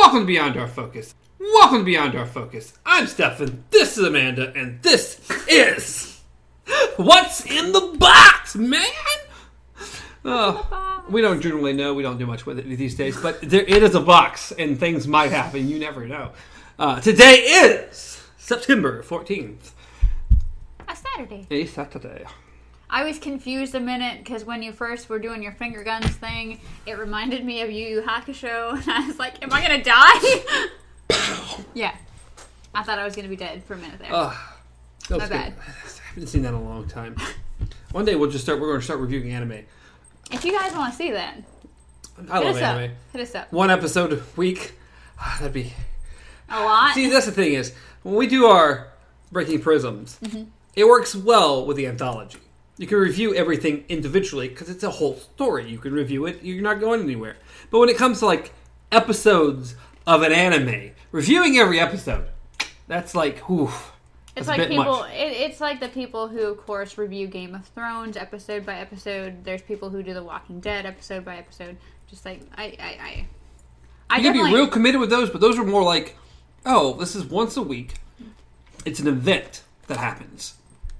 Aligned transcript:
Welcome 0.00 0.20
to 0.20 0.26
Beyond 0.26 0.56
Our 0.56 0.68
Focus. 0.68 1.14
Welcome 1.40 1.78
to 1.80 1.84
Beyond 1.84 2.14
Our 2.14 2.24
Focus. 2.24 2.72
I'm 2.86 3.06
Stefan. 3.08 3.64
This 3.70 3.98
is 3.98 4.04
Amanda, 4.06 4.52
and 4.54 4.80
this 4.80 5.20
is 5.48 6.20
what's 6.96 7.44
in 7.44 7.72
the 7.72 7.96
box, 7.98 8.54
man. 8.54 8.86
Uh, 10.24 11.00
we 11.10 11.20
don't 11.20 11.40
generally 11.40 11.72
know. 11.72 11.94
We 11.94 12.04
don't 12.04 12.16
do 12.16 12.26
much 12.26 12.46
with 12.46 12.58
it 12.60 12.64
these 12.76 12.94
days, 12.94 13.20
but 13.20 13.40
there, 13.42 13.62
it 13.62 13.82
is 13.82 13.94
a 13.96 14.00
box, 14.00 14.52
and 14.52 14.78
things 14.78 15.06
might 15.08 15.32
happen. 15.32 15.68
You 15.68 15.78
never 15.80 16.06
know. 16.06 16.30
Uh, 16.78 17.00
today 17.00 17.34
is 17.34 18.22
September 18.38 19.02
14th, 19.02 19.72
A 20.88 20.94
Saturday. 20.96 21.46
a 21.50 21.66
Saturday. 21.66 22.24
I 22.90 23.04
was 23.04 23.18
confused 23.18 23.74
a 23.74 23.80
minute 23.80 24.18
because 24.24 24.44
when 24.44 24.62
you 24.62 24.72
first 24.72 25.08
were 25.10 25.18
doing 25.18 25.42
your 25.42 25.52
finger 25.52 25.82
guns 25.84 26.06
thing, 26.16 26.60
it 26.86 26.98
reminded 26.98 27.44
me 27.44 27.60
of 27.60 27.70
Yu 27.70 27.86
Yu 27.86 28.02
Hakusho, 28.02 28.72
and 28.80 28.90
I 28.90 29.06
was 29.06 29.18
like, 29.18 29.42
"Am 29.42 29.52
I 29.52 29.60
gonna 29.62 29.82
die?" 29.84 31.62
yeah, 31.74 31.94
I 32.74 32.82
thought 32.82 32.98
I 32.98 33.04
was 33.04 33.14
gonna 33.14 33.28
be 33.28 33.36
dead 33.36 33.62
for 33.64 33.74
a 33.74 33.78
minute 33.78 33.98
there. 33.98 34.12
Uh, 34.12 34.34
that 35.08 35.18
My 35.18 35.24
good. 35.24 35.30
bad. 35.30 35.54
I 35.58 36.08
haven't 36.14 36.26
seen 36.28 36.42
that 36.42 36.48
in 36.48 36.54
a 36.54 36.62
long 36.62 36.88
time. 36.88 37.16
One 37.92 38.04
day 38.04 38.14
we'll 38.14 38.30
just 38.30 38.44
start. 38.44 38.60
We're 38.60 38.68
going 38.68 38.80
to 38.80 38.84
start 38.84 39.00
reviewing 39.00 39.30
anime. 39.32 39.64
if 40.32 40.44
you 40.44 40.52
guys 40.52 40.72
want 40.74 40.92
to 40.92 40.96
see 40.96 41.10
that, 41.12 41.36
I 42.30 42.38
hit 42.38 42.46
love 42.46 42.56
us 42.56 42.62
anime. 42.62 42.90
up. 42.90 42.96
Hit 43.12 43.20
us 43.22 43.34
up. 43.34 43.52
One 43.52 43.70
episode 43.70 44.12
a 44.12 44.22
week. 44.36 44.72
That'd 45.38 45.52
be. 45.52 45.72
A 46.50 46.62
lot. 46.64 46.94
See, 46.94 47.08
that's 47.08 47.26
the 47.26 47.32
thing 47.32 47.52
is 47.54 47.74
when 48.02 48.14
we 48.14 48.26
do 48.26 48.46
our 48.46 48.88
breaking 49.32 49.60
prisms, 49.60 50.18
Mm-hmm. 50.22 50.44
it 50.74 50.84
works 50.84 51.14
well 51.14 51.64
with 51.66 51.76
the 51.76 51.86
anthology. 51.86 52.38
You 52.78 52.86
can 52.86 52.98
review 52.98 53.34
everything 53.34 53.84
individually 53.88 54.48
because 54.48 54.70
it's 54.70 54.84
a 54.84 54.90
whole 54.90 55.16
story. 55.16 55.68
You 55.68 55.78
can 55.78 55.92
review 55.92 56.26
it. 56.26 56.42
You're 56.42 56.62
not 56.62 56.80
going 56.80 57.02
anywhere. 57.02 57.36
But 57.70 57.80
when 57.80 57.88
it 57.88 57.96
comes 57.96 58.20
to 58.20 58.26
like 58.26 58.52
episodes 58.92 59.74
of 60.06 60.22
an 60.22 60.32
anime, 60.32 60.92
reviewing 61.10 61.56
every 61.58 61.80
episode, 61.80 62.28
that's 62.86 63.14
like, 63.14 63.40
whew. 63.40 63.70
It's 64.36 64.46
like 64.46 64.68
people. 64.68 65.02
It, 65.04 65.32
it's 65.32 65.60
like 65.60 65.80
the 65.80 65.88
people 65.88 66.28
who, 66.28 66.42
of 66.46 66.64
course, 66.64 66.96
review 66.96 67.26
Game 67.26 67.56
of 67.56 67.66
Thrones 67.66 68.16
episode 68.16 68.64
by 68.64 68.76
episode. 68.76 69.44
There's 69.44 69.62
people 69.62 69.90
who 69.90 70.02
do 70.02 70.14
The 70.14 70.22
Walking 70.22 70.60
Dead 70.60 70.86
episode 70.86 71.24
by 71.24 71.36
episode. 71.36 71.76
Just 72.08 72.24
like 72.24 72.42
I, 72.56 72.76
I, 72.78 72.98
I. 73.00 73.26
I 74.10 74.16
You 74.18 74.22
can 74.22 74.32
be 74.32 74.54
real 74.54 74.68
committed 74.68 75.00
with 75.00 75.10
those, 75.10 75.28
but 75.28 75.40
those 75.40 75.58
are 75.58 75.64
more 75.64 75.82
like, 75.82 76.16
oh, 76.64 76.94
this 76.94 77.16
is 77.16 77.24
once 77.24 77.56
a 77.56 77.62
week. 77.62 77.94
It's 78.86 79.00
an 79.00 79.08
event 79.08 79.64
that 79.88 79.96
happens, 79.98 80.54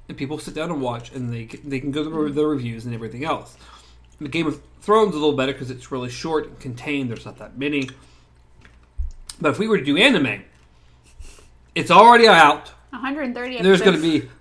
and 0.09 0.17
people 0.17 0.39
sit 0.39 0.55
down 0.55 0.71
and 0.71 0.81
watch, 0.81 1.13
and 1.13 1.33
they 1.33 1.45
can- 1.45 1.69
they 1.69 1.81
can 1.81 1.91
go 1.91 2.05
through 2.05 2.31
mm. 2.31 2.35
the 2.35 2.47
reviews 2.47 2.85
and 2.85 2.95
everything 2.95 3.25
else. 3.25 3.57
The 4.21 4.29
Game 4.29 4.47
of 4.47 4.61
Thrones 4.81 5.11
is 5.11 5.17
a 5.17 5.19
little 5.19 5.37
better 5.37 5.53
because 5.53 5.71
it's 5.71 5.93
really 5.93 6.09
short 6.09 6.47
and 6.47 6.59
contained. 6.59 7.11
There's 7.11 7.25
not 7.25 7.39
that 7.39 7.59
many. 7.59 7.91
But 9.41 9.51
if 9.51 9.59
we 9.59 9.69
were 9.69 9.79
to 9.79 9.85
do 9.85 9.97
anime, 9.97 10.43
it's 11.75 11.91
already 11.91 12.27
out. 12.27 12.69
130 12.91 13.63
There's 13.63 13.83
going 13.83 13.97
to 13.97 14.03
be. 14.03 14.29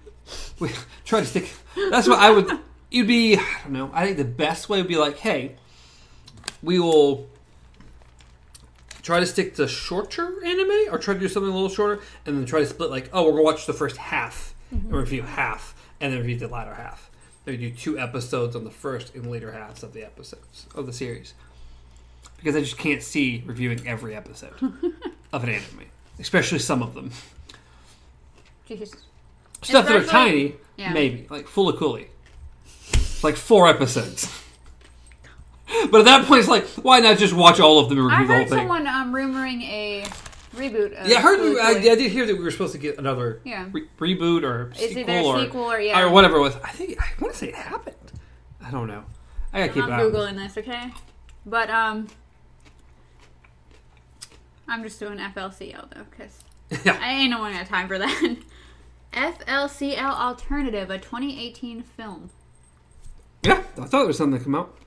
We 0.60 0.72
try 1.06 1.20
to 1.22 1.26
stick. 1.26 1.50
That's 1.90 2.08
what 2.08 2.20
I 2.20 2.32
would. 2.32 2.50
You'd 2.90 3.08
be. 3.08 3.38
I 3.38 3.60
don't 3.64 3.74
know. 3.74 3.92
I 3.94 4.06
think 4.06 4.18
the 4.18 4.26
best 4.26 4.68
way 4.68 4.80
would 4.82 4.88
be 4.88 4.98
like, 4.98 5.20
hey, 5.20 5.56
we 6.64 6.80
will 6.80 7.30
try 9.04 9.20
to 9.20 9.26
stick 9.26 9.56
to 9.56 9.68
shorter 9.68 10.44
anime, 10.44 10.92
or 10.92 10.98
try 10.98 11.14
to 11.14 11.20
do 11.20 11.30
something 11.30 11.50
a 11.50 11.54
little 11.54 11.70
shorter, 11.70 12.02
and 12.26 12.38
then 12.38 12.46
try 12.46 12.60
to 12.60 12.66
split. 12.66 12.90
Like, 12.90 13.10
oh, 13.14 13.24
we're 13.24 13.32
gonna 13.32 13.44
watch 13.44 13.68
the 13.68 13.74
first 13.74 13.98
half 13.98 14.56
and 14.72 14.92
review 14.92 15.24
half, 15.24 15.76
and 16.00 16.14
then 16.14 16.20
review 16.20 16.38
the 16.38 16.48
latter 16.48 16.74
half. 16.74 17.10
Maybe 17.46 17.70
do 17.70 17.76
two 17.76 17.98
episodes 17.98 18.56
on 18.56 18.64
the 18.64 18.72
first 18.72 19.16
and 19.16 19.30
later 19.30 19.52
halves 19.54 19.84
of 19.84 19.94
the 19.94 20.04
episodes 20.04 20.68
of 20.76 20.86
the 20.86 20.94
series, 20.94 21.34
because 22.38 22.56
I 22.56 22.60
just 22.60 22.78
can't 22.78 23.02
see 23.02 23.44
reviewing 23.46 23.88
every 23.88 24.16
episode 24.16 24.54
of 25.34 25.44
an 25.44 25.50
anime, 25.50 25.86
especially 26.20 26.60
some 26.60 26.84
of 26.84 26.94
them. 26.94 27.12
Jeez. 28.70 28.96
Stuff 29.64 29.88
that 29.88 29.96
are 29.96 30.04
tiny, 30.04 30.56
yeah. 30.76 30.94
maybe 30.94 31.26
like 31.30 31.48
Fooly 31.48 31.78
Cooly, 31.78 32.10
like 33.24 33.36
four 33.36 33.68
episodes. 33.68 34.32
but 35.92 36.00
at 36.00 36.06
that 36.06 36.26
point, 36.26 36.40
it's 36.40 36.50
like, 36.50 36.66
why 36.84 37.00
not 37.00 37.18
just 37.18 37.34
watch 37.34 37.60
all 37.60 37.80
of 37.80 37.90
them 37.90 37.98
and 38.00 38.12
I 38.12 38.22
review 38.22 38.28
the 38.28 38.34
whole 38.34 38.42
heard 38.42 38.50
thing? 38.50 38.60
someone 38.60 38.88
um, 38.88 39.14
rumoring 39.14 39.64
a 39.64 40.06
reboot. 40.58 41.00
Of 41.00 41.08
yeah, 41.08 41.18
I 41.18 41.22
heard. 41.22 41.40
I, 41.60 41.70
I 41.70 41.96
did 41.96 42.12
hear 42.12 42.26
that 42.26 42.38
we 42.38 42.44
were 42.44 42.52
supposed 42.52 42.74
to 42.74 42.80
get 42.80 42.98
another 42.98 43.42
Yeah. 43.46 43.68
re- 43.72 43.88
reboot 44.00 44.44
or 44.44 44.72
It's 44.76 44.94
sequel 44.94 45.26
or, 45.28 45.40
sequel 45.40 45.62
or 45.72 45.80
yeah. 45.80 46.02
or 46.02 46.10
whatever 46.10 46.38
it 46.38 46.42
was. 46.42 46.56
I 46.64 46.72
think 46.72 47.00
I 47.02 47.06
want 47.22 47.34
to 47.34 47.40
say 47.40 47.48
it 47.50 47.56
happened. 47.56 47.96
I 48.64 48.72
don't 48.72 48.88
know. 48.88 49.04
I 49.54 49.62
gotta 49.62 49.74
keep 49.74 49.84
I'm 49.84 49.92
eye 49.94 50.04
on 50.04 50.12
googling 50.12 50.36
this, 50.36 50.58
okay? 50.58 50.92
But 51.46 51.70
um, 51.70 52.08
I'm 54.68 54.84
just 54.84 55.00
doing 55.00 55.18
FLCL 55.18 55.90
though, 55.94 56.04
because 56.10 56.40
this. 56.70 56.82
Yeah. 56.86 57.00
I 57.02 57.14
ain't 57.14 57.30
no 57.32 57.40
one 57.40 57.54
got 57.54 57.66
time 57.68 57.88
for 57.88 57.98
that. 57.98 58.36
FLCL 59.14 59.98
Alternative, 60.20 60.90
a 60.90 60.98
2018 60.98 61.82
film. 61.84 62.30
yeah, 63.44 63.60
I 63.78 63.86
thought 63.86 63.90
there 63.92 64.06
was 64.08 64.18
something 64.18 64.38
that 64.38 64.44
come 64.44 64.56
out. 64.56 64.78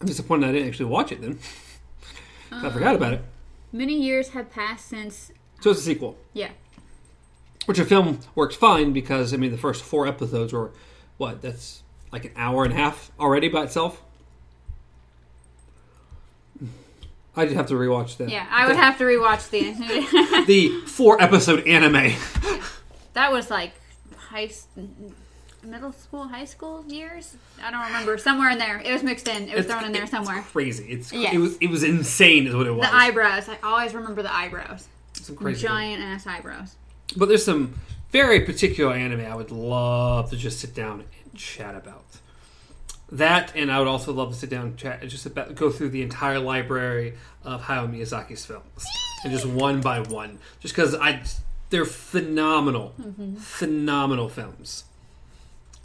I'm 0.00 0.06
disappointed 0.06 0.48
I 0.48 0.52
didn't 0.52 0.68
actually 0.68 0.86
watch 0.86 1.10
it 1.12 1.20
then. 1.22 1.38
I 2.52 2.68
forgot 2.70 2.94
about 2.94 3.14
it. 3.14 3.24
Many 3.72 3.94
years 4.00 4.30
have 4.30 4.50
passed 4.50 4.86
since. 4.86 5.32
So 5.60 5.70
it's 5.70 5.80
a 5.80 5.82
sequel. 5.84 6.16
Yeah, 6.34 6.50
Which 7.66 7.78
a 7.78 7.84
film 7.84 8.18
works 8.34 8.54
fine 8.56 8.92
because 8.92 9.32
I 9.32 9.36
mean 9.36 9.50
the 9.52 9.58
first 9.58 9.82
four 9.82 10.06
episodes 10.06 10.52
were 10.52 10.72
what? 11.16 11.40
That's 11.42 11.82
like 12.10 12.24
an 12.26 12.32
hour 12.36 12.64
and 12.64 12.72
a 12.72 12.76
half 12.76 13.10
already 13.18 13.48
by 13.48 13.62
itself. 13.64 14.02
I 17.34 17.44
just 17.44 17.56
have 17.56 17.66
to 17.68 17.74
rewatch 17.74 18.18
that. 18.18 18.28
yeah. 18.28 18.46
I 18.50 18.66
would 18.66 18.76
have 18.76 18.98
to 18.98 19.04
rewatch 19.04 19.48
the. 19.48 20.44
the 20.46 20.68
four 20.86 21.20
episode 21.22 21.66
anime. 21.66 22.12
that 23.14 23.32
was 23.32 23.50
like 23.50 23.72
high, 24.18 24.50
middle 25.64 25.92
school, 25.92 26.28
high 26.28 26.44
school 26.44 26.84
years. 26.88 27.36
I 27.62 27.70
don't 27.70 27.84
remember. 27.86 28.18
Somewhere 28.18 28.50
in 28.50 28.58
there, 28.58 28.80
it 28.84 28.92
was 28.92 29.02
mixed 29.02 29.28
in. 29.28 29.48
It 29.48 29.56
was 29.56 29.66
thrown 29.66 29.84
in 29.84 29.92
there 29.92 30.02
it's 30.02 30.10
somewhere. 30.10 30.42
crazy. 30.52 30.84
It's 30.84 31.12
Yes. 31.12 31.34
it 31.34 31.38
was 31.38 31.56
it 31.58 31.70
was 31.70 31.82
insane 31.82 32.46
is 32.46 32.54
what 32.54 32.66
it 32.66 32.72
was. 32.72 32.88
The 32.88 32.94
eyebrows. 32.94 33.48
I 33.48 33.58
always 33.62 33.94
remember 33.94 34.22
the 34.22 34.34
eyebrows. 34.34 34.88
Some 35.14 35.36
crazy 35.36 35.60
thing. 35.60 35.68
Giant 35.68 36.02
ass 36.02 36.26
eyebrows. 36.26 36.76
But 37.16 37.28
there's 37.28 37.44
some 37.44 37.74
very 38.10 38.40
particular 38.40 38.92
anime 38.92 39.20
I 39.20 39.34
would 39.34 39.50
love 39.50 40.30
to 40.30 40.36
just 40.36 40.60
sit 40.60 40.74
down 40.74 41.04
and 41.24 41.34
chat 41.34 41.74
about. 41.74 42.04
That, 43.10 43.52
and 43.54 43.70
I 43.70 43.78
would 43.78 43.88
also 43.88 44.12
love 44.12 44.30
to 44.30 44.34
sit 44.38 44.48
down 44.48 44.66
and 44.68 44.76
chat, 44.78 45.06
just 45.06 45.26
about, 45.26 45.54
go 45.54 45.70
through 45.70 45.90
the 45.90 46.02
entire 46.02 46.38
library 46.38 47.14
of 47.44 47.62
Hayao 47.62 47.90
Miyazaki's 47.90 48.46
films, 48.46 48.86
and 49.22 49.30
just 49.30 49.44
one 49.44 49.82
by 49.82 50.00
one, 50.00 50.38
just 50.60 50.74
because 50.74 50.94
I, 50.94 51.22
they're 51.68 51.84
phenomenal, 51.84 52.94
mm-hmm. 52.98 53.36
phenomenal 53.36 54.30
films. 54.30 54.84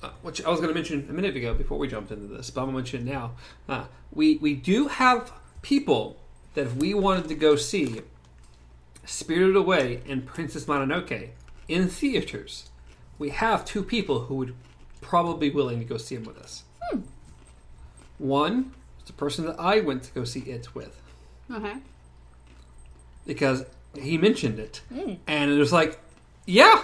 Uh, 0.04 0.10
which 0.22 0.44
I 0.44 0.50
was 0.50 0.60
going 0.60 0.70
to 0.70 0.76
mention 0.76 1.08
a 1.10 1.14
minute 1.14 1.36
ago 1.36 1.56
before 1.56 1.80
we 1.80 1.88
jumped 1.88 2.12
into 2.12 2.28
this, 2.28 2.52
but 2.52 2.62
I'm 2.62 2.72
going 2.72 2.86
to 2.86 2.94
mention 2.98 3.06
now. 3.12 3.32
Uh, 3.68 3.86
we 4.14 4.38
we 4.38 4.54
do 4.54 4.88
have 4.88 5.32
people 5.64 6.20
that 6.54 6.68
if 6.68 6.76
we 6.76 6.94
wanted 6.94 7.28
to 7.30 7.36
go 7.36 7.56
see 7.56 8.02
Spirited 9.06 9.56
Away 9.56 10.04
and 10.08 10.26
Princess 10.26 10.66
Mononoke 10.66 11.30
in 11.68 11.88
theaters, 11.88 12.70
we 13.18 13.30
have 13.32 13.66
two 13.66 13.82
people 13.84 14.22
who 14.26 14.36
would 14.36 14.54
probably 15.02 15.50
be 15.50 15.56
willing 15.56 15.80
to 15.80 15.86
go 15.86 15.98
see 15.98 16.16
them 16.16 16.26
with 16.26 16.38
us. 16.38 16.64
One 18.18 18.74
is 19.00 19.06
the 19.06 19.14
person 19.14 19.46
that 19.46 19.60
I 19.60 19.80
went 19.80 20.04
to 20.04 20.14
go 20.14 20.24
see 20.24 20.42
it 20.42 20.74
with 20.76 21.00
Okay. 21.52 21.76
because 23.26 23.66
he 24.00 24.18
mentioned 24.18 24.60
it, 24.60 24.82
and 25.28 25.52
it 25.52 25.58
was 25.58 25.72
like, 25.74 26.00
yeah, 26.46 26.84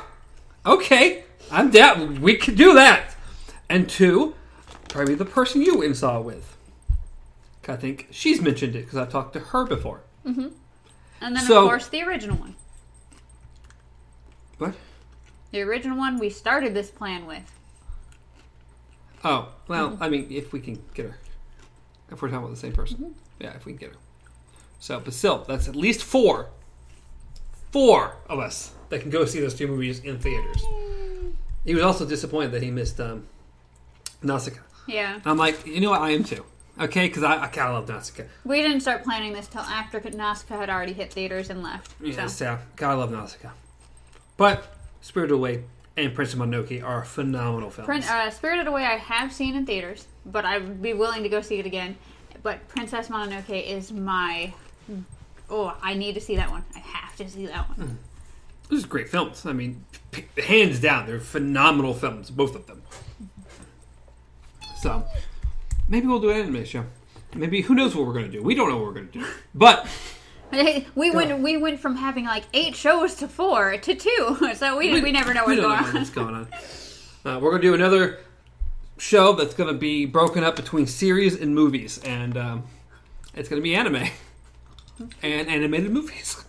okay, 0.65 1.23
I'm 1.51 1.69
down. 1.69 2.21
We 2.21 2.35
could 2.35 2.55
do 2.55 2.73
that. 2.73 3.15
And 3.69 3.89
two, 3.89 4.35
probably 4.89 5.15
the 5.15 5.25
person 5.25 5.61
you 5.61 5.93
saw 5.93 6.19
with. 6.21 6.57
I 7.67 7.75
think 7.75 8.07
she's 8.11 8.41
mentioned 8.41 8.75
it 8.75 8.81
because 8.81 8.97
I've 8.97 9.09
talked 9.09 9.33
to 9.33 9.39
her 9.39 9.65
before. 9.65 10.01
Mm-hmm. 10.25 10.47
And 11.21 11.35
then, 11.35 11.43
So- 11.43 11.63
of 11.63 11.69
course, 11.69 11.87
the 11.87 12.01
original 12.03 12.37
one. 12.37 12.55
What? 14.57 14.75
The 15.51 15.61
original 15.61 15.97
one 15.97 16.19
we 16.19 16.29
started 16.29 16.73
this 16.73 16.89
plan 16.89 17.25
with. 17.25 17.43
Oh, 19.23 19.49
well, 19.67 19.91
mm-hmm. 19.91 20.03
I 20.03 20.09
mean, 20.09 20.27
if 20.29 20.51
we 20.51 20.59
can 20.59 20.83
get 20.93 21.05
her. 21.05 21.17
If 22.11 22.21
we're 22.21 22.27
talking 22.27 22.43
about 22.43 22.53
the 22.53 22.59
same 22.59 22.73
person. 22.73 22.97
Mm-hmm. 22.97 23.11
Yeah, 23.39 23.53
if 23.55 23.65
we 23.65 23.73
can 23.73 23.79
get 23.79 23.89
her. 23.91 23.99
So, 24.79 24.99
but 24.99 25.13
still, 25.13 25.45
that's 25.47 25.67
at 25.67 25.75
least 25.75 26.03
four. 26.03 26.49
Four 27.71 28.17
of 28.29 28.39
us 28.39 28.73
that 28.89 29.01
can 29.01 29.09
go 29.09 29.25
see 29.25 29.39
those 29.39 29.55
two 29.55 29.67
movies 29.67 29.99
in 29.99 30.19
theaters. 30.19 30.63
He 31.65 31.73
was 31.73 31.83
also 31.83 32.05
disappointed 32.05 32.51
that 32.51 32.61
he 32.63 32.71
missed 32.71 32.99
um, 32.99 33.27
Nausicaa. 34.21 34.61
Yeah. 34.87 35.19
I'm 35.25 35.37
like, 35.37 35.65
you 35.65 35.79
know 35.81 35.91
what? 35.91 36.01
I 36.01 36.11
am 36.11 36.23
too. 36.23 36.45
Okay, 36.79 37.07
because 37.07 37.23
I, 37.23 37.43
I 37.43 37.47
kind 37.47 37.69
of 37.69 37.75
love 37.75 37.87
Nausicaa. 37.89 38.23
We 38.43 38.61
didn't 38.61 38.81
start 38.81 39.03
planning 39.03 39.33
this 39.33 39.47
till 39.47 39.61
after 39.61 39.99
Nausicaa 40.09 40.57
had 40.57 40.69
already 40.69 40.93
hit 40.93 41.13
theaters 41.13 41.49
and 41.49 41.61
left. 41.61 41.93
Yes, 42.01 42.35
So. 42.35 42.45
yeah, 42.45 42.57
gotta 42.75 42.97
love 42.97 43.11
Nausicaa. 43.11 43.51
But 44.37 44.75
Spirited 45.01 45.33
Away 45.35 45.63
and 45.95 46.13
Princess 46.15 46.37
Mononoke 46.39 46.83
are 46.83 47.03
phenomenal 47.05 47.69
films. 47.69 47.85
Prin- 47.85 48.03
uh, 48.03 48.31
Spirited 48.31 48.67
Away 48.67 48.85
I 48.85 48.95
have 48.95 49.31
seen 49.31 49.55
in 49.55 49.65
theaters, 49.65 50.07
but 50.25 50.45
I 50.45 50.57
would 50.57 50.81
be 50.81 50.93
willing 50.93 51.21
to 51.23 51.29
go 51.29 51.41
see 51.41 51.59
it 51.59 51.65
again. 51.67 51.95
But 52.41 52.67
Princess 52.67 53.07
Mononoke 53.07 53.63
is 53.65 53.91
my 53.91 54.53
oh, 55.49 55.77
I 55.81 55.93
need 55.93 56.15
to 56.15 56.21
see 56.21 56.35
that 56.37 56.49
one. 56.49 56.63
I 56.75 56.79
have 56.79 57.15
to 57.17 57.29
see 57.29 57.45
that 57.45 57.69
one. 57.69 57.99
These 58.73 58.85
are 58.85 58.87
great 58.87 59.09
films. 59.09 59.45
I 59.45 59.53
mean, 59.53 59.85
p- 60.11 60.25
hands 60.41 60.79
down, 60.79 61.05
they're 61.05 61.19
phenomenal 61.19 61.93
films, 61.93 62.29
both 62.29 62.55
of 62.55 62.65
them. 62.67 62.81
So 64.81 65.05
maybe 65.87 66.07
we'll 66.07 66.19
do 66.19 66.29
an 66.31 66.37
anime 66.37 66.65
show. 66.65 66.85
Maybe 67.35 67.61
who 67.61 67.75
knows 67.75 67.95
what 67.95 68.05
we're 68.05 68.13
going 68.13 68.25
to 68.25 68.31
do? 68.31 68.43
We 68.43 68.55
don't 68.55 68.69
know 68.69 68.77
what 68.77 68.85
we're 68.85 68.93
going 68.93 69.09
to 69.09 69.19
do. 69.19 69.25
But 69.53 69.87
We 70.95 71.09
went 71.11 71.39
we 71.39 71.57
went 71.57 71.79
from 71.79 71.95
having 71.95 72.25
like 72.25 72.43
eight 72.53 72.75
shows 72.75 73.15
to 73.15 73.27
four 73.27 73.77
to 73.77 73.95
two, 73.95 74.37
so 74.55 74.77
we, 74.77 75.01
we, 75.01 75.11
never 75.11 75.33
know 75.33 75.45
we 75.45 75.55
what's 75.55 75.61
going 75.61 75.81
know 75.81 75.87
on. 75.87 75.93
what's 75.93 76.09
going 76.09 76.35
on. 76.35 76.47
Uh, 77.25 77.39
we're 77.39 77.49
going 77.49 77.61
to 77.61 77.67
do 77.67 77.73
another 77.73 78.19
show 78.97 79.33
that's 79.33 79.53
going 79.55 79.73
to 79.73 79.79
be 79.79 80.05
broken 80.05 80.43
up 80.43 80.55
between 80.55 80.85
series 80.85 81.39
and 81.39 81.55
movies, 81.55 81.99
and 82.03 82.37
um, 82.37 82.63
it's 83.33 83.49
going 83.49 83.61
to 83.61 83.63
be 83.63 83.75
anime 83.75 83.95
and 85.23 85.47
animated 85.47 85.91
movies. 85.91 86.42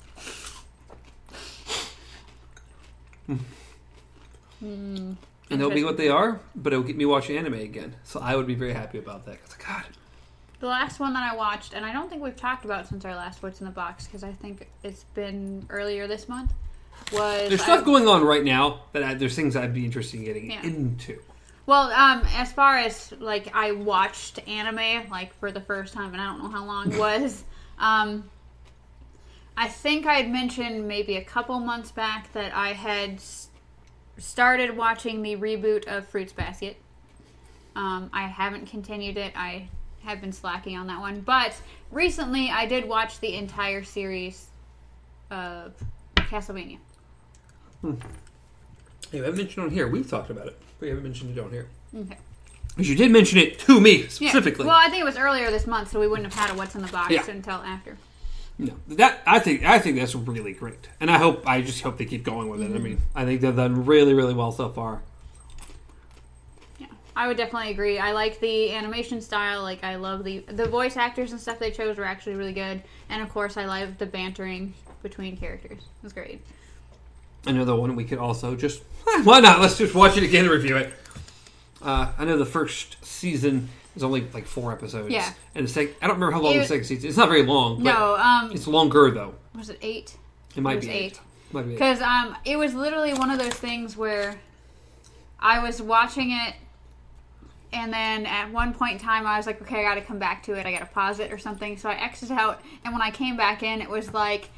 Hmm. 3.27 5.13
And 5.51 5.61
they'll 5.61 5.71
be 5.71 5.85
what 5.85 5.97
they 5.97 6.09
are, 6.09 6.41
but 6.57 6.73
it'll 6.73 6.85
get 6.85 6.97
me 6.97 7.05
watching 7.05 7.37
anime 7.37 7.55
again. 7.55 7.95
So 8.05 8.21
I 8.21 8.35
would 8.35 8.47
be 8.47 8.55
very 8.55 8.73
happy 8.73 8.99
about 8.99 9.27
that. 9.27 9.43
'cause, 9.45 9.55
God, 9.55 9.85
The 10.61 10.67
last 10.69 10.99
one 10.99 11.13
that 11.13 11.31
I 11.31 11.37
watched, 11.37 11.75
and 11.75 11.85
I 11.85 11.93
don't 11.93 12.09
think 12.09 12.23
we've 12.23 12.37
talked 12.37 12.65
about 12.65 12.89
since 12.89 13.05
our 13.05 13.15
last 13.15 13.43
What's 13.43 13.61
in 13.61 13.67
the 13.67 13.73
Box 13.73 14.07
because 14.07 14.25
I 14.25 14.33
think 14.33 14.67
it's 14.83 15.05
been 15.15 15.67
earlier 15.69 16.07
this 16.07 16.27
month. 16.29 16.53
Was 17.13 17.49
there's 17.51 17.61
stuff 17.63 17.81
I- 17.81 17.85
going 17.85 18.09
on 18.09 18.25
right 18.25 18.43
now 18.43 18.81
that 18.93 19.03
I, 19.03 19.15
there's 19.15 19.35
things 19.37 19.57
I'd 19.57 19.75
be 19.75 19.85
interested 19.85 20.19
in 20.21 20.25
getting 20.25 20.51
Yeah. 20.51 20.63
into. 20.63 21.19
Well, 21.67 21.91
um, 21.93 22.23
as 22.37 22.51
far 22.53 22.79
as 22.79 23.13
like 23.19 23.55
I 23.55 23.73
watched 23.73 24.39
anime 24.49 25.11
like 25.11 25.35
for 25.39 25.53
the 25.53 25.61
first 25.61 25.93
time, 25.93 26.13
and 26.15 26.23
I 26.23 26.27
don't 26.27 26.43
know 26.43 26.49
how 26.49 26.65
long 26.65 26.91
it 26.93 26.99
was. 26.99 27.45
Um, 27.79 28.31
I 29.57 29.69
think 29.69 30.07
I 30.07 30.15
had 30.15 30.31
mentioned 30.31 30.89
maybe 30.89 31.17
a 31.17 31.25
couple 31.25 31.59
months 31.61 31.93
back 31.93 32.33
that 32.33 32.55
I 32.55 32.73
had 32.73 33.21
started 34.19 34.77
watching 34.77 35.23
the 35.23 35.37
reboot 35.37 35.87
of 35.87 36.07
Fruits 36.09 36.33
Basket. 36.33 36.77
Um, 37.77 38.11
I 38.13 38.27
haven't 38.27 38.67
continued 38.67 39.17
it. 39.17 39.33
I 39.37 39.69
have 40.03 40.21
been 40.21 40.33
slacking 40.33 40.77
on 40.77 40.87
that 40.89 41.01
one, 41.01 41.21
but 41.21 41.55
recently 41.91 42.51
I 42.51 42.67
did 42.67 42.89
watch 42.89 43.21
the 43.21 43.35
entire 43.35 43.85
series 43.85 44.47
of 45.31 45.73
Castlevania. 46.17 46.79
Hey, 47.83 47.91
I 49.15 49.17
haven't 49.25 49.37
mentioned 49.37 49.59
it 49.65 49.69
on 49.69 49.71
here. 49.71 49.89
We've 49.89 50.09
talked 50.09 50.31
about 50.31 50.47
it, 50.49 50.59
but 50.79 50.87
you 50.87 50.91
haven't 50.91 51.05
mentioned 51.05 51.37
it 51.37 51.41
on 51.41 51.51
here. 51.51 51.69
Okay. 51.97 52.17
Because 52.71 52.89
you 52.89 52.97
did 52.97 53.11
mention 53.13 53.39
it 53.39 53.59
to 53.61 53.81
me 53.81 54.03
Yeah. 54.03 54.09
specifically. 54.09 54.67
Well, 54.67 54.75
I 54.77 54.89
think 54.89 55.01
it 55.01 55.05
was 55.05 55.17
earlier 55.17 55.51
this 55.51 55.67
month, 55.67 55.91
so 55.93 56.01
we 56.01 56.09
wouldn't 56.09 56.33
have 56.33 56.47
had 56.49 56.55
a 56.55 56.59
What's 56.59 56.75
in 56.75 56.83
the 56.83 56.89
Box 56.89 57.13
Yeah. 57.13 57.25
until 57.29 57.55
after. 57.55 57.97
No, 58.57 58.73
that 58.89 59.21
I 59.27 59.41
think 59.41 59.65
I 59.65 59.81
think 59.81 59.99
that's 59.99 60.15
really 60.15 60.53
great, 60.53 60.89
and 61.01 61.11
I 61.11 61.19
hope 61.19 61.43
I 61.47 61.61
just 61.61 61.83
hope 61.83 61.99
they 61.99 62.05
keep 62.05 62.23
going 62.23 62.49
with 62.49 62.63
it. 62.63 62.73
I 62.73 62.79
mean, 62.79 63.03
I 63.15 63.25
think 63.25 63.41
they've 63.41 63.55
done 63.55 63.85
really 63.85 64.15
really 64.15 64.35
well 64.35 64.53
so 64.53 64.69
far. 64.69 65.03
Yeah, 66.79 66.87
I 67.17 67.27
would 67.27 67.37
definitely 67.37 67.71
agree. 67.71 67.99
I 67.99 68.13
like 68.13 68.39
the 68.39 68.73
animation 68.73 69.21
style. 69.21 69.63
Like, 69.63 69.83
I 69.83 69.97
love 69.97 70.23
the 70.23 70.45
the 70.47 70.67
voice 70.67 70.97
actors 70.97 71.33
and 71.33 71.41
stuff 71.41 71.59
they 71.59 71.73
chose 71.73 71.99
were 71.99 72.05
actually 72.05 72.37
really 72.37 72.53
good. 72.53 72.81
And 73.09 73.23
of 73.23 73.29
course, 73.31 73.57
I 73.57 73.65
love 73.65 73.99
the 73.99 74.07
bantering 74.07 74.75
between 75.03 75.37
characters. 75.37 75.79
It 75.79 76.03
was 76.05 76.13
great. 76.13 76.41
Another 77.47 77.75
one 77.75 77.97
we 77.97 78.05
could 78.05 78.19
also 78.19 78.55
just 78.55 78.85
why 79.25 79.41
not? 79.41 79.61
Let's 79.61 79.79
just 79.79 79.97
watch 79.97 80.17
it 80.17 80.23
again 80.23 80.45
and 80.45 80.55
review 80.55 80.77
it. 80.77 80.93
Uh, 81.83 82.13
I 82.17 82.25
know 82.25 82.39
the 82.39 82.47
first 82.47 83.05
season 83.05 83.69
is 83.97 84.03
only 84.03 84.27
like 84.33 84.47
four 84.47 84.73
episodes. 84.73 85.11
Yeah. 85.11 85.33
and 85.55 85.67
the 85.67 85.71
second 85.71 85.95
I 86.03 86.07
don't 86.07 86.17
remember 86.17 86.33
how 86.35 86.41
long 86.43 86.55
It- 86.55 86.61
the 86.61 86.67
second 86.67 86.85
season. 86.85 87.09
It's 87.09 87.19
not 87.19 87.29
very 87.29 87.45
long. 87.45 87.83
No, 87.83 88.17
um, 88.17 88.51
it's 88.53 88.67
longer 88.67 89.11
though. 89.11 89.35
was 89.57 89.71
it 89.71 89.79
eight? 89.83 90.17
It 90.57 90.63
might 90.63 90.75
it 90.75 90.77
was 90.77 90.87
be 90.87 90.93
eight. 90.93 91.21
Might 91.53 91.63
be. 91.67 91.73
Because 91.73 92.01
um, 92.01 92.37
it 92.45 92.57
was 92.57 92.75
literally 92.75 93.15
one 93.15 93.31
of 93.31 93.39
those 93.39 93.55
things 93.55 93.97
where 93.97 94.37
I 95.39 95.59
was 95.61 95.81
watching 95.83 96.31
it, 96.33 96.55
and 97.73 97.93
then 97.93 98.27
at 98.27 98.51
one 98.53 98.73
point 98.73 98.93
in 98.95 98.99
time, 98.99 99.27
I 99.27 99.37
was 99.37 99.47
like, 99.47 99.61
okay, 99.63 99.81
I 99.81 99.83
got 99.83 99.95
to 99.97 100.01
come 100.01 100.19
back 100.19 100.43
to 100.45 100.55
it. 100.55 100.65
I 100.67 100.73
got 100.73 100.81
to 100.81 100.87
pause 100.87 101.19
it 101.21 101.33
or 101.33 101.39
something. 101.39 101.77
So 101.77 101.89
I 101.89 101.95
exited 101.95 102.37
out, 102.37 102.61
and 102.85 102.93
when 102.93 103.03
I 103.03 103.11
came 103.11 103.37
back 103.37 103.63
in, 103.63 103.81
it 103.83 103.89
was 103.91 104.13
like 104.15 104.49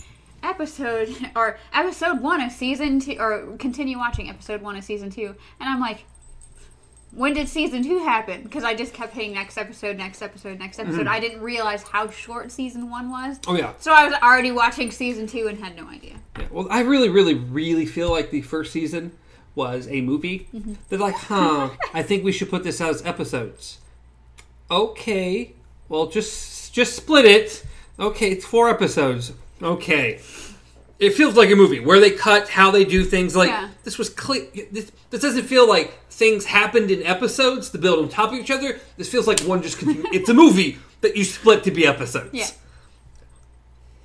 episode 0.42 1.14
or 1.36 1.58
episode 1.72 2.20
one 2.20 2.40
of 2.40 2.52
season 2.52 3.00
two, 3.00 3.16
or 3.18 3.56
continue 3.58 3.98
watching 3.98 4.28
episode 4.30 4.62
one 4.62 4.76
of 4.76 4.84
season 4.84 5.10
two, 5.10 5.34
and 5.60 5.68
I'm 5.68 5.80
like. 5.80 6.04
When 7.16 7.32
did 7.32 7.48
season 7.48 7.82
two 7.82 8.00
happen? 8.00 8.42
Because 8.42 8.62
I 8.62 8.74
just 8.74 8.92
kept 8.92 9.14
hitting 9.14 9.32
next 9.32 9.56
episode, 9.56 9.96
next 9.96 10.20
episode, 10.20 10.58
next 10.58 10.78
episode. 10.78 11.06
I 11.06 11.18
didn't 11.18 11.40
realize 11.40 11.82
how 11.82 12.10
short 12.10 12.52
season 12.52 12.90
one 12.90 13.10
was. 13.10 13.40
Oh 13.48 13.56
yeah. 13.56 13.72
So 13.78 13.90
I 13.90 14.04
was 14.04 14.14
already 14.22 14.52
watching 14.52 14.90
season 14.90 15.26
two 15.26 15.48
and 15.48 15.58
had 15.58 15.74
no 15.76 15.88
idea. 15.88 16.16
Yeah, 16.38 16.48
well, 16.50 16.66
I 16.70 16.80
really, 16.82 17.08
really, 17.08 17.32
really 17.32 17.86
feel 17.86 18.10
like 18.10 18.30
the 18.30 18.42
first 18.42 18.70
season 18.70 19.12
was 19.54 19.88
a 19.88 20.02
movie. 20.02 20.48
Mm-hmm. 20.54 20.74
They're 20.90 20.98
like, 20.98 21.14
huh, 21.14 21.70
I 21.94 22.02
think 22.02 22.22
we 22.22 22.32
should 22.32 22.50
put 22.50 22.64
this 22.64 22.82
out 22.82 22.90
as 22.90 23.04
episodes. 23.06 23.78
Okay, 24.70 25.54
well, 25.88 26.08
just 26.08 26.74
just 26.74 26.94
split 26.96 27.24
it. 27.24 27.64
Okay, 27.98 28.30
it's 28.30 28.44
four 28.44 28.68
episodes. 28.68 29.32
Okay, 29.62 30.20
it 30.98 31.14
feels 31.14 31.34
like 31.34 31.50
a 31.50 31.56
movie 31.56 31.80
where 31.80 31.98
they 31.98 32.10
cut 32.10 32.50
how 32.50 32.70
they 32.70 32.84
do 32.84 33.04
things. 33.04 33.34
Like 33.34 33.48
Yeah. 33.48 33.70
this 33.84 33.96
was 33.96 34.10
clear. 34.10 34.46
This, 34.70 34.92
this 35.08 35.22
doesn't 35.22 35.44
feel 35.44 35.66
like 35.66 35.94
things 36.16 36.46
happened 36.46 36.90
in 36.90 37.02
episodes 37.02 37.68
to 37.70 37.78
build 37.78 37.98
on 37.98 38.08
top 38.08 38.32
of 38.32 38.38
each 38.38 38.50
other. 38.50 38.80
This 38.96 39.08
feels 39.10 39.26
like 39.26 39.40
one 39.40 39.62
just 39.62 39.78
continued. 39.78 40.06
it's 40.14 40.28
a 40.30 40.34
movie 40.34 40.78
that 41.02 41.14
you 41.16 41.24
split 41.24 41.62
to 41.64 41.70
be 41.70 41.86
episodes. 41.86 42.30
Yeah. 42.32 42.46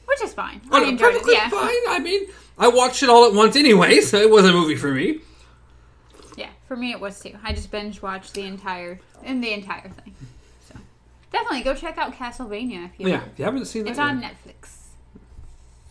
Which 0.05 0.21
is 0.21 0.33
fine. 0.33 0.59
Oh, 0.71 0.77
I 0.77 0.81
no, 0.81 0.89
enjoyed 0.89 1.09
it. 1.09 1.13
perfectly 1.13 1.33
Yeah. 1.35 1.49
fine. 1.49 1.69
I 1.87 1.99
mean, 1.99 2.27
I 2.57 2.67
watched 2.67 3.01
it 3.01 3.09
all 3.09 3.25
at 3.25 3.33
once 3.33 3.55
anyway, 3.55 4.01
so 4.01 4.17
it 4.17 4.29
was 4.29 4.45
a 4.45 4.51
movie 4.51 4.75
for 4.75 4.91
me. 4.91 5.19
Yeah, 6.35 6.49
for 6.67 6.75
me 6.75 6.91
it 6.91 6.99
was 6.99 7.17
too. 7.19 7.33
I 7.43 7.53
just 7.53 7.71
binge 7.71 8.01
watched 8.01 8.33
the 8.33 8.41
entire 8.43 8.99
in 9.23 9.39
the 9.39 9.53
entire 9.53 9.87
thing. 9.89 10.13
So 10.67 10.75
definitely 11.31 11.61
go 11.63 11.73
check 11.75 11.97
out 11.97 12.13
Castlevania 12.13 12.85
if 12.87 12.91
you. 12.99 13.07
Oh, 13.07 13.09
yeah, 13.09 13.23
if 13.31 13.39
you 13.39 13.45
haven't 13.45 13.65
seen 13.65 13.85
that, 13.85 13.91
It's 13.91 13.99
on 13.99 14.21
yet, 14.21 14.35
Netflix. 14.45 14.75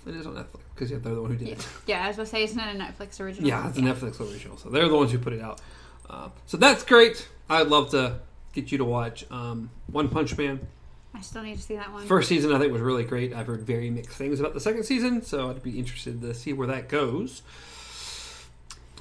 it 0.07 0.17
is 0.17 0.27
on 0.27 0.35
Netflix 0.35 0.61
because 0.75 0.91
yeah, 0.91 0.99
they're 0.99 1.15
the 1.15 1.23
one 1.23 1.31
who 1.31 1.37
did 1.39 1.49
Yeah. 1.49 1.55
it. 1.55 1.69
yeah, 1.87 2.05
I 2.05 2.09
was 2.09 2.17
gonna 2.17 2.27
say 2.27 2.45
it's 2.45 2.55
not 2.55 2.69
a 2.75 2.79
Netflix 2.79 3.19
original. 3.21 3.49
Yeah, 3.49 3.67
it's 3.69 3.79
a 3.79 3.81
Netflix 3.81 4.21
original, 4.21 4.59
so 4.59 4.69
they're 4.69 4.89
the 4.89 4.97
ones 4.97 5.13
who 5.13 5.19
put 5.19 5.33
it 5.33 5.41
out. 5.41 5.61
Uh, 6.11 6.29
so 6.47 6.57
that's 6.57 6.83
great. 6.83 7.29
I'd 7.49 7.69
love 7.69 7.91
to 7.91 8.19
get 8.53 8.73
you 8.73 8.79
to 8.79 8.85
watch 8.85 9.25
um, 9.31 9.71
One 9.87 10.09
Punch 10.09 10.37
Man. 10.37 10.61
I 11.15 11.21
still 11.21 11.43
need 11.43 11.57
to 11.57 11.63
see 11.63 11.77
that 11.77 11.93
one. 11.93 12.07
First 12.07 12.29
season, 12.29 12.53
I 12.53 12.59
think, 12.59 12.73
was 12.73 12.83
really 12.83 13.05
great. 13.05 13.33
I've 13.33 13.47
heard 13.47 13.63
very 13.63 13.91
mixed 13.91 14.17
things 14.17 14.39
about 14.41 14.55
the 14.55 14.61
second 14.61 14.85
season, 14.85 15.23
so 15.23 15.51
I'd 15.51 15.63
be 15.63 15.79
interested 15.79 16.21
to 16.21 16.35
see 16.35 16.53
where 16.53 16.67
that 16.69 16.89
goes. 16.89 17.43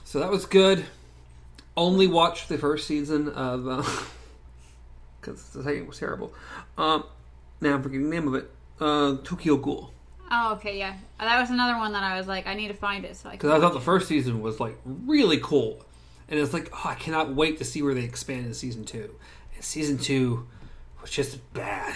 So 0.05 0.19
that 0.19 0.29
was 0.31 0.45
good. 0.45 0.85
Only 1.77 2.07
watched 2.07 2.49
the 2.49 2.57
first 2.57 2.87
season 2.87 3.29
of 3.29 3.63
because 5.21 5.43
the 5.49 5.63
second 5.63 5.87
was 5.87 5.99
terrible. 5.99 6.33
Um, 6.77 7.05
now 7.61 7.75
I'm 7.75 7.83
forgetting 7.83 8.09
the 8.09 8.15
name 8.15 8.27
of 8.27 8.35
it. 8.35 8.49
Uh, 8.79 9.17
Tokyo 9.23 9.57
Ghoul. 9.57 9.93
oh, 10.31 10.53
okay, 10.53 10.77
yeah, 10.79 10.95
that 11.19 11.39
was 11.39 11.49
another 11.49 11.77
one 11.77 11.91
that 11.93 12.03
I 12.03 12.17
was 12.17 12.27
like, 12.27 12.47
I 12.47 12.53
need 12.53 12.69
to 12.69 12.73
find 12.73 13.05
it 13.05 13.15
so 13.17 13.29
I. 13.29 13.33
Because 13.33 13.51
I 13.51 13.59
thought 13.59 13.73
the 13.73 13.79
first 13.81 14.07
season 14.07 14.41
was 14.41 14.59
like 14.59 14.77
really 14.85 15.39
cool, 15.41 15.85
and 16.29 16.39
it's 16.39 16.53
like 16.53 16.69
oh, 16.73 16.81
I 16.85 16.95
cannot 16.95 17.33
wait 17.35 17.57
to 17.57 17.65
see 17.65 17.81
where 17.81 17.93
they 17.93 18.03
expand 18.03 18.45
in 18.45 18.53
season 18.53 18.85
two. 18.85 19.15
And 19.55 19.63
season 19.63 19.97
two 19.97 20.47
was 21.01 21.09
just 21.11 21.39
bad. 21.53 21.95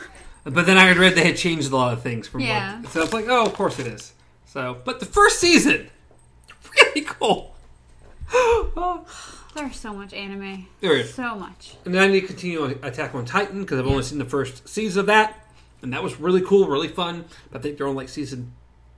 but 0.44 0.66
then 0.66 0.76
I 0.78 0.84
had 0.86 0.96
read 0.96 1.14
they 1.14 1.24
had 1.26 1.36
changed 1.36 1.70
a 1.72 1.76
lot 1.76 1.92
of 1.92 2.02
things 2.02 2.26
from 2.28 2.40
Yeah. 2.40 2.80
what, 2.80 2.92
so 2.92 3.02
it's 3.02 3.12
like 3.12 3.26
oh, 3.28 3.44
of 3.46 3.54
course 3.54 3.78
it 3.78 3.86
is. 3.86 4.12
So, 4.46 4.78
but 4.84 5.00
the 5.00 5.06
first 5.06 5.40
season, 5.40 5.88
really 6.76 7.02
cool. 7.06 7.54
Oh. 8.34 9.04
There's 9.54 9.78
so 9.78 9.92
much 9.92 10.14
anime. 10.14 10.66
There 10.80 10.96
is. 10.96 11.12
So 11.12 11.34
much. 11.36 11.74
And 11.84 11.94
then 11.94 12.02
I 12.02 12.06
need 12.10 12.22
to 12.22 12.26
continue 12.26 12.64
on 12.64 12.78
Attack 12.82 13.14
on 13.14 13.26
Titan 13.26 13.60
because 13.60 13.78
I've 13.78 13.86
only 13.86 14.02
seen 14.02 14.18
the 14.18 14.24
first 14.24 14.66
season 14.66 15.00
of 15.00 15.06
that, 15.06 15.46
and 15.82 15.92
that 15.92 16.02
was 16.02 16.18
really 16.18 16.40
cool, 16.40 16.66
really 16.68 16.88
fun. 16.88 17.26
But 17.50 17.58
I 17.58 17.62
think 17.62 17.76
they're 17.76 17.86
on 17.86 17.94
like 17.94 18.08
season 18.08 18.52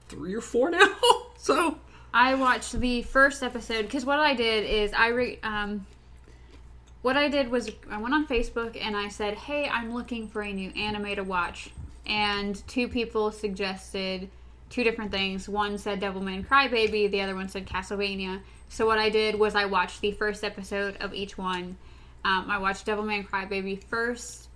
three 0.07 0.33
or 0.33 0.39
four 0.39 0.69
now. 0.69 0.87
I 2.15 2.35
watched 2.35 2.71
the 2.79 3.01
first 3.01 3.43
episode 3.43 3.81
because 3.81 4.05
what 4.05 4.19
I 4.19 4.33
did 4.33 4.63
is 4.63 4.93
I 4.93 5.09
re- 5.09 5.39
um, 5.43 5.85
what 7.01 7.17
I 7.17 7.27
did 7.27 7.51
was 7.51 7.69
I 7.91 7.97
went 7.97 8.13
on 8.13 8.25
Facebook 8.25 8.77
and 8.81 8.95
I 8.95 9.09
said, 9.09 9.33
"Hey, 9.33 9.67
I'm 9.67 9.93
looking 9.93 10.29
for 10.29 10.41
a 10.41 10.53
new 10.53 10.69
anime 10.77 11.13
to 11.15 11.23
watch," 11.23 11.71
and 12.07 12.65
two 12.69 12.87
people 12.87 13.33
suggested 13.33 14.29
two 14.69 14.81
different 14.85 15.11
things. 15.11 15.49
One 15.49 15.77
said 15.77 15.99
Devilman 15.99 16.47
Crybaby, 16.47 17.11
the 17.11 17.19
other 17.19 17.35
one 17.35 17.49
said 17.49 17.67
Castlevania. 17.67 18.39
So 18.69 18.85
what 18.85 18.97
I 18.97 19.09
did 19.09 19.35
was 19.37 19.53
I 19.53 19.65
watched 19.65 19.99
the 19.99 20.13
first 20.13 20.45
episode 20.45 20.95
of 21.01 21.13
each 21.13 21.37
one. 21.37 21.75
Um, 22.23 22.49
I 22.49 22.59
watched 22.59 22.85
Devilman 22.85 23.27
Crybaby 23.27 23.83
first, 23.83 24.47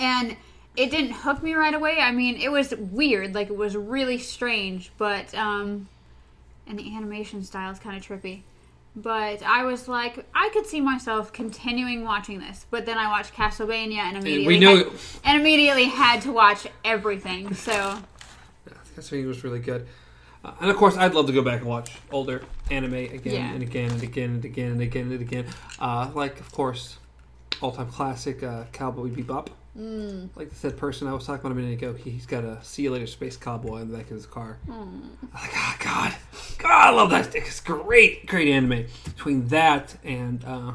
and 0.00 0.36
it 0.76 0.90
didn't 0.90 1.12
hook 1.12 1.40
me 1.40 1.54
right 1.54 1.72
away. 1.72 2.00
I 2.00 2.10
mean, 2.10 2.34
it 2.36 2.50
was 2.50 2.74
weird, 2.74 3.32
like 3.32 3.48
it 3.48 3.56
was 3.56 3.76
really 3.76 4.18
strange, 4.18 4.90
but 4.98 5.32
um, 5.36 5.88
and 6.66 6.78
the 6.78 6.94
animation 6.96 7.42
style 7.42 7.70
is 7.72 7.78
kind 7.78 7.96
of 7.96 8.02
trippy. 8.06 8.42
But 8.96 9.42
I 9.42 9.64
was 9.64 9.88
like, 9.88 10.24
I 10.34 10.50
could 10.52 10.66
see 10.66 10.80
myself 10.80 11.32
continuing 11.32 12.04
watching 12.04 12.38
this. 12.38 12.66
But 12.70 12.86
then 12.86 12.96
I 12.96 13.08
watched 13.08 13.34
Castlevania 13.34 13.98
and 13.98 14.16
immediately 14.16 14.46
we 14.46 14.58
know- 14.60 14.76
had, 14.76 14.88
and 15.24 15.40
immediately 15.40 15.84
had 15.86 16.22
to 16.22 16.32
watch 16.32 16.66
everything. 16.84 17.54
So 17.54 17.98
he 19.10 19.26
was 19.26 19.42
really 19.42 19.58
good. 19.58 19.86
Uh, 20.44 20.52
and 20.60 20.70
of 20.70 20.76
course, 20.76 20.96
I'd 20.96 21.14
love 21.14 21.26
to 21.26 21.32
go 21.32 21.42
back 21.42 21.60
and 21.60 21.68
watch 21.68 21.90
older 22.12 22.42
anime 22.70 22.94
again 22.94 23.34
Yeah. 23.34 23.52
and 23.52 23.62
again 23.62 23.90
and 23.90 24.02
again 24.02 24.30
and 24.30 24.44
again 24.44 24.70
and 24.72 24.80
again 24.80 25.10
and 25.12 25.20
again. 25.20 25.46
Uh, 25.80 26.10
like, 26.14 26.38
of 26.38 26.52
course, 26.52 26.98
all-time 27.60 27.88
classic 27.90 28.42
uh, 28.42 28.64
Cowboy 28.72 29.08
Bebop. 29.08 29.48
Mm. 29.78 30.28
Like 30.36 30.50
the 30.50 30.54
said 30.54 30.76
person 30.76 31.08
I 31.08 31.12
was 31.12 31.26
talking 31.26 31.40
about 31.40 31.52
a 31.52 31.60
minute 31.60 31.72
ago, 31.72 31.94
he's 31.94 32.26
got 32.26 32.44
a 32.44 32.62
"See 32.62 32.84
You 32.84 32.92
Later, 32.92 33.06
Space 33.06 33.36
Cowboy" 33.36 33.78
in 33.78 33.90
the 33.90 33.96
back 33.96 34.06
of 34.06 34.16
his 34.16 34.26
car. 34.26 34.58
Mm. 34.68 35.02
I'm 35.22 35.28
like, 35.34 35.50
oh 35.52 35.76
god, 35.80 36.14
God, 36.58 36.70
I 36.70 36.90
love 36.90 37.10
that. 37.10 37.34
It's 37.34 37.60
great, 37.60 38.26
great 38.26 38.48
anime. 38.48 38.86
Between 39.04 39.48
that 39.48 39.96
and 40.04 40.44
uh, 40.44 40.74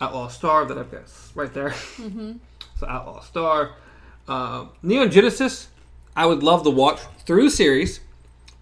Outlaw 0.00 0.28
Star 0.28 0.66
that 0.66 0.76
I've 0.76 0.90
got 0.90 1.04
right 1.34 1.52
there. 1.52 1.70
Mm-hmm. 1.70 2.32
So 2.78 2.86
Outlaw 2.86 3.20
Star, 3.22 3.72
uh, 4.28 4.66
Neon 4.82 5.10
Genesis. 5.10 5.68
I 6.14 6.24
would 6.24 6.42
love 6.42 6.62
to 6.64 6.70
watch 6.70 7.00
through 7.26 7.44
the 7.44 7.50
series, 7.50 8.00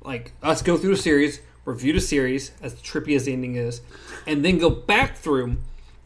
like 0.03 0.33
us 0.43 0.61
go 0.61 0.77
through 0.77 0.97
the 0.97 1.03
series, 1.03 1.41
review 1.65 1.93
the 1.93 2.01
series 2.01 2.51
as 2.61 2.75
trippy 2.75 3.15
as 3.15 3.25
the 3.27 3.33
ending 3.33 3.55
is, 3.55 3.81
and 4.27 4.45
then 4.45 4.59
go 4.59 4.71
back 4.71 5.17
through 5.17 5.57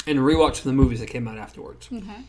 and 0.06 0.18
rewatch 0.18 0.62
the 0.62 0.72
movies 0.72 1.00
that 1.00 1.08
came 1.08 1.26
out 1.26 1.38
afterwards. 1.38 1.88
Okay. 1.92 2.22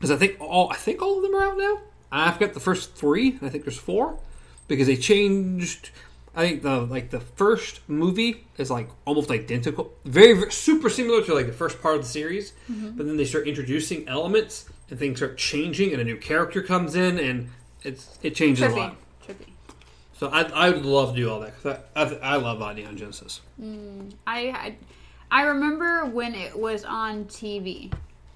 Because 0.00 0.10
I 0.10 0.16
think 0.16 0.40
all 0.40 0.72
I 0.72 0.76
think 0.76 1.02
all 1.02 1.18
of 1.18 1.22
them 1.22 1.34
are 1.34 1.44
out 1.44 1.58
now. 1.58 1.80
I've 2.10 2.38
got 2.38 2.54
the 2.54 2.60
first 2.60 2.94
three. 2.94 3.38
I 3.42 3.50
think 3.50 3.64
there's 3.64 3.76
four 3.76 4.18
because 4.66 4.86
they 4.86 4.96
changed. 4.96 5.90
I 6.34 6.46
think 6.46 6.62
the 6.62 6.80
like 6.80 7.10
the 7.10 7.20
first 7.20 7.86
movie 7.86 8.46
is 8.56 8.70
like 8.70 8.88
almost 9.04 9.30
identical, 9.30 9.92
very, 10.06 10.32
very 10.32 10.50
super 10.50 10.88
similar 10.88 11.22
to 11.22 11.34
like 11.34 11.46
the 11.46 11.52
first 11.52 11.82
part 11.82 11.96
of 11.96 12.02
the 12.02 12.08
series. 12.08 12.54
But 12.66 13.06
then 13.06 13.18
they 13.18 13.26
start 13.26 13.46
introducing 13.46 14.08
elements 14.08 14.70
and 14.88 14.98
things 14.98 15.18
start 15.18 15.36
changing, 15.36 15.92
and 15.92 16.00
a 16.00 16.04
new 16.04 16.16
character 16.16 16.62
comes 16.62 16.94
in, 16.94 17.18
and 17.18 17.50
it's 17.82 18.18
it 18.22 18.34
changes 18.34 18.72
a 18.72 18.74
lot. 18.74 18.96
Trippy. 19.26 19.50
So 20.14 20.28
I 20.28 20.42
I 20.44 20.70
would 20.70 20.86
love 20.86 21.14
to 21.14 21.20
do 21.20 21.30
all 21.30 21.40
that 21.40 21.62
because 21.62 21.78
I, 21.94 22.02
I 22.02 22.34
I 22.34 22.36
love 22.36 22.62
uh, 22.62 22.72
Neon 22.72 22.96
Genesis. 22.96 23.42
I, 24.26 24.48
I 24.48 24.76
I 25.30 25.42
remember 25.42 26.06
when 26.06 26.34
it 26.34 26.58
was 26.58 26.84
on 26.84 27.26
TV. 27.26 27.92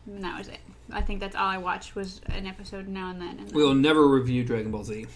And 0.06 0.22
that 0.22 0.36
was 0.38 0.48
it. 0.48 0.60
I 0.92 1.00
think 1.00 1.20
that's 1.20 1.34
all 1.36 1.46
I 1.46 1.58
watched 1.58 1.94
was 1.94 2.20
an 2.26 2.46
episode 2.46 2.88
now 2.88 3.10
and 3.10 3.20
then. 3.20 3.38
And 3.38 3.48
then 3.48 3.54
We 3.56 3.62
will 3.64 3.74
never 3.74 4.06
review 4.06 4.44
Dragon 4.44 4.70
Ball 4.70 4.84
Z. 4.84 5.06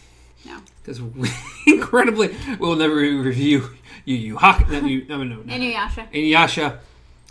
No. 0.45 0.57
Because 0.83 1.01
incredibly, 1.67 2.35
we'll 2.59 2.77
never 2.77 2.95
review 2.95 3.71
Yu 4.05 4.15
Yu 4.17 4.37
Hakusho. 4.37 5.09
No, 5.09 5.19
no, 5.19 5.25
no, 5.25 5.43
no. 5.43 5.53
Inuyasha. 5.55 6.11
Inuyasha, 6.13 6.79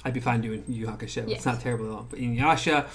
I'd 0.06 0.14
be 0.14 0.20
fine 0.20 0.42
doing 0.42 0.64
Yu 0.68 0.88
Hakusho. 0.88 1.28
Yes. 1.28 1.38
It's 1.38 1.46
not 1.46 1.62
terribly 1.62 1.88
long, 1.90 2.08
but 2.10 2.20
Inuyasha. 2.20 2.86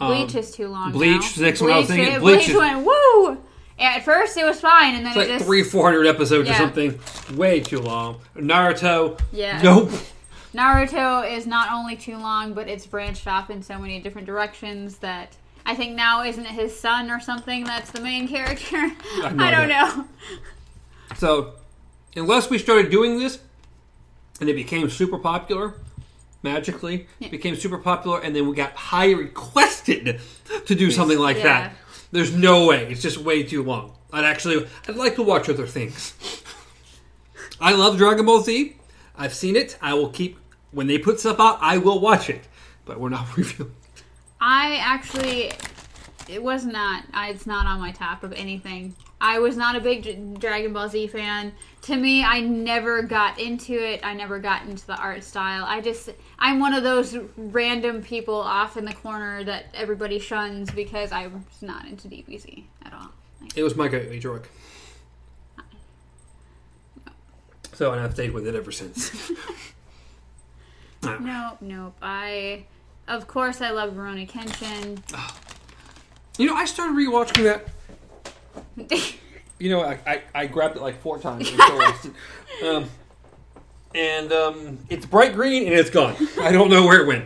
Um, 0.00 0.08
Bleach 0.12 0.34
is 0.36 0.52
too 0.52 0.68
long. 0.68 0.92
Bleach 0.92 1.36
now. 1.36 1.44
next 1.44 1.60
one 1.60 1.70
I 1.72 1.78
was 1.78 1.88
thinking. 1.88 2.20
Bleach 2.20 2.36
Bleach 2.38 2.48
is- 2.50 2.56
went 2.56 2.86
woo. 2.86 3.38
Yeah, 3.78 3.94
at 3.96 4.04
first 4.04 4.36
it 4.36 4.44
was 4.44 4.60
fine, 4.60 4.96
and 4.96 5.06
then 5.06 5.12
It's 5.12 5.16
it 5.16 5.20
like 5.20 5.28
just 5.28 5.44
three, 5.44 5.62
four 5.62 5.84
hundred 5.84 6.06
episodes 6.06 6.48
or 6.50 6.54
something. 6.54 6.98
Way 7.36 7.60
too 7.60 7.78
long. 7.80 8.20
Naruto. 8.36 9.20
yeah. 9.32 9.60
Nope. 9.62 9.90
Naruto 10.58 11.30
is 11.30 11.46
not 11.46 11.72
only 11.72 11.94
too 11.96 12.16
long, 12.18 12.52
but 12.52 12.68
it's 12.68 12.84
branched 12.86 13.26
off 13.28 13.48
in 13.48 13.62
so 13.62 13.78
many 13.78 14.00
different 14.00 14.26
directions 14.26 14.98
that 14.98 15.36
I 15.64 15.74
think 15.74 15.94
now 15.94 16.24
isn't 16.24 16.44
it 16.44 16.50
his 16.50 16.78
son 16.78 17.10
or 17.10 17.20
something 17.20 17.64
that's 17.64 17.90
the 17.92 18.00
main 18.00 18.26
character? 18.34 18.88
have 19.22 19.36
no 19.36 19.44
I 19.44 19.50
don't 19.50 19.68
know. 19.68 20.04
So, 21.16 21.54
unless 22.16 22.50
we 22.50 22.58
started 22.58 22.90
doing 22.90 23.18
this 23.18 23.38
and 24.40 24.48
it 24.48 24.54
became 24.54 24.90
super 24.90 25.18
popular, 25.18 25.74
magically 26.42 27.06
Yeah. 27.18 27.28
became 27.28 27.54
super 27.56 27.78
popular, 27.78 28.20
and 28.20 28.34
then 28.34 28.48
we 28.48 28.54
got 28.56 28.72
high 28.74 29.12
requested 29.12 30.20
to 30.66 30.74
do 30.74 30.90
something 30.90 31.18
like 31.18 31.36
Yeah. 31.38 31.42
that, 31.44 31.72
there's 32.12 32.34
no 32.34 32.66
way. 32.66 32.86
It's 32.90 33.02
just 33.02 33.18
way 33.18 33.42
too 33.42 33.62
long. 33.62 33.92
I'd 34.12 34.24
actually, 34.24 34.66
I'd 34.88 34.96
like 34.96 35.14
to 35.16 35.22
watch 35.22 35.48
other 35.48 35.66
things. 35.66 36.14
I 37.60 37.72
love 37.74 37.96
Dragon 37.98 38.24
Ball 38.26 38.40
Z. 38.42 38.76
I've 39.16 39.34
seen 39.34 39.56
it. 39.56 39.76
I 39.82 39.94
will 39.94 40.08
keep 40.10 40.38
when 40.72 40.86
they 40.86 40.98
put 40.98 41.20
stuff 41.20 41.40
out. 41.40 41.58
I 41.60 41.78
will 41.78 42.00
watch 42.00 42.30
it, 42.30 42.44
but 42.84 42.98
we're 43.00 43.08
not 43.08 43.36
reviewing. 43.36 43.72
I 44.40 44.76
actually, 44.76 45.52
it 46.28 46.42
was 46.42 46.64
not. 46.64 47.04
I, 47.12 47.30
it's 47.30 47.46
not 47.46 47.66
on 47.66 47.80
my 47.80 47.92
top 47.92 48.22
of 48.22 48.32
anything. 48.32 48.94
I 49.20 49.40
was 49.40 49.56
not 49.56 49.74
a 49.74 49.80
big 49.80 50.38
Dragon 50.38 50.72
Ball 50.72 50.88
Z 50.88 51.08
fan. 51.08 51.52
To 51.82 51.96
me, 51.96 52.22
I 52.22 52.40
never 52.40 53.02
got 53.02 53.40
into 53.40 53.72
it. 53.72 54.00
I 54.04 54.14
never 54.14 54.38
got 54.38 54.62
into 54.66 54.86
the 54.86 54.96
art 54.96 55.24
style. 55.24 55.64
I 55.66 55.80
just, 55.80 56.10
I'm 56.38 56.60
one 56.60 56.72
of 56.72 56.84
those 56.84 57.16
random 57.36 58.00
people 58.02 58.36
off 58.36 58.76
in 58.76 58.84
the 58.84 58.92
corner 58.92 59.42
that 59.42 59.66
everybody 59.74 60.20
shuns 60.20 60.70
because 60.70 61.10
I 61.10 61.26
was 61.26 61.42
not 61.62 61.86
into 61.86 62.06
DBZ 62.06 62.62
at 62.84 62.92
all. 62.92 63.08
Like, 63.40 63.56
It 63.56 63.64
was 63.64 63.74
my 63.74 63.88
gateway 63.88 64.20
drug. 64.20 64.46
So, 67.74 67.92
and 67.92 68.00
I've 68.00 68.12
stayed 68.12 68.32
with 68.32 68.46
it 68.46 68.54
ever 68.54 68.70
since. 68.72 69.32
nope, 71.02 71.58
nope. 71.60 71.96
I, 72.02 72.64
of 73.06 73.26
course, 73.26 73.60
I 73.60 73.70
love 73.70 73.94
Rurouni 73.94 74.28
Kenshin. 74.28 74.98
You 76.38 76.46
know, 76.46 76.54
I 76.54 76.64
started 76.66 76.94
rewatching 76.94 77.44
that. 77.44 79.14
You 79.58 79.70
know, 79.70 79.80
I, 79.82 79.98
I, 80.06 80.22
I 80.34 80.46
grabbed 80.46 80.76
it 80.76 80.82
like 80.82 81.00
four 81.00 81.18
times. 81.18 81.50
um, 82.64 82.88
and 83.94 84.32
um, 84.32 84.78
it's 84.88 85.04
bright 85.06 85.34
green 85.34 85.64
and 85.66 85.74
it's 85.74 85.90
gone. 85.90 86.14
I 86.40 86.52
don't 86.52 86.70
know 86.70 86.86
where 86.86 87.00
it 87.00 87.06
went. 87.06 87.24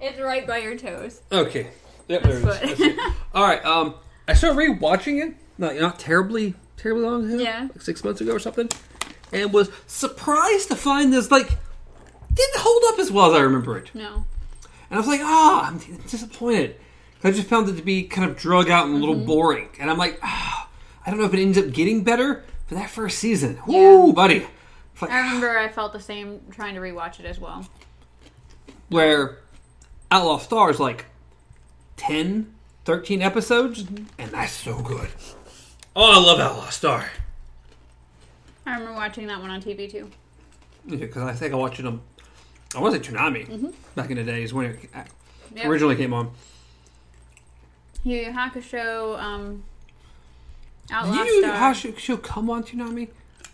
it's 0.00 0.18
right 0.20 0.46
by 0.46 0.58
your 0.58 0.76
toes. 0.76 1.20
Okay. 1.30 1.68
Yep, 2.08 2.22
there 2.22 2.32
it 2.32 2.36
is. 2.36 2.42
That's 2.44 2.60
That's 2.60 2.80
what- 2.80 2.88
it. 2.90 3.12
All 3.34 3.44
right. 3.44 3.64
Um, 3.64 3.94
I 4.26 4.34
started 4.34 4.58
rewatching 4.58 5.22
it. 5.26 5.34
Not 5.58 5.76
not 5.76 5.98
terribly 5.98 6.54
terribly 6.76 7.04
long 7.04 7.26
ago. 7.30 7.42
Yeah. 7.42 7.68
Like 7.72 7.82
six 7.82 8.02
months 8.02 8.20
ago 8.22 8.32
or 8.32 8.38
something, 8.38 8.68
and 9.32 9.52
was 9.52 9.70
surprised 9.86 10.68
to 10.68 10.76
find 10.76 11.12
this 11.12 11.30
like 11.30 11.50
didn't 12.34 12.56
hold 12.60 12.82
up 12.92 12.98
as 12.98 13.10
well 13.10 13.26
as 13.32 13.34
I 13.38 13.40
remember 13.42 13.76
it. 13.78 13.90
No. 13.94 14.14
And 14.14 14.24
I 14.90 14.96
was 14.96 15.06
like, 15.06 15.20
ah, 15.22 15.68
I'm 15.68 15.78
disappointed. 16.08 16.76
I 17.24 17.30
just 17.30 17.46
found 17.48 17.68
it 17.68 17.76
to 17.76 17.82
be 17.82 18.02
kind 18.04 18.28
of 18.28 18.36
drug 18.36 18.68
out 18.68 18.86
and 18.86 18.94
a 18.94 18.98
little 18.98 19.14
boring. 19.24 19.68
And 19.78 19.90
I'm 19.90 19.96
like, 19.98 20.18
ah, 20.22 20.68
I 21.06 21.10
don't 21.10 21.20
know 21.20 21.26
if 21.26 21.34
it 21.34 21.40
ends 21.40 21.56
up 21.56 21.72
getting 21.72 22.02
better 22.02 22.44
for 22.66 22.74
that 22.74 22.90
first 22.90 23.18
season. 23.18 23.58
Woo, 23.66 24.12
buddy. 24.12 24.46
Like, 25.00 25.10
I 25.10 25.20
remember 25.20 25.56
I 25.58 25.68
felt 25.68 25.92
the 25.92 26.00
same 26.00 26.40
trying 26.50 26.74
to 26.74 26.80
rewatch 26.80 27.20
it 27.20 27.26
as 27.26 27.38
well. 27.40 27.66
where 28.88 29.38
Outlaw 30.10 30.38
Star 30.38 30.70
is 30.70 30.78
like 30.80 31.06
10, 31.96 32.52
13 32.84 33.22
episodes, 33.22 33.84
and 34.18 34.30
that's 34.30 34.52
so 34.52 34.80
good. 34.82 35.08
Oh, 35.96 36.12
I 36.12 36.24
love 36.24 36.38
Outlaw 36.40 36.68
Star. 36.70 37.10
I 38.66 38.72
remember 38.72 38.94
watching 38.94 39.26
that 39.28 39.40
one 39.40 39.50
on 39.50 39.60
TV 39.62 39.90
too. 39.90 40.10
Yeah, 40.86 40.96
because 40.98 41.22
I 41.22 41.32
think 41.32 41.52
I 41.52 41.56
watched 41.56 41.80
it 41.80 41.86
on, 41.86 42.00
I 42.74 42.80
want 42.80 42.94
to 42.94 43.02
say 43.04 43.12
Toonami 43.12 43.74
back 43.94 44.10
in 44.10 44.16
the 44.16 44.24
days 44.24 44.52
when 44.54 44.66
it 44.66 44.78
Yep. 45.54 45.66
originally 45.66 45.96
came 45.96 46.14
on. 46.14 46.30
Yu 48.04 48.16
Yu 48.18 48.32
Hakusho, 48.32 49.18
um, 49.20 49.62
Outlaw 50.90 51.12
Did 51.14 51.26
you 51.26 51.42
Star. 51.42 51.56
how 51.56 51.72
should, 51.72 51.98
should 52.00 52.22
come 52.22 52.48
on 52.50 52.64
Toonami? 52.64 53.08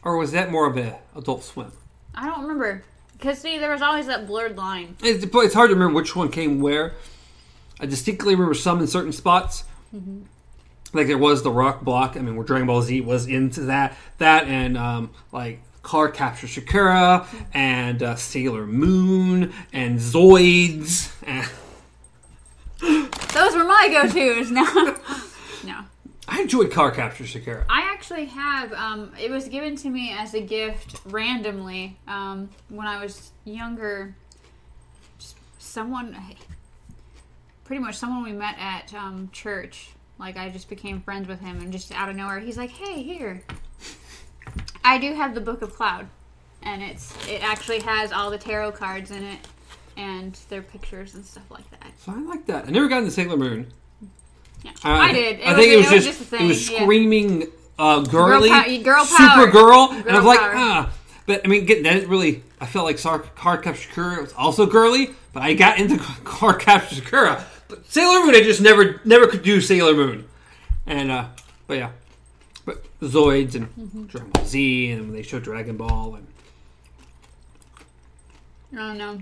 Or 0.05 0.17
was 0.17 0.33
that 0.33 0.51
more 0.51 0.67
of 0.67 0.77
a 0.77 0.99
Adult 1.17 1.43
Swim? 1.45 1.73
I 2.15 2.27
don't 2.27 2.43
remember. 2.43 2.85
Because, 3.13 3.39
see, 3.41 3.59
there 3.59 3.71
was 3.73 3.83
always 3.83 4.07
that 4.07 4.27
blurred 4.29 4.57
line. 4.57 4.97
It's, 5.03 5.25
it's 5.25 5.55
hard 5.55 5.71
to 5.71 5.75
remember 5.75 5.95
which 5.97 6.15
one 6.15 6.31
came 6.31 6.61
where. 6.61 6.95
I 7.81 7.87
distinctly 7.87 8.35
remember 8.35 8.55
some 8.55 8.81
in 8.81 8.87
certain 8.87 9.13
spots. 9.13 9.65
Like 10.93 11.07
there 11.09 11.19
was 11.19 11.43
the 11.43 11.51
Rock 11.51 11.83
Block. 11.83 12.17
I 12.17 12.21
mean, 12.21 12.37
where 12.37 12.47
Dragon 12.47 12.67
Ball 12.69 12.81
Z 12.83 13.01
was 13.03 13.27
into 13.27 13.63
that. 13.63 13.97
That 14.19 14.47
and 14.47 14.79
um, 14.79 15.11
like 15.33 15.61
Card 15.89 16.13
Captor 16.13 16.47
Sakura 16.47 17.27
and 17.55 18.03
uh, 18.03 18.15
Sailor 18.15 18.67
Moon 18.67 19.55
and 19.73 19.99
Zoids. 19.99 21.11
And 21.27 21.49
Those 23.33 23.55
were 23.55 23.65
my 23.65 23.89
go 23.91 24.03
tos. 24.03 24.51
No. 24.51 24.65
no. 25.65 25.81
I 26.29 26.43
enjoyed 26.43 26.71
Card 26.71 26.93
Captor 26.93 27.27
Sakura. 27.27 27.65
I 27.71 27.91
actually 27.91 28.27
have. 28.27 28.71
Um, 28.75 29.15
it 29.19 29.31
was 29.31 29.49
given 29.49 29.77
to 29.77 29.89
me 29.89 30.13
as 30.13 30.35
a 30.35 30.43
gift 30.43 31.01
randomly 31.07 31.97
um, 32.07 32.51
when 32.69 32.87
I 32.87 33.03
was 33.03 33.33
younger. 33.47 34.15
Just 35.19 35.37
someone, 35.59 36.15
pretty 37.65 37.83
much 37.83 37.97
someone 37.97 38.25
we 38.25 38.33
met 38.33 38.57
at 38.59 38.93
um, 38.93 39.31
church. 39.33 39.89
Like 40.19 40.37
I 40.37 40.51
just 40.51 40.69
became 40.69 41.01
friends 41.01 41.29
with 41.29 41.41
him, 41.41 41.61
and 41.63 41.73
just 41.73 41.93
out 41.93 42.11
of 42.11 42.17
nowhere, 42.17 42.41
he's 42.41 42.59
like, 42.59 42.69
"Hey, 42.69 43.03
here." 43.03 43.43
I 44.89 44.99
do 44.99 45.15
have 45.15 45.35
the 45.35 45.41
Book 45.41 45.63
of 45.63 45.75
Clow, 45.75 46.07
and 46.63 46.83
it's 46.83 47.15
it 47.29 47.43
actually 47.43 47.81
has 47.81 48.13
all 48.13 48.31
the 48.31 48.39
tarot 48.39 48.73
cards 48.73 49.11
in 49.11 49.23
it, 49.25 49.39
and 49.97 50.35
their 50.49 50.63
pictures 50.63 51.15
and 51.15 51.25
stuff 51.25 51.51
like 51.51 51.69
that. 51.71 51.93
So 51.99 52.13
I 52.13 52.21
like 52.23 52.47
that. 52.47 52.67
I 52.67 52.71
never 52.71 52.89
got 52.89 52.99
into 52.99 53.11
Sailor 53.11 53.37
Moon. 53.37 53.73
Yeah, 54.65 54.73
Uh, 54.85 54.89
I 54.91 55.13
did. 55.13 55.41
It 55.41 55.47
I 55.47 55.53
was, 55.53 55.57
think 55.61 55.73
it 55.73 55.77
was, 55.77 55.87
it 55.87 55.95
was 55.95 56.05
just, 56.05 56.19
just 56.19 56.21
a 56.21 56.25
thing. 56.37 56.45
it 56.47 56.49
was 56.49 56.71
yeah. 56.71 56.83
screaming 56.83 57.47
uh, 57.79 58.01
girly, 58.03 58.49
girl 58.83 59.05
super 59.05 59.29
power. 59.29 59.47
girl, 59.51 59.89
and 59.93 60.01
I 60.01 60.03
Girl 60.03 60.15
was 60.17 60.25
like, 60.25 60.41
power. 60.41 60.53
ah. 60.57 60.93
But 61.27 61.43
I 61.45 61.49
mean, 61.49 61.65
get 61.67 61.83
that 61.85 62.09
really. 62.09 62.43
I 62.61 62.67
felt 62.67 62.87
like 62.87 62.99
Card 63.01 63.63
Captor 63.63 63.75
Sakura 63.81 64.23
was 64.23 64.33
also 64.33 64.67
girly, 64.67 65.11
but 65.33 65.43
I 65.43 65.55
got 65.55 65.79
into 65.79 65.99
Card 66.25 66.61
Captor 66.61 66.95
Sakura. 66.97 67.45
But 67.69 67.85
Sailor 67.93 68.25
Moon, 68.25 68.35
I 68.35 68.41
just 68.43 68.61
never, 68.63 69.01
never 69.05 69.27
could 69.27 69.43
do 69.43 69.61
Sailor 69.61 69.95
Moon, 69.95 70.27
and 70.87 71.11
uh, 71.13 71.27
but 71.67 71.77
yeah, 71.77 71.91
Zoids 73.01 73.55
and 73.55 73.69
Mm-hmm. 73.77 74.05
Dragon 74.07 74.31
Ball 74.31 74.45
Z, 74.45 74.91
and 74.93 75.15
they 75.15 75.23
show 75.23 75.39
Dragon 75.39 75.77
Ball, 75.77 76.17
and 76.17 76.27
I 78.73 78.77
don't 78.89 78.99
know. 78.99 79.21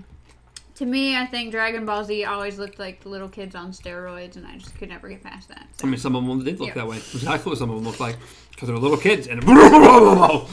To 0.75 0.85
me, 0.85 1.15
I 1.17 1.25
think 1.25 1.51
Dragon 1.51 1.85
Ball 1.85 2.03
Z 2.03 2.23
always 2.25 2.59
looked 2.59 2.77
like 2.79 3.01
the 3.01 3.09
little 3.09 3.29
kids 3.29 3.55
on 3.55 3.71
steroids, 3.71 4.35
and 4.35 4.45
I 4.45 4.57
just 4.57 4.75
could 4.77 4.89
never 4.89 5.09
get 5.09 5.23
past 5.23 5.47
that. 5.49 5.67
I 5.83 5.87
mean, 5.87 5.97
some 5.99 6.15
of 6.15 6.25
them 6.25 6.43
did 6.43 6.59
look 6.59 6.69
Yeah. 6.69 6.75
that 6.75 6.87
way. 6.87 6.97
Exactly 6.97 7.49
what 7.51 7.57
some 7.57 7.69
of 7.69 7.75
them 7.77 7.85
looked 7.85 7.99
like 7.99 8.17
because 8.51 8.67
they're 8.67 8.77
little 8.77 8.97
kids 8.97 9.27
and. 9.27 9.43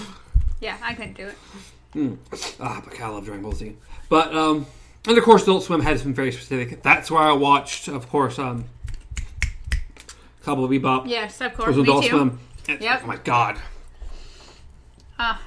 Yeah, 0.61 0.79
I 0.83 0.95
couldn't 0.95 1.15
do 1.15 1.27
it. 1.27 1.37
Ah, 2.59 2.81
but 2.83 2.99
I 2.99 3.09
love 3.09 3.25
Dragon 3.27 3.43
Ball 3.43 3.53
Z. 3.53 3.77
But 4.09 4.35
um, 4.35 4.65
and 5.07 5.19
of 5.19 5.25
course, 5.25 5.43
Adult 5.43 5.63
Swim 5.65 5.81
has 5.83 6.03
been 6.03 6.15
very 6.15 6.33
specific. 6.33 6.83
That's 6.83 7.11
where 7.11 7.23
I 7.23 7.33
watched, 7.33 7.87
of 7.89 8.09
course, 8.09 8.39
um, 8.39 8.65
Cowboy 10.43 10.69
Bebop. 10.69 11.07
Yes, 11.07 11.41
of 11.43 11.53
It 11.53 11.57
course. 11.57 11.67
was 11.69 11.77
Me 11.77 11.83
Adult 11.83 12.05
too. 12.05 12.11
Swim. 12.11 12.39
Yep. 12.69 13.01
Oh 13.05 13.07
my 13.07 13.17
God, 13.17 13.59
Ah, 15.19 15.41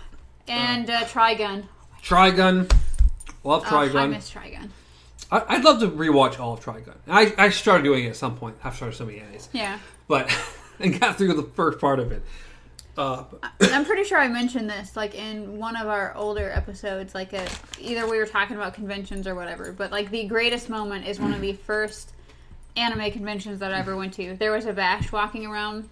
and 0.47 0.89
uh, 0.89 1.01
Trigun. 1.05 1.65
Trigun. 2.03 2.71
Love 3.43 3.65
Oh, 3.69 3.77
I 3.77 3.87
Trigun. 3.89 4.09
miss 4.11 4.31
Trigun. 4.31 4.69
I, 5.31 5.43
I'd 5.55 5.63
love 5.63 5.79
to 5.81 5.87
rewatch 5.89 6.39
all 6.39 6.53
of 6.53 6.63
Trigun. 6.63 6.95
I, 7.07 7.33
I 7.37 7.49
started 7.49 7.83
doing 7.83 8.05
it 8.05 8.09
at 8.09 8.15
some 8.15 8.37
point. 8.37 8.55
I've 8.63 8.75
started 8.75 8.95
so 8.95 9.05
many 9.05 9.19
animes, 9.19 9.47
Yeah. 9.51 9.77
but 10.07 10.31
and 10.79 10.99
got 10.99 11.17
through 11.17 11.33
the 11.33 11.43
first 11.43 11.79
part 11.79 11.99
of 11.99 12.11
it. 12.11 12.23
Uh, 12.97 13.25
I'm 13.61 13.85
pretty 13.85 14.03
sure 14.05 14.17
I 14.19 14.27
mentioned 14.27 14.69
this 14.69 14.95
like 14.95 15.13
in 15.13 15.59
one 15.59 15.75
of 15.75 15.87
our 15.87 16.15
older 16.15 16.49
episodes. 16.51 17.13
Like 17.13 17.31
a, 17.33 17.45
either 17.79 18.09
we 18.09 18.17
were 18.17 18.25
talking 18.25 18.55
about 18.55 18.73
conventions 18.73 19.27
or 19.27 19.35
whatever. 19.35 19.71
But 19.71 19.91
like 19.91 20.09
the 20.09 20.25
greatest 20.25 20.67
moment 20.69 21.05
is 21.07 21.19
one 21.19 21.31
of 21.33 21.39
the 21.41 21.53
first 21.53 22.13
anime 22.75 23.11
conventions 23.11 23.59
that 23.59 23.71
I 23.73 23.79
ever 23.79 23.95
went 23.95 24.13
to. 24.15 24.35
There 24.35 24.51
was 24.51 24.65
a 24.65 24.73
Vash 24.73 25.11
walking 25.11 25.45
around, 25.45 25.89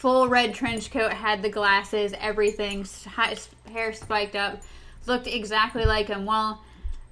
full 0.00 0.28
red 0.28 0.54
trench 0.54 0.90
coat, 0.90 1.12
had 1.12 1.42
the 1.42 1.48
glasses, 1.50 2.14
everything, 2.18 2.86
hair 3.70 3.92
spiked 3.92 4.34
up, 4.34 4.62
looked 5.04 5.26
exactly 5.26 5.84
like 5.84 6.08
him. 6.08 6.24
Well, 6.24 6.62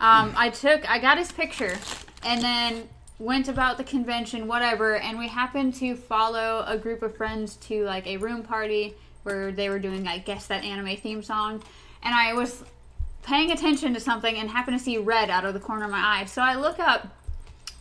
um, 0.00 0.32
I 0.34 0.48
took, 0.48 0.90
I 0.90 0.98
got 0.98 1.18
his 1.18 1.30
picture, 1.30 1.76
and 2.24 2.40
then 2.40 2.88
went 3.18 3.46
about 3.46 3.76
the 3.76 3.84
convention, 3.84 4.46
whatever, 4.46 4.96
and 4.96 5.18
we 5.18 5.28
happened 5.28 5.74
to 5.74 5.96
follow 5.96 6.64
a 6.66 6.78
group 6.78 7.02
of 7.02 7.14
friends 7.14 7.56
to 7.56 7.84
like 7.84 8.06
a 8.06 8.16
room 8.16 8.42
party 8.42 8.94
where 9.22 9.52
they 9.52 9.68
were 9.68 9.78
doing, 9.78 10.08
I 10.08 10.16
guess, 10.16 10.46
that 10.46 10.64
anime 10.64 10.96
theme 10.96 11.22
song, 11.22 11.62
and 12.02 12.14
I 12.14 12.32
was 12.32 12.64
paying 13.22 13.50
attention 13.50 13.92
to 13.92 14.00
something 14.00 14.34
and 14.34 14.48
happened 14.48 14.78
to 14.78 14.82
see 14.82 14.96
red 14.96 15.28
out 15.28 15.44
of 15.44 15.52
the 15.52 15.60
corner 15.60 15.84
of 15.84 15.90
my 15.90 16.20
eye. 16.20 16.24
So 16.24 16.40
I 16.40 16.54
look 16.54 16.78
up, 16.78 17.08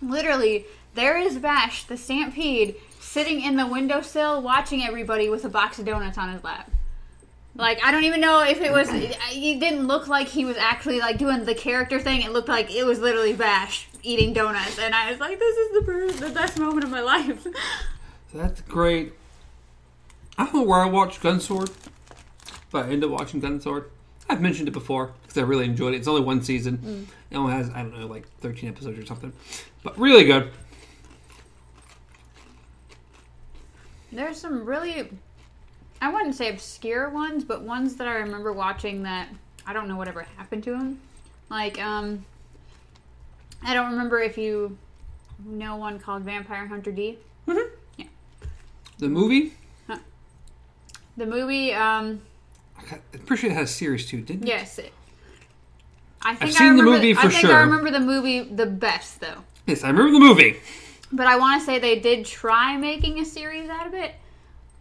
literally, 0.01 0.65
there 0.95 1.17
is 1.17 1.37
Vash, 1.37 1.85
the 1.85 1.95
Stampede, 1.95 2.75
sitting 3.17 3.41
in 3.41 3.55
the 3.55 3.65
windowsill 3.65 4.43
watching 4.43 4.83
everybody 4.83 5.27
with 5.27 5.43
a 5.43 5.49
box 5.49 5.79
of 5.79 5.85
donuts 5.85 6.19
on 6.19 6.31
his 6.31 6.43
lap. 6.43 6.69
Like 7.55 7.83
I 7.83 7.91
don't 7.91 8.03
even 8.03 8.21
know 8.21 8.43
if 8.43 8.61
it 8.61 8.71
was. 8.71 8.89
It 8.91 9.59
didn't 9.59 9.87
look 9.87 10.07
like 10.07 10.27
he 10.27 10.45
was 10.45 10.55
actually 10.55 10.99
like 10.99 11.17
doing 11.17 11.43
the 11.43 11.55
character 11.55 11.99
thing. 11.99 12.21
It 12.21 12.31
looked 12.31 12.47
like 12.47 12.71
it 12.71 12.85
was 12.85 12.99
literally 12.99 13.33
Vash 13.33 13.89
eating 14.03 14.33
donuts, 14.33 14.77
and 14.77 14.93
I 14.93 15.09
was 15.09 15.19
like, 15.19 15.39
"This 15.39 15.57
is 15.57 15.73
the 15.73 15.81
best, 15.81 16.19
the 16.19 16.29
best 16.29 16.59
moment 16.59 16.83
of 16.83 16.91
my 16.91 17.01
life." 17.01 17.41
So 17.41 17.51
that's 18.35 18.61
great. 18.61 19.13
I 20.37 20.45
don't 20.45 20.53
know 20.53 20.61
where 20.61 20.81
I 20.81 20.85
watched 20.85 21.19
Gunsword, 21.23 21.71
but 22.69 22.85
I 22.85 22.89
ended 22.89 23.05
up 23.05 23.09
watching 23.09 23.41
Gunsword. 23.41 23.85
I've 24.29 24.41
mentioned 24.41 24.67
it 24.67 24.73
before 24.73 25.13
because 25.23 25.39
I 25.39 25.41
really 25.41 25.65
enjoyed 25.65 25.95
it. 25.95 25.97
It's 25.97 26.07
only 26.07 26.21
one 26.21 26.43
season. 26.43 26.77
Mm. 26.77 27.07
It 27.31 27.37
only 27.37 27.53
has 27.53 27.71
I 27.71 27.81
don't 27.81 27.99
know 27.99 28.05
like 28.05 28.27
thirteen 28.41 28.69
episodes 28.69 28.99
or 28.99 29.05
something, 29.07 29.33
but 29.81 29.97
really 29.97 30.25
good. 30.25 30.51
There's 34.11 34.39
some 34.39 34.65
really, 34.65 35.09
I 36.01 36.11
wouldn't 36.11 36.35
say 36.35 36.49
obscure 36.49 37.09
ones, 37.09 37.43
but 37.43 37.61
ones 37.61 37.95
that 37.97 38.07
I 38.07 38.15
remember 38.15 38.53
watching 38.53 39.03
that 39.03 39.27
I 39.65 39.73
don't 39.73 39.87
know 39.87 39.97
whatever 39.97 40.25
happened 40.37 40.63
to 40.65 40.71
them. 40.71 40.99
Like, 41.49 41.79
um, 41.81 42.25
I 43.63 43.73
don't 43.73 43.91
remember 43.91 44.19
if 44.19 44.37
you 44.37 44.77
know 45.45 45.75
one 45.75 45.99
called 45.99 46.23
Vampire 46.23 46.67
Hunter 46.67 46.91
D. 46.91 47.17
Yeah, 47.97 48.05
The 48.99 49.09
movie, 49.09 49.53
Huh. 49.87 49.97
The 51.17 51.25
movie, 51.25 51.73
um, 51.73 52.21
I'm 52.77 53.19
pretty 53.25 53.41
sure 53.41 53.49
it 53.51 53.53
has 53.55 53.73
series 53.73 54.05
too, 54.05 54.21
didn't 54.21 54.43
it? 54.43 54.47
yes. 54.47 54.77
It, 54.79 54.93
I 56.21 56.35
think 56.35 56.51
I've 56.51 56.57
seen 56.57 56.73
I 56.73 56.75
the 56.77 56.83
movie 56.83 57.13
for 57.13 57.19
I 57.21 57.29
think 57.29 57.33
sure. 57.41 57.53
I 57.53 57.61
remember 57.61 57.91
the 57.91 57.99
movie 57.99 58.41
the 58.43 58.65
best 58.65 59.19
though. 59.19 59.43
Yes, 59.65 59.83
I 59.83 59.89
remember 59.89 60.11
the 60.13 60.19
movie. 60.19 60.57
But 61.11 61.27
I 61.27 61.37
want 61.37 61.61
to 61.61 61.65
say 61.65 61.79
they 61.79 61.99
did 61.99 62.25
try 62.25 62.75
making 62.77 63.19
a 63.19 63.25
series 63.25 63.69
out 63.69 63.87
of 63.87 63.93
it. 63.93 64.15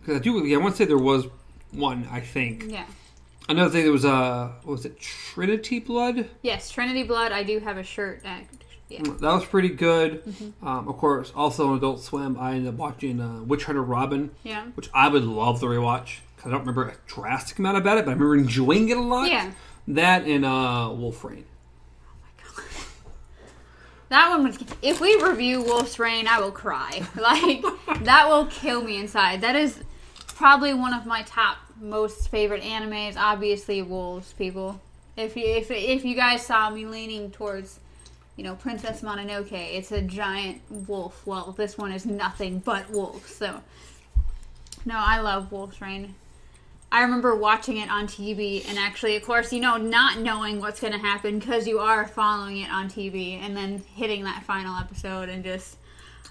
'Cause 0.04 0.16
I 0.16 0.18
do. 0.18 0.44
Yeah, 0.46 0.56
I 0.58 0.60
want 0.60 0.74
to 0.74 0.78
say 0.78 0.84
there 0.84 0.98
was 0.98 1.26
one. 1.72 2.08
I 2.10 2.20
think 2.20 2.64
Yeah. 2.68 2.84
another 3.48 3.70
thing. 3.70 3.82
There 3.84 3.92
was 3.92 4.04
a 4.04 4.52
what 4.62 4.72
was 4.72 4.84
it? 4.84 4.98
Trinity 5.00 5.78
Blood. 5.80 6.28
Yes, 6.42 6.70
Trinity 6.70 7.02
Blood. 7.02 7.32
I 7.32 7.42
do 7.42 7.58
have 7.60 7.76
a 7.76 7.82
shirt. 7.82 8.22
That, 8.22 8.42
yeah. 8.88 9.02
That 9.02 9.20
was 9.32 9.44
pretty 9.44 9.68
good. 9.70 10.24
Mm-hmm. 10.24 10.66
Um, 10.66 10.88
of 10.88 10.96
course, 10.98 11.32
also 11.34 11.68
on 11.68 11.76
Adult 11.78 12.02
Swim, 12.02 12.36
I 12.38 12.52
ended 12.52 12.68
up 12.68 12.74
watching 12.78 13.20
uh, 13.20 13.42
Witch 13.42 13.64
Hunter 13.64 13.82
Robin, 13.82 14.30
Yeah. 14.44 14.66
which 14.74 14.88
I 14.94 15.08
would 15.08 15.24
love 15.24 15.58
to 15.60 15.66
rewatch 15.66 16.18
because 16.36 16.48
I 16.48 16.50
don't 16.50 16.60
remember 16.60 16.88
a 16.88 16.94
drastic 17.08 17.58
amount 17.58 17.78
about 17.78 17.98
it, 17.98 18.04
but 18.04 18.10
I 18.12 18.14
remember 18.14 18.36
enjoying 18.36 18.88
it 18.88 18.96
a 18.96 19.00
lot. 19.00 19.28
Yeah. 19.30 19.50
That 19.88 20.24
and 20.24 20.44
uh, 20.44 20.92
Wolf 20.96 21.22
Rain. 21.24 21.44
That 24.08 24.30
one 24.30 24.44
was. 24.44 24.58
If 24.82 25.00
we 25.00 25.20
review 25.20 25.62
Wolf's 25.62 25.98
Rain, 25.98 26.28
I 26.28 26.40
will 26.40 26.52
cry. 26.52 27.02
Like 27.16 27.62
that 28.04 28.28
will 28.28 28.46
kill 28.46 28.82
me 28.82 28.98
inside. 28.98 29.40
That 29.40 29.56
is 29.56 29.80
probably 30.28 30.74
one 30.74 30.94
of 30.94 31.06
my 31.06 31.22
top 31.22 31.58
most 31.80 32.28
favorite 32.28 32.62
animes. 32.62 33.16
Obviously, 33.16 33.82
wolves. 33.82 34.32
People, 34.34 34.80
if 35.16 35.36
you 35.36 35.44
if 35.44 35.70
if 35.70 36.04
you 36.04 36.14
guys 36.14 36.46
saw 36.46 36.70
me 36.70 36.86
leaning 36.86 37.30
towards, 37.30 37.80
you 38.36 38.44
know, 38.44 38.54
Princess 38.54 39.02
Mononoke, 39.02 39.52
it's 39.52 39.90
a 39.90 40.02
giant 40.02 40.60
wolf. 40.70 41.26
Well, 41.26 41.52
this 41.56 41.76
one 41.76 41.90
is 41.92 42.06
nothing 42.06 42.60
but 42.60 42.88
wolves. 42.90 43.34
So, 43.34 43.60
no, 44.84 44.94
I 44.96 45.20
love 45.20 45.50
Wolf's 45.50 45.80
Rain. 45.80 46.14
I 46.90 47.02
remember 47.02 47.34
watching 47.34 47.78
it 47.78 47.90
on 47.90 48.06
TV 48.06 48.66
and 48.68 48.78
actually, 48.78 49.16
of 49.16 49.24
course, 49.24 49.52
you 49.52 49.60
know, 49.60 49.76
not 49.76 50.20
knowing 50.20 50.60
what's 50.60 50.80
going 50.80 50.92
to 50.92 50.98
happen 50.98 51.38
because 51.38 51.66
you 51.66 51.78
are 51.80 52.06
following 52.06 52.58
it 52.58 52.70
on 52.70 52.88
TV 52.88 53.40
and 53.40 53.56
then 53.56 53.82
hitting 53.94 54.24
that 54.24 54.44
final 54.44 54.76
episode 54.78 55.28
and 55.28 55.42
just 55.42 55.76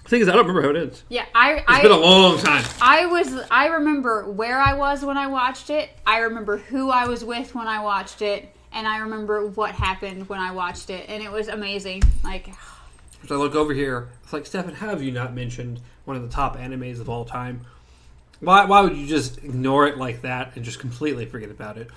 The 0.04 0.08
thing 0.08 0.20
is, 0.22 0.28
I 0.28 0.32
don't 0.32 0.46
remember 0.46 0.62
how 0.62 0.70
it 0.76 0.82
ends. 0.82 1.04
yeah, 1.08 1.26
I 1.34 1.62
It's 1.68 1.82
been 1.82 1.92
a 1.92 1.94
I, 1.94 1.98
long 1.98 2.38
time. 2.38 2.64
I 2.80 3.06
was 3.06 3.32
I 3.50 3.66
remember 3.66 4.30
where 4.30 4.58
I 4.60 4.72
was 4.74 5.04
when 5.04 5.18
I 5.18 5.26
watched 5.26 5.68
it. 5.70 5.90
I 6.06 6.18
remember 6.20 6.56
who 6.56 6.90
I 6.90 7.06
was 7.06 7.22
with 7.24 7.54
when 7.54 7.66
I 7.68 7.82
watched 7.82 8.22
it, 8.22 8.48
and 8.72 8.88
I 8.88 8.98
remember 8.98 9.46
what 9.46 9.72
happened 9.74 10.28
when 10.28 10.40
I 10.40 10.52
watched 10.52 10.88
it, 10.90 11.06
and 11.08 11.22
it 11.22 11.30
was 11.30 11.48
amazing. 11.48 12.02
Like 12.24 12.48
As 13.22 13.30
I 13.32 13.34
look 13.36 13.54
over 13.54 13.74
here, 13.74 14.08
it's 14.22 14.32
like, 14.32 14.46
Stefan, 14.46 14.74
how 14.74 14.88
have 14.88 15.02
you 15.02 15.10
not 15.10 15.34
mentioned 15.34 15.80
one 16.04 16.16
of 16.16 16.22
the 16.22 16.28
top 16.28 16.56
animes 16.56 17.00
of 17.00 17.08
all 17.08 17.24
time? 17.24 17.66
Why, 18.40 18.64
why 18.66 18.80
would 18.82 18.96
you 18.96 19.06
just 19.06 19.38
ignore 19.38 19.86
it 19.86 19.96
like 19.98 20.22
that 20.22 20.56
and 20.56 20.64
just 20.64 20.78
completely 20.78 21.26
forget 21.26 21.50
about 21.50 21.78
it? 21.78 21.88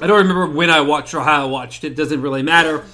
I 0.00 0.06
don't 0.06 0.18
remember 0.18 0.46
when 0.46 0.70
I 0.70 0.82
watched 0.82 1.14
or 1.14 1.22
how 1.22 1.42
I 1.42 1.50
watched 1.50 1.84
it. 1.84 1.96
Doesn't 1.96 2.22
really 2.22 2.42
matter. 2.42 2.84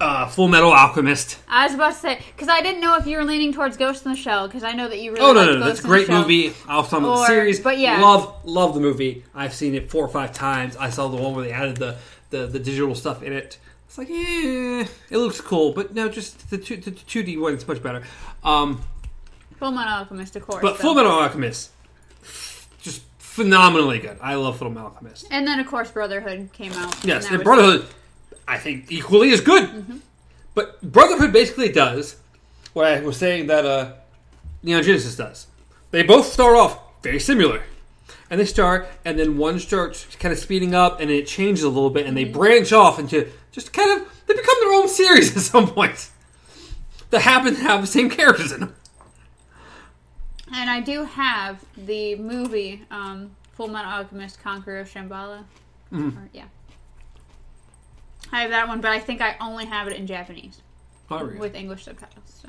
Uh, 0.00 0.28
Full 0.28 0.46
Metal 0.46 0.72
Alchemist. 0.72 1.38
I 1.48 1.64
was 1.66 1.74
about 1.74 1.92
to 1.94 1.98
say 1.98 2.20
because 2.34 2.48
I 2.48 2.60
didn't 2.60 2.80
know 2.80 2.96
if 2.96 3.06
you 3.06 3.16
were 3.16 3.24
leaning 3.24 3.52
towards 3.52 3.76
Ghost 3.76 4.04
in 4.04 4.12
the 4.12 4.16
Shell 4.16 4.46
because 4.46 4.62
I 4.62 4.72
know 4.72 4.88
that 4.88 5.00
you 5.00 5.10
really 5.12 5.24
Oh 5.24 5.32
no, 5.32 5.44
no, 5.44 5.52
no, 5.54 5.58
Ghost 5.58 5.66
that's 5.66 5.80
a 5.80 5.88
great 5.88 6.08
movie. 6.08 6.52
I 6.68 6.76
was 6.76 6.88
talking 6.88 7.04
about 7.04 7.20
the 7.20 7.26
series, 7.26 7.58
but 7.58 7.78
yeah. 7.78 8.00
love 8.00 8.44
love 8.44 8.74
the 8.74 8.80
movie. 8.80 9.24
I've 9.34 9.52
seen 9.52 9.74
it 9.74 9.90
four 9.90 10.04
or 10.04 10.08
five 10.08 10.32
times. 10.32 10.76
I 10.76 10.90
saw 10.90 11.08
the 11.08 11.16
one 11.16 11.34
where 11.34 11.44
they 11.44 11.52
added 11.52 11.78
the 11.78 11.96
the, 12.30 12.46
the 12.46 12.60
digital 12.60 12.94
stuff 12.94 13.22
in 13.22 13.32
it. 13.32 13.58
It's 13.86 13.98
like, 13.98 14.10
eh, 14.10 14.86
it 15.10 15.16
looks 15.16 15.40
cool, 15.40 15.72
but 15.72 15.94
no, 15.94 16.08
just 16.08 16.48
the 16.50 16.58
two 16.58 16.76
the 16.76 16.92
two 16.92 17.24
D 17.24 17.36
one 17.36 17.54
is 17.54 17.66
much 17.66 17.82
better. 17.82 18.02
Um, 18.44 18.82
Full 19.58 19.72
Metal 19.72 19.92
Alchemist, 19.94 20.36
of 20.36 20.46
course. 20.46 20.62
but. 20.62 20.76
Full 20.78 20.94
Metal 20.94 21.12
Alchemist, 21.12 21.70
just 22.80 23.02
phenomenally 23.18 23.98
good. 23.98 24.18
I 24.20 24.34
love 24.34 24.58
Full 24.58 24.70
Metal 24.70 24.90
Alchemist. 24.90 25.26
And 25.30 25.46
then, 25.46 25.58
of 25.60 25.66
course, 25.66 25.90
Brotherhood 25.90 26.50
came 26.52 26.72
out. 26.72 27.04
Yes, 27.04 27.26
and 27.26 27.36
and 27.36 27.44
Brotherhood, 27.44 27.86
I 28.46 28.58
think 28.58 28.90
equally 28.90 29.32
as 29.32 29.40
good. 29.40 30.00
But 30.54 30.80
Brotherhood 30.82 31.32
basically 31.32 31.70
does 31.70 32.16
what 32.72 32.86
I 32.86 33.00
was 33.00 33.16
saying 33.16 33.46
that 33.48 33.64
uh, 33.64 33.92
Neon 34.62 34.82
Genesis 34.82 35.16
does. 35.16 35.46
They 35.90 36.02
both 36.02 36.26
start 36.26 36.56
off 36.56 36.78
very 37.02 37.20
similar, 37.20 37.62
and 38.30 38.40
they 38.40 38.44
start, 38.44 38.88
and 39.04 39.18
then 39.18 39.38
one 39.38 39.58
starts 39.58 40.04
kind 40.16 40.32
of 40.32 40.38
speeding 40.38 40.74
up, 40.74 41.00
and 41.00 41.10
it 41.10 41.26
changes 41.26 41.64
a 41.64 41.68
little 41.68 41.90
bit, 41.90 42.06
and 42.06 42.16
they 42.16 42.24
branch 42.24 42.72
off 42.72 42.98
into 42.98 43.28
just 43.52 43.72
kind 43.72 44.00
of 44.00 44.08
they 44.26 44.34
become 44.34 44.56
their 44.60 44.72
own 44.74 44.88
series 44.88 45.34
at 45.36 45.42
some 45.42 45.66
point 45.68 46.10
that 47.10 47.22
happen 47.22 47.54
to 47.54 47.60
have 47.62 47.80
the 47.80 47.86
same 47.86 48.10
characters 48.10 48.52
in 48.52 48.60
them. 48.60 48.74
And 50.54 50.70
I 50.70 50.80
do 50.80 51.04
have 51.04 51.64
the 51.76 52.14
movie 52.16 52.82
um, 52.90 53.30
Full 53.52 53.68
Metal 53.68 53.90
Alchemist 53.90 54.42
Conqueror 54.42 54.80
of 54.80 54.90
Shambhala. 54.90 55.44
Mm-hmm. 55.92 56.18
Or- 56.18 56.28
yeah. 56.32 56.44
I 58.32 58.42
have 58.42 58.50
that 58.50 58.68
one, 58.68 58.80
but 58.80 58.90
I 58.90 58.98
think 58.98 59.20
I 59.20 59.36
only 59.40 59.64
have 59.66 59.88
it 59.88 59.96
in 59.96 60.06
Japanese 60.06 60.60
Oh, 61.10 61.22
really? 61.24 61.38
with 61.38 61.54
English 61.54 61.84
subtitles. 61.84 62.40
So, 62.42 62.48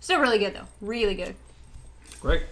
still 0.00 0.20
really 0.20 0.38
good 0.38 0.54
though, 0.54 0.66
really 0.80 1.14
good. 1.14 1.34
Great. 2.20 2.44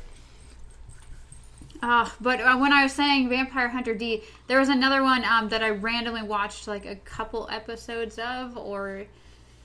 Uh, 1.82 2.08
but 2.20 2.40
uh, 2.40 2.56
when 2.56 2.72
I 2.72 2.82
was 2.82 2.92
saying 2.92 3.28
Vampire 3.28 3.68
Hunter 3.68 3.94
D, 3.94 4.22
there 4.48 4.58
was 4.58 4.68
another 4.68 5.02
one 5.02 5.24
um, 5.24 5.48
that 5.50 5.62
I 5.62 5.70
randomly 5.70 6.22
watched 6.22 6.66
like 6.68 6.84
a 6.86 6.96
couple 6.96 7.48
episodes 7.50 8.18
of, 8.18 8.56
or 8.56 9.04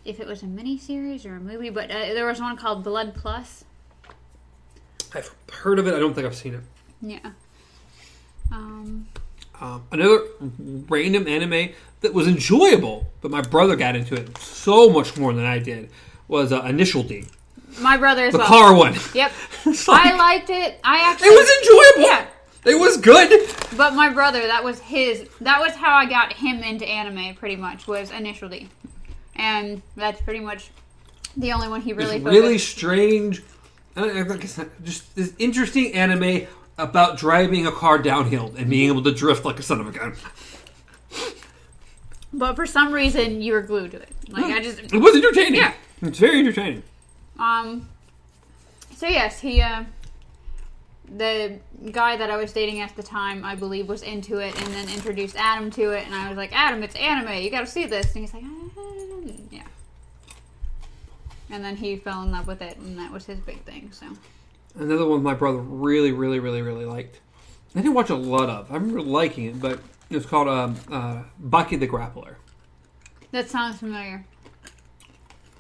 if 0.06 0.20
it 0.20 0.28
was 0.28 0.44
a 0.44 0.46
miniseries 0.46 1.26
or 1.26 1.36
a 1.36 1.40
movie. 1.40 1.70
But 1.70 1.90
uh, 1.92 2.14
there 2.14 2.26
was 2.26 2.40
one 2.40 2.58
called 2.58 2.84
Blood 2.84 3.16
Plus. 3.16 3.64
I've 5.14 5.34
heard 5.52 5.80
of 5.80 5.88
it. 5.88 5.94
I 5.94 6.00
don't 6.00 6.14
think 6.14 6.26
I've 6.28 6.36
seen 6.36 6.54
it. 6.56 6.62
Yeah. 7.02 7.32
Um, 8.52 9.08
Um, 9.60 9.84
another 9.92 10.24
random 10.90 11.28
anime 11.28 11.70
that 12.02 12.14
was 12.14 12.28
enjoyable, 12.28 13.08
but 13.22 13.30
my 13.32 13.42
brother 13.42 13.76
got 13.76 13.96
into 13.96 14.16
it 14.16 14.36
so 14.40 14.90
much 14.90 15.18
more 15.18 15.34
than 15.34 15.46
I 15.46 15.60
did, 15.60 15.90
was 16.28 16.52
uh, 16.52 16.62
Initial 16.64 17.04
D, 17.04 17.26
my 17.80 17.96
brother 17.98 18.26
as 18.26 18.32
the 18.34 18.40
well. 18.40 18.48
car 18.48 18.74
one. 18.76 18.96
Yep. 19.14 19.32
Like- 19.66 19.78
I 19.88 20.16
liked 20.18 20.50
it. 20.50 20.80
I 20.84 21.02
actually. 21.12 21.28
it 21.28 21.32
was 21.40 21.50
enjoyable. 21.94 22.10
Yeah. 22.12 22.26
It 22.64 22.80
was 22.80 22.98
good. 22.98 23.50
But 23.78 23.94
my 23.96 24.10
brother, 24.10 24.42
that 24.48 24.64
was 24.64 24.80
his. 24.80 25.28
That 25.42 25.60
was 25.60 25.74
how 25.74 25.94
I 25.96 26.06
got 26.06 26.34
him 26.34 26.62
into 26.64 26.86
anime. 26.88 27.36
Pretty 27.36 27.56
much 27.56 27.88
was 27.88 28.10
Initial 28.12 28.50
D, 28.50 28.70
and 29.36 29.82
that's 29.96 30.20
pretty 30.22 30.40
much 30.40 30.70
the 31.38 31.52
only 31.54 31.68
one 31.68 31.82
he 31.82 31.94
really. 31.94 32.20
Really 32.20 32.58
strange. 32.58 33.42
I 33.96 34.02
don't 34.02 34.30
like 34.30 34.44
it's 34.44 34.58
not- 34.58 34.84
just 34.84 35.16
this 35.16 35.34
interesting 35.38 35.94
anime 35.94 36.48
about 36.78 37.18
driving 37.18 37.68
a 37.68 37.72
car 37.72 37.98
downhill 38.00 38.54
and 38.58 38.70
being 38.70 38.88
able 38.88 39.04
to 39.04 39.14
drift 39.14 39.46
like 39.46 39.60
a 39.60 39.64
son 39.64 39.80
of 39.82 39.88
a 39.88 39.92
gun. 39.92 40.16
But 42.34 42.56
for 42.56 42.66
some 42.66 42.94
reason, 42.94 43.42
you 43.42 43.54
were 43.54 43.62
glued 43.62 43.92
to 43.92 43.98
it. 44.02 44.10
Like 44.30 44.46
I 44.46 44.62
just. 44.62 44.80
It 44.80 44.94
was 44.98 45.16
entertaining. 45.16 45.56
Yeah. 45.56 45.74
It's 46.02 46.20
very 46.20 46.40
entertaining. 46.40 46.84
Um. 47.38 47.90
So 48.96 49.08
yes, 49.08 49.40
he. 49.40 49.62
Uh, 49.62 49.84
the 51.18 51.60
guy 51.92 52.16
that 52.16 52.30
I 52.32 52.38
was 52.38 52.54
dating 52.54 52.80
at 52.80 52.96
the 52.96 53.04
time, 53.04 53.44
I 53.44 53.56
believe, 53.56 53.90
was 53.90 54.02
into 54.02 54.38
it, 54.38 54.58
and 54.62 54.74
then 54.74 54.88
introduced 54.90 55.36
Adam 55.38 55.70
to 55.72 55.92
it, 55.92 56.06
and 56.06 56.16
I 56.16 56.30
was 56.30 56.38
like, 56.38 56.54
"Adam, 56.54 56.84
it's 56.84 56.96
anime. 56.96 57.44
You 57.44 57.50
got 57.50 57.62
to 57.62 57.68
see 57.68 57.86
this." 57.86 58.16
And 58.16 58.24
he's 58.24 58.34
like, 58.34 58.44
"Ah,". 58.46 59.11
And 61.52 61.64
then 61.64 61.76
he 61.76 61.98
fell 61.98 62.24
in 62.24 62.32
love 62.32 62.48
with 62.48 62.62
it, 62.62 62.78
and 62.78 62.98
that 62.98 63.12
was 63.12 63.26
his 63.26 63.40
big 63.40 63.64
thing. 63.64 63.92
So. 63.92 64.08
Another 64.76 65.06
one 65.06 65.22
my 65.22 65.34
brother 65.34 65.58
really, 65.58 66.12
really, 66.12 66.40
really, 66.40 66.62
really 66.62 66.86
liked. 66.86 67.20
I 67.76 67.82
didn't 67.82 67.94
watch 67.94 68.10
a 68.10 68.16
lot 68.16 68.50
of. 68.50 68.72
I 68.72 68.76
remember 68.76 69.02
liking 69.02 69.46
it, 69.46 69.60
but 69.60 69.80
it 70.10 70.16
was 70.16 70.26
called 70.26 70.48
um, 70.48 70.76
uh, 70.92 71.24
Baki 71.42 71.80
the 71.80 71.88
Grappler. 71.88 72.36
That 73.32 73.50
sounds 73.50 73.80
familiar. 73.80 74.26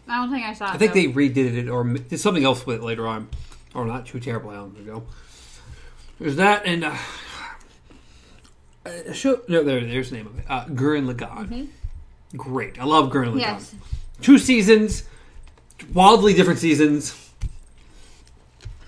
I 0.07 0.17
don't 0.17 0.31
think 0.31 0.45
I 0.45 0.53
saw 0.53 0.65
it. 0.65 0.75
I 0.75 0.77
think 0.77 0.93
though. 0.93 1.01
they 1.01 1.07
redid 1.07 1.55
it 1.55 1.69
or 1.69 1.83
did 1.85 2.19
something 2.19 2.43
else 2.43 2.65
with 2.65 2.77
it 2.77 2.83
later 2.83 3.07
on, 3.07 3.29
or 3.73 3.85
not 3.85 4.05
too 4.05 4.19
terribly 4.19 4.55
long 4.55 4.75
ago. 4.77 5.03
There's 6.19 6.35
that 6.35 6.65
and 6.65 6.83
uh, 6.83 6.95
a 8.85 9.13
show. 9.13 9.41
No, 9.47 9.63
there, 9.63 9.79
there's 9.85 10.09
the 10.09 10.17
name 10.17 10.27
of 10.27 10.37
it. 10.37 10.45
Uh, 10.49 10.65
Gurren 10.65 11.11
Lagann. 11.11 11.69
Great, 12.35 12.79
I 12.79 12.83
love 12.83 13.11
Gurren 13.11 13.33
Lagann. 13.33 13.39
Yes. 13.39 13.75
Two 14.21 14.37
seasons, 14.37 15.03
wildly 15.93 16.33
different 16.33 16.59
seasons, 16.59 17.29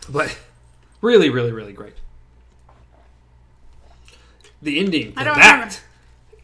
but 0.10 0.38
really, 1.02 1.30
really, 1.30 1.52
really 1.52 1.74
great. 1.74 1.96
The 4.62 4.80
ending 4.80 5.14
I 5.18 5.24
don't 5.26 5.36
that 5.38 5.54
remember. 5.54 5.76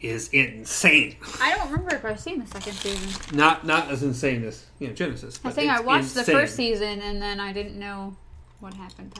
is 0.00 0.28
insane. 0.28 1.16
I 1.40 1.54
don't 1.56 1.70
remember 1.70 1.94
if 1.94 2.04
I've 2.04 2.20
seen 2.20 2.40
the 2.40 2.46
second 2.46 2.74
season. 2.74 3.36
Not 3.36 3.64
not 3.66 3.90
as 3.90 4.02
insane 4.02 4.44
as 4.44 4.66
you 4.78 4.88
know 4.88 4.92
Genesis. 4.94 5.40
I 5.44 5.50
think 5.50 5.70
I 5.72 5.80
watched 5.80 6.12
the 6.14 6.20
insane. 6.20 6.34
first 6.34 6.54
season 6.56 7.00
and 7.00 7.20
then 7.22 7.40
I 7.40 7.52
didn't 7.52 7.78
know 7.78 8.14
what 8.60 8.74
happened. 8.74 9.18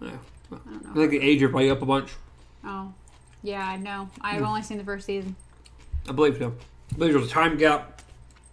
Yeah. 0.00 0.12
Well, 0.50 0.60
I 0.66 0.70
don't 0.70 0.84
know. 0.84 0.90
I 0.92 0.94
think 1.08 1.10
they 1.20 1.26
age 1.28 1.40
your 1.42 1.50
body 1.50 1.68
up 1.68 1.82
a 1.82 1.86
bunch. 1.86 2.10
Oh, 2.64 2.92
yeah, 3.42 3.66
I 3.66 3.76
know. 3.76 4.08
I've 4.22 4.38
Hmm. 4.40 4.46
only 4.46 4.62
seen 4.62 4.78
the 4.78 4.84
first 4.84 5.04
season. 5.04 5.36
I 6.08 6.12
believe 6.12 6.38
so. 6.38 6.54
I 6.92 6.96
believe 6.96 7.12
there's 7.12 7.26
a 7.26 7.30
time 7.30 7.58
gap, 7.58 8.00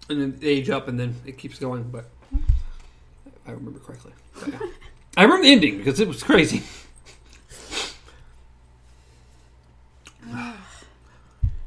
and 0.09 0.21
then 0.21 0.35
they 0.39 0.47
age 0.47 0.69
up, 0.69 0.89
and 0.89 0.99
then 0.99 1.15
it 1.25 1.37
keeps 1.37 1.57
going. 1.57 1.83
But 1.83 2.09
I 3.47 3.51
remember 3.51 3.79
correctly. 3.79 4.11
But, 4.39 4.49
yeah. 4.49 4.59
I 5.17 5.23
remember 5.23 5.43
the 5.43 5.51
ending 5.51 5.77
because 5.77 5.99
it 5.99 6.07
was 6.07 6.23
crazy. 6.23 6.63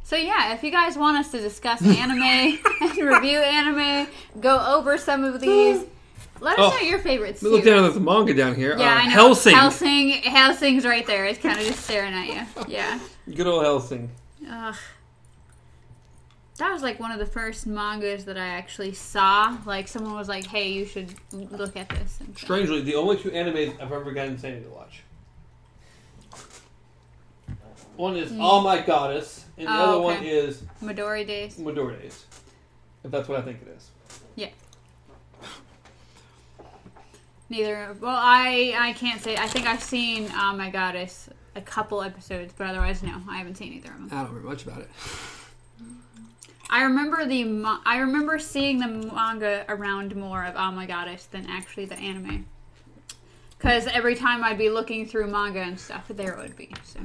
So 0.05 0.17
yeah, 0.17 0.55
if 0.55 0.62
you 0.62 0.71
guys 0.71 0.97
want 0.97 1.19
us 1.19 1.31
to 1.33 1.41
discuss 1.41 1.83
anime 1.83 2.23
and 2.81 2.97
review 2.99 3.38
anime, 3.38 4.09
go 4.41 4.59
over 4.77 4.97
some 4.97 5.23
of 5.23 5.41
these. 5.41 5.85
Let 6.41 6.59
us 6.59 6.73
Oh, 6.73 6.77
know 6.77 6.83
your 6.88 7.01
favorites 7.01 7.43
look 7.43 7.64
down 7.64 7.85
at 7.85 7.95
the 7.95 8.01
manga 8.01 8.33
down 8.33 8.55
here. 8.55 8.77
Yeah, 8.79 8.95
uh, 8.95 8.99
I 8.99 9.05
know. 9.07 9.11
Hellsing. 9.11 9.55
Hellsing. 9.55 10.11
Hellsing's 10.23 10.87
right 10.87 11.07
there. 11.07 11.27
It's 11.27 11.41
kind 11.41 11.59
of 11.59 11.67
just 11.67 11.85
staring 11.85 12.14
at 12.14 12.27
you. 12.27 12.64
Yeah. 12.69 12.99
Good 13.35 13.47
old 13.47 13.64
Hellsing. 13.64 14.09
Ugh. 14.49 14.75
That 16.59 16.73
was 16.73 16.83
like 16.83 16.99
one 16.99 17.12
of 17.12 17.18
the 17.21 17.27
first 17.27 17.66
mangas 17.66 18.25
that 18.25 18.37
I 18.37 18.47
actually 18.49 18.92
saw. 18.92 19.57
Like 19.64 19.87
someone 19.88 20.14
was 20.14 20.29
like, 20.29 20.47
"Hey, 20.47 20.71
you 20.73 20.85
should 20.85 21.14
look 21.33 21.77
at 21.77 21.88
this." 21.88 22.18
And 22.21 22.37
so- 22.37 22.44
Strangely, 22.44 22.81
the 22.83 22.97
only 22.97 23.16
two 23.16 23.31
animes 23.31 23.81
I've 23.81 23.92
ever 23.92 24.11
gotten 24.12 24.37
Sandy 24.38 24.64
to 24.64 24.71
watch. 24.71 25.03
One 27.97 28.16
is 28.16 28.31
mm. 28.33 28.40
All 28.40 28.62
My 28.62 28.81
Goddess, 28.81 29.44
and 29.57 29.66
the 29.66 29.73
Oh, 29.73 29.75
other 29.75 29.92
okay. 29.94 30.05
one 30.05 30.25
is 30.25 30.62
Midori 30.83 31.27
Days. 31.27 31.57
Midori 31.57 32.01
Days. 32.01 32.27
If 33.05 33.11
that's 33.11 33.29
what 33.29 33.38
I 33.40 33.42
think 33.42 33.61
it 33.62 33.68
is. 33.77 33.90
Yeah. 34.37 34.51
Neither. 37.49 37.97
Well, 38.01 38.14
I 38.16 38.75
I 38.77 38.92
can't 38.94 39.21
say. 39.23 39.37
I 39.37 39.47
think 39.47 39.66
I've 39.66 39.83
seen 39.83 40.29
Oh 40.35 40.55
My 40.57 40.71
Goddess 40.71 41.29
a 41.55 41.61
couple 41.61 42.03
episodes, 42.03 42.53
but 42.57 42.66
otherwise, 42.66 43.03
no, 43.03 43.21
I 43.29 43.38
haven't 43.38 43.57
seen 43.57 43.73
either 43.73 43.90
of 43.90 43.99
them. 43.99 44.09
I 44.12 44.23
don't 44.23 44.29
remember 44.29 44.49
much 44.49 44.64
about 44.64 44.81
it. 44.81 44.90
I 46.71 46.83
remember 46.83 47.25
the 47.25 47.81
I 47.87 47.99
remember 47.99 48.39
seeing 48.39 48.79
the 48.79 48.89
manga 48.89 49.65
around 49.69 50.15
more 50.15 50.45
of 50.45 50.55
Oh 50.57 50.71
My 50.71 50.87
Goddess 50.87 51.27
than 51.27 51.47
actually 51.49 51.87
the 51.87 51.97
anime. 51.97 52.47
Because 53.57 53.87
every 53.89 54.15
time 54.15 54.45
I'd 54.45 54.59
be 54.59 54.71
looking 54.71 55.07
through 55.07 55.29
manga 55.29 55.61
and 55.61 55.81
stuff, 55.81 56.05
there 56.09 56.33
it 56.35 56.39
would 56.39 56.57
be. 56.57 56.73
So. 56.85 57.01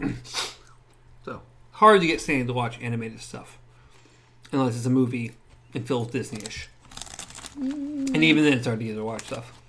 So 1.25 1.41
hard 1.71 2.01
to 2.01 2.07
get 2.07 2.21
Sandy 2.21 2.45
to 2.45 2.53
watch 2.53 2.79
animated 2.81 3.21
stuff, 3.21 3.57
unless 4.51 4.75
it's 4.75 4.85
a 4.85 4.89
movie 4.89 5.31
and 5.73 5.87
feels 5.87 6.11
Disney-ish. 6.11 6.69
And 7.55 8.23
even 8.23 8.43
then, 8.43 8.53
it's 8.53 8.67
hard 8.67 8.79
to 8.79 8.85
get 8.85 8.95
to 8.95 9.03
watch 9.03 9.23
stuff. 9.23 9.59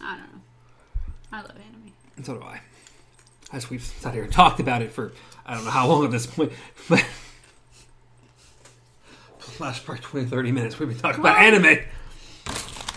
I 0.00 0.16
don't 0.16 0.32
know. 0.32 0.40
I 1.32 1.40
love 1.42 1.50
anime. 1.50 1.92
And 2.16 2.24
so 2.24 2.34
do 2.34 2.42
I. 2.42 2.60
As 3.52 3.70
we've 3.70 3.82
sat 3.82 4.14
here 4.14 4.24
and 4.24 4.32
talked 4.32 4.60
about 4.60 4.82
it 4.82 4.90
for 4.90 5.12
I 5.46 5.54
don't 5.54 5.64
know 5.64 5.70
how 5.70 5.86
long 5.86 6.04
at 6.04 6.10
this 6.10 6.26
point, 6.26 6.52
but 6.88 7.04
last 9.60 9.84
probably 9.84 10.02
20, 10.04 10.26
30 10.26 10.52
minutes 10.52 10.78
we've 10.78 10.88
been 10.88 10.98
talking 10.98 11.20
about 11.20 11.36
Well- 11.36 11.44
anime. 11.46 11.64
It 11.66 11.86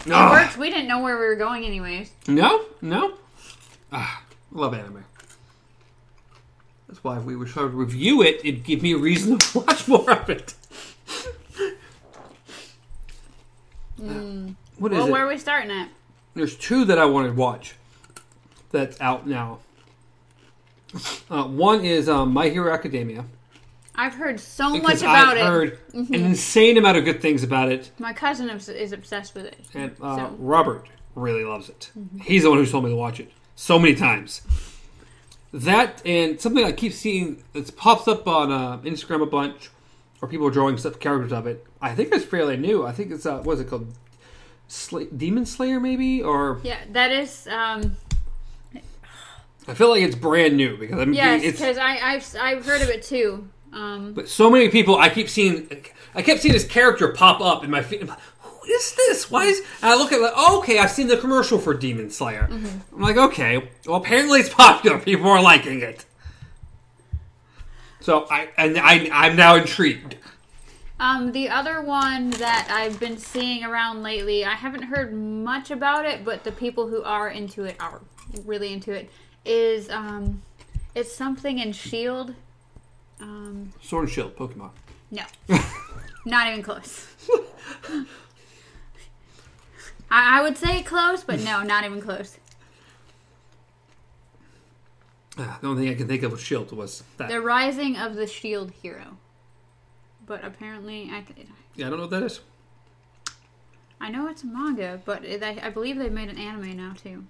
No, 0.05 0.29
works. 0.31 0.57
We 0.57 0.69
didn't 0.69 0.87
know 0.87 0.99
where 1.01 1.17
we 1.19 1.25
were 1.25 1.35
going, 1.35 1.65
anyways. 1.65 2.11
no, 2.27 2.65
no. 2.81 3.13
Ah, 3.91 4.21
love 4.51 4.73
anime. 4.73 5.03
That's 6.87 7.03
why 7.03 7.17
if 7.17 7.23
we 7.23 7.35
were 7.35 7.45
trying 7.45 7.69
to 7.71 7.75
review 7.75 8.21
it, 8.21 8.39
it'd 8.43 8.63
give 8.63 8.81
me 8.81 8.93
a 8.93 8.97
reason 8.97 9.37
to 9.37 9.59
watch 9.67 9.87
more 9.87 10.09
of 10.11 10.29
it. 10.29 10.53
What 13.97 14.91
is 14.91 14.97
well, 14.99 15.07
it? 15.07 15.11
where 15.11 15.25
are 15.25 15.27
we 15.27 15.37
starting 15.37 15.71
at? 15.71 15.89
There's 16.35 16.55
two 16.55 16.85
that 16.85 16.99
I 16.99 17.05
want 17.05 17.27
to 17.27 17.33
watch 17.33 17.75
that's 18.71 18.99
out 19.01 19.27
now. 19.27 19.59
Uh, 21.29 21.43
one 21.45 21.83
is 21.83 22.07
um, 22.07 22.31
My 22.31 22.49
Hero 22.49 22.71
Academia. 22.71 23.25
I've 23.97 24.13
heard 24.13 24.39
so 24.39 24.77
much 24.77 25.01
about 25.01 25.37
I've 25.37 25.37
it. 25.37 25.45
heard 25.45 25.79
an 25.93 26.13
insane 26.13 26.77
amount 26.77 26.97
of 26.97 27.05
good 27.05 27.21
things 27.21 27.43
about 27.43 27.71
it, 27.71 27.89
My 27.97 28.13
cousin 28.13 28.49
is, 28.49 28.69
is 28.69 28.91
obsessed 28.91 29.33
with 29.35 29.45
it. 29.45 29.59
and 29.73 29.95
uh, 30.01 30.15
So- 30.17 30.35
Robert 30.39 30.87
really 31.15 31.43
loves 31.43 31.69
it. 31.69 31.91
He's 32.21 32.43
the 32.43 32.49
one 32.49 32.59
who 32.59 32.65
told 32.65 32.83
me 32.83 32.91
to 32.91 32.95
watch 32.95 33.19
it 33.19 33.31
so 33.55 33.79
many 33.79 33.95
times. 33.95 34.41
That 35.53 36.05
and 36.05 36.39
something 36.39 36.63
I 36.63 36.73
keep 36.73 36.93
seeing 36.93 37.43
it 37.53 37.75
pops 37.75 38.07
up 38.07 38.27
on 38.27 38.51
uh, 38.51 38.77
Instagram 38.79 39.23
a 39.23 39.25
bunch, 39.25 39.71
or 40.21 40.27
people 40.27 40.45
are 40.45 40.51
drawing 40.51 40.77
stuff 40.77 40.99
characters 40.99 41.31
of 41.31 41.47
it. 41.47 41.65
I 41.81 41.95
think 41.95 42.13
it's 42.13 42.25
fairly 42.25 42.57
new. 42.57 42.85
I 42.85 42.91
think 42.91 43.11
it's 43.11 43.25
uh, 43.25 43.39
what 43.39 43.53
is 43.53 43.61
it 43.61 43.69
called? 43.69 43.91
Sla- 44.69 45.17
Demon 45.17 45.45
Slayer, 45.45 45.79
maybe, 45.79 46.21
or 46.21 46.59
Yeah, 46.63 46.77
that 46.91 47.11
is. 47.13 47.47
Um, 47.47 47.95
I 49.69 49.73
feel 49.73 49.89
like 49.89 50.01
it's 50.03 50.15
brand 50.15 50.57
new 50.57 50.77
because 50.77 50.99
I'm 50.99 51.13
yes, 51.13 51.41
because 51.43 51.77
I 51.77 51.97
I've 51.97 52.35
I've 52.39 52.65
heard 52.65 52.81
of 52.81 52.89
it 52.89 53.01
too. 53.03 53.47
Um, 53.77 54.13
But 54.13 54.27
so 54.27 54.49
many 54.49 54.69
people, 54.69 54.95
I 54.97 55.09
keep 55.09 55.29
seeing, 55.29 55.67
I 56.15 56.21
kept 56.21 56.41
seeing 56.41 56.53
this 56.53 56.65
character 56.67 57.09
pop 57.09 57.41
up 57.41 57.63
in 57.63 57.69
my 57.69 57.81
feed. 57.83 58.01
I'm 58.01 58.07
like, 58.07 58.19
Who 58.41 58.65
is 58.71 58.93
this? 58.95 59.29
Why 59.29 59.43
is? 59.45 59.59
And 59.81 59.91
I 59.91 59.95
look 59.95 60.11
at 60.11 60.19
it 60.19 60.23
like, 60.23 60.33
oh, 60.35 60.59
okay, 60.59 60.79
I've 60.79 60.91
seen 60.91 61.07
the 61.07 61.17
commercial 61.17 61.59
for 61.59 61.73
Demon 61.73 62.09
Slayer. 62.09 62.47
I'm 62.51 63.01
like, 63.01 63.17
okay, 63.17 63.69
well, 63.85 63.97
apparently 63.97 64.39
it's 64.39 64.49
popular. 64.65 64.97
People 64.99 65.29
are 65.29 65.41
liking 65.41 65.81
it. 65.81 66.05
So 68.01 68.25
I 68.29 68.49
and 68.57 68.77
I, 68.77 69.09
I'm 69.11 69.35
now 69.35 69.55
intrigued. 69.55 70.15
um, 70.99 71.31
the 71.33 71.49
other 71.49 71.81
one 71.81 72.29
that 72.31 72.67
I've 72.71 72.99
been 72.99 73.17
seeing 73.17 73.63
around 73.63 74.01
lately, 74.01 74.45
I 74.45 74.53
haven't 74.53 74.83
heard 74.83 75.13
much 75.13 75.71
about 75.71 76.05
it, 76.05 76.23
but 76.23 76.43
the 76.43 76.51
people 76.51 76.87
who 76.87 77.03
are 77.03 77.29
into 77.29 77.63
it 77.65 77.75
are 77.79 78.01
really 78.45 78.71
into 78.73 78.91
it. 78.91 79.09
Is 79.45 79.89
um, 79.89 80.41
It's 80.95 81.13
something 81.13 81.59
in 81.59 81.71
Shield. 81.73 82.33
Um, 83.19 83.71
Sword 83.81 84.03
and 84.05 84.11
Shield, 84.13 84.35
Pokemon. 84.35 84.69
no, 85.11 85.23
not 86.25 86.47
even 86.47 86.61
close. 86.61 87.07
I, 90.09 90.39
I 90.39 90.41
would 90.41 90.57
say 90.57 90.81
close, 90.83 91.23
but 91.23 91.39
no, 91.41 91.63
not 91.63 91.83
even 91.83 92.01
close. 92.01 92.37
Ah, 95.39 95.57
the 95.61 95.67
only 95.67 95.83
thing 95.83 95.93
I 95.93 95.97
can 95.97 96.07
think 96.07 96.23
of 96.23 96.31
with 96.31 96.41
Shield 96.41 96.71
was 96.71 97.03
that. 97.17 97.29
The 97.29 97.41
Rising 97.41 97.95
of 97.97 98.15
the 98.15 98.25
Shield 98.27 98.71
Hero. 98.81 99.17
But 100.25 100.43
apparently, 100.43 101.09
I, 101.11 101.23
Yeah, 101.75 101.87
I 101.87 101.89
don't 101.89 101.99
know 101.99 102.03
what 102.05 102.11
that 102.11 102.23
is. 102.23 102.41
I 103.99 104.09
know 104.09 104.27
it's 104.27 104.43
a 104.43 104.47
manga, 104.47 105.01
but 105.05 105.23
it, 105.25 105.41
I, 105.43 105.57
I 105.63 105.69
believe 105.69 105.97
they've 105.97 106.11
made 106.11 106.29
an 106.29 106.37
anime 106.37 106.75
now 106.77 106.93
too. 107.01 107.25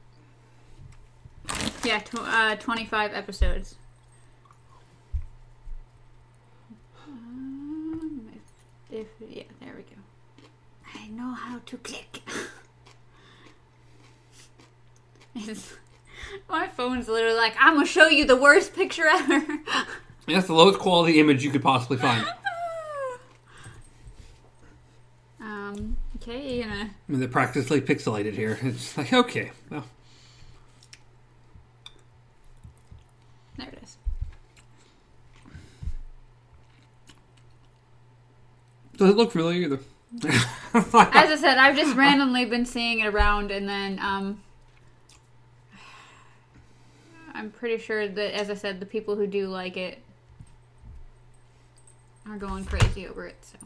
Yeah, 1.83 1.99
tw- 1.99 2.15
uh, 2.19 2.55
25 2.57 3.13
episodes. 3.13 3.75
Um, 7.07 8.29
if, 8.91 8.99
if 8.99 9.07
yeah, 9.29 9.43
there 9.61 9.73
we 9.75 9.83
go. 9.83 10.96
I 11.07 11.09
know 11.11 11.33
how 11.33 11.59
to 11.65 11.77
click. 11.77 12.21
My 16.49 16.67
phone's 16.67 17.07
literally 17.07 17.37
like, 17.37 17.55
I'm 17.59 17.75
gonna 17.75 17.85
show 17.85 18.07
you 18.07 18.25
the 18.25 18.35
worst 18.35 18.73
picture 18.73 19.05
ever. 19.07 19.45
That's 20.27 20.47
the 20.47 20.53
lowest 20.53 20.79
quality 20.79 21.21
image 21.21 21.45
you 21.45 21.51
could 21.51 21.61
possibly 21.61 21.97
find. 21.97 22.27
um. 25.39 25.95
Okay, 26.17 26.57
you 26.57 26.63
gonna. 26.63 26.75
I 26.75 26.89
mean, 27.07 27.19
they're 27.21 27.29
practically 27.29 27.79
pixelated 27.79 28.33
here. 28.33 28.59
It's 28.61 28.97
like, 28.97 29.13
okay, 29.13 29.51
well, 29.69 29.85
There 33.57 33.69
it 33.69 33.79
is. 33.81 33.97
does 38.97 39.11
it 39.11 39.15
look 39.15 39.31
familiar 39.31 39.61
either? 39.61 39.79
As 40.23 40.93
I 40.93 41.35
said, 41.39 41.57
I've 41.57 41.75
just 41.75 41.95
randomly 41.95 42.45
been 42.45 42.65
seeing 42.65 42.99
it 42.99 43.07
around, 43.07 43.51
and 43.51 43.67
then 43.67 43.99
um, 43.99 44.41
I'm 47.33 47.51
pretty 47.51 47.77
sure 47.81 48.07
that, 48.07 48.33
as 48.33 48.49
I 48.49 48.53
said, 48.53 48.79
the 48.79 48.85
people 48.85 49.15
who 49.15 49.27
do 49.27 49.47
like 49.47 49.77
it 49.77 50.01
are 52.27 52.37
going 52.37 52.65
crazy 52.65 53.07
over 53.07 53.25
it. 53.25 53.37
So 53.41 53.57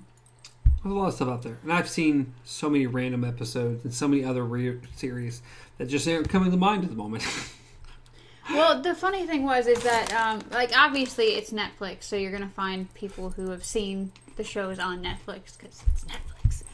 There's 0.84 0.94
a 0.94 0.98
lot 0.98 1.08
of 1.08 1.14
stuff 1.14 1.30
out 1.30 1.42
there, 1.42 1.58
and 1.64 1.74
I've 1.74 1.90
seen 1.90 2.34
so 2.44 2.70
many 2.70 2.86
random 2.88 3.24
episodes 3.24 3.84
and 3.84 3.94
so 3.94 4.08
many 4.08 4.24
other 4.24 4.44
re- 4.44 4.80
series 4.96 5.42
that 5.78 5.88
just 5.88 6.08
aren't 6.08 6.30
coming 6.30 6.52
to 6.52 6.58
mind 6.58 6.84
at 6.84 6.90
the 6.90 6.96
moment. 6.96 7.24
Well, 8.50 8.82
the 8.82 8.96
funny 8.96 9.26
thing 9.28 9.44
was 9.44 9.68
is 9.68 9.82
that 9.84 10.12
um, 10.14 10.42
like 10.52 10.72
obviously 10.76 11.36
it's 11.36 11.52
Netflix, 11.52 12.04
so 12.04 12.16
you're 12.18 12.32
gonna 12.32 12.50
find 12.50 12.92
people 12.96 13.30
who 13.30 13.50
have 13.52 13.64
seen 13.64 14.12
the 14.36 14.44
shows 14.44 14.78
on 14.80 15.02
Netflix 15.02 15.58
because 15.58 15.84
it's 15.94 16.04
Netflix. 16.04 16.31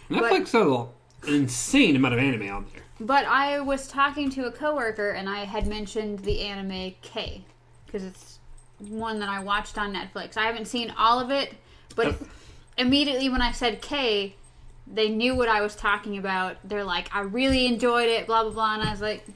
Netflix 0.10 0.52
has 0.52 0.68
a- 0.68 0.88
an 1.28 1.34
insane 1.34 1.96
amount 1.96 2.14
of 2.14 2.20
anime 2.20 2.50
on 2.54 2.66
there. 2.74 2.84
But 3.00 3.26
I 3.26 3.60
was 3.60 3.88
talking 3.88 4.30
to 4.32 4.46
a 4.46 4.52
coworker 4.52 5.12
and 5.12 5.28
I 5.30 5.46
had 5.46 5.68
mentioned 5.68 6.20
the 6.20 6.42
anime 6.42 6.94
K 7.02 7.44
because 7.86 8.04
it's 8.04 8.40
one 8.80 9.20
that 9.20 9.30
I 9.30 9.40
watched 9.42 9.78
on 9.78 9.94
Netflix. 9.94 10.38
I 10.38 10.46
haven't 10.46 10.66
seen 10.68 10.92
all 10.98 11.20
of 11.20 11.30
it, 11.32 11.54
but 11.96 12.16
immediately 12.78 13.30
when 13.30 13.42
I 13.42 13.52
said 13.52 13.82
K, 13.82 14.36
they 14.86 15.10
knew 15.10 15.36
what 15.36 15.50
I 15.50 15.62
was 15.62 15.76
talking 15.76 16.18
about. 16.18 16.58
They're 16.64 16.84
like, 16.84 17.14
"I 17.14 17.22
really 17.22 17.66
enjoyed 17.68 18.08
it," 18.08 18.26
blah 18.28 18.44
blah 18.44 18.52
blah, 18.54 18.74
and 18.76 18.84
I 18.84 18.92
was 18.92 19.02
like, 19.02 19.28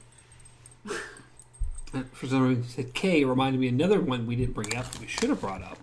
For 2.14 2.26
some 2.26 2.48
reason, 2.48 2.64
said 2.64 2.94
K 2.94 3.22
reminded 3.24 3.60
me 3.60 3.68
of 3.68 3.74
another 3.74 4.00
one 4.00 4.26
we 4.26 4.34
didn't 4.34 4.54
bring 4.54 4.74
up 4.74 4.90
that 4.90 5.00
we 5.00 5.06
should 5.06 5.28
have 5.28 5.40
brought 5.40 5.62
up. 5.62 5.78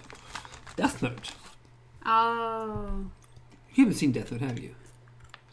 Death 0.76 1.04
Note. 1.04 1.32
"Oh, 2.06 3.06
You 3.76 3.84
haven't 3.86 3.98
seen 4.00 4.12
Death 4.12 4.32
Note, 4.32 4.42
have 4.42 4.58
you? 4.60 4.74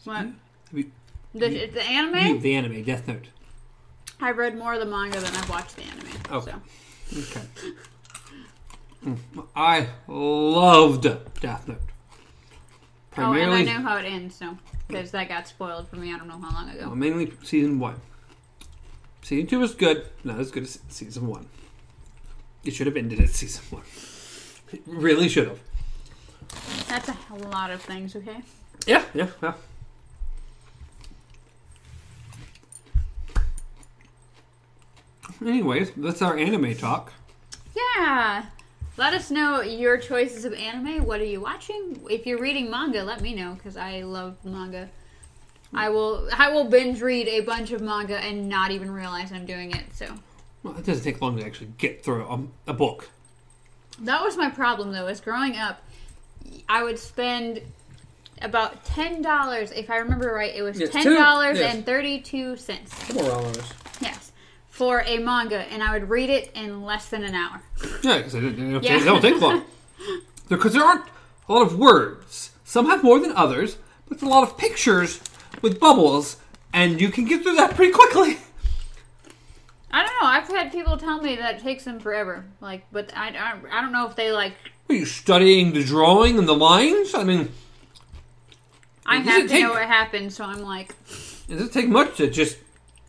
What 0.05 0.17
Have 0.17 0.33
you, 0.73 0.91
the, 1.33 1.49
you- 1.51 1.67
the 1.67 1.73
you 1.83 1.87
anime?" 1.89 2.39
the 2.41 2.55
anime 2.55 2.83
Death 2.83 3.07
Note. 3.07 3.27
I've 4.19 4.37
read 4.37 4.57
more 4.57 4.73
of 4.73 4.79
the 4.79 4.85
manga 4.85 5.19
than 5.19 5.33
I've 5.35 5.49
watched 5.49 5.75
the 5.75 5.83
anime. 5.83 6.07
Okay. 6.31 6.51
So 6.51 7.19
Okay. 7.19 7.47
Mm. 9.05 9.17
I 9.55 9.87
loved 10.07 11.03
Death 11.39 11.67
Note. 11.67 11.77
oh, 13.17 13.21
and 13.21 13.25
I 13.25 13.45
Primarily, 13.45 13.65
know 13.65 13.79
how 13.81 13.97
it 13.97 14.05
ends, 14.05 14.35
so 14.35 14.57
because 14.87 15.11
that 15.11 15.29
got 15.29 15.47
spoiled 15.47 15.87
for 15.87 15.97
me. 15.97 16.13
I 16.13 16.17
don't 16.17 16.27
know 16.27 16.39
how 16.39 16.51
long 16.51 16.69
ago. 16.69 16.87
well, 16.87 16.95
mainly 16.95 17.31
season 17.43 17.79
one. 17.79 18.01
Season 19.21 19.45
two 19.47 19.59
was 19.59 19.75
good, 19.75 20.07
not 20.23 20.39
as 20.39 20.51
good 20.51 20.63
as 20.63 20.79
season 20.89 21.27
one. 21.27 21.47
It 22.63 22.71
should 22.73 22.87
have 22.87 22.97
ended 22.97 23.19
at 23.21 23.29
season 23.29 23.63
one. 23.69 23.83
It 24.73 24.81
really 24.85 25.29
should 25.29 25.47
have. 25.47 25.59
That's 26.89 27.07
a 27.09 27.35
lot 27.49 27.71
of 27.71 27.81
things. 27.81 28.15
Okay. 28.15 28.41
Yeah, 28.85 29.03
yeah, 29.13 29.27
yeah. 29.43 29.53
Anyways, 35.41 35.91
that's 35.97 36.21
our 36.21 36.37
anime 36.37 36.75
talk. 36.75 37.13
Yeah. 37.75 38.45
Let 38.97 39.13
us 39.13 39.29
know 39.29 39.61
your 39.61 39.97
choices 39.97 40.45
of 40.45 40.53
anime. 40.53 41.05
What 41.05 41.21
are 41.21 41.25
you 41.25 41.39
watching? 41.41 41.99
If 42.09 42.25
you're 42.25 42.39
reading 42.39 42.71
manga, 42.71 43.03
let 43.03 43.21
me 43.21 43.35
know 43.35 43.53
because 43.53 43.77
I 43.77 44.01
love 44.01 44.37
manga. 44.43 44.89
I 45.73 45.89
will 45.89 46.27
I 46.33 46.49
will 46.51 46.63
binge 46.63 47.01
read 47.01 47.27
a 47.27 47.41
bunch 47.41 47.71
of 47.71 47.81
manga 47.81 48.17
and 48.17 48.49
not 48.49 48.71
even 48.71 48.89
realize 48.89 49.31
I'm 49.31 49.45
doing 49.45 49.71
it. 49.75 49.83
So 49.93 50.07
Well, 50.63 50.75
it 50.77 50.85
doesn't 50.85 51.03
take 51.03 51.21
long 51.21 51.37
to 51.37 51.45
actually 51.45 51.71
get 51.77 52.03
through 52.03 52.25
a, 52.25 52.71
a 52.71 52.73
book. 52.73 53.09
that 53.99 54.23
was 54.23 54.35
my 54.37 54.49
problem 54.49 54.91
though. 54.93 55.07
Is 55.07 55.19
growing 55.19 55.57
up, 55.57 55.83
I 56.67 56.83
would 56.83 56.97
spend 56.97 57.61
about 58.41 58.83
ten 58.85 59.21
dollars. 59.21 59.71
If 59.71 59.89
I 59.91 59.97
remember 59.97 60.33
right, 60.33 60.55
it 60.55 60.61
was 60.63 60.79
Yes, 60.79 60.89
ten 60.89 61.03
two- 61.03 61.15
dollars 61.15 61.59
yes. 61.59 61.75
and 61.75 61.85
thirty 61.85 62.19
two 62.21 62.55
cents. 62.55 62.93
Come 63.09 63.17
around 63.27 63.53
this. 63.55 63.69
Yes, 64.01 64.26
for 64.77 65.01
a 65.07 65.17
manga, 65.17 65.57
and 65.73 65.81
I 65.81 65.91
would 65.91 66.07
read 66.07 66.29
it 66.29 66.51
in 66.53 66.83
less 66.83 67.09
than 67.09 67.23
an 67.23 67.33
hour. 67.33 67.63
Yeah, 68.03 68.17
because 68.17 68.33
they, 68.33 68.41
don't- 68.41 68.83
Yeah. 68.83 68.91
take- 68.91 68.99
they 68.99 69.05
don't 69.05 69.21
take 69.21 69.41
long. 69.41 69.63
Because 70.49 70.71
there 70.73 70.83
aren't 70.83 71.03
a 71.49 71.53
lot 71.53 71.63
of 71.63 71.77
words. 71.79 72.51
Some 72.63 72.85
have 72.85 73.03
more 73.03 73.19
than 73.19 73.31
others, 73.33 73.77
but 74.07 74.13
it's 74.15 74.23
a 74.23 74.27
lot 74.27 74.43
of 74.43 74.55
pictures 74.57 75.19
with 75.63 75.79
bubbles, 75.79 76.37
and 76.71 77.01
you 77.01 77.09
can 77.09 77.25
get 77.25 77.41
through 77.41 77.55
that 77.55 77.75
pretty 77.75 77.91
quickly. 77.91 78.37
I 79.91 80.05
don't 80.05 80.13
know. 80.21 80.27
I've 80.27 80.47
had 80.47 80.71
people 80.71 80.95
tell 80.95 81.19
me 81.21 81.35
that 81.37 81.55
it 81.55 81.61
takes 81.63 81.83
them 81.85 81.99
forever. 81.99 82.45
Like, 82.61 82.85
but 82.91 83.11
I, 83.17 83.29
I, 83.29 83.77
I 83.77 83.81
don't 83.81 83.91
know 83.91 84.07
if 84.07 84.15
they 84.15 84.31
like. 84.31 84.53
Are 84.89 84.95
you 84.95 85.05
studying 85.05 85.73
the 85.73 85.83
drawing 85.83 86.37
and 86.37 86.47
the 86.47 86.55
lines? 86.55 87.13
I 87.15 87.23
mean, 87.23 87.49
I 89.07 89.17
have 89.17 89.41
to 89.43 89.47
take- 89.49 89.63
know 89.63 89.71
what 89.71 89.83
happened, 89.87 90.31
so 90.31 90.45
I'm 90.45 90.61
like, 90.61 90.93
Does 91.49 91.61
it 91.61 91.73
take 91.73 91.89
much 91.89 92.15
to 92.17 92.29
just 92.29 92.57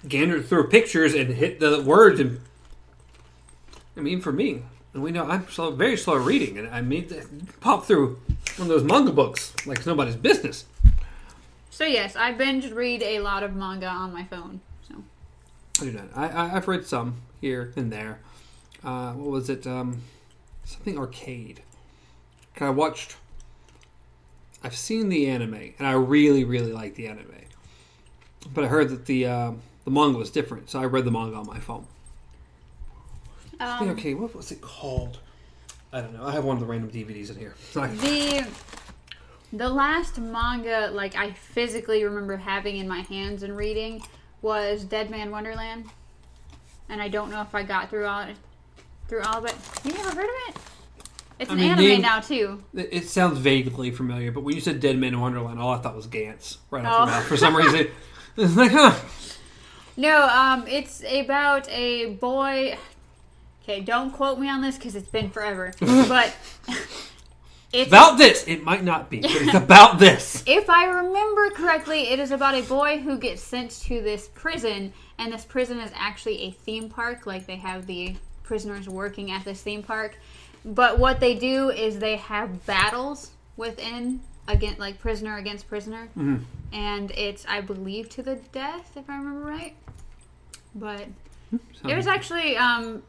gander 0.07 0.43
through 0.43 0.69
pictures 0.69 1.15
and 1.15 1.35
hit 1.35 1.61
the 1.61 1.83
words. 1.83 2.21
And 2.21 2.41
I 3.97 4.01
mean, 4.01 4.21
for 4.21 4.33
me, 4.33 4.63
and 4.95 5.03
we 5.03 5.11
know 5.11 5.25
I'm 5.25 5.49
slow, 5.49 5.71
very 5.71 5.97
slow 5.97 6.17
reading, 6.17 6.59
and 6.59 6.69
I 6.69 6.81
mean, 6.81 7.09
pop 7.61 7.85
through 7.85 8.21
one 8.57 8.63
of 8.63 8.69
those 8.69 8.85
manga 8.85 9.13
books 9.13 9.55
like 9.67 9.79
it's 9.79 9.87
nobody's 9.87 10.17
business. 10.17 10.65
so 11.71 11.85
yes, 11.85 12.17
I 12.17 12.33
binge 12.33 12.71
read 12.71 13.03
a 13.03 13.21
lot 13.21 13.43
of 13.43 13.55
manga 13.55 13.87
on 13.87 14.13
my 14.13 14.25
phone. 14.25 14.61
So 14.89 14.97
I 15.81 15.85
do 15.85 15.93
not. 15.93 16.09
I, 16.15 16.29
I 16.29 16.57
I've 16.57 16.69
read 16.69 16.87
some 16.87 17.17
here 17.41 17.73
and 17.77 17.93
there. 17.93 18.21
Uh, 18.85 19.13
what 19.13 19.31
was 19.31 19.51
it? 19.51 19.67
Um, 19.67 20.03
something 20.65 20.99
arcade. 20.99 21.63
I 22.61 22.71
watched. 22.71 23.17
I've 24.65 24.77
seen 24.77 25.09
the 25.09 25.29
anime, 25.29 25.75
and 25.79 25.87
I 25.87 25.93
really, 25.93 26.43
really 26.43 26.73
like 26.73 26.97
the 26.97 27.07
anime. 27.07 27.27
But 28.53 28.65
I 28.65 28.67
heard 28.67 28.89
that 28.89 29.07
the 29.07 29.27
uh, 29.27 29.53
the 29.89 29.95
manga 29.95 30.19
was 30.19 30.29
different, 30.31 30.69
so 30.69 30.79
I 30.81 30.85
read 30.85 31.05
the 31.07 31.11
manga 31.11 31.37
on 31.37 31.47
my 31.47 31.59
phone. 31.59 31.87
um, 33.61 33.89
okay, 33.91 34.13
what 34.15 34.35
was 34.35 34.53
it 34.53 34.61
called? 34.61 35.19
I 35.93 36.01
don't 36.03 36.13
know. 36.13 36.25
I 36.27 36.33
have 36.33 36.45
one 36.45 36.57
of 36.57 36.61
the 36.61 36.67
random 36.67 36.91
DVDs 36.91 37.31
in 37.31 37.37
here. 37.37 37.55
Like, 37.75 37.97
the 37.99 38.47
the 39.53 39.69
last 39.69 40.19
manga 40.19 40.91
like 40.93 41.17
I 41.17 41.31
physically 41.33 42.05
remember 42.05 42.37
having 42.37 42.77
in 42.77 42.87
my 42.87 43.01
hands 43.01 43.43
and 43.43 43.57
reading 43.57 44.03
was 44.43 44.85
Dead 44.85 45.11
Man 45.11 45.31
Wonderland, 45.31 45.87
and 46.91 47.01
I 47.01 47.09
don't 47.09 47.31
know 47.31 47.41
if 47.41 47.55
I 47.55 47.63
got 47.63 47.89
through 47.89 48.05
all 48.07 48.27
through 49.09 49.23
all 49.23 49.39
of 49.39 49.47
it. 49.47 49.55
You 49.85 49.93
never 49.95 50.11
heard 50.11 50.29
of 50.29 50.55
it? 50.55 50.57
It's 51.41 51.51
I 51.51 51.55
an 51.55 51.61
mean, 51.61 51.71
anime 51.71 51.85
name- 51.87 52.01
now 52.03 52.21
too. 52.21 52.63
it, 52.75 52.89
it 52.93 53.09
sounds 53.09 53.39
vaguely 53.39 53.91
familiar, 53.91 54.31
but 54.33 54.43
when 54.43 54.55
you 54.55 54.61
said 54.61 54.81
Dead 54.81 54.99
Man 54.99 55.19
Wonderland, 55.19 55.59
all 55.59 55.71
I 55.73 55.79
thought 55.79 55.97
was 55.97 56.07
Gantz 56.07 56.59
right 56.71 56.85
off 56.85 56.95
Oh. 57.03 57.07
the 57.07 57.13
bat. 57.13 57.23
For 57.25 57.37
some 57.39 57.57
reason, 57.57 57.87
it's 58.37 58.57
like, 58.57 58.73
huh. 58.73 58.95
No, 59.99 60.23
um, 60.29 60.65
it's 60.69 61.03
about 61.03 61.69
a 61.71 62.15
boy. 62.15 62.79
Okay, 63.65 63.81
don't 63.81 64.13
quote 64.13 64.39
me 64.39 64.49
on 64.49 64.63
this 64.63 64.79
because 64.79 64.95
it's 64.95 65.09
been 65.09 65.29
forever. 65.29 65.73
but 65.81 66.33
it's 67.73 67.89
About 67.89 68.17
this, 68.17 68.47
it 68.47 68.63
might 68.63 68.85
not 68.85 69.11
be, 69.11 69.21
but 69.21 69.33
it's 69.33 69.55
about 69.65 69.99
this. 69.99 70.45
if 70.47 70.71
I 70.71 70.87
remember 70.87 71.51
correctly, 71.51 72.11
it 72.11 72.21
is 72.21 72.31
about 72.31 72.55
a 72.55 72.63
boy 72.63 73.01
who 73.01 73.19
gets 73.19 73.43
sent 73.43 73.73
to 73.83 74.01
this 74.01 74.29
prison, 74.35 74.93
and 75.19 75.33
this 75.33 75.45
prison 75.45 75.81
is 75.81 75.91
actually 75.97 76.43
a 76.45 76.53
theme 76.53 76.89
park. 76.89 77.27
Like 77.27 77.47
they 77.47 77.57
have 77.57 77.87
the 77.87 78.15
prisoners 78.45 78.89
working 78.89 79.33
at 79.33 79.45
this 79.45 79.61
theme 79.63 79.83
park. 79.83 80.17
But 80.65 81.01
what 81.01 81.19
they 81.19 81.35
do 81.35 81.71
is 81.71 81.99
they 81.99 82.17
have 82.17 82.65
battles 82.67 83.33
within 83.57 84.21
against 84.47 84.79
like 84.79 85.01
prisoner 85.01 85.39
against 85.39 85.69
prisoner, 85.69 86.09
and 86.73 87.11
it's 87.11 87.45
I 87.49 87.63
believe 87.63 88.09
to 88.11 88.23
the 88.23 88.37
death 88.53 88.93
if 88.97 89.11
I 89.11 89.17
remember 89.19 89.41
right. 89.41 89.75
But 90.79 91.07
it 91.89 91.97
was 91.97 92.07
actually 92.07 92.57
um, 92.57 93.03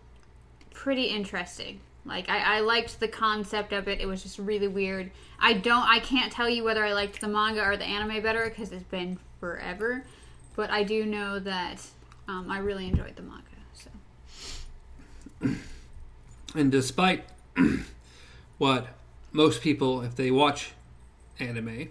pretty 0.73 1.05
interesting. 1.05 1.79
Like 2.05 2.29
I, 2.29 2.57
I 2.57 2.59
liked 2.61 2.99
the 2.99 3.07
concept 3.07 3.73
of 3.73 3.87
it. 3.87 3.99
It 3.99 4.07
was 4.07 4.23
just 4.23 4.39
really 4.39 4.67
weird. 4.67 5.11
I 5.39 5.53
don't. 5.53 5.87
I 5.87 5.99
can't 5.99 6.31
tell 6.31 6.49
you 6.49 6.63
whether 6.63 6.83
I 6.83 6.93
liked 6.93 7.21
the 7.21 7.27
manga 7.27 7.63
or 7.63 7.77
the 7.77 7.85
anime 7.85 8.21
better 8.23 8.49
because 8.49 8.71
it's 8.71 8.83
been 8.83 9.19
forever. 9.39 10.05
But 10.55 10.71
I 10.71 10.83
do 10.83 11.05
know 11.05 11.39
that 11.39 11.85
um, 12.27 12.49
I 12.49 12.59
really 12.59 12.87
enjoyed 12.87 13.15
the 13.15 13.21
manga. 13.21 13.43
So 13.73 13.89
And 16.55 16.71
despite 16.71 17.25
what 18.57 18.87
most 19.31 19.61
people, 19.61 20.01
if 20.01 20.15
they 20.15 20.31
watch 20.31 20.71
anime, 21.39 21.89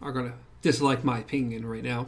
are 0.00 0.12
going 0.12 0.30
to 0.30 0.36
dislike 0.60 1.04
my 1.04 1.18
opinion 1.20 1.66
right 1.66 1.82
now, 1.82 2.06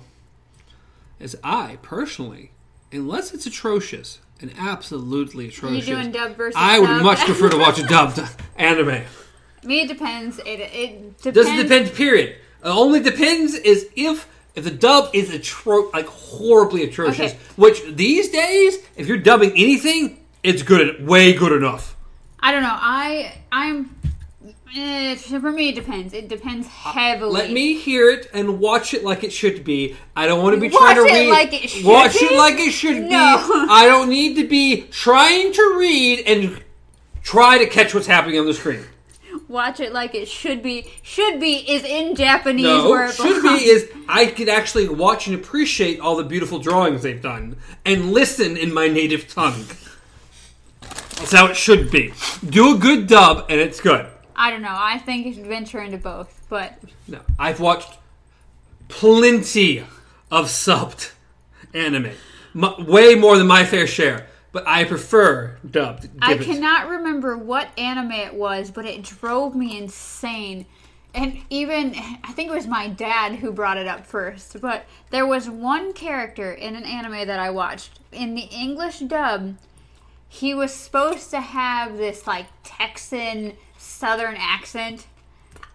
as 1.18 1.36
I 1.42 1.78
personally, 1.82 2.50
unless 2.94 3.34
it's 3.34 3.46
atrocious 3.46 4.20
and 4.40 4.52
absolutely 4.58 5.44
you 5.44 5.50
atrocious, 5.50 5.86
doing 5.86 6.10
dub 6.10 6.36
versus? 6.36 6.54
I 6.56 6.78
would 6.78 6.88
sub? 6.88 7.02
much 7.02 7.18
prefer 7.20 7.50
to 7.50 7.58
watch 7.58 7.78
a 7.78 7.86
dubbed 7.86 8.20
anime. 8.56 9.02
Me, 9.64 9.82
it 9.82 9.88
depends. 9.88 10.38
It 10.40 10.60
it 10.60 11.16
depends. 11.18 11.34
Doesn't 11.34 11.56
depend. 11.56 11.92
Period. 11.94 12.30
It 12.30 12.68
only 12.68 13.00
depends 13.00 13.54
is 13.54 13.88
if 13.96 14.28
if 14.54 14.64
the 14.64 14.70
dub 14.70 15.10
is 15.14 15.30
atro- 15.30 15.92
like 15.92 16.06
horribly 16.06 16.84
atrocious. 16.84 17.32
Okay. 17.32 17.38
Which 17.56 17.82
these 17.88 18.30
days, 18.30 18.78
if 18.96 19.06
you're 19.06 19.18
dubbing 19.18 19.50
anything, 19.52 20.24
it's 20.42 20.62
good, 20.62 21.06
way 21.06 21.32
good 21.32 21.52
enough. 21.52 21.96
I 22.40 22.52
don't 22.52 22.62
know. 22.62 22.76
I 22.76 23.34
I'm. 23.50 23.96
Eh, 24.76 25.14
for 25.14 25.52
me, 25.52 25.68
it 25.68 25.74
depends. 25.76 26.12
It 26.12 26.28
depends 26.28 26.66
heavily. 26.66 27.32
Let 27.32 27.52
me 27.52 27.74
hear 27.78 28.10
it 28.10 28.28
and 28.34 28.58
watch 28.58 28.92
it 28.92 29.04
like 29.04 29.22
it 29.22 29.32
should 29.32 29.62
be. 29.62 29.94
I 30.16 30.26
don't 30.26 30.42
want 30.42 30.54
to 30.56 30.60
be 30.60 30.68
Watch 30.68 30.78
trying 30.80 30.96
to 30.96 31.02
it 31.02 31.12
read. 31.12 31.30
like 31.30 31.52
it 31.64 31.70
should 31.70 31.84
watch 31.84 32.12
be? 32.18 32.26
it 32.26 32.36
like 32.36 32.58
it 32.58 32.72
should 32.72 33.02
No. 33.04 33.36
be. 33.66 33.66
I 33.70 33.86
don't 33.86 34.08
need 34.08 34.34
to 34.36 34.48
be 34.48 34.82
trying 34.90 35.52
to 35.52 35.74
read 35.78 36.24
and 36.26 36.60
try 37.22 37.58
to 37.58 37.66
catch 37.66 37.94
what's 37.94 38.08
happening 38.08 38.38
on 38.40 38.46
the 38.46 38.54
screen. 38.54 38.80
watch 39.46 39.78
it 39.78 39.92
like 39.92 40.12
it 40.14 40.26
should 40.26 40.60
be. 40.62 40.90
Should 41.02 41.38
be 41.38 41.54
is 41.70 41.84
in 41.84 42.16
Japanese. 42.16 42.64
No, 42.64 42.90
where 42.90 43.06
it 43.06 43.14
should 43.14 43.42
belongs. 43.42 43.60
be 43.62 43.66
is 43.66 43.88
I 44.08 44.26
could 44.26 44.48
actually 44.48 44.88
watch 44.88 45.28
and 45.28 45.36
appreciate 45.36 46.00
all 46.00 46.16
the 46.16 46.24
beautiful 46.24 46.58
drawings 46.58 47.02
they've 47.02 47.22
done 47.22 47.56
and 47.84 48.10
listen 48.12 48.56
in 48.56 48.74
my 48.74 48.88
native 48.88 49.28
tongue. 49.28 49.66
That's 50.80 51.32
how 51.32 51.46
it 51.46 51.56
should 51.56 51.92
be. 51.92 52.12
Do 52.44 52.74
a 52.74 52.78
good 52.78 53.06
dub 53.06 53.46
and 53.48 53.60
it's 53.60 53.80
good. 53.80 54.08
I 54.36 54.50
don't 54.50 54.62
know. 54.62 54.74
I 54.76 54.98
think 54.98 55.26
you 55.26 55.34
should 55.34 55.46
venture 55.46 55.80
into 55.80 55.98
both, 55.98 56.44
but 56.48 56.78
No, 57.06 57.20
I've 57.38 57.60
watched 57.60 57.98
plenty 58.88 59.80
of 60.30 60.46
subbed 60.46 61.12
anime, 61.72 62.12
M- 62.54 62.86
way 62.86 63.14
more 63.14 63.36
than 63.38 63.46
my 63.46 63.64
fair 63.64 63.86
share. 63.86 64.28
But 64.52 64.68
I 64.68 64.84
prefer 64.84 65.58
dubbed. 65.68 66.08
I 66.22 66.36
cannot 66.36 66.88
remember 66.88 67.36
what 67.36 67.76
anime 67.76 68.12
it 68.12 68.34
was, 68.34 68.70
but 68.70 68.86
it 68.86 69.02
drove 69.02 69.56
me 69.56 69.76
insane. 69.76 70.66
And 71.12 71.38
even, 71.50 71.94
I 72.22 72.32
think 72.32 72.50
it 72.50 72.54
was 72.54 72.66
my 72.66 72.88
dad 72.88 73.36
who 73.36 73.52
brought 73.52 73.76
it 73.78 73.86
up 73.88 74.06
first, 74.06 74.60
but 74.60 74.84
there 75.10 75.26
was 75.26 75.48
one 75.48 75.92
character 75.92 76.52
in 76.52 76.76
an 76.76 76.84
anime 76.84 77.26
that 77.26 77.38
I 77.40 77.50
watched. 77.50 77.98
In 78.12 78.34
the 78.36 78.42
English 78.52 79.00
dub, 79.00 79.56
he 80.28 80.54
was 80.54 80.72
supposed 80.72 81.30
to 81.30 81.40
have 81.40 81.96
this 81.96 82.26
like 82.26 82.46
Texan 82.62 83.54
southern 84.04 84.36
accent. 84.36 85.06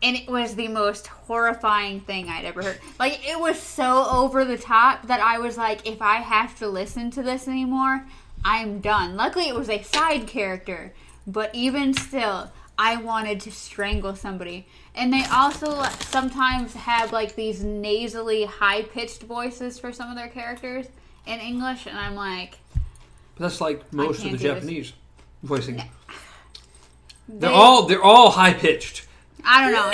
And 0.04 0.16
it 0.16 0.30
was 0.30 0.54
the 0.56 0.68
most 0.68 1.08
horrifying 1.08 2.00
thing 2.00 2.30
I'd 2.30 2.46
ever 2.46 2.62
heard. 2.62 2.80
Like, 3.00 3.28
it 3.28 3.40
was 3.40 3.60
so 3.60 4.06
over 4.08 4.46
the 4.46 4.58
top 4.58 5.08
that 5.08 5.20
I 5.20 5.40
was 5.40 5.58
like, 5.58 5.86
if 5.88 6.00
I 6.02 6.18
have 6.18 6.58
to 6.60 6.68
listen 6.68 7.10
to 7.12 7.24
this 7.24 7.48
anymore, 7.48 8.06
I'm 8.46 8.82
done. 8.82 9.18
Luckily, 9.18 9.50
it 9.50 9.56
was 9.56 9.68
a 9.68 9.82
side 9.82 10.28
character, 10.28 10.94
but 11.26 11.54
even 11.54 11.94
still, 11.96 12.52
I 12.78 12.98
wanted 12.98 13.42
to 13.42 13.52
strangle 13.52 14.16
somebody. 14.16 14.68
And 14.96 15.12
they 15.12 15.26
also 15.26 15.84
sometimes 16.00 16.76
have 16.76 17.12
like 17.12 17.36
these 17.36 17.64
nasally, 17.64 18.46
high 18.46 18.84
pitched 18.84 19.24
voices 19.24 19.80
for 19.80 19.92
some 19.92 20.10
of 20.10 20.16
their 20.16 20.30
characters 20.30 20.86
in 21.26 21.40
English, 21.40 21.88
and 21.88 21.98
I'm 21.98 22.16
like, 22.16 22.60
That's 23.38 23.60
like 23.60 23.92
most 23.92 24.20
of 24.20 24.26
the 24.26 24.30
do 24.30 24.38
this. 24.38 24.42
Japanese 24.44 24.94
voicing. 25.44 25.82
They- 27.30 27.40
They're 27.48 27.52
all 27.52 27.84
they're 27.86 28.04
all 28.04 28.32
high 28.32 28.54
pitched. 28.54 29.06
I 29.46 29.62
don't 29.64 29.72
know. 29.74 29.90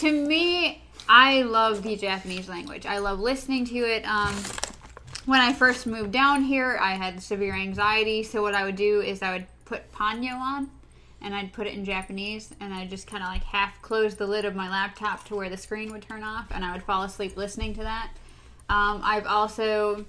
to 0.00 0.26
me, 0.26 0.82
I 1.08 1.42
love 1.42 1.82
the 1.82 1.96
Japanese 1.96 2.48
language. 2.48 2.86
I 2.86 2.98
love 2.98 3.20
listening 3.20 3.64
to 3.66 3.76
it. 3.78 4.04
Um, 4.06 4.34
when 5.26 5.40
I 5.40 5.52
first 5.52 5.86
moved 5.86 6.10
down 6.12 6.42
here, 6.42 6.78
I 6.80 6.92
had 6.94 7.22
severe 7.22 7.54
anxiety, 7.54 8.22
so 8.22 8.42
what 8.42 8.54
I 8.54 8.64
would 8.64 8.76
do 8.76 9.00
is 9.02 9.22
I 9.22 9.32
would 9.32 9.46
put 9.64 9.90
Ponyo 9.92 10.34
on, 10.38 10.70
and 11.20 11.34
I'd 11.34 11.52
put 11.52 11.66
it 11.66 11.74
in 11.74 11.84
Japanese, 11.84 12.50
and 12.60 12.72
I'd 12.72 12.90
just 12.90 13.06
kind 13.06 13.22
of 13.22 13.28
like 13.28 13.42
half 13.44 13.80
close 13.82 14.14
the 14.14 14.26
lid 14.26 14.44
of 14.44 14.54
my 14.54 14.68
laptop 14.70 15.24
to 15.26 15.36
where 15.36 15.50
the 15.50 15.56
screen 15.56 15.92
would 15.92 16.02
turn 16.02 16.22
off, 16.24 16.46
and 16.50 16.64
I 16.64 16.72
would 16.72 16.82
fall 16.82 17.02
asleep 17.02 17.36
listening 17.36 17.74
to 17.74 17.82
that. 17.82 18.10
Um, 18.70 19.00
I've 19.04 19.26
also 19.26 20.04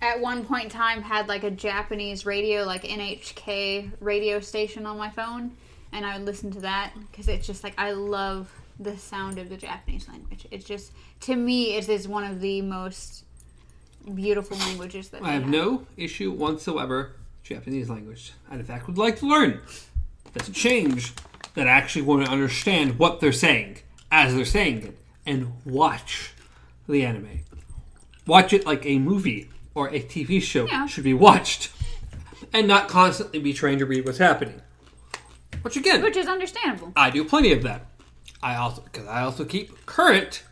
at 0.00 0.20
one 0.20 0.44
point 0.44 0.64
in 0.64 0.70
time 0.70 1.02
had 1.02 1.28
like 1.28 1.44
a 1.44 1.50
Japanese 1.50 2.26
radio, 2.26 2.64
like 2.64 2.82
NHK 2.82 3.92
radio 4.00 4.40
station 4.40 4.86
on 4.86 4.98
my 4.98 5.10
phone, 5.10 5.52
and 5.92 6.04
I 6.04 6.16
would 6.16 6.26
listen 6.26 6.50
to 6.52 6.60
that 6.60 6.92
because 7.10 7.28
it's 7.28 7.46
just 7.46 7.64
like 7.64 7.74
I 7.78 7.92
love 7.92 8.52
the 8.78 8.96
sound 8.96 9.38
of 9.38 9.48
the 9.48 9.56
Japanese 9.56 10.08
language. 10.08 10.46
It's 10.50 10.64
just 10.64 10.92
to 11.20 11.36
me, 11.36 11.76
it 11.76 11.88
is 11.88 12.08
one 12.08 12.24
of 12.24 12.40
the 12.40 12.62
most 12.62 13.24
beautiful 14.14 14.56
languages 14.58 15.08
that 15.10 15.22
I 15.22 15.26
they 15.26 15.32
have 15.32 15.48
no 15.48 15.86
issue 15.96 16.32
whatsoever 16.32 17.16
Japanese 17.42 17.88
language. 17.88 18.32
I 18.50 18.56
in 18.56 18.64
fact 18.64 18.86
would 18.86 18.98
like 18.98 19.18
to 19.20 19.26
learn. 19.26 19.60
That's 20.32 20.48
a 20.48 20.52
change 20.52 21.12
that 21.54 21.68
I 21.68 21.70
actually 21.70 22.02
want 22.02 22.26
to 22.26 22.32
understand 22.32 22.98
what 22.98 23.20
they're 23.20 23.32
saying 23.32 23.78
as 24.10 24.34
they're 24.34 24.44
saying 24.44 24.82
it 24.82 24.98
and 25.24 25.52
watch 25.64 26.32
the 26.88 27.04
anime. 27.04 27.40
Watch 28.26 28.52
it 28.52 28.66
like 28.66 28.84
a 28.84 28.98
movie 28.98 29.48
or 29.74 29.88
a 29.88 30.00
TV 30.00 30.40
show 30.42 30.66
Yeah. 30.66 30.86
should 30.86 31.04
be 31.04 31.14
watched 31.14 31.70
and 32.52 32.66
not 32.68 32.88
constantly 32.88 33.38
be 33.40 33.52
trying 33.52 33.78
to 33.78 33.86
read 33.86 34.04
what's 34.06 34.18
happening. 34.18 34.60
Which 35.62 35.76
again, 35.76 36.02
which 36.02 36.16
is 36.16 36.26
understandable. 36.28 36.92
I 36.96 37.10
do 37.10 37.24
plenty 37.24 37.52
of 37.52 37.62
that. 37.62 37.86
I 38.42 38.56
also 38.56 38.82
because 38.82 39.06
I 39.08 39.22
also 39.22 39.44
keep 39.44 39.86
current 39.86 40.42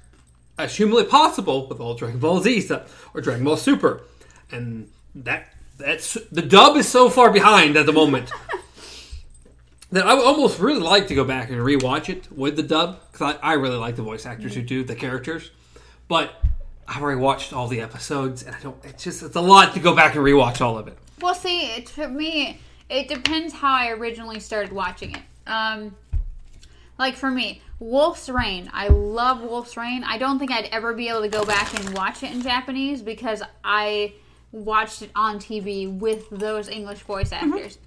as 0.58 0.74
humanly 0.76 1.04
possible 1.04 1.66
with 1.68 1.80
all 1.80 1.94
Dragon 1.94 2.18
Ball 2.18 2.40
Z 2.40 2.61
stuff 2.62 3.11
or 3.14 3.20
Dragon 3.20 3.44
Ball 3.44 3.56
Super, 3.56 4.02
and 4.50 4.88
that 5.14 5.48
that's 5.76 6.14
the 6.32 6.40
dub 6.42 6.76
is 6.76 6.88
so 6.88 7.11
far 7.11 7.30
behind 7.30 7.76
at 7.76 7.85
the 7.87 7.92
moment 7.92 8.30
that 9.90 10.06
I 10.06 10.14
would 10.14 10.24
almost 10.24 10.58
really 10.58 10.80
like 10.80 11.08
to 11.08 11.14
go 11.14 11.24
back 11.24 11.50
and 11.50 11.58
rewatch 11.58 12.08
it 12.08 12.30
with 12.32 12.56
the 12.56 12.62
dub 12.62 12.98
because 13.12 13.37
I, 13.42 13.50
I 13.50 13.52
really 13.54 13.76
like 13.76 13.96
the 13.96 14.02
voice 14.02 14.24
actors 14.24 14.54
who 14.54 14.62
do 14.62 14.85
the 14.85 14.94
characters, 14.94 15.50
but 16.08 16.32
I've 16.87 17.03
already 17.03 17.21
watched 17.21 17.53
all 17.53 17.68
the 17.68 17.81
episodes 17.81 18.42
and 18.42 18.55
I 18.55 18.61
don't. 18.61 18.77
It's 18.85 19.05
just 19.05 19.23
it's 19.23 19.37
a 19.37 19.40
lot 19.40 19.75
to 19.75 19.81
go 19.81 19.95
back 19.95 20.14
and 20.14 20.25
rewatch 20.25 20.61
all 20.61 20.79
of 20.79 20.88
it. 20.88 20.99
Well, 21.21 21.35
see, 21.35 21.66
it, 21.66 21.88
for 21.88 22.09
me, 22.09 22.61
it 22.88 23.09
depends 23.09 23.55
how 23.55 23.73
I 23.73 23.90
originally 23.90 24.40
started 24.40 24.73
watching 24.73 25.14
it. 25.14 25.23
Um, 25.47 25.97
like 26.99 27.14
for 27.14 27.31
me, 27.31 27.63
Wolf's 27.79 28.29
Rain. 28.29 28.71
I 28.73 28.88
love 28.88 29.42
Wolf's 29.42 29.77
Rain. 29.77 30.04
I 30.04 30.19
don't 30.19 30.38
think 30.38 30.50
I'd 30.50 30.67
ever 30.67 30.92
be 30.94 31.09
able 31.09 31.23
to 31.23 31.29
go 31.29 31.44
back 31.44 31.73
and 31.79 31.94
watch 31.94 32.23
it 32.23 32.33
in 32.33 32.42
Japanese 32.42 33.02
because 33.02 33.42
I 33.65 34.15
watched 34.52 35.02
it 35.02 35.11
on 35.17 35.38
TV 35.38 35.98
with 35.98 36.29
those 36.31 36.69
English 36.69 37.00
voice 37.00 37.33
actors. 37.33 37.79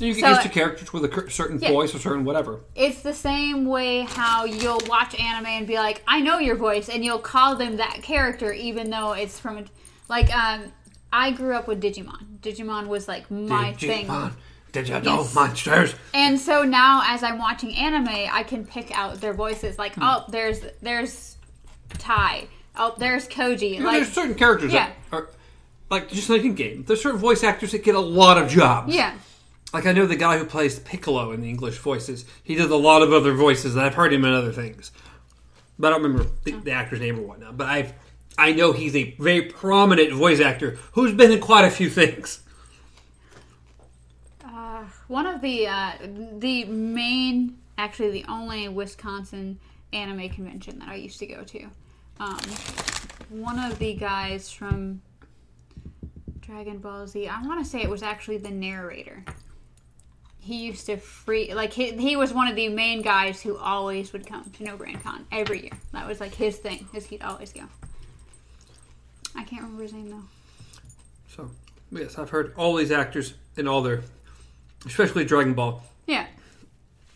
You 0.00 0.12
get 0.12 0.20
So- 0.22 0.28
used 0.30 0.42
to 0.42 0.48
characters 0.48 0.92
with 0.92 1.04
a 1.04 1.30
certain 1.30 1.58
Yeah. 1.60 1.68
voice 1.70 1.94
or 1.94 1.98
certain 2.00 2.24
whatever. 2.24 2.60
It's 2.74 3.02
the 3.02 3.14
same 3.14 3.64
way 3.66 4.00
how 4.02 4.44
you'll 4.44 4.80
watch 4.88 5.14
anime 5.18 5.46
and 5.46 5.66
be 5.66 5.76
like, 5.76 6.02
I 6.08 6.20
know 6.20 6.38
your 6.38 6.56
voice, 6.56 6.88
and 6.88 7.04
you'll 7.04 7.20
call 7.20 7.54
them 7.54 7.76
that 7.76 8.02
character 8.02 8.52
even 8.52 8.90
though 8.90 9.12
it's 9.12 9.38
from 9.38 9.58
a. 9.58 9.64
Like, 10.08 10.34
um, 10.34 10.72
I 11.12 11.30
grew 11.30 11.54
up 11.54 11.68
with 11.68 11.80
Digimon. 11.80 12.38
Digimon 12.42 12.88
was 12.88 13.06
like 13.06 13.30
my 13.30 13.72
thing. 13.74 14.06
Digimon, 14.06 14.32
Digital 14.72 15.18
Yes. 15.18 15.34
monsters. 15.34 15.94
And 16.12 16.40
so 16.40 16.64
now, 16.64 17.02
as 17.06 17.22
I'm 17.22 17.38
watching 17.38 17.72
anime, 17.76 18.08
I 18.32 18.42
can 18.42 18.66
pick 18.66 18.90
out 18.98 19.20
their 19.20 19.32
voices. 19.32 19.78
Like, 19.78 19.92
oh, 20.00 20.24
there's 20.28 20.60
there's 20.82 21.36
Tai. 21.98 22.48
Oh, 22.76 22.94
there's 22.98 23.28
Koji. 23.28 23.78
Know, 23.78 23.86
Like, 23.86 23.98
there's 23.98 24.12
certain 24.12 24.34
characters 24.34 24.72
yeah. 24.72 24.88
that 25.12 25.16
are 25.16 25.28
like 25.88 26.10
just 26.10 26.28
like 26.28 26.42
in 26.42 26.54
game. 26.56 26.82
There's 26.88 27.00
certain 27.00 27.20
voice 27.20 27.44
actors 27.44 27.70
that 27.70 27.84
get 27.84 27.94
a 27.94 28.00
lot 28.00 28.36
of 28.36 28.48
jobs. 28.50 28.92
yeah, 28.92 29.12
Like 29.74 29.86
I 29.86 29.92
know 29.92 30.06
the 30.06 30.14
guy 30.14 30.38
who 30.38 30.44
plays 30.44 30.78
Piccolo 30.78 31.32
in 31.32 31.40
the 31.40 31.48
English 31.48 31.78
voices. 31.78 32.24
He 32.44 32.54
does 32.54 32.70
a 32.70 32.76
lot 32.76 33.02
of 33.02 33.12
other 33.12 33.34
voices, 33.34 33.74
and 33.74 33.84
I've 33.84 33.94
heard 33.94 34.12
him 34.12 34.24
in 34.24 34.32
other 34.32 34.52
things. 34.52 34.92
But 35.80 35.88
I 35.88 35.90
don't 35.90 36.04
remember 36.04 36.30
the, 36.44 36.52
the 36.52 36.70
actor's 36.70 37.00
name 37.00 37.18
or 37.18 37.22
whatnot. 37.22 37.56
But 37.56 37.66
I've 37.66 37.92
I 38.38 38.52
know 38.52 38.70
he's 38.70 38.94
a 38.94 39.16
very 39.18 39.42
prominent 39.42 40.12
voice 40.12 40.38
actor 40.40 40.78
who's 40.92 41.12
been 41.12 41.32
in 41.32 41.40
quite 41.40 41.64
a 41.64 41.70
few 41.70 41.90
things. 41.90 42.44
Uh, 44.44 44.84
one 45.08 45.26
of 45.26 45.40
the 45.40 45.66
uh, 45.66 45.92
the 46.38 46.66
main, 46.66 47.58
actually 47.76 48.12
the 48.12 48.24
only 48.28 48.68
Wisconsin 48.68 49.58
anime 49.92 50.28
convention 50.28 50.78
that 50.78 50.88
I 50.88 50.94
used 50.94 51.18
to 51.18 51.26
go 51.26 51.42
to. 51.42 51.66
Um, 52.20 52.38
one 53.28 53.58
of 53.58 53.80
the 53.80 53.94
guys 53.94 54.52
from 54.52 55.02
Dragon 56.40 56.78
Ball 56.78 57.08
Z, 57.08 57.26
I 57.26 57.42
want 57.42 57.64
to 57.64 57.68
say 57.68 57.82
it 57.82 57.90
was 57.90 58.04
actually 58.04 58.36
the 58.38 58.52
narrator. 58.52 59.24
He 60.44 60.66
used 60.66 60.84
to 60.86 60.98
free 60.98 61.54
like 61.54 61.72
he, 61.72 61.92
he 61.92 62.16
was 62.16 62.34
one 62.34 62.48
of 62.48 62.54
the 62.54 62.68
main 62.68 63.00
guys 63.00 63.40
who 63.40 63.56
always 63.56 64.12
would 64.12 64.26
come 64.26 64.50
to 64.58 64.62
No 64.62 64.76
Brand 64.76 65.02
Con 65.02 65.24
every 65.32 65.62
year. 65.62 65.72
That 65.92 66.06
was 66.06 66.20
like 66.20 66.34
his 66.34 66.58
thing, 66.58 66.86
is 66.92 67.06
he'd 67.06 67.22
always 67.22 67.50
go. 67.50 67.62
I 69.34 69.42
can't 69.44 69.62
remember 69.62 69.82
his 69.84 69.94
name 69.94 70.10
though. 70.10 70.22
So, 71.34 71.50
yes, 71.90 72.18
I've 72.18 72.28
heard 72.28 72.52
all 72.56 72.74
these 72.76 72.92
actors 72.92 73.32
in 73.56 73.66
all 73.66 73.80
their, 73.80 74.02
especially 74.84 75.24
Dragon 75.24 75.54
Ball. 75.54 75.82
Yeah. 76.06 76.26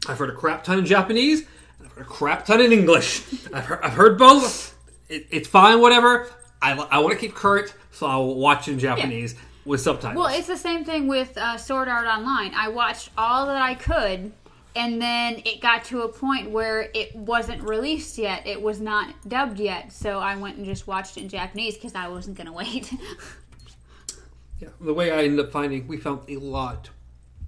I've 0.09 0.19
heard 0.19 0.31
a 0.31 0.35
crap 0.35 0.65
ton 0.65 0.79
in 0.79 0.87
Japanese. 0.87 1.41
and 1.79 1.87
I've 1.87 1.93
heard 1.93 2.07
a 2.07 2.09
crap 2.09 2.47
ton 2.47 2.63
in 2.63 2.73
English. 2.73 3.25
I've 3.53 3.67
heard, 3.67 3.81
I've 3.83 3.93
heard 3.93 4.17
both. 4.17 4.75
It, 5.11 5.27
it's 5.31 5.49
fine, 5.49 5.83
whatever. 5.83 6.31
I, 6.63 6.73
I 6.73 6.99
want 7.01 7.13
to 7.13 7.19
keep 7.19 7.35
current, 7.35 7.75
so 7.93 8.07
I'll 8.07 8.35
watch 8.35 8.69
in 8.69 8.79
Japanese 8.79 9.35
with 9.69 9.81
subtitles. 9.83 10.17
Well, 10.17 10.35
it's 10.35 10.47
the 10.47 10.57
same 10.57 10.85
thing 10.85 11.07
with 11.07 11.37
uh, 11.37 11.59
Sword 11.59 11.89
Art 11.89 12.07
Online. 12.07 12.53
I 12.55 12.69
watched 12.69 13.11
all 13.17 13.47
that 13.47 13.61
I 13.61 13.75
could, 13.75 14.33
and 14.75 15.01
then 15.01 15.43
it 15.45 15.61
got 15.61 15.85
to 15.87 16.03
a 16.03 16.09
point 16.09 16.51
where 16.51 16.89
it 16.95 17.15
wasn't 17.15 17.63
released 17.63 18.19
yet. 18.19 18.47
It 18.47 18.61
was 18.61 18.81
not 18.81 19.15
dubbed 19.29 19.61
yet, 19.61 19.93
so 19.93 20.19
I 20.19 20.37
went 20.37 20.57
and 20.57 20.65
just 20.65 20.87
watched 20.87 21.19
it 21.19 21.23
in 21.23 21.29
Japanese 21.29 21.75
because 21.75 21.95
I 21.95 22.09
wasn't 22.09 22.37
going 22.37 22.47
to 22.47 22.53
wait. 22.53 22.93
yeah, 24.59 24.69
the 24.81 24.95
way 24.95 25.13
I 25.13 25.25
ended 25.25 25.45
up 25.45 25.53
finding, 25.53 25.87
we 25.87 25.99
found 25.99 26.29
a 26.29 26.37
lot 26.37 26.91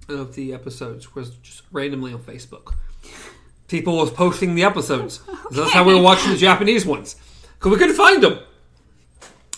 of 0.07 0.35
the 0.35 0.53
episodes 0.53 1.15
was 1.15 1.31
just 1.37 1.63
randomly 1.71 2.13
on 2.13 2.19
Facebook. 2.19 2.75
People 3.67 3.97
was 3.97 4.11
posting 4.11 4.53
the 4.55 4.63
episodes. 4.63 5.21
So 5.25 5.37
that's 5.61 5.71
how 5.71 5.83
we 5.83 5.95
were 5.95 6.01
watching 6.01 6.31
the 6.31 6.37
Japanese 6.37 6.85
ones 6.85 7.15
because 7.53 7.71
we 7.71 7.77
couldn't 7.77 7.95
find 7.95 8.21
them. 8.21 8.39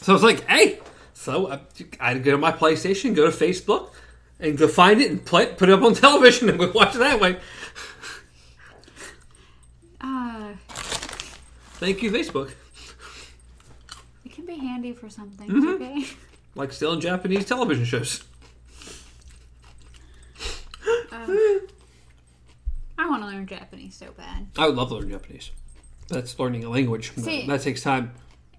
So 0.01 0.11
I 0.11 0.13
was 0.13 0.23
like, 0.23 0.47
hey. 0.47 0.79
So 1.23 1.49
I, 1.49 1.59
I'd 2.01 2.21
go 2.21 2.31
to 2.31 2.37
my 2.37 2.51
PlayStation, 2.51 3.15
go 3.15 3.31
to 3.31 3.35
Facebook, 3.35 3.91
and 4.41 4.57
go 4.57 4.67
find 4.67 4.99
it 4.99 5.09
and 5.09 5.23
play 5.23 5.45
put 5.45 5.69
it 5.69 5.73
up 5.73 5.81
on 5.81 5.93
television, 6.05 6.49
and 6.49 6.59
we 6.59 6.69
watch 6.69 6.95
it 6.95 6.97
that 6.99 7.21
way. 7.21 7.39
uh, 10.01 10.49
Thank 11.79 12.03
you, 12.03 12.11
Facebook. 12.11 12.51
it 14.25 14.33
can 14.33 14.45
be 14.45 14.55
handy 14.57 14.91
for 14.91 15.09
something, 15.09 15.47
Mm-hmm. 15.49 15.67
okay? 15.81 16.05
Like 16.55 16.71
still 16.73 16.91
in 16.93 16.99
Japanese 17.01 17.45
television 17.45 17.83
shows. 17.85 18.21
I 21.11 23.09
want 23.09 23.23
to 23.23 23.27
learn 23.27 23.47
Japanese 23.47 23.95
so 23.95 24.11
bad. 24.17 24.47
I 24.57 24.67
would 24.67 24.75
love 24.75 24.89
to 24.89 24.95
learn 24.95 25.09
Japanese. 25.09 25.49
That's 26.09 26.37
learning 26.37 26.63
a 26.63 26.69
language. 26.69 27.11
but 27.15 27.23
See- 27.23 27.47
that 27.47 27.61
takes 27.61 27.81
time. 27.81 28.13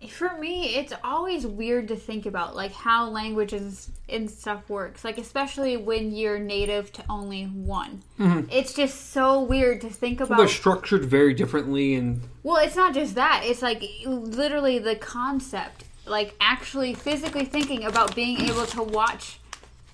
For 0.08 0.36
me, 0.38 0.76
it's 0.76 0.92
always 1.02 1.46
weird 1.46 1.88
to 1.88 1.96
think 1.96 2.26
about 2.26 2.54
like 2.54 2.72
how 2.72 3.08
languages 3.08 3.90
and 4.08 4.30
stuff 4.30 4.68
works. 4.68 5.04
Like 5.04 5.18
especially 5.18 5.76
when 5.76 6.14
you're 6.14 6.38
native 6.38 6.92
to 6.94 7.04
only 7.08 7.44
one. 7.44 8.02
Mm-hmm. 8.18 8.48
It's 8.50 8.74
just 8.74 9.12
so 9.12 9.40
weird 9.40 9.80
to 9.82 9.90
think 9.90 10.20
about. 10.20 10.38
They're 10.38 10.48
structured 10.48 11.04
very 11.04 11.34
differently, 11.34 11.94
and 11.94 12.22
Well, 12.42 12.56
it's 12.56 12.76
not 12.76 12.94
just 12.94 13.14
that. 13.14 13.42
It's 13.44 13.62
like 13.62 13.82
literally 14.04 14.78
the 14.78 14.96
concept, 14.96 15.84
like 16.06 16.34
actually 16.40 16.94
physically 16.94 17.44
thinking 17.44 17.84
about 17.84 18.14
being 18.14 18.40
able 18.40 18.66
to 18.66 18.82
watch 18.82 19.38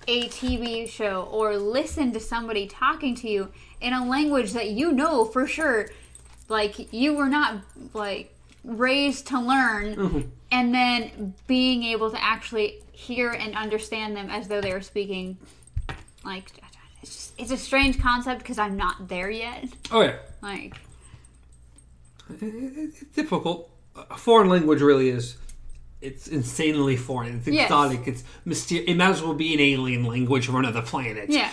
a 0.07 0.27
TV 0.29 0.89
show 0.89 1.23
or 1.31 1.57
listen 1.57 2.11
to 2.11 2.19
somebody 2.19 2.67
talking 2.67 3.15
to 3.15 3.29
you 3.29 3.51
in 3.79 3.93
a 3.93 4.05
language 4.05 4.53
that 4.53 4.69
you 4.69 4.91
know 4.91 5.25
for 5.25 5.45
sure 5.45 5.89
like 6.51 6.91
you 6.93 7.13
were 7.13 7.29
not 7.29 7.61
like 7.93 8.30
raised 8.63 9.27
to 9.27 9.39
learn 9.39 9.95
mm-hmm. 9.95 10.21
and 10.51 10.73
then 10.73 11.33
being 11.47 11.83
able 11.83 12.11
to 12.11 12.23
actually 12.23 12.81
hear 12.91 13.31
and 13.31 13.55
understand 13.55 14.15
them 14.15 14.29
as 14.29 14.47
though 14.47 14.61
they 14.61 14.71
were 14.71 14.81
speaking 14.81 15.37
like 16.23 16.51
it's 17.01 17.15
just 17.15 17.33
it's 17.39 17.51
a 17.51 17.57
strange 17.57 17.99
concept 17.99 18.39
because 18.41 18.59
I'm 18.59 18.77
not 18.77 19.07
there 19.07 19.29
yet. 19.29 19.65
oh 19.91 20.01
yeah, 20.01 20.17
Like 20.41 20.75
it's 22.39 22.99
difficult. 23.15 23.69
A 23.95 24.17
foreign 24.17 24.49
language 24.49 24.81
really 24.81 25.09
is. 25.09 25.37
It's 25.99 26.27
insanely 26.27 26.95
foreign. 26.95 27.37
It's 27.39 27.47
Yes. 27.47 27.65
exotic. 27.65 28.07
It's 28.07 28.23
mysterious. 28.45 28.89
It 28.89 28.95
might 28.95 29.09
as 29.09 29.21
well 29.21 29.33
be 29.33 29.53
an 29.53 29.59
alien 29.59 30.05
language 30.05 30.45
from 30.45 30.55
another 30.55 30.81
planet. 30.81 31.29
yeah. 31.29 31.51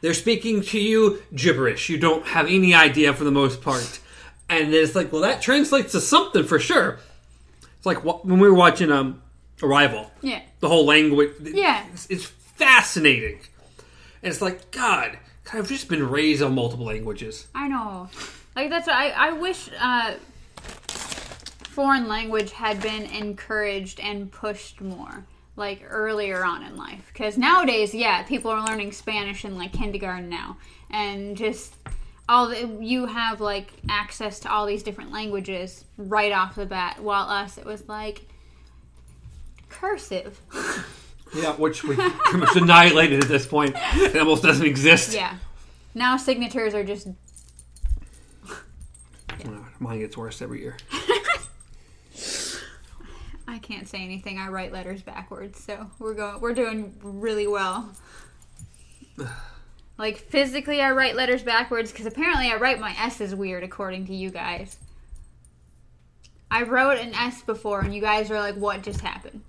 They're 0.00 0.14
speaking 0.14 0.62
to 0.62 0.80
you 0.80 1.22
gibberish. 1.34 1.88
You 1.88 1.98
don't 1.98 2.26
have 2.28 2.46
any 2.46 2.74
idea 2.74 3.12
for 3.12 3.24
the 3.24 3.30
most 3.30 3.60
part. 3.62 4.00
And 4.50 4.74
it's 4.74 4.94
like, 4.94 5.12
well, 5.12 5.22
that 5.22 5.40
translates 5.40 5.92
to 5.92 6.00
something 6.00 6.44
for 6.44 6.58
sure. 6.58 6.98
It's 7.76 7.86
like 7.86 8.04
when 8.04 8.38
we 8.40 8.48
were 8.48 8.54
watching 8.54 8.90
um, 8.92 9.22
Arrival. 9.62 10.10
Yeah. 10.20 10.42
the 10.58 10.68
whole 10.68 10.84
language. 10.84 11.30
Yeah. 11.40 11.86
it's, 11.92 12.06
it's 12.10 12.24
fascinating. 12.26 13.38
And 14.22 14.30
it's 14.32 14.42
like 14.42 14.70
God, 14.70 15.18
I've 15.52 15.68
just 15.68 15.88
been 15.88 16.08
raised 16.08 16.42
on 16.42 16.54
multiple 16.54 16.86
languages. 16.86 17.46
I 17.54 17.68
know. 17.68 18.08
Like 18.56 18.70
that's 18.70 18.86
what 18.86 18.96
I 18.96 19.10
I 19.10 19.32
wish 19.32 19.70
uh 19.78 20.14
foreign 21.70 22.08
language 22.08 22.52
had 22.52 22.82
been 22.82 23.04
encouraged 23.04 24.00
and 24.00 24.30
pushed 24.30 24.80
more 24.80 25.24
like 25.56 25.82
earlier 25.88 26.44
on 26.44 26.62
in 26.64 26.76
life 26.76 27.08
because 27.12 27.38
nowadays 27.38 27.94
yeah 27.94 28.22
people 28.24 28.50
are 28.50 28.64
learning 28.66 28.90
spanish 28.90 29.44
in 29.44 29.56
like 29.56 29.72
kindergarten 29.72 30.28
now 30.28 30.56
and 30.90 31.36
just 31.36 31.74
all 32.30 32.48
the, 32.48 32.78
you 32.80 33.06
have 33.06 33.40
like 33.40 33.72
access 33.88 34.38
to 34.40 34.50
all 34.50 34.64
these 34.64 34.84
different 34.84 35.10
languages 35.10 35.84
right 35.98 36.30
off 36.30 36.54
the 36.54 36.64
bat 36.64 37.02
while 37.02 37.28
us 37.28 37.58
it 37.58 37.66
was 37.66 37.88
like 37.88 38.22
cursive 39.68 40.40
Yeah, 41.34 41.52
which 41.52 41.84
we 41.84 41.94
pretty 41.94 42.38
much 42.38 42.56
annihilated 42.56 43.22
at 43.22 43.28
this 43.28 43.46
point. 43.46 43.76
It 43.94 44.16
almost 44.16 44.42
doesn't 44.42 44.66
exist. 44.66 45.14
yeah 45.14 45.36
now 45.94 46.16
signatures 46.16 46.74
are 46.74 46.84
just 46.84 47.08
Uh, 48.48 48.54
Mine 49.78 50.00
gets 50.00 50.16
worse 50.16 50.40
every 50.42 50.60
year. 50.60 50.76
I 53.48 53.58
can't 53.58 53.88
say 53.88 53.98
anything. 54.04 54.38
I 54.38 54.48
write 54.48 54.72
letters 54.72 55.02
backwards, 55.02 55.58
so 55.62 55.90
we're 55.98 56.14
going. 56.14 56.40
We're 56.40 56.54
doing 56.54 56.94
really 57.02 57.48
well. 57.48 57.92
Like 60.00 60.16
physically, 60.16 60.80
I 60.80 60.92
write 60.92 61.14
letters 61.14 61.42
backwards 61.42 61.92
because 61.92 62.06
apparently 62.06 62.50
I 62.50 62.56
write 62.56 62.80
my 62.80 62.96
S's 62.98 63.34
weird, 63.34 63.62
according 63.62 64.06
to 64.06 64.14
you 64.14 64.30
guys. 64.30 64.78
I 66.50 66.62
wrote 66.62 66.96
an 66.96 67.12
S 67.12 67.42
before, 67.42 67.80
and 67.80 67.94
you 67.94 68.00
guys 68.00 68.30
are 68.30 68.40
like, 68.40 68.54
"What 68.54 68.82
just 68.82 69.02
happened?" 69.02 69.42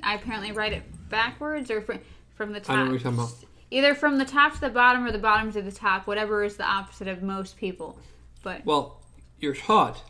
I 0.00 0.14
apparently 0.14 0.52
write 0.52 0.72
it 0.74 0.84
backwards 1.08 1.72
or 1.72 1.82
from 1.82 1.98
from 2.36 2.52
the 2.52 2.60
I 2.60 2.62
top. 2.62 2.76
know 2.76 2.82
what 2.82 2.90
you're 2.92 3.00
talking 3.00 3.18
about. 3.18 3.34
Either 3.72 3.96
from 3.96 4.18
the 4.18 4.24
top 4.24 4.54
to 4.54 4.60
the 4.60 4.70
bottom 4.70 5.04
or 5.04 5.10
the 5.10 5.18
bottom 5.18 5.50
to 5.54 5.60
the 5.60 5.72
top. 5.72 6.06
Whatever 6.06 6.44
is 6.44 6.56
the 6.56 6.64
opposite 6.64 7.08
of 7.08 7.20
most 7.20 7.56
people. 7.56 7.98
But 8.44 8.64
Well, 8.64 9.00
you're 9.40 9.56
taught 9.56 10.04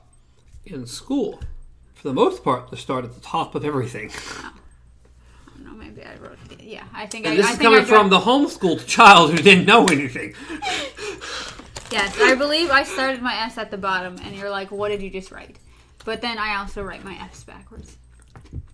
in 0.67 0.85
school, 0.85 1.41
for 1.95 2.07
the 2.07 2.15
most 2.15 2.45
part, 2.45 2.69
to 2.69 2.77
start 2.77 3.07
at 3.07 3.15
the 3.15 3.21
top 3.23 3.55
of 3.55 3.65
everything. 3.65 4.11
I 4.41 4.43
know. 4.43 4.60
Maybe 5.95 6.07
I 6.07 6.17
wrote. 6.17 6.39
Yeah, 6.61 6.85
I 6.95 7.07
think 7.07 7.27
And 7.27 7.35
I. 7.35 7.37
this 7.37 7.47
I 7.47 7.53
is 7.53 7.59
coming 7.59 7.85
from 7.85 8.11
the 8.11 8.21
homeschooled 8.21 8.87
child 8.87 9.33
who 9.33 9.39
didn't 9.39 9.67
know 9.67 9.87
anything. 9.87 10.35
Yes, 11.93 12.17
I 12.21 12.37
believe 12.37 12.71
I 12.71 12.85
started 12.85 13.21
my 13.21 13.35
S 13.35 13.59
at 13.59 13.73
the 13.73 13.77
bottom, 13.77 14.17
and 14.23 14.37
you're 14.37 14.49
like, 14.49 14.71
"What 14.71 14.91
did 14.91 15.03
you 15.03 15.11
just 15.11 15.33
write?" 15.33 15.57
But 16.05 16.21
then 16.21 16.39
I 16.39 16.57
also 16.57 16.85
write 16.85 17.05
my 17.05 17.15
F's 17.15 17.43
backwards. 17.43 17.97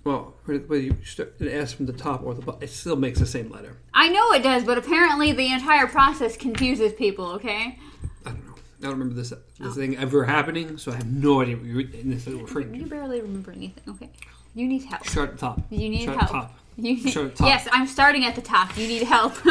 Well, 0.05 0.35
whether 0.45 0.77
you 0.77 0.99
start 1.03 1.35
an 1.41 1.49
S 1.49 1.73
from 1.73 1.87
the 1.87 1.95
top 1.95 2.23
or 2.23 2.35
the 2.35 2.43
bottom, 2.43 2.63
it 2.63 2.69
still 2.69 2.97
makes 2.97 3.19
the 3.19 3.25
same 3.25 3.51
letter. 3.51 3.79
I 3.95 4.11
know 4.11 4.33
it 4.33 4.43
does, 4.43 4.65
but 4.65 4.77
apparently 4.77 5.33
the 5.33 5.51
entire 5.51 5.87
process 5.87 6.37
confuses 6.37 6.93
people. 6.93 7.27
Okay, 7.33 7.79
I 8.27 8.31
don't 8.31 8.47
know. 8.47 8.55
I 8.55 8.83
don't 8.83 8.93
remember 8.93 9.15
this 9.15 9.31
this 9.31 9.41
oh. 9.63 9.73
thing 9.73 9.97
ever 9.97 10.25
happening, 10.25 10.77
so 10.77 10.93
I 10.93 10.97
have 10.97 11.11
no 11.11 11.41
idea 11.41 11.57
what 11.57 11.65
you're 11.65 12.05
necessarily 12.05 12.43
referring 12.43 12.75
you 12.75 12.85
barely 12.85 13.23
remember 13.23 13.51
anything. 13.53 13.95
Okay, 13.95 14.11
you 14.55 14.69
need 14.69 14.85
help. 14.85 15.07
Start 15.07 15.31
at 15.31 15.35
the 15.37 15.41
top. 15.41 15.63
You 15.71 15.89
need 15.89 16.03
Start 16.03 16.31
help. 16.31 16.51
At 16.79 16.83
the 16.83 16.85
top. 16.85 16.85
You 16.85 16.95
need, 16.95 17.15
the 17.15 17.29
top. 17.31 17.47
Yes, 17.47 17.69
I'm 17.73 17.87
starting 17.87 18.25
at 18.25 18.35
the 18.35 18.43
top. 18.43 18.77
You 18.77 18.87
need 18.87 19.03
help. 19.03 19.35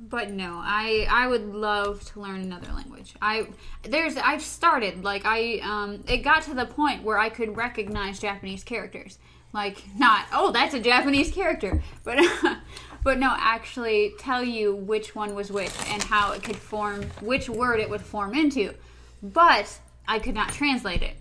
but 0.00 0.30
no, 0.30 0.60
I 0.62 1.06
I 1.10 1.26
would 1.26 1.52
love 1.52 2.04
to 2.12 2.20
learn 2.20 2.40
another 2.40 2.72
language. 2.72 3.14
I 3.20 3.48
there's 3.82 4.16
I've 4.16 4.42
started 4.42 5.02
like 5.02 5.22
I 5.24 5.58
um 5.58 6.04
it 6.06 6.18
got 6.18 6.44
to 6.44 6.54
the 6.54 6.66
point 6.66 7.02
where 7.02 7.18
I 7.18 7.28
could 7.28 7.56
recognize 7.56 8.20
Japanese 8.20 8.62
characters. 8.62 9.18
Like 9.52 9.82
not 9.98 10.26
oh 10.32 10.52
that's 10.52 10.74
a 10.74 10.80
Japanese 10.80 11.32
character, 11.32 11.82
but 12.04 12.20
but 13.04 13.18
no 13.18 13.34
actually 13.36 14.14
tell 14.18 14.44
you 14.44 14.74
which 14.74 15.16
one 15.16 15.34
was 15.34 15.50
which 15.50 15.72
and 15.88 16.02
how 16.04 16.32
it 16.32 16.44
could 16.44 16.56
form 16.56 17.02
which 17.20 17.48
word 17.48 17.80
it 17.80 17.90
would 17.90 18.02
form 18.02 18.34
into. 18.34 18.74
But 19.22 19.80
I 20.06 20.20
could 20.20 20.34
not 20.34 20.52
translate 20.52 21.02
it. 21.02 21.16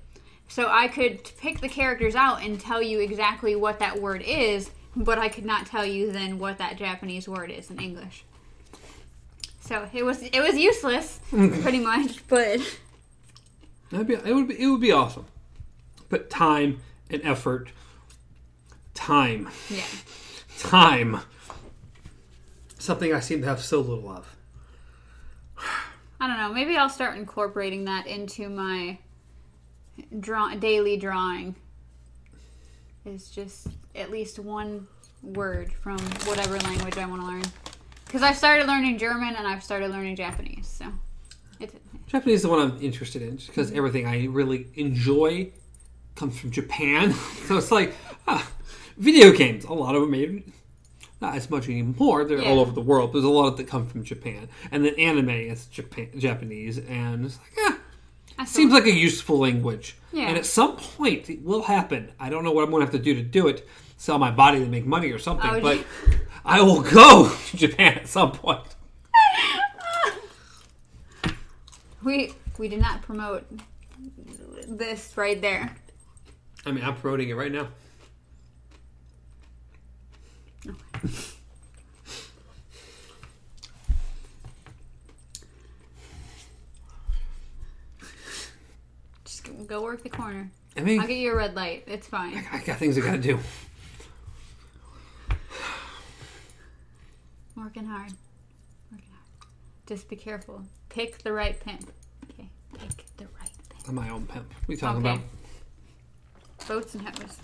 So 0.48 0.68
I 0.70 0.88
could 0.88 1.24
pick 1.40 1.62
the 1.62 1.70
characters 1.70 2.16
out 2.16 2.44
and 2.44 2.60
tell 2.60 2.82
you 2.82 3.00
exactly 3.00 3.56
what 3.56 3.80
that 3.80 4.00
word 4.00 4.22
is, 4.22 4.70
but 4.96 5.18
I 5.18 5.30
could 5.30 5.46
not 5.46 5.66
tell 5.66 5.86
you 5.86 6.12
then 6.12 6.38
what 6.38 6.60
that 6.60 6.78
Japanese 6.78 7.28
word 7.28 7.50
is 7.50 7.72
in 7.72 7.80
English. 7.80 8.24
So 9.62 9.88
it 9.94 10.04
was 10.04 10.22
it 10.22 10.42
was 10.42 10.58
useless, 10.58 11.20
mm. 11.32 11.62
pretty 11.62 11.80
much. 11.80 12.28
But 12.28 12.60
That'd 13.92 14.08
be, 14.08 14.16
it 14.16 14.34
would 14.34 14.48
be 14.48 14.62
it 14.62 14.68
would 14.68 14.82
be 14.82 14.92
awesome. 14.92 15.26
But 16.10 16.30
time 16.30 16.82
and 17.10 17.22
effort, 17.24 17.70
time, 18.94 19.50
yeah, 19.70 19.84
time, 20.60 21.22
something 22.78 23.14
I 23.14 23.20
seem 23.20 23.42
to 23.42 23.48
have 23.48 23.62
so 23.64 23.80
little 23.80 24.10
of. 24.10 24.36
I 26.20 26.28
don't 26.28 26.38
know. 26.38 26.54
Maybe 26.54 26.76
I'll 26.76 26.90
start 26.90 27.18
incorporating 27.18 27.86
that 27.86 28.08
into 28.08 28.50
my 28.50 28.98
draw 30.20 30.54
daily 30.56 30.98
drawing. 30.98 31.56
Is 33.06 33.30
just 33.30 33.68
at 33.96 34.12
least 34.12 34.40
one 34.40 34.88
word 35.22 35.74
from 35.74 36.00
whatever 36.26 36.58
language 36.60 36.98
I 36.98 37.06
want 37.06 37.22
to 37.22 37.28
learn. 37.28 37.44
Because 38.06 38.22
I 38.22 38.34
started 38.34 38.68
learning 38.68 38.98
German 38.98 39.36
and 39.36 39.48
I've 39.48 39.64
started 39.64 39.92
learning 39.92 40.16
Japanese. 40.16 40.68
So 40.68 40.86
it's 41.60 41.76
Japanese 42.08 42.38
is 42.38 42.42
the 42.44 42.50
one 42.50 42.60
I'm 42.60 42.82
interested 42.82 43.22
in 43.22 43.38
because 43.38 43.72
everything 43.72 44.06
I 44.06 44.26
really 44.28 44.68
enjoy 44.76 45.52
comes 46.16 46.40
from 46.40 46.52
Japan. 46.52 47.14
so 47.48 47.58
it's 47.58 47.72
like 47.72 47.94
ah, 48.28 48.50
video 48.98 49.32
games. 49.32 49.66
A 49.66 49.74
lot 49.74 49.96
of 49.96 50.02
them 50.02 50.12
made 50.12 50.44
not 51.22 51.36
as 51.36 51.50
much 51.50 51.70
anymore. 51.70 52.26
They're 52.26 52.44
all 52.44 52.60
over 52.60 52.72
the 52.72 52.82
world. 52.82 53.14
There's 53.14 53.24
a 53.24 53.30
lot 53.30 53.58
that 53.58 53.68
come 53.68 53.88
from 53.88 54.04
Japan, 54.04 54.50
and 54.72 54.86
then 54.86 54.94
anime 54.96 55.30
is 55.30 55.66
Japan 55.68 56.10
Japanese, 56.18 56.78
and 56.78 57.26
it's 57.26 57.40
like 57.40 57.54
ah, 57.60 57.80
I 58.38 58.46
seems 58.46 58.74
like 58.74 58.86
a 58.86 58.92
useful 58.94 59.38
language. 59.40 59.96
Yeah. 60.12 60.28
And 60.28 60.38
at 60.38 60.46
some 60.46 60.76
point 60.78 61.30
it 61.30 61.44
will 61.44 61.64
happen. 61.64 62.12
I 62.20 62.30
don't 62.30 62.44
know 62.44 62.52
what 62.52 62.64
I'm 62.64 62.70
going 62.72 62.82
to 62.82 62.86
have 62.86 62.94
to 62.94 63.04
do 63.04 63.14
to 63.16 63.22
do 63.24 63.48
it. 63.48 63.68
Sell 63.98 64.18
my 64.20 64.32
body 64.32 64.60
to 64.60 64.66
make 64.66 64.86
money 64.86 65.12
or 65.12 65.20
something, 65.20 65.50
Oh, 65.50 65.60
but. 65.62 65.84
I 66.46 66.62
will 66.62 66.82
go 66.82 67.34
to 67.52 67.58
Japan 67.58 67.94
at 68.00 68.08
some 68.08 68.32
point. 68.34 68.60
we 72.04 72.34
we 72.58 72.68
did 72.68 72.82
not 72.82 73.02
promote 73.02 73.46
this 74.68 75.14
right 75.16 75.40
there. 75.42 75.74
I 76.66 76.72
mean, 76.72 76.84
I'm 76.84 76.96
promoting 76.96 77.30
it 77.30 77.34
right 77.36 77.52
now. 77.52 77.70
Just 81.06 81.33
go- 89.68 89.82
work 89.82 90.04
the 90.04 90.10
corner. 90.10 90.50
I 90.78 90.82
mean, 90.82 91.00
I'll 91.00 91.08
get 91.08 91.18
you 91.18 91.32
a 91.32 91.36
red 91.36 91.56
light. 91.56 91.84
It's 91.88 92.08
fine. 92.08 92.44
I 92.52 92.60
got 92.60 92.78
things 92.80 92.98
I 92.98 93.02
got 93.02 93.12
to 93.14 93.18
do. 93.20 93.40
Working 97.56 97.86
hard. 97.86 98.12
Working 98.92 99.10
hard. 99.12 99.48
Just 99.86 100.10
be 100.10 100.16
careful. 100.16 100.64
Pick 100.90 101.20
the 101.20 101.32
right 101.32 101.60
pimp. 101.60 101.92
Okay. 102.32 102.50
Pick 102.80 103.06
the 103.18 103.26
right 103.40 103.52
pimp. 103.70 103.88
I'm 103.88 103.96
my 103.96 104.10
own 104.10 104.26
pimp. 104.26 104.48
What 104.52 104.70
are 104.70 104.72
you 104.72 104.78
talking 104.78 105.06
Okay. 105.06 105.16
about? 105.16 106.68
Boats 106.68 106.96
and 106.96 107.04
hoes. 107.08 107.38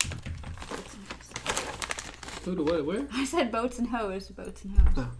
Boats 0.68 0.94
and 0.94 1.04
hoes. 1.12 2.44
Who 2.44 2.64
what? 2.64 2.84
Where? 2.84 3.06
I 3.12 3.24
said 3.24 3.52
boats 3.52 3.78
and 3.78 3.88
hoes. 3.88 4.28
Boats 4.28 4.64
and 4.64 4.78
hoes. 4.78 4.94
Oh. 4.96 5.10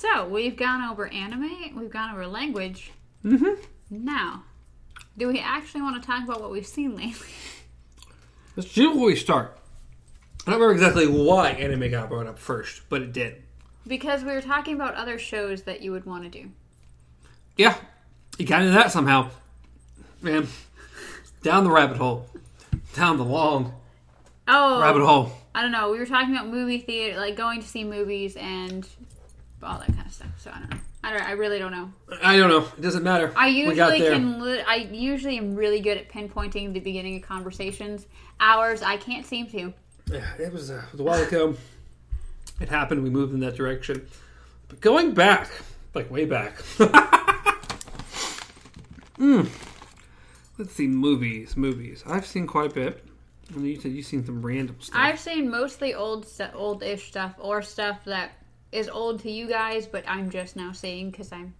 So 0.00 0.24
we've 0.24 0.56
gone 0.56 0.90
over 0.90 1.08
anime. 1.08 1.76
We've 1.76 1.90
gone 1.90 2.10
over 2.12 2.26
language. 2.26 2.90
Mm-hmm. 3.22 3.62
Now, 3.90 4.44
do 5.18 5.28
we 5.28 5.38
actually 5.38 5.82
want 5.82 6.00
to 6.02 6.06
talk 6.06 6.24
about 6.24 6.40
what 6.40 6.50
we've 6.50 6.66
seen 6.66 6.96
lately? 6.96 7.28
Let's 8.56 8.72
do 8.72 8.96
where 8.96 9.08
we 9.08 9.14
start. 9.16 9.58
I 10.46 10.52
don't 10.52 10.58
remember 10.58 10.72
exactly 10.72 11.06
why 11.06 11.50
anime 11.50 11.90
got 11.90 12.08
brought 12.08 12.26
up 12.26 12.38
first, 12.38 12.80
but 12.88 13.02
it 13.02 13.12
did. 13.12 13.42
Because 13.86 14.24
we 14.24 14.32
were 14.32 14.40
talking 14.40 14.74
about 14.74 14.94
other 14.94 15.18
shows 15.18 15.64
that 15.64 15.82
you 15.82 15.92
would 15.92 16.06
want 16.06 16.24
to 16.24 16.30
do. 16.30 16.50
Yeah, 17.58 17.76
you 18.38 18.46
got 18.46 18.62
into 18.62 18.72
that 18.72 18.90
somehow. 18.90 19.28
Man, 20.22 20.48
down 21.42 21.64
the 21.64 21.70
rabbit 21.70 21.98
hole. 21.98 22.26
Down 22.94 23.18
the 23.18 23.24
long 23.24 23.74
Oh, 24.48 24.80
rabbit 24.80 25.04
hole. 25.04 25.30
I 25.54 25.60
don't 25.60 25.72
know. 25.72 25.90
We 25.90 25.98
were 25.98 26.06
talking 26.06 26.34
about 26.34 26.48
movie 26.48 26.78
theater, 26.78 27.20
like 27.20 27.36
going 27.36 27.60
to 27.60 27.68
see 27.68 27.84
movies 27.84 28.34
and 28.36 28.88
all 29.62 29.78
that 29.78 29.88
kind 29.88 30.06
of 30.06 30.12
stuff. 30.12 30.28
So 30.38 30.50
I 30.54 30.58
don't 30.58 30.70
know. 30.70 30.78
I 31.02 31.12
don't. 31.12 31.22
I 31.22 31.32
really 31.32 31.58
don't 31.58 31.72
know. 31.72 31.90
I 32.22 32.36
don't 32.36 32.48
know. 32.50 32.66
It 32.76 32.80
doesn't 32.80 33.02
matter. 33.02 33.32
I 33.36 33.48
we 33.48 33.74
got 33.74 33.92
usually 33.92 34.00
there. 34.00 34.12
can. 34.12 34.40
Li- 34.42 34.62
I 34.66 34.76
usually 34.92 35.38
am 35.38 35.54
really 35.54 35.80
good 35.80 35.98
at 35.98 36.08
pinpointing 36.08 36.72
the 36.72 36.80
beginning 36.80 37.16
of 37.16 37.22
conversations. 37.22 38.06
Hours, 38.38 38.82
I 38.82 38.96
can't 38.96 39.26
seem 39.26 39.46
to. 39.48 39.72
Yeah, 40.10 40.24
it 40.38 40.52
was, 40.52 40.70
uh, 40.70 40.82
it 40.86 40.92
was 40.92 41.00
a 41.00 41.04
while 41.04 41.22
ago. 41.22 41.54
It 42.60 42.68
happened. 42.68 43.02
We 43.02 43.10
moved 43.10 43.32
in 43.32 43.40
that 43.40 43.54
direction. 43.56 44.06
But 44.68 44.80
going 44.80 45.14
back, 45.14 45.50
like 45.94 46.10
way 46.10 46.24
back. 46.24 46.56
mm. 49.18 49.48
Let's 50.58 50.74
see, 50.74 50.86
movies, 50.86 51.56
movies. 51.56 52.04
I've 52.06 52.26
seen 52.26 52.46
quite 52.46 52.72
a 52.72 52.74
bit. 52.74 53.04
You 53.56 53.80
said 53.80 53.92
you've 53.92 54.06
seen 54.06 54.24
some 54.24 54.42
random 54.42 54.76
stuff. 54.80 54.96
I've 54.96 55.18
seen 55.18 55.50
mostly 55.50 55.94
old, 55.94 56.26
old-ish 56.54 57.08
stuff 57.08 57.34
or 57.38 57.62
stuff 57.62 58.04
that 58.04 58.32
is 58.72 58.88
old 58.88 59.20
to 59.20 59.30
you 59.30 59.46
guys, 59.46 59.86
but 59.86 60.04
I'm 60.06 60.30
just 60.30 60.56
now 60.56 60.72
seeing 60.72 61.10
because 61.10 61.32
I'm 61.32 61.54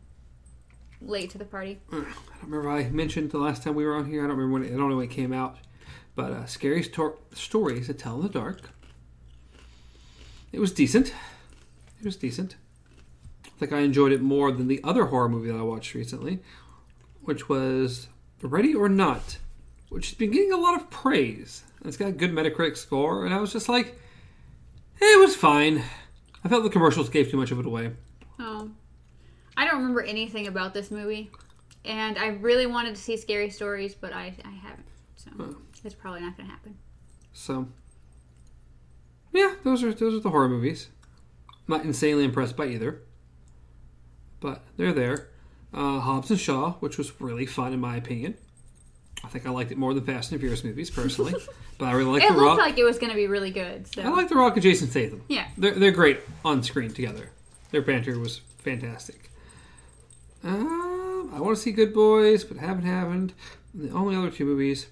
late 1.01 1.31
to 1.31 1.39
the 1.39 1.45
party. 1.45 1.81
I 1.91 1.97
don't 1.97 2.07
remember. 2.43 2.71
I 2.71 2.89
mentioned 2.91 3.31
the 3.31 3.39
last 3.39 3.63
time 3.63 3.75
we 3.75 3.85
were 3.85 3.95
on 3.95 4.07
here. 4.07 4.25
I 4.25 4.29
don't 4.29 4.37
remember 4.37 4.61
when. 4.61 4.65
It, 4.65 4.75
I 4.75 4.79
don't 4.79 4.91
know 4.91 4.97
when 4.97 5.07
it 5.07 5.11
came 5.11 5.33
out. 5.33 5.59
But 6.15 6.33
uh, 6.33 6.47
scary 6.47 6.83
sto- 6.83 7.19
stories 7.35 7.87
to 7.87 7.95
tell 7.95 8.17
in 8.17 8.23
the 8.23 8.29
dark. 8.29 8.71
It 10.53 10.59
was 10.59 10.73
decent. 10.73 11.15
It 12.01 12.05
was 12.05 12.17
decent. 12.17 12.57
I 13.47 13.51
think 13.61 13.73
I 13.73 13.81
enjoyed 13.81 14.13
it 14.13 14.23
more 14.23 14.51
than 14.51 14.69
the 14.69 14.81
other 14.83 15.07
horror 15.07 15.29
movie 15.29 15.51
that 15.51 15.59
I 15.59 15.63
watched 15.63 15.95
recently, 15.95 16.41
which 17.23 17.49
was 17.49 18.09
Ready 18.43 18.75
or 18.75 18.89
Not, 18.89 19.39
which 19.91 20.09
has 20.09 20.19
been 20.19 20.31
getting 20.31 20.53
a 20.53 20.57
lot 20.57 20.81
of 20.81 20.91
praise. 20.91 21.63
It's 21.85 21.97
got 21.97 22.09
a 22.09 22.13
good 22.13 22.33
Metacritic 22.33 22.77
score, 22.77 23.25
and 23.25 23.35
I 23.35 23.39
was 23.39 23.53
just 23.53 23.69
like, 23.69 23.99
eh, 25.01 25.05
it 25.05 25.21
was 25.21 25.37
fine. 25.37 25.83
I 26.45 26.49
felt 26.49 26.63
the 26.65 26.71
commercials 26.71 27.09
gave 27.09 27.31
too 27.31 27.37
much 27.37 27.51
of 27.51 27.59
it 27.61 27.67
away. 27.67 27.93
Oh, 28.39 28.71
I 29.57 29.67
don't 29.67 29.79
remember 29.79 30.03
anything 30.03 30.47
about 30.47 30.73
this 30.75 30.91
movie, 30.91 31.31
and 31.85 32.17
I 32.19 32.29
really 32.29 32.67
wanted 32.67 32.95
to 32.95 33.01
see 33.01 33.17
Scary 33.17 33.51
Stories, 33.51 33.95
but 33.95 34.13
I, 34.13 34.35
I 34.45 34.51
haven't. 34.51 34.87
So 35.17 35.31
Oh. 35.39 35.57
it's 35.85 35.95
probably 35.95 36.21
not 36.23 36.37
going 36.37 36.49
to 36.49 36.53
happen. 36.55 36.77
So, 37.33 37.69
yeah, 39.33 39.55
those 39.65 39.83
are 39.83 39.93
those 39.93 40.15
are 40.15 40.21
the 40.21 40.31
horror 40.31 40.49
movies. 40.49 40.89
I'm 41.51 41.77
not 41.77 41.85
insanely 41.85 42.25
impressed 42.25 42.57
by 42.57 42.67
either, 42.67 43.03
but 44.41 44.63
they're 44.77 44.93
there. 44.93 45.29
Uh, 45.73 46.01
Hobbs 46.01 46.31
and 46.31 46.41
Shaw, 46.41 46.73
which 46.81 46.99
was 46.99 47.21
really 47.21 47.47
fun 47.47 47.73
in 47.73 47.81
my 47.81 47.97
opinion. 47.97 48.37
I 49.25 49.29
think 49.29 49.47
I 49.47 49.51
liked 49.51 49.71
it 49.71 49.79
more 49.79 49.93
than 49.95 50.05
Fast 50.05 50.33
and 50.33 50.41
Furious 50.41 50.65
movies 50.65 50.91
personally, 50.91 51.35
but 51.79 51.87
I 51.87 51.93
really 51.93 52.13
like 52.19 52.23
It 52.23 52.31
the 52.33 52.37
looked 52.39 52.47
Rock. 52.49 52.59
like 52.59 52.79
it 52.79 52.85
was 52.85 52.99
going 52.99 53.11
to 53.11 53.17
be 53.17 53.27
really 53.27 53.51
good. 53.51 53.87
So 53.95 54.03
I 54.03 54.09
like 54.09 54.29
the 54.29 54.35
Rock 54.35 54.55
and 54.55 54.63
Jason 54.63 54.89
Statham. 54.89 55.23
yeah, 55.29 55.47
They're 55.59 55.73
they're 55.75 55.91
great 55.91 56.21
on 56.45 56.63
screen 56.63 56.93
together. 56.93 57.31
Their 57.71 57.83
banter 57.83 58.19
was 58.19 58.39
fantastic. 58.59 59.31
Um, 60.43 61.31
I 61.35 61.41
want 61.41 61.57
to 61.57 61.63
see 61.63 61.73
Good 61.73 61.93
Boys, 61.93 62.45
but 62.45 62.57
haven't 62.57 62.85
happened. 62.85 63.35
The 63.75 63.91
only 63.91 64.17
other 64.17 64.31
two 64.31 64.45
movies 64.45 64.87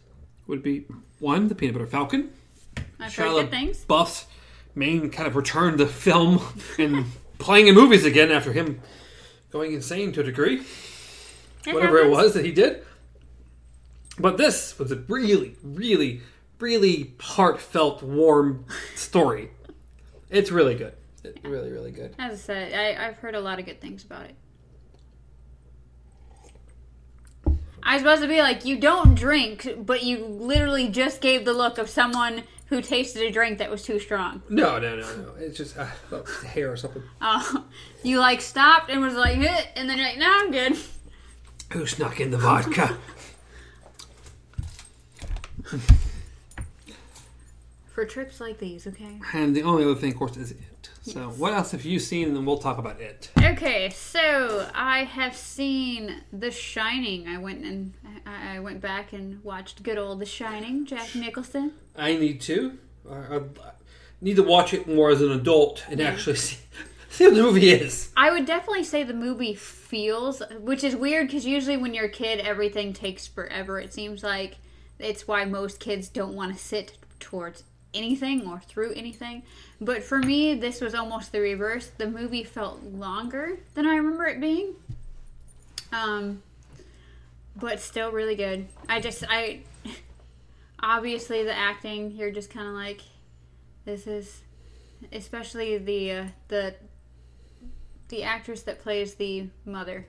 would 0.46 0.62
be 0.62 0.84
one, 1.18 1.48
The 1.48 1.54
Peanut 1.54 1.74
Butter 1.74 1.86
Falcon. 1.86 2.30
I've 3.00 3.14
heard 3.14 3.30
good 3.32 3.50
things. 3.50 3.84
Buff's 3.84 4.26
main 4.74 5.10
kind 5.10 5.26
of 5.26 5.34
return 5.36 5.78
to 5.78 5.86
film 5.86 6.40
and 6.78 7.06
playing 7.38 7.66
in 7.68 7.74
movies 7.74 8.04
again 8.04 8.30
after 8.30 8.52
him 8.52 8.80
going 9.50 9.72
insane 9.72 10.12
to 10.12 10.20
a 10.20 10.24
degree, 10.24 10.62
It 11.66 11.74
whatever 11.74 11.98
it 11.98 12.04
happens. 12.10 12.16
was 12.24 12.34
that 12.34 12.44
he 12.44 12.52
did. 12.52 12.84
But 14.18 14.36
this 14.36 14.78
was 14.78 14.90
a 14.92 14.96
really, 14.96 15.56
really, 15.62 16.22
really 16.58 17.14
heartfelt, 17.20 18.02
warm 18.02 18.66
story. 18.94 19.50
It's 20.30 20.50
really 20.50 20.74
good. 20.74 20.94
It's 21.24 21.42
really, 21.44 21.70
really 21.70 21.90
good. 21.90 22.14
As 22.18 22.32
I 22.32 22.36
said, 22.36 22.74
I, 22.74 23.06
I've 23.06 23.18
heard 23.18 23.34
a 23.34 23.40
lot 23.40 23.58
of 23.58 23.64
good 23.64 23.80
things 23.80 24.04
about 24.04 24.26
it. 24.26 24.34
I 27.82 27.94
was 27.94 28.02
supposed 28.02 28.22
to 28.22 28.28
be 28.28 28.40
like, 28.40 28.64
you 28.64 28.78
don't 28.78 29.14
drink, 29.14 29.66
but 29.78 30.02
you 30.02 30.24
literally 30.24 30.88
just 30.88 31.20
gave 31.20 31.44
the 31.44 31.54
look 31.54 31.78
of 31.78 31.88
someone 31.88 32.42
who 32.66 32.82
tasted 32.82 33.22
a 33.22 33.30
drink 33.30 33.58
that 33.58 33.70
was 33.70 33.82
too 33.82 33.98
strong. 33.98 34.42
No, 34.50 34.78
no, 34.78 34.96
no, 34.96 35.16
no. 35.16 35.32
It's 35.38 35.56
just 35.56 35.78
uh, 35.78 35.86
hair 36.46 36.70
or 36.70 36.76
something. 36.76 37.02
Oh, 37.22 37.64
you 38.02 38.18
like 38.18 38.42
stopped 38.42 38.90
and 38.90 39.00
was 39.00 39.14
like, 39.14 39.36
"Hit," 39.36 39.68
and 39.74 39.88
then 39.88 39.96
you're 39.96 40.06
like, 40.06 40.18
no, 40.18 40.28
I'm 40.30 40.50
good. 40.50 40.76
Who 41.72 41.86
snuck 41.86 42.20
in 42.20 42.30
the 42.30 42.36
vodka? 42.36 42.98
For 47.92 48.04
trips 48.04 48.40
like 48.40 48.58
these, 48.58 48.86
okay? 48.86 49.20
and 49.34 49.56
the 49.56 49.62
only 49.62 49.84
other 49.84 49.96
thing, 49.96 50.12
of 50.12 50.18
course, 50.18 50.36
is 50.36 50.52
it. 50.52 50.58
So, 51.02 51.30
what 51.30 51.52
else 51.54 51.72
have 51.72 51.84
you 51.84 51.98
seen? 51.98 52.28
And 52.28 52.36
then 52.36 52.44
we'll 52.44 52.58
talk 52.58 52.76
about 52.78 53.00
it. 53.00 53.30
Okay, 53.38 53.88
so 53.90 54.68
I 54.74 55.04
have 55.04 55.34
seen 55.34 56.22
The 56.32 56.50
Shining. 56.50 57.26
I 57.26 57.38
went 57.38 57.64
and 57.64 57.94
I 58.26 58.60
went 58.60 58.82
back 58.82 59.14
and 59.14 59.42
watched 59.42 59.82
good 59.82 59.96
old 59.96 60.20
The 60.20 60.26
Shining, 60.26 60.84
Jack 60.84 61.14
Nicholson. 61.14 61.72
I 61.96 62.16
need 62.16 62.42
to. 62.42 62.78
I, 63.10 63.36
I 63.36 63.40
need 64.20 64.36
to 64.36 64.42
watch 64.42 64.74
it 64.74 64.86
more 64.86 65.10
as 65.10 65.22
an 65.22 65.30
adult 65.32 65.84
and 65.88 66.00
actually 66.00 66.36
see, 66.36 66.58
see 67.08 67.24
what 67.24 67.34
the 67.34 67.42
movie 67.42 67.70
is. 67.70 68.10
I 68.16 68.30
would 68.30 68.44
definitely 68.44 68.84
say 68.84 69.02
the 69.02 69.14
movie 69.14 69.54
feels, 69.54 70.42
which 70.60 70.84
is 70.84 70.94
weird 70.94 71.28
because 71.28 71.46
usually 71.46 71.78
when 71.78 71.94
you're 71.94 72.06
a 72.06 72.10
kid, 72.10 72.40
everything 72.40 72.92
takes 72.92 73.26
forever. 73.26 73.80
It 73.80 73.94
seems 73.94 74.22
like 74.22 74.58
it's 74.98 75.28
why 75.28 75.44
most 75.44 75.80
kids 75.80 76.08
don't 76.08 76.34
want 76.34 76.52
to 76.52 76.58
sit 76.58 76.98
towards 77.20 77.64
anything 77.94 78.46
or 78.46 78.60
through 78.60 78.92
anything. 78.94 79.42
But 79.80 80.02
for 80.02 80.18
me, 80.18 80.54
this 80.54 80.80
was 80.80 80.94
almost 80.94 81.32
the 81.32 81.40
reverse. 81.40 81.90
The 81.96 82.08
movie 82.08 82.44
felt 82.44 82.82
longer 82.82 83.58
than 83.74 83.86
I 83.86 83.96
remember 83.96 84.26
it 84.26 84.40
being. 84.40 84.74
Um, 85.92 86.42
but 87.56 87.80
still 87.80 88.12
really 88.12 88.36
good. 88.36 88.66
I 88.88 89.00
just, 89.00 89.24
I, 89.28 89.60
obviously 90.80 91.44
the 91.44 91.56
acting, 91.56 92.12
you're 92.12 92.30
just 92.30 92.50
kind 92.50 92.68
of 92.68 92.74
like, 92.74 93.00
this 93.84 94.06
is, 94.06 94.42
especially 95.12 95.78
the, 95.78 96.12
uh, 96.12 96.24
the, 96.48 96.74
the 98.08 98.22
actress 98.22 98.62
that 98.62 98.80
plays 98.80 99.14
the 99.14 99.48
mother. 99.64 100.06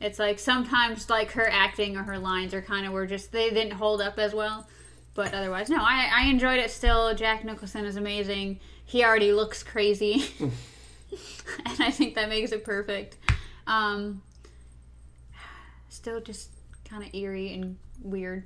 It's 0.00 0.18
like 0.18 0.38
sometimes 0.38 1.10
like 1.10 1.32
her 1.32 1.48
acting 1.48 1.96
or 1.96 2.04
her 2.04 2.18
lines 2.18 2.54
are 2.54 2.62
kind 2.62 2.86
of 2.86 2.92
were 2.92 3.06
just 3.06 3.32
they 3.32 3.50
didn't 3.50 3.72
hold 3.72 4.00
up 4.00 4.18
as 4.18 4.32
well, 4.34 4.68
but 5.14 5.34
otherwise 5.34 5.68
no, 5.68 5.78
I 5.80 6.08
I 6.12 6.26
enjoyed 6.26 6.60
it 6.60 6.70
still. 6.70 7.14
Jack 7.14 7.44
Nicholson 7.44 7.84
is 7.84 7.96
amazing. 7.96 8.60
He 8.84 9.04
already 9.04 9.32
looks 9.32 9.62
crazy, 9.62 10.24
and 10.40 11.80
I 11.80 11.90
think 11.90 12.14
that 12.14 12.28
makes 12.28 12.52
it 12.52 12.64
perfect. 12.64 13.16
Um, 13.66 14.22
still 15.88 16.20
just 16.20 16.50
kind 16.84 17.02
of 17.02 17.12
eerie 17.14 17.52
and 17.54 17.76
weird. 18.02 18.44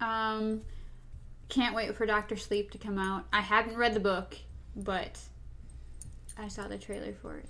Um, 0.00 0.62
can't 1.48 1.74
wait 1.74 1.94
for 1.96 2.06
Doctor 2.06 2.36
Sleep 2.36 2.70
to 2.70 2.78
come 2.78 2.98
out. 2.98 3.24
I 3.32 3.40
haven't 3.40 3.76
read 3.76 3.94
the 3.94 4.00
book, 4.00 4.36
but 4.74 5.18
I 6.38 6.48
saw 6.48 6.68
the 6.68 6.78
trailer 6.78 7.12
for 7.12 7.38
it. 7.38 7.46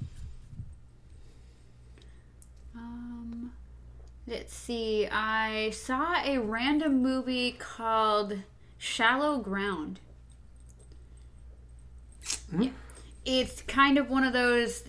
Um, 2.74 3.52
let's 4.26 4.54
see. 4.54 5.06
I 5.10 5.70
saw 5.70 6.22
a 6.24 6.38
random 6.38 7.02
movie 7.02 7.52
called 7.52 8.38
Shallow 8.78 9.38
Ground. 9.38 10.00
Yeah. 12.58 12.70
It's 13.24 13.62
kind 13.62 13.98
of 13.98 14.10
one 14.10 14.24
of 14.24 14.32
those 14.32 14.82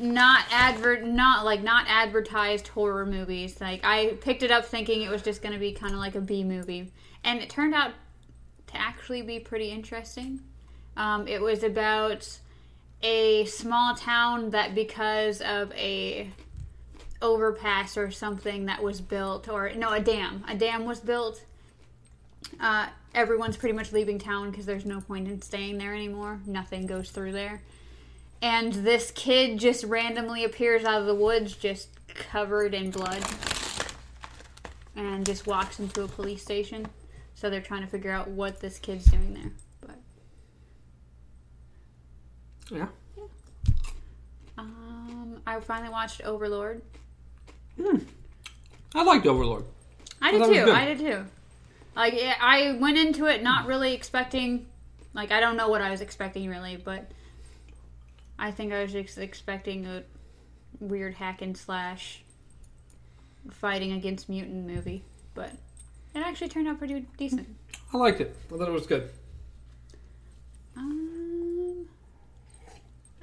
not 0.00 0.44
advert 0.50 1.04
not 1.04 1.44
like 1.44 1.62
not 1.62 1.84
advertised 1.88 2.68
horror 2.68 3.04
movies. 3.04 3.60
Like 3.60 3.80
I 3.84 4.16
picked 4.20 4.42
it 4.42 4.50
up 4.50 4.64
thinking 4.64 5.02
it 5.02 5.10
was 5.10 5.22
just 5.22 5.42
going 5.42 5.52
to 5.52 5.58
be 5.58 5.72
kind 5.72 5.92
of 5.92 5.98
like 5.98 6.14
a 6.14 6.20
B 6.20 6.44
movie, 6.44 6.92
and 7.24 7.40
it 7.40 7.50
turned 7.50 7.74
out 7.74 7.92
to 8.68 8.76
actually 8.76 9.22
be 9.22 9.40
pretty 9.40 9.70
interesting. 9.70 10.40
Um, 10.96 11.28
it 11.28 11.40
was 11.40 11.62
about 11.62 12.38
a 13.02 13.44
small 13.44 13.94
town 13.94 14.50
that 14.50 14.74
because 14.74 15.40
of 15.40 15.72
a 15.72 16.30
overpass 17.20 17.96
or 17.96 18.10
something 18.10 18.66
that 18.66 18.82
was 18.82 19.00
built 19.00 19.48
or 19.48 19.70
no 19.74 19.92
a 19.92 20.00
dam. 20.00 20.44
A 20.48 20.54
dam 20.54 20.84
was 20.84 21.00
built. 21.00 21.42
Uh, 22.60 22.88
everyone's 23.14 23.56
pretty 23.56 23.74
much 23.74 23.92
leaving 23.92 24.18
town 24.18 24.50
because 24.50 24.66
there's 24.66 24.84
no 24.84 25.00
point 25.00 25.28
in 25.28 25.42
staying 25.42 25.78
there 25.78 25.94
anymore. 25.94 26.40
Nothing 26.46 26.86
goes 26.86 27.10
through 27.10 27.32
there. 27.32 27.62
And 28.40 28.72
this 28.72 29.10
kid 29.10 29.58
just 29.58 29.84
randomly 29.84 30.44
appears 30.44 30.84
out 30.84 31.00
of 31.00 31.06
the 31.06 31.14
woods 31.14 31.56
just 31.56 31.88
covered 32.08 32.72
in 32.72 32.90
blood 32.90 33.24
and 34.94 35.26
just 35.26 35.46
walks 35.46 35.80
into 35.80 36.04
a 36.04 36.08
police 36.08 36.42
station. 36.42 36.86
So 37.34 37.50
they're 37.50 37.60
trying 37.60 37.82
to 37.82 37.88
figure 37.88 38.12
out 38.12 38.28
what 38.28 38.60
this 38.60 38.78
kid's 38.78 39.06
doing 39.06 39.34
there 39.34 39.52
Yeah. 42.70 42.86
um, 44.58 45.40
I 45.46 45.58
finally 45.60 45.90
watched 45.90 46.20
Overlord. 46.22 46.82
I 48.94 49.02
liked 49.04 49.26
Overlord. 49.26 49.64
I 50.20 50.32
Oh, 50.34 50.52
did 50.52 50.64
too. 50.66 50.72
I 50.72 50.84
did 50.86 50.98
too. 50.98 51.24
Like 51.96 52.14
yeah, 52.14 52.34
I 52.40 52.72
went 52.80 52.98
into 52.98 53.26
it 53.26 53.42
not 53.42 53.66
really 53.66 53.94
expecting, 53.94 54.66
like 55.14 55.30
I 55.32 55.40
don't 55.40 55.56
know 55.56 55.68
what 55.68 55.80
I 55.80 55.90
was 55.90 56.00
expecting 56.00 56.48
really, 56.48 56.76
but 56.76 57.10
I 58.38 58.50
think 58.50 58.72
I 58.72 58.82
was 58.82 58.92
just 58.92 59.18
expecting 59.18 59.86
a 59.86 60.02
weird 60.80 61.14
hack 61.14 61.42
and 61.42 61.56
slash 61.56 62.22
fighting 63.50 63.92
against 63.92 64.28
mutant 64.28 64.66
movie, 64.66 65.02
but 65.34 65.50
it 66.14 66.18
actually 66.20 66.48
turned 66.48 66.68
out 66.68 66.78
pretty 66.78 67.06
decent. 67.16 67.48
I 67.92 67.96
liked 67.96 68.20
it. 68.20 68.36
I 68.52 68.56
thought 68.58 68.68
it 68.68 68.72
was 68.72 68.86
good. 68.86 69.10
Um, 70.76 71.37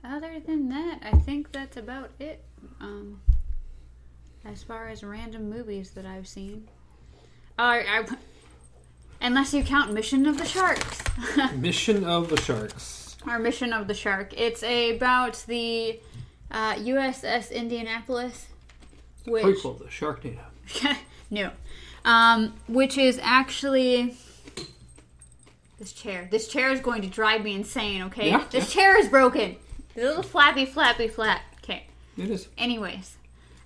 other 0.05 0.39
than 0.39 0.69
that, 0.69 0.99
I 1.03 1.11
think 1.17 1.51
that's 1.51 1.77
about 1.77 2.11
it. 2.19 2.43
Um, 2.79 3.21
as 4.43 4.63
far 4.63 4.87
as 4.89 5.03
random 5.03 5.49
movies 5.49 5.91
that 5.91 6.05
I've 6.05 6.27
seen, 6.27 6.67
uh, 7.57 7.81
I, 7.87 8.05
unless 9.21 9.53
you 9.53 9.63
count 9.63 9.93
Mission 9.93 10.25
of 10.25 10.37
the 10.37 10.45
Sharks, 10.45 11.01
Mission 11.55 12.03
of 12.03 12.29
the 12.29 12.39
Sharks. 12.41 13.17
Our 13.25 13.39
Mission 13.39 13.73
of 13.73 13.87
the 13.87 13.93
Shark. 13.93 14.33
It's 14.37 14.61
about 14.61 15.43
the 15.47 15.99
uh, 16.51 16.75
USS 16.75 17.51
Indianapolis, 17.51 18.47
which 19.25 19.43
Prequel 19.43 19.77
to 19.79 19.85
Sharknado. 19.85 20.97
no, 21.31 21.51
um, 22.03 22.53
which 22.67 22.97
is 22.97 23.19
actually 23.23 24.15
this 25.79 25.91
chair. 25.91 26.27
This 26.29 26.47
chair 26.47 26.71
is 26.71 26.79
going 26.79 27.01
to 27.01 27.07
drive 27.07 27.43
me 27.43 27.55
insane. 27.55 28.03
Okay, 28.03 28.29
Yeah, 28.29 28.45
this 28.51 28.71
chair 28.71 28.99
is 28.99 29.07
broken. 29.07 29.55
The 29.95 30.01
little 30.01 30.23
flappy, 30.23 30.65
flappy, 30.65 31.07
flap. 31.07 31.41
Okay. 31.63 31.87
It 32.17 32.29
is. 32.29 32.49
Anyways, 32.57 33.17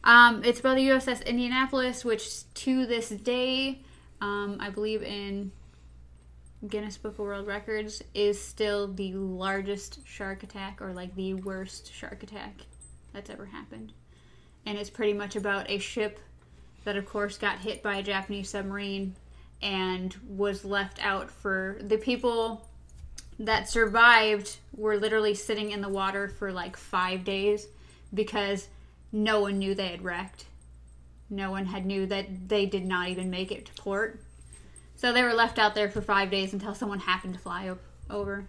um, 0.03 0.43
it's 0.43 0.59
about 0.59 0.75
the 0.75 0.87
USS 0.89 1.25
Indianapolis, 1.25 2.05
which 2.05 2.51
to 2.53 2.85
this 2.85 3.09
day, 3.09 3.79
um, 4.21 4.57
I 4.59 4.69
believe 4.69 5.01
in 5.01 5.51
Guinness 6.67 6.97
Book 6.97 7.13
of 7.13 7.19
World 7.19 7.47
Records, 7.47 8.03
is 8.13 8.39
still 8.39 8.87
the 8.93 9.13
largest 9.13 10.05
shark 10.05 10.43
attack 10.43 10.81
or 10.81 10.93
like 10.93 11.15
the 11.15 11.33
worst 11.33 11.91
shark 11.91 12.21
attack 12.21 12.53
that's 13.11 13.31
ever 13.31 13.47
happened. 13.47 13.91
And 14.67 14.77
it's 14.77 14.89
pretty 14.89 15.13
much 15.13 15.35
about 15.35 15.69
a 15.69 15.79
ship 15.79 16.19
that, 16.83 16.95
of 16.95 17.07
course, 17.07 17.39
got 17.39 17.59
hit 17.59 17.81
by 17.81 17.97
a 17.97 18.03
Japanese 18.03 18.49
submarine 18.49 19.15
and 19.63 20.15
was 20.27 20.63
left 20.63 21.03
out 21.03 21.31
for 21.31 21.77
the 21.81 21.97
people 21.97 22.68
that 23.39 23.69
survived 23.69 24.57
were 24.75 24.97
literally 24.97 25.33
sitting 25.33 25.71
in 25.71 25.81
the 25.81 25.89
water 25.89 26.27
for 26.27 26.51
like 26.51 26.75
five 26.75 27.23
days 27.23 27.67
because 28.13 28.67
no 29.11 29.41
one 29.41 29.57
knew 29.57 29.73
they 29.73 29.87
had 29.87 30.03
wrecked. 30.03 30.45
No 31.29 31.51
one 31.51 31.65
had 31.65 31.85
knew 31.85 32.05
that 32.07 32.49
they 32.49 32.65
did 32.65 32.85
not 32.85 33.09
even 33.09 33.29
make 33.29 33.51
it 33.51 33.65
to 33.67 33.73
port. 33.81 34.19
So 34.95 35.13
they 35.13 35.23
were 35.23 35.33
left 35.33 35.57
out 35.57 35.75
there 35.75 35.89
for 35.89 36.01
five 36.01 36.29
days 36.29 36.51
until 36.51 36.75
someone 36.75 36.99
happened 36.99 37.35
to 37.35 37.39
fly 37.39 37.73
over. 38.09 38.45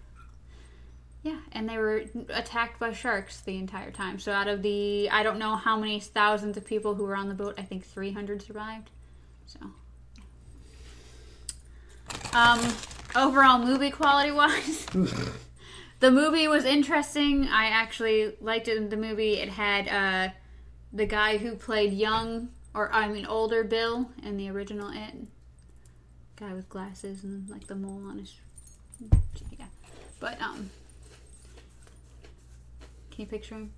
Yeah, 1.23 1.39
and 1.51 1.69
they 1.69 1.77
were 1.77 2.03
attacked 2.29 2.79
by 2.79 2.93
sharks 2.93 3.41
the 3.41 3.57
entire 3.57 3.91
time. 3.91 4.19
So 4.19 4.31
out 4.31 4.47
of 4.47 4.63
the, 4.63 5.09
I 5.11 5.21
don't 5.21 5.37
know 5.37 5.55
how 5.55 5.77
many 5.77 5.99
thousands 5.99 6.57
of 6.57 6.65
people 6.65 6.95
who 6.95 7.03
were 7.03 7.15
on 7.15 7.29
the 7.29 7.35
boat, 7.35 7.55
I 7.57 7.61
think 7.61 7.85
300 7.85 8.41
survived. 8.41 8.89
So. 9.45 9.59
Um, 12.33 12.59
overall 13.15 13.59
movie 13.59 13.91
quality 13.91 14.31
wise, 14.31 14.85
the 15.99 16.11
movie 16.11 16.47
was 16.47 16.65
interesting. 16.65 17.47
I 17.47 17.65
actually 17.67 18.33
liked 18.41 18.67
it. 18.67 18.89
The 18.89 18.97
movie 18.97 19.33
it 19.35 19.49
had 19.49 19.87
uh, 19.87 20.33
the 20.93 21.05
guy 21.05 21.37
who 21.37 21.55
played 21.55 21.93
young, 21.93 22.49
or 22.73 22.91
I 22.93 23.07
mean 23.07 23.25
older 23.25 23.63
Bill 23.63 24.09
in 24.23 24.37
the 24.37 24.49
original 24.49 24.89
It. 24.89 25.27
Guy 26.35 26.53
with 26.53 26.69
glasses 26.69 27.23
and 27.23 27.47
like 27.49 27.67
the 27.67 27.75
mole 27.75 28.01
on 28.07 28.19
his. 28.19 28.35
Yeah, 29.57 29.65
but 30.19 30.41
um, 30.41 30.69
can 33.11 33.21
you 33.21 33.25
picture 33.25 33.55
him? 33.55 33.73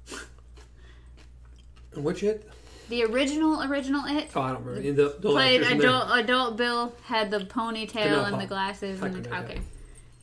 Which 1.96 2.24
it? 2.24 2.50
The 2.90 3.04
original 3.06 3.64
original 3.64 4.06
It 4.06 4.30
Oh, 4.36 4.42
I 4.42 4.52
don't 4.54 4.64
remember. 4.66 4.92
The, 4.92 5.16
the 5.20 5.30
played 5.30 5.62
actors 5.62 5.72
in 5.72 5.78
there. 5.80 5.90
adult 5.90 6.20
adult 6.20 6.58
Bill 6.58 6.94
had 7.06 7.32
the 7.32 7.40
ponytail 7.40 8.28
and 8.28 8.42
the 8.42 8.46
glasses 8.46 9.02
and 9.02 9.24
the 9.24 9.38
okay. 9.40 9.60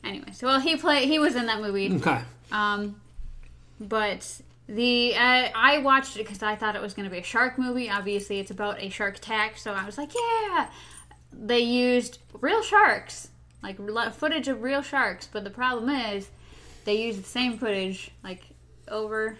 Anyway, 0.03 0.31
so 0.33 0.47
well 0.47 0.59
he 0.59 0.75
played 0.75 1.07
he 1.07 1.19
was 1.19 1.35
in 1.35 1.47
that 1.47 1.61
movie. 1.61 1.93
Okay. 1.95 2.21
Um, 2.51 2.99
but 3.79 4.41
the 4.67 5.15
uh, 5.15 5.49
I 5.55 5.79
watched 5.79 6.15
it 6.15 6.19
because 6.19 6.41
I 6.43 6.55
thought 6.55 6.75
it 6.75 6.81
was 6.81 6.93
going 6.93 7.05
to 7.05 7.11
be 7.11 7.19
a 7.19 7.23
shark 7.23 7.57
movie. 7.57 7.89
Obviously, 7.89 8.39
it's 8.39 8.51
about 8.51 8.81
a 8.81 8.89
shark 8.89 9.17
attack, 9.17 9.57
so 9.57 9.73
I 9.73 9.85
was 9.85 9.97
like, 9.97 10.11
yeah. 10.13 10.69
They 11.33 11.59
used 11.59 12.19
real 12.41 12.61
sharks, 12.61 13.29
like 13.63 13.77
footage 14.13 14.47
of 14.47 14.61
real 14.63 14.81
sharks, 14.81 15.29
but 15.31 15.43
the 15.43 15.49
problem 15.49 15.89
is 15.89 16.29
they 16.85 17.01
used 17.05 17.19
the 17.19 17.27
same 17.27 17.57
footage 17.57 18.11
like 18.23 18.43
over 18.87 19.37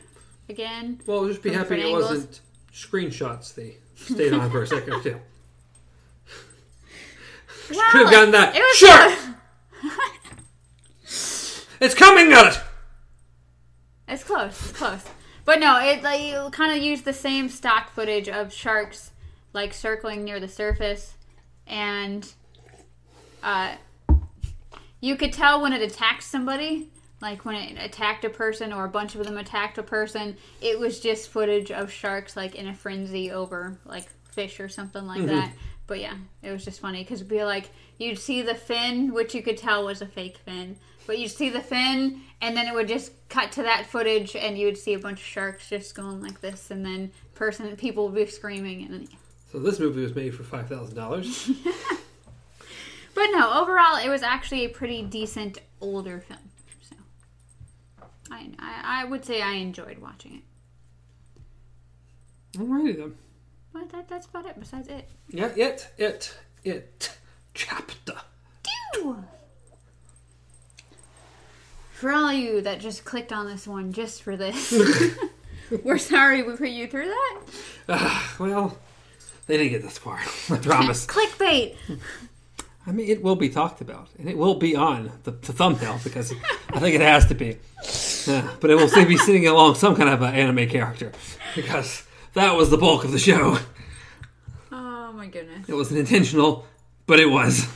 again. 0.49 0.99
Well, 1.05 1.27
just 1.27 1.41
be 1.41 1.51
happy 1.51 1.75
it 1.75 1.85
angles. 1.85 2.09
wasn't 2.09 2.41
screenshots 2.73 3.53
they 3.53 3.77
stayed 3.95 4.33
on 4.33 4.49
for 4.49 4.63
a 4.63 4.67
second 4.67 4.93
or 4.93 5.01
two. 5.01 5.19
Well, 7.69 7.81
Could 7.91 8.01
have 8.01 8.11
gotten 8.11 8.31
that. 8.31 8.55
It 8.55 8.59
was 8.59 8.77
Sure! 8.77 9.17
It's 11.79 11.95
coming 11.95 12.31
at 12.31 12.53
it! 12.53 12.61
It's 14.07 14.23
close. 14.23 14.59
It's 14.69 14.71
close. 14.73 15.03
But 15.45 15.59
no, 15.59 15.79
it 15.79 16.03
like 16.03 16.21
you 16.21 16.49
kind 16.51 16.77
of 16.77 16.83
used 16.83 17.05
the 17.05 17.13
same 17.13 17.49
stock 17.49 17.89
footage 17.89 18.29
of 18.29 18.53
sharks 18.53 19.11
like 19.53 19.73
circling 19.73 20.23
near 20.23 20.39
the 20.39 20.47
surface, 20.47 21.15
and 21.65 22.31
uh, 23.41 23.75
you 24.99 25.15
could 25.15 25.33
tell 25.33 25.61
when 25.61 25.73
it 25.73 25.81
attacked 25.81 26.23
somebody. 26.23 26.89
Like 27.21 27.45
when 27.45 27.55
it 27.55 27.77
attacked 27.77 28.25
a 28.25 28.29
person 28.29 28.73
or 28.73 28.85
a 28.85 28.89
bunch 28.89 29.15
of 29.15 29.23
them 29.23 29.37
attacked 29.37 29.77
a 29.77 29.83
person, 29.83 30.37
it 30.61 30.79
was 30.79 30.99
just 30.99 31.29
footage 31.29 31.71
of 31.71 31.91
sharks 31.91 32.35
like 32.35 32.55
in 32.55 32.67
a 32.67 32.73
frenzy 32.73 33.31
over 33.31 33.77
like 33.85 34.05
fish 34.31 34.59
or 34.59 34.69
something 34.69 35.05
like 35.05 35.19
mm-hmm. 35.19 35.27
that. 35.27 35.53
But 35.87 35.99
yeah, 35.99 36.15
it 36.41 36.51
was 36.51 36.65
just 36.65 36.79
funny 36.79 37.03
because 37.03 37.19
it'd 37.19 37.29
be 37.29 37.43
like 37.43 37.69
you'd 37.97 38.19
see 38.19 38.41
the 38.41 38.55
fin, 38.55 39.13
which 39.13 39.35
you 39.35 39.43
could 39.43 39.57
tell 39.57 39.85
was 39.85 40.01
a 40.01 40.07
fake 40.07 40.37
fin, 40.37 40.77
but 41.05 41.19
you'd 41.19 41.29
see 41.29 41.49
the 41.49 41.61
fin, 41.61 42.21
and 42.41 42.57
then 42.57 42.67
it 42.67 42.73
would 42.73 42.87
just 42.87 43.11
cut 43.29 43.51
to 43.53 43.63
that 43.63 43.85
footage, 43.85 44.35
and 44.35 44.57
you 44.57 44.65
would 44.65 44.77
see 44.77 44.93
a 44.93 44.99
bunch 44.99 45.19
of 45.19 45.25
sharks 45.25 45.69
just 45.69 45.93
going 45.93 46.21
like 46.21 46.41
this, 46.41 46.71
and 46.71 46.85
then 46.85 47.11
person 47.35 47.75
people 47.75 48.05
would 48.05 48.15
be 48.15 48.25
screaming, 48.25 48.83
and 48.83 48.93
then. 48.93 49.07
So 49.51 49.59
this 49.59 49.79
movie 49.79 50.01
was 50.01 50.15
made 50.15 50.33
for 50.33 50.43
$5,000. 50.43 51.97
But 53.13 53.27
no, 53.31 53.61
overall, 53.61 53.97
it 53.97 54.09
was 54.09 54.23
actually 54.23 54.65
a 54.65 54.69
pretty 54.69 55.01
decent 55.01 55.59
older 55.81 56.19
film. 56.19 56.39
I 58.31 58.49
I, 58.59 59.01
I 59.01 59.05
would 59.05 59.25
say 59.25 59.41
I 59.41 59.53
enjoyed 59.53 59.99
watching 59.99 60.35
it. 60.37 60.43
Alrighty 62.59 62.97
then. 62.97 63.15
But 63.73 63.89
that, 63.91 64.09
that's 64.09 64.27
about 64.27 64.45
it. 64.45 64.59
Besides 64.59 64.87
it, 64.89 65.07
Yeah, 65.29 65.47
it, 65.55 65.87
it, 65.97 66.37
it. 66.63 67.15
Chapter. 67.53 68.15
Ew. 68.95 69.23
For 71.93 72.11
all 72.11 72.33
you 72.33 72.61
that 72.61 72.79
just 72.79 73.05
clicked 73.05 73.31
on 73.31 73.47
this 73.47 73.67
one 73.67 73.93
just 73.93 74.23
for 74.23 74.35
this, 74.35 74.73
we're 75.83 75.97
sorry 75.97 76.43
we 76.43 76.55
put 76.55 76.69
you 76.69 76.87
through 76.87 77.07
that. 77.07 77.39
Ah, 77.87 78.35
well, 78.39 78.77
they 79.47 79.57
didn't 79.57 79.71
get 79.71 79.83
this 79.83 79.97
far. 79.97 80.19
I 80.49 80.57
promise. 80.57 81.05
Clickbait. 81.05 81.75
I 82.87 82.91
mean, 82.91 83.09
it 83.09 83.21
will 83.21 83.35
be 83.35 83.49
talked 83.49 83.79
about, 83.81 84.09
and 84.17 84.27
it 84.27 84.37
will 84.37 84.55
be 84.55 84.75
on 84.75 85.11
the, 85.23 85.31
the 85.31 85.53
thumbnail 85.53 85.99
because 86.03 86.33
I 86.73 86.79
think 86.79 86.95
it 86.95 87.01
has 87.01 87.27
to 87.27 87.35
be. 87.35 87.57
Yeah, 88.27 88.49
but 88.59 88.71
it 88.71 88.75
will 88.75 88.87
still 88.87 89.05
be 89.05 89.17
sitting 89.17 89.47
along 89.47 89.75
some 89.75 89.95
kind 89.95 90.09
of 90.09 90.21
an 90.21 90.33
anime 90.33 90.67
character 90.67 91.11
because 91.55 92.03
that 92.33 92.55
was 92.55 92.69
the 92.69 92.77
bulk 92.77 93.03
of 93.03 93.11
the 93.11 93.19
show. 93.19 93.57
Oh 94.71 95.13
my 95.13 95.27
goodness. 95.27 95.69
It 95.69 95.75
wasn't 95.75 95.99
intentional, 95.99 96.65
but 97.05 97.19
it 97.19 97.29
was. 97.29 97.67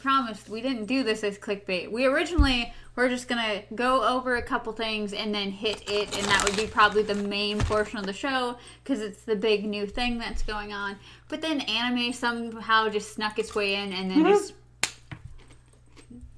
Promised 0.00 0.48
we 0.48 0.60
didn't 0.60 0.86
do 0.86 1.02
this 1.02 1.24
as 1.24 1.38
clickbait. 1.38 1.90
We 1.90 2.06
originally 2.06 2.72
were 2.96 3.08
just 3.08 3.28
gonna 3.28 3.62
go 3.74 4.02
over 4.06 4.36
a 4.36 4.42
couple 4.42 4.72
things 4.72 5.12
and 5.12 5.34
then 5.34 5.50
hit 5.50 5.82
it, 5.90 6.16
and 6.16 6.26
that 6.26 6.44
would 6.44 6.56
be 6.56 6.66
probably 6.66 7.02
the 7.02 7.14
main 7.14 7.58
portion 7.60 7.98
of 7.98 8.06
the 8.06 8.12
show 8.12 8.56
because 8.82 9.00
it's 9.00 9.22
the 9.22 9.36
big 9.36 9.64
new 9.64 9.86
thing 9.86 10.18
that's 10.18 10.42
going 10.42 10.72
on. 10.72 10.96
But 11.28 11.40
then 11.42 11.60
anime 11.62 12.12
somehow 12.12 12.88
just 12.88 13.14
snuck 13.14 13.38
its 13.38 13.54
way 13.54 13.74
in 13.74 13.92
and 13.92 14.10
then 14.10 14.24
Mhm. 14.24 14.28
just 14.30 14.54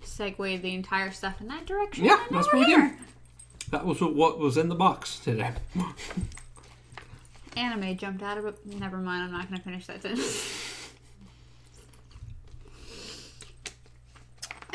segued 0.03 0.63
the 0.63 0.75
entire 0.75 1.11
stuff 1.11 1.41
in 1.41 1.49
that 1.49 1.67
direction. 1.67 2.05
Yeah, 2.05 2.21
that's 2.31 2.47
what 2.53 2.61
we 2.61 2.65
did. 2.67 2.93
That 3.71 3.87
was 3.87 4.01
what 4.01 4.39
was 4.39 4.57
in 4.57 4.69
the 4.69 4.75
box 4.75 5.19
today. 5.19 5.53
Anime 7.57 7.97
jumped 7.97 8.23
out 8.23 8.39
of 8.39 8.47
it. 8.47 8.59
Never 8.67 8.99
mind. 8.99 9.25
I'm 9.25 9.33
not 9.33 9.49
gonna 9.49 9.61
finish 9.63 9.87
that 9.87 10.03
sentence. 10.03 10.77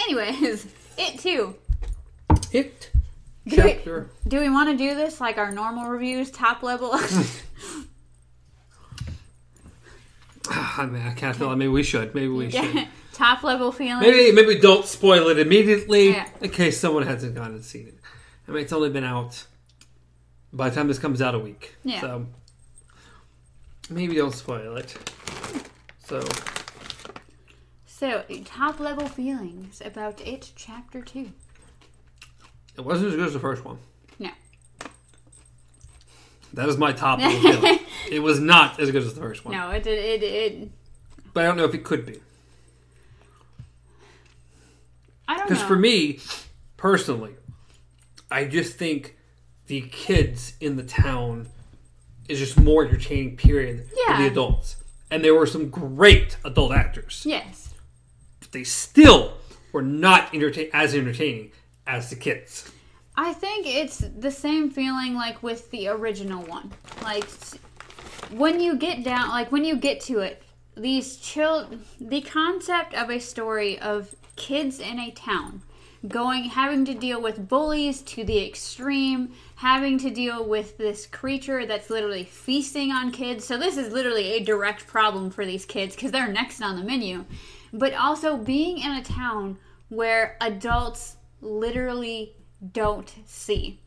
Anyways, 0.08 0.66
it 0.98 1.20
too. 1.20 1.56
It 2.52 2.90
Do 3.48 3.56
we- 3.64 3.74
chapter. 3.74 4.10
Do 4.28 4.40
we 4.40 4.50
want 4.50 4.70
to 4.72 4.78
do 4.78 4.96
this 4.96 5.20
like 5.22 5.38
our 5.38 5.52
normal 5.52 5.90
reviews, 5.90 6.32
top 6.32 6.64
level? 6.64 6.92
I 10.50 10.86
mean, 10.86 11.02
I 11.02 11.14
can't 11.14 11.36
tell. 11.38 11.56
Maybe 11.56 11.70
we 11.70 11.84
should. 11.84 12.14
Maybe 12.14 12.28
we 12.28 12.52
should. 12.52 12.88
top 13.14 13.44
level 13.44 13.72
feelings. 13.72 14.02
Maybe 14.02 14.32
maybe 14.32 14.60
don't 14.60 14.86
spoil 14.86 15.28
it 15.30 15.40
immediately 15.40 16.10
Yeah. 16.12 16.28
in 16.42 16.50
case 16.52 16.80
someone 16.80 17.04
hasn't 17.04 17.34
gone 17.36 17.52
and 17.52 17.64
seen 17.66 17.88
it. 17.88 17.98
I 18.48 18.52
mean, 18.52 18.62
it's 18.64 18.74
only 18.74 18.90
been 18.90 19.04
out 19.04 19.46
by 20.54 20.70
the 20.70 20.76
time 20.76 20.88
this 20.88 21.00
comes 21.00 21.22
out 21.22 21.34
a 21.34 21.40
week. 21.40 21.74
Yeah. 21.84 22.02
So 22.02 22.26
maybe 23.90 24.16
don't 24.16 24.34
spoil 24.36 24.78
it. 24.78 24.96
So 26.06 26.20
So, 28.06 28.24
top 28.44 28.80
level 28.80 29.08
feelings 29.08 29.82
about 29.84 30.22
it, 30.22 30.52
chapter 30.56 31.02
two. 31.02 31.32
it 32.78 32.82
wasn't 32.82 33.08
as 33.10 33.16
good 33.16 33.26
as 33.26 33.34
the 33.34 33.40
first 33.40 33.66
one. 33.66 33.80
No. 34.20 34.30
That 36.54 36.70
is 36.70 36.78
my 36.78 36.92
top 36.92 37.18
level 37.18 37.40
feeling. 37.52 37.80
It 38.12 38.20
was 38.20 38.40
not 38.40 38.80
as 38.80 38.92
good 38.92 39.02
as 39.02 39.16
the 39.16 39.22
first 39.22 39.44
one. 39.44 39.58
No, 39.58 39.72
it 39.72 39.88
it 39.88 40.22
it. 40.22 40.70
But 41.34 41.46
I 41.46 41.48
don't 41.48 41.58
know 41.58 41.64
if 41.66 41.74
it 41.74 41.84
could 41.84 42.06
be. 42.06 42.20
I 45.28 45.38
don't 45.38 45.40
know. 45.40 45.50
Because 45.56 45.64
for 45.64 45.76
me, 45.76 46.20
personally, 46.78 47.34
I 48.30 48.46
just 48.46 48.76
think 48.78 49.18
the 49.66 49.82
kids 49.82 50.54
in 50.62 50.76
the 50.76 50.84
town 50.84 51.48
is 52.30 52.38
just 52.38 52.60
more 52.60 52.86
entertaining, 52.86 53.36
period, 53.36 53.80
than 53.80 53.88
Yeah. 54.10 54.18
the 54.22 54.28
adults. 54.28 54.76
And 55.10 55.24
there 55.26 55.34
were 55.34 55.48
some 55.48 55.72
great 55.72 56.38
adult 56.46 56.72
actors. 56.72 57.24
yes, 57.26 57.65
But 58.46 58.52
they 58.52 58.64
still 58.64 59.34
were 59.72 59.82
not 59.82 60.34
entertain- 60.34 60.70
as 60.74 60.94
entertaining 60.94 61.52
as 61.88 62.10
the 62.10 62.16
kids. 62.16 62.72
I 63.18 63.34
think 63.34 63.66
it's 63.66 64.00
the 64.00 64.32
same 64.32 64.70
feeling 64.70 65.16
like 65.16 65.42
with 65.42 65.72
the 65.72 65.88
original 65.88 66.44
one. 66.44 66.72
Like 67.02 67.28
when 68.32 68.60
you 68.60 68.76
get 68.76 69.04
down, 69.04 69.30
like 69.30 69.52
when 69.52 69.66
you 69.66 69.76
get 69.76 70.02
to 70.02 70.20
it, 70.20 70.44
these 70.76 71.18
chill. 71.18 71.70
The 72.00 72.22
concept 72.22 72.94
of 72.94 73.10
a 73.10 73.20
story 73.20 73.80
of 73.80 74.16
kids 74.36 74.80
in 74.80 75.00
a 75.00 75.12
town 75.12 75.62
going 76.08 76.44
having 76.44 76.86
to 76.86 76.94
deal 76.94 77.22
with 77.22 77.48
bullies 77.48 78.02
to 78.02 78.24
the 78.24 78.46
extreme 78.46 79.32
having 79.56 79.98
to 79.98 80.10
deal 80.10 80.46
with 80.46 80.78
this 80.78 81.08
creature 81.08 81.66
that's 81.66 81.90
literally 81.90 82.24
feasting 82.24 82.92
on 82.92 83.12
kids 83.12 83.46
so 83.46 83.58
this 83.58 83.78
is 83.78 83.92
literally 83.92 84.34
a 84.34 84.44
direct 84.44 84.86
problem 84.86 85.32
for 85.32 85.46
these 85.46 85.66
kids 85.66 85.96
because 85.96 86.12
they're 86.12 86.32
next 86.32 86.62
on 86.62 86.76
the 86.76 86.84
menu 86.84 87.26
but 87.78 87.94
also 87.94 88.38
being 88.38 88.80
in 88.80 88.92
a 88.92 89.04
town 89.04 89.58
where 89.90 90.38
adults 90.42 91.18
literally 91.42 92.36
don't 92.74 93.14
see. 93.26 93.80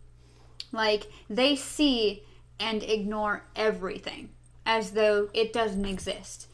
Like 0.73 1.11
they 1.29 1.57
see 1.57 2.23
and 2.61 2.83
ignore 2.83 3.45
everything 3.57 4.31
as 4.67 4.93
though 4.93 5.29
it 5.33 5.53
doesn't 5.53 5.87
exist. 5.87 6.49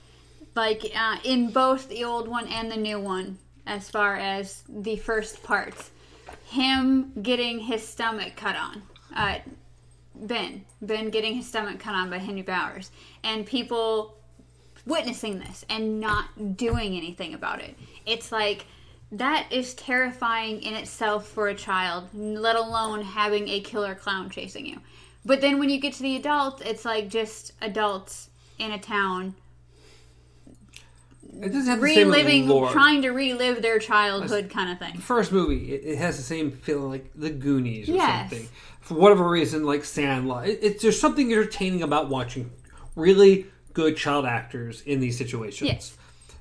Like 0.55 0.93
uh, 0.97 1.17
in 1.25 1.51
both 1.51 1.89
the 1.89 2.05
old 2.05 2.29
one 2.29 2.47
and 2.47 2.71
the 2.71 2.77
new 2.77 3.01
one 3.01 3.39
as 3.67 3.91
far 3.91 4.17
as 4.17 4.63
the 4.69 4.97
first 4.97 5.43
parts 5.43 5.91
him 6.47 7.13
getting 7.23 7.61
his 7.61 7.87
stomach 7.87 8.37
cut 8.37 8.57
on 8.57 8.83
uh, 9.17 9.39
ben 10.15 10.65
ben 10.81 11.11
getting 11.11 11.35
his 11.35 11.47
stomach 11.47 11.79
cut 11.79 11.95
on 11.95 12.11
by 12.11 12.19
henry 12.19 12.43
bowers 12.43 12.91
and 13.23 13.47
people 13.47 14.17
witnessing 14.87 15.39
this 15.39 15.65
and 15.69 16.01
not 16.01 16.57
doing 16.57 16.97
anything 16.97 17.35
about 17.35 17.61
it 17.61 17.75
it's 18.07 18.31
like 18.33 18.67
that 19.13 19.47
is 19.51 19.75
terrifying 19.75 20.63
in 20.63 20.75
itself 20.75 21.27
for 21.29 21.49
a 21.49 21.55
child 21.55 22.09
let 22.15 22.57
alone 22.57 23.01
having 23.03 23.49
a 23.49 23.61
killer 23.61 23.95
clown 23.95 24.29
chasing 24.31 24.67
you 24.67 24.79
but 25.25 25.41
then 25.41 25.59
when 25.59 25.71
you 25.71 25.81
get 25.81 25.93
to 25.95 26.03
the 26.03 26.17
adults 26.17 26.61
it's 26.63 26.85
like 26.85 27.09
just 27.09 27.53
adults 27.63 28.29
in 28.59 28.73
a 28.73 28.79
town 28.79 29.35
It 31.43 31.49
doesn't 31.53 31.67
have 31.69 31.81
the 31.81 31.89
same 31.89 32.09
reliving, 32.09 32.49
lore. 32.49 32.71
trying 32.71 33.03
to 33.03 33.11
relive 33.11 33.61
their 33.63 33.79
childhood 33.81 34.51
kind 34.51 34.71
of 34.71 34.79
thing. 34.79 35.01
First 35.01 35.33
movie, 35.33 35.73
it, 35.75 35.83
it 35.85 35.99
has 35.99 36.17
the 36.17 36.23
same 36.23 36.53
feeling 36.53 36.91
like 36.91 37.11
The 37.17 37.31
Goonies 37.31 37.89
or 37.89 37.95
Yes. 37.95 38.31
something. 38.31 38.49
For 38.81 38.95
whatever 38.95 39.29
reason, 39.29 39.65
like 39.65 39.85
Sandlot, 39.85 40.47
it, 40.49 40.59
it's 40.63 40.83
there's 40.83 41.01
something 41.01 41.33
entertaining 41.33 41.83
about 41.83 42.09
watching 42.09 42.53
really 42.95 43.47
good 43.75 43.97
child 43.97 44.25
actors 44.25 44.81
in 44.83 45.01
these 45.01 45.19
situations. 45.19 45.69
Yes. 45.71 45.97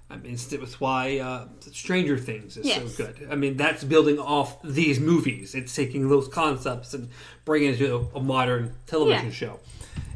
I 0.10 0.18
mean, 0.18 0.34
it's 0.34 0.80
why 0.80 1.18
uh, 1.20 1.48
Stranger 1.72 2.18
Things 2.18 2.56
is 2.58 2.66
Yes. 2.68 2.96
so 2.96 3.06
good. 3.06 3.28
I 3.32 3.36
mean, 3.36 3.58
that's 3.58 3.84
building 3.84 4.20
off 4.20 4.62
these 4.64 5.00
movies. 5.00 5.56
It's 5.56 5.76
taking 5.76 6.08
those 6.10 6.28
concepts 6.28 6.94
and 6.94 7.10
bringing 7.46 7.74
it 7.74 7.78
to 7.80 7.96
a, 8.14 8.18
a 8.20 8.22
modern 8.22 8.74
television 8.86 9.26
Yeah. 9.28 9.32
show. 9.32 9.60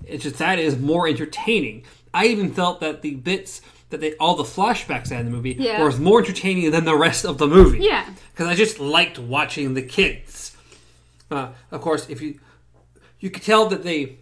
It's 0.05 0.23
just 0.23 0.37
that 0.37 0.59
is 0.59 0.77
more 0.77 1.07
entertaining. 1.07 1.83
I 2.13 2.27
even 2.27 2.51
felt 2.53 2.79
that 2.81 3.01
the 3.01 3.15
bits 3.15 3.61
that 3.89 3.99
they 4.01 4.15
all 4.17 4.35
the 4.35 4.43
flashbacks 4.43 5.11
in 5.11 5.25
the 5.25 5.31
movie 5.31 5.55
Yeah. 5.57 5.81
was 5.83 5.99
more 5.99 6.19
entertaining 6.19 6.69
than 6.71 6.85
the 6.85 6.95
rest 6.95 7.25
of 7.25 7.37
the 7.39 7.47
movie. 7.47 7.79
Yeah. 7.79 8.05
because 8.31 8.47
I 8.47 8.53
just 8.55 8.79
liked 8.79 9.17
watching 9.17 9.73
the 9.73 9.81
kids. 9.81 10.55
Uh, 11.31 11.49
of 11.71 11.81
course, 11.81 12.07
if 12.09 12.21
you 12.21 12.39
you 13.19 13.29
could 13.31 13.43
tell 13.43 13.67
that 13.69 13.81
they 13.83 14.17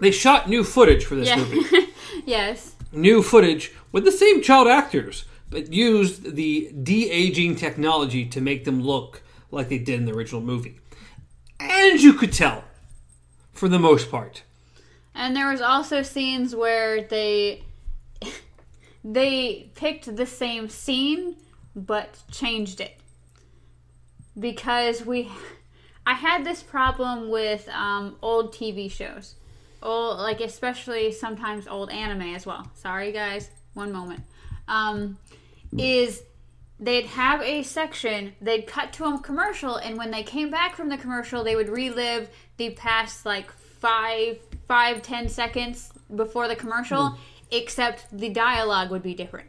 they 0.00 0.10
shot 0.10 0.48
new 0.48 0.64
footage 0.64 1.04
for 1.04 1.14
this 1.14 1.28
Yeah. 1.28 1.36
movie, 1.36 1.86
yes. 2.28 2.74
new 2.92 3.22
footage 3.22 3.72
with 3.92 4.04
the 4.04 4.12
same 4.12 4.42
child 4.42 4.68
actors, 4.68 5.24
but 5.50 5.72
used 5.72 6.36
the 6.36 6.70
de 6.82 7.10
aging 7.10 7.56
technology 7.56 8.24
to 8.26 8.40
make 8.40 8.64
them 8.64 8.82
look 8.82 9.22
like 9.50 9.68
they 9.68 9.78
did 9.78 10.00
in 10.00 10.04
the 10.04 10.12
original 10.12 10.40
movie, 10.40 10.78
and 11.58 12.00
you 12.00 12.12
could 12.12 12.32
tell, 12.32 12.64
for 13.52 13.68
the 13.68 13.78
most 13.78 14.10
part. 14.10 14.42
And 15.14 15.34
there 15.34 15.50
was 15.50 15.60
also 15.60 16.02
scenes 16.02 16.54
where 16.54 17.02
they 17.02 17.64
they 19.04 19.70
picked 19.74 20.14
the 20.16 20.26
same 20.26 20.68
scene 20.68 21.36
but 21.74 22.18
changed 22.30 22.80
it 22.80 22.98
because 24.38 25.04
we 25.04 25.30
I 26.06 26.14
had 26.14 26.44
this 26.44 26.62
problem 26.62 27.28
with 27.28 27.68
um, 27.68 28.16
old 28.22 28.54
TV 28.54 28.90
shows, 28.90 29.34
old 29.82 30.18
like 30.18 30.40
especially 30.40 31.12
sometimes 31.12 31.66
old 31.66 31.90
anime 31.90 32.34
as 32.34 32.46
well. 32.46 32.70
Sorry 32.74 33.12
guys, 33.12 33.50
one 33.74 33.92
moment. 33.92 34.22
Um, 34.66 35.18
is 35.76 36.22
they'd 36.80 37.06
have 37.06 37.42
a 37.42 37.62
section 37.62 38.32
they'd 38.40 38.66
cut 38.66 38.92
to 38.94 39.04
a 39.04 39.18
commercial 39.18 39.76
and 39.76 39.98
when 39.98 40.10
they 40.10 40.22
came 40.22 40.50
back 40.50 40.76
from 40.76 40.88
the 40.88 40.96
commercial 40.96 41.42
they 41.42 41.56
would 41.56 41.68
relive 41.68 42.28
the 42.56 42.70
past 42.70 43.26
like 43.26 43.50
five 43.52 44.38
five 44.66 45.02
ten 45.02 45.28
seconds 45.28 45.92
before 46.14 46.48
the 46.48 46.56
commercial 46.56 47.18
except 47.50 48.06
the 48.16 48.28
dialogue 48.28 48.90
would 48.90 49.02
be 49.02 49.14
different 49.14 49.48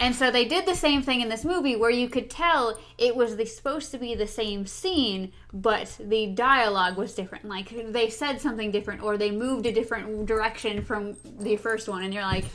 and 0.00 0.14
so 0.14 0.30
they 0.30 0.44
did 0.46 0.66
the 0.66 0.74
same 0.74 1.02
thing 1.02 1.20
in 1.20 1.28
this 1.28 1.44
movie 1.44 1.76
where 1.76 1.90
you 1.90 2.08
could 2.08 2.28
tell 2.30 2.78
it 2.98 3.14
was 3.14 3.36
the, 3.36 3.44
supposed 3.46 3.90
to 3.92 3.98
be 3.98 4.14
the 4.14 4.26
same 4.26 4.66
scene, 4.66 5.32
but 5.52 5.96
the 6.00 6.26
dialogue 6.28 6.96
was 6.96 7.14
different. 7.14 7.44
Like 7.44 7.92
they 7.92 8.08
said 8.10 8.40
something 8.40 8.70
different 8.70 9.02
or 9.02 9.16
they 9.18 9.30
moved 9.30 9.66
a 9.66 9.72
different 9.72 10.26
direction 10.26 10.82
from 10.84 11.16
the 11.38 11.56
first 11.56 11.88
one, 11.88 12.02
and 12.02 12.12
you're 12.14 12.22
like, 12.22 12.46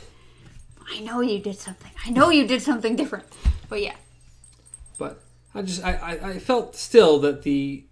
I 0.92 1.00
know 1.00 1.20
you 1.20 1.38
did 1.38 1.56
something. 1.58 1.90
I 2.04 2.10
know 2.10 2.30
you 2.30 2.46
did 2.46 2.62
something 2.62 2.94
different. 2.96 3.24
But 3.68 3.82
yeah. 3.82 3.96
But 4.98 5.22
I 5.54 5.62
just 5.62 5.84
I, 5.84 5.94
I, 5.94 6.28
I 6.30 6.38
felt 6.38 6.76
still 6.76 7.18
that 7.20 7.42
the 7.42 7.84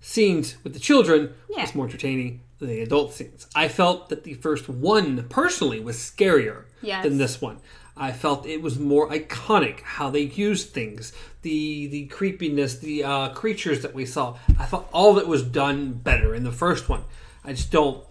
scenes 0.00 0.56
with 0.62 0.72
the 0.74 0.78
children 0.80 1.34
Yeah. 1.48 1.62
was 1.62 1.74
more 1.74 1.86
entertaining 1.86 2.42
than 2.58 2.68
the 2.68 2.80
adult 2.80 3.12
scenes. 3.14 3.46
I 3.54 3.68
felt 3.68 4.08
that 4.10 4.24
the 4.24 4.34
first 4.34 4.68
one 4.68 5.26
personally 5.28 5.80
was 5.80 5.96
scarier 5.96 6.64
Yes. 6.82 7.02
than 7.04 7.18
this 7.18 7.40
one. 7.40 7.58
I 7.96 8.12
felt 8.12 8.46
it 8.46 8.60
was 8.60 8.78
more 8.78 9.08
iconic 9.08 9.80
how 9.80 10.10
they 10.10 10.20
used 10.20 10.70
things, 10.70 11.12
the 11.42 11.86
the 11.86 12.06
creepiness, 12.06 12.78
the 12.78 13.04
uh, 13.04 13.28
creatures 13.30 13.82
that 13.82 13.94
we 13.94 14.04
saw. 14.04 14.36
I 14.58 14.66
thought 14.66 14.88
all 14.92 15.16
of 15.16 15.18
it 15.18 15.26
was 15.26 15.42
done 15.42 15.92
better 15.94 16.34
in 16.34 16.44
the 16.44 16.52
first 16.52 16.88
one. 16.88 17.04
I 17.44 17.52
just 17.52 17.72
don't. 17.72 18.04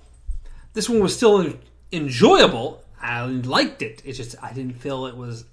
This 0.73 0.89
one 0.89 1.01
was 1.01 1.15
still 1.15 1.41
en- 1.41 1.59
enjoyable. 1.91 2.83
I 2.99 3.25
liked 3.25 3.83
it. 3.83 4.01
It's 4.05 4.17
just 4.17 4.35
I 4.41 4.53
didn't 4.53 4.75
feel 4.75 5.05
it 5.05 5.15
was. 5.15 5.45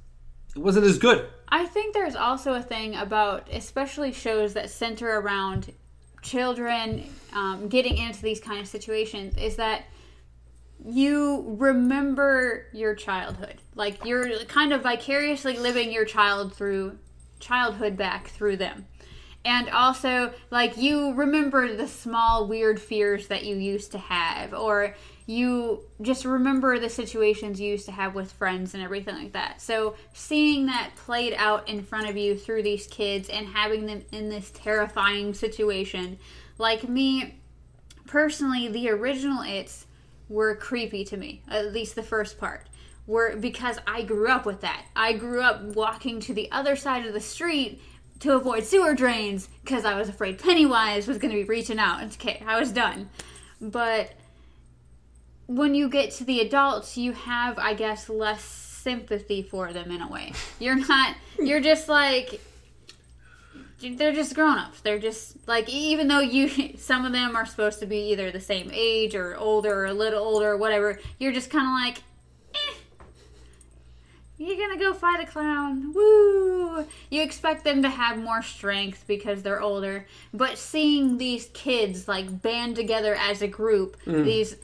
It 0.56 0.60
wasn't 0.60 0.86
as 0.86 0.98
good. 0.98 1.28
I 1.48 1.66
think 1.66 1.92
there's 1.92 2.16
also 2.16 2.54
a 2.54 2.62
thing 2.62 2.94
about, 2.94 3.48
especially 3.52 4.12
shows 4.12 4.54
that 4.54 4.70
center 4.70 5.20
around 5.20 5.72
children 6.22 7.04
um, 7.34 7.68
getting 7.68 7.98
into 7.98 8.22
these 8.22 8.40
kind 8.40 8.60
of 8.60 8.66
situations, 8.66 9.36
is 9.36 9.56
that 9.56 9.84
you 10.84 11.56
remember 11.58 12.66
your 12.72 12.94
childhood. 12.94 13.56
Like 13.74 14.04
you're 14.04 14.38
kind 14.46 14.72
of 14.72 14.82
vicariously 14.82 15.56
living 15.56 15.92
your 15.92 16.04
child 16.04 16.54
through 16.54 16.98
childhood 17.40 17.96
back 17.96 18.28
through 18.28 18.56
them. 18.56 18.86
And 19.44 19.68
also, 19.70 20.32
like, 20.50 20.76
you 20.76 21.14
remember 21.14 21.74
the 21.74 21.88
small, 21.88 22.46
weird 22.46 22.80
fears 22.80 23.26
that 23.26 23.44
you 23.44 23.56
used 23.56 23.90
to 23.90 23.98
have, 23.98 24.54
or 24.54 24.94
you 25.26 25.82
just 26.00 26.24
remember 26.24 26.78
the 26.78 26.88
situations 26.88 27.60
you 27.60 27.70
used 27.70 27.86
to 27.86 27.92
have 27.92 28.14
with 28.14 28.30
friends 28.30 28.74
and 28.74 28.82
everything 28.82 29.16
like 29.16 29.32
that. 29.32 29.60
So, 29.60 29.96
seeing 30.12 30.66
that 30.66 30.90
played 30.94 31.34
out 31.36 31.68
in 31.68 31.82
front 31.82 32.08
of 32.08 32.16
you 32.16 32.36
through 32.36 32.62
these 32.62 32.86
kids 32.86 33.28
and 33.28 33.48
having 33.48 33.86
them 33.86 34.02
in 34.12 34.28
this 34.28 34.52
terrifying 34.54 35.34
situation, 35.34 36.18
like 36.58 36.88
me, 36.88 37.40
personally, 38.06 38.68
the 38.68 38.90
original 38.90 39.42
It's 39.42 39.86
were 40.32 40.56
creepy 40.56 41.04
to 41.04 41.16
me, 41.16 41.42
at 41.48 41.72
least 41.72 41.94
the 41.94 42.02
first 42.02 42.38
part. 42.38 42.68
Were 43.06 43.36
because 43.36 43.78
I 43.86 44.02
grew 44.02 44.28
up 44.28 44.46
with 44.46 44.60
that. 44.62 44.86
I 44.96 45.12
grew 45.12 45.42
up 45.42 45.62
walking 45.62 46.20
to 46.20 46.34
the 46.34 46.50
other 46.50 46.76
side 46.76 47.04
of 47.04 47.12
the 47.12 47.20
street 47.20 47.82
to 48.20 48.34
avoid 48.34 48.64
sewer 48.64 48.94
drains 48.94 49.48
because 49.64 49.84
I 49.84 49.94
was 49.98 50.08
afraid 50.08 50.38
Pennywise 50.38 51.08
was 51.08 51.18
going 51.18 51.32
to 51.32 51.36
be 51.36 51.44
reaching 51.44 51.78
out. 51.78 52.02
Okay, 52.04 52.42
I 52.46 52.58
was 52.58 52.70
done. 52.70 53.10
But 53.60 54.12
when 55.46 55.74
you 55.74 55.88
get 55.88 56.12
to 56.12 56.24
the 56.24 56.40
adults, 56.40 56.96
you 56.96 57.12
have, 57.12 57.58
I 57.58 57.74
guess, 57.74 58.08
less 58.08 58.42
sympathy 58.42 59.42
for 59.42 59.72
them 59.72 59.90
in 59.90 60.00
a 60.00 60.08
way. 60.08 60.32
You're 60.58 60.76
not, 60.76 61.16
you're 61.38 61.60
just 61.60 61.88
like, 61.88 62.40
they're 63.90 64.12
just 64.12 64.34
grown-ups. 64.34 64.80
They're 64.80 64.98
just 64.98 65.36
like 65.48 65.68
even 65.68 66.08
though 66.08 66.20
you 66.20 66.74
some 66.78 67.04
of 67.04 67.12
them 67.12 67.36
are 67.36 67.46
supposed 67.46 67.80
to 67.80 67.86
be 67.86 68.12
either 68.12 68.30
the 68.30 68.40
same 68.40 68.70
age 68.72 69.14
or 69.14 69.36
older 69.36 69.80
or 69.80 69.86
a 69.86 69.94
little 69.94 70.22
older 70.22 70.52
or 70.52 70.56
whatever 70.56 70.98
you're 71.18 71.32
just 71.32 71.50
kind 71.50 71.66
of 71.66 71.72
like 71.72 72.02
eh, 72.54 72.74
you're 74.38 74.56
gonna 74.56 74.78
go 74.78 74.92
fight 74.94 75.20
a 75.20 75.26
clown. 75.30 75.92
Woo! 75.92 76.86
You 77.10 77.22
expect 77.22 77.64
them 77.64 77.82
to 77.82 77.88
have 77.90 78.18
more 78.18 78.42
strength 78.42 79.04
because 79.06 79.42
they're 79.42 79.60
older 79.60 80.06
but 80.32 80.58
seeing 80.58 81.18
these 81.18 81.50
kids 81.52 82.08
like 82.08 82.42
band 82.42 82.76
together 82.76 83.14
as 83.14 83.42
a 83.42 83.48
group 83.48 83.96
these 84.24 84.56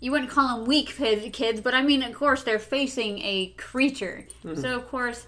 you 0.00 0.10
wouldn't 0.10 0.30
call 0.30 0.58
them 0.58 0.66
weak 0.66 0.94
kids 1.32 1.60
but 1.60 1.74
i 1.74 1.82
mean 1.82 2.02
of 2.02 2.14
course 2.14 2.42
they're 2.44 2.58
facing 2.58 3.18
a 3.20 3.48
creature. 3.56 4.26
So 4.60 4.76
of 4.76 4.88
course 4.88 5.26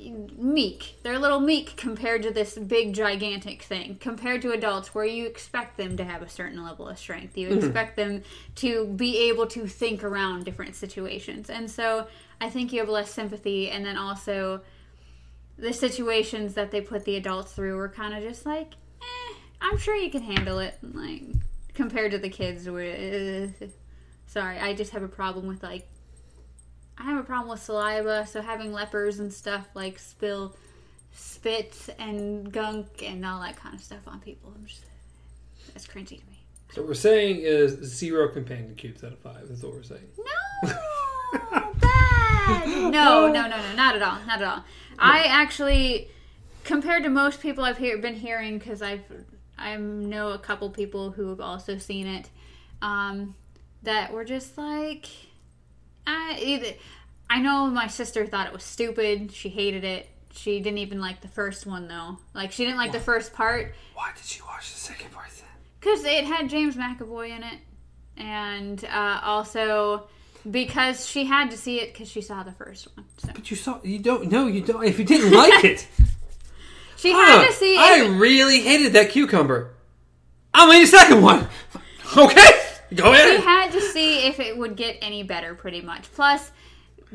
meek. 0.00 0.96
They're 1.02 1.14
a 1.14 1.18
little 1.18 1.40
meek 1.40 1.76
compared 1.76 2.22
to 2.22 2.30
this 2.30 2.56
big 2.56 2.94
gigantic 2.94 3.62
thing. 3.62 3.96
Compared 4.00 4.42
to 4.42 4.52
adults 4.52 4.94
where 4.94 5.04
you 5.04 5.26
expect 5.26 5.76
them 5.76 5.96
to 5.96 6.04
have 6.04 6.22
a 6.22 6.28
certain 6.28 6.62
level 6.64 6.88
of 6.88 6.98
strength. 6.98 7.36
You 7.36 7.48
expect 7.48 7.96
them 7.96 8.22
to 8.56 8.86
be 8.86 9.28
able 9.28 9.46
to 9.48 9.66
think 9.66 10.04
around 10.04 10.44
different 10.44 10.74
situations. 10.74 11.50
And 11.50 11.70
so 11.70 12.06
I 12.40 12.50
think 12.50 12.72
you 12.72 12.80
have 12.80 12.88
less 12.88 13.10
sympathy 13.10 13.70
and 13.70 13.84
then 13.84 13.96
also 13.96 14.60
the 15.58 15.72
situations 15.72 16.54
that 16.54 16.70
they 16.70 16.80
put 16.80 17.04
the 17.04 17.16
adults 17.16 17.52
through 17.52 17.76
were 17.76 17.88
kind 17.88 18.14
of 18.14 18.22
just 18.22 18.44
like, 18.44 18.74
eh, 19.00 19.34
I'm 19.60 19.78
sure 19.78 19.96
you 19.96 20.10
can 20.10 20.22
handle 20.22 20.58
it. 20.58 20.78
Like 20.82 21.22
compared 21.74 22.10
to 22.12 22.18
the 22.18 22.28
kids 22.28 22.68
where 22.68 23.46
uh, 23.62 23.66
sorry, 24.26 24.58
I 24.58 24.74
just 24.74 24.92
have 24.92 25.02
a 25.02 25.08
problem 25.08 25.46
with 25.46 25.62
like 25.62 25.88
I 26.98 27.04
have 27.04 27.18
a 27.18 27.22
problem 27.22 27.50
with 27.50 27.62
saliva, 27.62 28.26
so 28.26 28.40
having 28.40 28.72
lepers 28.72 29.18
and 29.18 29.32
stuff 29.32 29.68
like 29.74 29.98
spill 29.98 30.56
spit 31.12 31.88
and 31.98 32.52
gunk 32.52 33.02
and 33.02 33.24
all 33.24 33.40
that 33.40 33.56
kind 33.56 33.74
of 33.74 33.80
stuff 33.80 34.06
on 34.06 34.20
people, 34.20 34.52
I'm 34.54 34.66
just 34.66 34.82
that's 35.72 35.86
cringy 35.86 36.20
to 36.20 36.26
me. 36.26 36.44
So 36.72 36.82
what 36.82 36.88
we're 36.88 36.94
saying 36.94 37.40
is 37.40 37.72
zero 37.84 38.28
companion 38.28 38.74
cubes 38.74 39.04
out 39.04 39.12
of 39.12 39.18
five. 39.18 39.48
That's 39.48 39.62
what 39.62 39.72
we're 39.74 39.82
saying. 39.82 40.08
No, 40.64 40.70
bad. 41.80 42.66
No, 42.66 42.90
no, 42.90 43.32
no, 43.32 43.48
no, 43.48 43.74
not 43.74 43.96
at 43.96 44.02
all, 44.02 44.18
not 44.26 44.40
at 44.40 44.48
all. 44.48 44.64
I 44.98 45.24
actually, 45.24 46.08
compared 46.64 47.02
to 47.04 47.10
most 47.10 47.40
people 47.40 47.64
I've 47.64 47.78
hear, 47.78 47.98
been 47.98 48.14
hearing, 48.14 48.58
because 48.58 48.82
I've 48.82 49.02
I 49.58 49.76
know 49.76 50.30
a 50.30 50.38
couple 50.38 50.68
people 50.70 51.10
who 51.10 51.28
have 51.30 51.40
also 51.40 51.78
seen 51.78 52.06
it, 52.06 52.30
um, 52.82 53.34
that 53.82 54.12
were 54.12 54.24
just 54.24 54.58
like, 54.58 55.06
I 56.06 56.38
either. 56.42 56.68
I 57.28 57.40
know 57.40 57.66
my 57.66 57.88
sister 57.88 58.26
thought 58.26 58.46
it 58.46 58.52
was 58.52 58.62
stupid. 58.62 59.32
She 59.32 59.48
hated 59.48 59.82
it. 59.84 60.08
She 60.32 60.60
didn't 60.60 60.78
even 60.78 61.00
like 61.00 61.20
the 61.22 61.28
first 61.28 61.66
one 61.66 61.88
though. 61.88 62.18
Like 62.34 62.52
she 62.52 62.64
didn't 62.64 62.78
like 62.78 62.92
the 62.92 63.00
first 63.00 63.32
part 63.32 63.74
Why 63.94 64.12
did 64.14 64.24
she 64.24 64.42
watch 64.42 64.72
the 64.72 64.78
second 64.78 65.10
part 65.12 65.28
then? 65.30 65.44
because 65.80 66.04
it 66.04 66.24
had 66.24 66.48
James 66.50 66.76
McAvoy 66.76 67.30
in 67.30 67.42
it, 67.42 67.58
and 68.18 68.84
uh, 68.84 69.20
also 69.24 70.08
because 70.48 71.06
she 71.08 71.24
had 71.24 71.50
to 71.50 71.56
see 71.56 71.80
it 71.80 71.92
because 71.92 72.08
she 72.08 72.20
saw 72.20 72.42
the 72.42 72.52
first 72.52 72.86
one. 72.96 73.06
So 73.18 73.30
But 73.34 73.50
you 73.50 73.56
saw 73.56 73.80
you 73.82 73.98
don't 73.98 74.30
no 74.30 74.46
you 74.46 74.60
don't 74.60 74.84
if 74.84 74.98
you 74.98 75.04
didn't 75.04 75.32
like 75.32 75.64
it. 75.64 75.88
she 76.96 77.10
had 77.12 77.46
to 77.46 77.52
see 77.52 77.74
it 77.74 77.80
I 77.80 78.04
it. 78.04 78.08
really 78.18 78.60
hated 78.60 78.92
that 78.92 79.10
cucumber. 79.10 79.72
I'll 80.54 80.68
make 80.68 80.84
a 80.84 80.86
second 80.86 81.22
one. 81.22 81.48
Okay, 82.16 82.50
go 82.94 83.14
She 83.14 83.36
had 83.38 83.72
to 83.72 83.80
see 83.80 84.26
if 84.26 84.40
it 84.40 84.56
would 84.56 84.76
get 84.76 84.98
any 85.02 85.22
better, 85.22 85.54
pretty 85.54 85.80
much. 85.80 86.12
Plus, 86.12 86.50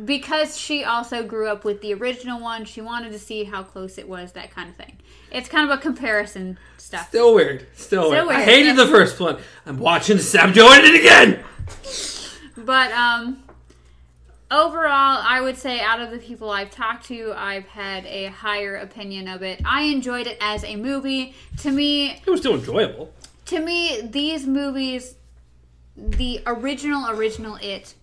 because 0.05 0.57
she 0.57 0.83
also 0.83 1.23
grew 1.23 1.47
up 1.47 1.63
with 1.63 1.81
the 1.81 1.93
original 1.93 2.39
one, 2.39 2.65
she 2.65 2.81
wanted 2.81 3.11
to 3.11 3.19
see 3.19 3.43
how 3.43 3.63
close 3.63 3.97
it 3.97 4.07
was, 4.07 4.31
that 4.33 4.51
kind 4.51 4.69
of 4.69 4.75
thing. 4.75 4.97
It's 5.31 5.47
kind 5.49 5.69
of 5.69 5.77
a 5.77 5.81
comparison 5.81 6.57
stuff. 6.77 7.09
Still 7.09 7.33
weird. 7.35 7.67
Still, 7.75 8.09
weird. 8.11 8.27
I 8.27 8.41
hated 8.43 8.77
yeah. 8.77 8.85
the 8.85 8.87
first 8.87 9.19
one. 9.19 9.37
I'm 9.65 9.79
watching 9.79 10.17
Sam 10.17 10.51
doing 10.51 10.81
it 10.83 10.99
again. 10.99 11.43
But 12.57 12.91
um 12.91 13.43
overall, 14.51 15.23
I 15.25 15.39
would 15.41 15.57
say 15.57 15.79
out 15.79 16.01
of 16.01 16.11
the 16.11 16.17
people 16.19 16.49
I've 16.51 16.69
talked 16.69 17.05
to, 17.07 17.33
I've 17.35 17.65
had 17.65 18.05
a 18.05 18.25
higher 18.25 18.75
opinion 18.75 19.27
of 19.27 19.41
it. 19.41 19.61
I 19.65 19.83
enjoyed 19.83 20.27
it 20.27 20.37
as 20.41 20.63
a 20.65 20.75
movie. 20.75 21.33
To 21.59 21.71
me, 21.71 22.11
It 22.11 22.29
was 22.29 22.41
still 22.41 22.55
enjoyable. 22.55 23.13
to 23.45 23.59
me, 23.59 24.01
these 24.03 24.45
movies, 24.45 25.15
the 26.09 26.41
original 26.45 27.09
original 27.09 27.57
It 27.61 27.93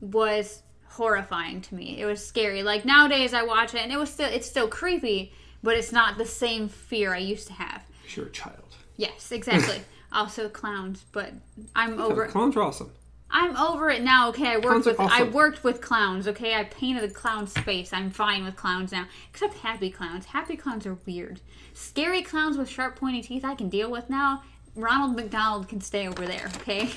was 0.00 0.62
horrifying 0.88 1.60
to 1.62 1.74
me. 1.74 2.00
It 2.00 2.06
was 2.06 2.24
scary. 2.24 2.62
Like 2.62 2.84
nowadays, 2.84 3.34
I 3.34 3.42
watch 3.42 3.74
it 3.74 3.82
and 3.82 3.92
it 3.92 3.98
was 3.98 4.10
still 4.10 4.28
it's 4.28 4.48
still 4.48 4.68
creepy, 4.68 5.32
but 5.62 5.76
it's 5.76 5.92
not 5.92 6.18
the 6.18 6.26
same 6.26 6.68
fear 6.68 7.14
I 7.14 7.18
used 7.18 7.46
to 7.48 7.52
have. 7.54 7.82
You're 8.14 8.26
a 8.26 8.30
child. 8.30 8.76
Yes, 8.96 9.32
exactly. 9.32 9.80
also 10.12 10.48
clowns, 10.48 11.04
but 11.12 11.32
I'm 11.74 12.00
over. 12.00 12.26
Clowns 12.26 12.56
are 12.56 12.62
awesome. 12.62 12.92
I'm 13.30 13.56
over 13.56 13.90
it 13.90 14.02
now. 14.02 14.28
Okay, 14.28 14.52
I 14.52 14.56
worked 14.58 14.86
are 14.86 14.90
with 14.90 15.00
I 15.00 15.24
worked 15.24 15.64
with 15.64 15.80
clowns. 15.80 16.28
Okay, 16.28 16.54
I 16.54 16.64
painted 16.64 17.02
a 17.02 17.08
clown 17.08 17.48
space. 17.48 17.92
I'm 17.92 18.10
fine 18.10 18.44
with 18.44 18.54
clowns 18.54 18.92
now, 18.92 19.06
except 19.30 19.54
happy 19.54 19.90
clowns. 19.90 20.26
Happy 20.26 20.56
clowns 20.56 20.86
are 20.86 20.98
weird. 21.06 21.40
Scary 21.72 22.22
clowns 22.22 22.56
with 22.56 22.68
sharp, 22.68 22.96
pointy 22.96 23.22
teeth 23.22 23.44
I 23.44 23.56
can 23.56 23.68
deal 23.68 23.90
with 23.90 24.08
now. 24.08 24.42
Ronald 24.76 25.16
McDonald 25.16 25.68
can 25.68 25.80
stay 25.80 26.06
over 26.06 26.26
there. 26.26 26.48
Okay. 26.56 26.90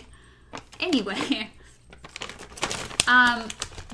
Anyway, 0.80 1.50
um, 3.08 3.48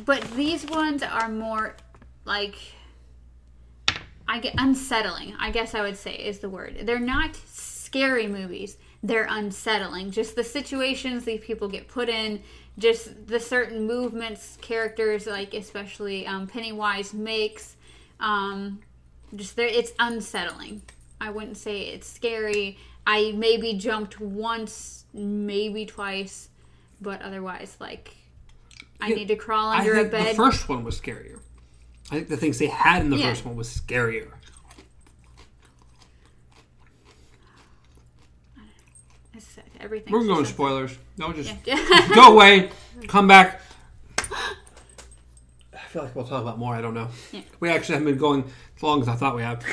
but 0.05 0.21
these 0.31 0.65
ones 0.65 1.03
are 1.03 1.29
more 1.29 1.75
like 2.25 2.55
I 4.27 4.39
get 4.39 4.55
unsettling. 4.57 5.35
I 5.39 5.51
guess 5.51 5.75
I 5.75 5.81
would 5.81 5.97
say 5.97 6.15
is 6.15 6.39
the 6.39 6.49
word. 6.49 6.79
They're 6.83 6.99
not 6.99 7.35
scary 7.45 8.27
movies. 8.27 8.77
They're 9.03 9.27
unsettling. 9.29 10.11
Just 10.11 10.35
the 10.35 10.43
situations 10.43 11.25
these 11.25 11.41
people 11.41 11.67
get 11.67 11.87
put 11.87 12.09
in, 12.09 12.41
just 12.77 13.27
the 13.27 13.39
certain 13.39 13.85
movements 13.85 14.57
characters 14.61 15.27
like 15.27 15.53
especially 15.53 16.25
um, 16.25 16.47
Pennywise 16.47 17.13
makes. 17.13 17.75
Um, 18.19 18.79
just 19.35 19.55
there, 19.55 19.67
it's 19.67 19.91
unsettling. 19.99 20.81
I 21.19 21.29
wouldn't 21.29 21.57
say 21.57 21.81
it's 21.81 22.07
scary. 22.07 22.77
I 23.05 23.33
maybe 23.35 23.73
jumped 23.73 24.19
once, 24.19 25.05
maybe 25.13 25.85
twice, 25.85 26.49
but 27.01 27.21
otherwise, 27.21 27.75
like 27.79 28.15
I 29.01 29.09
Yeah, 29.09 29.15
need 29.15 29.27
to 29.29 29.35
crawl 29.35 29.69
I 29.69 29.79
under 29.79 29.95
a 29.99 30.05
bed. 30.05 30.31
the 30.31 30.35
first 30.35 30.69
one 30.69 30.83
was 30.83 30.99
scarier. 30.99 31.39
I 32.11 32.15
think 32.15 32.29
the 32.29 32.37
things 32.37 32.59
they 32.59 32.67
had 32.67 33.01
in 33.01 33.09
the 33.09 33.17
Yeah. 33.17 33.29
first 33.29 33.45
one 33.45 33.55
was 33.55 33.67
scarier. 33.67 34.31
I 39.35 39.39
said, 39.39 39.63
everything. 39.79 40.13
We're 40.13 40.25
going 40.25 40.45
spoilers. 40.45 40.97
No, 41.17 41.33
just 41.33 41.53
Yeah. 41.65 42.09
go 42.15 42.33
away. 42.33 42.69
Come 43.07 43.27
back. 43.27 43.61
I 44.19 45.85
feel 45.89 46.03
like 46.03 46.15
we'll 46.15 46.25
talk 46.25 46.41
about 46.41 46.57
more. 46.59 46.73
I 46.75 46.81
don't 46.81 46.93
know. 46.93 47.07
Yeah. 47.31 47.41
We 47.59 47.69
actually 47.69 47.93
haven't 47.95 48.11
been 48.11 48.17
going 48.19 48.43
as 48.77 48.83
long 48.83 49.01
as 49.01 49.07
I 49.07 49.15
thought 49.15 49.35
we 49.35 49.41
had. 49.43 49.63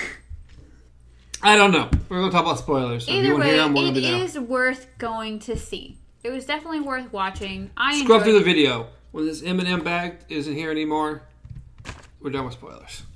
I 1.43 1.57
don't 1.57 1.73
know. 1.73 1.89
We're 2.09 2.19
going 2.19 2.31
to 2.31 2.37
talk 2.37 2.45
about 2.45 2.59
spoilers. 2.59 3.07
So 3.07 3.13
Either 3.13 3.37
way, 3.37 3.57
them, 3.57 3.75
it 3.77 3.87
to 3.87 3.93
be 4.01 4.11
now. 4.11 4.23
is 4.23 4.39
worth 4.39 4.87
going 4.99 5.39
to 5.41 5.57
see. 5.57 5.97
It 6.23 6.31
was 6.31 6.45
definitely 6.45 6.81
worth 6.81 7.13
watching. 7.13 7.71
I 7.77 8.03
Scrub 8.05 8.23
through 8.23 8.39
the 8.39 8.45
video. 8.45 8.89
When 9.13 9.27
this 9.27 9.43
M&M 9.43 9.83
bag 9.83 10.19
isn't 10.29 10.55
here 10.55 10.71
anymore, 10.71 11.23
we're 12.21 12.31
done 12.31 12.45
with 12.45 12.55
spoilers. 12.55 13.03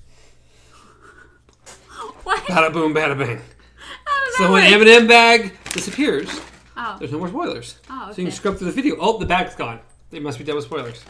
What? 2.25 2.43
Bada 2.45 2.73
boom, 2.73 2.95
bada 2.95 3.17
bang. 3.19 3.41
So 4.37 4.51
when 4.51 4.65
work? 4.65 4.81
M&M 4.81 5.07
bag 5.07 5.53
disappears, 5.73 6.29
Oh, 6.77 6.97
there's 6.99 7.13
no 7.13 7.19
more 7.19 7.29
spoilers. 7.29 7.79
Oh, 7.89 8.11
So 8.11 8.21
you 8.23 8.27
can 8.29 8.33
scrub 8.35 8.57
through 8.57 8.67
the 8.67 8.73
video. 8.73 8.97
Oh, 8.99 9.17
the 9.19 9.27
bag's 9.27 9.55
gone. 9.55 9.79
They 10.11 10.19
must 10.19 10.39
be 10.39 10.45
done 10.45 10.57
with 10.57 10.65
spoilers. 10.65 11.05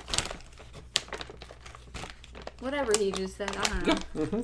whatever 2.60 2.92
he 2.98 3.10
just 3.12 3.36
said. 3.36 3.56
I 3.56 3.62
don't 3.62 3.86
know. 3.86 3.94
Yeah. 4.14 4.24
hmm 4.26 4.40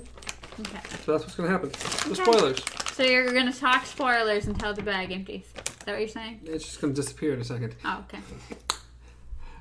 Okay. 0.60 0.78
So 1.04 1.12
that's 1.12 1.24
what's 1.24 1.34
going 1.34 1.48
to 1.48 1.52
happen. 1.52 1.70
The 1.70 2.10
Okay. 2.12 2.22
spoilers. 2.22 2.58
So 2.94 3.02
you're 3.04 3.32
gonna 3.32 3.52
talk 3.52 3.86
spoilers 3.86 4.46
until 4.46 4.74
the 4.74 4.82
bag 4.82 5.10
empties. 5.10 5.44
Is 5.44 5.52
that 5.86 5.92
what 5.92 5.98
you're 6.00 6.08
saying? 6.08 6.40
It's 6.44 6.64
just 6.64 6.80
going 6.80 6.92
to 6.94 7.00
disappear 7.00 7.32
in 7.32 7.40
a 7.40 7.44
second. 7.44 7.74
Oh, 7.84 8.04
okay. 8.08 8.22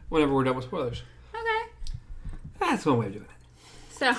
Whenever 0.10 0.34
we're 0.34 0.44
done 0.44 0.56
with 0.58 0.66
spoilers. 0.66 1.04
Okay. 1.34 1.72
That's 2.60 2.86
one 2.86 2.98
way 2.98 3.06
of 3.08 3.14
doing 3.14 3.26
it. 3.26 3.32
So, 3.98 4.10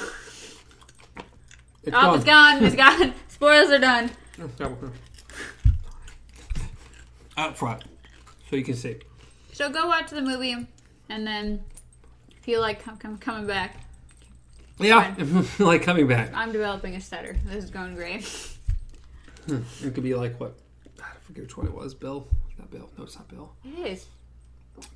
It's 1.83 1.89
oh, 1.89 1.91
gone. 1.91 2.15
it's 2.17 2.25
gone. 2.25 2.65
It's 2.65 2.77
gone. 3.01 3.15
Spoilers 3.29 3.71
are 3.71 3.79
done. 3.79 4.11
Oh. 4.61 4.77
Out 7.37 7.59
front. 7.59 7.85
So 8.49 8.57
you 8.57 8.65
can 8.65 8.75
see. 8.75 8.97
So 9.53 9.71
go 9.71 9.87
watch 9.87 10.11
the 10.11 10.23
movie, 10.23 10.67
and 11.09 11.27
then 11.27 11.63
if 12.31 12.49
you 12.49 12.59
like 12.61 12.83
come, 12.83 12.97
come, 12.97 13.19
coming 13.19 13.47
back, 13.47 13.80
Yeah, 14.81 15.15
like 15.59 15.83
coming 15.83 16.07
back. 16.07 16.31
I'm 16.35 16.53
developing 16.53 16.95
a 16.97 17.01
stutter. 17.01 17.37
This 17.45 17.65
is 17.65 17.71
going 17.71 17.95
great. 17.95 18.25
It 19.49 19.95
could 19.95 20.03
be 20.03 20.15
like 20.15 20.39
what? 20.41 20.57
I 21.03 21.07
forget 21.23 21.45
which 21.45 21.57
one 21.57 21.67
it 21.67 21.75
was. 21.75 21.95
Bill? 21.95 22.27
Not 22.59 22.71
Bill. 22.71 22.89
No, 22.97 23.05
it's 23.05 23.17
not 23.17 23.29
Bill. 23.29 23.53
It 23.65 23.87
is 23.87 24.07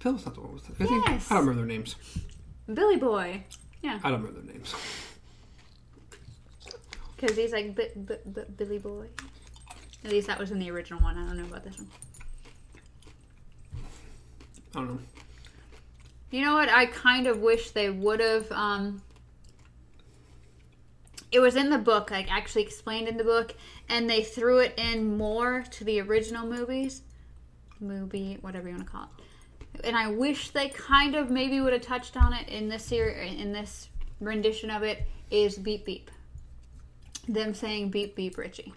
Bill's 0.02 0.24
not 0.24 0.34
the 0.34 0.40
one 0.40 0.54
with 0.54 0.66
the. 0.66 0.84
I, 0.84 0.86
think, 0.86 1.06
Yes. 1.08 1.30
I 1.30 1.34
don't 1.34 1.46
remember 1.46 1.66
their 1.66 1.76
names. 1.76 1.96
Billy 2.72 2.96
Boy. 2.96 3.44
Yeah. 3.82 3.98
I 4.02 4.10
don't 4.10 4.22
remember 4.22 4.40
their 4.40 4.52
names. 4.54 4.74
Because 7.16 7.36
he's 7.36 7.52
like 7.52 7.74
B- 7.74 7.88
B- 8.06 8.14
B- 8.34 8.42
Billy 8.56 8.78
Boy. 8.78 9.06
At 10.04 10.10
least 10.10 10.26
that 10.26 10.38
was 10.38 10.50
in 10.50 10.58
the 10.58 10.70
original 10.70 11.00
one. 11.00 11.16
I 11.16 11.24
don't 11.26 11.38
know 11.38 11.44
about 11.44 11.64
this 11.64 11.78
one. 11.78 11.88
I 14.74 14.78
don't 14.80 14.88
know. 14.90 14.98
You 16.30 16.44
know 16.44 16.54
what? 16.54 16.68
I 16.68 16.86
kind 16.86 17.26
of 17.26 17.38
wish 17.38 17.70
they 17.70 17.88
would 17.88 18.20
have. 18.20 18.50
Um, 18.52 19.00
it 21.34 21.40
was 21.40 21.56
in 21.56 21.68
the 21.68 21.78
book, 21.78 22.12
like 22.12 22.30
actually 22.30 22.62
explained 22.62 23.08
in 23.08 23.16
the 23.16 23.24
book, 23.24 23.56
and 23.88 24.08
they 24.08 24.22
threw 24.22 24.60
it 24.60 24.72
in 24.78 25.18
more 25.18 25.64
to 25.72 25.82
the 25.82 26.00
original 26.00 26.46
movies, 26.46 27.02
movie, 27.80 28.38
whatever 28.40 28.68
you 28.68 28.74
want 28.76 28.86
to 28.86 28.92
call 28.92 29.08
it. 29.18 29.84
And 29.84 29.96
I 29.96 30.06
wish 30.06 30.50
they 30.50 30.68
kind 30.68 31.16
of 31.16 31.30
maybe 31.30 31.60
would 31.60 31.72
have 31.72 31.82
touched 31.82 32.16
on 32.16 32.32
it 32.32 32.48
in 32.48 32.68
this 32.68 32.84
series, 32.84 33.40
in 33.40 33.52
this 33.52 33.88
rendition 34.20 34.70
of 34.70 34.84
it. 34.84 35.08
Is 35.30 35.58
beep 35.58 35.84
beep. 35.84 36.12
Them 37.26 37.54
saying 37.54 37.90
beep 37.90 38.14
beep 38.14 38.38
Richie. 38.38 38.72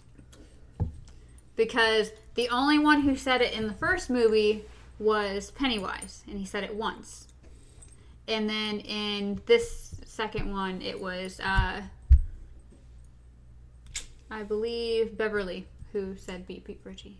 Because 1.56 2.10
the 2.34 2.50
only 2.50 2.80
one 2.80 3.02
who 3.02 3.16
said 3.16 3.42
it 3.42 3.54
in 3.54 3.68
the 3.68 3.74
first 3.74 4.10
movie 4.10 4.64
was 4.98 5.52
Pennywise, 5.52 6.24
and 6.28 6.40
he 6.40 6.46
said 6.46 6.64
it 6.64 6.74
once. 6.74 7.28
And 8.28 8.50
then 8.50 8.80
in 8.80 9.42
this 9.46 9.96
second 10.06 10.52
one, 10.52 10.82
it 10.82 11.00
was, 11.00 11.40
uh, 11.40 11.82
I 14.30 14.44
believe, 14.44 15.18
Beverly 15.18 15.68
who 15.92 16.16
said 16.16 16.46
beep 16.46 16.66
beep 16.66 16.82
Richie. 16.84 17.20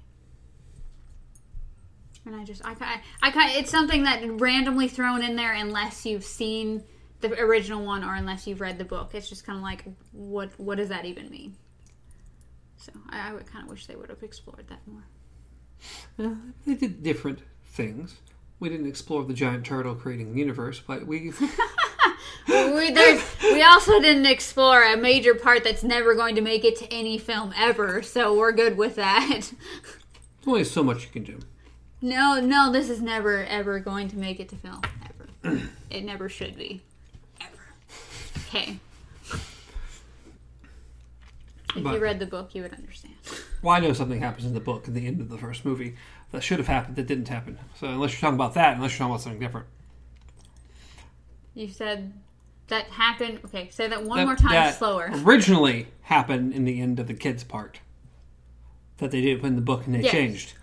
And 2.26 2.36
I 2.36 2.44
just, 2.44 2.64
I, 2.66 2.76
I, 2.82 3.02
I 3.24 3.52
it's 3.58 3.72
something 3.72 4.04
that 4.04 4.22
randomly 4.42 4.90
thrown 4.90 5.24
in 5.24 5.38
there 5.38 5.54
unless 5.54 6.06
you've 6.06 6.26
seen 6.26 6.84
the 7.22 7.32
original 7.40 7.86
one 7.86 8.04
or 8.04 8.16
unless 8.16 8.46
you've 8.46 8.60
read 8.60 8.78
the 8.78 8.84
book. 8.84 9.12
It's 9.14 9.30
just 9.30 9.46
kind 9.46 9.58
of 9.58 9.64
like, 9.64 9.86
what, 10.12 10.50
what 10.58 10.78
does 10.78 10.90
that 10.90 11.06
even 11.06 11.30
mean? 11.30 11.56
So 12.76 12.92
I, 13.10 13.30
I 13.30 13.34
would 13.34 13.46
kind 13.46 13.64
of 13.64 13.70
wish 13.70 13.86
they 13.86 13.96
would 13.96 14.10
have 14.10 14.24
explored 14.24 14.68
that 14.68 14.82
more. 14.86 15.04
They 16.66 16.74
did 16.74 17.02
different 17.02 17.40
things. 17.64 18.18
We 18.60 18.70
didn't 18.70 18.88
explore 18.88 19.24
the 19.24 19.34
giant 19.34 19.66
turtle 19.66 19.96
creating 19.96 20.34
the 20.34 20.40
universe, 20.40 20.82
but 20.86 21.06
we. 21.08 21.32
we, 22.48 22.92
there's, 22.92 23.22
we 23.44 23.62
also 23.62 24.00
didn't 24.00 24.26
explore 24.26 24.84
a 24.84 24.96
major 24.96 25.36
part 25.36 25.64
that's 25.64 25.84
never 25.84 26.16
going 26.16 26.36
to 26.36 26.42
make 26.42 26.64
it 26.64 26.76
to 26.78 26.92
any 26.94 27.18
film 27.18 27.54
ever, 27.58 28.02
so 28.02 28.38
we're 28.38 28.52
good 28.52 28.78
with 28.78 28.96
that. 28.96 29.28
There's 29.30 29.54
only 30.48 30.64
so 30.64 30.84
much 30.84 31.04
you 31.04 31.10
can 31.10 31.24
do. 31.24 31.40
No, 32.02 32.40
no, 32.40 32.72
this 32.72 32.90
is 32.90 33.02
never 33.02 33.44
ever 33.44 33.80
going 33.80 34.08
to 34.10 34.18
make 34.18 34.40
it 34.40 34.50
to 34.50 34.56
film 34.56 34.82
ever. 35.04 35.62
it 35.90 36.04
never 36.04 36.30
should 36.30 36.56
be, 36.56 36.82
ever. 37.42 37.52
Okay. 38.48 38.80
If 41.76 41.84
But- 41.84 41.96
you 41.96 42.00
read 42.00 42.20
the 42.20 42.26
book, 42.26 42.56
you 42.56 42.62
would 42.62 42.74
understand. 42.74 43.16
Well, 43.62 43.76
I 43.76 43.80
know 43.80 43.94
something 43.94 44.20
happens 44.22 44.46
in 44.46 44.54
the 44.54 44.60
book 44.60 44.88
at 44.88 44.94
the 44.94 45.06
end 45.06 45.20
of 45.20 45.30
the 45.30 45.38
first 45.38 45.66
movie 45.66 45.96
that 46.32 46.44
should 46.44 46.60
have 46.60 46.68
happened 46.68 46.96
that 46.96 47.08
didn't 47.08 47.28
happen. 47.28 47.58
So 47.80 47.88
unless 47.88 48.14
you're 48.14 48.22
talking 48.22 48.36
about 48.36 48.54
that, 48.54 48.76
unless 48.76 48.92
you're 48.92 49.00
talking 49.00 49.12
about 49.12 49.22
something 49.22 49.40
different. 49.40 49.68
You 51.58 51.68
said 51.68 52.14
that 52.68 52.86
happened. 52.86 53.40
Okay, 53.46 53.70
say 53.72 53.88
that 53.88 54.04
one 54.04 54.20
That- 54.20 54.26
more 54.26 54.36
time 54.36 54.52
that 54.52 54.78
slower. 54.78 55.10
Originally 55.26 55.88
happened 56.04 56.54
in 56.54 56.66
the 56.66 56.80
end 56.80 57.00
of 57.00 57.08
the 57.08 57.16
kids 57.16 57.44
part. 57.44 57.80
That 58.98 59.10
they 59.12 59.22
did 59.22 59.44
in 59.44 59.56
the 59.56 59.62
book 59.62 59.86
and 59.88 59.96
they 59.96 60.02
Yes. 60.02 60.12
changed. 60.12 60.54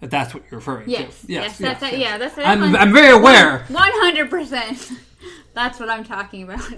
That 0.00 0.10
that's 0.10 0.32
what 0.32 0.44
you're 0.50 0.60
referring 0.60 0.88
Yes, 0.88 1.22
to. 1.22 1.32
yes, 1.32 1.58
that's 1.58 1.82
it. 1.82 1.98
Yeah, 1.98 2.16
that's 2.18 2.38
it. 2.38 2.46
I'm, 2.46 2.74
I'm 2.76 2.92
very 2.92 3.10
aware. 3.10 3.64
One 3.68 3.90
hundred 3.92 4.30
percent. 4.30 4.90
That's 5.54 5.80
what 5.80 5.90
I'm 5.90 6.04
talking 6.04 6.44
about. 6.44 6.72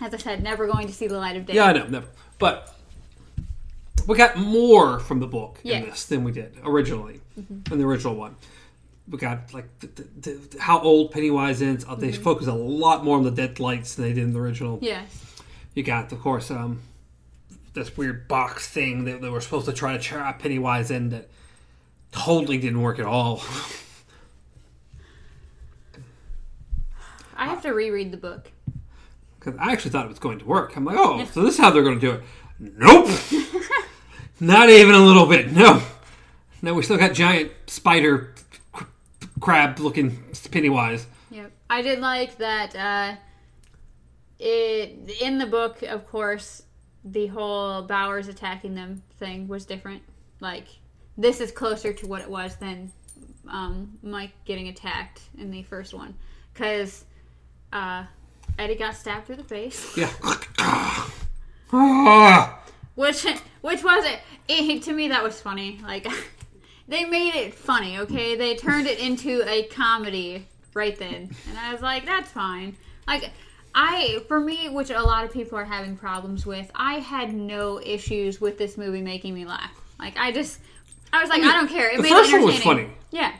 As 0.00 0.14
I 0.14 0.16
said, 0.16 0.42
never 0.42 0.66
going 0.66 0.86
to 0.86 0.92
see 0.94 1.06
the 1.06 1.18
light 1.18 1.36
of 1.36 1.44
day. 1.44 1.52
Yeah, 1.54 1.64
I 1.64 1.72
know, 1.74 1.86
never. 1.86 2.06
But 2.38 2.74
we 4.08 4.16
got 4.16 4.38
more 4.38 4.98
from 4.98 5.20
the 5.20 5.26
book 5.26 5.58
in 5.64 5.82
this 5.82 6.06
than 6.06 6.24
we 6.24 6.32
did 6.32 6.56
originally 6.64 7.20
mm-hmm. 7.38 7.70
in 7.70 7.78
the 7.78 7.84
original 7.84 8.14
one. 8.14 8.36
We 9.12 9.18
got 9.18 9.52
like 9.52 9.66
the, 9.80 9.86
the, 9.88 10.32
the, 10.32 10.60
how 10.60 10.80
old 10.80 11.12
Pennywise 11.12 11.60
is. 11.60 11.84
Uh, 11.86 11.94
They 11.94 12.12
focus 12.12 12.46
a 12.46 12.54
lot 12.54 13.04
more 13.04 13.18
on 13.18 13.24
the 13.24 13.30
dead 13.30 13.60
lights 13.60 13.94
than 13.94 14.06
they 14.06 14.14
did 14.14 14.24
in 14.24 14.32
the 14.32 14.40
original. 14.40 14.78
Yes. 14.80 15.42
You 15.74 15.82
got, 15.82 16.10
of 16.12 16.20
course, 16.20 16.50
um, 16.50 16.80
this 17.74 17.94
weird 17.96 18.26
box 18.26 18.68
thing 18.68 19.04
that 19.04 19.20
they 19.20 19.28
were 19.28 19.42
supposed 19.42 19.66
to 19.66 19.72
try 19.72 19.92
to 19.92 19.98
trap 20.02 20.40
Pennywise 20.40 20.90
in 20.90 21.10
that 21.10 21.28
totally 22.10 22.56
didn't 22.56 22.80
work 22.80 22.98
at 22.98 23.04
all. 23.04 23.42
I 27.36 27.46
have 27.46 27.62
to 27.62 27.72
reread 27.72 28.12
the 28.12 28.16
book. 28.18 28.50
Because 29.38 29.58
I 29.60 29.72
actually 29.72 29.90
thought 29.90 30.06
it 30.06 30.10
was 30.10 30.18
going 30.18 30.38
to 30.38 30.44
work. 30.46 30.76
I'm 30.76 30.84
like, 30.84 30.96
oh, 30.98 31.24
so 31.32 31.42
this 31.42 31.54
is 31.54 31.60
how 31.60 31.70
they're 31.70 31.82
going 31.82 31.98
to 31.98 32.06
do 32.06 32.12
it. 32.12 32.22
Nope. 32.58 33.08
Not 34.40 34.70
even 34.70 34.94
a 34.94 35.04
little 35.04 35.26
bit. 35.26 35.52
No. 35.52 35.82
No, 36.62 36.74
we 36.74 36.82
still 36.82 36.96
got 36.96 37.12
giant 37.12 37.50
spider 37.66 38.31
crab 39.42 39.78
looking 39.78 40.24
Pennywise. 40.50 41.06
Yep. 41.30 41.52
I 41.68 41.82
did 41.82 41.98
like 41.98 42.38
that 42.38 42.74
uh 42.74 43.16
it 44.38 45.20
in 45.20 45.38
the 45.38 45.46
book, 45.46 45.82
of 45.82 46.08
course, 46.08 46.62
the 47.04 47.26
whole 47.26 47.82
Bowers 47.82 48.28
attacking 48.28 48.74
them 48.74 49.02
thing 49.18 49.46
was 49.48 49.66
different. 49.66 50.02
Like 50.40 50.66
this 51.18 51.40
is 51.40 51.52
closer 51.52 51.92
to 51.92 52.06
what 52.06 52.22
it 52.22 52.30
was 52.30 52.56
than 52.56 52.90
um, 53.48 53.98
Mike 54.02 54.32
getting 54.44 54.68
attacked 54.68 55.20
in 55.36 55.50
the 55.50 55.62
first 55.64 55.92
one 55.92 56.14
cuz 56.54 57.04
uh 57.72 58.04
Eddie 58.58 58.76
got 58.76 58.94
stabbed 58.94 59.26
through 59.26 59.36
the 59.36 59.44
face, 59.44 59.96
Yeah. 59.96 60.12
Ah. 61.72 62.60
which 62.94 63.24
which 63.62 63.82
was 63.82 64.04
it, 64.04 64.20
it 64.48 64.82
to 64.84 64.92
me 64.92 65.08
that 65.08 65.22
was 65.22 65.40
funny. 65.40 65.80
Like 65.82 66.06
they 66.92 67.04
made 67.04 67.34
it 67.34 67.54
funny, 67.54 67.98
okay? 67.98 68.36
They 68.36 68.54
turned 68.54 68.86
it 68.86 68.98
into 68.98 69.42
a 69.48 69.64
comedy 69.64 70.46
right 70.74 70.96
then. 70.98 71.34
And 71.48 71.58
I 71.58 71.72
was 71.72 71.82
like, 71.82 72.04
that's 72.04 72.30
fine. 72.30 72.76
Like 73.06 73.30
I 73.74 74.22
for 74.28 74.38
me, 74.38 74.68
which 74.68 74.90
a 74.90 75.02
lot 75.02 75.24
of 75.24 75.32
people 75.32 75.58
are 75.58 75.64
having 75.64 75.96
problems 75.96 76.44
with, 76.44 76.70
I 76.74 76.94
had 76.94 77.32
no 77.32 77.80
issues 77.80 78.40
with 78.40 78.58
this 78.58 78.76
movie 78.76 79.02
making 79.02 79.34
me 79.34 79.44
laugh. 79.44 79.72
Like 79.98 80.16
I 80.18 80.32
just 80.32 80.60
I 81.12 81.20
was 81.20 81.30
like, 81.30 81.42
I, 81.42 81.52
don't 81.52 81.68
care. 81.68 81.90
It 81.90 81.96
the 81.98 82.02
made 82.04 82.10
first 82.10 82.30
it 82.30 82.36
one 82.36 82.46
was 82.46 82.58
funny. 82.58 82.88
Yeah. 83.10 83.34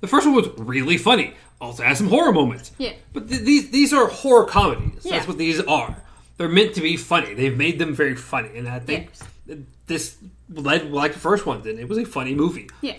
The 0.00 0.08
first 0.08 0.26
one 0.26 0.34
was 0.34 0.48
really 0.58 0.96
funny. 0.98 1.34
Also 1.60 1.82
has 1.82 1.98
some 1.98 2.08
horror 2.08 2.32
moments. 2.32 2.72
Yeah. 2.78 2.92
But 3.12 3.28
th- 3.28 3.42
these 3.42 3.70
these 3.70 3.92
are 3.92 4.06
horror 4.06 4.46
comedies. 4.46 5.04
Yeah. 5.04 5.12
That's 5.16 5.28
what 5.28 5.38
these 5.38 5.60
are. 5.60 5.96
They're 6.36 6.48
meant 6.48 6.74
to 6.74 6.80
be 6.80 6.96
funny. 6.96 7.34
They've 7.34 7.56
made 7.56 7.78
them 7.78 7.94
very 7.94 8.16
funny, 8.16 8.56
and 8.58 8.68
I 8.68 8.80
think 8.80 9.10
Yes. 9.46 9.58
this 9.86 10.16
led 10.48 10.90
like 10.90 11.12
the 11.12 11.18
first 11.18 11.46
one 11.46 11.62
did. 11.62 11.78
It 11.78 11.88
was 11.88 11.98
a 11.98 12.04
funny 12.04 12.34
movie. 12.34 12.68
Yeah. 12.80 12.96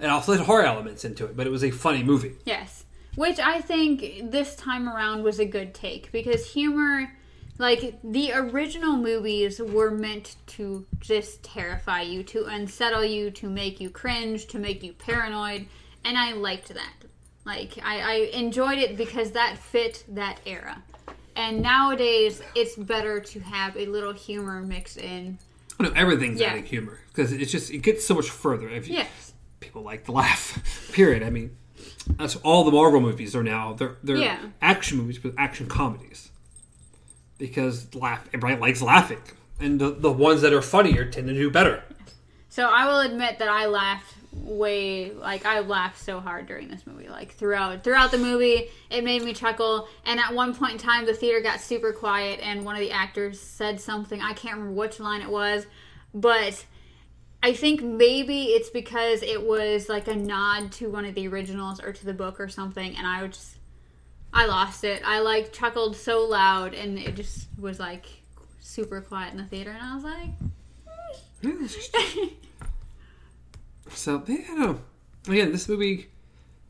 It 0.00 0.06
also 0.06 0.32
had 0.32 0.42
horror 0.42 0.64
elements 0.64 1.04
into 1.04 1.24
it, 1.24 1.36
but 1.36 1.46
it 1.46 1.50
was 1.50 1.64
a 1.64 1.70
funny 1.70 2.02
movie. 2.02 2.36
Yes. 2.44 2.84
Which 3.16 3.40
I 3.40 3.60
think 3.60 4.30
this 4.30 4.54
time 4.54 4.88
around 4.88 5.24
was 5.24 5.40
a 5.40 5.44
good 5.44 5.74
take 5.74 6.12
because 6.12 6.52
humor, 6.52 7.12
like 7.58 7.98
the 8.04 8.32
original 8.32 8.96
movies, 8.96 9.60
were 9.60 9.90
meant 9.90 10.36
to 10.48 10.86
just 11.00 11.42
terrify 11.42 12.02
you, 12.02 12.22
to 12.24 12.44
unsettle 12.44 13.04
you, 13.04 13.32
to 13.32 13.50
make 13.50 13.80
you 13.80 13.90
cringe, 13.90 14.46
to 14.48 14.58
make 14.58 14.84
you 14.84 14.92
paranoid, 14.92 15.66
and 16.04 16.16
I 16.16 16.32
liked 16.34 16.68
that. 16.68 16.94
Like, 17.44 17.78
I, 17.82 18.00
I 18.00 18.14
enjoyed 18.34 18.78
it 18.78 18.96
because 18.96 19.32
that 19.32 19.58
fit 19.58 20.04
that 20.10 20.38
era. 20.46 20.80
And 21.34 21.62
nowadays, 21.62 22.42
it's 22.54 22.76
better 22.76 23.20
to 23.20 23.40
have 23.40 23.76
a 23.76 23.86
little 23.86 24.12
humor 24.12 24.60
mixed 24.60 24.98
in. 24.98 25.38
No, 25.80 25.90
everything's 25.94 26.40
Yeah. 26.40 26.48
adding 26.48 26.64
humor 26.66 26.98
because 27.08 27.32
it's 27.32 27.52
just 27.52 27.70
it 27.70 27.78
gets 27.78 28.04
so 28.06 28.14
much 28.14 28.30
further. 28.30 28.68
If 28.68 28.88
you, 28.88 28.94
Yes. 28.94 29.32
people 29.60 29.82
like 29.82 30.04
to 30.06 30.12
laugh, 30.12 30.90
period. 30.92 31.22
I 31.22 31.30
mean, 31.30 31.56
that's 32.16 32.36
all 32.36 32.64
the 32.64 32.72
Marvel 32.72 33.00
movies 33.00 33.36
are 33.36 33.42
now. 33.44 33.74
They're 33.74 33.96
they're 34.02 34.16
Yeah. 34.16 34.38
action 34.60 34.98
movies, 34.98 35.18
but 35.18 35.34
action 35.38 35.66
comedies 35.68 36.30
because 37.38 37.94
laugh 37.94 38.26
everybody 38.34 38.60
likes 38.60 38.82
laughing, 38.82 39.20
and 39.60 39.80
the 39.80 39.90
the 39.90 40.10
ones 40.12 40.42
that 40.42 40.52
are 40.52 40.62
funnier 40.62 41.04
tend 41.04 41.28
to 41.28 41.34
do 41.34 41.50
better. 41.50 41.84
So 42.48 42.66
I 42.68 42.86
will 42.86 43.00
admit 43.00 43.38
that 43.38 43.48
I 43.48 43.66
laughed 43.66 44.14
way 44.32 45.10
like 45.12 45.46
I 45.46 45.60
laughed 45.60 45.98
so 46.02 46.20
hard 46.20 46.46
during 46.46 46.68
this 46.68 46.86
movie. 46.86 47.08
Like 47.08 47.32
throughout 47.32 47.82
throughout 47.82 48.10
the 48.10 48.18
movie, 48.18 48.68
it 48.90 49.04
made 49.04 49.22
me 49.22 49.32
chuckle. 49.32 49.88
And 50.04 50.20
at 50.20 50.34
one 50.34 50.54
point 50.54 50.72
in 50.72 50.78
time, 50.78 51.06
the 51.06 51.14
theater 51.14 51.40
got 51.40 51.60
super 51.60 51.92
quiet, 51.92 52.40
and 52.42 52.64
one 52.64 52.74
of 52.74 52.80
the 52.80 52.90
actors 52.90 53.40
said 53.40 53.80
something. 53.80 54.20
I 54.20 54.32
can't 54.32 54.56
remember 54.56 54.78
which 54.78 55.00
line 55.00 55.22
it 55.22 55.30
was, 55.30 55.66
but 56.14 56.64
I 57.42 57.52
think 57.52 57.82
maybe 57.82 58.46
it's 58.46 58.70
because 58.70 59.22
it 59.22 59.46
was 59.46 59.88
like 59.88 60.08
a 60.08 60.16
nod 60.16 60.72
to 60.72 60.90
one 60.90 61.04
of 61.04 61.14
the 61.14 61.28
originals 61.28 61.80
or 61.80 61.92
to 61.92 62.04
the 62.04 62.14
book 62.14 62.40
or 62.40 62.48
something, 62.48 62.96
and 62.96 63.06
I 63.06 63.22
would 63.22 63.32
just 63.32 63.56
I 64.32 64.46
lost 64.46 64.84
it. 64.84 65.02
I 65.04 65.20
like 65.20 65.52
chuckled 65.52 65.96
so 65.96 66.24
loud, 66.24 66.74
and 66.74 66.98
it 66.98 67.14
just 67.16 67.48
was 67.58 67.80
like 67.80 68.06
super 68.60 69.00
quiet 69.00 69.32
in 69.32 69.38
the 69.38 69.44
theater, 69.44 69.70
and 69.70 69.82
I 69.82 69.94
was 69.94 70.04
like. 70.04 70.30
So 73.92 74.22
yeah, 74.26 74.36
I 74.44 74.54
don't 74.54 74.60
know. 74.60 74.80
Again, 75.32 75.52
this 75.52 75.68
movie 75.68 76.08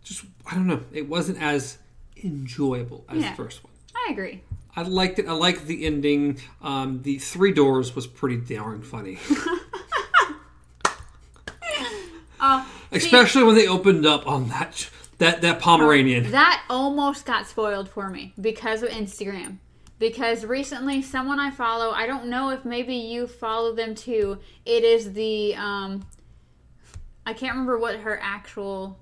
just 0.04 0.24
I 0.46 0.54
don't 0.54 0.66
know. 0.66 0.80
It 0.92 1.08
wasn't 1.08 1.40
as 1.42 1.78
enjoyable 2.22 3.04
as 3.08 3.22
Yeah. 3.22 3.30
the 3.30 3.36
first 3.36 3.62
one. 3.64 3.72
I 3.94 4.12
agree. 4.12 4.42
I 4.76 4.82
liked 4.82 5.18
it. 5.18 5.26
I 5.28 5.32
liked 5.32 5.66
the 5.66 5.84
ending. 5.84 6.40
Um, 6.62 7.02
the 7.02 7.18
three 7.18 7.52
doors 7.52 7.94
was 7.96 8.06
pretty 8.06 8.36
darn 8.36 8.82
funny, 8.82 9.18
Uh, 12.40 12.64
see, 12.92 12.98
especially 12.98 13.42
when 13.42 13.56
they 13.56 13.66
opened 13.66 14.06
up 14.06 14.26
on 14.28 14.48
that 14.48 14.88
that 15.18 15.42
that 15.42 15.58
Pomeranian. 15.60 16.30
that 16.30 16.62
almost 16.70 17.26
got 17.26 17.48
spoiled 17.48 17.88
for 17.88 18.08
me 18.10 18.32
because 18.40 18.82
of 18.84 18.90
Instagram. 18.90 19.56
Because 19.98 20.44
recently, 20.44 21.02
someone 21.02 21.40
I 21.40 21.50
follow, 21.50 21.90
I 21.90 22.06
don't 22.06 22.26
know 22.26 22.50
if 22.50 22.64
maybe 22.64 22.94
you 22.94 23.26
follow 23.26 23.74
them 23.74 23.96
too. 23.96 24.38
It 24.64 24.84
is 24.84 25.12
the, 25.14 25.56
um, 25.56 26.06
I 27.28 27.34
can't 27.34 27.52
remember 27.52 27.76
what 27.76 27.96
her 27.96 28.18
actual, 28.22 28.98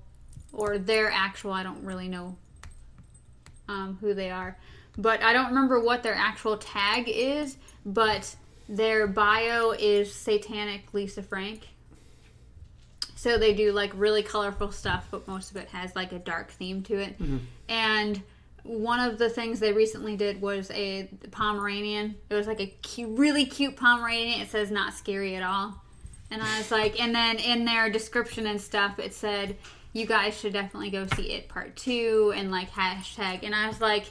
or 0.51 0.77
their 0.77 1.09
actual, 1.09 1.53
I 1.53 1.63
don't 1.63 1.81
really 1.85 2.09
know 2.09 2.35
um, 3.69 3.97
who 4.01 4.13
they 4.13 4.29
are. 4.29 4.57
But 4.97 5.23
I 5.23 5.31
don't 5.31 5.47
remember 5.47 5.79
what 5.79 6.03
their 6.03 6.13
actual 6.13 6.57
tag 6.57 7.05
is, 7.07 7.55
but 7.85 8.35
their 8.67 9.07
bio 9.07 9.71
is 9.71 10.13
Satanic 10.13 10.93
Lisa 10.93 11.23
Frank. 11.23 11.69
So 13.15 13.37
they 13.37 13.53
do 13.53 13.71
like 13.71 13.93
really 13.95 14.23
colorful 14.23 14.73
stuff, 14.73 15.07
but 15.09 15.25
most 15.25 15.51
of 15.51 15.55
it 15.55 15.69
has 15.69 15.95
like 15.95 16.11
a 16.11 16.19
dark 16.19 16.51
theme 16.51 16.83
to 16.83 16.95
it. 16.99 17.15
And 17.69 18.21
one 18.63 18.99
of 18.99 19.17
the 19.17 19.29
things 19.29 19.61
they 19.61 19.71
recently 19.71 20.17
did 20.17 20.41
was 20.41 20.69
a 20.71 21.09
Pomeranian. 21.31 22.15
It 22.29 22.35
was 22.35 22.45
like 22.45 22.59
a 22.59 22.67
cute, 22.67 23.17
really 23.17 23.45
cute 23.45 23.77
Pomeranian. 23.77 24.41
It 24.41 24.49
says 24.49 24.69
not 24.69 24.93
scary 24.93 25.37
at 25.37 25.43
all. 25.43 25.81
And 26.29 26.41
I 26.41 26.57
was 26.57 26.71
like, 26.71 26.99
and 26.99 27.15
then 27.15 27.37
in 27.37 27.65
their 27.65 27.89
description 27.89 28.47
and 28.47 28.59
stuff, 28.59 28.99
it 28.99 29.13
said, 29.13 29.55
you 29.93 30.05
guys 30.05 30.37
should 30.37 30.53
definitely 30.53 30.89
go 30.89 31.07
see 31.15 31.31
it 31.31 31.47
part 31.47 31.75
two 31.75 32.33
and 32.35 32.51
like 32.51 32.69
hashtag. 32.71 33.43
And 33.43 33.55
I 33.55 33.67
was 33.67 33.79
like, 33.81 34.05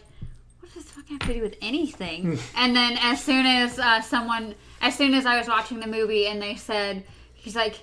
what 0.61 0.73
does 0.73 0.85
this 0.85 0.93
fucking 0.93 1.19
have 1.21 1.29
to 1.29 1.35
do 1.35 1.43
with 1.43 1.57
anything? 1.63 2.39
and 2.57 2.75
then 2.75 2.99
as 3.01 3.23
soon 3.23 3.45
as 3.47 3.79
uh, 3.79 4.01
someone, 4.01 4.55
as 4.81 4.97
soon 4.97 5.15
as 5.15 5.27
I 5.27 5.39
was 5.39 5.47
watching 5.47 5.79
the 5.81 5.87
movie 5.87 6.27
and 6.27 6.41
they 6.41 6.57
said, 6.57 7.05
he's 7.35 7.55
like, 7.55 7.79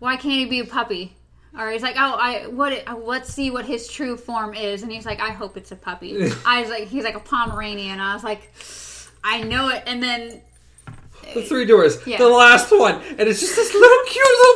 why 0.00 0.16
can't 0.16 0.34
he 0.34 0.46
be 0.46 0.60
a 0.60 0.64
puppy? 0.64 1.16
Or 1.58 1.70
he's 1.70 1.82
like, 1.82 1.96
oh, 1.98 2.16
I 2.20 2.46
what? 2.46 2.72
uh, 2.88 2.96
Let's 2.96 3.32
see 3.32 3.50
what 3.50 3.64
his 3.64 3.88
true 3.88 4.16
form 4.16 4.54
is. 4.54 4.82
And 4.82 4.92
he's 4.92 5.06
like, 5.06 5.20
I 5.20 5.30
hope 5.30 5.56
it's 5.56 5.72
a 5.72 5.76
puppy. 5.76 6.30
I 6.46 6.60
was 6.60 6.70
like, 6.70 6.88
he's 6.88 7.04
like 7.04 7.16
a 7.16 7.20
Pomeranian. 7.20 8.00
I 8.00 8.14
was 8.14 8.22
like, 8.24 8.52
I 9.24 9.42
know 9.42 9.68
it. 9.68 9.82
And 9.86 10.02
then 10.02 10.40
The 11.34 11.42
three 11.42 11.64
doors. 11.64 11.98
Yeah. 12.06 12.18
The 12.18 12.28
last 12.28 12.70
one, 12.70 12.94
and 13.02 13.20
it's 13.28 13.40
just 13.40 13.56
this 13.56 13.72
little 13.74 13.98
cute 14.06 14.26
little. 14.26 14.50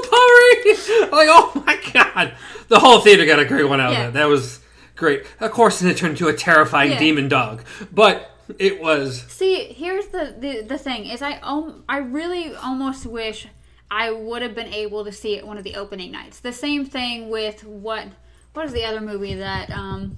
I'm 1.05 1.11
like, 1.11 1.29
oh 1.31 1.63
my 1.67 1.79
god! 1.93 2.35
The 2.69 2.79
whole 2.79 3.01
theater 3.01 3.25
got 3.27 3.39
a 3.39 3.45
great 3.45 3.65
one 3.69 3.81
out 3.81 3.93
Yeah. 3.93 4.07
of 4.07 4.13
that. 4.15 4.19
That 4.21 4.29
was 4.29 4.61
great. 4.97 5.25
Of 5.41 5.51
course, 5.53 5.81
it 5.83 5.97
turned 5.97 6.13
into 6.13 6.29
a 6.29 6.33
terrifying 6.35 6.93
Yeah. 6.93 6.99
demon 6.99 7.29
dog, 7.29 7.65
but 7.93 8.31
it 8.59 8.81
was. 8.81 9.23
See, 9.29 9.73
here's 9.73 10.07
the, 10.09 10.35
the 10.39 10.63
the 10.63 10.79
thing 10.79 11.07
is 11.07 11.23
I 11.23 11.39
um, 11.43 11.85
I 11.89 11.99
really 11.99 12.55
almost 12.55 13.07
wish 13.07 13.47
I 13.91 14.11
would 14.11 14.43
have 14.43 14.55
been 14.55 14.73
able 14.73 15.05
to 15.05 15.13
see 15.13 15.37
it 15.37 15.47
one 15.47 15.59
of 15.59 15.65
the 15.65 15.77
opening 15.77 16.11
nights. 16.13 16.41
The 16.41 16.53
same 16.53 16.85
thing 16.85 17.29
with 17.29 17.65
what 17.65 18.09
what 18.55 18.67
is 18.67 18.73
the 18.73 18.85
other 18.85 19.01
movie 19.01 19.35
that 19.35 19.71
um 19.71 20.17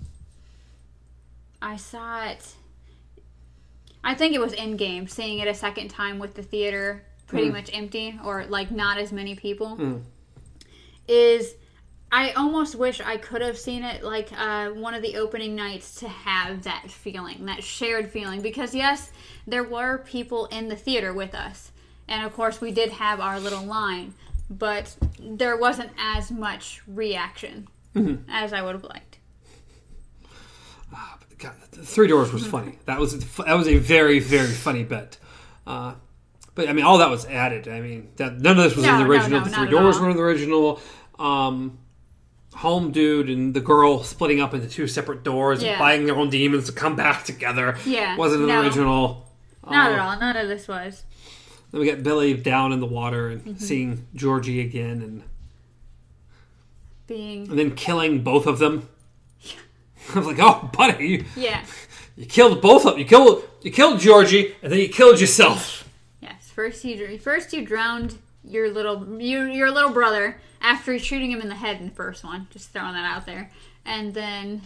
I 1.61 1.77
saw 1.77 2.27
it 2.27 2.55
I 4.07 4.15
think 4.15 4.35
it 4.35 4.41
was 4.41 4.53
in 4.53 4.77
game 4.77 5.09
seeing 5.09 5.41
it 5.41 5.49
a 5.49 5.55
second 5.55 5.89
time 5.89 6.19
with 6.19 6.35
the 6.35 6.43
theater 6.43 7.05
pretty 7.27 7.49
hmm. 7.49 7.55
much 7.55 7.71
empty 7.73 8.19
or 8.25 8.47
like 8.47 8.71
not 8.71 8.99
as 8.99 9.13
many 9.13 9.35
people. 9.35 9.77
Hmm. 9.77 9.97
Is 11.09 11.55
I 12.11 12.31
almost 12.31 12.77
wish 12.77 13.01
I 13.01 13.17
could 13.17 13.43
have 13.43 13.59
seen 13.59 13.83
it 13.83 14.05
like 14.05 14.31
uh, 14.33 14.71
one 14.71 14.95
of 14.95 15.03
the 15.03 15.17
opening 15.17 15.57
nights 15.57 15.97
to 15.97 16.09
have 16.09 16.63
that 16.63 16.89
feeling, 16.89 17.47
that 17.47 17.65
shared 17.65 18.11
feeling. 18.11 18.41
Because, 18.41 18.75
yes, 18.75 19.11
there 19.47 19.65
were 19.65 19.99
people 19.99 20.47
in 20.47 20.69
the 20.69 20.77
theater 20.77 21.13
with 21.13 21.35
us. 21.35 21.73
And 22.07 22.25
of 22.25 22.33
course, 22.33 22.61
we 22.61 22.71
did 22.71 22.93
have 22.93 23.19
our 23.19 23.41
little 23.41 23.65
line, 23.65 24.15
but 24.49 24.97
there 25.19 25.57
wasn't 25.57 25.91
as 25.99 26.31
much 26.31 26.81
reaction. 26.87 27.67
Mm-hmm. 27.97 28.29
as 28.31 28.53
I 28.53 28.61
would 28.61 28.75
have 28.75 28.85
liked. 28.85 29.16
God, 31.39 31.53
Three 31.73 32.07
Doors 32.09 32.33
was 32.33 32.47
funny. 32.47 32.79
That 32.87 32.99
was 32.99 33.19
that 33.37 33.57
was 33.57 33.69
a 33.69 33.77
very 33.79 34.19
very 34.21 34.53
funny 34.53 34.85
bit. 34.85 35.19
Uh, 35.67 35.95
but 36.55 36.69
I 36.69 36.73
mean, 36.73 36.85
all 36.85 36.99
that 36.99 37.11
was 37.11 37.27
added. 37.27 37.69
I 37.69 37.81
mean, 37.81 38.09
that, 38.17 38.39
none 38.41 38.57
of 38.57 38.65
this 38.65 38.77
was 38.77 38.87
No, 38.87 38.95
in 38.95 39.05
the 39.05 39.11
original. 39.11 39.41
no, 39.41 39.45
the 39.45 39.51
Three 39.51 39.69
Doors 39.69 39.99
were 40.01 40.09
in 40.11 40.17
the 40.17 40.23
original. 40.23 40.81
Um, 41.19 41.79
Home 42.55 42.91
dude 42.91 43.29
and 43.29 43.53
the 43.53 43.61
girl 43.61 44.03
splitting 44.03 44.41
up 44.41 44.55
into 44.55 44.67
two 44.67 44.87
separate 44.87 45.23
doors 45.23 45.63
and 45.63 45.77
fighting 45.77 46.07
their 46.07 46.17
own 46.17 46.31
demons 46.31 46.65
to 46.67 46.73
come 46.73 46.97
back 46.97 47.23
together. 47.25 47.77
Yeah, 47.85 48.17
wasn't 48.17 48.43
in 48.43 48.49
the 48.49 48.55
no. 48.55 48.63
original. 48.63 49.27
Not 49.71 49.91
Uh, 49.91 49.95
at 49.95 49.99
all. 49.99 50.19
None 50.19 50.37
of 50.39 50.49
this 50.49 50.67
was. 50.67 51.05
Then 51.71 51.81
we 51.81 51.87
get 51.87 52.03
Billy 52.03 52.33
down 52.33 52.73
in 52.73 52.81
the 52.81 52.87
water 52.87 53.29
and 53.29 53.43
Mm-hmm. 53.45 53.59
seeing 53.59 54.07
Georgie 54.15 54.61
again, 54.63 55.03
and, 55.03 55.23
Being 57.07 57.49
and 57.51 57.59
then 57.59 57.75
killing 57.75 58.23
both 58.23 58.47
of 58.47 58.59
them. 58.59 58.89
I 60.15 60.19
was 60.19 60.27
like, 60.27 60.39
"Oh, 60.41 60.71
buddy, 60.73 61.07
you, 61.07 61.25
yeah, 61.37 61.65
you 62.17 62.27
killed 62.27 62.61
both 62.61 62.85
of 62.85 62.93
them. 62.93 63.01
You 63.01 63.07
killed 63.07 63.45
you 63.63 63.71
killed 63.71 64.01
Georgie, 64.01 64.55
and 64.63 64.73
then 64.73 64.79
you 64.79 64.89
killed 64.89 65.21
yourself." 65.21 65.89
yes. 66.21 66.51
First 66.55 66.85
you 66.85 67.19
first 67.19 67.53
you 67.53 67.65
drowned 67.65 68.19
your 68.45 68.71
little 68.71 69.21
you, 69.21 69.45
your 69.45 69.71
little 69.71 69.91
brother 69.91 70.41
after 70.61 70.99
shooting 70.99 71.31
him 71.31 71.41
in 71.41 71.49
the 71.49 71.57
head 71.57 71.81
in 71.81 71.89
the 71.89 71.95
first 71.95 72.25
one. 72.25 72.49
Just 72.51 72.71
throwing 72.71 72.95
that 72.95 73.05
out 73.05 73.27
there, 73.27 73.51
and 73.85 74.15
then 74.15 74.63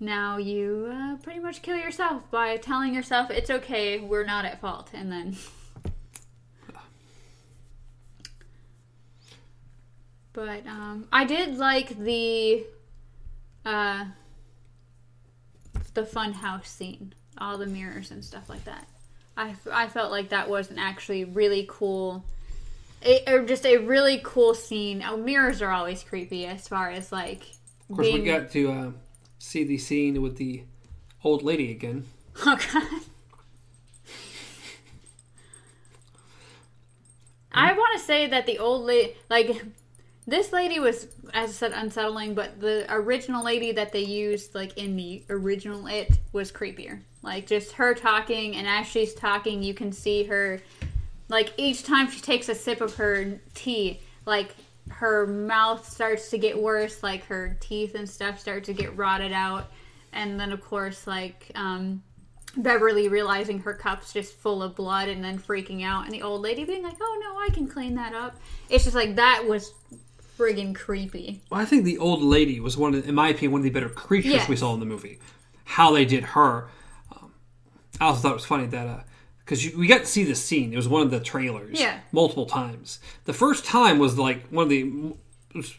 now 0.00 0.36
you 0.36 0.90
uh, 0.92 1.16
pretty 1.16 1.40
much 1.40 1.62
kill 1.62 1.76
yourself 1.76 2.30
by 2.30 2.56
telling 2.56 2.94
yourself 2.94 3.30
it's 3.30 3.50
okay, 3.50 3.98
we're 3.98 4.24
not 4.24 4.44
at 4.44 4.60
fault, 4.60 4.90
and 4.92 5.10
then. 5.12 5.36
But 10.34 10.68
um, 10.68 11.08
I 11.10 11.24
did 11.24 11.56
like 11.56 11.98
the 11.98 12.64
uh, 13.64 14.04
the 15.98 16.06
fun 16.06 16.32
house 16.32 16.68
scene, 16.68 17.12
all 17.38 17.58
the 17.58 17.66
mirrors 17.66 18.10
and 18.12 18.24
stuff 18.24 18.48
like 18.48 18.64
that. 18.64 18.86
I, 19.36 19.54
I 19.72 19.88
felt 19.88 20.10
like 20.12 20.28
that 20.28 20.48
was 20.48 20.70
an 20.70 20.78
actually 20.78 21.24
really 21.24 21.66
cool, 21.68 22.24
a, 23.04 23.22
or 23.26 23.44
just 23.44 23.66
a 23.66 23.78
really 23.78 24.20
cool 24.22 24.54
scene. 24.54 25.02
Oh, 25.06 25.16
mirrors 25.16 25.60
are 25.60 25.70
always 25.70 26.02
creepy 26.04 26.46
as 26.46 26.68
far 26.68 26.90
as 26.90 27.10
like 27.10 27.42
Of 27.90 27.96
course, 27.96 28.06
being. 28.06 28.20
we 28.20 28.26
got 28.26 28.50
to 28.52 28.70
uh, 28.70 28.90
see 29.38 29.64
the 29.64 29.78
scene 29.78 30.22
with 30.22 30.36
the 30.36 30.62
old 31.24 31.42
lady 31.42 31.70
again. 31.70 32.04
Oh 32.46 32.56
god. 32.72 33.00
I 37.50 37.72
want 37.72 37.98
to 37.98 38.04
say 38.04 38.28
that 38.28 38.46
the 38.46 38.58
old 38.58 38.84
lady, 38.84 39.14
like 39.28 39.64
this 40.28 40.52
lady, 40.52 40.78
was 40.78 41.08
as 41.32 41.50
I 41.50 41.52
said 41.52 41.72
unsettling, 41.72 42.34
but 42.34 42.60
the 42.60 42.86
original 42.92 43.42
lady 43.42 43.72
that 43.72 43.92
they 43.92 44.04
used, 44.04 44.54
like 44.54 44.76
in 44.76 44.94
the 44.94 45.24
original 45.30 45.86
It, 45.86 46.18
was 46.32 46.52
creepier. 46.52 47.00
Like 47.22 47.46
just 47.46 47.72
her 47.72 47.94
talking, 47.94 48.54
and 48.56 48.68
as 48.68 48.86
she's 48.86 49.14
talking, 49.14 49.62
you 49.62 49.72
can 49.72 49.90
see 49.90 50.24
her. 50.24 50.60
Like 51.28 51.52
each 51.56 51.82
time 51.82 52.10
she 52.10 52.20
takes 52.20 52.50
a 52.50 52.54
sip 52.54 52.82
of 52.82 52.94
her 52.96 53.40
tea, 53.54 54.00
like 54.26 54.54
her 54.90 55.26
mouth 55.26 55.88
starts 55.88 56.28
to 56.30 56.38
get 56.38 56.60
worse, 56.60 57.02
like 57.02 57.24
her 57.26 57.56
teeth 57.60 57.94
and 57.94 58.08
stuff 58.08 58.38
start 58.38 58.64
to 58.64 58.74
get 58.74 58.94
rotted 58.96 59.32
out, 59.32 59.70
and 60.12 60.38
then 60.38 60.52
of 60.52 60.60
course 60.60 61.06
like 61.06 61.50
um, 61.54 62.02
Beverly 62.56 63.08
realizing 63.08 63.58
her 63.60 63.74
cup's 63.74 64.12
just 64.12 64.34
full 64.34 64.62
of 64.62 64.74
blood 64.76 65.08
and 65.08 65.24
then 65.24 65.38
freaking 65.38 65.84
out, 65.84 66.04
and 66.04 66.12
the 66.12 66.22
old 66.22 66.42
lady 66.42 66.64
being 66.64 66.82
like, 66.82 66.96
"Oh 67.00 67.18
no, 67.22 67.38
I 67.38 67.48
can 67.54 67.66
clean 67.66 67.94
that 67.94 68.12
up." 68.12 68.36
It's 68.68 68.84
just 68.84 68.96
like 68.96 69.16
that 69.16 69.46
was 69.46 69.72
friggin' 70.38 70.74
creepy. 70.74 71.42
Well, 71.50 71.60
I 71.60 71.64
think 71.64 71.84
the 71.84 71.98
old 71.98 72.22
lady 72.22 72.60
was 72.60 72.76
one, 72.76 72.94
of, 72.94 73.08
in 73.08 73.14
my 73.14 73.28
opinion, 73.30 73.52
one 73.52 73.60
of 73.60 73.64
the 73.64 73.70
better 73.70 73.88
creatures 73.88 74.32
Yes. 74.32 74.48
we 74.48 74.56
saw 74.56 74.72
in 74.74 74.80
the 74.80 74.86
movie. 74.86 75.18
How 75.64 75.92
they 75.92 76.04
did 76.04 76.24
her, 76.24 76.68
um, 77.12 77.32
I 78.00 78.06
also 78.06 78.20
thought 78.20 78.30
it 78.32 78.34
was 78.34 78.44
funny 78.44 78.66
that 78.66 79.06
because 79.44 79.74
we 79.74 79.86
got 79.86 80.00
to 80.00 80.06
see 80.06 80.24
this 80.24 80.42
scene. 80.44 80.72
It 80.72 80.76
was 80.76 80.88
one 80.88 81.02
of 81.02 81.10
the 81.10 81.20
trailers, 81.20 81.80
Yeah. 81.80 82.00
multiple 82.12 82.44
times. 82.46 82.98
The 83.24 83.32
first 83.32 83.64
time 83.64 83.98
was 83.98 84.18
like 84.18 84.46
one 84.48 84.64
of 84.64 84.68
the 84.70 85.14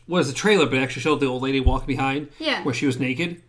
was 0.07 0.27
the 0.27 0.33
trailer, 0.33 0.65
but 0.65 0.75
it 0.79 0.81
actually 0.81 1.03
showed 1.03 1.19
the 1.19 1.27
old 1.27 1.43
lady 1.43 1.59
walking 1.59 1.85
behind, 1.87 2.29
Yeah. 2.39 2.63
where 2.63 2.73
she 2.73 2.87
was 2.87 2.99
naked. 2.99 3.41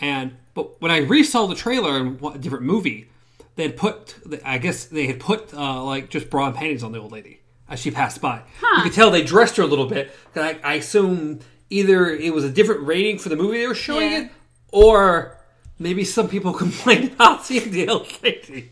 And 0.00 0.36
but 0.54 0.80
when 0.82 0.90
I 0.90 1.00
resaw 1.02 1.48
the 1.48 1.54
trailer 1.54 1.96
in 1.98 2.18
a 2.24 2.38
different 2.38 2.64
movie, 2.64 3.08
they 3.56 3.62
had 3.62 3.76
put, 3.76 4.16
I 4.44 4.58
guess 4.58 4.84
they 4.86 5.06
had 5.06 5.20
put 5.20 5.54
uh, 5.54 5.82
like 5.84 6.10
just 6.10 6.28
bra 6.30 6.46
and 6.46 6.54
panties 6.56 6.82
on 6.82 6.90
the 6.92 6.98
old 6.98 7.12
lady 7.12 7.40
as 7.68 7.80
she 7.80 7.90
passed 7.90 8.20
by. 8.20 8.42
You 8.76 8.82
could 8.82 8.92
tell 8.92 9.10
they 9.10 9.22
dressed 9.24 9.56
her 9.56 9.62
a 9.62 9.66
little 9.66 9.86
bit. 9.86 10.14
I, 10.36 10.58
I 10.62 10.74
assume 10.74 11.40
either 11.70 12.06
it 12.10 12.32
was 12.34 12.44
a 12.44 12.50
different 12.50 12.82
rating 12.86 13.18
for 13.18 13.28
the 13.28 13.36
movie 13.36 13.58
they 13.58 13.66
were 13.66 13.74
showing 13.74 14.10
Yeah. 14.12 14.20
it, 14.24 14.30
or 14.72 15.36
maybe 15.78 16.04
some 16.04 16.28
people 16.28 16.52
complained 16.64 17.12
about 17.12 17.44
seeing 17.44 17.70
the 17.70 17.88
old 17.88 18.06
lady. 18.22 18.70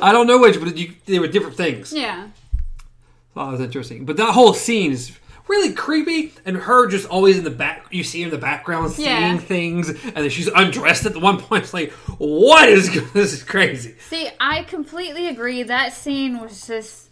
I 0.00 0.12
don't 0.12 0.26
know 0.26 0.38
which, 0.38 0.60
but 0.60 0.76
you, 0.76 0.94
they 1.06 1.18
were 1.18 1.28
different 1.28 1.56
things. 1.56 1.92
Yeah. 1.92 2.28
Oh, 3.36 3.46
that 3.46 3.52
was 3.52 3.60
interesting. 3.60 4.04
But 4.04 4.16
that 4.18 4.32
whole 4.32 4.52
scene 4.52 4.92
is 4.92 5.16
really 5.48 5.72
creepy, 5.72 6.34
and 6.44 6.56
her 6.56 6.86
just 6.86 7.08
always 7.08 7.38
in 7.38 7.44
the 7.44 7.50
back. 7.50 7.86
You 7.90 8.04
see 8.04 8.20
her 8.22 8.26
in 8.26 8.30
the 8.30 8.38
background 8.38 8.92
seeing 8.92 9.08
Yeah. 9.08 9.36
things, 9.38 9.88
and 9.88 10.14
then 10.16 10.30
she's 10.30 10.48
undressed 10.48 11.06
at 11.06 11.14
the 11.14 11.18
one 11.20 11.38
point. 11.38 11.64
It's 11.64 11.74
like, 11.74 11.90
what 12.18 12.68
is 12.68 12.90
this? 13.12 13.32
Is 13.32 13.42
crazy. 13.42 13.94
See, 14.08 14.28
I 14.38 14.62
completely 14.64 15.28
agree. 15.28 15.62
That 15.62 15.92
scene 15.94 16.38
was 16.40 16.66
just 16.66 17.08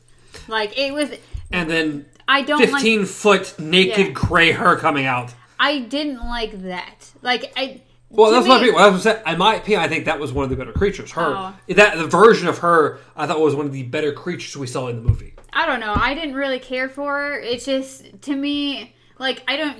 like 0.48 0.78
it 0.78 0.92
was. 0.92 1.10
And 1.52 1.70
then 1.70 2.06
I 2.28 2.42
don't 2.42 2.60
like. 2.60 2.70
fifteen 2.70 3.04
foot 3.06 3.58
naked 3.58 4.06
Yeah. 4.08 4.12
gray 4.12 4.52
hair 4.52 4.76
coming 4.76 5.06
out. 5.06 5.34
I 5.58 5.80
didn't 5.80 6.20
like 6.20 6.62
that. 6.62 7.10
Like 7.22 7.52
I. 7.56 7.82
Well, 8.12 8.32
that's 8.32 8.44
me- 8.44 8.48
my 8.50 8.56
opinion. 8.56 8.74
What 8.74 8.84
I 8.84 8.88
was 8.88 9.02
saying. 9.02 9.22
In 9.26 9.38
my 9.38 9.54
opinion, 9.56 9.80
I 9.82 9.88
think 9.88 10.04
that 10.06 10.18
was 10.18 10.32
one 10.32 10.42
of 10.44 10.50
the 10.50 10.56
better 10.56 10.72
creatures. 10.72 11.12
Her 11.12 11.34
Oh. 11.36 11.54
that 11.68 11.96
the 11.96 12.06
version 12.06 12.48
of 12.48 12.58
her, 12.58 12.98
I 13.16 13.26
thought 13.26 13.40
was 13.40 13.54
one 13.54 13.66
of 13.66 13.72
the 13.72 13.84
better 13.84 14.12
creatures 14.12 14.56
we 14.56 14.66
saw 14.66 14.88
in 14.88 14.96
the 14.96 15.02
movie. 15.02 15.34
I 15.52 15.66
don't 15.66 15.80
know. 15.80 15.92
I 15.96 16.14
didn't 16.14 16.34
really 16.34 16.58
care 16.60 16.88
for 16.88 17.12
her. 17.16 17.38
It's 17.40 17.64
just 17.64 18.22
to 18.22 18.34
me, 18.34 18.94
like 19.18 19.42
I 19.46 19.56
don't. 19.56 19.76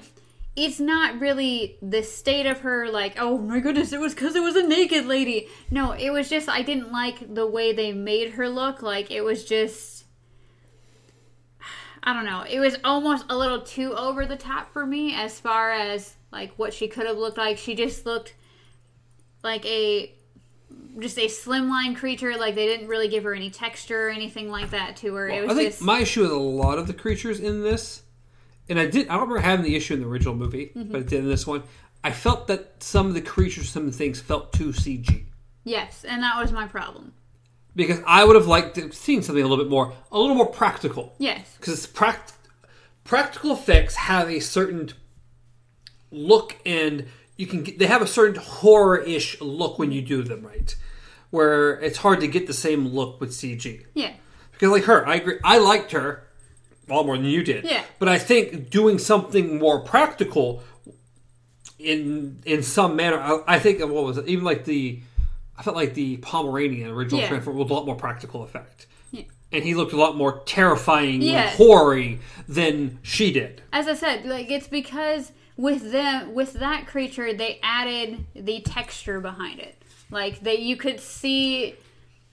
It's 0.57 0.81
not 0.81 1.19
really 1.21 1.77
the 1.81 2.03
state 2.03 2.45
of 2.47 2.61
her. 2.61 2.89
Like, 2.91 3.15
oh 3.19 3.39
my 3.39 3.61
goodness, 3.61 3.93
it 3.93 4.01
was 4.01 4.13
because 4.15 4.35
it 4.37 4.43
was 4.43 4.57
a 4.57 4.67
naked 4.67 5.07
lady. 5.07 5.49
No, 5.71 5.93
it 5.93 6.11
was 6.11 6.29
just 6.29 6.49
I 6.49 6.63
didn't 6.63 6.93
like 6.93 7.35
the 7.35 7.47
way 7.47 7.73
they 7.73 7.93
made 7.93 8.33
her 8.33 8.49
look. 8.49 8.83
Like 8.83 9.11
it 9.11 9.23
was 9.23 9.45
just. 9.45 10.00
I 12.03 12.13
don't 12.15 12.25
know. 12.25 12.45
It 12.49 12.59
was 12.61 12.77
almost 12.85 13.27
a 13.29 13.37
little 13.37 13.61
too 13.63 13.95
over 13.95 14.25
the 14.27 14.37
top 14.37 14.73
for 14.73 14.87
me 14.87 15.15
as 15.15 15.39
far 15.39 15.71
as 15.73 16.15
like 16.33 16.53
what 16.59 16.73
she 16.73 16.89
could 16.89 17.07
have 17.07 17.19
looked 17.19 17.37
like. 17.39 17.59
She 17.59 17.75
just 17.75 18.07
looked 18.07 18.35
like 19.43 19.65
a 19.67 20.13
just 20.99 21.19
a 21.19 21.27
slimline 21.27 21.95
creature. 21.97 22.37
Like 22.37 22.55
they 22.55 22.67
didn't 22.67 22.89
really 22.89 23.09
give 23.09 23.25
her 23.25 23.35
any 23.35 23.51
texture 23.51 24.09
or 24.09 24.11
anything 24.11 24.51
like 24.51 24.71
that 24.71 24.97
to 24.99 25.15
her. 25.15 25.29
it 25.29 25.43
was 25.43 25.53
I 25.53 25.55
think 25.55 25.69
just 25.71 25.83
my 25.83 26.01
issue 26.01 26.23
with 26.23 26.31
a 26.31 26.37
lot 26.37 26.79
of 26.79 26.87
the 26.87 26.95
creatures 26.95 27.39
in 27.41 27.63
this, 27.63 28.03
and 28.69 28.79
I 28.79 28.87
did 28.87 29.09
I 29.09 29.13
don't 29.15 29.29
remember 29.29 29.41
having 29.41 29.65
the 29.65 29.77
issue 29.77 29.95
in 29.95 30.01
the 30.01 30.07
original 30.07 30.35
movie, 30.35 30.73
Mm-hmm. 30.75 30.93
but 30.93 31.01
I 31.01 31.05
did 31.05 31.21
in 31.21 31.29
this 31.29 31.47
one. 31.47 31.63
I 32.03 32.13
felt 32.13 32.47
that 32.47 32.83
some 32.83 33.09
of 33.09 33.15
the 33.15 33.21
creatures, 33.21 33.69
some 33.69 33.85
of 33.87 33.93
the 33.93 33.99
things 33.99 34.21
felt 34.23 34.53
too 34.55 34.69
CG. 34.73 35.25
yes, 35.65 36.03
and 36.05 36.23
that 36.23 36.41
was 36.41 36.51
my 36.51 36.67
problem. 36.67 37.13
Because 37.77 38.01
I 38.07 38.25
would 38.25 38.35
have 38.37 38.47
liked 38.47 38.75
to 38.77 38.83
have 38.83 38.95
seen 38.95 39.23
something 39.23 39.45
a 39.45 39.47
little 39.47 39.65
bit 39.65 39.71
more, 39.71 39.93
a 40.11 40.19
little 40.19 40.35
more 40.35 40.47
practical. 40.47 41.15
Yes, 41.19 41.57
Because 41.59 41.87
pract- 41.87 42.33
practical 43.05 43.53
effects 43.53 43.95
have 43.95 44.29
a 44.29 44.41
certain 44.41 44.91
look, 46.11 46.57
and 46.67 47.07
you 47.37 47.47
can 47.47 47.63
get, 47.63 47.79
they 47.79 47.87
have 47.87 48.03
a 48.03 48.07
certain 48.07 48.41
horror-ish 48.43 49.41
look 49.41 49.79
when 49.79 49.93
you 49.93 50.03
do 50.03 50.23
them 50.23 50.45
right, 50.45 50.75
where 51.31 51.79
it's 51.81 51.99
hard 51.99 52.21
to 52.21 52.27
get 52.29 52.47
the 52.47 52.53
same 52.53 52.89
look 52.89 53.21
with 53.21 53.31
CG. 53.31 53.85
yeah, 53.95 54.13
Because 54.53 54.71
like 54.71 54.85
her, 54.85 55.07
I 55.07 55.15
agree. 55.17 55.39
I 55.45 55.59
liked 55.59 55.93
her 55.93 56.27
a 56.89 56.93
lot 56.95 57.07
more 57.07 57.17
than 57.17 57.27
you 57.27 57.45
did. 57.45 57.65
Yeah. 57.65 57.83
But 58.01 58.09
I 58.09 58.19
think 58.19 58.69
doing 58.69 58.99
something 58.99 59.59
more 59.61 59.79
practical 59.81 60.63
in 61.79 62.43
in 62.45 62.63
some 62.63 62.97
manner, 62.97 63.19
I, 63.19 63.55
I 63.55 63.59
think 63.59 63.81
what 63.81 64.05
was 64.05 64.19
it? 64.19 64.29
Even 64.29 64.45
like 64.45 64.65
the, 64.65 65.01
I 65.61 65.63
felt 65.63 65.77
like 65.77 65.93
the 65.93 66.17
Pomeranian 66.17 66.89
original 66.91 67.21
Yeah. 67.21 67.29
Transformer 67.29 67.61
was 67.61 67.71
a 67.71 67.75
lot 67.75 67.85
more 67.85 67.95
practical 67.95 68.43
effect. 68.43 68.87
Yeah. 69.13 69.25
And 69.53 69.63
he 69.63 69.75
looked 69.75 69.93
a 69.93 69.97
lot 69.97 70.17
more 70.17 70.41
terrifying, 70.47 71.21
Yes. 71.21 71.57
horror 71.57 72.15
than 72.49 72.99
she 73.03 73.31
did. 73.31 73.61
as 73.71 73.87
I 73.87 73.93
said, 73.95 74.25
like 74.25 74.51
it's 74.51 74.69
because 74.69 75.33
with 75.59 75.93
them 75.93 76.33
with 76.33 76.55
that 76.55 76.87
creature 76.87 77.35
they 77.35 77.61
added 77.63 78.25
the 78.35 78.63
texture 78.63 79.21
behind 79.21 79.61
it. 79.61 79.77
Like 80.11 80.41
that 80.41 80.61
you 80.61 80.77
could 80.77 80.99
see 80.99 81.75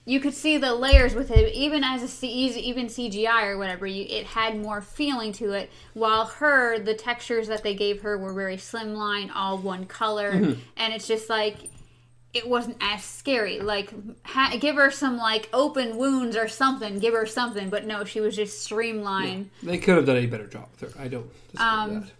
you 0.06 0.20
could 0.20 0.32
see 0.32 0.56
the 0.56 0.74
layers 0.74 1.14
with 1.14 1.30
it 1.30 1.52
even 1.52 1.84
as 1.84 2.02
a 2.02 2.08
C, 2.08 2.28
even 2.30 2.86
CGI 2.86 3.42
or 3.48 3.58
whatever. 3.58 3.86
You, 3.86 4.06
it 4.08 4.24
had 4.24 4.56
more 4.58 4.80
feeling 4.80 5.32
to 5.32 5.52
it. 5.52 5.70
While 5.92 6.24
her 6.24 6.78
the 6.78 6.94
textures 6.94 7.46
that 7.48 7.62
they 7.62 7.74
gave 7.74 8.00
her 8.00 8.16
were 8.16 8.32
very 8.32 8.56
slimline, 8.56 9.30
all 9.34 9.58
one 9.58 9.84
color, 9.84 10.32
mm-hmm. 10.32 10.60
and 10.78 10.94
it's 10.94 11.06
just 11.06 11.28
like 11.28 11.68
it 12.34 12.48
wasn't 12.48 12.76
as 12.80 13.02
scary. 13.02 13.60
Like, 13.60 13.92
ha- 14.24 14.54
give 14.60 14.76
her 14.76 14.90
some 14.90 15.16
like 15.16 15.48
open 15.52 15.96
wounds 15.96 16.36
or 16.36 16.46
something. 16.48 16.98
Give 16.98 17.14
her 17.14 17.26
something, 17.26 17.70
but 17.70 17.86
no, 17.86 18.04
she 18.04 18.20
was 18.20 18.36
just 18.36 18.62
streamlined. 18.62 19.50
They 19.62 19.78
could 19.78 19.96
have 19.96 20.06
done 20.06 20.16
a 20.18 20.26
better 20.26 20.46
job 20.46 20.68
with 20.80 20.94
her. 20.94 21.02
I 21.02 21.08
don't 21.08 21.30
Um, 21.56 22.00
that. 22.00 22.10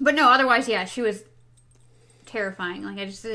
but 0.00 0.14
no, 0.14 0.28
otherwise, 0.30 0.68
yeah, 0.68 0.84
she 0.84 1.02
was 1.02 1.24
terrifying. 2.26 2.84
Like 2.84 2.98
I 2.98 3.06
just, 3.06 3.24
uh, 3.24 3.28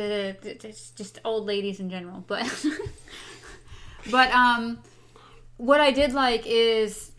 it's 0.44 0.92
just 0.92 1.20
old 1.26 1.46
ladies 1.46 1.80
in 1.82 1.90
general. 1.90 2.24
But, 2.26 2.66
but 4.12 4.32
um, 4.32 4.80
what 5.58 5.82
I 5.82 5.92
did 5.92 6.14
like 6.14 6.44
is 6.46 7.12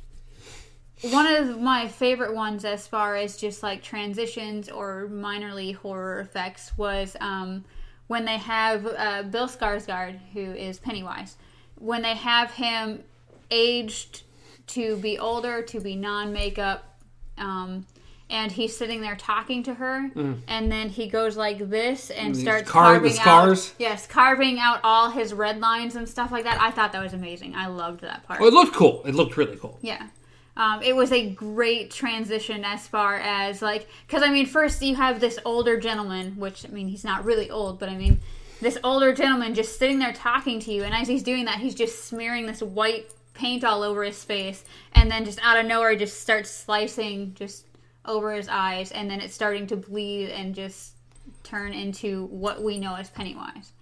one 1.11 1.27
of 1.27 1.61
my 1.61 1.87
favorite 1.89 2.35
ones 2.35 2.65
as 2.65 2.87
far 2.87 3.17
as 3.17 3.37
just 3.37 3.63
like 3.63 3.83
transitions 3.83 4.69
or 4.71 5.07
minorly 5.13 5.75
horror 5.75 6.21
effects 6.21 6.73
was 6.79 7.15
um 7.21 7.65
when 8.07 8.25
they 8.25 8.39
have 8.39 8.87
uh, 8.87 9.23
Bill 9.25 9.49
Skarsgård, 9.49 10.19
who 10.33 10.53
is 10.53 10.79
Pennywise, 10.79 11.37
when 11.79 12.03
they 12.03 12.15
have 12.15 12.53
him 12.53 13.03
aged 13.51 14.23
to 14.69 14.97
be 14.97 15.19
older, 15.19 15.63
to 15.63 15.81
be 15.81 15.95
non 15.97 16.33
makeup, 16.33 17.01
um, 17.39 17.87
and 18.29 18.51
he's 18.51 18.77
sitting 18.77 19.01
there 19.01 19.15
talking 19.15 19.63
to 19.65 19.75
her, 19.75 20.11
and 20.49 20.73
then 20.73 20.89
he 20.89 21.07
goes 21.09 21.37
like 21.37 21.71
this 21.71 22.11
and, 22.11 22.37
starts 22.37 22.69
carving 22.69 23.13
the 23.13 23.19
carving 23.19 23.57
scars? 23.57 23.69
out, 23.69 23.75
yes, 23.79 24.07
carving 24.07 24.59
out 24.59 24.81
all 24.83 25.11
his 25.11 25.33
red 25.33 25.61
lines 25.61 25.95
and 25.95 26.09
stuff 26.09 26.33
like 26.33 26.43
that. 26.45 26.61
I 26.61 26.73
thought 26.73 26.93
that 26.93 27.03
was 27.03 27.13
amazing. 27.13 27.55
I 27.55 27.67
loved 27.69 28.01
that 28.01 28.25
part. 28.27 28.41
Well, 28.41 28.49
it 28.49 28.55
looked 28.55 28.75
cool. 28.75 29.03
It 29.05 29.15
looked 29.15 29.37
really 29.37 29.57
cool. 29.57 29.79
Yeah. 29.81 30.09
Um, 30.57 30.83
it 30.83 30.97
was 30.97 31.13
a 31.13 31.29
great 31.31 31.91
transition 31.91 32.65
as 32.65 32.89
far 32.89 33.17
as 33.17 33.61
like, 33.61 33.89
because 34.07 34.23
I 34.23 34.31
mean, 34.31 34.47
first 34.47 34.83
you 34.83 34.97
have 34.97 35.21
this 35.21 35.39
older 35.45 35.79
gentleman, 35.79 36.37
which 36.39 36.65
I 36.65 36.69
mean, 36.69 36.89
he's 36.89 37.05
not 37.05 37.25
really 37.25 37.51
old, 37.51 37.79
but 37.79 37.89
I 37.89 37.97
mean, 37.97 38.21
this 38.61 38.79
older 38.83 39.13
gentleman 39.13 39.55
just 39.55 39.79
sitting 39.79 39.99
there 39.99 40.15
talking 40.15 40.61
to 40.61 40.73
you, 40.73 40.83
and 40.83 40.95
as 40.95 41.09
he's 41.09 41.23
doing 41.23 41.45
that, 41.45 41.59
he's 41.59 41.75
just 41.75 42.07
smearing 42.07 42.47
this 42.47 42.63
white 42.63 43.11
paint 43.35 43.65
all 43.65 43.83
over 43.83 44.03
his 44.03 44.25
face, 44.25 44.65
and 44.95 45.11
then 45.11 45.27
just 45.27 45.39
out 45.43 45.59
of 45.59 45.67
nowhere, 45.67 45.95
just 45.95 46.21
starts 46.21 46.51
slicing 46.51 47.35
just 47.35 47.67
over 48.07 48.33
his 48.33 48.49
eyes, 48.49 48.93
and 48.93 49.11
then 49.11 49.21
it's 49.21 49.35
starting 49.35 49.67
to 49.67 49.77
bleed 49.77 50.31
and 50.31 50.55
just 50.55 50.95
turn 51.43 51.75
into 51.75 52.27
what 52.27 52.63
we 52.63 52.79
know 52.79 52.95
as 52.95 53.11
Pennywise. 53.11 53.73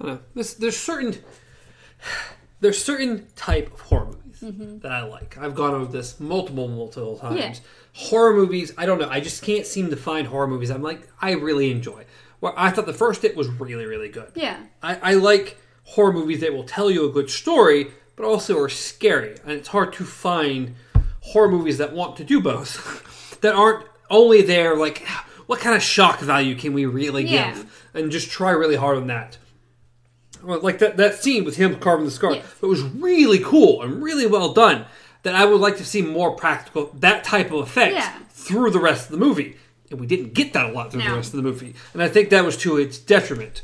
I 0.00 0.04
don't 0.04 0.14
know. 0.14 0.20
This, 0.34 0.54
there's 0.54 0.76
certain 0.76 1.16
there's 2.60 2.82
certain 2.82 3.28
type 3.36 3.72
of 3.72 3.80
horror 3.82 4.16
movies 4.42 4.80
that 4.82 4.92
I 4.92 5.02
like. 5.02 5.36
I've 5.38 5.54
gone 5.54 5.74
over 5.74 5.90
this 5.90 6.18
multiple, 6.20 6.68
multiple 6.68 7.18
times. 7.18 7.38
Yeah. 7.40 7.54
Horror 7.94 8.34
movies, 8.34 8.72
I 8.78 8.86
don't 8.86 8.98
know. 9.00 9.08
I 9.08 9.20
just 9.20 9.42
can't 9.42 9.66
seem 9.66 9.90
to 9.90 9.96
find 9.96 10.26
horror 10.28 10.46
movies 10.46 10.70
I'm 10.70 10.82
like 10.82 11.08
I 11.20 11.32
really 11.32 11.70
enjoy. 11.70 12.04
Well, 12.40 12.54
I 12.56 12.70
thought 12.70 12.86
the 12.86 12.92
first 12.94 13.24
it 13.24 13.36
was 13.36 13.48
really, 13.48 13.86
really 13.86 14.08
good. 14.08 14.30
Yeah. 14.34 14.58
I, 14.82 14.98
I 15.02 15.14
like 15.14 15.58
horror 15.84 16.12
movies 16.12 16.40
that 16.40 16.52
will 16.52 16.64
tell 16.64 16.90
you 16.90 17.08
a 17.08 17.12
good 17.12 17.30
story, 17.30 17.88
but 18.14 18.24
also 18.24 18.58
are 18.60 18.68
scary. 18.68 19.36
And 19.42 19.52
it's 19.52 19.68
hard 19.68 19.92
to 19.94 20.04
find 20.04 20.74
horror 21.20 21.50
movies 21.50 21.78
that 21.78 21.92
want 21.92 22.16
to 22.18 22.24
do 22.24 22.40
both, 22.40 23.38
that 23.40 23.54
aren't 23.54 23.84
only 24.10 24.42
there 24.42 24.76
like, 24.76 25.06
what 25.46 25.60
kind 25.60 25.74
of 25.74 25.82
shock 25.82 26.20
value 26.20 26.54
can 26.54 26.72
we 26.74 26.86
really 26.86 27.26
Yeah. 27.26 27.52
give? 27.54 27.86
And 27.94 28.12
just 28.12 28.30
try 28.30 28.50
really 28.50 28.76
hard 28.76 28.96
on 28.98 29.06
that. 29.08 29.38
Well, 30.42 30.60
like 30.60 30.78
that, 30.78 30.96
that 30.96 31.14
scene 31.22 31.44
with 31.44 31.56
him 31.56 31.76
carving 31.78 32.04
the 32.06 32.10
scar, 32.10 32.34
Yes. 32.34 32.44
it 32.62 32.66
was 32.66 32.82
really 32.82 33.38
cool 33.40 33.82
and 33.82 34.02
really 34.02 34.26
well 34.26 34.52
done. 34.52 34.86
That 35.24 35.34
I 35.34 35.44
would 35.44 35.60
like 35.60 35.76
to 35.78 35.84
see 35.84 36.00
more 36.00 36.32
practical, 36.36 36.90
that 37.00 37.24
type 37.24 37.50
of 37.50 37.60
effect 37.60 37.94
Yeah. 37.94 38.12
through 38.30 38.70
the 38.70 38.78
rest 38.78 39.06
of 39.06 39.12
the 39.12 39.18
movie. 39.18 39.56
And 39.90 39.98
we 39.98 40.06
didn't 40.06 40.32
get 40.34 40.52
that 40.52 40.66
a 40.66 40.72
lot 40.72 40.92
through 40.92 41.02
the 41.02 41.10
rest 41.14 41.32
of 41.34 41.38
the 41.38 41.42
movie. 41.42 41.74
And 41.92 42.02
I 42.02 42.08
think 42.08 42.30
that 42.30 42.44
was 42.44 42.56
to 42.58 42.76
its 42.76 42.98
detriment. 42.98 43.62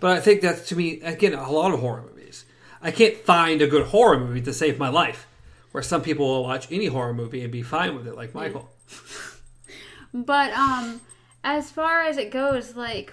But 0.00 0.10
I 0.16 0.20
think 0.20 0.40
that's 0.42 0.68
to 0.68 0.76
me 0.76 1.00
again 1.00 1.32
a 1.34 1.50
lot 1.50 1.72
of 1.72 1.80
horror 1.80 2.02
movies. 2.02 2.44
I 2.82 2.90
can't 2.90 3.16
find 3.16 3.62
a 3.62 3.66
good 3.66 3.86
horror 3.86 4.18
movie 4.18 4.42
to 4.42 4.52
save 4.52 4.78
my 4.78 4.88
life. 4.88 5.26
Where 5.70 5.82
some 5.82 6.02
people 6.02 6.26
will 6.26 6.42
watch 6.42 6.66
any 6.70 6.86
horror 6.86 7.14
movie 7.14 7.42
and 7.42 7.50
be 7.50 7.62
fine 7.62 7.94
with 7.94 8.06
it, 8.06 8.14
like 8.16 8.34
Michael. 8.34 8.70
But 10.12 10.52
um 10.52 11.00
as 11.44 11.70
far 11.70 12.02
as 12.02 12.16
it 12.18 12.30
goes, 12.30 12.76
like 12.76 13.12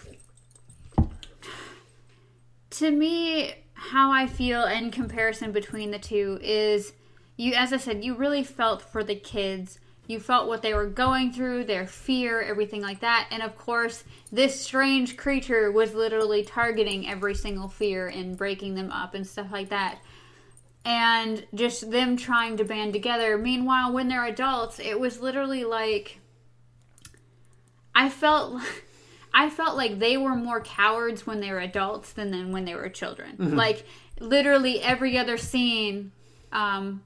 to 2.80 2.92
me 2.92 3.54
how 3.74 4.12
I 4.12 4.28
feel 4.28 4.64
in 4.64 4.92
comparison 4.92 5.52
between 5.52 5.92
the 5.92 6.00
two 6.00 6.40
is 6.42 6.94
you 7.36 7.54
as 7.54 7.72
I 7.72 7.78
said, 7.78 8.04
you 8.04 8.16
really 8.16 8.44
felt 8.44 8.82
for 8.82 9.04
the 9.04 9.16
kids. 9.16 9.80
You 10.08 10.20
felt 10.20 10.48
what 10.48 10.62
they 10.62 10.74
were 10.74 10.88
going 10.88 11.32
through, 11.32 11.66
their 11.66 11.86
fear, 11.86 12.42
everything 12.42 12.82
like 12.82 13.02
that. 13.02 13.28
And 13.32 13.44
of 13.44 13.58
course, 13.58 14.04
this 14.32 14.60
strange 14.60 15.18
creature 15.18 15.72
was 15.72 15.94
literally 15.94 16.44
targeting 16.44 17.08
every 17.08 17.36
single 17.36 17.70
fear 17.70 18.08
and 18.08 18.36
breaking 18.36 18.76
them 18.76 18.92
up 18.92 19.14
and 19.14 19.26
stuff 19.26 19.52
like 19.52 19.70
that 19.70 20.00
and 20.86 21.46
just 21.54 21.92
them 21.92 22.18
trying 22.18 22.58
to 22.58 22.64
band 22.64 22.94
together. 22.94 23.38
Meanwhile, 23.38 23.94
when 23.94 24.08
they're 24.08 24.26
adults, 24.26 24.80
it 24.80 25.00
was 25.00 25.20
literally 25.20 25.64
like 25.64 26.20
I 27.94 28.10
felt 28.10 28.62
I 29.34 29.50
felt 29.50 29.78
like 29.78 30.00
they 30.00 30.18
were 30.18 30.36
more 30.36 30.60
cowards 30.62 31.28
when 31.28 31.40
they 31.40 31.52
were 31.52 31.60
adults 31.60 32.14
than 32.14 32.32
then 32.32 32.52
when 32.52 32.66
they 32.66 32.76
were 32.76 32.90
children. 32.90 33.36
Like 33.56 33.86
literally 34.20 34.82
every 34.82 35.18
other 35.18 35.38
scene 35.38 36.12
um, 36.52 37.04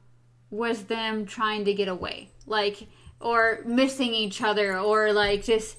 was 0.50 0.84
them 0.84 1.26
trying 1.26 1.66
to 1.66 1.74
get 1.74 1.88
away, 1.88 2.30
like 2.46 2.88
or 3.20 3.60
missing 3.66 4.14
each 4.14 4.42
other, 4.42 4.78
or 4.78 5.12
like 5.14 5.44
just 5.44 5.78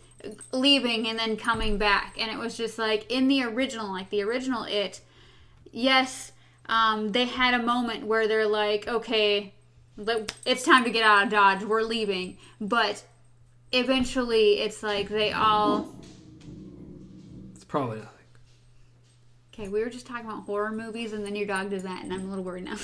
leaving 0.52 1.06
and 1.06 1.18
then 1.18 1.36
coming 1.36 1.78
back. 1.78 2.16
And 2.18 2.30
it 2.30 2.38
was 2.38 2.56
just 2.56 2.78
like 2.78 3.10
in 3.10 3.28
the 3.28 3.42
original, 3.42 3.90
like 3.90 4.10
the 4.10 4.22
original 4.22 4.64
it, 4.64 5.00
yes, 5.72 6.32
um, 6.66 7.12
they 7.12 7.26
had 7.26 7.54
a 7.54 7.62
moment 7.62 8.06
where 8.06 8.26
they're 8.28 8.46
like, 8.46 8.88
okay, 8.88 9.52
it's 10.46 10.62
time 10.62 10.84
to 10.84 10.90
get 10.90 11.02
out 11.02 11.24
of 11.24 11.30
Dodge, 11.30 11.62
we're 11.64 11.82
leaving. 11.82 12.38
But 12.60 13.04
eventually, 13.72 14.60
it's 14.60 14.82
like 14.82 15.08
they 15.08 15.32
all. 15.32 15.94
Probably. 17.74 18.02
Okay, 19.52 19.66
we 19.66 19.80
were 19.80 19.90
just 19.90 20.06
talking 20.06 20.26
about 20.26 20.44
horror 20.44 20.70
movies, 20.70 21.12
and 21.12 21.26
then 21.26 21.34
your 21.34 21.48
dog 21.48 21.70
does 21.70 21.82
that, 21.82 22.04
and 22.04 22.12
I'm 22.12 22.24
a 22.24 22.28
little 22.28 22.44
worried 22.44 22.66
now. 22.66 22.76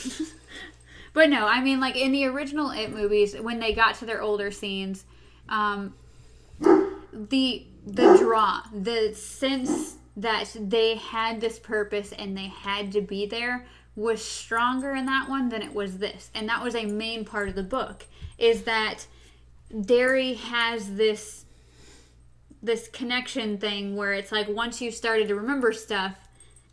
but 1.12 1.30
no, 1.30 1.46
I 1.46 1.60
mean, 1.62 1.78
like 1.78 1.94
in 1.94 2.10
the 2.10 2.26
original 2.26 2.72
It 2.72 2.90
movies, 2.90 3.36
when 3.36 3.60
they 3.60 3.72
got 3.72 3.94
to 4.00 4.04
their 4.04 4.20
older 4.20 4.50
scenes, 4.50 5.04
um, 5.48 5.94
the 6.58 7.68
the 7.86 8.16
draw, 8.18 8.62
the 8.74 9.14
sense 9.14 9.94
that 10.16 10.56
they 10.58 10.96
had 10.96 11.40
this 11.40 11.60
purpose 11.60 12.10
and 12.10 12.36
they 12.36 12.48
had 12.48 12.90
to 12.90 13.00
be 13.00 13.26
there 13.26 13.66
was 13.94 14.20
stronger 14.20 14.96
in 14.96 15.06
that 15.06 15.28
one 15.28 15.50
than 15.50 15.62
it 15.62 15.72
was 15.72 15.98
this, 15.98 16.32
and 16.34 16.48
that 16.48 16.64
was 16.64 16.74
a 16.74 16.86
main 16.86 17.24
part 17.24 17.48
of 17.48 17.54
the 17.54 17.62
book. 17.62 18.06
Is 18.38 18.64
that 18.64 19.06
Derry 19.82 20.34
has 20.34 20.96
this 20.96 21.44
this 22.62 22.88
connection 22.88 23.58
thing 23.58 23.96
where 23.96 24.12
it's 24.12 24.32
like 24.32 24.48
once 24.48 24.80
you 24.80 24.90
started 24.90 25.28
to 25.28 25.34
remember 25.34 25.72
stuff 25.72 26.14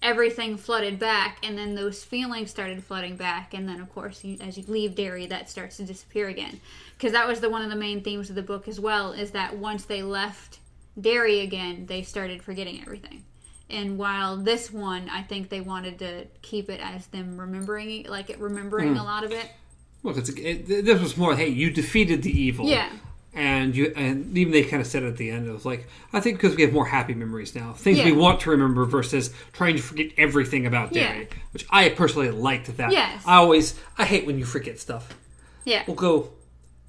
everything 0.01 0.57
flooded 0.57 0.99
back 0.99 1.39
and 1.43 1.57
then 1.57 1.73
those 1.73 2.03
feelings 2.03 2.51
started 2.51 2.83
flooding 2.83 3.15
back 3.15 3.53
and 3.53 3.67
then 3.67 3.79
of 3.79 3.93
course 3.93 4.23
you, 4.23 4.37
as 4.41 4.57
you 4.57 4.63
leave 4.67 4.95
Derry 4.95 5.25
that 5.25 5.49
starts 5.49 5.77
to 5.77 5.83
disappear 5.83 6.27
again 6.27 6.59
because 6.95 7.13
that 7.13 7.27
was 7.27 7.39
the 7.39 7.49
one 7.49 7.63
of 7.63 7.69
the 7.69 7.75
main 7.75 8.03
themes 8.03 8.29
of 8.29 8.35
the 8.35 8.43
book 8.43 8.67
as 8.67 8.79
well 8.79 9.11
is 9.11 9.31
that 9.31 9.57
once 9.57 9.85
they 9.85 10.03
left 10.03 10.59
Derry 10.99 11.39
again 11.39 11.85
they 11.87 12.03
started 12.03 12.43
forgetting 12.43 12.81
everything 12.81 13.23
and 13.69 13.97
while 13.97 14.37
this 14.37 14.71
one 14.71 15.09
I 15.09 15.23
think 15.23 15.49
they 15.49 15.61
wanted 15.61 15.97
to 15.99 16.25
keep 16.43 16.69
it 16.69 16.79
as 16.79 17.07
them 17.07 17.39
remembering 17.39 18.05
like 18.07 18.29
it 18.29 18.39
remembering 18.39 18.93
hmm. 18.93 18.99
a 18.99 19.03
lot 19.03 19.23
of 19.23 19.31
it 19.31 19.49
Look, 20.03 20.17
it's 20.17 20.29
it, 20.29 20.67
this 20.67 21.01
was 21.01 21.17
more. 21.17 21.35
Hey, 21.35 21.49
you 21.49 21.71
defeated 21.71 22.23
the 22.23 22.31
evil. 22.31 22.65
Yeah. 22.65 22.89
And 23.37 23.75
you 23.75 23.93
and 23.95 24.35
even 24.35 24.51
they 24.51 24.63
kind 24.63 24.81
of 24.81 24.87
said 24.87 25.03
at 25.03 25.15
the 25.17 25.29
end, 25.29 25.47
it 25.47 25.51
was 25.51 25.63
like, 25.63 25.87
I 26.11 26.19
think 26.19 26.37
because 26.41 26.55
we 26.55 26.63
have 26.63 26.73
more 26.73 26.87
happy 26.87 27.13
memories 27.13 27.53
now, 27.53 27.71
things 27.71 28.03
we 28.03 28.11
want 28.11 28.39
to 28.41 28.49
remember 28.49 28.83
versus 28.85 29.31
trying 29.53 29.75
to 29.75 29.81
forget 29.83 30.07
everything 30.17 30.65
about 30.65 30.91
Yeah. 30.95 31.13
Derry, 31.13 31.29
which 31.51 31.63
I 31.69 31.89
personally 31.89 32.31
liked 32.31 32.75
that. 32.77 32.91
Yes. 32.91 33.21
I 33.27 33.35
always 33.35 33.75
I 33.95 34.05
hate 34.05 34.25
when 34.25 34.39
you 34.39 34.45
forget 34.45 34.79
stuff. 34.79 35.15
yeah 35.65 35.83
We'll 35.85 35.95
go 35.95 36.29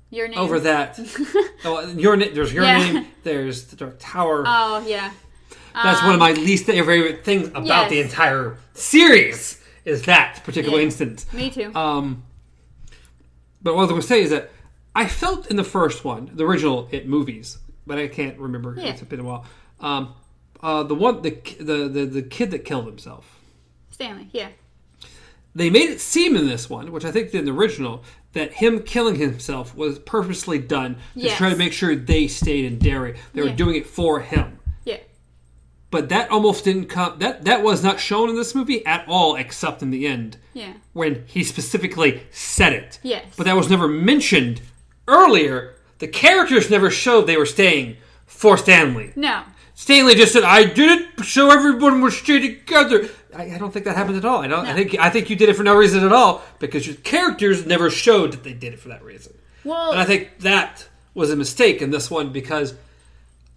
your 0.08 0.26
name 0.26 0.38
over 0.38 0.58
that. 0.60 0.98
oh, 1.66 1.86
your 1.90 2.16
there's 2.16 2.50
your 2.50 2.64
Yeah. 2.64 2.78
name. 2.92 3.06
There's 3.24 3.64
the 3.66 3.76
Dark 3.76 3.96
Tower. 3.98 4.44
oh 4.46 4.82
yeah 4.88 5.12
That's 5.74 6.00
one 6.02 6.14
of 6.14 6.18
my 6.18 6.32
least 6.32 6.64
favorite 6.64 7.26
things 7.26 7.48
about 7.48 7.66
yes. 7.66 7.90
the 7.90 8.00
entire 8.00 8.56
series. 8.72 9.62
Is 9.84 10.02
that 10.06 10.42
particular 10.44 10.78
Yeah. 10.78 10.84
instance? 10.84 11.30
me 11.34 11.50
too 11.50 11.74
Um, 11.74 12.22
but 13.62 13.74
what 13.74 13.80
I 13.80 13.84
was 13.84 13.90
going 13.90 14.00
to 14.00 14.06
say 14.08 14.22
is 14.22 14.30
that 14.30 14.50
I 14.98 15.06
felt 15.06 15.46
in 15.50 15.56
the 15.56 15.64
first 15.64 16.04
one, 16.04 16.30
the 16.34 16.44
original 16.44 16.88
It 16.90 17.06
movies, 17.08 17.58
but 17.86 17.98
I 17.98 18.08
can't 18.08 18.36
remember. 18.38 18.74
Yeah. 18.76 18.86
It's 18.88 19.02
been 19.02 19.20
a 19.20 19.24
while. 19.24 19.44
Um, 19.80 20.14
uh, 20.60 20.82
the 20.82 20.94
one, 20.96 21.22
the, 21.22 21.30
the 21.60 21.88
the 21.88 22.04
the 22.06 22.22
kid 22.22 22.50
that 22.50 22.64
killed 22.64 22.86
himself. 22.86 23.24
Stanley 23.90 24.28
yeah 24.32 24.48
They 25.54 25.70
made 25.70 25.90
it 25.90 26.00
seem 26.00 26.34
in 26.36 26.46
this 26.48 26.68
one, 26.68 26.90
which 26.90 27.04
I 27.04 27.12
think 27.12 27.32
in 27.32 27.44
the 27.44 27.52
original, 27.52 28.02
that 28.32 28.54
him 28.54 28.82
killing 28.82 29.14
himself 29.16 29.74
was 29.76 29.98
purposely 30.00 30.58
done 30.58 30.94
to 30.94 31.00
Yes. 31.26 31.38
try 31.38 31.50
to 31.50 31.56
make 31.56 31.72
sure 31.72 31.94
they 31.94 32.26
stayed 32.26 32.64
in 32.64 32.78
Derry. 32.78 33.14
They 33.34 33.42
were 33.42 33.48
Yeah. 33.48 33.54
doing 33.62 33.76
it 33.76 33.86
for 33.86 34.18
him. 34.20 34.58
yeah 34.84 34.98
But 35.92 36.08
that 36.08 36.28
almost 36.32 36.64
didn't 36.64 36.86
come. 36.86 37.20
That 37.20 37.44
that 37.44 37.62
was 37.62 37.84
not 37.84 38.00
shown 38.00 38.28
in 38.30 38.34
this 38.36 38.52
movie 38.52 38.84
at 38.84 39.04
all, 39.06 39.36
except 39.36 39.80
in 39.84 39.90
the 39.92 40.08
end 40.08 40.38
yeah 40.54 40.72
when 40.92 41.12
he 41.34 41.44
specifically 41.44 42.12
said 42.32 42.72
it. 42.72 42.98
Yes. 43.04 43.26
But 43.36 43.44
that 43.46 43.54
was 43.56 43.70
never 43.70 43.86
mentioned 43.86 44.60
earlier. 45.08 45.74
The 45.98 46.06
characters 46.06 46.70
never 46.70 46.90
showed 46.90 47.22
they 47.22 47.36
were 47.36 47.46
staying 47.46 47.96
for 48.26 48.56
Stanley. 48.56 49.12
No. 49.16 49.42
Stanley 49.74 50.14
just 50.14 50.32
said, 50.32 50.44
"I 50.44 50.64
did 50.64 51.00
it 51.00 51.24
so 51.24 51.50
everyone 51.50 52.00
would 52.02 52.12
stay 52.12 52.40
together." 52.40 53.08
I, 53.34 53.54
I 53.54 53.58
don't 53.58 53.72
think 53.72 53.84
that 53.84 53.96
happened 53.96 54.16
at 54.16 54.24
all. 54.24 54.38
I 54.42 54.48
don't. 54.48 54.66
I 54.66 54.74
think 54.74 54.98
I 54.98 55.10
think 55.10 55.30
you 55.30 55.36
did 55.36 55.48
it 55.48 55.54
for 55.54 55.62
no 55.62 55.76
reason 55.76 56.04
at 56.04 56.12
all 56.12 56.42
because 56.58 56.86
your 56.86 56.96
characters 56.96 57.66
never 57.66 57.90
showed 57.90 58.32
that 58.32 58.44
they 58.44 58.52
did 58.52 58.72
it 58.74 58.78
for 58.80 58.88
that 58.88 59.02
reason. 59.04 59.34
Well, 59.64 59.92
And 59.92 60.00
I 60.00 60.04
think 60.04 60.40
that 60.40 60.88
was 61.14 61.30
a 61.30 61.36
mistake 61.36 61.82
in 61.82 61.90
this 61.90 62.10
one 62.10 62.32
because 62.32 62.74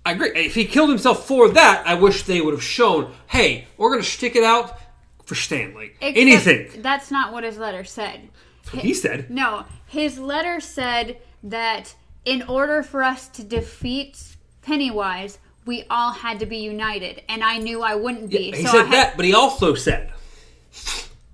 I 0.06 0.14
agree. 0.14 0.32
If 0.36 0.56
he 0.56 0.66
killed 0.66 0.90
himself 0.90 1.28
for 1.28 1.50
that, 1.50 1.84
I 1.86 1.96
wish 1.96 2.24
they 2.24 2.42
would 2.42 2.54
have 2.54 2.64
shown, 2.64 3.14
"Hey, 3.28 3.68
we're 3.78 3.90
going 3.90 4.02
to 4.02 4.08
stick 4.08 4.36
it 4.36 4.44
out 4.44 4.80
for 5.26 5.36
Stanley." 5.36 5.94
Anything 6.02 6.82
That's 6.82 7.12
not 7.12 7.34
what 7.34 7.44
his 7.44 7.58
letter 7.58 7.84
said. 7.84 8.30
What 8.72 8.84
he 8.84 8.94
said. 8.94 9.30
No, 9.30 9.66
his 9.88 10.20
letter 10.20 10.60
said 10.60 11.18
that 11.44 11.96
in 12.26 12.44
order 12.44 12.84
for 12.84 13.04
us 13.04 13.28
to 13.30 13.44
defeat 13.44 14.36
Pennywise, 14.62 15.40
we 15.66 15.86
all 15.90 16.12
had 16.12 16.40
to 16.40 16.46
be 16.46 16.58
united, 16.58 17.24
and 17.30 17.44
I 17.44 17.58
knew 17.58 17.82
I 17.82 17.96
wouldn't 17.96 18.30
be. 18.30 18.52
He 18.52 18.64
so 18.64 18.70
I 18.70 18.72
said 18.72 18.86
had, 18.86 18.94
that, 18.94 19.16
but 19.16 19.26
he 19.26 19.34
also 19.34 19.76
said 19.76 20.12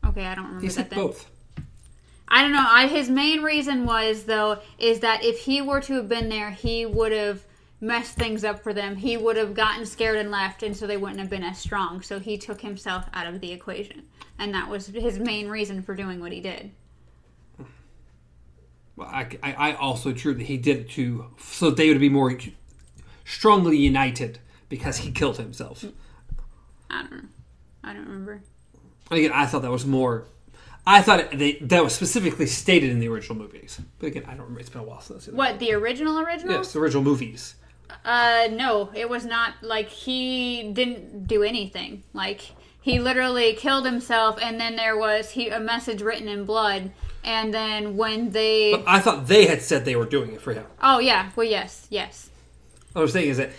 Okay, 0.05 0.25
I 0.25 0.35
don't 0.35 0.45
remember 0.45 0.61
he 0.61 0.67
that 0.67 0.73
said 0.73 0.89
then. 0.89 0.99
both. 0.99 1.29
I 2.27 2.41
don't 2.41 2.51
know. 2.51 2.65
I, 2.67 2.88
his 2.88 3.09
main 3.09 3.41
reason 3.41 3.85
was 3.85 4.23
though 4.23 4.59
is 4.77 4.99
that 5.01 5.23
if 5.23 5.39
he 5.39 5.61
were 5.61 5.79
to 5.81 5.93
have 5.93 6.09
been 6.09 6.29
there, 6.29 6.51
he 6.51 6.85
would 6.85 7.11
have 7.11 7.43
messed 7.79 8.15
things 8.15 8.43
up 8.43 8.63
for 8.63 8.73
them. 8.73 8.95
He 8.95 9.15
would 9.15 9.38
have 9.38 9.53
gotten 9.53 9.85
scared 9.85 10.17
and 10.17 10.31
left, 10.31 10.63
and 10.63 10.75
so 10.75 10.88
they 10.88 10.97
wouldn't 10.97 11.19
have 11.19 11.29
been 11.29 11.43
as 11.43 11.59
strong. 11.59 12.01
So 12.01 12.19
he 12.19 12.38
took 12.38 12.59
himself 12.59 13.05
out 13.13 13.27
of 13.27 13.39
the 13.39 13.51
equation, 13.51 14.03
and 14.39 14.53
that 14.53 14.67
was 14.69 14.88
his 14.88 15.19
main 15.19 15.47
reason 15.47 15.81
for 15.81 15.95
doing 15.95 16.19
what 16.19 16.31
he 16.31 16.41
did. 16.41 16.71
Well, 18.98 19.07
I, 19.07 19.30
I, 19.44 19.53
I 19.53 19.74
also 19.76 20.11
true 20.11 20.34
that 20.34 20.48
he 20.48 20.57
did 20.57 20.78
it 20.78 20.90
to 20.91 21.28
so 21.40 21.69
they 21.69 21.88
would 21.90 21.99
be 21.99 22.10
more 22.10 22.36
strongly 23.24 23.78
united 23.78 24.40
because 24.69 24.98
he 24.98 25.11
killed 25.11 25.38
himself. 25.38 25.86
I 26.90 27.03
don't 27.03 27.11
know. 27.11 27.30
I 27.84 27.94
don't 27.94 28.06
remember. 28.06 28.41
Again, 29.11 29.32
I 29.34 29.45
thought 29.45 29.61
that 29.61 29.72
was 29.72 29.86
more. 29.86 30.26
I 30.86 31.02
thought 31.02 31.19
it, 31.19 31.38
they, 31.38 31.53
that 31.61 31.84
was 31.84 31.94
specifically 31.94 32.48
stated 32.48 32.90
in 32.90 32.99
the 32.99 33.07
original 33.07 33.38
movies, 33.38 33.80
but 33.99 34.07
again, 34.07 34.24
I 34.26 34.32
don't 34.32 34.40
remember. 34.40 34.61
It's 34.61 34.69
been 34.69 34.82
a 34.82 34.86
while 34.86 35.02
since. 35.02 35.18
I've 35.18 35.24
seen 35.24 35.32
them. 35.34 35.38
What 35.38 35.60
the 35.60 35.74
original 35.74 36.19
original? 36.19 36.53
Yes, 36.53 36.74
the 36.74 36.80
original 36.80 37.03
movies. 37.03 37.56
Uh, 38.03 38.48
no, 38.52 38.90
it 38.95 39.10
was 39.10 39.26
not 39.26 39.53
like 39.61 39.90
he 39.90 40.72
didn't 40.74 41.28
do 41.28 41.44
anything. 41.44 42.03
Like 42.14 42.41
he 42.82 42.99
literally 42.99 43.53
killed 43.53 43.86
himself, 43.86 44.40
and 44.41 44.60
then 44.60 44.76
there 44.76 44.98
was 44.98 45.32
he 45.32 45.49
a 45.49 45.60
message 45.60 46.02
written 46.02 46.28
in 46.28 46.45
blood. 46.45 46.91
And 47.28 47.54
then 47.54 47.98
when 47.98 48.32
they, 48.32 48.72
But 48.72 48.86
I 48.88 48.99
thought 48.99 49.28
they 49.28 49.48
had 49.48 49.62
said 49.62 49.84
they 49.84 49.98
were 49.98 50.06
doing 50.06 50.32
it 50.34 50.41
for 50.41 50.54
him. 50.54 50.66
oh 50.82 50.99
yeah, 50.99 51.30
well 51.36 51.45
yes, 51.45 51.86
yes, 51.90 52.30
What 52.94 53.02
I'm 53.02 53.08
saying 53.10 53.30
is 53.30 53.38
that 53.38 53.52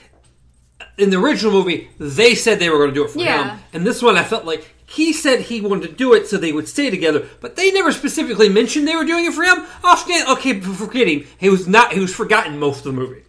in 0.97 1.11
the 1.11 1.19
original 1.21 1.53
movie, 1.53 1.91
they 1.99 2.35
said 2.35 2.59
they 2.59 2.71
were 2.71 2.79
going 2.79 2.91
to 2.91 2.95
do 2.95 3.05
it 3.05 3.11
for 3.11 3.19
Yeah. 3.19 3.57
him, 3.57 3.59
and 3.75 3.87
this 3.87 4.01
one, 4.03 4.17
I 4.17 4.25
felt 4.25 4.45
like 4.47 4.75
he 4.87 5.13
said 5.13 5.41
he 5.43 5.61
wanted 5.61 5.89
to 5.89 5.93
do 5.95 6.15
it 6.15 6.27
so 6.27 6.39
they 6.39 6.51
would 6.51 6.67
stay 6.67 6.89
together, 6.89 7.27
but 7.43 7.57
they 7.57 7.71
never 7.71 7.93
specifically 7.93 8.49
mentioned 8.49 8.89
they 8.89 8.97
were 8.97 9.05
doing 9.05 9.27
it 9.27 9.35
for 9.35 9.43
him. 9.45 9.67
Oh, 9.85 9.97
Stan, 9.97 10.27
okay, 10.33 10.59
forgetting 10.61 11.27
he 11.37 11.51
was 11.51 11.69
not. 11.69 11.93
He 11.93 12.01
was 12.01 12.15
forgotten 12.15 12.59
most 12.59 12.79
of 12.79 12.85
the 12.85 12.93
movie. 13.01 13.23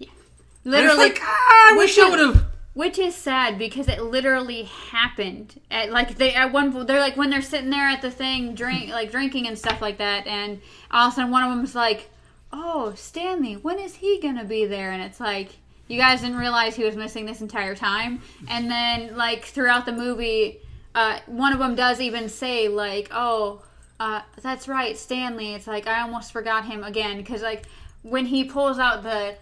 And 0.00 0.74
it's 0.74 0.82
literally. 0.84 0.98
like, 0.98 1.18
ah, 1.22 1.72
I 1.72 1.76
wish 1.78 1.98
I 1.98 2.10
would 2.10 2.18
have. 2.20 2.44
Which 2.78 2.96
is 2.96 3.16
sad 3.16 3.58
because 3.58 3.88
it 3.88 4.00
literally 4.00 4.62
happened. 4.62 5.60
At 5.68 5.90
like 5.90 6.16
they 6.16 6.32
at 6.32 6.52
one 6.52 6.86
they're 6.86 7.00
like 7.00 7.16
when 7.16 7.28
they're 7.28 7.42
sitting 7.42 7.70
there 7.70 7.88
at 7.88 8.02
the 8.02 8.10
thing 8.12 8.54
drink 8.54 8.90
like 8.90 9.10
drinking 9.10 9.48
and 9.48 9.58
stuff 9.58 9.82
like 9.82 9.98
that, 9.98 10.28
and 10.28 10.60
all 10.92 11.08
of 11.08 11.12
a 11.12 11.16
sudden 11.16 11.32
one 11.32 11.42
of 11.42 11.50
them's 11.50 11.74
like, 11.74 12.08
"Oh, 12.52 12.92
Stanley, 12.94 13.54
when 13.54 13.80
is 13.80 13.96
he 13.96 14.20
gonna 14.20 14.44
be 14.44 14.64
there?" 14.64 14.92
And 14.92 15.02
it's 15.02 15.18
like 15.18 15.56
you 15.88 15.98
guys 15.98 16.20
didn't 16.20 16.36
realize 16.36 16.76
he 16.76 16.84
was 16.84 16.94
missing 16.94 17.26
this 17.26 17.40
entire 17.40 17.74
time. 17.74 18.22
And 18.46 18.70
then 18.70 19.16
like 19.16 19.46
throughout 19.46 19.84
the 19.84 19.92
movie, 19.92 20.60
uh, 20.94 21.18
one 21.26 21.52
of 21.52 21.58
them 21.58 21.74
does 21.74 22.00
even 22.00 22.28
say 22.28 22.68
like, 22.68 23.08
"Oh, 23.10 23.60
uh, 23.98 24.22
that's 24.40 24.68
right, 24.68 24.96
Stanley." 24.96 25.52
It's 25.52 25.66
like 25.66 25.88
I 25.88 26.02
almost 26.02 26.30
forgot 26.30 26.64
him 26.64 26.84
again 26.84 27.16
because 27.16 27.42
like 27.42 27.64
when 28.02 28.26
he 28.26 28.44
pulls 28.44 28.78
out 28.78 29.02
the 29.02 29.34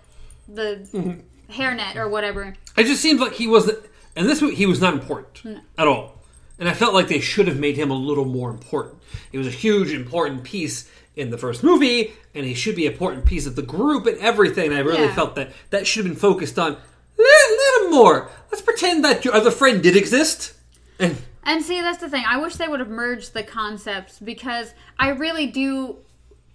the 0.49 1.21
hairnet 1.51 1.97
or 1.97 2.09
whatever. 2.09 2.55
It 2.77 2.85
just 2.85 3.03
seems 3.03 3.21
like 3.21 3.35
he 3.35 3.47
wasn't. 3.47 3.79
And 4.15 4.29
this 4.29 4.41
he 4.41 4.67
was 4.67 4.81
not 4.81 4.95
important 4.95 5.61
at 5.77 5.87
all. 5.87 6.23
And 6.59 6.69
I 6.69 6.73
felt 6.73 6.95
like 6.95 7.09
they 7.09 7.21
should 7.21 7.49
have 7.49 7.59
made 7.59 7.77
him 7.77 7.91
a 7.91 7.95
little 7.95 8.25
more 8.25 8.49
important. 8.51 8.97
He 9.31 9.37
was 9.39 9.47
a 9.47 9.51
huge, 9.51 9.93
important 9.93 10.43
piece 10.43 10.91
in 11.15 11.31
the 11.31 11.37
first 11.39 11.63
movie, 11.63 12.13
and 12.35 12.47
he 12.47 12.55
should 12.55 12.77
be 12.77 12.87
an 12.87 12.93
important 12.93 13.27
piece 13.27 13.47
of 13.47 13.57
the 13.57 13.63
group 13.63 14.07
and 14.07 14.19
everything. 14.19 14.69
And 14.69 14.75
I 14.77 14.81
really 14.81 15.03
Yeah. 15.05 15.15
felt 15.15 15.35
that 15.35 15.53
that 15.71 15.87
should 15.87 16.05
have 16.07 16.13
been 16.15 16.19
focused 16.21 16.59
on 16.59 16.73
a 17.19 17.19
little 17.19 17.91
more. 17.91 18.31
Let's 18.51 18.63
pretend 18.63 19.05
that 19.05 19.25
your 19.25 19.35
other 19.35 19.51
friend 19.51 19.83
did 19.83 19.97
exist. 19.97 20.55
And 20.99 21.17
And 21.45 21.63
see, 21.63 21.81
that's 21.81 21.99
the 21.99 22.09
thing. 22.09 22.25
I 22.27 22.39
wish 22.39 22.57
they 22.57 22.67
would 22.69 22.81
have 22.81 22.89
merged 22.89 23.33
the 23.35 23.43
concepts 23.43 24.19
because 24.19 24.75
I 24.99 25.11
really 25.11 25.47
do 25.47 25.97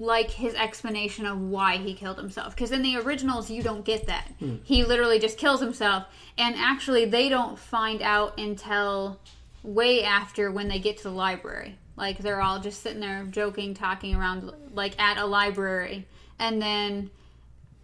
like 0.01 0.31
his 0.31 0.55
explanation 0.55 1.27
of 1.27 1.39
why 1.39 1.77
he 1.77 1.93
killed 1.93 2.17
himself. 2.17 2.55
Because 2.55 2.71
in 2.71 2.81
the 2.81 2.97
originals, 2.97 3.51
you 3.51 3.61
don't 3.61 3.85
get 3.85 4.07
that. 4.07 4.27
He 4.63 4.83
literally 4.83 5.19
just 5.19 5.37
kills 5.37 5.61
himself, 5.61 6.05
and 6.37 6.55
actually, 6.57 7.05
they 7.05 7.29
don't 7.29 7.57
find 7.57 8.01
out 8.01 8.39
until 8.39 9.19
way 9.61 10.03
after 10.03 10.51
when 10.51 10.67
they 10.67 10.79
get 10.79 10.97
to 10.97 11.03
the 11.03 11.11
library. 11.11 11.77
Like 11.95 12.17
they're 12.17 12.41
all 12.41 12.59
just 12.59 12.81
sitting 12.81 12.99
there 12.99 13.23
joking, 13.29 13.75
talking 13.75 14.15
around, 14.15 14.51
like 14.73 14.99
at 14.99 15.17
a 15.17 15.25
library, 15.25 16.07
and 16.39 16.59
then 16.59 17.11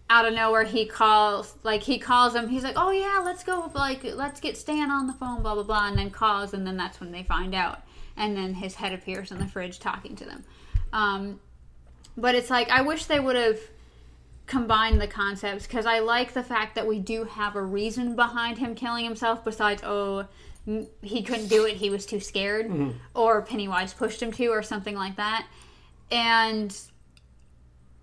out 0.10 0.26
of 0.26 0.34
nowhere 0.34 0.64
he 0.64 0.86
calls 0.86 1.54
like 1.64 1.84
he 1.84 2.00
calls 2.00 2.34
him 2.34 2.48
he's 2.48 2.64
like 2.64 2.78
oh 2.78 2.92
yeah 2.92 3.22
let's 3.26 3.44
go 3.44 3.70
like 3.76 4.06
let's 4.16 4.40
get 4.40 4.56
stan 4.56 4.90
on 4.90 5.06
the 5.06 5.12
phone 5.12 5.42
blah 5.42 5.54
blah 5.54 5.64
blah 5.64 5.90
and 5.90 5.98
then 5.98 6.10
calls 6.10 6.54
and 6.54 6.66
then 6.66 6.78
that's 6.78 7.02
when 7.02 7.12
they 7.12 7.24
find 7.24 7.54
out 7.54 7.82
and 8.16 8.38
then 8.38 8.54
his 8.54 8.76
head 8.76 8.94
appears 8.94 9.34
in 9.34 9.38
the 9.38 9.46
fridge 9.46 9.80
talking 9.80 10.16
to 10.16 10.24
them 10.24 10.46
um, 10.94 11.42
but 12.18 12.36
it's 12.36 12.50
like 12.50 12.70
i 12.70 12.82
wish 12.82 13.06
they 13.06 13.20
would 13.20 13.36
have 13.36 13.60
combined 14.48 15.00
the 15.00 15.08
concepts 15.08 15.68
because 15.68 15.86
i 15.86 16.00
like 16.00 16.34
the 16.34 16.44
fact 16.44 16.76
that 16.76 16.86
we 16.86 17.00
do 17.00 17.24
have 17.24 17.56
a 17.56 17.62
reason 17.62 18.16
behind 18.16 18.58
him 18.58 18.76
killing 18.76 19.06
himself 19.06 19.46
besides 19.46 19.82
oh 19.86 20.26
he 21.02 21.24
couldn't 21.24 21.48
do 21.48 21.66
it 21.66 21.78
he 21.78 21.90
was 21.90 22.06
too 22.06 22.20
scared 22.20 22.68
mm-hmm. 22.68 22.92
or 23.14 23.42
pennywise 23.42 23.94
pushed 23.94 24.22
him 24.22 24.32
to 24.32 24.48
or 24.48 24.62
something 24.62 24.96
like 24.96 25.16
that. 25.16 25.48
And 26.12 26.78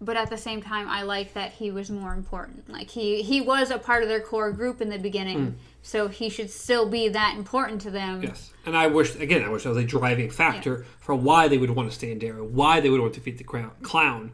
but 0.01 0.16
at 0.16 0.31
the 0.31 0.36
same 0.36 0.62
time 0.62 0.89
i 0.89 1.03
like 1.03 1.35
that 1.35 1.53
he 1.53 1.70
was 1.70 1.91
more 1.91 2.15
important. 2.15 2.70
Like 2.70 2.91
he 2.91 3.23
he 3.23 3.41
was 3.41 3.70
a 3.70 3.78
part 3.78 4.03
of 4.03 4.09
their 4.09 4.20
core 4.20 4.51
group 4.51 4.81
in 4.81 4.89
the 4.89 4.99
beginning 4.99 5.39
mm. 5.39 5.55
So 5.86 6.09
he 6.09 6.31
should 6.31 6.51
still 6.51 6.89
be 6.89 7.09
that 7.11 7.36
important 7.36 7.82
to 7.82 7.90
them 7.90 8.23
yes, 8.23 8.51
and 8.65 8.74
I 8.74 8.86
wish 8.86 9.15
again, 9.16 9.44
I 9.44 9.51
wish 9.51 9.65
that 9.65 9.69
was 9.69 9.78
a 9.78 9.85
driving 9.85 10.31
factor 10.31 10.86
for 10.98 11.15
why 11.15 11.47
they 11.47 11.59
would 11.59 11.69
want 11.70 11.90
to 11.90 11.94
stay 11.94 12.11
in 12.11 12.19
Derry, 12.19 12.40
why 12.40 12.81
they 12.81 12.89
would 12.89 13.02
want 13.02 13.12
to 13.12 13.20
defeat 13.20 13.36
the 13.36 13.44
crown, 13.44 13.70
clown. 13.82 14.32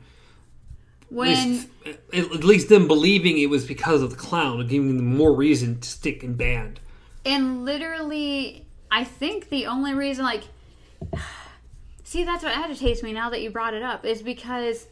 At 1.02 1.12
when 1.12 1.50
least, 1.52 1.68
at 1.84 2.14
at 2.14 2.44
least 2.44 2.68
them 2.68 2.86
believing 2.86 3.36
it 3.36 3.46
was 3.50 3.66
because 3.66 4.00
of 4.00 4.10
the 4.10 4.16
clown, 4.16 4.64
giving 4.68 4.96
them 4.96 5.16
more 5.16 5.34
reason 5.34 5.80
to 5.80 5.88
stick 5.88 6.22
in 6.22 6.34
band. 6.34 6.78
and 7.24 7.64
literally 7.64 8.64
i 8.90 9.02
think 9.04 9.48
the 9.50 9.66
only 9.66 9.92
reason 9.92 10.24
like 10.24 10.44
see 12.04 12.22
that's 12.24 12.42
what 12.44 12.56
agitates 12.56 13.02
me 13.02 13.12
now 13.12 13.28
that 13.28 13.42
you 13.42 13.50
brought 13.50 13.74
it 13.74 13.82
up 13.82 14.04
is 14.04 14.22
because 14.22 14.86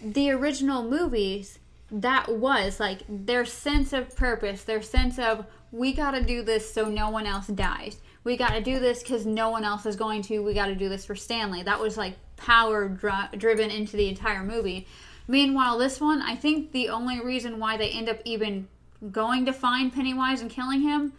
the 0.00 0.30
original 0.30 0.82
movies 0.88 1.58
that 1.90 2.28
was 2.28 2.78
like 2.80 3.00
their 3.08 3.44
sense 3.44 3.92
of 3.92 4.14
purpose 4.16 4.62
their 4.64 4.80
sense 4.82 5.18
of 5.18 5.44
we 5.72 5.92
got 5.92 6.12
to 6.12 6.22
do 6.22 6.42
this 6.42 6.72
so 6.72 6.88
no 6.88 7.10
one 7.10 7.26
else 7.26 7.46
dies. 7.46 7.96
We 8.22 8.36
got 8.36 8.50
to 8.50 8.60
do 8.60 8.78
this 8.78 9.02
because 9.02 9.24
no 9.24 9.50
one 9.50 9.64
else 9.64 9.86
is 9.86 9.96
going 9.96 10.22
to. 10.22 10.40
We 10.40 10.52
got 10.52 10.66
to 10.66 10.74
do 10.74 10.88
this 10.88 11.04
for 11.04 11.14
stanley. 11.14 11.62
That 11.62 11.80
was 11.80 11.96
like 11.96 12.16
power 12.36 12.88
dri- 12.88 13.36
driven 13.36 13.70
into 13.70 13.96
the 13.96 14.08
entire 14.08 14.42
movie. 14.42 14.86
Meanwhile 15.28 15.78
this 15.78 16.00
one 16.00 16.22
i 16.22 16.34
think 16.34 16.72
the 16.72 16.88
only 16.88 17.20
reason 17.20 17.60
why 17.60 17.76
they 17.76 17.90
end 17.90 18.08
up 18.08 18.18
even 18.24 18.66
going 19.12 19.46
to 19.46 19.52
find 19.52 19.92
pennywise 19.92 20.40
and 20.40 20.50
killing 20.50 20.80
him 20.80 21.12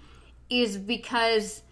is 0.50 0.78
because 0.78 1.64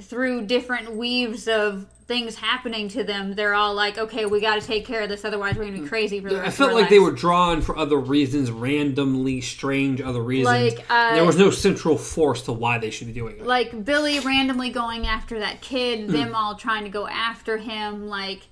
through 0.00 0.46
different 0.46 0.92
weaves 0.94 1.48
of 1.48 1.86
things 2.06 2.36
happening 2.36 2.88
to 2.88 3.04
them, 3.04 3.34
they're 3.34 3.52
all 3.54 3.74
like, 3.74 3.98
"Okay, 3.98 4.24
we 4.24 4.40
got 4.40 4.60
to 4.60 4.66
take 4.66 4.86
care 4.86 5.02
of 5.02 5.08
this, 5.10 5.24
otherwise 5.24 5.56
we're 5.56 5.64
gonna 5.66 5.80
be 5.82 5.86
crazy 5.86 6.20
for 6.20 6.30
the 6.30 6.42
I 6.42 6.48
felt 6.50 6.72
like 6.72 6.88
they 6.88 6.98
were 6.98 7.10
drawn 7.12 7.60
for 7.60 7.76
other 7.76 7.98
reasons, 7.98 8.50
randomly 8.50 9.40
strange 9.42 10.00
other 10.00 10.22
reasons. 10.22 10.46
Like, 10.74 10.86
uh, 10.88 11.14
there 11.14 11.24
was 11.24 11.36
no 11.36 11.50
central 11.50 11.98
force 11.98 12.42
to 12.42 12.52
why 12.52 12.78
they 12.78 12.90
should 12.90 13.08
be 13.08 13.12
doing 13.12 13.36
it. 13.38 13.46
like 13.46 13.84
Billy 13.84 14.20
randomly 14.20 14.70
going 14.70 15.06
after 15.06 15.38
that 15.40 15.60
kid, 15.60 16.06
Hmm. 16.06 16.12
them 16.12 16.34
all 16.34 16.54
trying 16.54 16.84
to 16.84 16.90
go 16.90 17.06
after 17.06 17.58
him, 17.58 18.08
like 18.08 18.42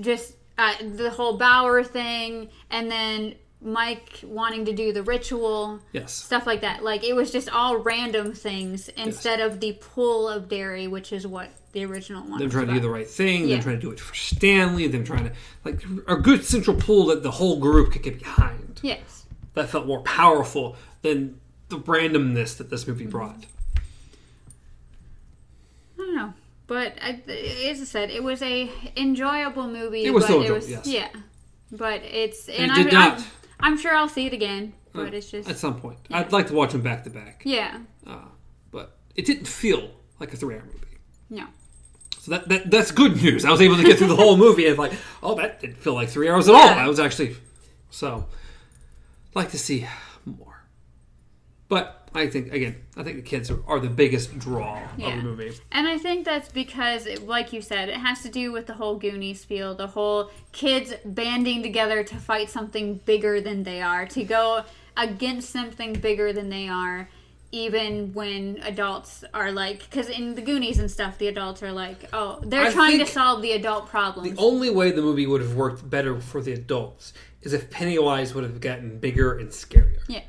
just 0.00 0.34
uh, 0.58 0.72
the 0.96 1.10
whole 1.10 1.36
Bauer 1.38 1.82
thing, 1.84 2.48
and 2.70 2.90
then 2.90 3.34
Mike 3.62 4.20
wanting 4.22 4.64
to 4.66 4.72
do 4.72 4.92
the 4.92 5.02
ritual. 5.02 5.80
yes, 5.92 6.12
Stuff 6.12 6.46
like 6.46 6.60
that. 6.60 6.84
Like 6.84 7.02
it 7.04 7.14
was 7.16 7.30
just 7.30 7.48
all 7.48 7.78
random 7.78 8.32
things 8.32 8.88
instead 8.90 9.40
of 9.40 9.60
the 9.60 9.72
pull 9.80 10.28
of 10.28 10.48
Derry, 10.48 10.86
which 10.86 11.12
is 11.12 11.26
what 11.26 11.50
the 11.72 11.84
original 11.84 12.22
one. 12.22 12.38
them 12.38 12.50
trying 12.50 12.66
to 12.68 12.74
do 12.74 12.80
the 12.80 12.90
right 12.90 13.08
thing, 13.08 13.48
Yeah. 13.48 13.56
them 13.56 13.62
trying 13.64 13.76
to 13.76 13.80
do 13.80 13.90
it 13.90 13.98
for 14.00 14.14
Stanley, 14.14 14.86
them 14.88 15.04
trying 15.04 15.24
to 15.24 15.32
like 15.64 15.82
a 16.06 16.16
good 16.16 16.44
central 16.44 16.76
pull 16.76 17.06
that 17.06 17.22
the 17.22 17.30
whole 17.32 17.58
group 17.58 17.92
could 17.92 18.02
get 18.02 18.18
behind. 18.18 18.80
Yes. 18.82 19.24
That 19.54 19.70
felt 19.70 19.86
more 19.86 20.02
powerful 20.02 20.76
than 21.02 21.40
the 21.68 21.78
randomness 21.78 22.56
that 22.58 22.70
this 22.70 22.86
movie 22.86 23.04
Mm-hmm. 23.04 23.10
brought. 23.10 23.46
I 25.98 26.02
don't 26.02 26.14
know, 26.14 26.34
but 26.66 26.94
I, 27.02 27.20
as 27.66 27.80
I 27.80 27.84
said, 27.84 28.10
it 28.10 28.22
was 28.22 28.42
a 28.42 28.70
enjoyable 28.96 29.66
movie. 29.66 30.04
It 30.04 30.10
was 30.12 30.24
but 30.24 30.26
still 30.26 30.38
it 30.40 30.42
enjoyable, 30.42 30.66
was, 30.66 30.70
yes. 30.70 30.86
Yeah, 30.86 31.20
but 31.72 32.02
it's 32.02 32.48
And 32.48 32.70
it 32.70 32.74
did 32.84 32.92
not. 32.92 33.18
I'm, 33.18 33.24
I'm 33.60 33.76
sure 33.78 33.94
I'll 33.94 34.08
see 34.08 34.26
it 34.26 34.32
again. 34.32 34.72
But 34.92 35.12
it's 35.12 35.30
just 35.30 35.48
At 35.48 35.58
some 35.58 35.78
point, 35.80 35.98
I'd 36.10 36.32
like 36.32 36.46
to 36.46 36.54
watch 36.54 36.72
them 36.72 36.80
back 36.80 37.04
to 37.04 37.10
back. 37.10 37.42
yeah, 37.44 37.80
Uh, 38.06 38.24
but 38.70 38.96
it 39.14 39.26
didn't 39.26 39.46
feel 39.46 39.90
like 40.18 40.32
a 40.32 40.36
three-hour 40.36 40.64
movie. 40.64 40.98
no. 41.30 41.46
So 42.18 42.30
that, 42.32 42.48
that 42.48 42.70
that's 42.72 42.90
good 42.90 43.22
news. 43.22 43.44
I 43.44 43.50
was 43.52 43.60
able 43.60 43.76
to 43.76 43.84
get 43.84 43.98
through 43.98 44.08
the 44.08 44.16
whole 44.16 44.36
movie 44.36 44.66
and 44.66 44.76
like, 44.76 44.92
oh, 45.22 45.36
that 45.36 45.60
didn't 45.60 45.76
feel 45.76 45.94
like 45.94 46.08
three 46.08 46.28
hours 46.28 46.48
at 46.48 46.54
all. 46.56 46.68
I 46.68 46.88
was 46.88 46.98
actually 46.98 47.36
so 47.90 48.26
like 49.34 49.50
to 49.52 49.58
see 49.58 49.86
more. 50.24 50.64
But 51.68 52.05
I 52.16 52.28
think 52.28 52.52
again, 52.52 52.76
I 52.96 53.02
think 53.02 53.16
the 53.16 53.22
kids 53.22 53.50
are, 53.50 53.62
are 53.66 53.78
the 53.78 53.90
biggest 53.90 54.38
draw 54.38 54.80
of 54.82 54.96
the 54.96 55.16
movie. 55.16 55.52
And 55.70 55.86
I 55.86 55.98
think 55.98 56.24
that's 56.24 56.50
because, 56.50 57.06
it, 57.06 57.26
like 57.26 57.52
you 57.52 57.60
said, 57.60 57.88
it 57.88 57.96
has 57.96 58.22
to 58.22 58.30
do 58.30 58.52
with 58.52 58.66
the 58.66 58.74
whole 58.74 58.96
Goonies 58.96 59.44
feel, 59.44 59.74
the 59.74 59.88
whole 59.88 60.30
kids 60.52 60.94
banding 61.04 61.62
together 61.62 62.02
to 62.04 62.16
fight 62.16 62.48
something 62.48 62.96
bigger 63.04 63.40
than 63.40 63.64
they 63.64 63.82
are, 63.82 64.06
to 64.06 64.24
go 64.24 64.64
against 64.96 65.50
something 65.50 65.92
bigger 65.92 66.32
than 66.32 66.48
they 66.48 66.68
are, 66.68 67.10
even 67.52 68.12
when 68.14 68.58
adults 68.62 69.22
are 69.34 69.52
like, 69.52 69.80
because 69.90 70.08
in 70.08 70.34
the 70.34 70.42
Goonies 70.42 70.78
and 70.78 70.90
stuff, 70.90 71.18
the 71.18 71.28
adults 71.28 71.62
are 71.62 71.72
like, 71.72 72.08
oh, 72.12 72.40
they're 72.42 72.68
I 72.68 72.72
trying 72.72 72.98
to 72.98 73.06
solve 73.06 73.42
the 73.42 73.52
adult 73.52 73.88
problems. 73.88 74.30
The 74.30 74.42
only 74.42 74.70
way 74.70 74.90
the 74.90 75.02
movie 75.02 75.26
would 75.26 75.42
have 75.42 75.54
worked 75.54 75.88
better 75.88 76.18
for 76.20 76.40
the 76.40 76.52
adults 76.52 77.12
is 77.42 77.52
if 77.52 77.70
Pennywise 77.70 78.34
would 78.34 78.44
have 78.44 78.60
gotten 78.60 78.98
bigger 78.98 79.36
and 79.38 79.50
scarier. 79.50 80.00
yeah. 80.08 80.22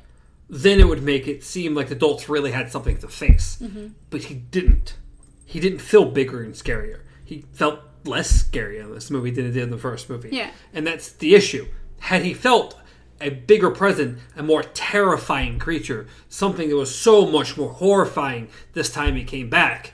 Then 0.48 0.80
it 0.80 0.88
would 0.88 1.02
make 1.02 1.28
it 1.28 1.44
seem 1.44 1.74
like 1.74 1.88
the 1.88 1.94
adults 1.94 2.28
really 2.28 2.52
had 2.52 2.72
something 2.72 2.96
to 2.98 3.08
face. 3.08 3.58
Mm-hmm. 3.60 3.88
But 4.10 4.24
he 4.24 4.34
didn't. 4.34 4.96
He 5.44 5.60
didn't 5.60 5.80
feel 5.80 6.06
bigger 6.06 6.42
and 6.42 6.54
scarier. 6.54 7.00
He 7.24 7.44
felt 7.52 7.80
less 8.04 8.30
scary 8.30 8.78
in 8.78 8.92
this 8.92 9.10
movie 9.10 9.30
than 9.30 9.44
he 9.44 9.52
did 9.52 9.62
in 9.62 9.70
the 9.70 9.78
first 9.78 10.08
movie. 10.08 10.30
Yeah. 10.32 10.50
And 10.72 10.86
that's 10.86 11.12
the 11.12 11.34
issue. 11.34 11.66
Had 12.00 12.22
he 12.22 12.32
felt 12.32 12.78
a 13.20 13.30
bigger 13.30 13.70
present, 13.70 14.18
a 14.36 14.42
more 14.42 14.62
terrifying 14.62 15.58
creature, 15.58 16.06
something 16.28 16.68
that 16.68 16.76
was 16.76 16.94
so 16.94 17.26
much 17.26 17.56
more 17.56 17.72
horrifying 17.72 18.48
this 18.72 18.90
time 18.90 19.16
he 19.16 19.24
came 19.24 19.50
back, 19.50 19.92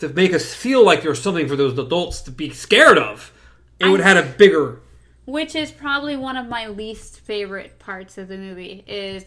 to 0.00 0.08
make 0.08 0.32
us 0.32 0.54
feel 0.54 0.84
like 0.84 1.02
there 1.02 1.10
was 1.10 1.22
something 1.22 1.48
for 1.48 1.56
those 1.56 1.78
adults 1.78 2.20
to 2.22 2.30
be 2.30 2.50
scared 2.50 2.98
of, 2.98 3.32
it 3.78 3.88
would 3.88 4.00
have 4.00 4.16
had 4.16 4.24
a 4.24 4.28
bigger. 4.36 4.80
Which 5.24 5.54
is 5.54 5.70
probably 5.70 6.16
one 6.16 6.36
of 6.36 6.48
my 6.48 6.66
least 6.66 7.20
favorite 7.20 7.78
parts 7.78 8.18
of 8.18 8.28
the 8.28 8.38
movie 8.38 8.84
is 8.86 9.24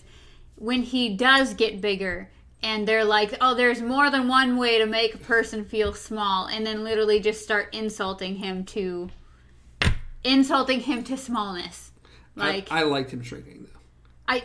when 0.56 0.84
he 0.84 1.16
does 1.16 1.54
get 1.54 1.82
bigger 1.82 2.30
and 2.64 2.88
they're 2.88 3.06
like, 3.06 3.36
"Oh, 3.42 3.56
there's 3.56 3.82
more 3.82 4.10
than 4.10 4.28
one 4.28 4.58
way 4.58 4.78
to 4.78 4.86
make 4.86 5.16
a 5.16 5.20
person 5.20 5.66
feel 5.66 5.94
small," 5.94 6.48
and 6.48 6.66
then 6.66 6.84
literally 6.84 7.20
just 7.20 7.44
start 7.44 7.74
insulting 7.74 8.36
him 8.36 8.64
to 8.66 9.10
insulting 10.24 10.82
him 10.82 11.04
to 11.06 11.18
smallness. 11.18 11.92
Like 12.36 12.72
I, 12.72 12.82
I 12.82 12.84
liked 12.84 13.12
him 13.12 13.24
shrinking 13.24 13.64
though. 13.64 13.80
I 14.28 14.44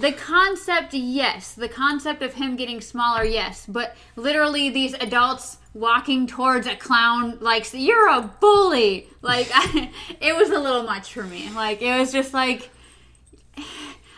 the 0.00 0.12
concept, 0.12 0.94
yes. 0.94 1.52
The 1.52 1.68
concept 1.68 2.22
of 2.22 2.34
him 2.34 2.56
getting 2.56 2.80
smaller, 2.80 3.24
yes. 3.24 3.66
But 3.68 3.96
literally, 4.16 4.70
these 4.70 4.94
adults 4.94 5.58
walking 5.74 6.26
towards 6.26 6.66
a 6.66 6.74
clown, 6.74 7.38
like, 7.40 7.66
you're 7.74 8.08
a 8.08 8.22
bully. 8.40 9.08
Like, 9.20 9.48
I, 9.52 9.90
it 10.20 10.34
was 10.34 10.50
a 10.50 10.58
little 10.58 10.84
much 10.84 11.12
for 11.12 11.24
me. 11.24 11.50
Like, 11.50 11.82
it 11.82 11.98
was 11.98 12.12
just 12.12 12.32
like. 12.32 12.70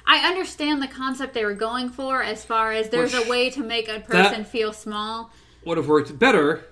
I 0.07 0.29
understand 0.29 0.83
the 0.83 0.89
concept 0.89 1.35
they 1.35 1.45
were 1.45 1.55
going 1.55 1.89
for 1.91 2.23
as 2.23 2.45
far 2.45 2.73
as 2.73 2.89
there's 2.89 3.13
Which- 3.15 3.27
a 3.27 3.31
way 3.31 3.51
to 3.51 3.63
make 3.63 3.89
a 3.89 4.01
person 4.01 4.45
feel 4.45 4.73
small. 4.73 5.31
Would 5.65 5.77
have 5.79 5.89
worked 5.89 6.19
better 6.19 6.65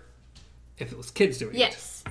if 0.79 0.91
it 0.93 0.99
was 0.99 1.11
kids 1.11 1.39
doing 1.39 1.55
it. 1.55 1.59
Yes. 1.59 2.03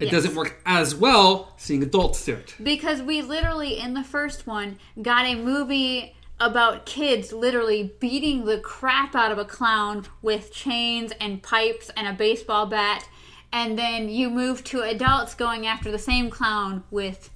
It 0.00 0.06
Yes. 0.06 0.12
doesn't 0.12 0.34
work 0.34 0.60
as 0.66 0.94
well 0.94 1.52
seeing 1.58 1.82
adults 1.82 2.24
do 2.24 2.32
it. 2.34 2.54
Because 2.62 3.02
we 3.02 3.22
literally, 3.22 3.78
in 3.78 3.94
the 3.94 4.02
first 4.02 4.46
one, 4.46 4.78
got 5.00 5.26
a 5.26 5.34
movie 5.34 6.16
about 6.40 6.86
kids 6.86 7.32
literally 7.32 7.92
beating 8.00 8.44
the 8.46 8.58
crap 8.58 9.14
out 9.14 9.30
of 9.30 9.38
a 9.38 9.44
clown 9.44 10.06
with 10.22 10.52
chains 10.52 11.12
and 11.20 11.40
pipes 11.42 11.90
and 11.96 12.08
a 12.08 12.12
baseball 12.12 12.66
bat. 12.66 13.06
And 13.52 13.78
then 13.78 14.08
you 14.08 14.30
move 14.30 14.64
to 14.64 14.80
adults 14.80 15.34
going 15.34 15.66
after 15.66 15.90
the 15.92 15.98
same 15.98 16.30
clown 16.30 16.82
with 16.90 17.30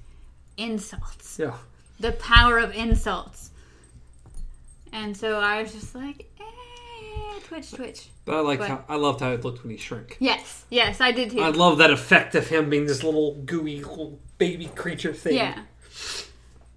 insults. 0.57 1.39
Yeah. 1.39 1.55
The 2.01 2.13
power 2.13 2.59
of 2.59 2.75
insults. 2.75 3.51
And 4.93 5.17
so 5.17 5.39
I 5.41 5.63
was 5.63 5.73
just 5.73 5.95
like, 5.95 6.31
eh, 6.41 7.41
twitch, 7.45 7.73
twitch. 7.73 8.09
But 8.25 8.37
I 8.37 8.41
liked 8.41 8.61
But- 8.61 8.69
how 8.69 8.85
I 8.89 8.97
loved 8.97 9.21
how 9.21 9.31
it 9.33 9.45
looked 9.45 9.63
when 9.63 9.71
he 9.71 9.77
shrunk. 9.77 10.17
Yes, 10.21 10.65
yes, 10.71 11.01
I 11.01 11.13
did 11.13 11.31
too. 11.33 11.41
I 11.41 11.51
love 11.51 11.79
that 11.79 11.91
effect 11.91 12.35
of 12.35 12.49
him 12.49 12.71
being 12.71 12.87
this 12.87 13.03
little 13.05 13.35
gooey 13.45 13.81
little 13.83 14.19
baby 14.39 14.67
creature 14.75 15.13
thing. 15.15 15.37
Yeah. 15.37 15.61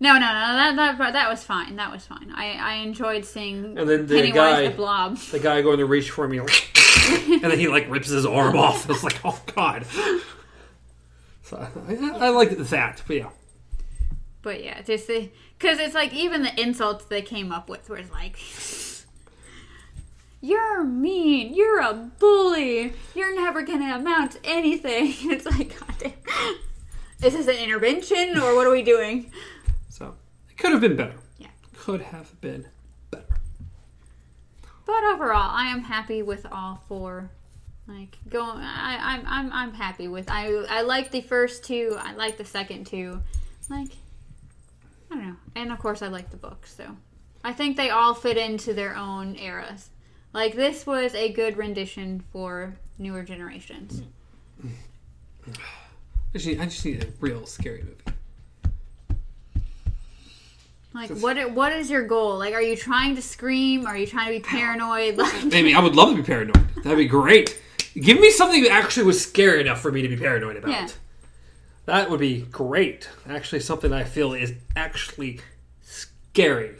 No, 0.02 0.14
no, 0.14 0.20
no. 0.20 0.26
That 0.28 0.76
that 0.78 0.98
part- 0.98 1.14
that 1.14 1.30
was 1.30 1.44
fine. 1.44 1.76
That 1.76 1.92
was 1.92 2.06
fine. 2.06 2.32
I 2.36 2.52
I 2.54 2.74
enjoyed 2.76 3.26
seeing 3.26 3.78
And 3.78 3.90
then 3.90 4.06
the 4.08 4.16
Pennywise 4.16 4.36
guy- 4.36 4.68
the 4.70 4.76
Blob. 4.76 5.18
The 5.18 5.40
guy 5.40 5.62
going 5.62 5.80
to 5.80 5.86
reach 5.86 6.10
for 6.12 6.28
me, 6.28 6.38
and 7.10 7.42
then 7.42 7.60
he 7.60 7.68
like 7.68 7.90
rips 7.90 8.08
his 8.10 8.26
arm 8.26 8.56
off. 8.58 8.86
It's 8.90 9.04
like, 9.04 9.20
oh 9.26 9.40
god. 9.56 9.86
So 11.44 11.58
I, 11.58 11.96
I 12.26 12.30
liked 12.30 12.58
that, 12.58 13.02
but 13.08 13.16
yeah. 13.16 13.30
But 14.42 14.64
yeah, 14.64 14.82
just 14.82 15.08
because 15.08 15.80
it's 15.80 15.94
like 15.94 16.14
even 16.14 16.44
the 16.44 16.60
insults 16.60 17.06
they 17.06 17.22
came 17.22 17.52
up 17.52 17.68
with 17.68 17.90
was 17.90 18.10
like, 18.10 18.38
"You're 20.42 20.84
mean. 20.84 21.54
You're 21.54 21.82
a 21.82 21.94
bully. 21.94 22.94
You're 23.14 23.36
never 23.36 23.62
gonna 23.64 23.96
amount 23.96 24.34
to 24.34 24.40
anything." 24.46 25.14
It's 25.32 25.46
like, 25.46 25.78
God 25.78 25.96
damn. 26.00 26.14
Is 27.22 27.34
this 27.34 27.48
an 27.48 27.62
intervention 27.62 28.38
or 28.38 28.56
what 28.56 28.66
are 28.66 28.72
we 28.72 28.82
doing? 28.82 29.30
So 29.90 30.16
it 30.50 30.58
could 30.58 30.72
have 30.72 30.80
been 30.80 30.96
better. 30.96 31.16
Yeah. 31.38 31.50
Could 31.76 32.02
have 32.02 32.40
been 32.40 32.68
better. 33.12 33.26
But 34.86 35.04
overall, 35.04 35.52
I 35.52 35.68
am 35.68 35.82
happy 35.82 36.24
with 36.24 36.46
all 36.50 36.82
four. 36.88 37.30
Like 37.90 38.18
going, 38.30 38.60
I, 38.60 39.16
I'm 39.16 39.24
I'm 39.28 39.52
I'm 39.52 39.74
happy 39.74 40.08
with. 40.08 40.30
I 40.30 40.48
I 40.70 40.82
like 40.84 41.12
the 41.12 41.22
first 41.22 41.66
two. 41.66 41.98
I 42.00 42.14
like 42.14 42.38
the 42.38 42.46
second 42.46 42.86
two. 42.86 43.22
Like, 43.70 43.90
I 45.12 45.16
don't 45.16 45.28
know. 45.28 45.36
And 45.56 45.72
of 45.72 45.80
course, 45.80 46.02
I 46.02 46.08
like 46.08 46.30
the 46.30 46.38
books. 46.38 46.76
So, 46.76 46.96
I 47.44 47.54
think 47.54 47.78
they 47.78 47.90
all 47.90 48.14
fit 48.14 48.38
into 48.38 48.74
their 48.74 48.96
own 48.96 49.36
eras. 49.36 49.90
Like 50.34 50.56
this 50.56 50.86
was 50.86 51.16
a 51.16 51.32
good 51.32 51.58
rendition 51.58 52.24
for 52.32 52.78
newer 52.98 53.24
generations. 53.24 54.04
I 55.48 55.54
just 56.34 56.46
need, 56.46 56.60
I 56.60 56.66
just 56.66 56.86
need 56.86 57.04
a 57.04 57.08
real 57.20 57.46
scary 57.48 57.84
movie. 57.84 57.96
Like, 60.94 61.10
what 61.22 61.52
what 61.52 61.72
is 61.72 61.90
your 61.90 62.06
goal? 62.06 62.38
Like, 62.38 62.54
are 62.54 62.62
you 62.62 62.76
trying 62.76 63.16
to 63.16 63.22
scream? 63.22 63.86
Are 63.86 63.98
you 63.98 64.08
trying 64.08 64.28
to 64.28 64.32
be 64.34 64.40
paranoid? 64.40 65.18
Like, 65.18 65.46
Maybe 65.46 65.74
I 65.74 65.82
would 65.82 65.96
love 65.96 66.10
to 66.10 66.16
be 66.16 66.24
paranoid. 66.24 66.68
That'd 66.84 66.98
be 66.98 67.06
great. 67.06 67.60
Give 67.96 68.20
me 68.20 68.32
something 68.32 68.64
that 68.64 68.72
actually 68.72 69.06
was 69.06 69.22
scary 69.22 69.62
enough 69.62 69.82
for 69.82 69.92
me 69.92 70.02
to 70.02 70.08
be 70.08 70.18
paranoid 70.18 70.58
about. 70.58 70.72
Yeah. 70.72 70.88
That 71.90 72.10
would 72.12 72.20
be 72.20 72.42
great. 72.42 73.10
Actually, 73.28 73.62
something 73.62 73.92
I 73.92 74.04
feel 74.04 74.34
is 74.34 74.54
actually 74.76 75.40
scary. 75.82 76.76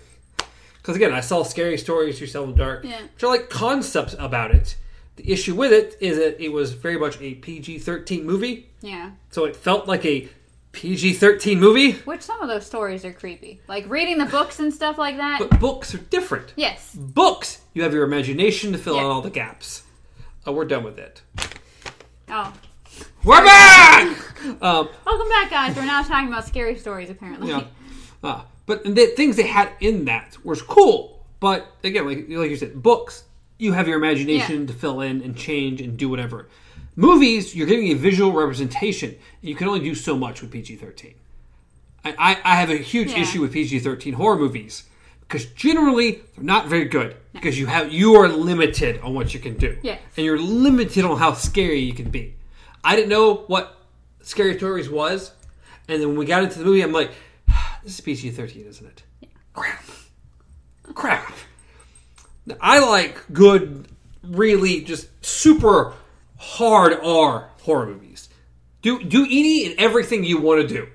Because 0.78 0.96
again, 0.96 1.14
I 1.14 1.22
sell 1.22 1.44
scary 1.44 1.78
stories 1.80 2.22
you 2.22 2.28
sell 2.28 2.46
the 2.46 2.54
dark, 2.54 2.84
Yeah. 2.86 3.02
which 3.02 3.24
are 3.24 3.28
like 3.28 3.50
concepts 3.50 4.16
about 4.20 4.52
it. 4.54 4.76
The 5.16 5.32
issue 5.32 5.56
with 5.56 5.72
it 5.74 5.98
is 6.00 6.18
that 6.18 6.40
it 6.42 6.50
was 6.54 6.74
very 6.74 6.98
much 6.98 7.20
a 7.20 7.34
PG 7.36 7.80
thirteen 7.80 8.24
movie, 8.26 8.70
yeah. 8.82 9.12
so 9.32 9.46
it 9.46 9.56
felt 9.56 9.88
like 9.88 10.06
a 10.06 10.30
PG 10.74 11.14
thirteen 11.14 11.60
movie. 11.60 11.94
Which 12.06 12.22
some 12.22 12.40
of 12.42 12.48
those 12.48 12.66
stories 12.66 13.04
are 13.04 13.12
creepy. 13.12 13.60
Like 13.68 13.90
reading 13.90 14.20
the 14.20 14.26
books 14.28 14.60
and 14.60 14.72
stuff 14.74 14.98
like 15.00 15.18
that. 15.18 15.40
But 15.40 15.60
books 15.60 15.94
are 15.96 15.98
different. 15.98 16.54
yes. 16.56 16.94
Books, 16.96 17.62
you 17.74 17.82
have 17.84 17.94
your 17.94 18.04
imagination 18.04 18.72
to 18.74 18.78
fill 18.78 18.98
in 19.00 19.06
all 19.06 19.22
the 19.22 19.30
gaps. 19.32 19.82
Oh, 20.46 20.52
we're 20.54 20.66
done 20.66 20.84
with 20.84 21.00
it. 21.00 21.22
Oh. 22.30 22.54
We're 23.24 23.44
back. 23.44 24.18
Um, 24.62 24.90
Welcome 25.06 25.30
back, 25.30 25.50
guys. 25.50 25.76
We're 25.76 25.86
now 25.86 26.04
talking 26.04 26.28
about 26.28 26.48
scary 26.48 26.76
stories, 26.78 27.10
apparently. 27.10 27.50
Yeah. 27.50 27.64
Uh, 28.24 28.42
but 28.66 28.84
the 28.84 29.08
things 29.08 29.36
they 29.36 29.48
had 29.48 29.70
in 29.80 30.06
that 30.06 30.38
was 30.44 30.62
cool. 30.62 31.26
But 31.40 31.72
again, 31.84 32.06
like, 32.06 32.26
like 32.30 32.50
you 32.50 32.56
said, 32.58 32.82
books, 32.82 33.24
you 33.58 33.74
have 33.74 33.88
your 33.88 33.98
imagination 33.98 34.62
Yeah. 34.62 34.68
to 34.68 34.74
fill 34.74 35.02
in 35.02 35.22
and 35.22 35.36
change 35.36 35.82
and 35.82 35.98
do 35.98 36.10
whatever. 36.10 36.48
Movies, 36.96 37.56
you're 37.56 37.68
getting 37.68 37.88
a 37.92 37.94
visual 37.96 38.32
representation. 38.34 39.16
You 39.42 39.56
can 39.56 39.68
only 39.68 39.80
do 39.80 39.96
so 39.96 40.18
much 40.18 40.42
with 40.42 40.52
PG 40.52 40.76
13. 40.76 41.14
I, 42.04 42.38
I, 42.44 42.56
have 42.56 42.70
a 42.70 42.78
huge 42.78 43.12
Yeah. 43.12 43.20
issue 43.22 43.42
with 43.42 43.52
PG 43.54 43.80
13 43.80 44.14
horror 44.14 44.38
movies 44.38 44.84
because 45.20 45.46
generally 45.48 46.22
they're 46.36 46.44
not 46.44 46.68
very 46.68 46.86
good 46.86 47.16
because 47.34 47.60
you 47.60 47.68
have 47.68 47.92
you 47.92 48.16
are 48.16 48.28
limited 48.30 49.00
on 49.02 49.14
what 49.14 49.34
you 49.34 49.40
can 49.40 49.56
do 49.58 49.78
Yes. 49.84 50.00
and 50.18 50.26
you're 50.26 50.40
limited 50.40 51.06
on 51.06 51.18
how 51.18 51.34
scary 51.34 51.80
you 51.80 51.94
can 51.94 52.10
be 52.10 52.36
i 52.84 52.96
didn't 52.96 53.10
know 53.10 53.44
what 53.48 53.79
scary 54.30 54.58
stories 54.58 54.90
was 54.90 55.32
and 55.88 56.02
then 56.02 56.10
when 56.10 56.18
we 56.18 56.26
got 56.26 56.44
into 56.44 56.60
the 56.60 56.66
movie 56.66 56.82
i'm 56.82 56.92
like 56.92 57.12
this 57.84 57.96
is 57.96 58.02
pg-13 58.02 58.68
isn't 58.68 58.88
it 58.88 59.04
crap 59.54 59.84
crap. 60.94 61.34
Now, 62.46 62.56
I 62.62 62.80
like 62.80 63.22
good, 63.32 63.88
really 64.24 64.82
just 64.82 65.08
super 65.26 65.94
hard 66.38 66.94
R 67.04 67.50
horror 67.62 67.88
movies. 67.88 68.30
Do 68.82 69.04
do 69.04 69.24
any 69.24 69.66
and 69.66 69.80
everything 69.80 70.24
you 70.24 70.40
want 70.40 70.62
to 70.62 70.68
do. 70.68 70.88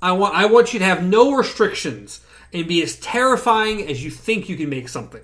I 0.00 0.12
want 0.12 0.34
I 0.34 0.46
want 0.46 0.72
you 0.72 0.78
to 0.78 0.84
have 0.84 1.02
no 1.02 1.32
restrictions 1.32 2.20
and 2.52 2.66
be 2.66 2.82
as 2.82 2.96
terrifying 2.96 3.86
as 3.86 4.02
you 4.02 4.10
think 4.10 4.48
you 4.48 4.56
can 4.56 4.70
make 4.70 4.88
something. 4.88 5.22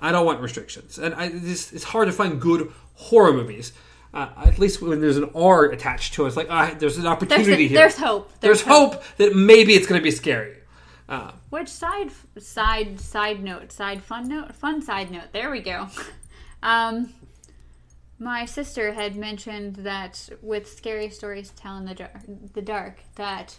I 0.00 0.12
don't 0.12 0.26
want 0.26 0.40
restrictions, 0.40 0.96
and 0.98 1.12
I, 1.14 1.26
it's, 1.26 1.72
it's 1.72 1.84
hard 1.84 2.06
to 2.06 2.12
find 2.12 2.40
good 2.40 2.72
horror 2.94 3.32
movies. 3.32 3.72
Uh, 4.14 4.28
at 4.38 4.58
least 4.58 4.80
when 4.80 5.00
there's 5.00 5.18
an 5.18 5.30
R 5.34 5.66
attached 5.66 6.14
to 6.14 6.24
it, 6.24 6.28
it's 6.28 6.36
like 6.36 6.46
ah, 6.50 6.74
there's 6.78 6.96
an 6.96 7.02
There's, 7.02 7.12
opportunity 7.12 7.68
here. 7.68 7.78
there's 7.78 7.96
hope. 7.96 8.30
There's 8.40 8.62
hope 8.62 9.02
that 9.18 9.34
maybe 9.36 9.74
it's 9.74 9.86
going 9.86 10.00
to 10.00 10.02
be 10.04 10.10
scary. 10.10 10.54
Uh, 11.08 11.32
Which 11.50 11.68
side 11.68 12.10
side 12.38 13.00
side 13.00 13.42
note 13.42 13.70
side 13.72 14.02
fun 14.02 14.28
note 14.28 14.54
fun 14.54 14.80
side 14.82 15.10
note 15.10 15.32
there 15.32 15.50
we 15.50 15.60
go. 15.60 15.88
Um, 16.60 17.14
my 18.18 18.44
sister 18.46 18.92
had 18.92 19.14
mentioned 19.14 19.76
that 19.76 20.28
with 20.42 20.68
scary 20.68 21.08
stories 21.08 21.50
to 21.50 21.54
tell 21.56 21.76
in 21.76 21.84
the 21.84 21.94
dark, 21.94 22.12
the 22.52 22.62
dark 22.62 22.98
that 23.14 23.56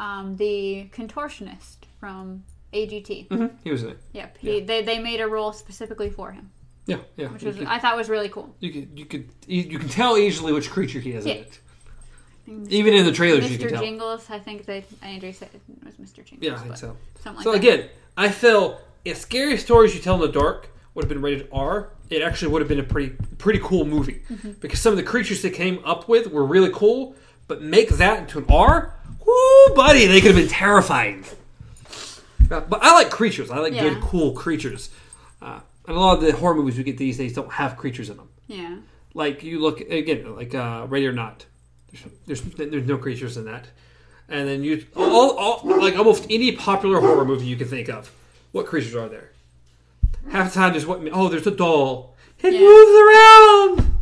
um, 0.00 0.36
the 0.36 0.88
contortionist 0.92 1.76
from 2.00 2.42
AGT. 2.72 3.50
he 3.62 3.70
was 3.70 3.84
in 3.84 3.90
it. 3.90 4.00
Yep, 4.12 4.38
he, 4.38 4.60
they 4.60 4.82
they 4.82 4.98
made 4.98 5.20
a 5.20 5.28
role 5.28 5.52
specifically 5.52 6.10
for 6.10 6.32
him, 6.32 6.50
Yeah, 6.86 6.98
yeah. 7.16 7.26
which 7.28 7.42
was 7.42 7.56
could, 7.56 7.66
I 7.66 7.78
thought 7.78 7.96
was 7.96 8.08
really 8.08 8.28
cool. 8.28 8.54
you 8.60 8.70
could 8.72 8.88
you 8.98 9.04
could 9.06 9.28
you 9.46 9.78
can 9.78 9.88
tell 9.88 10.16
easily 10.16 10.52
which 10.52 10.70
creature 10.70 11.00
he 11.00 11.12
has 11.12 11.26
in 11.26 11.38
it. 11.38 11.58
Even 12.68 12.94
in 12.94 13.04
the 13.04 13.10
trailers, 13.12 13.50
you 13.50 13.58
can 13.58 13.68
tell. 13.70 13.78
Mr. 13.82 13.84
Jingles, 13.84 14.30
I 14.30 14.38
think 14.38 14.66
they 14.66 14.84
Andrew 15.02 15.32
said 15.32 15.48
it 15.52 15.60
was 15.84 15.94
Mr. 15.94 16.24
Jingles. 16.24 16.38
Yeah, 16.42 16.54
I 16.54 16.58
think 16.58 16.68
but 16.70 16.78
so. 16.78 16.96
Like 17.24 17.42
So 17.42 17.50
that. 17.52 17.58
again, 17.58 17.88
I 18.16 18.28
feel 18.28 18.80
if 19.04 19.16
scary 19.18 19.56
stories 19.58 19.94
you 19.96 20.00
tell 20.00 20.14
in 20.14 20.20
the 20.20 20.28
dark 20.28 20.68
would 20.94 21.02
have 21.04 21.08
been 21.08 21.20
rated 21.22 21.48
R, 21.52 21.90
it 22.08 22.22
actually 22.22 22.52
would 22.52 22.62
have 22.62 22.68
been 22.68 22.78
a 22.78 22.84
pretty 22.84 23.16
pretty 23.38 23.58
cool 23.62 23.84
movie 23.84 24.22
Mm-hmm. 24.30 24.52
because 24.60 24.78
some 24.80 24.92
of 24.92 24.96
the 24.96 25.02
creatures 25.02 25.42
they 25.42 25.50
came 25.50 25.80
up 25.84 26.08
with 26.08 26.28
were 26.28 26.44
really 26.44 26.70
cool. 26.72 27.16
But 27.48 27.62
make 27.62 27.90
that 27.90 28.18
into 28.20 28.38
an 28.38 28.44
R, 28.48 28.94
whoo, 29.24 29.74
buddy, 29.74 30.06
they 30.06 30.20
could 30.20 30.34
have 30.34 30.36
been 30.36 30.48
terrifying. 30.48 31.24
Uh, 32.50 32.60
but 32.68 32.80
I 32.82 32.92
like 32.92 33.10
creatures. 33.10 33.50
I 33.50 33.58
like 33.58 33.72
Yeah. 33.74 33.82
good, 33.88 34.00
cool 34.02 34.32
creatures. 34.32 34.90
Uh, 35.42 35.60
and 35.86 35.96
a 35.96 36.00
lot 36.00 36.14
of 36.18 36.20
the 36.22 36.32
horror 36.32 36.54
movies 36.54 36.76
we 36.76 36.84
get 36.84 36.98
these 36.98 37.18
days 37.18 37.32
don't 37.34 37.52
have 37.52 37.76
creatures 37.76 38.10
in 38.10 38.16
them. 38.16 38.28
Yeah. 38.46 38.76
Like 39.14 39.42
you 39.42 39.60
look 39.60 39.80
again, 39.80 40.34
like 40.36 40.54
uh, 40.54 40.86
Ready 40.88 41.06
or 41.06 41.12
Not. 41.12 41.46
There's, 42.26 42.42
there's 42.42 42.70
there's 42.70 42.86
no 42.86 42.98
creatures 42.98 43.36
in 43.36 43.44
that. 43.46 43.66
And 44.28 44.48
then 44.48 44.62
you 44.64 44.84
all, 44.96 45.36
all 45.38 45.60
like 45.80 45.96
almost 45.96 46.26
any 46.28 46.52
popular 46.52 47.00
horror 47.00 47.24
movie 47.24 47.46
you 47.46 47.56
can 47.56 47.68
think 47.68 47.88
of. 47.88 48.10
What 48.52 48.66
creatures 48.66 48.94
are 48.94 49.08
there? 49.08 49.30
Half 50.30 50.52
the 50.52 50.58
time, 50.60 50.72
there's 50.72 50.86
what? 50.86 51.00
Oh, 51.12 51.28
there's 51.28 51.46
a 51.46 51.50
doll. 51.52 52.16
It 52.40 52.52
Yeah. 52.52 52.60
moves 52.60 53.80
around. 53.80 53.92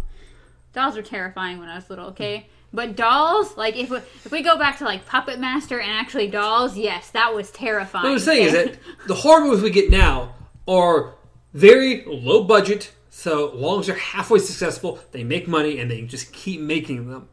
Dolls 0.73 0.97
were 0.97 1.03
terrifying 1.03 1.59
when 1.59 1.69
I 1.69 1.77
was 1.77 1.89
little, 1.91 2.07
okay? 2.09 2.49
But 2.73 2.97
dolls, 2.97 3.57
like 3.57 3.77
if 3.77 3.91
we, 3.91 3.99
if 3.99 4.33
we 4.33 4.43
go 4.43 4.59
back 4.59 4.79
to 4.79 4.85
like 4.85 5.07
Puppet 5.07 5.39
Master 5.39 5.79
and 5.79 5.93
actually 5.93 6.27
dolls, 6.27 6.77
yes, 6.77 7.11
that 7.11 7.33
was 7.33 7.53
terrifying. 7.53 8.05
What 8.05 8.13
I'm 8.15 8.19
saying 8.19 8.47
is 8.47 8.53
that 8.53 8.79
the 9.07 9.15
horror 9.15 9.45
movies 9.45 9.63
we 9.63 9.71
get 9.71 9.91
now 9.91 10.35
are 10.67 11.15
very 11.55 12.05
low 12.05 12.45
budget. 12.45 12.93
So 13.09 13.53
long 13.55 13.81
as 13.81 13.87
they're 13.87 13.97
halfway 13.97 14.41
successful, 14.41 14.99
they 15.13 15.25
make 15.25 15.49
money 15.49 15.79
and 15.79 15.91
they 15.91 16.03
just 16.03 16.33
keep 16.33 16.61
making 16.61 17.09
them. 17.09 17.29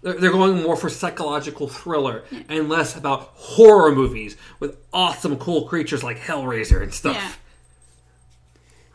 They're, 0.00 0.14
they're 0.14 0.32
going 0.32 0.62
more 0.62 0.76
for 0.76 0.88
psychological 0.88 1.68
thriller 1.68 2.24
and 2.48 2.68
less 2.68 2.96
about 2.96 3.32
horror 3.34 3.94
movies 3.94 4.36
with 4.58 4.78
awesome, 4.92 5.36
cool 5.36 5.68
creatures 5.68 6.02
like 6.02 6.18
Hellraiser 6.18 6.82
and 6.82 6.92
stuff. 6.94 7.16
Yeah. 7.16 7.32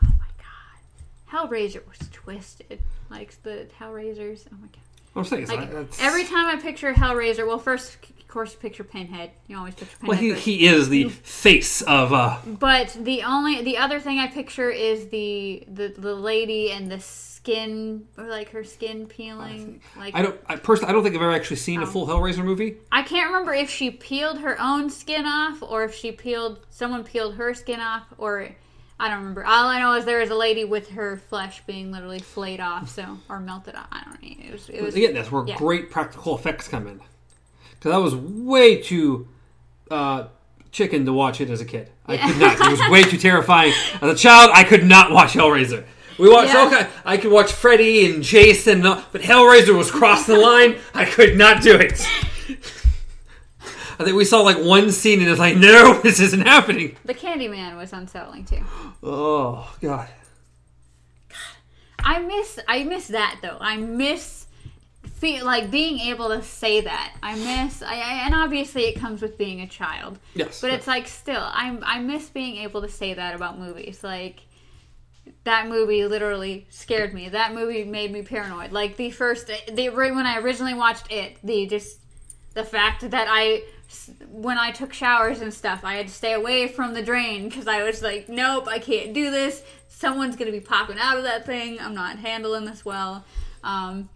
Oh 0.02 0.14
my 0.18 0.26
god, 0.38 1.48
Hellraiser 1.50 1.86
was 1.86 2.08
twisted. 2.10 2.80
Like 3.10 3.40
the 3.42 3.68
Hellraisers. 3.78 4.46
Oh 4.52 4.56
my 4.60 4.66
god. 4.68 4.80
I'm 5.16 5.24
saying 5.24 5.46
Like 5.46 5.70
every 6.00 6.24
time 6.24 6.46
I 6.46 6.56
picture 6.60 6.92
Hellraiser, 6.92 7.46
well, 7.46 7.58
first 7.58 7.98
course 8.34 8.52
you 8.52 8.58
picture 8.58 8.84
Pinhead. 8.84 9.30
You 9.46 9.56
always 9.56 9.74
picture 9.74 9.96
Pinhead. 9.96 10.08
well, 10.08 10.18
he, 10.18 10.34
he 10.34 10.66
is 10.66 10.88
the 10.88 11.08
face 11.08 11.80
of 11.82 12.12
uh, 12.12 12.38
But 12.44 12.96
the 13.00 13.22
only 13.22 13.62
the 13.62 13.78
other 13.78 14.00
thing 14.00 14.18
I 14.18 14.26
picture 14.26 14.70
is 14.70 15.08
the 15.08 15.64
the, 15.68 15.94
the 15.96 16.14
lady 16.14 16.72
and 16.72 16.90
the 16.90 17.00
skin 17.00 18.06
or 18.18 18.24
like 18.24 18.50
her 18.50 18.64
skin 18.64 19.06
peeling. 19.06 19.80
Like 19.96 20.14
I 20.14 20.22
don't. 20.22 20.40
I 20.46 20.56
personally, 20.56 20.90
I 20.90 20.92
don't 20.92 21.04
think 21.04 21.14
I've 21.14 21.22
ever 21.22 21.32
actually 21.32 21.56
seen 21.56 21.80
a 21.80 21.86
full 21.86 22.06
Hellraiser 22.06 22.44
movie. 22.44 22.76
I 22.90 23.02
can't 23.02 23.28
remember 23.28 23.54
if 23.54 23.70
she 23.70 23.90
peeled 23.90 24.40
her 24.40 24.60
own 24.60 24.90
skin 24.90 25.24
off 25.24 25.62
or 25.62 25.84
if 25.84 25.94
she 25.94 26.10
peeled 26.10 26.66
someone 26.70 27.04
peeled 27.04 27.36
her 27.36 27.54
skin 27.54 27.80
off 27.80 28.02
or 28.18 28.50
I 28.98 29.08
don't 29.08 29.18
remember. 29.18 29.44
All 29.44 29.66
I 29.66 29.78
know 29.80 29.92
is 29.94 30.04
there 30.04 30.20
was 30.20 30.30
a 30.30 30.36
lady 30.36 30.64
with 30.64 30.90
her 30.90 31.18
flesh 31.28 31.62
being 31.66 31.92
literally 31.92 32.20
flayed 32.20 32.60
off, 32.60 32.88
so 32.88 33.18
or 33.28 33.38
melted 33.40 33.76
off. 33.76 33.86
I 33.92 34.02
don't 34.04 34.22
know. 34.22 34.44
It 34.48 34.52
was 34.52 34.68
it 34.68 34.82
was 34.82 34.94
Again, 34.96 35.14
that's 35.14 35.30
where 35.30 35.46
yeah. 35.46 35.56
great 35.56 35.90
practical 35.90 36.36
effects 36.36 36.66
come 36.66 36.88
in. 36.88 37.00
Because 37.84 37.96
I 37.96 37.98
was 37.98 38.16
way 38.16 38.80
too 38.80 39.28
uh, 39.90 40.28
chicken 40.72 41.04
to 41.04 41.12
watch 41.12 41.42
it 41.42 41.50
as 41.50 41.60
a 41.60 41.66
kid. 41.66 41.90
I 42.06 42.16
could 42.16 42.38
not. 42.40 42.58
It 42.58 42.70
was 42.70 42.80
way 42.90 43.02
too 43.02 43.18
terrifying. 43.18 43.74
As 44.00 44.10
a 44.10 44.14
child, 44.14 44.52
I 44.54 44.64
could 44.64 44.86
not 44.86 45.10
watch 45.10 45.34
Hellraiser. 45.34 45.84
We 46.18 46.30
watched 46.30 46.54
Yeah. 46.54 46.66
okay. 46.66 46.88
I 47.04 47.18
could 47.18 47.30
watch 47.30 47.52
Freddy 47.52 48.06
and 48.10 48.22
Jason, 48.22 48.86
uh, 48.86 49.04
but 49.12 49.20
Hellraiser 49.20 49.76
was 49.76 49.90
crossing 49.90 50.34
the 50.34 50.40
line. 50.40 50.78
I 50.94 51.04
could 51.04 51.36
not 51.36 51.62
do 51.62 51.76
it. 51.76 52.00
I 53.98 54.04
think 54.04 54.16
we 54.16 54.24
saw 54.24 54.40
like 54.40 54.56
one 54.56 54.90
scene 54.90 55.20
and 55.20 55.28
it's 55.28 55.38
like, 55.38 55.58
no, 55.58 56.00
this 56.02 56.20
isn't 56.20 56.46
happening. 56.46 56.96
the 57.04 57.12
Candyman 57.12 57.76
was 57.76 57.92
unsettling 57.92 58.46
too. 58.46 58.64
Oh 59.02 59.70
God. 59.82 60.08
god. 61.28 61.36
I 61.98 62.20
miss 62.20 62.58
I 62.66 62.84
miss 62.84 63.08
that 63.08 63.40
though. 63.42 63.58
I 63.60 63.76
miss 63.76 64.43
feel 65.24 65.46
like 65.46 65.70
being 65.70 65.98
able 66.00 66.28
to 66.28 66.42
say 66.42 66.82
that. 66.82 67.14
I 67.22 67.34
miss 67.36 67.82
I, 67.82 67.94
I 67.94 68.26
and 68.26 68.34
obviously 68.34 68.82
it 68.82 69.00
comes 69.00 69.22
with 69.22 69.38
being 69.38 69.62
a 69.62 69.66
child. 69.66 70.18
Yes. 70.34 70.60
But 70.60 70.70
it's 70.70 70.86
like 70.86 71.08
still 71.08 71.40
I 71.40 71.78
I 71.82 71.98
miss 72.00 72.28
being 72.28 72.58
able 72.58 72.82
to 72.82 72.90
say 72.90 73.14
that 73.14 73.34
about 73.34 73.58
movies. 73.58 74.04
Like 74.04 74.40
that 75.44 75.66
movie 75.68 76.04
literally 76.04 76.66
scared 76.68 77.14
me. 77.14 77.30
That 77.30 77.54
movie 77.54 77.84
made 77.84 78.12
me 78.12 78.20
paranoid. 78.20 78.70
Like 78.70 78.98
the 78.98 79.10
first 79.10 79.46
the 79.46 79.88
when 79.88 80.26
I 80.26 80.40
originally 80.40 80.74
watched 80.74 81.10
it, 81.10 81.38
the 81.42 81.66
just 81.68 82.00
the 82.52 82.64
fact 82.64 83.10
that 83.10 83.26
I 83.30 83.62
when 84.28 84.58
I 84.58 84.72
took 84.72 84.92
showers 84.92 85.40
and 85.40 85.54
stuff, 85.54 85.80
I 85.84 85.94
had 85.94 86.08
to 86.08 86.12
stay 86.12 86.34
away 86.34 86.68
from 86.68 86.92
the 86.92 87.02
drain 87.02 87.48
because 87.48 87.66
I 87.66 87.82
was 87.82 88.02
like, 88.02 88.28
nope, 88.28 88.68
I 88.68 88.78
can't 88.78 89.14
do 89.14 89.30
this. 89.30 89.62
Someone's 89.88 90.36
gonna 90.36 90.52
be 90.52 90.60
popping 90.60 90.98
out 90.98 91.16
of 91.16 91.24
that 91.24 91.46
thing. 91.46 91.80
I'm 91.80 91.94
not 91.94 92.18
handling 92.18 92.66
this 92.66 92.84
well. 92.84 93.24
Um, 93.62 94.10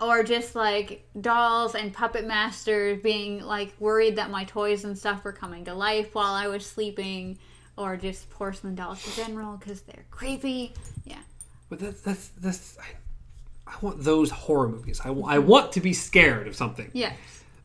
or 0.00 0.22
just 0.22 0.54
like 0.54 1.06
dolls 1.20 1.74
and 1.74 1.92
puppet 1.92 2.26
masters 2.26 3.00
being 3.02 3.40
like 3.40 3.72
worried 3.78 4.16
that 4.16 4.30
my 4.30 4.44
toys 4.44 4.84
and 4.84 4.96
stuff 4.96 5.24
were 5.24 5.32
coming 5.32 5.64
to 5.66 5.74
life 5.74 6.14
while 6.14 6.32
I 6.32 6.46
was 6.48 6.64
sleeping, 6.64 7.38
or 7.76 7.96
just 7.96 8.28
porcelain 8.30 8.74
dolls 8.74 9.04
in 9.06 9.24
general 9.24 9.56
because 9.56 9.82
they're 9.82 10.04
creepy. 10.10 10.72
Yeah, 11.04 11.18
But 11.68 11.78
that's 11.80 12.00
that's 12.00 12.28
that's. 12.40 12.78
I, 12.78 12.84
I 13.66 13.74
want 13.82 14.02
those 14.02 14.30
horror 14.30 14.68
movies. 14.68 15.00
I, 15.04 15.10
I 15.10 15.38
want 15.38 15.72
to 15.72 15.80
be 15.80 15.92
scared 15.92 16.48
of 16.48 16.56
something. 16.56 16.90
Yes. 16.92 17.16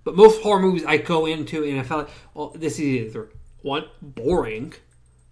But 0.03 0.15
most 0.15 0.39
horror 0.43 0.59
movies 0.61 0.85
I 0.85 0.97
go 0.97 1.25
into 1.25 1.63
and 1.63 1.79
I 1.79 1.83
felt 1.83 2.05
like, 2.05 2.13
well, 2.35 2.49
this 2.55 2.73
is 2.73 2.79
either 3.07 3.29
one 3.63 3.85
boring, 4.03 4.73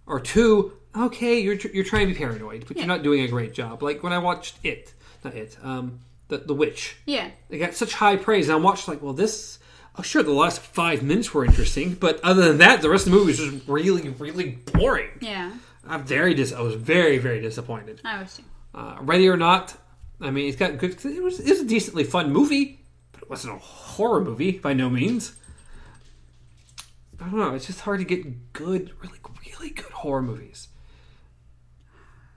or 0.06 0.18
two, 0.18 0.72
okay, 0.96 1.38
you're 1.38 1.56
tr- 1.56 1.68
you're 1.68 1.84
trying 1.84 2.08
to 2.08 2.12
be 2.12 2.18
paranoid, 2.18 2.64
but 2.66 2.76
Yeah. 2.76 2.82
you're 2.82 2.88
not 2.88 3.04
doing 3.04 3.20
a 3.22 3.28
great 3.28 3.54
job. 3.54 3.84
Like 3.84 4.02
when 4.02 4.12
I 4.12 4.18
watched 4.18 4.56
it, 4.64 4.92
not 5.22 5.34
it, 5.34 5.56
um, 5.62 6.00
the 6.28 6.38
the 6.38 6.54
witch. 6.54 6.96
yeah, 7.06 7.30
It 7.50 7.58
got 7.58 7.74
such 7.74 7.94
high 7.94 8.16
praise, 8.16 8.48
and 8.48 8.56
I 8.56 8.60
watched 8.60 8.88
like, 8.88 9.02
well, 9.02 9.12
this. 9.12 9.58
Oh, 9.96 10.02
sure, 10.02 10.24
the 10.24 10.32
last 10.32 10.60
five 10.60 11.04
minutes 11.04 11.32
were 11.32 11.44
interesting, 11.44 11.94
but 11.94 12.18
other 12.24 12.48
than 12.48 12.58
that, 12.58 12.82
the 12.82 12.90
rest 12.90 13.06
of 13.06 13.12
the 13.12 13.16
movie 13.18 13.28
was 13.30 13.38
just 13.38 13.68
really, 13.68 14.08
really 14.08 14.58
boring. 14.72 15.10
yeah. 15.20 15.52
I'm 15.86 16.02
very 16.02 16.34
dis. 16.34 16.52
I 16.52 16.60
was 16.62 16.74
very, 16.74 17.18
very 17.18 17.40
disappointed. 17.40 18.00
I 18.04 18.20
was 18.20 18.36
too. 18.36 18.42
Uh, 18.74 18.96
Ready 19.02 19.28
or 19.28 19.36
Not, 19.36 19.76
I 20.20 20.30
mean, 20.30 20.48
it's 20.48 20.56
got 20.56 20.78
good. 20.78 20.92
It 21.04 21.22
was, 21.22 21.38
it 21.38 21.48
was 21.48 21.60
a 21.60 21.64
decently 21.66 22.02
fun 22.02 22.32
movie, 22.32 22.80
but 23.12 23.22
it 23.22 23.30
wasn't 23.30 23.54
a 23.54 23.58
horror 23.58 24.20
movie 24.24 24.52
by 24.58 24.72
no 24.72 24.90
means. 24.90 25.34
I 27.20 27.24
don't 27.28 27.38
know. 27.38 27.54
It's 27.54 27.66
just 27.66 27.80
hard 27.82 28.00
to 28.00 28.04
get 28.04 28.52
good, 28.52 28.92
really, 29.00 29.18
really 29.46 29.70
good 29.70 29.92
horror 29.92 30.22
movies. 30.22 30.68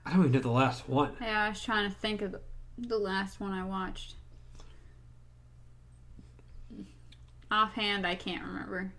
I 0.06 0.10
don't 0.12 0.20
even 0.20 0.32
know 0.32 0.38
the 0.40 0.50
last 0.50 0.88
one. 0.88 1.12
Yeah, 1.20 1.42
I 1.44 1.48
was 1.48 1.60
trying 1.62 1.90
to 1.90 1.94
think 1.96 2.22
of 2.22 2.36
the, 2.78 2.98
last 2.98 3.40
one 3.40 3.52
I 3.52 3.64
watched. 3.64 4.14
Offhand, 7.50 8.06
I 8.06 8.14
can't 8.14 8.44
remember. 8.44 8.92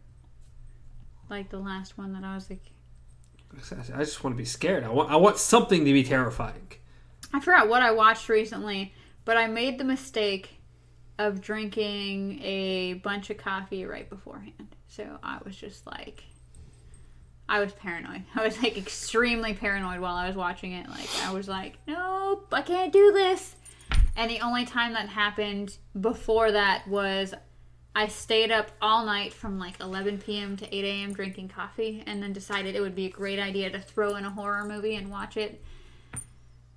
Like 1.30 1.50
the 1.50 1.60
last 1.60 1.98
one 1.98 2.14
that 2.14 2.24
I 2.24 2.36
was 2.36 2.50
like, 2.50 2.62
I 3.54 4.04
just 4.04 4.24
want 4.24 4.36
to 4.36 4.38
be 4.38 4.46
scared. 4.46 4.84
I 4.84 4.90
want. 4.90 5.12
I 5.12 5.16
want 5.16 5.38
something 5.38 5.86
to 5.86 5.94
be 5.94 6.04
terrifying. 6.04 6.72
I 7.34 7.40
forgot 7.40 7.68
what 7.68 7.82
I 7.82 7.92
watched 7.92 8.30
recently, 8.30 8.94
but 9.26 9.38
I 9.38 9.48
made 9.48 9.78
the 9.78 9.84
mistake 9.84 10.60
of 11.20 11.42
drinking 11.42 12.42
a 12.42 12.94
bunch 12.96 13.30
of 13.30 13.38
coffee 13.38 13.86
right 13.86 14.10
beforehand. 14.10 14.76
So 14.88 15.20
I 15.22 15.40
was 15.44 15.56
just 15.56 15.86
like, 15.86 16.24
I 17.48 17.60
was 17.60 17.74
paranoid. 17.74 18.24
I 18.36 18.44
was 18.44 18.62
like 18.62 18.78
extremely 18.78 19.54
paranoid 19.54 20.00
while 20.00 20.16
I 20.16 20.28
was 20.28 20.36
watching 20.36 20.72
it. 20.72 20.90
Like 20.90 21.10
I 21.24 21.34
was 21.34 21.48
like, 21.48 21.78
nope, 21.88 22.48
I 22.52 22.62
can't 22.62 22.94
do 22.94 23.12
this. 23.12 23.56
And 24.20 24.30
the 24.30 24.42
only 24.42 24.66
time 24.66 24.92
that 24.94 25.08
happened 25.08 25.78
before 26.00 26.52
that 26.52 26.86
was 26.90 27.34
I 27.96 28.10
stayed 28.10 28.52
up 28.52 28.70
all 28.82 29.06
night 29.06 29.34
from 29.34 29.58
like 29.58 29.80
11 29.80 30.18
p.m. 30.18 30.58
to 30.58 30.76
8 30.76 30.84
a.m. 30.84 31.14
drinking 31.14 31.48
coffee, 31.48 32.04
and 32.06 32.22
then 32.22 32.34
decided 32.34 32.76
it 32.76 32.82
would 32.82 32.96
be 32.96 33.06
a 33.06 33.10
great 33.10 33.40
idea 33.40 33.70
to 33.70 33.80
throw 33.80 34.18
in 34.18 34.26
a 34.26 34.30
horror 34.30 34.66
movie 34.66 34.96
and 34.96 35.10
watch 35.10 35.38
it. 35.38 35.64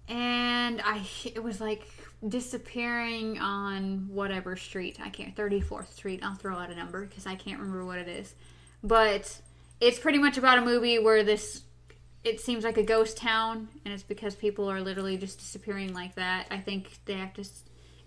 And 0.07 0.81
I, 0.85 1.05
it 1.25 1.43
was 1.43 1.61
like 1.61 1.89
disappearing 2.29 3.41
on 3.41 4.07
whatever 4.09 4.55
street. 4.55 5.01
I 5.03 5.09
can't 5.11 5.35
34th 5.35 5.93
Street. 5.93 6.21
I'll 6.23 6.37
throw 6.37 6.57
out 6.57 6.71
a 6.71 6.77
number 6.77 7.05
because 7.07 7.27
I 7.27 7.35
can't 7.35 7.59
remember 7.59 7.85
what 7.85 7.99
it 7.99 8.07
is. 8.07 8.37
But 8.85 9.41
it's 9.81 9.99
pretty 9.99 10.19
much 10.19 10.39
about 10.39 10.59
a 10.59 10.63
movie 10.63 11.01
where 11.01 11.25
this 11.25 11.63
it 12.25 12.41
seems 12.41 12.65
like 12.65 12.77
a 12.77 12.83
ghost 12.83 13.17
town 13.17 13.69
and 13.85 13.93
it's 13.93 14.03
because 14.03 14.35
people 14.35 14.71
are 14.71 14.81
literally 14.81 15.17
just 15.17 15.39
disappearing 15.39 15.93
like 15.93 16.15
that. 16.15 16.47
I 16.51 16.59
think 16.59 16.99
they 17.05 17.15
have 17.15 17.35
to 17.35 17.45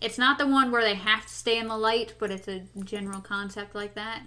it's 0.02 0.18
not 0.18 0.38
the 0.38 0.48
one 0.48 0.72
where 0.72 0.84
they 0.84 0.96
have 0.96 1.26
to 1.26 1.34
stay 1.34 1.58
in 1.58 1.68
the 1.68 1.78
light, 1.78 2.14
but 2.20 2.32
it's 2.32 2.48
a 2.48 2.64
general 2.84 3.22
concept 3.22 3.74
like 3.76 3.96
that. 3.96 4.22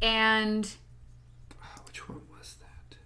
And 0.00 0.70
Which 1.86 2.08
one 2.08 2.20
was 2.30 2.56
that? 2.60 2.96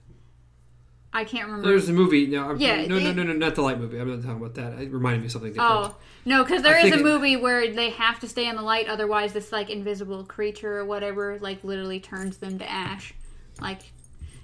I 1.13 1.25
can't 1.25 1.47
remember. 1.47 1.69
There's 1.69 1.89
a 1.89 1.93
movie. 1.93 2.27
No, 2.27 2.51
I'm, 2.51 2.57
Yeah, 2.59 2.87
no, 2.87 2.99
no, 2.99 3.13
no, 3.13 3.23
no, 3.23 3.33
not 3.33 3.55
the 3.55 3.63
light 3.63 3.79
movie. 3.79 3.99
I'm 3.99 4.09
not 4.11 4.23
talking 4.23 4.37
about 4.37 4.55
that. 4.57 4.81
It 4.81 4.91
reminded 4.91 5.21
me 5.21 5.27
of 5.27 5.33
something 5.33 5.53
different. 5.53 5.71
Oh 5.71 5.97
no, 6.25 6.43
because 6.43 6.63
there 6.63 6.85
is 6.85 6.93
a 6.93 7.03
movie 7.03 7.37
where 7.37 7.73
they 7.73 7.91
have 7.91 8.21
to 8.21 8.29
stay 8.29 8.49
in 8.49 8.57
the 8.57 8.63
light, 8.63 8.89
otherwise 8.89 9.33
this 9.33 9.53
like 9.53 9.71
invisible 9.71 10.25
creature 10.25 10.79
or 10.79 10.85
whatever 10.85 11.39
like 11.41 11.63
literally 11.65 12.01
turns 12.01 12.39
them 12.39 12.59
to 12.59 12.71
ash. 12.71 13.15
Like 13.61 13.93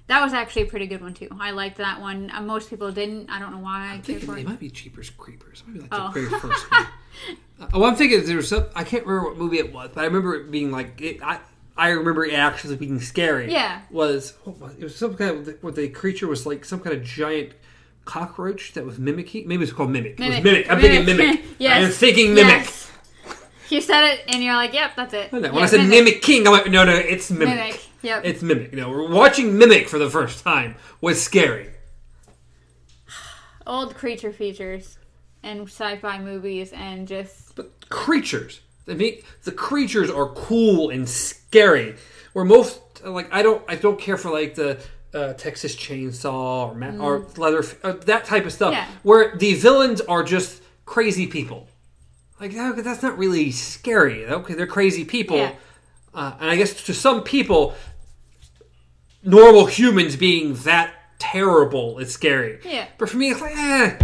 that 0.07 0.23
was 0.23 0.33
actually 0.33 0.63
a 0.63 0.67
pretty 0.67 0.87
good 0.87 1.01
one 1.03 1.15
too. 1.15 1.29
I 1.41 1.51
liked 1.53 1.79
that 1.79 2.01
one. 2.01 2.31
Uh, 2.35 2.41
most 2.43 2.69
people 2.71 2.93
didn't. 2.93 3.31
I 3.31 3.39
don't 3.39 3.53
know 3.53 3.59
why 3.59 3.81
I 3.81 3.85
I'm 3.87 3.91
cared 4.03 4.05
thinking 4.05 4.27
for 4.29 4.37
it 4.37 4.41
it. 4.43 4.47
might 4.49 4.61
be 4.61 4.71
Jeepers 4.71 5.11
Creepers. 5.11 5.63
Maybe 5.67 5.81
like 5.81 5.89
Oh. 5.93 6.11
the 6.13 6.21
very 6.29 6.41
first 6.41 6.71
one. 6.71 6.87
Uh, 7.61 7.67
oh, 7.73 7.85
I'm 7.85 7.97
thinking 7.97 8.25
there 8.25 8.37
was 8.37 8.49
some. 8.49 8.67
I 8.75 8.85
can't 8.85 9.07
remember 9.07 9.31
what 9.31 9.39
movie 9.39 9.59
it 9.59 9.73
was, 9.73 9.91
but 9.95 10.01
I 10.03 10.05
remember 10.05 10.35
it 10.35 10.51
being 10.51 10.71
like. 10.71 11.01
It, 11.01 11.23
I 11.23 11.39
I 11.77 11.89
remember 11.91 12.25
it 12.25 12.35
actually 12.35 12.77
being 12.77 13.01
scary. 13.01 13.51
Yeah. 13.51 13.81
Was 13.91 14.35
what 14.45 14.59
was 14.59 14.73
it 14.79 14.83
was 14.85 14.95
some 14.97 15.15
kind 15.15 15.49
of 15.49 15.55
where 15.63 15.73
the 15.73 15.89
creature 15.89 16.27
was 16.27 16.45
like 16.47 16.65
some 16.65 16.81
kind 16.81 16.95
of 16.97 17.03
giant 17.03 17.53
cockroach 18.05 18.73
that 18.75 18.85
was 18.85 18.99
mimicking. 18.99 19.49
Maybe 19.49 19.63
it's 19.65 19.73
called 19.73 19.91
mimic. 19.91 20.21
It 20.21 20.29
was 20.29 20.43
mimic. 20.45 20.71
I'm 20.71 20.81
thinking 20.81 21.05
mimic. 21.17 21.41
yes. 21.59 21.85
I'm 21.87 21.91
thinking 21.93 22.35
mimic. 22.35 22.65
Yes. 22.67 22.91
You 23.71 23.81
said 23.81 24.05
it, 24.13 24.25
and 24.29 24.43
you're 24.45 24.55
like, 24.55 24.75
"Yep, 24.75 24.91
that's 24.95 25.15
it." 25.15 25.33
When 25.33 25.45
I 25.47 25.67
said 25.67 25.89
mimic. 25.89 26.21
king, 26.21 26.47
I'm 26.47 26.53
like, 26.53 26.71
no, 26.71 26.85
no, 26.85 26.95
it's 26.95 27.31
mimic. 27.31 27.49
Mimic, 27.49 27.81
yep. 28.05 28.23
It's 28.25 28.43
mimic. 28.43 28.73
You 28.73 28.81
know, 28.81 28.91
we're 28.91 29.11
watching 29.11 29.59
mimic 29.59 29.89
for 29.89 29.99
the 29.99 30.11
first 30.11 30.45
time 30.45 30.77
was 31.01 31.23
scary. 31.23 31.71
old 33.67 33.95
creature 33.95 34.33
features 34.33 34.99
and 35.43 35.63
sci-fi 35.63 36.19
movies, 36.19 36.73
and 36.73 37.07
just 37.07 37.55
But 37.55 37.89
creatures, 37.91 38.61
I 38.89 38.95
mean, 38.95 39.21
the 39.45 39.53
creatures 39.53 40.11
are 40.11 40.29
cool 40.29 40.91
and 40.91 41.09
scary. 41.09 41.97
Where 42.33 42.45
most, 42.45 42.81
like, 43.05 43.33
I 43.33 43.43
don't, 43.43 43.63
I 43.69 43.77
don't 43.77 43.99
care 43.99 44.17
for 44.17 44.31
like 44.31 44.55
the 44.55 44.81
uh, 45.13 45.35
Texas 45.35 45.77
Chainsaw 45.77 46.71
or 46.71 46.75
Ma- 46.75 47.05
or 47.05 47.27
Leather, 47.37 47.65
uh, 47.83 47.93
that 48.07 48.25
type 48.25 48.47
of 48.47 48.53
stuff. 48.53 48.73
Mm. 48.73 48.77
Yeah. 48.79 48.87
Where 49.03 49.37
the 49.37 49.55
villains 49.55 50.01
are 50.01 50.23
just 50.25 50.63
crazy 50.87 51.27
people. 51.27 51.69
Like 52.41 52.53
that's 52.53 53.03
not 53.03 53.17
really 53.17 53.51
scary. 53.53 54.27
Okay, 54.27 54.55
they're 54.55 54.67
crazy 54.67 55.05
people, 55.05 55.37
Yeah. 55.37 55.53
uh, 56.13 56.33
and 56.41 56.51
I 56.51 56.57
guess 56.57 56.83
to 56.85 56.93
some 56.93 57.23
people, 57.23 57.75
normal 59.25 59.67
humans 59.67 60.17
being 60.17 60.55
that 60.55 60.93
terrible 61.19 61.99
is 61.99 62.13
scary. 62.13 62.61
Yeah. 62.65 62.87
But 62.99 63.09
for 63.09 63.17
me, 63.17 63.31
it's 63.31 63.41
like, 63.41 63.57
eh. 63.57 63.99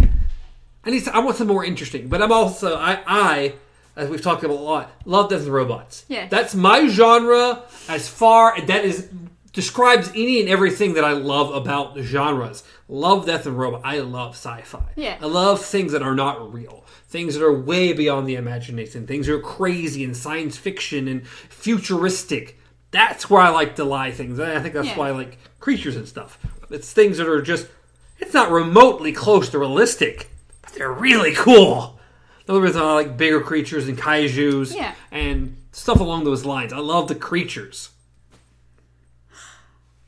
I 0.83 0.89
need. 0.89 1.03
To, 1.05 1.15
I 1.15 1.19
want 1.19 1.37
something 1.37 1.53
more 1.53 1.63
interesting. 1.63 2.07
But 2.07 2.21
I'm 2.21 2.31
also, 2.31 2.75
I, 2.75 3.01
I, 3.05 3.53
as 3.95 4.09
we've 4.09 4.21
talked 4.21 4.43
about 4.43 4.57
a 4.57 4.59
lot, 4.59 4.91
love 5.05 5.29
Death 5.29 5.43
and 5.43 5.53
Robots. 5.53 6.05
Yeah. 6.07 6.27
That's 6.27 6.55
my 6.55 6.87
genre. 6.87 7.63
As 7.87 8.07
far 8.09 8.59
that 8.59 8.83
is 8.83 9.09
describes 9.53 10.09
any 10.09 10.39
and 10.39 10.49
everything 10.49 10.93
that 10.93 11.03
I 11.03 11.11
love 11.11 11.53
about 11.53 11.93
the 11.93 12.03
genres. 12.03 12.63
Love 12.87 13.25
Death 13.25 13.45
and 13.45 13.57
Robot. 13.57 13.81
I 13.83 13.99
love 13.99 14.31
sci-fi. 14.31 14.91
Yeah. 14.95 15.17
I 15.21 15.25
love 15.25 15.63
things 15.63 15.91
that 15.91 16.01
are 16.01 16.15
not 16.15 16.53
real. 16.53 16.85
Things 17.09 17.35
that 17.35 17.43
are 17.43 17.53
way 17.53 17.91
beyond 17.93 18.27
the 18.27 18.35
imagination. 18.35 19.05
Things 19.05 19.27
that 19.27 19.33
are 19.33 19.39
crazy 19.39 20.03
and 20.03 20.15
science 20.15 20.57
fiction 20.57 21.07
and 21.07 21.27
futuristic. 21.27 22.57
That's 22.91 23.29
where 23.29 23.41
I 23.41 23.49
like 23.49 23.75
to 23.77 23.83
lie 23.85 24.11
things. 24.11 24.39
I 24.39 24.59
think 24.59 24.73
that's 24.73 24.87
Yeah. 24.87 24.97
why 24.97 25.07
I 25.07 25.11
like 25.11 25.37
creatures 25.59 25.95
and 25.95 26.07
stuff. 26.07 26.37
It's 26.69 26.91
things 26.91 27.17
that 27.17 27.27
are 27.27 27.41
just 27.41 27.67
it's 28.19 28.33
not 28.33 28.51
remotely 28.51 29.11
close 29.11 29.49
to 29.49 29.59
realistic, 29.59 30.29
but 30.61 30.73
they're 30.73 30.91
really 30.91 31.33
cool. 31.33 31.99
In 32.47 32.51
other 32.51 32.61
words, 32.61 32.75
I 32.75 32.93
like 32.93 33.17
bigger 33.17 33.41
creatures 33.41 33.87
and 33.87 33.97
kaiju's 33.97 34.75
Yeah. 34.75 34.93
and 35.11 35.57
stuff 35.71 35.99
along 35.99 36.25
those 36.25 36.45
lines. 36.45 36.71
I 36.73 36.77
love 36.79 37.07
the 37.07 37.15
creatures. 37.15 37.89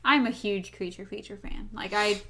I'm 0.04 0.26
a 0.26 0.30
huge 0.30 0.72
creature 0.72 1.06
feature 1.06 1.36
fan. 1.36 1.70
Like 1.72 1.92
I 1.94 2.20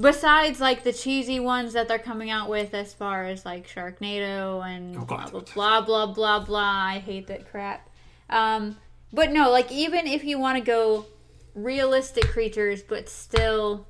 besides 0.00 0.60
like 0.60 0.82
the 0.82 0.92
cheesy 0.92 1.38
ones 1.40 1.72
that 1.74 1.86
they're 1.88 1.98
coming 1.98 2.30
out 2.30 2.48
with 2.48 2.74
as 2.74 2.92
far 2.94 3.24
as 3.24 3.44
like 3.44 3.68
Sharknado 3.68 4.64
and 4.66 4.96
Oh, 4.98 5.04
blah 5.04 5.28
blah 5.28 5.40
blah 5.54 5.80
blah 5.82 6.06
blah 6.06 6.40
blah. 6.40 6.60
I 6.86 6.98
hate 6.98 7.26
that 7.28 7.48
crap. 7.50 7.88
Um 8.28 8.76
but 9.12 9.32
no, 9.32 9.50
like 9.50 9.70
even 9.70 10.06
if 10.06 10.24
you 10.24 10.38
want 10.38 10.58
to 10.58 10.64
go 10.64 11.06
realistic 11.54 12.28
creatures 12.28 12.82
but 12.82 13.08
still 13.08 13.86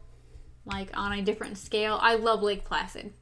like 0.64 0.96
on 0.96 1.12
a 1.12 1.22
different 1.22 1.58
scale, 1.58 1.98
I 2.00 2.14
love 2.14 2.42
Lake 2.42 2.64
Placid. 2.64 3.12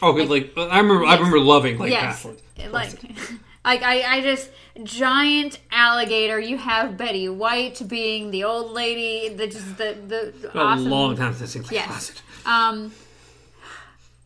Oh, 0.00 0.12
good. 0.12 0.28
Like, 0.28 0.52
I 0.56 0.78
remember, 0.78 1.04
I 1.04 1.16
remember 1.16 1.40
loving 1.40 1.78
like 1.78 1.90
yes. 1.90 2.22
Catholic. 2.22 2.72
Like 2.72 2.92
like 3.64 3.82
I, 3.82 4.18
I 4.18 4.20
just 4.20 4.50
giant 4.82 5.58
alligator. 5.70 6.38
You 6.40 6.56
have 6.56 6.96
Betty 6.96 7.28
White 7.28 7.86
being 7.86 8.30
the 8.30 8.44
old 8.44 8.72
lady, 8.72 9.34
the 9.34 9.46
just 9.46 9.76
the 9.76 9.96
the 10.06 10.50
a 10.54 10.58
awesome 10.58 10.90
long 10.90 11.16
time 11.16 11.34
since 11.34 11.56
I've 11.56 11.66
seen 11.66 11.74
Yes. 11.74 11.86
Placid. 11.86 12.20
Um, 12.46 12.92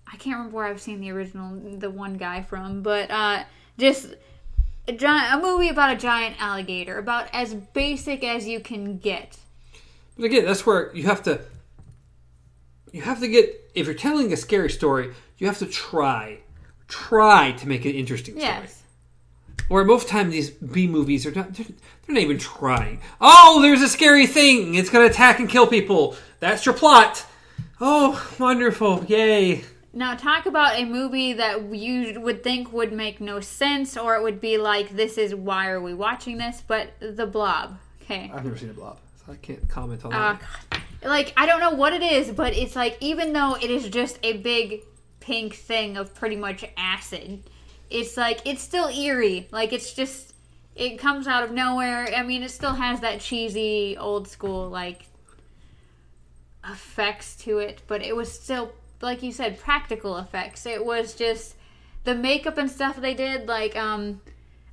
I 0.07 0.17
can't 0.17 0.37
remember 0.37 0.57
where 0.57 0.67
I've 0.67 0.81
seen 0.81 1.01
the 1.01 1.11
original, 1.11 1.59
the 1.79 1.91
one 1.91 2.15
guy 2.15 2.43
from, 2.43 2.83
but 2.83 3.11
uh, 3.11 3.45
just 3.79 4.15
a 4.89 4.93
giant, 4.93 5.35
a 5.35 5.47
movie 5.47 5.69
about 5.69 5.93
a 5.93 5.97
giant 5.97 6.37
alligator, 6.41 6.99
about 6.99 7.29
as 7.33 7.55
basic 7.55 8.25
as 8.25 8.47
you 8.47 8.61
can 8.61 8.99
get. 8.99 9.39
But 10.17 10.27
again, 10.27 10.45
that's 10.45 10.67
where 10.67 10.95
you 10.95 11.05
have 11.05 11.23
to. 11.25 11.41
You 12.93 13.03
have 13.03 13.21
to 13.21 13.29
get 13.29 13.63
if 13.75 13.87
you're 13.87 13.95
telling 13.95 14.33
a 14.33 14.37
scary 14.37 14.71
story, 14.71 15.13
you 15.39 15.47
have 15.47 15.59
to 15.59 15.67
try, 15.67 16.39
try 16.89 17.53
to 17.53 17.69
make 17.69 17.85
an 17.85 17.93
interesting 17.93 18.35
story. 18.35 18.47
Yes. 18.47 18.83
Where 19.69 19.85
most 19.85 20.09
time 20.09 20.31
these 20.31 20.51
B 20.51 20.87
movies 20.87 21.25
are 21.25 21.33
not, 21.33 21.55
they're, 21.55 21.67
they're 21.67 22.15
not 22.15 22.23
even 22.23 22.39
trying. 22.39 23.01
Oh, 23.21 23.61
there's 23.63 23.81
a 23.81 23.89
scary 23.89 24.27
thing. 24.27 24.75
It's 24.75 24.91
going 24.91 25.07
to 25.07 25.11
attack 25.13 25.39
and 25.39 25.49
kill 25.49 25.67
people. 25.67 26.17
That's 26.41 26.67
your 26.67 26.75
plot. 26.75 27.25
Oh, 27.81 28.35
wonderful. 28.39 29.05
Yay. 29.07 29.65
Now 29.95 30.15
talk 30.15 30.47
about 30.47 30.79
a 30.79 30.85
movie 30.85 31.35
that 31.35 31.75
you 31.75 32.19
would 32.21 32.43
think 32.43 32.73
would 32.73 32.93
make 32.93 33.21
no 33.21 33.41
sense, 33.41 33.97
or 33.97 34.17
it 34.17 34.23
would 34.23 34.41
be 34.41 34.57
like, 34.57 34.97
"This 34.97 35.19
is 35.19 35.35
why 35.35 35.69
are 35.69 35.81
we 35.83 35.93
watching 35.93 36.39
this?" 36.39 36.63
But 36.67 36.93
The 37.01 37.27
Blob. 37.27 37.79
Okay. 38.03 38.31
I've 38.33 38.45
never 38.45 38.57
seen 38.57 38.71
a 38.71 38.73
blob, 38.73 38.99
so 39.25 39.33
I 39.33 39.37
can't 39.37 39.69
comment 39.69 40.05
on 40.05 40.13
Oh 40.15 40.19
that. 40.19 40.41
god. 40.71 40.81
Like 41.05 41.33
I 41.37 41.47
don't 41.47 41.61
know 41.61 41.71
what 41.73 41.93
it 41.93 42.03
is, 42.03 42.31
but 42.31 42.57
it's 42.57 42.75
like 42.75 42.97
even 43.01 43.33
though 43.33 43.55
it 43.55 43.71
is 43.71 43.89
just 43.89 44.19
a 44.23 44.39
big 44.39 44.81
pink 45.21 45.55
thing 45.55 45.97
of 45.97 46.15
pretty 46.15 46.37
much 46.37 46.65
acid, 46.77 47.43
it's 47.91 48.17
like 48.17 48.41
it's 48.47 48.63
still 48.63 48.89
eerie. 48.89 49.47
Like 49.53 49.73
it's 49.73 49.93
just 49.93 50.35
it 50.75 50.99
comes 50.99 51.27
out 51.27 51.43
of 51.45 51.53
nowhere. 51.53 52.09
I 52.17 52.23
mean, 52.23 52.43
it 52.43 52.51
still 52.51 52.75
has 52.75 53.01
that 53.01 53.21
cheesy 53.21 53.97
old 53.99 54.27
school 54.27 54.69
like 54.71 55.07
effects 56.65 57.37
to 57.45 57.59
it, 57.59 57.83
but 57.87 58.03
it 58.03 58.15
was 58.17 58.33
still 58.33 58.73
like 59.03 59.23
you 59.23 59.33
said 59.33 59.59
practical 59.59 60.17
effects. 60.17 60.65
It 60.67 60.85
was 60.85 61.15
just 61.15 61.55
the 62.05 62.15
makeup 62.15 62.59
and 62.59 62.71
stuff 62.71 62.97
they 63.01 63.15
did 63.15 63.47
like 63.49 63.77
um 63.77 64.21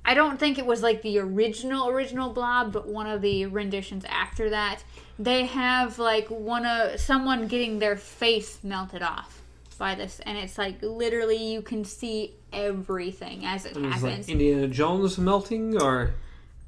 I 0.04 0.14
don't 0.14 0.40
think 0.40 0.58
it 0.58 0.64
was 0.64 0.82
like 0.82 1.02
the 1.02 1.18
original 1.18 1.88
original 1.88 2.30
blob, 2.32 2.72
but 2.72 2.88
one 2.88 3.06
of 3.06 3.20
the 3.20 3.46
renditions 3.46 4.04
after 4.08 4.50
that. 4.50 4.82
They 5.18 5.44
have 5.44 5.98
like 5.98 6.28
one 6.28 6.64
of 6.64 6.98
someone 6.98 7.46
getting 7.46 7.78
their 7.80 7.96
face 7.96 8.58
melted 8.64 9.02
off 9.02 9.42
by 9.78 9.94
this, 9.94 10.20
and 10.24 10.38
it's 10.38 10.56
like 10.56 10.80
literally 10.82 11.36
you 11.52 11.60
can 11.60 11.84
see 11.84 12.32
everything 12.52 13.44
as 13.44 13.66
it 13.66 13.76
It 13.76 13.84
happens. 13.84 14.02
like 14.02 14.28
Indiana 14.30 14.68
Jones 14.68 15.18
melting, 15.18 15.80
or 15.80 16.14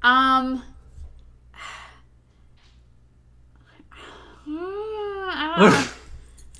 um, 0.03 0.61
I 4.47 5.55
don't 5.59 5.71
know. 5.71 5.87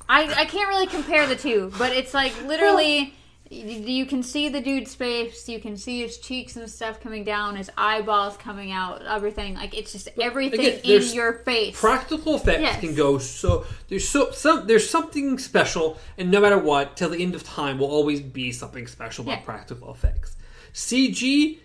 I, 0.08 0.24
I 0.34 0.44
can't 0.44 0.68
really 0.68 0.86
compare 0.86 1.26
the 1.26 1.36
two, 1.36 1.72
but 1.78 1.92
it's 1.92 2.12
like 2.14 2.32
literally 2.44 3.14
you 3.50 4.04
can 4.06 4.22
see 4.22 4.48
the 4.48 4.60
dude's 4.60 4.94
face, 4.94 5.48
you 5.48 5.60
can 5.60 5.76
see 5.76 6.00
his 6.02 6.18
cheeks 6.18 6.56
and 6.56 6.68
stuff 6.68 6.98
coming 7.00 7.24
down, 7.24 7.56
his 7.56 7.70
eyeballs 7.76 8.36
coming 8.36 8.72
out, 8.72 9.02
everything. 9.06 9.54
Like 9.54 9.76
it's 9.76 9.92
just 9.92 10.08
everything 10.20 10.60
again, 10.60 10.80
in 10.82 11.14
your 11.14 11.34
face. 11.34 11.78
practical 11.78 12.36
effects 12.36 12.60
Yes. 12.62 12.80
can 12.80 12.94
go 12.94 13.18
so 13.18 13.64
there's 13.88 14.08
so 14.08 14.30
some 14.32 14.66
there's 14.66 14.88
something 14.88 15.38
special 15.38 15.98
and 16.18 16.30
no 16.30 16.40
matter 16.40 16.58
what 16.58 16.96
till 16.96 17.10
the 17.10 17.22
end 17.22 17.34
of 17.34 17.44
time 17.44 17.78
will 17.78 17.90
always 17.90 18.20
be 18.20 18.50
something 18.50 18.86
special 18.86 19.24
about 19.24 19.38
Yeah. 19.38 19.44
practical 19.44 19.90
effects 19.92 20.36
cg 20.72 21.58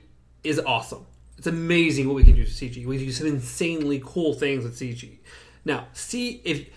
is 0.43 0.59
awesome 0.65 1.05
it's 1.37 1.47
amazing 1.47 2.07
what 2.07 2.15
we 2.15 2.23
can 2.23 2.33
do 2.35 2.41
with 2.41 2.49
cg 2.51 2.85
we 2.85 2.97
can 2.97 3.05
do 3.07 3.11
some 3.11 3.27
insanely 3.27 4.01
cool 4.05 4.33
things 4.33 4.63
with 4.63 4.75
cg 4.77 5.17
now 5.65 5.87
see 5.93 6.41
if 6.43 6.67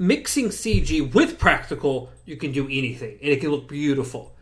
mixing 0.00 0.46
cg 0.46 1.12
with 1.12 1.38
practical 1.38 2.10
you 2.24 2.34
can 2.34 2.50
do 2.52 2.64
anything 2.64 3.18
and 3.22 3.30
it 3.30 3.38
can 3.38 3.50
look 3.50 3.68
beautiful 3.68 4.34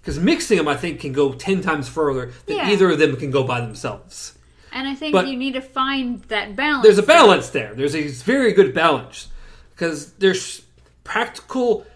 because 0.00 0.18
mixing 0.20 0.58
them 0.58 0.68
i 0.68 0.76
think 0.76 1.00
can 1.00 1.10
go 1.12 1.32
10 1.32 1.62
times 1.62 1.88
further 1.88 2.32
than 2.44 2.56
Yeah. 2.58 2.70
either 2.70 2.90
of 2.90 2.98
them 2.98 3.16
can 3.16 3.30
go 3.30 3.42
by 3.42 3.60
themselves 3.62 4.36
and 4.72 4.86
I 4.86 4.94
think 4.94 5.12
but- 5.14 5.26
you 5.26 5.38
need 5.38 5.54
to 5.54 5.62
find 5.62 6.22
that 6.24 6.54
balance. 6.54 6.82
there's 6.82 6.98
a 6.98 7.02
balance 7.02 7.48
there. 7.48 7.72
There's 7.74 7.94
a 7.96 8.08
very 8.08 8.52
good 8.52 8.74
balance 8.74 9.28
because 9.70 10.12
there's 10.14 10.60
practical 11.02 11.86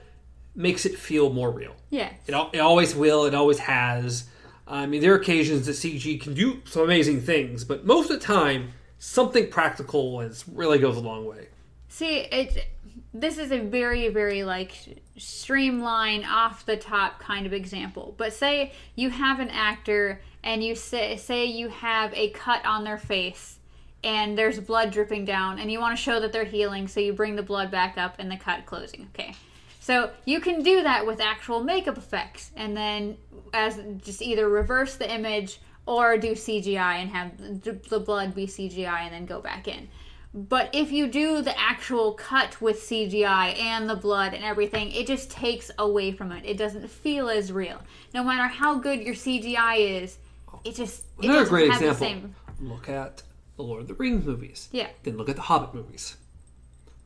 makes 0.55 0.87
it 0.87 0.97
feel 0.99 1.31
more 1.31 1.51
real. 1.51 1.75
Yeah. 1.91 2.09
It, 2.27 2.35
it 2.55 2.61
always 2.61 2.95
will. 2.95 3.27
It 3.27 3.35
always 3.35 3.59
has. 3.59 4.25
I 4.67 4.87
mean, 4.87 5.03
there 5.03 5.13
are 5.13 5.17
occasions 5.17 5.67
that 5.67 5.73
CG 5.73 6.23
can 6.23 6.33
do 6.33 6.63
some 6.65 6.83
amazing 6.83 7.21
things, 7.21 7.65
but 7.65 7.85
most 7.85 8.09
of 8.11 8.19
the 8.19 8.25
time, 8.25 8.73
something 8.99 9.51
practical 9.51 10.21
is 10.23 10.45
really 10.49 10.79
goes 10.79 10.97
a 10.97 11.01
long 11.01 11.27
way. 11.27 11.49
See, 11.89 12.21
it. 12.21 12.67
This 13.13 13.39
is 13.39 13.51
a 13.51 13.59
very, 13.59 14.09
very 14.09 14.45
like 14.45 15.03
streamline, 15.17 16.25
off 16.25 16.65
the 16.65 16.77
top 16.77 17.19
kind 17.19 17.47
of 17.47 17.53
example. 17.53 18.15
But 18.17 18.33
say 18.33 18.73
you 18.95 19.11
have 19.11 19.41
an 19.41 19.51
actor 19.51 20.21
and 20.45 20.63
you 20.63 20.75
say 20.75 21.17
say 21.17 21.45
you 21.45 21.69
have 21.69 22.15
a 22.15 22.31
cut 22.31 22.65
on 22.65 22.85
their 22.85 22.99
face 22.99 23.59
and 24.03 24.39
there's 24.39 24.59
blood 24.61 24.93
dripping 24.93 25.25
down 25.25 25.59
and 25.59 25.71
you 25.71 25.81
want 25.81 25.97
to 25.97 26.03
show 26.03 26.21
that 26.21 26.33
they're 26.33 26.45
healing, 26.45 26.89
so 26.89 27.01
you 27.01 27.13
bring 27.13 27.37
the 27.37 27.43
blood 27.43 27.71
back 27.71 27.99
up 27.99 28.15
and 28.19 28.31
the 28.31 28.37
cut 28.37 28.65
closing. 28.65 29.09
Okay. 29.15 29.35
So 29.81 30.11
you 30.25 30.41
can 30.41 30.63
do 30.63 30.83
that 30.83 31.07
with 31.07 31.21
actual 31.21 31.65
makeup 31.65 31.99
effects 31.99 32.53
and 32.55 32.77
then 32.77 33.17
as 33.53 33.81
just 34.05 34.23
either 34.23 34.49
reverse 34.49 34.95
the 34.97 35.13
image 35.13 35.59
or 35.87 36.17
do 36.17 36.33
CGI 36.33 37.03
and 37.03 37.11
have 37.11 37.63
the 37.63 37.99
blood 37.99 38.35
be 38.35 38.47
CGI 38.47 39.01
and 39.01 39.13
then 39.13 39.27
go 39.27 39.41
back 39.41 39.67
in. 39.67 39.89
But 40.33 40.71
if 40.73 40.93
you 40.93 41.09
do 41.09 41.43
the 41.43 41.59
actual 41.59 42.13
cut 42.13 42.61
with 42.61 42.81
CGI 42.81 43.59
and 43.59 43.91
the 43.91 43.97
blood 43.97 44.33
and 44.33 44.45
everything, 44.45 44.93
it 44.93 45.07
just 45.09 45.31
takes 45.31 45.73
away 45.77 46.13
from 46.13 46.31
it. 46.31 46.45
It 46.47 46.57
doesn't 46.57 46.89
feel 46.89 47.29
as 47.29 47.51
real. 47.53 47.81
No 48.15 48.23
matter 48.23 48.47
how 48.47 48.77
good 48.79 49.01
your 49.01 49.15
CGI 49.15 50.03
is, 50.03 50.19
it 50.65 50.77
just 50.77 51.03
it 51.21 51.25
Another 51.27 51.47
great 51.47 51.71
have 51.73 51.83
example. 51.83 51.95
the 52.07 52.21
same. 52.21 52.35
Look 52.61 52.89
at 52.89 53.23
the 53.57 53.63
Lord 53.63 53.83
of 53.83 53.89
the 53.89 53.95
Rings 53.95 54.25
movies. 54.25 54.69
Yeah. 54.71 54.89
Then 55.03 55.17
look 55.17 55.29
at 55.29 55.35
the 55.37 55.43
Hobbit 55.43 55.75
movies. 55.75 56.17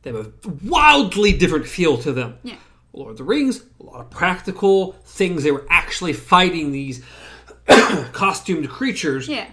They 0.03 0.11
have 0.11 0.27
a 0.27 0.31
wildly 0.63 1.35
different 1.35 1.67
feel 1.67 1.97
to 1.99 2.13
them. 2.13 2.37
Yeah. 2.43 2.57
Lord 2.93 3.11
of 3.11 3.17
the 3.17 3.23
Rings, 3.23 3.63
a 3.79 3.83
lot 3.83 4.01
of 4.01 4.09
practical 4.11 4.91
things. 5.03 5.43
They 5.43 5.51
were 5.51 5.65
actually 5.69 6.13
fighting 6.13 6.71
these 6.71 7.03
costumed 8.11 8.69
creatures. 8.69 9.27
Yeah. 9.27 9.47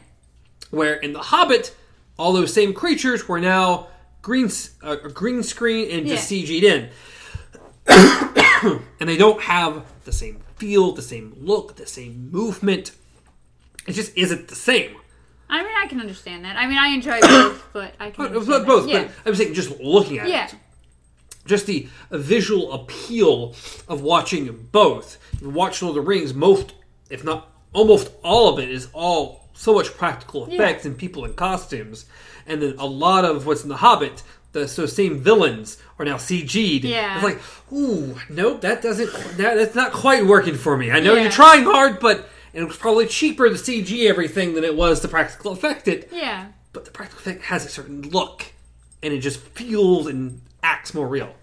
Where 0.71 0.95
in 0.95 1.13
The 1.15 1.21
Hobbit, 1.21 1.75
all 2.19 2.33
those 2.33 2.53
same 2.53 2.73
creatures 2.75 3.29
were 3.29 3.41
now 3.41 3.89
green 4.23 4.51
uh, 4.83 4.97
green 4.97 5.43
screen 5.43 5.91
and 5.91 6.07
just 6.07 6.31
Yeah. 6.31 6.43
CG'd 6.45 6.65
in, 6.65 6.91
and 9.01 9.09
they 9.09 9.17
don't 9.17 9.41
have 9.43 9.85
the 10.05 10.13
same 10.13 10.41
feel, 10.57 10.93
the 10.93 11.03
same 11.03 11.35
look, 11.39 11.77
the 11.77 11.87
same 11.87 12.31
movement. 12.31 12.93
It 13.87 13.93
just 13.93 14.17
isn't 14.17 14.49
the 14.49 14.55
same. 14.55 14.97
I 15.51 15.63
mean, 15.63 15.73
I 15.77 15.87
can 15.87 16.01
understand 16.01 16.45
that. 16.45 16.57
I 16.57 16.67
mean, 16.67 16.79
I 16.79 16.89
enjoy 16.89 17.21
both, 17.21 17.65
but 17.73 17.95
I 18.01 18.11
can 18.11 18.33
was 18.33 18.49
understand 18.49 18.67
both. 18.67 18.89
Yeah. 18.89 19.03
but 19.05 19.11
I'm 19.27 19.35
saying 19.35 19.55
just 19.55 19.79
looking 19.81 20.19
at 20.19 20.29
Yeah. 20.29 20.47
it, 20.47 20.55
just 21.47 21.67
the 21.67 21.89
visual 22.11 22.73
appeal 22.73 23.55
of 23.89 24.01
watching 24.03 24.69
both. 24.71 25.19
If 25.35 25.43
you 25.43 25.51
watch 25.51 25.83
Lord 25.83 25.91
of 25.97 26.05
the 26.05 26.09
Rings, 26.09 26.33
most, 26.33 26.73
if 27.11 27.25
not 27.25 27.49
almost 27.73 28.13
all 28.23 28.49
of 28.53 28.61
it, 28.61 28.71
is 28.71 28.89
all 28.93 29.42
so 29.55 29.75
much 29.75 29.95
practical 29.97 30.47
effects 30.47 30.85
and 30.85 30.97
people 30.97 31.25
in 31.25 31.35
costumes, 31.35 32.07
and 32.47 32.63
then 32.63 32.75
a 32.79 32.87
lot 32.87 33.25
of 33.25 33.47
what's 33.47 33.63
in 33.63 33.69
the 33.69 33.77
Hobbit. 33.77 34.23
The 34.53 34.69
so 34.69 34.85
same 34.85 35.19
villains 35.19 35.79
are 35.99 36.05
now 36.05 36.17
CG'd. 36.17 36.85
Yeah. 36.85 37.15
It's 37.15 37.25
like, 37.25 37.41
ooh, 37.73 38.17
nope, 38.29 38.61
that 38.61 38.83
doesn't, 38.83 39.11
that, 39.39 39.55
that's 39.55 39.75
not 39.75 39.93
quite 39.93 40.27
working 40.27 40.57
for 40.57 40.77
me. 40.77 40.91
I 40.91 41.01
know 41.01 41.15
Yeah. 41.15 41.23
you're 41.23 41.31
trying 41.31 41.65
hard, 41.65 42.01
but 42.01 42.29
and 42.53 42.63
it 42.63 42.67
was 42.69 42.77
probably 42.77 43.07
cheaper 43.07 43.49
to 43.49 43.55
CG 43.55 44.07
everything 44.11 44.53
than 44.53 44.63
it 44.63 44.77
was 44.77 45.01
to 45.01 45.09
practical 45.09 45.53
effect 45.53 45.89
it 45.89 46.11
Yeah. 46.13 46.49
but 46.75 46.85
the 46.85 46.91
practical 46.91 47.21
effect 47.23 47.45
has 47.45 47.65
a 47.65 47.71
certain 47.71 48.03
look, 48.03 48.45
and 49.03 49.15
it 49.15 49.21
just 49.21 49.39
feels 49.41 50.07
and 50.07 50.43
acts 50.63 50.93
more 50.93 51.09
real. 51.09 51.35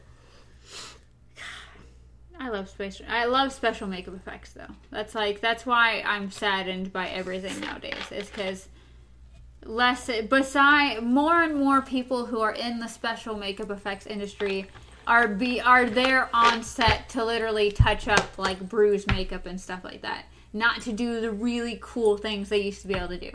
I 2.40 2.50
love 2.50 2.70
space. 2.70 3.02
I 3.08 3.26
love 3.26 3.52
special 3.52 3.88
makeup 3.88 4.16
effects, 4.16 4.54
though. 4.54 4.74
That's 4.92 5.14
like 5.14 5.42
that's 5.42 5.66
why 5.66 6.02
I'm 6.06 6.32
saddened 6.32 6.94
by 6.94 7.10
everything 7.10 7.60
nowadays. 7.60 7.96
Is 8.12 8.30
because 8.30 8.70
less 9.66 10.10
beside 10.30 11.04
more 11.04 11.44
and 11.44 11.56
more 11.56 11.82
people 11.82 12.26
who 12.26 12.40
are 12.40 12.54
in 12.54 12.80
the 12.80 12.88
special 12.88 13.36
makeup 13.36 13.70
effects 13.70 14.08
industry 14.08 14.68
are 15.06 15.28
be 15.28 15.60
are 15.60 15.86
there 15.86 16.30
on 16.34 16.64
set 16.64 17.10
to 17.10 17.26
literally 17.26 17.72
touch 17.72 18.08
up 18.08 18.38
like 18.38 18.60
bruise 18.70 19.06
makeup 19.08 19.46
and 19.46 19.60
stuff 19.60 19.84
like 19.84 20.02
that, 20.02 20.26
not 20.54 20.82
to 20.84 20.94
do 20.94 21.20
the 21.20 21.32
really 21.32 21.78
cool 21.82 22.16
things 22.18 22.48
they 22.48 22.62
used 22.62 22.82
to 22.84 22.88
be 22.88 22.94
able 22.94 23.10
to 23.10 23.20
do. 23.20 23.32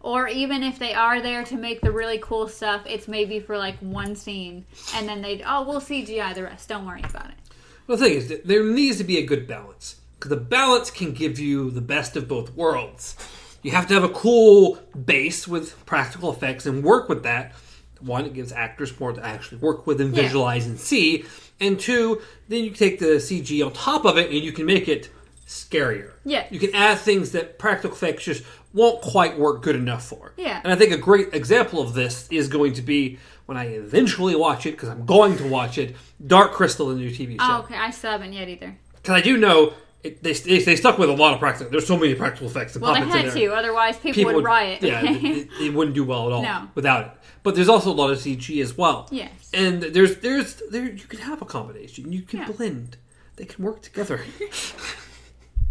Or 0.00 0.28
even 0.28 0.62
if 0.62 0.78
they 0.78 0.94
are 0.94 1.20
there 1.20 1.42
to 1.44 1.56
make 1.56 1.80
the 1.80 1.90
really 1.90 2.18
cool 2.18 2.48
stuff, 2.48 2.82
it's 2.86 3.08
maybe 3.08 3.40
for 3.40 3.58
like 3.58 3.76
one 3.80 4.14
scene, 4.14 4.64
and 4.94 5.06
then 5.06 5.20
they 5.20 5.42
oh 5.44 5.66
we'll 5.68 5.80
CGI 5.80 6.34
the 6.34 6.44
rest. 6.44 6.70
Don't 6.70 6.86
worry 6.86 7.02
about 7.02 7.26
it. 7.26 7.45
The 7.86 7.96
thing 7.96 8.12
is, 8.14 8.28
that 8.28 8.46
there 8.46 8.64
needs 8.64 8.98
to 8.98 9.04
be 9.04 9.18
a 9.18 9.26
good 9.26 9.46
balance 9.46 9.96
because 10.18 10.30
the 10.30 10.36
balance 10.36 10.90
can 10.90 11.12
give 11.12 11.38
you 11.38 11.70
the 11.70 11.80
best 11.80 12.16
of 12.16 12.26
both 12.28 12.54
worlds. 12.54 13.16
You 13.62 13.72
have 13.72 13.86
to 13.88 13.94
have 13.94 14.04
a 14.04 14.08
cool 14.08 14.78
base 15.04 15.46
with 15.48 15.84
practical 15.86 16.32
effects 16.32 16.66
and 16.66 16.82
work 16.84 17.08
with 17.08 17.22
that. 17.24 17.52
One, 18.00 18.24
it 18.26 18.34
gives 18.34 18.52
actors 18.52 18.98
more 19.00 19.12
to 19.12 19.24
actually 19.24 19.58
work 19.58 19.86
with 19.86 20.00
and 20.00 20.14
Yeah. 20.14 20.22
visualize 20.22 20.66
and 20.66 20.78
see. 20.78 21.24
And 21.60 21.78
two, 21.80 22.20
then 22.48 22.64
you 22.64 22.70
take 22.70 22.98
the 22.98 23.18
CG 23.20 23.62
on 23.62 23.72
top 23.72 24.04
of 24.04 24.18
it 24.18 24.30
and 24.30 24.38
you 24.40 24.52
can 24.52 24.66
make 24.66 24.88
it 24.88 25.08
scarier. 25.46 26.12
Yeah. 26.24 26.44
You 26.50 26.58
can 26.58 26.74
add 26.74 26.98
things 26.98 27.32
that 27.32 27.58
practical 27.58 27.96
effects 27.96 28.24
just 28.24 28.42
won't 28.74 29.00
quite 29.00 29.38
work 29.38 29.62
good 29.62 29.76
enough 29.76 30.04
for. 30.06 30.32
Yeah. 30.36 30.60
And 30.62 30.72
I 30.72 30.76
think 30.76 30.92
a 30.92 30.98
great 30.98 31.32
example 31.32 31.80
of 31.80 31.94
this 31.94 32.28
is 32.30 32.48
going 32.48 32.74
to 32.74 32.82
be 32.82 33.18
when 33.46 33.56
I 33.56 33.66
eventually 33.66 34.34
watch 34.36 34.66
it, 34.66 34.72
because 34.72 34.88
I'm 34.88 35.06
going 35.06 35.36
to 35.38 35.48
watch 35.48 35.78
it, 35.78 35.96
Dark 36.24 36.52
Crystal, 36.52 36.88
the 36.88 36.94
new 36.96 37.10
TV 37.10 37.32
show. 37.32 37.36
Oh, 37.40 37.58
okay. 37.60 37.76
I 37.76 37.90
still 37.90 38.10
haven't 38.12 38.32
yet 38.32 38.48
either. 38.48 38.76
Because 38.94 39.14
I 39.14 39.20
do 39.20 39.36
know 39.36 39.72
it, 40.02 40.22
they, 40.22 40.32
they 40.34 40.60
they 40.62 40.76
stuck 40.76 40.98
with 40.98 41.08
a 41.08 41.12
lot 41.12 41.34
of 41.34 41.40
practical. 41.40 41.70
There's 41.70 41.86
so 41.86 41.96
many 41.96 42.14
practical 42.14 42.48
effects 42.48 42.74
and 42.74 42.82
Well, 42.82 42.94
they 42.94 43.00
had 43.00 43.32
to, 43.32 43.46
otherwise 43.54 43.96
people, 43.98 44.34
would, 44.34 44.44
riot. 44.44 44.82
Yeah, 44.82 45.00
it, 45.04 45.48
it- 45.60 45.74
wouldn't 45.74 45.94
do 45.94 46.04
well 46.04 46.26
at 46.26 46.32
all 46.32 46.42
No. 46.42 46.68
without 46.74 47.06
it. 47.06 47.10
But 47.42 47.54
there's 47.54 47.68
also 47.68 47.90
a 47.90 47.94
lot 47.94 48.10
of 48.10 48.18
CG 48.18 48.60
as 48.62 48.76
well. 48.76 49.08
Yes. 49.10 49.30
And 49.54 49.82
there's 49.82 50.16
there's 50.18 50.60
there 50.70 50.84
you 50.84 51.04
can 51.04 51.20
have 51.20 51.40
a 51.40 51.44
combination. 51.44 52.12
You 52.12 52.22
can 52.22 52.40
Yeah. 52.40 52.50
blend. 52.50 52.96
They 53.36 53.44
can 53.44 53.64
work 53.64 53.82
together. 53.82 54.24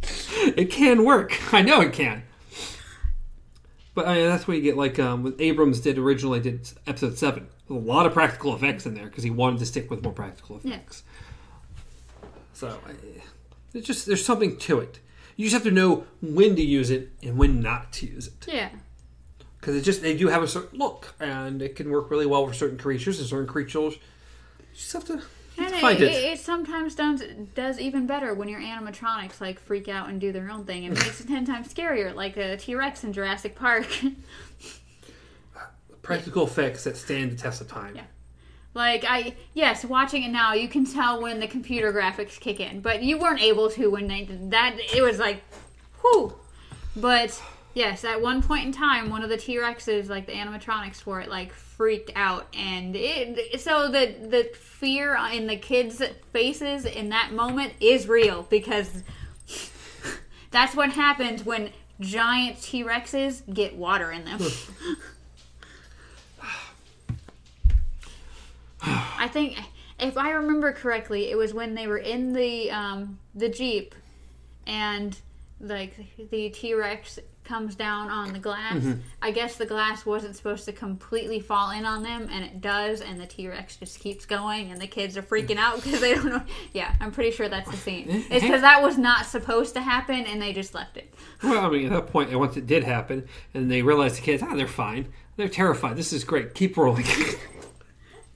it 0.02 0.70
can 0.72 1.04
work. 1.04 1.54
I 1.54 1.62
know 1.62 1.82
it 1.82 1.94
can. 1.94 2.24
But 3.94 4.08
I 4.08 4.16
mean, 4.16 4.28
that's 4.28 4.48
what 4.48 4.58
you 4.58 4.64
get. 4.64 4.78
Like 4.78 5.00
um, 5.00 5.24
with 5.24 5.40
Abrams 5.42 5.80
did 5.82 5.98
originally 5.98 6.40
did 6.40 6.70
episode 6.88 7.18
seven. 7.18 7.48
A 7.70 7.74
lot 7.74 8.06
of 8.06 8.14
practical 8.14 8.56
effects 8.56 8.86
in 8.86 8.94
there 8.94 9.06
because 9.06 9.24
he 9.24 9.32
wanted 9.32 9.60
to 9.60 9.66
stick 9.66 9.90
with 9.90 10.04
more 10.04 10.14
practical 10.14 10.58
effects. 10.58 11.04
Yeah. 12.22 12.30
So 12.54 12.80
it's 13.74 13.86
just 13.88 14.06
there's 14.06 14.26
something 14.26 14.58
to 14.58 14.80
it. 14.80 15.00
You 15.36 15.46
just 15.46 15.54
have 15.54 15.64
to 15.64 15.72
know 15.72 16.06
when 16.22 16.56
to 16.56 16.62
use 16.62 16.90
it 16.90 17.12
and 17.22 17.38
when 17.38 17.60
not 17.60 17.92
to 17.94 18.06
use 18.06 18.28
it 18.28 18.46
yeah. 18.48 18.70
because 19.60 19.76
it 19.76 19.82
just 19.82 20.02
they 20.02 20.16
do 20.16 20.30
have 20.30 20.42
a 20.42 20.48
certain 20.48 20.80
look 20.80 21.14
and 21.20 21.62
it 21.62 21.76
can 21.76 21.90
work 21.92 22.10
really 22.10 22.26
well 22.26 22.48
for 22.48 22.54
certain 22.54 22.78
creatures 22.78 23.20
and 23.20 23.28
certain 23.28 23.48
creatures. 23.48 23.96
You 23.96 24.66
just 24.76 24.94
have 24.94 25.04
to, 25.06 25.14
And 25.58 25.74
it, 25.74 26.02
it. 26.02 26.24
it 26.24 26.40
sometimes 26.40 26.96
does, 26.96 27.22
does 27.54 27.80
even 27.80 28.08
better 28.08 28.34
when 28.34 28.48
your 28.48 28.62
animatronics 28.62 29.42
like 29.42 29.60
freak 29.60 29.90
out 29.90 30.08
and 30.08 30.22
do 30.22 30.32
their 30.32 30.50
own 30.50 30.64
thing. 30.66 30.86
It 30.86 30.92
makes 30.92 31.20
it 31.20 31.28
ten 31.28 31.46
times 31.46 31.74
scarier, 31.74 32.16
like 32.16 32.38
a 32.38 32.56
T 32.56 32.76
Rex 32.76 33.04
in 33.04 33.12
Jurassic 33.12 33.56
Park. 33.56 33.88
Practical 36.06 36.44
effects 36.46 36.84
that 36.84 36.98
stand 36.98 37.32
the 37.32 37.36
test 37.36 37.62
of 37.62 37.68
time. 37.68 37.96
Yeah. 37.96 38.04
like 38.74 39.04
I, 39.08 39.36
yes, 39.54 39.84
watching 39.84 40.24
it 40.24 40.30
now, 40.30 40.54
you 40.54 40.68
can 40.68 40.86
tell 40.86 41.22
when 41.22 41.40
the 41.40 41.48
computer 41.48 41.92
graphics 41.92 42.40
kick 42.40 42.60
in, 42.60 42.82
but 42.82 43.02
you 43.04 43.18
weren't 43.18 43.42
able 43.42 43.70
to 43.72 43.90
when 43.90 44.08
they 44.08 44.24
did 44.24 44.52
that. 44.52 44.78
It 44.94 45.02
was 45.02 45.20
like, 45.20 45.42
whoo. 46.04 46.34
But 46.96 47.42
yes, 47.74 48.06
at 48.06 48.22
one 48.22 48.42
point 48.42 48.66
in 48.66 48.72
time, 48.72 49.10
one 49.10 49.24
of 49.24 49.30
the 49.30 49.38
T 49.38 49.58
Rexes, 49.58 50.08
like 50.08 50.26
the 50.28 50.34
animatronics 50.34 50.98
for 50.98 51.20
it, 51.22 51.30
like 51.30 51.52
freaked 51.52 52.12
out, 52.16 52.48
and 52.56 52.96
it. 52.96 53.60
So 53.60 53.90
the 53.90 54.16
the 54.30 54.52
fear 54.56 55.18
in 55.34 55.48
the 55.48 55.58
kids' 55.58 56.02
faces 56.32 56.86
in 56.86 57.10
that 57.10 57.34
moment 57.34 57.74
is 57.80 58.08
real 58.08 58.44
because 58.44 59.04
That's 60.52 60.74
what 60.74 60.92
happens 60.92 61.46
when 61.46 61.72
giant 62.00 62.62
T 62.62 62.82
Rexes 62.84 63.42
get 63.54 63.76
water 63.76 64.12
in 64.12 64.24
them. 64.24 64.40
I 68.82 69.30
think, 69.32 69.58
if 70.00 70.18
I 70.18 70.32
remember 70.32 70.72
correctly, 70.72 71.32
it 71.32 71.38
was 71.38 71.54
when 71.54 71.76
they 71.76 71.88
were 71.88 71.98
in 71.98 72.34
the 72.34 72.72
um, 72.72 73.20
the 73.34 73.50
jeep, 73.50 73.96
and 74.68 75.18
like 75.60 75.96
the 76.32 76.50
T 76.50 76.74
Rex 76.74 77.20
comes 77.46 77.76
down 77.76 78.10
on 78.10 78.34
the 78.34 78.40
glass. 78.40 78.84
I 79.22 79.32
guess 79.32 79.56
the 79.56 79.68
glass 79.68 80.06
wasn't 80.06 80.36
supposed 80.36 80.66
to 80.66 80.74
completely 80.74 81.40
fall 81.40 81.70
in 81.72 81.86
on 81.86 82.04
them, 82.04 82.28
and 82.32 82.44
it 82.44 82.60
does, 82.60 83.02
and 83.02 83.22
the 83.22 83.28
T 83.28 83.48
Rex 83.48 83.78
just 83.78 84.00
keeps 84.00 84.26
going, 84.26 84.72
and 84.72 84.82
the 84.82 84.88
kids 84.88 85.16
are 85.16 85.22
freaking 85.22 85.58
out 85.58 85.82
because 85.82 86.02
they 86.02 86.16
don't 86.16 86.26
know. 86.26 86.42
Yeah, 86.74 86.94
I'm 87.00 87.12
pretty 87.12 87.32
sure 87.32 87.48
that's 87.48 87.70
the 87.70 87.78
scene. 87.78 88.26
It's 88.30 88.44
because 88.44 88.62
that 88.62 88.82
was 88.82 88.98
not 88.98 89.26
supposed 89.26 89.76
to 89.76 89.82
happen, 89.82 90.26
and 90.26 90.42
they 90.42 90.52
just 90.52 90.74
left 90.74 90.98
it. 90.98 91.14
Well, 91.44 91.66
I 91.66 91.70
mean, 91.70 91.86
at 91.86 91.92
that 91.92 92.08
point, 92.08 92.30
point, 92.30 92.40
once 92.40 92.58
it 92.58 92.68
did 92.68 92.84
happen, 92.84 93.28
and 93.54 93.72
they 93.72 93.82
realized 93.82 94.18
the 94.18 94.22
kids, 94.22 94.44
ah, 94.44 94.56
they're 94.56 94.68
fine. 94.68 95.14
They're 95.38 95.48
terrified. 95.50 95.96
This 95.96 96.12
is 96.12 96.24
great. 96.24 96.54
Keep 96.56 96.78
rolling. 96.78 97.06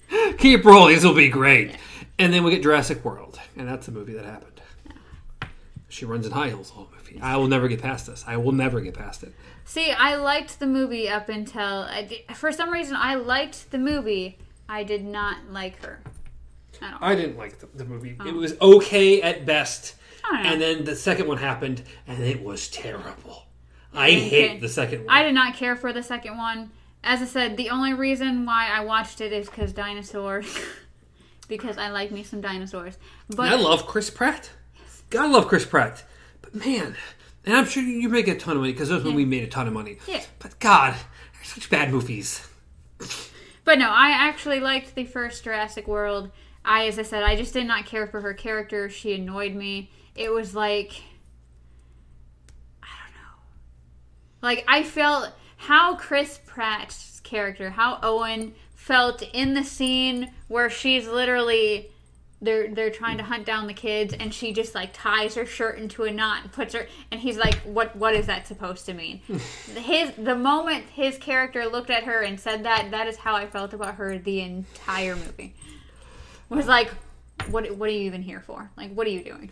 Keep 0.38 0.66
rolling. 0.66 0.96
This 0.96 1.04
will 1.04 1.14
be 1.14 1.30
great. 1.30 1.76
And 2.18 2.34
then 2.34 2.44
we 2.44 2.52
get 2.52 2.64
Jurassic 2.64 3.04
World, 3.06 3.40
and 3.56 3.68
that's 3.68 3.88
a 3.88 3.92
movie 3.92 4.14
that 4.14 4.26
happened. 4.26 4.62
She 5.88 6.06
runs 6.06 6.26
in 6.26 6.32
high 6.32 6.50
heels 6.50 6.70
the 6.70 6.76
whole 6.76 6.90
movie. 6.96 7.20
I 7.22 7.38
will 7.38 7.48
never 7.48 7.68
get 7.68 7.82
past 7.82 8.08
this. 8.08 8.24
I 8.28 8.38
will 8.38 8.52
never 8.52 8.80
get 8.82 8.94
past 8.94 9.24
it. 9.24 9.34
See, 9.66 9.92
I 9.92 10.16
liked 10.16 10.60
the 10.60 10.68
movie 10.68 11.10
up 11.10 11.30
until 11.30 11.62
I 11.64 12.04
did, 12.04 12.36
for 12.36 12.52
some 12.52 12.72
reason 12.72 12.96
I 12.96 13.16
liked 13.16 13.72
the 13.72 13.78
movie. 13.78 14.38
I 14.68 14.84
did 14.84 15.04
not 15.04 15.38
like 15.50 15.84
her. 15.84 16.00
I 16.82 16.92
don't. 16.92 17.04
I 17.04 17.16
didn't 17.16 17.38
like 17.38 17.60
the, 17.60 17.68
the 17.76 17.86
movie. 17.86 18.12
It 18.12 18.18
oh. 18.20 18.34
was 18.34 18.56
okay 18.62 19.22
at 19.22 19.46
best. 19.46 19.96
Oh, 20.30 20.36
know. 20.36 20.42
And 20.42 20.62
then 20.62 20.86
the 20.86 20.96
second 20.96 21.28
one 21.28 21.38
happened, 21.38 21.82
and 22.08 22.24
it 22.24 22.44
was 22.44 22.68
terrible. 22.70 23.46
I 23.94 24.12
hate 24.12 24.62
the 24.62 24.70
second 24.70 25.06
one. 25.06 25.16
I 25.16 25.24
did 25.24 25.34
not 25.34 25.56
care 25.56 25.76
for 25.76 25.92
the 25.92 26.04
second 26.04 26.38
one. 26.38 26.72
As 27.04 27.22
I 27.22 27.26
said, 27.26 27.58
the 27.58 27.70
only 27.70 27.94
reason 27.94 28.46
why 28.46 28.70
I 28.70 28.84
watched 28.84 29.22
it 29.22 29.32
is 29.32 29.50
because 29.50 29.72
dinosaurs. 29.72 30.58
because 31.48 31.78
I 31.78 31.90
like 31.90 32.12
me 32.12 32.24
some 32.24 32.42
dinosaurs. 32.42 32.98
But 33.30 33.52
I 33.52 33.56
love 33.56 33.88
Chris 33.88 34.10
Pratt. 34.10 34.52
God, 35.10 35.26
I 35.26 35.28
love 35.28 35.48
Chris 35.48 35.66
Pratt. 35.66 36.04
But 36.42 36.56
man, 36.56 36.96
and 37.46 37.56
I'm 37.56 37.66
sure 37.66 37.84
you 37.84 38.08
make 38.10 38.28
a 38.28 38.38
ton 38.38 38.56
of 38.56 38.62
money 38.62 38.74
because 38.74 38.90
those 38.90 39.04
when 39.04 39.16
we 39.16 39.26
made 39.26 39.44
a 39.44 39.48
ton 39.48 39.68
of 39.68 39.74
money. 39.74 39.98
Yeah. 40.08 40.24
But 40.38 40.60
God, 40.60 40.94
they're 40.94 41.44
such 41.44 41.70
bad 41.70 41.92
movies. 41.92 42.48
But 43.66 43.80
no, 43.80 43.90
I 43.90 44.10
actually 44.10 44.60
liked 44.60 44.96
the 44.96 45.06
first 45.06 45.44
Jurassic 45.44 45.88
World. 45.88 46.32
I, 46.64 46.88
as 46.88 47.00
I 47.00 47.04
said, 47.04 47.24
I 47.24 47.36
just 47.36 47.54
did 47.54 47.66
not 47.66 47.86
care 47.86 48.08
for 48.08 48.22
her 48.22 48.34
character. 48.34 48.90
She 48.90 49.14
annoyed 49.14 49.56
me. 49.56 49.90
It 50.16 50.32
was 50.32 50.54
like, 50.54 51.02
I 52.84 52.88
don't 53.04 53.16
know. 53.16 53.38
Like 54.42 54.66
I 54.68 54.84
felt 54.84 55.32
how 55.60 55.96
Chris 55.96 56.40
Pratt's 56.46 57.20
character, 57.22 57.70
how 57.72 58.00
Owen 58.02 58.54
felt 58.76 59.22
in 59.22 59.54
the 59.54 59.64
scene 59.64 60.32
where 60.48 60.70
she's 60.70 61.08
literally 61.08 61.90
they're 62.42 62.74
they're 62.74 62.90
trying 62.90 63.18
to 63.18 63.24
hunt 63.24 63.46
down 63.46 63.68
the 63.68 63.74
kids 63.74 64.14
and 64.14 64.34
she 64.34 64.54
just 64.54 64.74
like 64.74 64.92
ties 64.94 65.36
her 65.36 65.46
shirt 65.46 65.78
into 65.78 66.04
a 66.04 66.12
knot 66.12 66.44
and 66.44 66.52
puts 66.54 66.74
her 66.74 66.88
and 67.12 67.20
he's 67.20 67.38
like 67.38 67.56
what 67.64 67.94
what 67.98 68.16
is 68.16 68.28
that 68.28 68.48
supposed 68.48 68.86
to 68.86 68.94
mean 68.94 69.20
his 69.76 70.12
the 70.18 70.36
moment 70.36 70.86
his 70.86 71.18
character 71.18 71.66
looked 71.66 71.90
at 71.90 72.06
her 72.06 72.22
and 72.22 72.40
said 72.40 72.64
that 72.64 72.90
that 72.92 73.08
is 73.08 73.18
how 73.18 73.36
i 73.36 73.46
felt 73.46 73.74
about 73.74 73.96
her 73.96 74.18
the 74.18 74.40
entire 74.40 75.18
movie 75.18 75.54
was 76.48 76.66
like 76.66 76.90
what 77.50 77.70
what 77.76 77.90
are 77.90 77.92
you 77.92 78.04
even 78.04 78.22
here 78.22 78.40
for 78.40 78.72
like 78.78 78.94
what 78.94 79.06
are 79.06 79.12
you 79.12 79.22
doing 79.22 79.52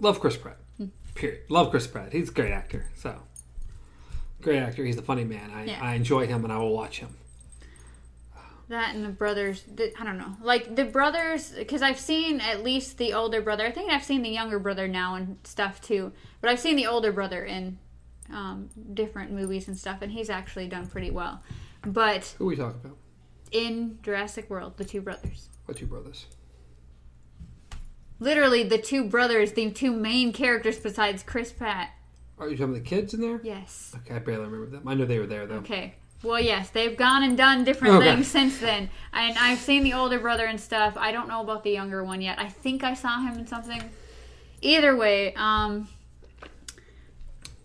Love 0.00 0.20
Chris 0.20 0.36
Pratt. 0.36 0.58
Hmm. 0.76 0.86
Period. 1.14 1.40
Love 1.48 1.70
Chris 1.70 1.86
Pratt. 1.86 2.12
He's 2.12 2.28
a 2.28 2.32
great 2.32 2.52
actor. 2.52 2.86
So 2.96 3.18
great 4.46 4.58
actor. 4.62 4.84
He's 4.84 4.96
a 4.96 5.02
funny 5.02 5.24
man. 5.24 5.50
I, 5.54 5.64
Yeah. 5.64 5.78
I 5.82 5.94
enjoy 5.94 6.26
him 6.26 6.44
and 6.44 6.52
I 6.52 6.58
will 6.58 6.72
watch 6.72 7.00
him. 7.00 7.10
that 8.68 8.94
and 8.96 9.04
the 9.04 9.08
brothers 9.10 9.62
the, 9.76 9.92
i 10.00 10.02
don't 10.04 10.18
know 10.18 10.34
like 10.42 10.74
the 10.74 10.84
brothers 10.84 11.52
because 11.56 11.82
i've 11.82 12.00
seen 12.00 12.40
at 12.40 12.64
least 12.64 12.98
the 12.98 13.12
older 13.14 13.40
brother 13.40 13.64
i 13.64 13.70
think 13.70 13.92
i've 13.92 14.02
seen 14.02 14.22
the 14.22 14.28
younger 14.28 14.58
brother 14.58 14.88
now 14.88 15.14
and 15.14 15.36
stuff 15.44 15.80
too 15.80 16.10
but 16.40 16.50
i've 16.50 16.58
seen 16.58 16.74
the 16.74 16.84
older 16.84 17.12
brother 17.12 17.44
in 17.44 17.78
um, 18.32 18.68
different 18.92 19.30
movies 19.30 19.68
and 19.68 19.78
stuff 19.78 19.98
and 20.02 20.10
he's 20.10 20.28
actually 20.28 20.66
done 20.66 20.84
pretty 20.88 21.12
well 21.12 21.40
but 21.84 22.34
Who 22.38 22.44
are 22.46 22.48
we 22.48 22.56
talking 22.56 22.80
about? 22.84 22.96
in 23.52 24.00
jurassic 24.02 24.50
world 24.50 24.76
the 24.78 24.84
two 24.84 25.00
brothers 25.00 25.48
What 25.66 25.76
two 25.76 25.86
brothers? 25.86 26.26
literally 28.18 28.64
the 28.64 28.78
two 28.78 29.04
brothers 29.04 29.52
the 29.52 29.70
two 29.70 29.92
main 29.92 30.32
characters 30.32 30.76
besides 30.78 31.22
chris 31.22 31.52
pratt 31.52 31.90
Are 32.38 32.48
you 32.48 32.56
talking 32.56 32.74
about 32.74 32.84
the 32.84 32.88
kids 32.88 33.14
in 33.14 33.20
there? 33.20 33.40
yes 33.42 33.94
Okay, 33.96 34.14
I 34.14 34.18
barely 34.18 34.44
remember 34.44 34.66
them. 34.70 34.86
I 34.86 34.94
know 34.94 35.04
they 35.06 35.18
were 35.18 35.26
there 35.26 35.46
though. 35.46 35.56
Okay. 35.56 35.94
Well, 36.22 36.40
yes, 36.40 36.70
they've 36.70 36.96
gone 36.96 37.22
and 37.22 37.36
done 37.36 37.62
different 37.64 37.94
Okay. 37.96 38.14
things 38.14 38.26
since 38.26 38.58
then. 38.58 38.88
And 39.12 39.36
I've 39.38 39.58
seen 39.58 39.84
the 39.84 39.92
older 39.92 40.18
brother 40.18 40.46
and 40.46 40.58
stuff. 40.60 40.94
I 40.96 41.12
don't 41.12 41.28
know 41.28 41.40
about 41.42 41.62
the 41.62 41.70
younger 41.70 42.02
one 42.02 42.20
yet. 42.20 42.38
I 42.38 42.48
think 42.48 42.82
I 42.82 42.94
saw 42.94 43.20
him 43.20 43.38
in 43.38 43.46
something. 43.46 43.82
Either 44.62 44.96
way, 44.96 45.34
um 45.34 45.88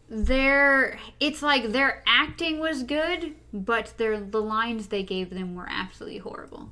their 0.09 0.99
it's 1.21 1.41
like 1.41 1.71
their 1.71 2.03
acting 2.05 2.59
was 2.59 2.83
good, 2.83 3.33
but 3.53 3.93
their 3.97 4.19
the 4.19 4.41
lines 4.41 4.87
they 4.87 5.03
gave 5.03 5.29
them 5.29 5.55
were 5.55 5.67
absolutely 5.69 6.19
horrible. 6.19 6.69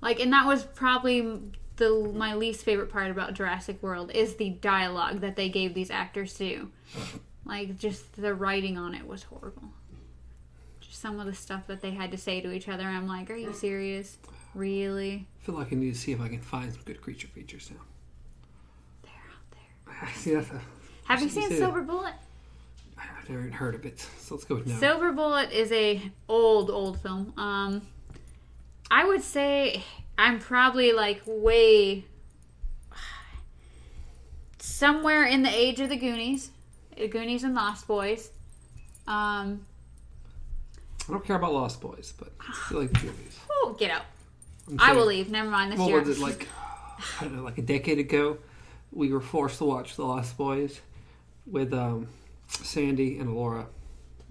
Like 0.00 0.18
and 0.20 0.32
that 0.32 0.46
was 0.46 0.64
probably 0.64 1.38
the 1.76 2.12
my 2.14 2.34
least 2.34 2.64
favorite 2.64 2.90
part 2.90 3.10
about 3.10 3.34
Jurassic 3.34 3.80
World 3.82 4.10
is 4.12 4.34
the 4.36 4.50
dialogue 4.50 5.20
that 5.20 5.36
they 5.36 5.48
gave 5.48 5.72
these 5.74 5.90
actors 5.90 6.34
to. 6.34 6.70
Like 7.50 7.78
just 7.78 8.22
the 8.22 8.34
writing 8.34 8.78
on 8.78 8.94
it 8.94 9.06
was 9.06 9.24
horrible 9.24 9.74
just 10.90 11.00
some 11.00 11.20
of 11.20 11.26
the 11.26 11.34
stuff 11.34 11.66
that 11.68 11.80
they 11.80 11.92
had 11.92 12.10
to 12.10 12.18
say 12.18 12.40
to 12.40 12.50
each 12.50 12.68
other. 12.68 12.84
I'm 12.84 13.06
like, 13.06 13.30
are 13.30 13.36
you 13.36 13.52
serious? 13.52 14.18
Really? 14.54 15.28
I 15.40 15.44
feel 15.44 15.54
like 15.54 15.72
I 15.72 15.76
need 15.76 15.94
to 15.94 15.98
see 15.98 16.10
if 16.10 16.20
I 16.20 16.28
can 16.28 16.40
find 16.40 16.72
some 16.72 16.82
good 16.84 17.00
creature 17.00 17.28
features 17.28 17.70
now. 17.70 17.80
They're 19.02 19.12
out 19.30 19.50
there. 19.52 20.08
I 20.08 20.12
see 20.12 20.34
that's 20.34 20.50
a, 20.50 20.60
Have 21.04 21.22
you 21.22 21.28
seen 21.28 21.48
Silver 21.50 21.82
Bullet? 21.82 22.14
I've 22.98 23.28
never 23.28 23.42
even 23.42 23.52
heard 23.52 23.76
of 23.76 23.86
it. 23.86 24.00
So 24.18 24.34
let's 24.34 24.44
go 24.44 24.56
with 24.56 24.66
no. 24.66 24.74
Silver 24.78 25.12
Bullet 25.12 25.52
is 25.52 25.70
a 25.70 26.02
old 26.28 26.70
old 26.70 27.00
film. 27.00 27.32
Um, 27.36 27.82
I 28.90 29.04
would 29.04 29.22
say 29.22 29.84
I'm 30.18 30.40
probably 30.40 30.92
like 30.92 31.22
way 31.24 32.04
somewhere 34.58 35.24
in 35.24 35.44
the 35.44 35.54
age 35.54 35.78
of 35.78 35.88
the 35.88 35.96
Goonies, 35.96 36.50
Goonies 37.08 37.44
and 37.44 37.54
Lost 37.54 37.86
Boys. 37.86 38.30
Um, 39.06 39.66
I 41.08 41.12
don't 41.12 41.24
care 41.24 41.36
about 41.36 41.52
Lost 41.52 41.80
Boys, 41.80 42.12
but 42.18 42.32
I 42.40 42.52
still 42.66 42.80
like 42.82 42.92
the 42.92 43.06
movies. 43.06 43.38
oh, 43.50 43.76
get 43.78 43.90
out! 43.90 44.02
I 44.78 44.92
will 44.92 45.06
leave. 45.06 45.30
Never 45.30 45.50
mind 45.50 45.72
this 45.72 45.78
What 45.80 45.88
year. 45.88 46.00
was 46.00 46.08
it 46.18 46.18
like? 46.18 46.48
I 47.20 47.24
don't 47.24 47.36
know, 47.36 47.42
like 47.42 47.58
a 47.58 47.62
decade 47.62 47.98
ago, 47.98 48.38
we 48.92 49.12
were 49.12 49.20
forced 49.20 49.58
to 49.58 49.64
watch 49.64 49.96
The 49.96 50.04
Lost 50.04 50.36
Boys 50.36 50.80
with 51.46 51.72
um, 51.72 52.08
Sandy 52.48 53.18
and 53.18 53.34
Laura 53.34 53.66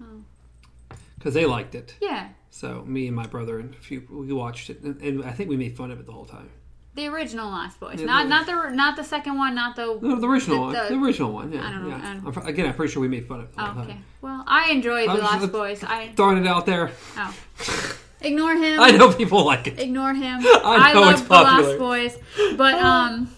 Oh. 0.02 0.94
because 1.18 1.34
they 1.34 1.44
liked 1.46 1.74
it. 1.74 1.94
Yeah, 2.00 2.28
So 2.50 2.82
me 2.86 3.06
and 3.08 3.14
my 3.16 3.26
brother 3.26 3.58
and 3.58 3.74
a 3.74 3.76
few 3.78 4.06
we 4.10 4.32
watched 4.32 4.70
it, 4.70 4.80
and, 4.82 5.00
and 5.02 5.24
I 5.24 5.32
think 5.32 5.50
we 5.50 5.56
made 5.56 5.76
fun 5.76 5.90
of 5.90 5.98
it 6.00 6.06
the 6.06 6.12
whole 6.12 6.24
time. 6.24 6.48
The 6.94 7.06
original 7.06 7.48
Lost 7.50 7.78
Boys, 7.80 8.00
Yeah, 8.00 8.06
not 8.06 8.22
the- 8.24 8.28
not 8.28 8.46
the 8.46 8.70
not 8.74 8.96
the 8.96 9.04
second 9.04 9.36
one, 9.38 9.54
not 9.54 9.76
the 9.76 9.98
No, 10.02 10.16
the 10.16 10.26
original 10.28 10.56
The- 10.56 10.62
one. 10.62 10.72
the- 10.72 10.94
The, 10.94 11.00
original 11.02 11.32
one. 11.32 11.52
Yeah. 11.52 11.66
I 11.66 11.70
don't 11.70 11.82
know, 11.84 11.88
yeah. 11.96 12.10
I 12.10 12.14
don't- 12.14 12.36
I'm, 12.38 12.46
again, 12.46 12.66
I'm 12.66 12.74
pretty 12.74 12.92
sure 12.92 13.00
we 13.02 13.08
made 13.08 13.26
fun 13.26 13.40
of 13.40 13.48
Oh, 13.56 13.64
okay. 13.82 13.92
time. 13.92 14.04
Well, 14.20 14.44
I 14.46 14.70
enjoyed 14.72 15.08
I 15.08 15.16
the 15.16 15.22
Lost 15.22 15.40
just- 15.40 15.52
Boys. 15.52 15.84
I 15.84 16.08
Throwing 16.16 16.38
it 16.38 16.46
out 16.46 16.66
there. 16.66 16.90
oh, 17.16 17.34
ignore 18.20 18.54
him. 18.54 18.80
I 18.80 18.90
know 18.90 19.12
people 19.12 19.44
like 19.44 19.66
it. 19.66 19.78
Ignore 19.78 20.14
him. 20.14 20.40
I 20.44 20.92
know 20.92 21.00
love 21.02 21.26
the. 21.28 21.32
Lost 21.34 21.78
Boys, 21.78 22.18
but 22.56 22.74
um, 22.82 23.30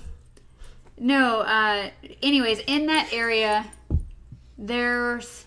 no. 0.99 1.41
Uh, 1.41 1.91
anyways, 2.23 2.61
in 2.67 2.87
that 2.87 3.13
area, 3.13 3.67
there's 4.59 5.45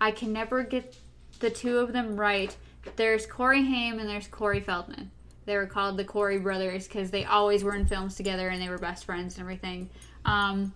I 0.00 0.10
can 0.10 0.32
never 0.32 0.62
get 0.62 0.96
the 1.40 1.50
two 1.50 1.78
of 1.78 1.92
them 1.92 2.16
right. 2.18 2.54
There's 2.96 3.26
Corey 3.26 3.64
Haim 3.64 3.98
and 3.98 4.08
there's 4.08 4.26
Corey 4.28 4.60
Feldman. 4.60 5.10
They 5.46 5.56
were 5.56 5.66
called 5.66 5.96
the 5.96 6.04
Corey 6.04 6.38
brothers 6.38 6.86
because 6.88 7.10
they 7.10 7.24
always 7.24 7.62
were 7.64 7.74
in 7.74 7.86
films 7.86 8.16
together 8.16 8.48
and 8.48 8.60
they 8.60 8.68
were 8.68 8.78
best 8.78 9.04
friends 9.04 9.34
and 9.36 9.42
everything. 9.42 9.88
Um, 10.24 10.74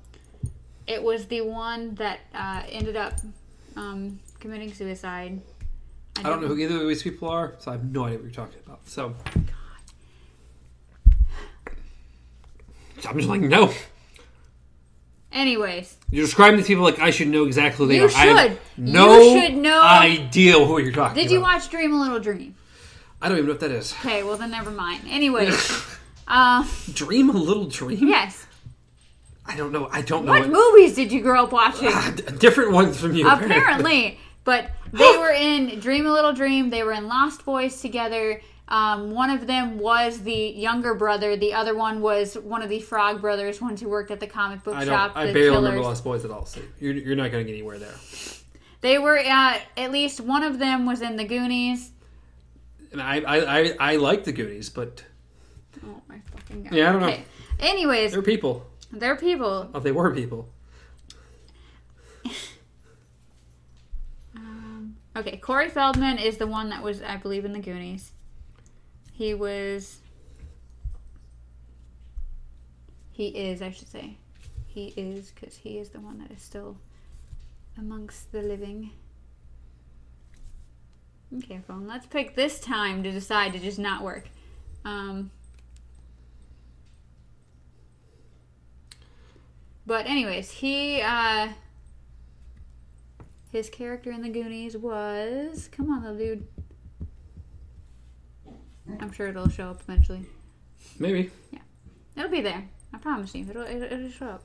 it 0.87 1.03
was 1.03 1.27
the 1.27 1.41
one 1.43 1.95
that 1.97 2.21
uh, 2.35 2.63
ended 2.69 2.97
up 2.97 3.15
um, 3.77 4.19
committing 4.39 4.73
suicide. 4.73 5.41
I 6.19 6.23
don't 6.23 6.41
know 6.41 6.49
who 6.49 6.57
either 6.59 6.81
of 6.83 6.89
these 6.89 7.03
people 7.03 7.29
are, 7.29 7.55
so 7.59 7.71
I 7.71 7.75
have 7.75 7.85
no 7.85 8.05
idea 8.05 8.19
what 8.19 8.25
you're 8.25 8.33
talking 8.33 8.59
about. 8.65 8.81
So 8.89 9.15
I'm 13.09 13.17
just 13.17 13.29
like, 13.29 13.41
no. 13.41 13.73
Anyways, 15.33 15.97
You're 16.11 16.25
describing 16.27 16.57
these 16.59 16.67
people 16.67 16.83
like 16.83 16.99
I 16.99 17.11
should 17.11 17.29
know 17.29 17.45
exactly 17.45 17.85
who 17.87 17.93
they 17.93 17.99
You 17.99 18.05
are. 18.07 18.11
I 18.15 18.27
have 18.49 18.59
no 18.77 19.21
You 19.21 19.41
should 19.41 19.57
know- 19.57 19.81
idea 19.83 20.53
who 20.65 20.79
you're 20.81 20.91
talking 20.91 20.95
about. 20.95 21.15
did 21.15 21.27
about. 21.27 21.33
you 21.33 21.41
watch 21.41 21.71
Dream 21.71 21.95
a 21.95 22.01
Little 22.01 22.19
Dream? 22.19 22.55
I 23.23 23.29
don't 23.29 23.39
even 23.39 23.47
know 23.49 23.53
what 23.53 23.61
that 23.61 23.71
is. 23.71 23.93
Okay, 24.01 24.23
well 24.23 24.37
then 24.37 24.51
never 24.51 24.71
mind. 24.71 25.03
Anyway, 25.09 25.51
uh, 26.29 26.67
Dream 26.95 27.29
a 27.31 27.33
little 27.35 27.67
dream. 27.67 28.09
yes, 28.09 28.47
I 29.47 29.57
don't 29.57 29.73
know. 29.73 29.89
I 29.93 30.03
don't 30.03 30.25
know. 30.25 30.33
What 30.33 30.49
movies 30.49 30.95
did 30.95 31.13
you 31.13 31.21
grow 31.23 31.45
up 31.45 31.53
watching? 31.53 31.89
Ah, 31.91 32.13
d- 32.15 32.23
different 32.39 32.73
ones 32.73 32.99
from 32.99 33.15
you. 33.15 33.29
Apparently, 33.29 34.19
but 34.45 34.71
they 34.93 35.17
were 35.19 35.33
in 35.33 35.81
Dream 35.81 36.07
a 36.07 36.13
Little 36.13 36.33
Dream. 36.33 36.71
They 36.71 36.83
were 36.83 36.93
in 36.93 37.09
Lost 37.09 37.45
Boys 37.45 37.81
together. 37.81 38.41
Um, 38.69 39.11
one 39.11 39.31
of 39.31 39.49
them 39.49 39.79
was 39.81 40.21
the 40.21 40.33
younger 40.33 40.95
brother. 40.95 41.37
The 41.37 41.53
other 41.55 41.75
one 41.77 42.01
was 42.01 42.35
one 42.39 42.63
of 42.63 42.69
the 42.69 42.79
Frog 42.81 43.21
brothers, 43.21 43.61
ones 43.61 43.81
who 43.81 43.89
worked 43.89 44.13
at 44.13 44.21
the 44.21 44.29
comic 44.29 44.63
book 44.63 44.77
I 44.77 44.85
shop. 44.85 45.15
don't. 45.15 45.23
I 45.25 45.27
the 45.27 45.33
barely 45.33 45.49
killers. 45.51 45.65
remember 45.65 45.83
Lost 45.85 46.05
Boys 46.05 46.25
at 46.25 46.31
all. 46.31 46.47
So 46.47 46.61
you're, 46.79 46.95
you're 46.95 47.17
not 47.17 47.33
going 47.33 47.45
to 47.45 47.51
get 47.51 47.59
anywhere 47.59 47.79
there. 47.79 47.95
They 48.81 48.99
were 48.99 49.19
at 49.19 49.63
at 49.77 49.91
least 49.91 50.21
one 50.21 50.45
of 50.45 50.59
them 50.61 50.87
was 50.87 51.03
in 51.03 51.17
the 51.17 51.25
Goonies. 51.25 51.91
And 52.93 53.01
I, 53.01 53.21
I, 53.21 53.59
I, 53.61 53.77
I 53.79 53.97
like 53.97 54.25
the 54.25 54.33
Goonies, 54.33 54.69
but 54.69 55.05
Oh 55.85 56.03
my 56.09 56.21
fucking 56.33 56.65
god! 56.65 56.73
Yeah, 56.73 56.89
I 56.89 56.93
don't 56.93 57.01
know. 57.03 57.17
Anyways, 57.61 58.13
they're 58.13 58.23
people. 58.23 58.67
they're 58.93 59.17
people. 59.17 59.71
Oh, 59.73 59.81
they 59.81 59.93
were 59.93 60.15
people. 60.15 60.49
Um, 64.35 64.97
okay, 65.17 65.37
Corey 65.37 65.69
Feldman 65.69 66.19
is 66.19 66.37
the 66.39 66.47
one 66.47 66.71
that 66.71 66.83
was, 66.83 67.03
I 67.03 67.17
believe, 67.17 67.45
in 67.45 67.53
the 67.53 67.59
Goonies. 67.61 68.13
He 69.13 69.35
was. 69.35 69.99
He 73.13 73.29
is, 73.29 73.61
I 73.61 73.71
should 73.71 73.89
say. 73.89 74.17
He 74.67 74.95
is, 74.97 75.31
because 75.31 75.57
he 75.57 75.79
is 75.79 75.91
the 75.91 76.01
one 76.01 76.19
that 76.19 76.31
is 76.31 76.43
still 76.43 76.77
amongst 77.77 78.33
the 78.33 78.41
living. 78.41 78.93
Okay, 81.39 81.61
phone. 81.67 81.87
Let's 81.87 82.07
pick 82.07 82.35
this 82.35 82.59
time 82.59 83.03
to 83.05 83.13
decide 83.13 83.53
to 83.53 83.59
just 83.59 83.79
not 83.79 84.03
work. 84.03 84.29
Um. 84.85 85.31
But 89.87 90.07
anyways, 90.07 90.51
he 90.51 91.01
uh 91.03 91.49
his 93.51 93.69
character 93.69 94.11
in 94.11 94.23
the 94.23 94.29
Goonies 94.29 94.77
was 94.77 95.69
come 95.71 95.91
on, 95.91 96.03
little 96.03 96.19
dude. 96.19 96.47
I'm 99.01 99.13
sure 99.13 99.29
it'll 99.29 99.49
show 99.49 99.71
up 99.71 99.83
eventually. 99.83 100.27
Maybe. 100.99 101.31
Yeah, 101.53 101.61
it'll 102.17 102.31
be 102.31 102.41
there. 102.41 102.69
I 102.93 102.99
promise 102.99 103.35
you. 103.35 103.47
It'll 103.49 103.63
it'll, 103.63 103.83
it'll 103.85 104.11
show 104.11 104.27
up. 104.27 104.45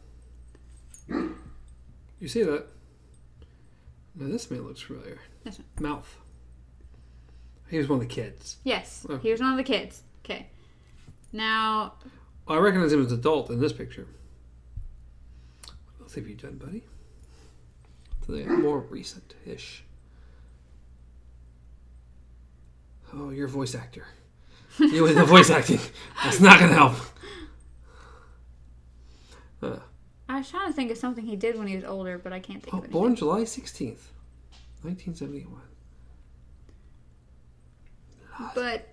You 2.20 2.28
see 2.28 2.44
that? 2.44 2.68
Now 4.16 4.28
this 4.32 4.50
man 4.50 4.62
looks 4.62 4.82
familiar. 4.82 5.20
This 5.44 5.60
one. 5.60 5.68
Mouth. 5.80 6.18
He 7.70 7.78
was 7.78 7.88
one 7.90 7.98
of 8.02 8.08
the 8.08 8.14
kids. 8.14 8.58
Yes, 8.64 9.06
Oh. 9.10 9.18
he 9.18 9.32
was 9.32 9.42
one 9.42 9.52
of 9.52 9.58
the 9.58 9.64
kids. 9.64 10.04
Okay. 10.24 10.48
Now, 11.34 11.94
Well, 12.48 12.58
I 12.58 12.62
recognize 12.62 12.94
him 12.94 13.04
as 13.06 13.12
an 13.12 13.20
adult 13.20 13.50
in 13.50 13.60
this 13.60 13.74
picture. 13.74 14.08
What 15.98 16.02
else 16.04 16.16
have 16.16 16.28
you 16.28 16.36
done, 16.36 16.58
buddy? 16.58 16.84
Something 18.26 18.62
more 18.62 18.80
recent-ish. 18.80 19.84
Oh, 23.14 23.30
you're 23.30 23.46
a 23.46 23.50
voice 23.50 23.76
actor. 23.76 24.06
You 24.80 25.04
with 25.04 25.16
the 25.16 25.24
voice 25.36 25.50
acting. 25.50 25.80
That's 26.24 26.40
not 26.40 26.60
gonna 26.60 26.74
help. 26.74 26.96
Uh, 29.62 29.78
I 30.28 30.40
was 30.40 30.50
trying 30.50 30.68
to 30.68 30.74
think 30.74 30.92
of 30.92 30.98
something 30.98 31.26
he 31.26 31.36
did 31.36 31.58
when 31.58 31.68
he 31.68 31.76
was 31.76 31.86
older, 31.86 32.18
but 32.18 32.34
I 32.34 32.40
can't 32.40 32.62
think 32.62 32.74
oh, 32.74 32.78
of 32.80 32.84
anything. 32.86 33.00
born 33.00 33.16
July 33.16 33.42
16th, 33.42 34.10
1971. 34.82 35.62
But, 38.54 38.90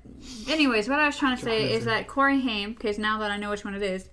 anyways, 0.48 0.88
what 0.88 1.00
I 1.00 1.06
was 1.06 1.16
trying 1.16 1.36
to 1.36 1.42
say 1.42 1.72
is 1.72 1.84
that 1.86 2.06
Corey 2.06 2.40
Haim, 2.40 2.74
because 2.74 2.98
now 2.98 3.18
that 3.18 3.30
I 3.30 3.36
know 3.36 3.50
which 3.50 3.64
one 3.64 3.74
it 3.74 3.82
is, 3.82 4.08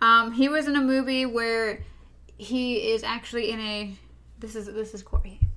um, 0.00 0.32
he 0.32 0.48
was 0.48 0.66
in 0.66 0.76
a 0.76 0.80
movie 0.80 1.26
where 1.26 1.82
he 2.38 2.92
is 2.92 3.04
actually 3.04 3.50
in 3.50 3.60
a. 3.60 3.94
This 4.38 4.56
is 4.56 4.66
this 4.66 4.94
is 4.94 5.02
Corey 5.02 5.38
Haim. 5.40 5.50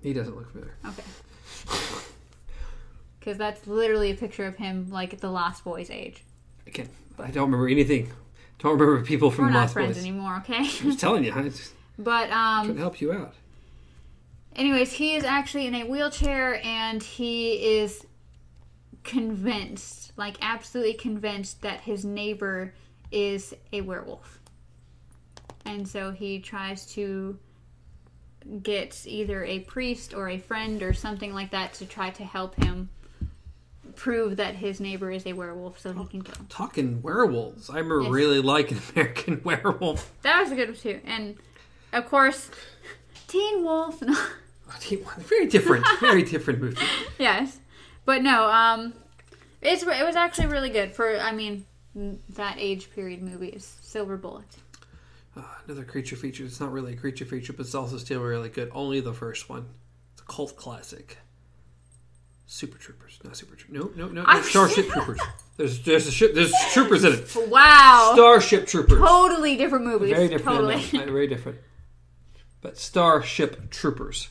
He 0.00 0.12
doesn't 0.12 0.36
look 0.36 0.50
familiar. 0.52 0.76
Okay. 0.86 1.02
Because 3.18 3.38
that's 3.38 3.66
literally 3.66 4.10
a 4.10 4.14
picture 4.14 4.46
of 4.46 4.56
him, 4.56 4.90
like 4.90 5.14
at 5.14 5.20
the 5.20 5.30
Lost 5.30 5.64
Boys 5.64 5.88
age. 5.90 6.22
Again, 6.66 6.90
I 7.18 7.30
don't 7.30 7.50
remember 7.50 7.68
anything. 7.68 8.12
Don't 8.58 8.78
remember 8.78 9.02
people 9.02 9.30
from 9.30 9.46
We're 9.46 9.52
not 9.52 9.60
Lost 9.60 9.72
friends 9.72 9.96
Boys. 9.96 10.04
anymore, 10.04 10.36
okay? 10.38 10.58
I'm 10.58 10.66
just 10.66 11.00
telling 11.00 11.24
you, 11.24 11.32
I'm 11.32 11.50
just 11.50 11.72
but 11.98 12.26
trying 12.28 12.68
um, 12.68 12.74
to 12.74 12.80
help 12.80 13.00
you 13.00 13.12
out. 13.12 13.34
Anyways, 14.56 14.92
he 14.92 15.16
is 15.16 15.24
actually 15.24 15.66
in 15.66 15.74
a 15.74 15.84
wheelchair, 15.84 16.60
and 16.64 17.02
he 17.02 17.78
is 17.78 18.04
convinced, 19.02 20.12
like 20.16 20.36
absolutely 20.40 20.94
convinced, 20.94 21.62
that 21.62 21.80
his 21.80 22.04
neighbor 22.04 22.74
is 23.10 23.54
a 23.72 23.80
werewolf, 23.80 24.40
and 25.64 25.86
so 25.86 26.10
he 26.10 26.38
tries 26.40 26.86
to 26.94 27.38
get 28.62 29.06
either 29.06 29.44
a 29.44 29.60
priest 29.60 30.12
or 30.14 30.28
a 30.28 30.38
friend 30.38 30.82
or 30.82 30.92
something 30.92 31.32
like 31.32 31.50
that 31.50 31.72
to 31.74 31.86
try 31.86 32.10
to 32.10 32.24
help 32.24 32.54
him 32.62 32.88
prove 33.96 34.36
that 34.36 34.54
his 34.56 34.80
neighbor 34.80 35.10
is 35.10 35.24
a 35.26 35.32
werewolf 35.32 35.78
so 35.78 35.92
he 35.92 36.04
can 36.06 36.20
kill 36.22 36.34
him. 36.34 36.46
Talking 36.50 37.00
werewolves. 37.00 37.70
I 37.70 37.74
remember 37.78 38.02
Yes. 38.02 38.10
really 38.12 38.40
liking 38.40 38.78
American 38.94 39.40
Werewolf. 39.44 40.12
That 40.22 40.42
was 40.42 40.50
a 40.52 40.56
good 40.56 40.68
one 40.70 40.76
too. 40.78 41.00
And 41.06 41.36
of 41.92 42.06
course, 42.06 42.50
Teen 43.34 43.64
Wolf. 43.64 44.00
No. 44.06 44.16
Very 45.18 45.46
different, 45.46 45.86
very 46.00 46.22
different 46.22 46.60
movie. 46.60 46.82
yes, 47.18 47.58
but 48.04 48.22
no. 48.22 48.50
Um, 48.50 48.94
it's 49.60 49.82
it 49.82 50.04
was 50.04 50.16
actually 50.16 50.46
really 50.46 50.70
good 50.70 50.92
for. 50.92 51.16
I 51.16 51.32
mean, 51.32 51.64
that 52.30 52.56
age 52.58 52.90
period 52.92 53.22
movies. 53.22 53.76
Silver 53.82 54.16
Bullet. 54.16 54.46
Uh, 55.36 55.42
another 55.66 55.84
creature 55.84 56.16
feature. 56.16 56.44
It's 56.44 56.60
not 56.60 56.72
really 56.72 56.94
a 56.94 56.96
creature 56.96 57.24
feature, 57.24 57.52
but 57.52 57.66
it's 57.66 57.74
also 57.74 57.98
still 57.98 58.20
really 58.22 58.48
good. 58.48 58.70
Only 58.72 59.00
the 59.00 59.12
first 59.12 59.48
one. 59.48 59.66
It's 60.14 60.22
a 60.22 60.26
cult 60.26 60.56
classic. 60.56 61.18
Super 62.46 62.78
Troopers, 62.78 63.18
not 63.22 63.36
Super 63.36 63.54
Troopers. 63.56 63.94
No, 63.96 64.06
no, 64.06 64.12
no, 64.12 64.24
no. 64.24 64.42
Starship 64.42 64.88
Troopers. 64.88 65.20
There's 65.56 65.82
there's 65.82 66.06
a 66.06 66.10
ship. 66.10 66.34
There's 66.34 66.52
troopers 66.72 67.04
in 67.04 67.12
it. 67.12 67.36
Wow. 67.48 68.12
Starship 68.14 68.66
Troopers. 68.66 68.98
totally 68.98 69.56
different 69.56 69.84
movies. 69.84 70.10
Very 70.10 70.28
different. 70.28 70.58
Totally. 70.58 70.80
Very 71.04 71.26
different. 71.26 71.58
But 72.64 72.78
Starship 72.78 73.68
Troopers, 73.70 74.30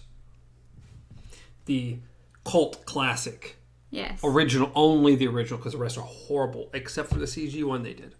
the 1.65 1.99
cult 2.43 2.83
classic, 2.87 3.57
yes. 3.91 4.19
original, 4.23 4.71
only 4.73 5.15
the 5.15 5.27
original, 5.27 5.59
because 5.59 5.73
the 5.73 5.77
rest 5.77 5.99
are 5.99 6.01
horrible, 6.01 6.71
except 6.73 7.09
for 7.09 7.19
the 7.19 7.25
CG 7.27 7.63
one 7.63 7.83
they 7.83 7.93
did, 7.93 8.15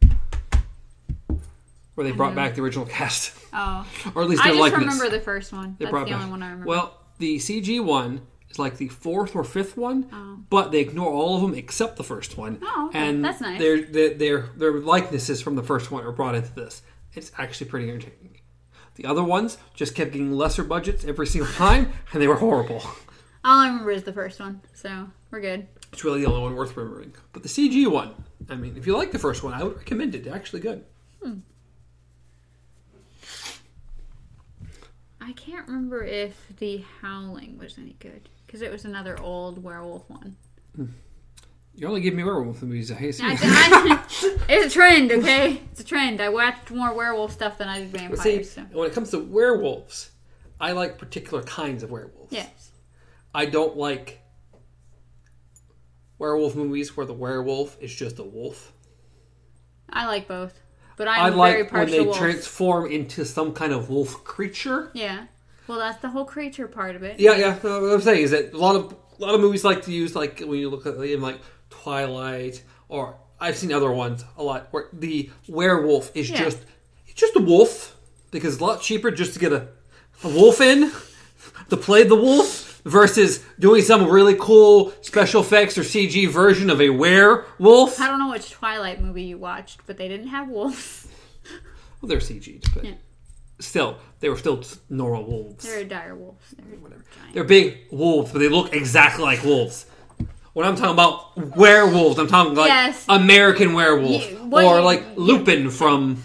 where 1.96 2.06
they 2.06 2.12
brought 2.12 2.36
back 2.36 2.54
the 2.54 2.62
original 2.62 2.86
cast, 2.86 3.36
Oh, 3.54 3.88
or 4.16 4.22
at 4.22 4.30
least 4.30 4.44
I 4.44 4.50
their 4.50 4.54
just 4.54 4.62
likeness. 4.62 4.82
remember 5.00 5.10
the 5.18 5.24
first 5.24 5.52
one. 5.52 5.78
They 5.80 5.86
That's 5.86 5.92
brought 5.92 6.06
the 6.06 6.12
back- 6.12 6.20
only 6.22 6.30
one 6.32 6.44
I 6.44 6.48
remember. 6.52 6.68
Well, 6.68 7.00
the 7.18 7.38
CG 7.38 7.84
one 7.84 8.22
is 8.52 8.60
like 8.60 8.78
the 8.78 8.90
fourth 8.90 9.36
or 9.36 9.44
fifth 9.44 9.76
one, 9.78 10.08
Oh. 10.14 10.38
but 10.48 10.72
they 10.72 10.80
ignore 10.82 11.12
all 11.12 11.38
of 11.38 11.42
them 11.42 11.56
except 11.56 11.98
the 11.98 12.04
first 12.04 12.38
one. 12.38 12.60
Oh, 12.62 12.90
okay. 12.90 13.00
and 13.00 13.26
That's 13.26 13.42
nice. 13.42 13.58
Their, 13.60 13.82
their 13.82 14.14
their 14.14 14.50
their 14.58 14.74
likenesses 14.80 15.42
from 15.42 15.56
the 15.56 15.64
first 15.64 15.90
one 15.90 16.04
are 16.04 16.12
brought 16.12 16.36
into 16.36 16.54
this. 16.54 16.84
It's 17.16 17.32
actually 17.40 17.72
pretty 17.72 17.90
entertaining. 17.90 18.38
The 18.96 19.06
other 19.06 19.24
ones 19.24 19.58
just 19.74 19.96
kept 19.96 20.12
getting 20.12 20.32
lesser 20.34 20.64
budgets 20.64 21.04
every 21.06 21.28
single 21.28 21.52
time, 21.54 21.92
and 22.12 22.22
they 22.22 22.28
were 22.28 22.36
horrible. 22.36 22.82
all 23.44 23.60
I 23.60 23.68
remember 23.68 23.92
is 23.92 24.04
the 24.04 24.14
first 24.14 24.40
one. 24.40 24.62
So 24.74 25.10
we're 25.32 25.42
good. 25.42 25.68
It's 25.92 26.04
really 26.04 26.22
the 26.22 26.28
only 26.28 26.42
one 26.42 26.56
worth 26.56 26.76
remembering. 26.76 27.14
But 27.34 27.44
the 27.44 27.50
CG 27.50 27.88
one, 27.92 28.14
I 28.50 28.56
mean, 28.56 28.78
if 28.78 28.88
you 28.88 28.96
like 28.98 29.12
the 29.12 29.20
first 29.20 29.44
one, 29.44 29.54
I 29.54 29.64
would 29.64 29.78
recommend 29.78 30.16
it. 30.16 30.24
They're 30.24 30.34
actually 30.36 30.62
good. 30.62 30.84
Hmm. 31.22 31.40
I 35.22 35.32
can't 35.34 35.68
remember 35.68 36.04
if 36.04 36.36
the 36.60 36.84
Howling 37.02 37.58
was 37.58 37.78
any 37.78 37.96
good 38.00 38.30
because 38.46 38.62
it 38.62 38.72
was 38.72 38.86
another 38.86 39.20
old 39.20 39.64
werewolf 39.64 40.10
one. 40.10 40.36
Hmm. 40.76 40.86
You 41.76 41.88
only 41.88 42.02
give 42.02 42.14
me 42.14 42.24
werewolf 42.24 42.62
movies. 42.62 42.92
I 42.92 42.96
hate 42.96 43.20
I, 43.22 43.36
I, 43.42 44.04
it's 44.50 44.68
a 44.68 44.70
trend, 44.70 45.12
okay? 45.12 45.62
It's 45.72 45.80
a 45.82 45.84
trend. 45.84 46.22
I 46.22 46.30
watched 46.30 46.70
more 46.70 46.94
werewolf 46.94 47.32
stuff 47.32 47.58
than 47.58 47.68
I 47.68 47.80
did 47.80 47.92
vampires. 47.92 48.22
see, 48.22 48.44
so. 48.44 48.62
when 48.72 48.88
it 48.88 48.94
comes 48.94 49.10
to 49.12 49.20
werewolves, 49.20 50.12
I 50.60 50.74
like 50.74 51.00
particular 51.00 51.42
kinds 51.44 51.82
of 51.82 51.90
werewolves. 51.90 52.32
Yes. 52.32 52.72
I 53.34 53.46
don't 53.48 53.76
like 53.76 54.22
werewolf 56.20 56.56
movies 56.56 56.96
where 56.96 57.08
the 57.08 57.14
werewolf 57.14 57.76
is 57.82 57.94
just 57.94 58.20
a 58.20 58.24
wolf. 58.24 58.72
I 59.90 60.06
like 60.06 60.28
both, 60.28 60.60
but 60.96 61.08
I 61.08 61.28
I'm 61.28 61.36
like 61.36 61.72
very 61.72 61.86
when 61.86 61.92
they 61.92 62.02
wolf. 62.02 62.18
transform 62.18 62.92
into 62.92 63.26
some 63.26 63.54
kind 63.54 63.74
of 63.74 63.90
wolf 63.90 64.24
creature. 64.24 64.92
yeah. 64.94 65.26
Well, 65.68 65.80
that's 65.80 66.02
the 66.02 66.10
whole 66.10 66.26
creature 66.26 66.68
part 66.68 66.96
of 66.96 67.04
it. 67.04 67.22
Yeah, 67.22 67.38
yeah. 67.38 67.56
what 67.56 67.94
I'm 67.94 68.02
saying 68.02 68.24
is 68.24 68.32
that 68.32 68.54
a 68.54 68.58
lot 68.58 68.76
of 68.76 68.96
a 69.18 69.22
lot 69.22 69.34
of 69.34 69.42
movies 69.42 69.64
like 69.64 69.84
to 69.84 69.92
use 69.92 70.16
like 70.16 70.40
when 70.42 70.60
you 70.60 70.70
look 70.70 70.86
at 70.86 70.96
in 70.96 71.22
like 71.22 71.40
Twilight 71.88 72.64
or 72.88 73.18
I've 73.40 73.58
seen 73.58 73.74
other 73.74 73.92
ones 73.92 74.24
a 74.38 74.44
lot 74.44 74.68
where 74.72 74.88
the 74.94 75.30
werewolf 75.48 76.12
is 76.16 76.30
Yeah. 76.30 76.38
just 76.46 76.60
it's 77.08 77.20
just 77.20 77.36
a 77.36 77.40
wolf 77.42 77.96
because 78.32 78.54
it's 78.54 78.62
a 78.62 78.66
lot 78.66 78.82
cheaper 78.82 79.12
just 79.12 79.34
to 79.34 79.40
get 79.40 79.52
a, 79.52 79.68
a 80.24 80.30
wolf 80.30 80.62
in 80.62 80.92
to 81.70 81.78
play 81.78 82.04
the 82.04 82.16
wolf 82.16 82.82
versus 82.86 83.44
doing 83.60 83.82
some 83.82 84.10
really 84.10 84.36
cool 84.40 84.94
special 85.02 85.42
effects 85.42 85.78
or 85.78 85.82
CG 85.82 86.28
version 86.30 86.70
of 86.70 86.82
a 86.82 86.90
werewolf. 86.90 88.00
I 88.00 88.08
don't 88.08 88.20
know 88.20 88.32
which 88.32 88.52
Twilight 88.52 89.02
movie 89.02 89.24
you 89.24 89.38
watched, 89.38 89.82
but 89.86 89.98
they 89.98 90.08
didn't 90.08 90.28
have 90.28 90.48
wolves. 90.50 91.08
Well, 92.02 92.10
they're 92.10 92.18
CG'd, 92.20 92.66
but 92.76 92.84
Yeah. 92.84 92.96
still, 93.60 93.96
they 94.20 94.28
were 94.28 94.36
still 94.38 94.62
normal 94.90 95.24
wolves. 95.24 95.64
They're 95.64 95.86
dire 95.86 96.14
wolves. 96.16 96.44
They're 96.58 96.78
Whatever. 96.80 97.06
giant. 97.18 97.34
They're 97.34 97.46
big 97.46 97.78
wolves, 97.92 98.34
but 98.34 98.40
they 98.40 98.50
look 98.50 98.74
exactly 98.74 99.24
like 99.24 99.42
wolves. 99.46 99.86
When 100.54 100.68
I'm 100.68 100.76
talking 100.76 100.94
about 100.94 101.56
werewolves, 101.58 102.20
I'm 102.20 102.28
talking 102.28 102.54
like 102.54 102.68
Yes. 102.68 103.06
American 103.10 103.74
werewolf 103.74 104.30
You- 104.30 104.50
or 104.52 104.62
you- 104.80 104.82
like 104.82 105.02
you- 105.16 105.22
Lupin 105.24 105.70
from. 105.72 106.22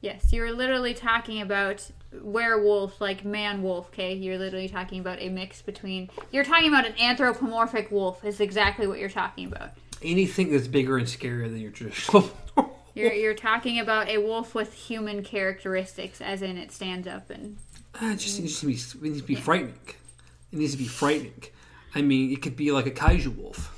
Yes, 0.00 0.32
you're 0.32 0.52
literally 0.52 0.94
talking 0.94 1.40
about 1.40 1.88
werewolf, 2.12 3.00
like 3.00 3.24
man 3.24 3.62
wolf. 3.62 3.86
Okay, 3.92 4.14
you're 4.14 4.36
literally 4.38 4.68
talking 4.68 4.98
about 4.98 5.20
a 5.22 5.28
mix 5.28 5.62
between. 5.62 6.10
You're 6.32 6.44
talking 6.44 6.66
about 6.68 6.86
an 6.86 6.94
anthropomorphic 7.00 7.92
wolf. 7.92 8.24
Is 8.24 8.40
exactly 8.40 8.88
what 8.88 8.98
you're 8.98 9.08
talking 9.08 9.46
about. 9.46 9.70
Anything 10.02 10.50
that's 10.50 10.66
bigger 10.66 10.98
and 10.98 11.06
scarier 11.06 11.48
than 11.48 11.58
your 11.60 11.70
traditional. 11.70 12.30
You're 12.94 13.12
you're 13.14 13.32
talking 13.32 13.78
about 13.78 14.10
a 14.10 14.18
wolf 14.18 14.54
with 14.54 14.74
human 14.74 15.22
characteristics, 15.22 16.20
as 16.20 16.42
in 16.42 16.58
it 16.58 16.70
stands 16.72 17.06
up 17.06 17.30
and. 17.30 17.56
Ah, 17.94 18.12
it 18.12 18.16
just 18.18 18.38
needs 18.38 18.60
to 18.60 18.66
be. 18.66 18.74
It 18.74 19.02
needs 19.02 19.20
to 19.22 19.26
be 19.26 19.34
frightening. 19.34 19.78
It 20.52 20.58
needs 20.58 20.72
to 20.72 20.78
be 20.78 20.86
frightening. 20.88 21.32
I 21.94 22.02
mean, 22.02 22.32
it 22.32 22.40
could 22.42 22.56
be 22.56 22.70
like 22.72 22.86
a 22.86 22.90
kaiju 22.90 23.36
wolf. 23.36 23.68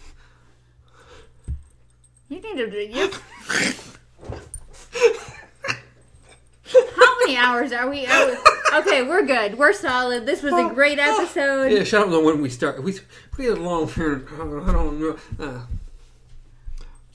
You 2.29 2.41
need 2.41 2.57
to. 2.57 2.87
You... 2.87 3.11
How 6.97 7.19
many 7.21 7.37
hours 7.37 7.73
are 7.73 7.89
we? 7.89 8.07
Are 8.07 8.29
we- 8.29 8.37
Okay, 8.75 9.03
we're 9.05 9.25
good. 9.25 9.57
We're 9.57 9.73
solid. 9.73 10.27
This 10.27 10.43
was 10.43 10.53
a 10.53 10.75
great 10.75 10.99
episode. 10.99 11.71
Yeah, 11.71 11.85
shut 11.85 12.03
up 12.03 12.09
know 12.09 12.21
when 12.21 12.41
we 12.43 12.51
start. 12.51 12.83
We 12.83 12.95
we 13.39 13.45
had 13.45 13.59
a 13.59 13.61
long 13.61 13.89
period. 13.89 14.27
I 14.33 14.37
don't 14.39 15.01
know. 15.01 15.17
Uh, 15.39 15.61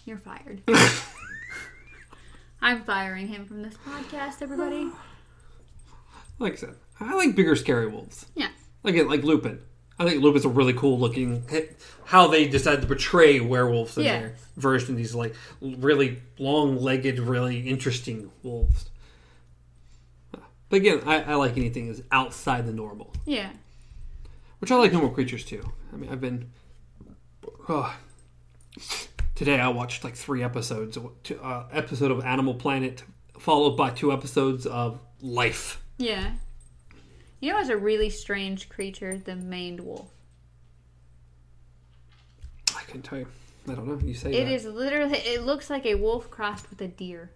You're 0.05 0.19
fired. 0.19 0.61
I'm 2.61 2.83
firing 2.83 3.27
him 3.27 3.45
from 3.45 3.61
this 3.61 3.73
podcast, 3.85 4.41
everybody. 4.41 4.89
like 6.39 6.53
I 6.53 6.55
said, 6.55 6.75
I 6.99 7.13
like 7.15 7.35
bigger, 7.35 7.55
scary 7.57 7.87
wolves. 7.87 8.25
Yeah. 8.35 8.49
Like 8.83 8.95
it, 8.95 9.07
like 9.09 9.23
Lupin. 9.23 9.59
I 9.99 10.05
think 10.07 10.21
Lupin's 10.23 10.45
a 10.45 10.49
really 10.49 10.73
cool 10.73 10.97
looking. 10.97 11.43
How 12.05 12.27
they 12.27 12.47
decided 12.47 12.81
to 12.81 12.87
portray 12.87 13.39
werewolves 13.41 13.97
in 13.97 14.05
Yeah. 14.05 14.19
their 14.19 14.35
version. 14.55 14.95
These 14.95 15.13
like 15.13 15.35
really 15.61 16.21
long 16.37 16.77
legged, 16.77 17.19
really 17.19 17.59
interesting 17.67 18.31
wolves. 18.41 18.89
But 20.31 20.75
again, 20.77 21.01
I, 21.05 21.23
I 21.23 21.35
like 21.35 21.57
anything 21.57 21.87
that's 21.87 22.01
outside 22.11 22.65
the 22.65 22.71
normal. 22.73 23.13
Yeah. 23.25 23.49
Which 24.59 24.71
I 24.71 24.75
like 24.75 24.93
normal 24.93 25.09
creatures 25.09 25.43
too. 25.43 25.69
I 25.91 25.97
mean, 25.97 26.09
I've 26.11 26.21
been. 26.21 26.51
Oh, 27.67 27.95
today 29.35 29.59
I 29.59 29.67
watched 29.69 30.03
like 30.03 30.15
three 30.15 30.43
episodes. 30.43 30.97
Two, 31.23 31.39
uh, 31.41 31.65
episode 31.71 32.11
of 32.11 32.23
Animal 32.23 32.53
Planet, 32.53 33.03
followed 33.37 33.75
by 33.75 33.89
two 33.89 34.11
episodes 34.13 34.65
of 34.65 34.99
Life. 35.21 35.81
Yeah. 35.97 36.31
You 37.39 37.53
know, 37.53 37.59
it's 37.59 37.69
a 37.69 37.77
really 37.77 38.09
strange 38.09 38.67
creature, 38.69 39.17
the 39.17 39.35
maned 39.35 39.79
wolf. 39.79 40.09
I 42.75 42.83
can 42.83 43.01
tell 43.01 43.19
you. 43.19 43.27
I 43.67 43.73
don't 43.75 43.87
know. 43.87 43.99
You 44.05 44.13
say 44.13 44.31
It 44.33 44.45
that. 44.45 44.51
is 44.51 44.65
literally. 44.65 45.17
It 45.19 45.43
looks 45.43 45.69
like 45.69 45.85
a 45.85 45.95
wolf 45.95 46.29
crossed 46.29 46.69
with 46.69 46.81
a 46.81 46.87
deer. 46.87 47.31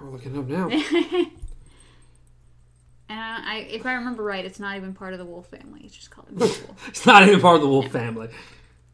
We're 0.00 0.10
looking 0.10 0.38
up 0.38 0.46
now. 0.46 0.68
And 3.08 3.20
I, 3.20 3.40
I, 3.44 3.56
if 3.70 3.86
I 3.86 3.94
remember 3.94 4.24
right, 4.24 4.44
it's 4.44 4.58
not 4.58 4.76
even 4.76 4.92
part 4.92 5.12
of 5.12 5.20
the 5.20 5.24
wolf 5.24 5.46
family. 5.46 5.82
It's 5.84 5.94
just 5.94 6.10
called 6.10 6.26
a 6.28 6.34
wolf. 6.38 6.88
it's 6.88 7.06
not 7.06 7.22
even 7.22 7.40
part 7.40 7.54
of 7.54 7.62
the 7.62 7.68
wolf 7.68 7.86
family. 7.92 8.28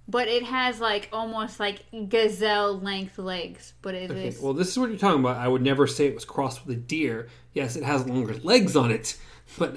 But 0.09 0.29
it 0.29 0.43
has 0.43 0.81
like 0.81 1.09
almost 1.13 1.61
like 1.61 1.85
gazelle 2.09 2.79
length 2.79 3.19
legs. 3.19 3.75
But 3.83 3.95
it 3.95 4.11
is. 4.11 4.37
Okay, 4.37 4.45
well, 4.45 4.53
this 4.53 4.69
is 4.69 4.79
what 4.79 4.91
you're 4.91 4.99
talking 4.99 5.21
about. 5.21 5.37
I 5.37 5.49
would 5.49 5.63
never 5.63 5.87
say 5.87 6.07
it 6.07 6.15
was 6.15 6.25
crossed 6.25 6.67
with 6.67 6.77
a 6.77 6.81
deer. 6.81 7.29
Yes, 7.53 7.77
it 7.77 7.85
has 7.85 8.07
longer 8.07 8.35
legs 8.43 8.77
on 8.77 8.91
it, 8.91 9.17
but 9.59 9.77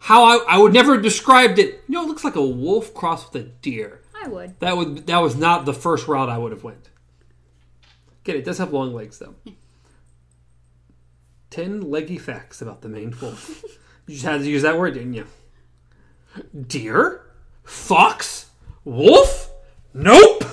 how 0.00 0.24
I, 0.24 0.44
I 0.48 0.58
would 0.58 0.72
never 0.72 0.94
have 0.94 1.02
described 1.02 1.58
it. 1.58 1.82
You 1.86 1.94
know, 1.94 2.04
it 2.04 2.08
looks 2.08 2.24
like 2.24 2.36
a 2.36 2.44
wolf 2.44 2.92
crossed 2.94 3.32
with 3.32 3.42
a 3.42 3.46
deer. 3.46 4.02
I 4.22 4.28
would. 4.28 4.58
That 4.60 4.76
would 4.76 5.06
that 5.06 5.18
was 5.18 5.36
not 5.36 5.64
the 5.64 5.72
first 5.72 6.08
route 6.08 6.28
I 6.28 6.38
would 6.38 6.52
have 6.52 6.64
went. 6.64 6.90
Get 8.24 8.36
it? 8.36 8.44
does 8.44 8.58
have 8.58 8.72
long 8.72 8.92
legs 8.92 9.18
though. 9.18 9.34
Ten 11.48 11.80
leggy 11.80 12.18
facts 12.18 12.62
about 12.62 12.82
the 12.82 12.88
maned 12.88 13.16
wolf. 13.16 13.64
you 14.06 14.14
just 14.14 14.24
had 14.24 14.40
to 14.40 14.48
use 14.48 14.62
that 14.62 14.78
word, 14.78 14.94
didn't 14.94 15.14
you? 15.14 15.26
Deer, 16.66 17.26
fox, 17.64 18.50
wolf. 18.84 19.49
Nope. 19.92 20.44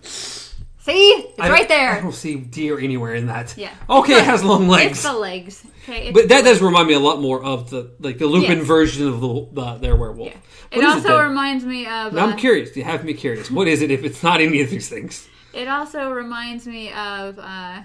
See, 0.00 1.10
it's 1.10 1.38
I- 1.38 1.50
right 1.50 1.68
there. 1.68 1.90
I 1.90 2.00
don't 2.00 2.14
see 2.14 2.36
deer 2.36 2.78
anywhere 2.78 3.14
in 3.14 3.26
that. 3.26 3.54
Yeah. 3.58 3.74
Okay, 3.90 4.14
it 4.14 4.24
has 4.24 4.42
long 4.42 4.68
legs. 4.68 4.92
It's 4.92 5.02
the 5.02 5.12
legs. 5.12 5.66
Okay. 5.82 6.12
But 6.12 6.30
that 6.30 6.44
does 6.44 6.62
remind 6.62 6.88
me 6.88 6.94
a 6.94 6.98
lot 6.98 7.20
more 7.20 7.42
of 7.42 7.68
the 7.70 7.94
like 8.00 8.18
the 8.18 8.26
Lupin 8.26 8.58
Yes. 8.58 8.66
version 8.66 9.06
of 9.08 9.20
the, 9.20 9.48
the 9.52 9.74
their 9.78 9.96
werewolf. 9.96 10.32
Yeah. 10.32 10.38
It 10.78 10.84
also 10.84 11.08
then? 11.08 11.28
reminds 11.28 11.64
me 11.64 11.86
of. 11.86 12.14
Now 12.14 12.24
I'm 12.26 12.32
uh, 12.32 12.36
curious. 12.36 12.74
You 12.76 12.84
have 12.84 13.04
me 13.04 13.12
curious. 13.14 13.50
What 13.50 13.68
is 13.68 13.82
it 13.82 13.90
if 13.90 14.02
it's 14.04 14.22
not 14.22 14.40
any 14.40 14.60
of 14.62 14.70
these 14.70 14.88
things? 14.88 15.28
It 15.52 15.68
also 15.68 16.10
reminds 16.10 16.66
me 16.66 16.90
of. 16.92 17.38
Uh, 17.38 17.82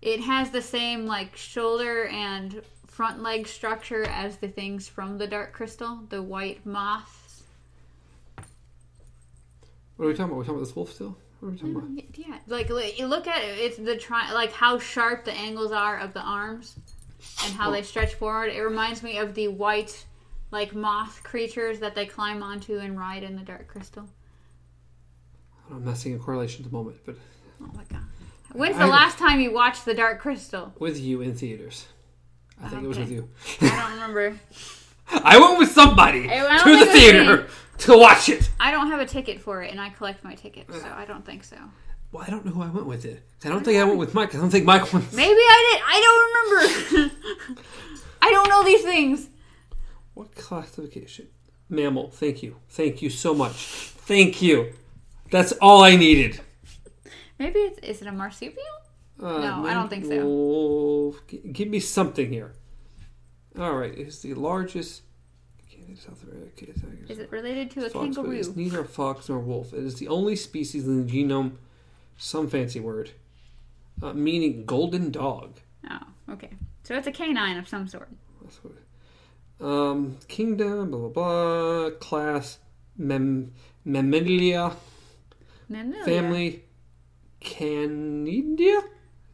it 0.00 0.20
has 0.20 0.50
the 0.50 0.62
same 0.62 1.06
like 1.06 1.36
shoulder 1.36 2.06
and 2.06 2.62
front 2.86 3.22
leg 3.22 3.46
structure 3.46 4.04
as 4.04 4.36
the 4.38 4.48
things 4.48 4.88
from 4.88 5.16
the 5.18 5.26
Dark 5.26 5.52
Crystal, 5.52 6.00
the 6.08 6.22
white 6.22 6.64
moths. 6.66 7.21
What 10.02 10.08
are 10.08 10.10
we 10.10 10.16
talking 10.16 10.32
about? 10.32 10.34
Are 10.34 10.38
we 10.40 10.44
talking 10.46 10.56
about 10.56 10.66
this 10.66 10.74
wolf 10.74 10.92
still? 10.92 11.16
What 11.38 11.46
are 11.46 11.50
we 11.52 11.56
talking 11.58 11.76
about? 11.76 11.88
Mm, 11.90 12.04
yeah, 12.16 12.38
like 12.48 12.68
you 12.98 13.06
look 13.06 13.28
at 13.28 13.40
it, 13.40 13.56
it's 13.60 13.76
the 13.76 13.96
tri- 13.96 14.32
like 14.32 14.52
how 14.52 14.80
sharp 14.80 15.24
the 15.24 15.30
angles 15.32 15.70
are 15.70 15.96
of 15.96 16.12
the 16.12 16.20
arms 16.20 16.74
and 17.44 17.54
how 17.54 17.70
they 17.70 17.82
stretch 17.82 18.14
forward. 18.14 18.46
It 18.46 18.60
reminds 18.62 19.04
me 19.04 19.18
of 19.18 19.36
the 19.36 19.46
white, 19.46 20.04
like 20.50 20.74
moth 20.74 21.22
creatures 21.22 21.78
that 21.78 21.94
they 21.94 22.04
climb 22.04 22.42
onto 22.42 22.78
and 22.78 22.98
ride 22.98 23.22
in 23.22 23.36
the 23.36 23.42
Dark 23.42 23.68
Crystal. 23.68 24.08
I'm 25.70 25.84
not 25.84 25.98
seeing 25.98 26.16
a 26.16 26.18
correlation 26.18 26.64
at 26.64 26.72
the 26.72 26.76
moment, 26.76 26.96
but 27.06 27.14
Oh 27.62 27.70
my 27.72 27.84
god! 27.88 28.02
When's 28.54 28.78
the 28.78 28.82
I- 28.82 28.88
last 28.88 29.18
time 29.18 29.38
you 29.38 29.52
watched 29.52 29.84
the 29.84 29.94
Dark 29.94 30.18
Crystal? 30.18 30.72
with 30.80 30.98
you 30.98 31.20
in 31.20 31.36
theaters. 31.36 31.86
I 32.60 32.68
think 32.68 32.82
it 32.82 32.88
was 32.88 32.98
with 32.98 33.12
you. 33.12 33.28
I 33.60 33.68
don't 33.68 33.92
remember. 33.92 34.36
I 35.12 35.38
went 35.38 35.60
with 35.60 35.70
somebody 35.70 36.28
I 36.28 36.58
to 36.58 36.76
the 36.78 36.86
theater 36.86 37.48
to 37.84 37.96
watch 37.96 38.28
it. 38.28 38.50
I 38.60 38.70
don't 38.70 38.88
have 38.88 39.00
a 39.00 39.06
ticket 39.06 39.40
for 39.40 39.62
it, 39.62 39.70
and 39.70 39.80
I 39.80 39.90
collect 39.90 40.22
my 40.24 40.34
tickets, 40.34 40.74
so 40.80 40.86
I 40.94 41.04
don't 41.04 41.24
think 41.24 41.44
so. 41.44 41.56
Well, 42.12 42.24
I 42.26 42.30
don't 42.30 42.44
know 42.44 42.52
who 42.52 42.62
I 42.62 42.68
went 42.68 42.86
with 42.86 43.04
it. 43.04 43.22
I 43.44 43.48
don't 43.48 43.64
think 43.64 43.78
I 43.80 43.84
went 43.84 43.98
with 43.98 44.12
Mike. 44.14 44.34
I 44.34 44.38
don't 44.38 44.50
think 44.50 44.64
Mike 44.66 44.92
went. 44.92 45.12
Maybe 45.12 45.30
I 45.40 45.60
did. 45.72 45.82
I 45.86 46.00
don't 46.04 47.00
remember. 47.00 47.14
I 48.22 48.30
don't 48.30 48.48
know 48.48 48.64
these 48.64 48.82
things. 48.82 49.28
What 50.14 50.34
classification? 50.34 51.28
Mammal. 51.70 52.10
Thank 52.10 52.42
you. 52.42 52.56
Thank 52.68 53.00
you 53.00 53.08
so 53.08 53.34
much. 53.34 53.54
Thank 53.54 54.42
you. 54.42 54.74
That's 55.30 55.52
all 55.52 55.82
I 55.82 55.96
needed. 55.96 56.40
Maybe 57.38 57.60
it's 57.60 57.78
is 57.78 58.02
it 58.02 58.08
a 58.08 58.12
marsupial? 58.12 58.62
Uh, 59.18 59.38
No, 59.38 59.66
I 59.66 59.72
don't 59.72 59.88
think 59.88 60.04
so. 60.04 60.24
wolf- 60.24 61.26
G- 61.28 61.38
Give 61.50 61.68
me 61.68 61.80
something 61.80 62.28
here. 62.28 62.52
All 63.58 63.74
right, 63.76 63.96
it's 63.96 64.20
the 64.20 64.34
largest. 64.34 65.02
South 65.96 66.22
America. 66.24 66.66
Is 67.08 67.18
it 67.18 67.30
related 67.30 67.70
to 67.72 67.86
a 67.86 67.90
fox, 67.90 68.16
but 68.16 68.26
it's 68.30 68.48
kangaroo? 68.48 68.52
neither 68.56 68.80
a 68.80 68.84
fox 68.84 69.28
nor 69.28 69.38
a 69.38 69.40
wolf. 69.40 69.72
It 69.72 69.84
is 69.84 69.96
the 69.96 70.08
only 70.08 70.36
species 70.36 70.86
in 70.86 71.06
the 71.06 71.12
genome. 71.12 71.52
Some 72.16 72.48
fancy 72.48 72.78
word, 72.78 73.10
uh, 74.02 74.12
meaning 74.12 74.64
golden 74.64 75.10
dog. 75.10 75.58
Oh, 75.90 75.98
okay. 76.30 76.50
So 76.84 76.94
it's 76.94 77.06
a 77.06 77.12
canine 77.12 77.56
of 77.56 77.68
some 77.68 77.88
sort. 77.88 78.10
That's 78.42 78.60
what. 78.62 79.66
Um, 79.66 80.18
kingdom, 80.28 80.90
blah 80.90 81.08
blah 81.08 81.08
blah. 81.08 81.90
Class, 81.98 82.58
mem, 82.96 83.52
Mammalia. 83.84 84.72
Mammalia. 85.68 86.04
Family, 86.04 86.64
Canidia. 87.40 88.82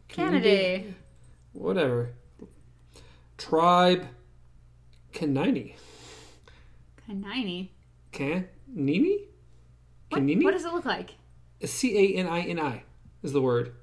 Canidae. 0.08 0.94
Whatever. 1.52 2.10
Tribe, 3.36 4.06
Canini. 5.12 5.74
Canini. 7.08 7.70
Canini? 8.12 9.18
What, 10.10 10.20
Canini? 10.22 10.44
what 10.44 10.52
does 10.52 10.64
it 10.64 10.72
look 10.72 10.84
like? 10.84 11.14
C 11.64 12.14
A 12.16 12.18
N 12.18 12.26
I 12.26 12.40
N 12.42 12.58
I 12.60 12.82
is 13.22 13.32
the 13.32 13.40
word. 13.42 13.74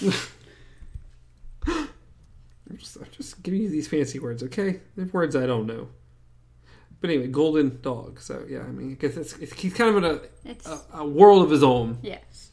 I'm 1.66 2.78
just, 2.78 2.96
I'm 2.96 3.06
just 3.12 3.42
giving 3.42 3.62
you 3.62 3.68
these 3.68 3.86
fancy 3.88 4.18
words, 4.18 4.42
okay? 4.42 4.80
They're 4.96 5.06
words 5.06 5.36
I 5.36 5.46
don't 5.46 5.66
know. 5.66 5.88
But 7.00 7.10
anyway, 7.10 7.28
golden 7.28 7.80
dog. 7.80 8.20
So 8.20 8.44
yeah, 8.48 8.60
I 8.60 8.68
mean, 8.68 8.92
I 8.92 8.94
guess 8.94 9.16
it's, 9.16 9.34
it's 9.34 9.52
he's 9.54 9.74
kind 9.74 9.90
of 9.96 10.04
in 10.04 10.04
a, 10.04 10.70
a, 10.70 11.00
a 11.00 11.06
world 11.06 11.42
of 11.44 11.50
his 11.50 11.62
own. 11.62 11.98
yes. 12.02 12.50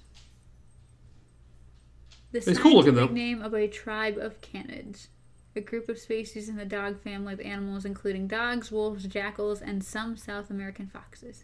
The 2.32 2.40
It's 2.50 2.60
cool 2.60 2.78
looking, 2.78 2.96
though. 2.96 3.08
name 3.08 3.42
of 3.44 3.54
a 3.54 3.68
tribe 3.68 4.18
of 4.18 4.42
canids. 4.42 5.08
A 5.56 5.62
group 5.62 5.88
of 5.90 6.00
species 6.00 6.50
in 6.50 6.56
the 6.56 6.66
dog 6.66 7.00
family 7.02 7.34
of 7.34 7.40
animals, 7.42 7.86
including 7.86 8.28
dogs, 8.28 8.72
wolves, 8.72 9.06
jackals, 9.06 9.62
and 9.62 9.84
some 9.84 10.18
South 10.18 10.50
American 10.50 10.88
foxes. 10.88 11.44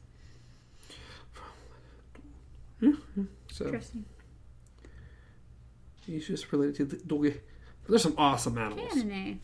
Hmm. 2.80 2.94
So 3.52 3.65
Interesting. 3.65 4.06
he's 6.06 6.27
just 6.27 6.52
related 6.52 6.76
to 6.76 6.86
the 6.86 6.95
doggy. 6.98 7.36
There's 7.88 8.03
some 8.03 8.15
awesome 8.18 8.57
animals. 8.57 8.94
Canine. 8.94 9.41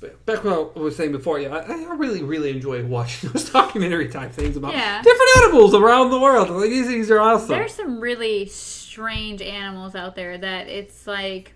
But 0.00 0.24
back 0.26 0.44
what 0.44 0.72
I 0.76 0.78
was 0.78 0.96
saying 0.96 1.12
before, 1.12 1.40
yeah, 1.40 1.54
I, 1.54 1.84
I 1.84 1.94
really, 1.94 2.22
really 2.22 2.50
enjoy 2.50 2.84
watching 2.84 3.30
those 3.32 3.50
documentary 3.50 4.08
type 4.08 4.32
things 4.32 4.56
about 4.56 4.74
Yeah. 4.74 5.02
different 5.02 5.30
animals 5.38 5.74
around 5.74 6.10
the 6.10 6.20
world. 6.20 6.50
Like 6.50 6.70
these 6.70 6.86
things 6.86 7.10
are 7.10 7.18
awesome. 7.20 7.48
There's 7.48 7.74
some 7.74 7.98
really 8.00 8.46
strange 8.46 9.40
animals 9.42 9.94
out 9.96 10.14
there 10.14 10.36
that 10.38 10.68
it's 10.68 11.06
like 11.06 11.53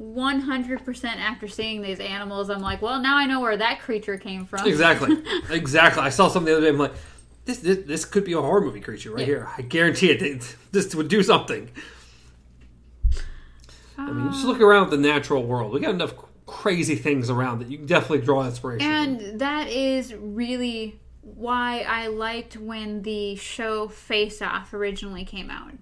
100% 0.00 1.04
after 1.16 1.48
seeing 1.48 1.80
these 1.82 2.00
animals, 2.00 2.50
I'm 2.50 2.60
like, 2.60 2.82
well, 2.82 3.00
now 3.00 3.16
I 3.16 3.24
know 3.26 3.40
where 3.40 3.56
that 3.56 3.80
creature 3.80 4.18
came 4.18 4.44
from. 4.44 4.66
Exactly. 4.66 5.22
exactly. 5.50 6.02
I 6.02 6.10
saw 6.10 6.28
something 6.28 6.52
the 6.52 6.58
other 6.58 6.66
day. 6.66 6.70
I'm 6.70 6.78
like, 6.78 6.92
this, 7.46 7.58
this, 7.58 7.78
this 7.86 8.04
could 8.04 8.24
be 8.24 8.32
a 8.34 8.40
horror 8.40 8.60
movie 8.60 8.80
creature 8.80 9.10
right 9.12 9.20
Yeah. 9.20 9.24
here. 9.26 9.48
I 9.56 9.62
guarantee 9.62 10.10
it. 10.10 10.56
This 10.72 10.94
would 10.94 11.08
do 11.08 11.22
something. 11.22 11.70
I 13.98 14.10
mean, 14.12 14.30
just 14.32 14.44
look 14.44 14.58
um, 14.58 14.64
around 14.64 14.90
the 14.90 14.98
natural 14.98 15.44
world. 15.44 15.72
We 15.72 15.80
got 15.80 15.94
enough 15.94 16.14
crazy 16.44 16.96
things 16.96 17.30
around 17.30 17.60
that 17.60 17.68
you 17.68 17.78
can 17.78 17.86
definitely 17.86 18.20
draw 18.24 18.44
inspiration. 18.44 18.86
from. 18.86 19.26
And 19.26 19.40
that 19.40 19.68
is 19.68 20.14
really 20.14 21.00
why 21.22 21.80
I 21.88 22.08
liked 22.08 22.56
when 22.56 23.02
the 23.02 23.36
show 23.36 23.88
Face 23.88 24.42
Off 24.42 24.72
originally 24.74 25.24
came 25.24 25.50
out. 25.50 25.72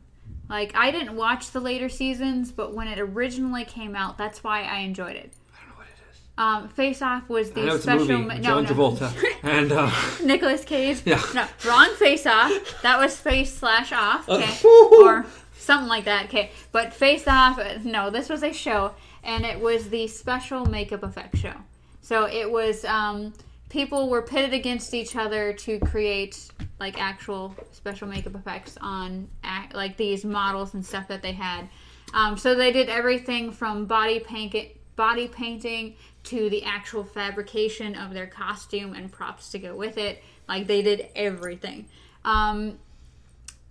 Like, 0.48 0.72
I 0.74 0.90
didn't 0.90 1.16
watch 1.16 1.50
the 1.52 1.60
later 1.60 1.88
seasons, 1.88 2.52
but 2.52 2.74
when 2.74 2.86
it 2.88 2.98
originally 2.98 3.64
came 3.64 3.96
out, 3.96 4.18
that's 4.18 4.44
why 4.44 4.62
I 4.62 4.78
enjoyed 4.80 5.16
it. 5.16 5.32
I 5.54 5.60
don't 5.60 5.68
know 5.70 5.74
what 5.76 5.86
it 5.86 6.12
is. 6.12 6.20
Um, 6.36 6.68
Face 6.68 7.00
Off 7.02 7.28
was 7.28 7.52
the 7.52 7.62
I 7.62 7.64
know 7.64 7.74
it's 7.76 7.84
a 7.86 7.88
special. 7.88 8.06
movie. 8.18 8.34
no, 8.36 8.40
John 8.42 8.64
no. 8.64 8.68
Travolta 8.70 9.24
and 9.42 9.72
uh, 9.72 9.90
Nicolas 10.22 10.64
Cage. 10.64 11.00
Yeah. 11.04 11.22
No, 11.34 11.46
wrong 11.66 11.94
face 11.96 12.26
off. 12.26 12.52
That 12.82 12.98
was 12.98 13.16
face 13.18 13.54
slash 13.54 13.92
off. 13.92 14.28
Uh, 14.28 14.34
Okay. 14.34 14.58
woo-hoo. 14.64 15.04
or 15.06 15.26
something 15.56 15.88
like 15.88 16.04
that. 16.04 16.26
Okay. 16.26 16.50
But 16.72 16.92
face 16.92 17.26
off, 17.26 17.58
uh, 17.58 17.78
no, 17.82 18.10
this 18.10 18.28
was 18.28 18.42
a 18.42 18.52
show, 18.52 18.92
and 19.22 19.46
it 19.46 19.58
was 19.60 19.88
the 19.88 20.06
special 20.08 20.66
makeup 20.66 21.02
effect 21.02 21.38
show. 21.38 21.54
So 22.02 22.26
it 22.26 22.50
was, 22.50 22.84
um, 22.84 23.32
people 23.70 24.10
were 24.10 24.20
pitted 24.20 24.52
against 24.52 24.92
each 24.92 25.16
other 25.16 25.54
to 25.54 25.78
create, 25.78 26.50
like, 26.80 27.00
actual 27.00 27.54
special 27.72 28.08
makeup 28.08 28.34
effects 28.34 28.76
on, 28.80 29.28
like, 29.72 29.96
these 29.96 30.24
models 30.24 30.74
and 30.74 30.84
stuff 30.84 31.08
that 31.08 31.22
they 31.22 31.32
had. 31.32 31.68
Um, 32.12 32.36
so 32.36 32.54
they 32.54 32.72
did 32.72 32.88
everything 32.88 33.50
from 33.52 33.86
body 33.86 34.20
paint 34.20 34.54
body 34.96 35.26
painting 35.26 35.96
to 36.22 36.48
the 36.48 36.62
actual 36.62 37.04
fabrication 37.04 37.96
of 37.96 38.14
their 38.14 38.26
costume 38.26 38.94
and 38.94 39.10
props 39.10 39.50
to 39.50 39.58
go 39.58 39.74
with 39.74 39.98
it. 39.98 40.22
Like 40.48 40.66
they 40.66 40.82
did 40.82 41.08
everything. 41.16 41.86
Um, 42.24 42.78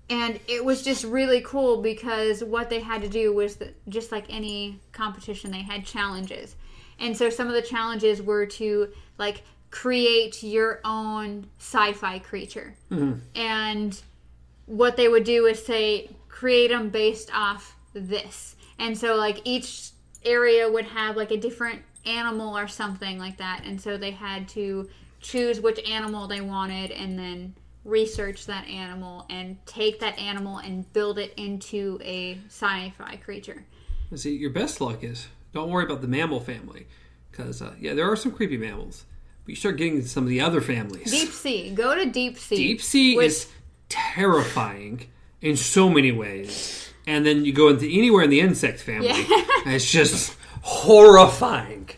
and 0.10 0.40
it 0.48 0.64
was 0.64 0.84
just 0.84 1.06
really 1.06 1.42
cool 1.42 1.82
because 1.82 2.44
what 2.44 2.70
they 2.70 2.82
had 2.82 3.02
to 3.02 3.08
do 3.08 3.34
was 3.34 3.56
that 3.56 3.74
just 3.90 4.12
like 4.12 4.26
any 4.30 4.80
competition, 4.92 5.52
they 5.52 5.62
had 5.62 5.86
challenges. 5.86 6.56
And 7.00 7.18
so 7.18 7.30
some 7.30 7.48
of 7.48 7.54
the 7.54 7.62
challenges 7.62 8.22
were 8.22 8.46
to 8.46 8.90
like 9.18 9.44
create 9.74 10.44
your 10.44 10.80
own 10.86 11.48
sci-fi 11.58 12.20
creature. 12.20 12.76
And 13.36 14.00
what 14.68 14.98
they 14.98 15.08
would 15.08 15.24
do 15.24 15.48
is 15.48 15.66
say 15.66 16.12
create 16.30 16.68
them 16.70 16.90
based 16.90 17.32
off 17.34 17.76
this. 17.94 18.56
And 18.78 18.96
so 18.96 19.16
like 19.16 19.42
each 19.46 19.90
area 20.24 20.72
would 20.72 20.86
have 20.86 21.18
like 21.18 21.32
a 21.32 21.38
different 21.38 21.82
animal 22.06 22.56
or 22.56 22.68
something 22.68 23.18
like 23.18 23.38
that. 23.38 23.64
And 23.66 23.82
so 23.82 23.98
they 23.98 24.12
had 24.12 24.48
to 24.50 24.88
choose 25.22 25.60
which 25.60 25.80
animal 25.90 26.28
they 26.28 26.42
wanted 26.42 26.92
and 26.92 27.18
then 27.18 27.56
research 27.84 28.46
that 28.46 28.68
animal 28.68 29.26
and 29.32 29.58
take 29.66 30.00
that 30.02 30.20
animal 30.20 30.60
and 30.60 30.92
build 30.94 31.18
it 31.18 31.34
into 31.36 32.00
a 32.04 32.38
sci-fi 32.48 33.16
creature. 33.18 33.66
See, 34.14 34.36
your 34.36 34.52
best 34.52 34.80
luck 34.80 35.04
is 35.04 35.30
don't 35.52 35.72
worry 35.72 35.86
about 35.86 36.02
the 36.02 36.08
mammal 36.08 36.42
family 36.42 36.86
because 37.32 37.60
uh, 37.60 37.74
yeah, 37.80 37.96
there 37.96 38.10
are 38.10 38.16
some 38.16 38.32
creepy 38.32 38.58
mammals, 38.58 39.06
but 39.46 39.50
you 39.50 39.56
start 39.56 39.78
getting 39.78 39.96
into 39.98 40.08
some 40.08 40.24
of 40.24 40.30
the 40.30 40.42
other 40.42 40.62
families. 40.62 41.12
deep 41.12 41.30
sea 41.30 41.70
go 41.74 41.96
to 41.96 42.06
deep 42.06 42.38
sea 42.38 42.56
Deep 42.56 42.82
sea 42.82 43.16
which- 43.18 43.28
is 43.28 43.48
terrifying 43.90 45.08
in 45.42 45.56
so 45.58 45.90
many 45.90 46.12
ways. 46.12 46.90
And 47.06 47.26
then 47.26 47.44
you 47.44 47.52
go 47.52 47.68
into 47.68 47.86
anywhere 47.86 48.24
in 48.24 48.30
the 48.30 48.40
insect 48.40 48.80
family, 48.80 49.10
and 49.10 49.26
it's 49.74 49.92
just 49.92 50.38
horrifying. 50.62 51.90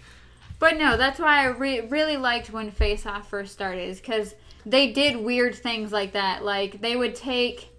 But 0.57 0.77
no, 0.80 0.97
that's 0.97 1.19
why 1.19 1.43
I 1.43 1.45
re- 1.49 1.81
really 1.81 2.17
liked 2.17 2.51
when 2.51 2.72
Face 2.72 3.05
Off 3.05 3.30
first 3.30 3.53
started, 3.53 3.95
because 3.95 4.34
they 4.65 4.91
did 4.93 5.17
weird 5.17 5.53
things 5.53 5.91
like 5.91 6.13
that. 6.13 6.43
Like 6.43 6.81
they 6.81 6.95
would 6.95 7.13
take, 7.13 7.69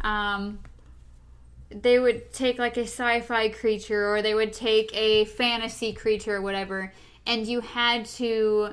um, 0.00 0.58
they 1.70 2.00
would 2.00 2.32
take 2.32 2.58
like 2.58 2.76
a 2.76 2.82
sci-fi 2.86 3.50
creature, 3.50 4.12
or 4.12 4.20
they 4.20 4.34
would 4.34 4.52
take 4.52 4.90
a 4.96 5.26
fantasy 5.26 5.92
creature, 5.92 6.36
or 6.36 6.42
whatever, 6.42 6.92
and 7.24 7.46
you 7.46 7.60
had 7.60 8.04
to, 8.06 8.70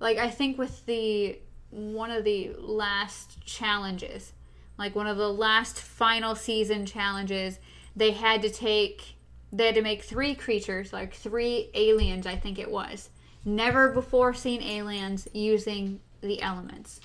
like 0.00 0.18
I 0.18 0.30
think 0.30 0.58
with 0.58 0.84
the 0.86 1.38
one 1.70 2.10
of 2.10 2.24
the 2.24 2.52
last 2.58 3.44
challenges, 3.44 4.32
like 4.78 4.94
one 4.94 5.06
of 5.06 5.16
the 5.16 5.32
last 5.32 5.78
final 5.78 6.34
season 6.34 6.86
challenges, 6.86 7.58
they 7.94 8.12
had 8.12 8.42
to 8.42 8.50
take 8.50 9.16
they 9.52 9.66
had 9.66 9.74
to 9.76 9.82
make 9.82 10.02
three 10.02 10.34
creatures, 10.34 10.92
like 10.92 11.14
three 11.14 11.70
aliens, 11.74 12.26
I 12.26 12.36
think 12.36 12.58
it 12.58 12.70
was. 12.70 13.10
Never 13.44 13.88
before 13.90 14.34
seen 14.34 14.62
aliens 14.62 15.28
using 15.32 16.00
the 16.20 16.42
elements. 16.42 17.00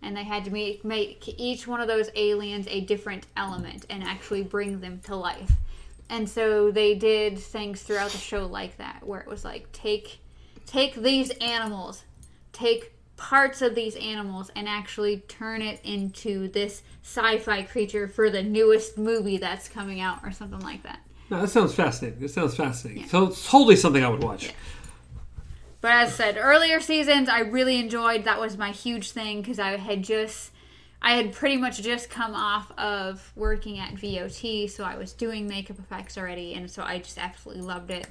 And 0.00 0.16
they 0.16 0.24
had 0.24 0.44
to 0.46 0.50
make, 0.50 0.84
make 0.84 1.28
each 1.38 1.66
one 1.66 1.80
of 1.80 1.88
those 1.88 2.10
aliens 2.14 2.66
a 2.70 2.80
different 2.80 3.26
element 3.36 3.84
and 3.90 4.02
actually 4.02 4.42
bring 4.42 4.80
them 4.80 5.00
to 5.04 5.16
life. 5.16 5.52
And 6.08 6.28
so 6.28 6.70
they 6.70 6.94
did 6.94 7.38
things 7.38 7.82
throughout 7.82 8.12
the 8.12 8.18
show 8.18 8.46
like 8.46 8.78
that, 8.78 9.06
where 9.06 9.20
it 9.20 9.26
was 9.26 9.44
like 9.44 9.70
take 9.72 10.20
take 10.64 10.94
these 10.94 11.30
animals, 11.40 12.04
take 12.52 12.94
parts 13.16 13.62
of 13.62 13.74
these 13.74 13.96
animals 13.96 14.50
and 14.54 14.68
actually 14.68 15.18
turn 15.28 15.60
it 15.60 15.80
into 15.84 16.48
this 16.48 16.82
sci-fi 17.02 17.62
creature 17.62 18.06
for 18.06 18.30
the 18.30 18.42
newest 18.42 18.96
movie 18.96 19.38
that's 19.38 19.68
coming 19.68 20.00
out 20.00 20.20
or 20.22 20.30
something 20.30 20.60
like 20.60 20.82
that. 20.84 21.00
No, 21.30 21.40
that 21.40 21.48
sounds 21.48 21.74
fascinating. 21.74 22.20
That 22.20 22.30
sounds 22.30 22.56
fascinating. 22.56 23.08
So 23.08 23.24
it's 23.24 23.48
totally 23.48 23.76
something 23.76 24.02
I 24.02 24.08
would 24.08 24.22
watch. 24.22 24.54
But 25.80 25.92
as 25.92 26.08
I 26.08 26.12
said, 26.12 26.38
earlier 26.40 26.80
seasons 26.80 27.28
I 27.28 27.40
really 27.40 27.78
enjoyed. 27.78 28.24
That 28.24 28.40
was 28.40 28.56
my 28.56 28.70
huge 28.70 29.10
thing 29.10 29.42
because 29.42 29.58
I 29.58 29.76
had 29.76 30.02
just, 30.02 30.52
I 31.02 31.12
had 31.12 31.32
pretty 31.32 31.56
much 31.56 31.82
just 31.82 32.10
come 32.10 32.34
off 32.34 32.72
of 32.78 33.32
working 33.36 33.78
at 33.78 33.94
VOT, 33.94 34.70
so 34.70 34.84
I 34.84 34.96
was 34.96 35.12
doing 35.12 35.46
makeup 35.46 35.78
effects 35.78 36.16
already, 36.16 36.54
and 36.54 36.70
so 36.70 36.82
I 36.82 36.98
just 36.98 37.18
absolutely 37.18 37.62
loved 37.62 37.90
it. 37.90 38.08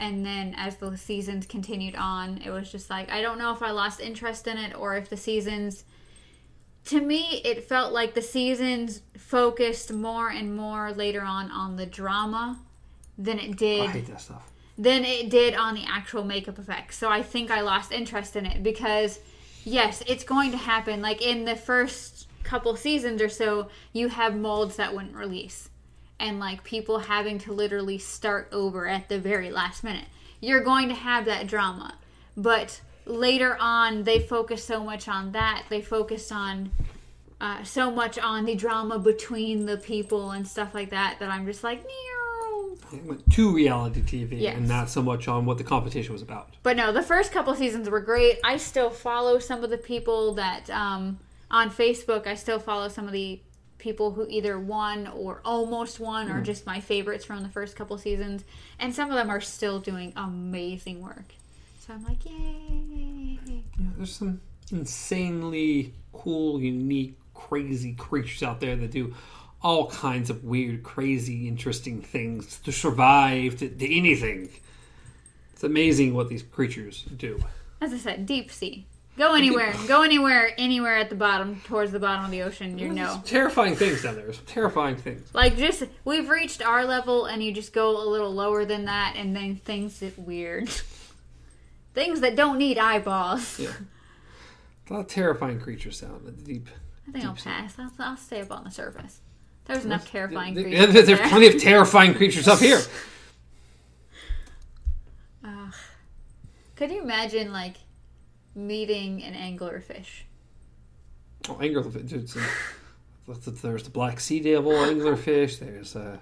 And 0.00 0.24
then 0.24 0.54
as 0.56 0.76
the 0.76 0.96
seasons 0.96 1.46
continued 1.46 1.94
on, 1.94 2.38
it 2.38 2.50
was 2.50 2.72
just 2.72 2.88
like 2.88 3.10
I 3.10 3.20
don't 3.20 3.38
know 3.38 3.52
if 3.52 3.62
I 3.62 3.70
lost 3.70 4.00
interest 4.00 4.48
in 4.48 4.56
it 4.56 4.74
or 4.74 4.96
if 4.96 5.08
the 5.10 5.16
seasons. 5.16 5.84
To 6.86 7.00
me, 7.00 7.42
it 7.44 7.68
felt 7.68 7.92
like 7.92 8.14
the 8.14 8.22
seasons 8.22 9.02
focused 9.16 9.92
more 9.92 10.30
and 10.30 10.56
more 10.56 10.92
later 10.92 11.20
on 11.20 11.50
on 11.50 11.76
the 11.76 11.84
drama 11.84 12.58
than 13.18 13.38
it 13.38 13.50
oh, 13.50 13.54
did 13.54 13.80
I 13.82 13.86
hate 13.88 14.06
that 14.06 14.22
stuff. 14.22 14.50
than 14.78 15.04
it 15.04 15.28
did 15.28 15.54
on 15.54 15.74
the 15.74 15.84
actual 15.86 16.24
makeup 16.24 16.58
effects. 16.58 16.96
So 16.96 17.10
I 17.10 17.22
think 17.22 17.50
I 17.50 17.60
lost 17.60 17.92
interest 17.92 18.34
in 18.34 18.46
it 18.46 18.62
because, 18.62 19.20
yes, 19.64 20.02
it's 20.06 20.24
going 20.24 20.50
to 20.52 20.56
happen. 20.56 21.02
Like 21.02 21.20
in 21.20 21.44
the 21.44 21.56
first 21.56 22.28
couple 22.42 22.74
seasons 22.76 23.20
or 23.20 23.28
so, 23.28 23.68
you 23.92 24.08
have 24.08 24.34
molds 24.34 24.76
that 24.76 24.94
wouldn't 24.94 25.14
release. 25.14 25.69
And 26.20 26.38
like 26.38 26.62
people 26.62 26.98
having 27.00 27.38
to 27.40 27.52
literally 27.52 27.98
start 27.98 28.48
over 28.52 28.86
at 28.86 29.08
the 29.08 29.18
very 29.18 29.50
last 29.50 29.82
minute. 29.82 30.04
You're 30.40 30.60
going 30.62 30.88
to 30.88 30.94
have 30.94 31.24
that 31.24 31.46
drama. 31.46 31.94
But 32.36 32.80
later 33.06 33.56
on, 33.58 34.04
they 34.04 34.20
focus 34.20 34.62
so 34.64 34.84
much 34.84 35.08
on 35.08 35.32
that. 35.32 35.64
They 35.70 35.80
focused 35.80 36.30
on 36.30 36.70
uh, 37.40 37.64
so 37.64 37.90
much 37.90 38.18
on 38.18 38.44
the 38.44 38.54
drama 38.54 38.98
between 38.98 39.64
the 39.66 39.78
people 39.78 40.30
and 40.32 40.46
stuff 40.46 40.74
like 40.74 40.90
that 40.90 41.16
that 41.20 41.30
I'm 41.30 41.46
just 41.46 41.64
like. 41.64 41.84
It 42.92 43.04
went 43.04 43.30
to 43.32 43.54
reality 43.54 44.02
TV 44.02 44.40
Yes. 44.40 44.56
and 44.56 44.66
not 44.68 44.90
so 44.90 45.00
much 45.00 45.28
on 45.28 45.46
what 45.46 45.58
the 45.58 45.64
competition 45.64 46.12
was 46.12 46.22
about. 46.22 46.56
But 46.62 46.76
no, 46.76 46.92
the 46.92 47.02
first 47.02 47.32
couple 47.32 47.54
seasons 47.54 47.88
were 47.88 48.00
great. 48.00 48.38
I 48.44 48.56
still 48.56 48.90
follow 48.90 49.38
some 49.38 49.62
of 49.62 49.70
the 49.70 49.78
people 49.78 50.34
that 50.34 50.68
um, 50.70 51.18
on 51.50 51.70
Facebook. 51.70 52.26
I 52.26 52.34
still 52.34 52.58
follow 52.58 52.88
some 52.88 53.06
of 53.06 53.12
the 53.12 53.40
people 53.80 54.12
who 54.12 54.26
either 54.28 54.58
won 54.58 55.08
or 55.08 55.40
almost 55.44 55.98
won, 55.98 56.30
or 56.30 56.40
mm. 56.40 56.44
just 56.44 56.66
my 56.66 56.80
favorites 56.80 57.24
from 57.24 57.42
the 57.42 57.48
first 57.48 57.74
couple 57.74 57.98
seasons. 57.98 58.44
And 58.78 58.94
some 58.94 59.10
of 59.10 59.16
them 59.16 59.30
are 59.30 59.40
still 59.40 59.80
doing 59.80 60.12
amazing 60.16 61.00
work. 61.02 61.34
So 61.80 61.94
I'm 61.94 62.04
like, 62.04 62.24
yay! 62.24 63.38
Yeah, 63.46 63.86
there's 63.96 64.14
some 64.14 64.40
insanely 64.70 65.94
cool, 66.12 66.60
unique, 66.60 67.16
crazy 67.34 67.94
creatures 67.94 68.42
out 68.42 68.60
there 68.60 68.76
that 68.76 68.90
do 68.92 69.14
all 69.62 69.88
kinds 69.88 70.30
of 70.30 70.44
weird, 70.44 70.82
crazy, 70.82 71.48
interesting 71.48 72.00
things 72.00 72.58
to 72.60 72.72
survive, 72.72 73.58
to, 73.58 73.68
to 73.68 73.96
anything. 73.96 74.48
It's 75.52 75.64
amazing 75.64 76.14
what 76.14 76.28
these 76.28 76.42
creatures 76.42 77.04
do. 77.16 77.42
As 77.80 77.92
I 77.92 77.98
said, 77.98 78.26
deep 78.26 78.50
sea. 78.50 78.86
Go 79.20 79.34
anywhere. 79.34 79.74
Go 79.86 80.00
anywhere, 80.00 80.54
anywhere 80.56 80.96
at 80.96 81.10
the 81.10 81.14
bottom, 81.14 81.60
towards 81.66 81.92
the 81.92 82.00
bottom 82.00 82.24
of 82.24 82.30
the 82.30 82.40
ocean. 82.40 82.78
You 82.78 82.88
know. 82.88 83.12
Some 83.12 83.22
terrifying 83.22 83.76
things 83.76 84.02
down 84.02 84.14
there. 84.14 84.32
Some 84.32 84.46
terrifying 84.46 84.96
things. 84.96 85.28
Like 85.34 85.58
just 85.58 85.82
we've 86.06 86.30
reached 86.30 86.64
our 86.64 86.86
level 86.86 87.26
and 87.26 87.42
you 87.42 87.52
just 87.52 87.74
go 87.74 88.02
a 88.02 88.06
little 88.08 88.32
lower 88.32 88.64
than 88.64 88.86
that 88.86 89.16
and 89.16 89.36
then 89.36 89.56
things 89.56 90.00
get 90.00 90.18
weird. 90.18 90.70
things 91.94 92.22
that 92.22 92.34
don't 92.34 92.56
need 92.56 92.78
eyeballs. 92.78 93.58
Yeah. 93.58 93.72
A 94.88 94.92
lot 94.94 95.00
of 95.00 95.08
terrifying 95.08 95.60
creatures 95.60 96.00
down 96.00 96.16
in 96.20 96.24
the 96.24 96.32
deep. 96.32 96.70
I 97.06 97.12
think 97.12 97.26
I'll 97.26 97.34
pass. 97.34 97.78
I'll, 97.78 97.92
I'll 97.98 98.16
stay 98.16 98.40
up 98.40 98.50
on 98.50 98.64
the 98.64 98.70
surface. 98.70 99.20
There's 99.66 99.84
enough 99.84 100.10
terrifying 100.10 100.54
There- 100.54 100.64
creatures. 100.64 100.94
There's 100.94 101.06
there. 101.06 101.28
plenty 101.28 101.46
of 101.46 101.60
terrifying 101.60 102.14
creatures 102.14 102.48
up 102.48 102.58
here. 102.58 102.80
Ugh. 105.44 105.74
Could 106.74 106.90
you 106.90 107.02
imagine 107.02 107.52
like 107.52 107.76
meeting 108.54 109.22
an 109.22 109.34
anglerfish? 109.34 110.22
Oh, 111.48 111.54
anglerfish. 111.54 112.08
There's, 112.08 112.36
uh, 112.36 113.50
there's 113.62 113.84
the 113.84 113.90
black 113.90 114.20
sea 114.20 114.40
devil, 114.40 114.72
anglerfish. 114.72 115.58
There's 115.60 115.96
uh, 115.96 116.18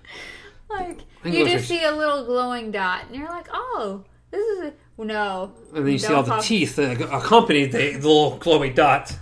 Like 0.70 1.00
you 1.24 1.46
just 1.48 1.68
see 1.68 1.82
a 1.84 1.92
little 1.92 2.24
glowing 2.24 2.70
dot 2.70 3.06
and 3.06 3.16
you're 3.16 3.28
like, 3.28 3.48
oh, 3.52 4.04
this 4.30 4.46
is 4.46 4.58
a 4.66 4.72
no. 5.04 5.52
and 5.74 5.86
then 5.86 5.92
you 5.92 5.98
see 5.98 6.12
all 6.12 6.22
the 6.22 6.30
talk- 6.32 6.42
teeth 6.44 6.76
that 6.76 7.00
accompany 7.00 7.66
the, 7.66 7.92
the 7.92 8.08
little 8.08 8.36
glowing 8.36 8.74
dot, 8.74 9.16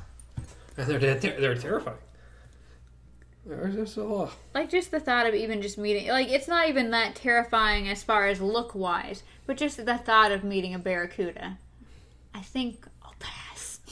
and 0.77 0.87
they're 0.87 0.99
they're, 0.99 1.41
they're 1.41 1.55
terrifying. 1.55 1.99
There's 3.45 3.77
just 3.77 3.97
a 3.97 4.03
lot. 4.05 4.33
Like 4.55 4.71
just 4.71 4.91
the 4.91 4.99
thought 4.99 5.27
of 5.27 5.35
even 5.35 5.63
just 5.63 5.79
meeting, 5.79 6.09
like 6.09 6.29
it's 6.29 6.49
not 6.49 6.69
even 6.69 6.91
that 6.91 7.15
terrifying 7.15 7.89
as 7.89 8.03
far 8.03 8.27
as 8.27 8.41
look 8.41 8.75
wise, 8.75 9.23
but 9.47 9.57
just 9.57 9.85
the 9.85 9.99
thought 9.99 10.33
of 10.33 10.43
meeting 10.43 10.75
a 10.75 10.79
barracuda. 10.79 11.59
I 12.35 12.41
think. 12.41 12.87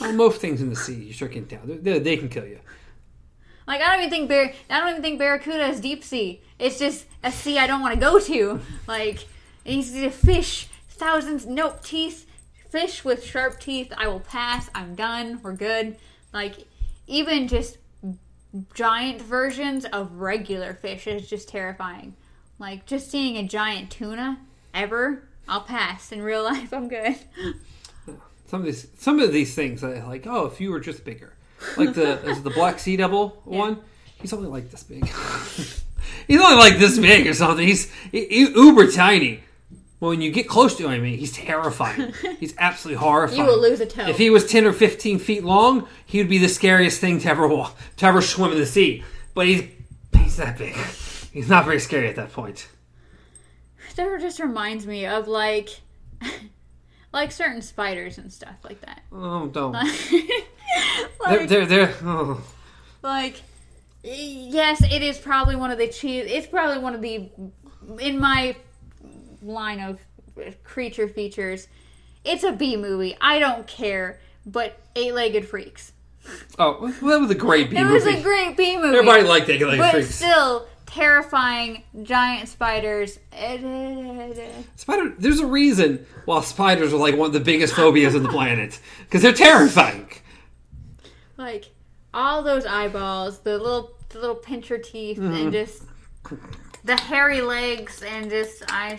Well, 0.01 0.13
most 0.13 0.41
things 0.41 0.61
in 0.61 0.71
the 0.71 0.77
sea, 0.77 0.95
you 0.95 1.13
start 1.13 1.33
getting 1.33 1.49
down. 1.49 1.79
They, 1.83 1.99
they 1.99 2.17
can 2.17 2.29
kill 2.29 2.47
you. 2.47 2.61
Like 3.67 3.81
I 3.81 3.97
don't 3.97 4.07
even 4.07 4.29
think 4.29 4.57
I 4.69 4.81
don't 4.81 4.91
even 4.91 5.03
think 5.03 5.19
barracuda 5.19 5.67
is 5.69 5.81
deep 5.81 6.05
sea. 6.05 6.43
It's 6.59 6.79
just 6.79 7.07
a 7.23 7.33
sea 7.33 7.59
I 7.59 7.67
don't 7.67 7.81
want 7.81 7.95
to 7.95 8.01
go 8.01 8.19
to. 8.19 8.61
Like 8.87 9.27
it's 9.65 9.95
a 9.95 10.11
fish, 10.11 10.69
thousands, 10.89 11.47
nope, 11.47 11.83
teeth, 11.83 12.27
fish 12.69 13.05
with 13.05 13.25
sharp 13.25 13.61
teeth. 13.61 13.93
I 13.97 14.07
will 14.07 14.21
pass. 14.21 14.69
I'm 14.75 14.95
done. 14.95 15.41
We're 15.43 15.55
good. 15.55 15.97
Like 16.33 16.67
even 17.07 17.49
just 17.49 17.79
giant 18.75 19.21
versions 19.21 19.85
of 19.87 20.13
regular 20.13 20.75
fish 20.75 21.07
is 21.07 21.29
just 21.29 21.49
terrifying. 21.49 22.15
Like 22.59 22.87
just 22.87 23.11
seeing 23.11 23.37
a 23.37 23.49
giant 23.49 23.91
tuna 23.91 24.41
ever, 24.73 25.29
I'll 25.49 25.63
pass. 25.63 26.13
In 26.13 26.23
real 26.23 26.45
life, 26.45 26.73
I'm 26.73 26.89
good. 26.89 27.17
Some 28.55 28.61
of 28.61 28.67
these, 28.67 28.87
some 28.99 29.19
of 29.19 29.33
these 29.33 29.53
things, 29.53 29.83
I 29.83 30.01
like. 30.07 30.29
Oh, 30.29 30.47
if 30.47 30.61
you 30.61 30.71
were 30.71 30.79
just 30.79 31.05
bigger, 31.05 31.35
like 31.77 31.93
the 31.93 32.25
is 32.31 32.41
the 32.45 32.51
black 32.51 32.79
sea 32.79 32.97
devil 32.97 33.43
one. 33.43 33.81
He's 34.21 34.33
only 34.33 34.47
like 34.47 34.71
this 34.71 34.85
big. 34.85 35.05
he's 36.29 36.41
only 36.41 36.57
like 36.57 36.79
this 36.79 36.97
big 36.97 37.27
or 37.27 37.35
something. 37.35 37.67
He's 37.67 37.91
he, 38.13 38.27
he- 38.27 38.53
uber 38.55 38.93
tiny. 38.93 39.41
Well, 39.99 40.11
when 40.11 40.21
you 40.21 40.31
get 40.31 40.49
close 40.49 40.77
to 40.77 40.85
him, 40.85 40.91
I 40.91 40.99
mean, 41.01 41.19
he's 41.19 41.33
terrifying. 41.33 42.15
He's 42.39 42.55
absolutely 42.57 43.01
horrifying. 43.01 43.41
You 43.41 43.47
will 43.47 43.61
lose 43.61 43.81
a 43.81 43.87
toe. 43.87 44.07
If 44.07 44.19
he 44.19 44.31
was 44.31 44.47
ten 44.47 44.67
or 44.67 44.73
fifteen 44.73 45.19
feet 45.19 45.43
long, 45.43 45.89
he 46.07 46.19
would 46.19 46.29
be 46.29 46.39
the 46.39 46.49
scariest 46.49 47.01
thing 47.01 47.19
to 47.21 47.29
ever 47.29 47.49
walk, 47.49 47.77
to 47.97 48.07
ever 48.07 48.23
swim 48.23 48.53
in 48.53 48.59
the 48.59 48.67
sea. 48.67 49.03
But 49.35 49.49
he's 49.49 49.65
he's 50.17 50.37
that 50.37 50.59
big. 50.59 50.77
He's 51.33 51.49
not 51.49 51.65
very 51.65 51.81
scary 51.81 52.09
at 52.09 52.15
that 52.15 52.33
point. 52.33 52.69
That 53.97 54.21
just 54.21 54.39
reminds 54.39 54.87
me 54.87 55.07
of 55.07 55.27
like, 55.27 55.71
like 57.15 57.33
certain 57.33 57.63
spiders 57.63 58.19
and 58.19 58.31
stuff 58.31 58.57
like 58.65 58.81
that. 58.83 59.03
Oh, 59.13 59.47
don't. 59.47 59.73
like, 59.73 59.89
they're 61.29 61.47
they're, 61.47 61.67
they're 61.67 61.95
oh. 62.03 62.43
like, 63.03 63.41
yes, 64.03 64.83
it 64.83 65.01
is 65.01 65.17
probably 65.17 65.57
one 65.57 65.71
of 65.71 65.79
the 65.79 65.89
cheese. 65.89 66.25
It's 66.29 66.49
probably 66.49 66.79
one 66.79 66.95
of 66.95 67.01
the 67.01 67.31
in 68.01 68.19
my 68.19 68.57
line 69.43 69.81
of 69.81 70.01
creature 70.65 71.09
features. 71.09 71.69
It's 72.25 72.43
a 72.43 72.53
B 72.53 72.77
movie. 72.77 73.17
I 73.21 73.39
don't 73.39 73.67
care, 73.67 74.19
but 74.45 74.79
eight-legged 74.97 75.47
freaks. 75.47 75.93
oh 76.59 76.93
well, 77.01 77.13
that 77.13 77.21
was 77.21 77.31
a 77.31 77.35
great 77.37 77.71
B 77.71 77.77
It 77.77 77.85
movie. 77.85 77.93
It 77.93 77.95
was 77.95 78.07
a 78.07 78.23
great 78.23 78.57
B 78.57 78.77
movie. 78.77 78.89
Everybody 78.89 79.23
liked. 79.23 79.49
Like 79.49 79.79
but 79.79 79.93
freaks. 79.93 80.17
still 80.17 80.67
terrifying 80.95 81.83
giant 82.03 82.49
spiders. 82.49 83.19
Spider. 84.77 85.15
There's 85.19 85.41
a 85.41 85.47
reason 85.47 86.07
why 86.25 86.41
spiders 86.43 86.93
are 86.93 86.97
like 86.99 87.17
one 87.17 87.27
of 87.27 87.33
the 87.33 87.41
biggest 87.41 87.75
phobias 87.75 88.15
on 88.15 88.23
the 88.23 88.29
planet 88.29 88.79
because 89.01 89.23
they're 89.23 89.33
terrifying. 89.33 90.09
like 91.37 91.71
all 92.13 92.43
those 92.43 92.65
eyeballs, 92.65 93.41
the 93.41 93.59
little 93.59 93.93
the 94.11 94.21
little 94.21 94.37
pincher 94.37 94.79
teeth, 94.79 95.19
Mm-hmm. 95.19 95.35
and 95.35 95.53
just 95.53 95.83
the 96.85 96.97
hairy 96.97 97.41
legs, 97.41 98.03
and 98.03 98.31
just 98.31 98.63
I. 98.69 98.99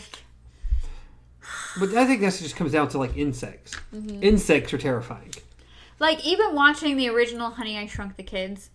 But 1.80 1.94
I 1.94 2.06
think 2.06 2.22
that 2.22 2.34
just 2.34 2.56
comes 2.56 2.72
down 2.74 2.90
to 2.90 2.98
like 2.98 3.16
insects. 3.16 3.76
Mm-hmm. 3.94 4.22
Insects 4.24 4.74
are 4.74 4.78
terrifying. 4.78 5.32
Like 6.00 6.26
even 6.26 6.54
watching 6.56 6.98
the 6.98 7.08
original 7.10 7.52
Honey 7.52 7.78
I 7.78 7.86
Shrunk 7.88 8.18
the 8.18 8.24
Kids. 8.24 8.70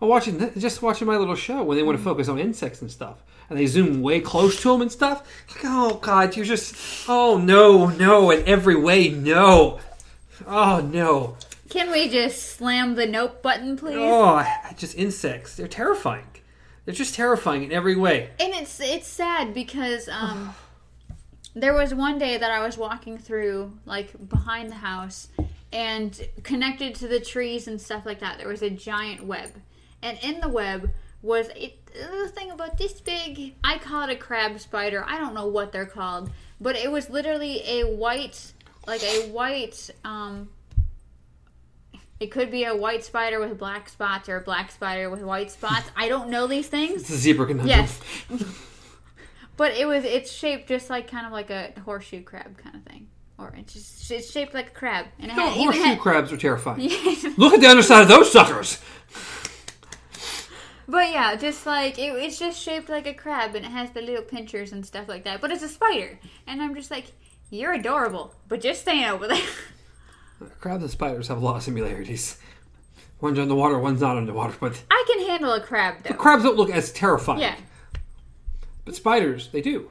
I'm 0.00 0.08
watching 0.08 0.38
th- 0.38 0.56
just 0.56 0.82
watching 0.82 1.06
my 1.06 1.16
little 1.16 1.36
show 1.36 1.62
when 1.62 1.76
they 1.76 1.82
want 1.82 1.98
to 1.98 2.04
focus 2.04 2.28
on 2.28 2.38
insects 2.38 2.82
and 2.82 2.90
stuff, 2.90 3.22
and 3.48 3.58
they 3.58 3.66
zoom 3.66 4.02
way 4.02 4.20
close 4.20 4.60
to 4.62 4.72
them 4.72 4.82
and 4.82 4.92
stuff. 4.92 5.26
Like, 5.48 5.64
oh 5.64 5.94
god, 6.02 6.36
you're 6.36 6.44
just 6.44 7.08
oh 7.08 7.38
no, 7.38 7.86
no, 7.86 8.30
in 8.30 8.46
every 8.46 8.76
way, 8.76 9.08
no. 9.08 9.80
Oh 10.46 10.80
no. 10.80 11.36
Can 11.68 11.90
we 11.90 12.08
just 12.08 12.42
slam 12.42 12.94
the 12.94 13.06
nope 13.06 13.42
button, 13.42 13.76
please? 13.76 13.96
Oh, 13.98 14.44
just 14.76 14.96
insects. 14.96 15.56
They're 15.56 15.66
terrifying. 15.66 16.26
They're 16.84 16.94
just 16.94 17.14
terrifying 17.14 17.64
in 17.64 17.72
every 17.72 17.96
way. 17.96 18.30
And 18.38 18.54
it's 18.54 18.80
it's 18.80 19.08
sad 19.08 19.52
because 19.52 20.08
um, 20.12 20.54
there 21.54 21.74
was 21.74 21.94
one 21.94 22.18
day 22.18 22.36
that 22.36 22.50
I 22.50 22.64
was 22.64 22.78
walking 22.78 23.18
through 23.18 23.72
like 23.84 24.28
behind 24.28 24.70
the 24.70 24.76
house 24.76 25.28
and 25.72 26.28
connected 26.42 26.94
to 26.96 27.08
the 27.08 27.20
trees 27.20 27.66
and 27.66 27.80
stuff 27.80 28.06
like 28.06 28.20
that. 28.20 28.38
There 28.38 28.48
was 28.48 28.62
a 28.62 28.70
giant 28.70 29.26
web, 29.26 29.50
and 30.06 30.18
in 30.22 30.40
the 30.40 30.48
web 30.48 30.90
was 31.20 31.48
a, 31.56 31.74
a 32.24 32.28
thing 32.28 32.50
about 32.52 32.78
this 32.78 33.00
big. 33.00 33.54
I 33.64 33.78
call 33.78 34.08
it 34.08 34.12
a 34.12 34.16
crab 34.16 34.60
spider. 34.60 35.04
I 35.06 35.18
don't 35.18 35.34
know 35.34 35.46
what 35.46 35.72
they're 35.72 35.86
called, 35.86 36.30
but 36.60 36.76
it 36.76 36.90
was 36.90 37.10
literally 37.10 37.62
a 37.66 37.84
white, 37.84 38.52
like 38.86 39.02
a 39.02 39.28
white. 39.30 39.90
Um, 40.04 40.48
it 42.20 42.30
could 42.30 42.50
be 42.50 42.64
a 42.64 42.74
white 42.74 43.04
spider 43.04 43.40
with 43.40 43.58
black 43.58 43.88
spots 43.88 44.28
or 44.28 44.36
a 44.36 44.40
black 44.40 44.70
spider 44.70 45.10
with 45.10 45.22
white 45.22 45.50
spots. 45.50 45.90
I 45.96 46.08
don't 46.08 46.30
know 46.30 46.46
these 46.46 46.68
things. 46.68 47.02
It's 47.02 47.10
a 47.10 47.16
zebra 47.16 47.46
conundrum. 47.46 47.68
Yes. 47.68 48.00
but 49.56 49.72
it 49.72 49.86
was 49.86 50.04
it's 50.04 50.30
shaped 50.30 50.68
just 50.68 50.88
like 50.88 51.10
kind 51.10 51.26
of 51.26 51.32
like 51.32 51.50
a 51.50 51.72
horseshoe 51.84 52.22
crab 52.22 52.56
kind 52.58 52.76
of 52.76 52.82
thing. 52.84 53.08
Or 53.38 53.52
it's 53.58 53.74
just 53.74 54.10
it's 54.10 54.30
shaped 54.30 54.54
like 54.54 54.68
a 54.68 54.70
crab. 54.70 55.06
And 55.18 55.30
it 55.30 55.36
No, 55.36 55.46
had, 55.46 55.56
horseshoe 55.58 55.82
had, 55.82 55.98
crabs 55.98 56.32
are 56.32 56.38
terrifying. 56.38 56.80
Look 57.36 57.52
at 57.52 57.60
the 57.60 57.66
underside 57.68 58.02
of 58.02 58.08
those 58.08 58.30
suckers. 58.32 58.78
But 60.88 61.10
yeah, 61.10 61.34
just 61.36 61.66
like 61.66 61.98
it, 61.98 62.12
it's 62.14 62.38
just 62.38 62.60
shaped 62.62 62.88
like 62.88 63.06
a 63.06 63.14
crab 63.14 63.54
and 63.54 63.64
it 63.64 63.70
has 63.72 63.90
the 63.90 64.00
little 64.02 64.22
pinchers 64.22 64.72
and 64.72 64.84
stuff 64.86 65.08
like 65.08 65.24
that. 65.24 65.40
But 65.40 65.50
it's 65.50 65.62
a 65.62 65.68
spider. 65.68 66.18
And 66.46 66.62
I'm 66.62 66.74
just 66.74 66.90
like, 66.90 67.06
You're 67.50 67.72
adorable, 67.74 68.34
but 68.48 68.60
just 68.60 68.82
staying 68.82 69.04
over 69.04 69.26
there. 69.26 69.42
Crabs 70.60 70.82
and 70.82 70.90
spiders 70.90 71.28
have 71.28 71.38
a 71.38 71.44
lot 71.44 71.56
of 71.56 71.62
similarities. 71.62 72.38
One's 73.20 73.38
underwater, 73.38 73.78
one's 73.78 74.02
not 74.02 74.16
underwater, 74.18 74.54
but 74.60 74.82
I 74.90 75.04
can 75.06 75.26
handle 75.26 75.52
a 75.54 75.60
crab 75.60 76.02
though. 76.04 76.14
crabs 76.14 76.42
don't 76.44 76.56
look 76.56 76.70
as 76.70 76.92
terrifying. 76.92 77.40
Yeah. 77.40 77.56
But 78.84 78.94
spiders, 78.94 79.48
they 79.48 79.62
do. 79.62 79.90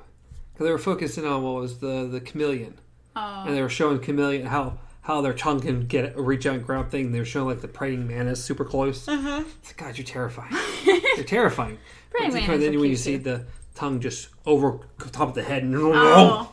Because 0.54 0.68
they 0.68 0.72
were 0.72 0.78
focusing 0.78 1.26
on 1.26 1.42
what 1.44 1.56
was 1.56 1.80
the 1.80 2.08
the 2.10 2.22
chameleon, 2.22 2.78
Oh. 3.16 3.44
and 3.48 3.56
they 3.56 3.62
were 3.62 3.70
showing 3.70 4.00
chameleon 4.00 4.46
how 4.46 4.78
how 5.06 5.22
their 5.22 5.34
tongue 5.34 5.60
can 5.60 5.86
get 5.86 6.18
reach 6.18 6.48
out 6.48 6.56
and 6.56 6.65
grab 6.65 6.90
thing. 6.90 7.11
They're 7.11 7.26
showing 7.26 7.48
like 7.48 7.61
the 7.61 7.68
praying 7.68 8.07
mantis 8.07 8.44
super 8.44 8.65
close. 8.65 9.07
Uh-huh. 9.07 9.44
God, 9.77 9.98
you're 9.99 10.06
terrifying. 10.06 10.52
you're 10.84 11.23
terrifying. 11.23 11.77
Praying 12.10 12.34
mantis 12.34 12.60
then 12.60 12.80
when 12.80 12.90
you 12.90 12.95
cute, 12.95 12.99
see 12.99 13.18
the 13.18 13.45
tongue 13.76 13.99
just 13.99 14.30
over 14.48 14.80
top 15.11 15.30
of 15.30 15.36
the 15.36 15.44
head, 15.44 15.61
and 15.61 15.76
Oh. 15.77 16.52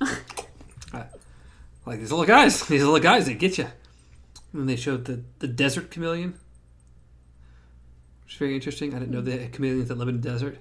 like 1.86 1.98
these 1.98 2.10
little 2.12 2.26
guys, 2.26 2.60
these 2.68 2.84
little 2.84 3.00
guys, 3.00 3.24
they 3.24 3.32
get 3.32 3.56
you. 3.56 3.68
And 4.52 4.68
they 4.68 4.76
showed 4.76 5.06
the 5.06 5.24
the 5.38 5.48
desert 5.48 5.90
chameleon, 5.90 6.38
which 8.24 8.34
is 8.34 8.38
very 8.38 8.54
interesting. 8.54 8.94
I 8.94 8.98
didn't 8.98 9.12
know 9.12 9.22
the 9.22 9.48
chameleons 9.48 9.88
that 9.88 9.96
live 9.96 10.08
in 10.08 10.20
the 10.20 10.28
desert. 10.28 10.58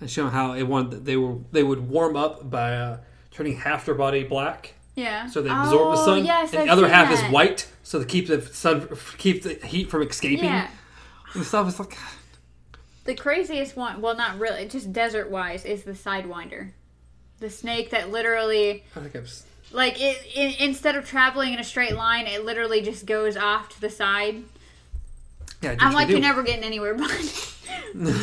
And 0.00 0.08
showing 0.08 0.30
how 0.30 0.52
it 0.52 0.62
wanted 0.62 1.04
they 1.04 1.16
were 1.16 1.38
they 1.50 1.64
would 1.64 1.88
warm 1.88 2.14
up 2.14 2.48
by 2.48 2.76
uh, 2.76 2.98
turning 3.32 3.56
half 3.56 3.86
their 3.86 3.96
body 3.96 4.22
black, 4.22 4.74
Yeah. 4.98 5.28
so 5.28 5.40
they 5.42 5.48
absorb 5.50 5.94
the 5.96 6.00
Oh, 6.02 6.04
sun, 6.04 6.24
Yes, 6.24 6.50
and 6.52 6.60
I've 6.62 6.66
the 6.66 6.72
other 6.72 6.88
half 6.88 7.08
that. 7.08 7.24
is 7.26 7.32
white, 7.32 7.68
so 7.82 7.98
to 8.00 8.04
keep 8.04 8.26
the 8.26 8.42
sun 8.42 8.88
keep 9.16 9.42
the 9.44 9.54
heat 9.66 9.88
from 9.90 10.02
escaping 10.02 10.44
Yeah. 10.44 10.68
and 11.34 11.44
stuff. 11.44 11.68
It's 11.68 11.78
like 11.78 11.96
The 13.04 13.14
craziest 13.14 13.76
one, 13.76 14.00
well, 14.00 14.16
not 14.16 14.38
really, 14.38 14.66
just 14.66 14.92
desert 14.92 15.30
wise, 15.30 15.64
is 15.64 15.84
the 15.84 15.92
Sidewinder. 15.92 16.72
The 17.40 17.48
snake 17.50 17.90
that 17.90 18.10
literally, 18.10 18.82
I 18.96 19.00
think 19.00 19.14
I've. 19.16 19.32
like, 19.70 20.00
it, 20.00 20.18
it 20.34 20.60
instead 20.60 20.96
of 20.96 21.06
traveling 21.06 21.52
in 21.54 21.60
a 21.60 21.64
straight 21.64 21.94
line, 21.94 22.26
it 22.26 22.44
literally 22.44 22.82
just 22.82 23.06
goes 23.06 23.36
off 23.36 23.68
to 23.70 23.80
the 23.80 23.88
side. 23.90 24.42
Yeah, 25.62 25.76
I'm 25.78 25.92
like, 25.94 26.08
you're 26.08 26.18
never 26.20 26.42
getting 26.42 26.64
anywhere, 26.64 26.94
buddy. 26.94 27.28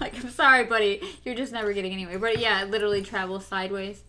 like, 0.00 0.14
I'm 0.22 0.30
sorry, 0.30 0.64
buddy. 0.64 1.00
You're 1.24 1.34
just 1.34 1.52
never 1.52 1.72
getting 1.72 1.92
anywhere. 1.92 2.18
But 2.18 2.38
yeah, 2.38 2.62
it 2.62 2.70
literally 2.70 3.02
travels 3.02 3.46
sideways. 3.46 4.00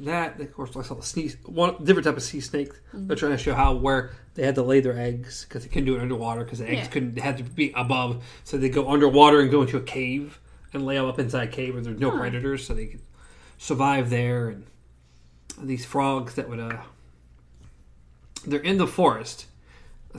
That, 0.00 0.40
of 0.40 0.52
course, 0.54 0.76
I 0.76 0.82
saw 0.82 0.94
the 0.94 1.02
sea, 1.02 1.32
one 1.44 1.76
different 1.84 2.04
type 2.06 2.16
of 2.16 2.22
sea 2.22 2.40
snake. 2.40 2.70
They're 2.92 3.16
trying 3.16 3.32
to 3.32 3.38
show 3.38 3.54
how 3.54 3.74
where 3.74 4.12
they 4.34 4.44
had 4.44 4.54
to 4.56 4.62
lay 4.62 4.80
their 4.80 4.98
eggs 4.98 5.44
because 5.48 5.62
they 5.62 5.68
couldn't 5.68 5.86
do 5.86 5.96
it 5.96 6.00
underwater 6.02 6.44
because 6.44 6.58
the 6.60 6.68
eggs 6.68 6.82
Yeah. 6.82 6.86
couldn't 6.88 7.14
they 7.14 7.20
had 7.20 7.36
to 7.38 7.44
be 7.44 7.72
above. 7.76 8.22
So 8.44 8.56
they 8.58 8.68
go 8.68 8.88
underwater 8.90 9.40
and 9.40 9.50
go 9.50 9.62
into 9.62 9.76
a 9.76 9.82
cave 9.82 10.38
and 10.72 10.84
lay 10.84 10.96
them 10.96 11.06
up 11.06 11.18
inside 11.18 11.48
a 11.48 11.50
cave 11.52 11.74
where 11.74 11.82
there's 11.82 11.98
no 12.00 12.10
Huh. 12.10 12.18
predators, 12.18 12.66
so 12.66 12.74
they 12.74 12.86
could 12.86 13.00
survive 13.58 14.10
there. 14.10 14.48
And 14.48 14.64
these 15.62 15.84
frogs 15.86 16.34
that 16.34 16.48
would 16.48 16.60
uh, 16.60 16.78
they're 18.46 18.60
in 18.60 18.78
the 18.78 18.86
forest, 18.86 19.46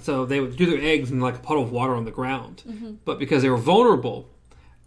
so 0.02 0.26
they 0.26 0.40
would 0.40 0.56
do 0.58 0.66
their 0.66 0.82
eggs 0.82 1.12
in 1.12 1.20
like 1.20 1.36
a 1.36 1.40
puddle 1.40 1.64
of 1.64 1.72
water 1.72 1.96
on 1.96 2.06
the 2.06 2.12
ground. 2.12 2.98
But 3.06 3.20
because 3.20 3.42
they 3.44 3.50
were 3.50 3.58
vulnerable, 3.58 4.30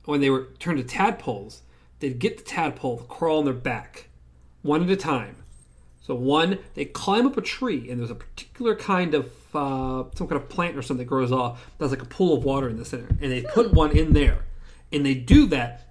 when 0.04 0.20
they 0.20 0.30
were 0.30 0.48
turned 0.58 0.78
to 0.78 0.84
tadpoles, 0.84 1.62
they'd 2.00 2.18
get 2.18 2.38
the 2.38 2.44
tadpole 2.44 2.98
to 2.98 3.04
crawl 3.04 3.38
on 3.38 3.44
their 3.44 3.54
back, 3.54 4.08
one 4.62 4.82
at 4.82 4.90
a 4.90 4.96
time. 4.96 5.36
So 6.02 6.14
one, 6.14 6.58
they 6.74 6.86
climb 6.86 7.26
up 7.26 7.36
a 7.36 7.42
tree, 7.42 7.90
and 7.90 8.00
there's 8.00 8.10
a 8.10 8.14
particular 8.16 8.74
kind 8.74 9.14
of 9.14 9.26
uh, 9.54 10.04
some 10.14 10.26
kind 10.26 10.40
of 10.40 10.48
plant 10.48 10.76
or 10.76 10.82
something 10.82 11.04
that 11.04 11.08
grows 11.08 11.30
off 11.30 11.70
that's 11.78 11.90
like 11.90 12.02
a 12.02 12.06
pool 12.06 12.36
of 12.36 12.44
water 12.44 12.68
in 12.68 12.78
the 12.78 12.84
center, 12.84 13.08
and 13.20 13.30
they 13.30 13.42
put 13.42 13.72
one 13.72 13.96
in 13.96 14.12
there, 14.12 14.44
and 14.92 15.04
they 15.04 15.14
do 15.14 15.46
that. 15.48 15.86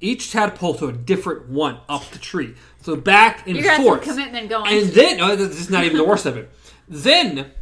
Each 0.00 0.30
tadpole 0.30 0.74
to 0.74 0.88
a 0.88 0.92
different 0.92 1.48
one 1.48 1.78
up 1.88 2.04
the 2.10 2.18
tree, 2.18 2.54
so 2.82 2.94
back 2.94 3.46
and 3.46 3.56
You 3.56 3.62
got 3.62 3.80
forth. 3.80 4.04
some 4.04 4.16
commitment 4.16 4.50
going. 4.50 4.70
And 4.70 4.90
then, 4.90 5.16
no, 5.16 5.34
this 5.34 5.58
is 5.58 5.70
not 5.70 5.84
even 5.84 5.96
the 5.96 6.04
worst 6.04 6.26
of 6.26 6.36
it. 6.36 6.50
Then, 6.86 7.52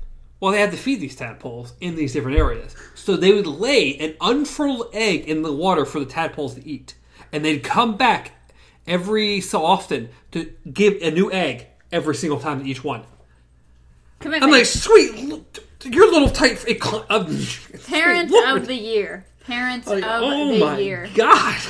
well, 0.41 0.51
they 0.51 0.61
had 0.61 0.73
to 0.73 0.77
feed 0.77 1.01
these 1.01 1.15
tadpoles 1.15 1.75
in 1.81 1.95
these 1.95 2.15
different 2.15 2.39
areas. 2.39 2.75
So 2.97 3.17
they 3.17 3.33
would 3.33 3.47
lay 3.47 3.97
an 3.99 4.17
unfurled 4.21 4.89
egg 4.93 5.29
in 5.29 5.43
the 5.43 5.53
water 5.53 5.85
for 5.85 6.01
the 6.01 6.07
tadpoles 6.07 6.57
to 6.57 6.67
eat. 6.67 6.97
And 7.33 7.45
they'd 7.45 7.63
come 7.63 7.97
back 7.97 8.33
every 8.89 9.41
so 9.41 9.65
often 9.65 10.09
to 10.33 10.53
give 10.73 10.95
a 11.03 11.11
new 11.11 11.31
egg 11.33 11.67
every 11.91 12.15
single 12.15 12.39
time 12.41 12.63
to 12.63 12.69
each 12.69 12.83
one. 12.85 13.03
commitment. 14.19 14.45
I'm 14.45 14.51
like, 14.51 14.67
sweet, 14.67 15.15
look, 15.25 15.59
your 15.85 16.11
little 16.11 16.31
tight. 16.31 16.65
Uh, 16.69 17.25
Parents 17.87 18.33
Lord. 18.33 18.63
of 18.63 18.67
the 18.67 18.75
year. 18.75 19.25
Parents 19.47 19.87
Like, 19.89 20.05
of 20.05 20.23
oh 20.23 20.53
the 20.53 20.59
my 20.61 20.79
year. 20.79 21.09
god. 21.15 21.61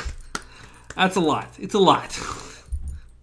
That's 0.97 1.17
a 1.17 1.21
lot. 1.21 1.49
It's 1.59 1.75
a 1.75 1.79
lot. 1.79 2.19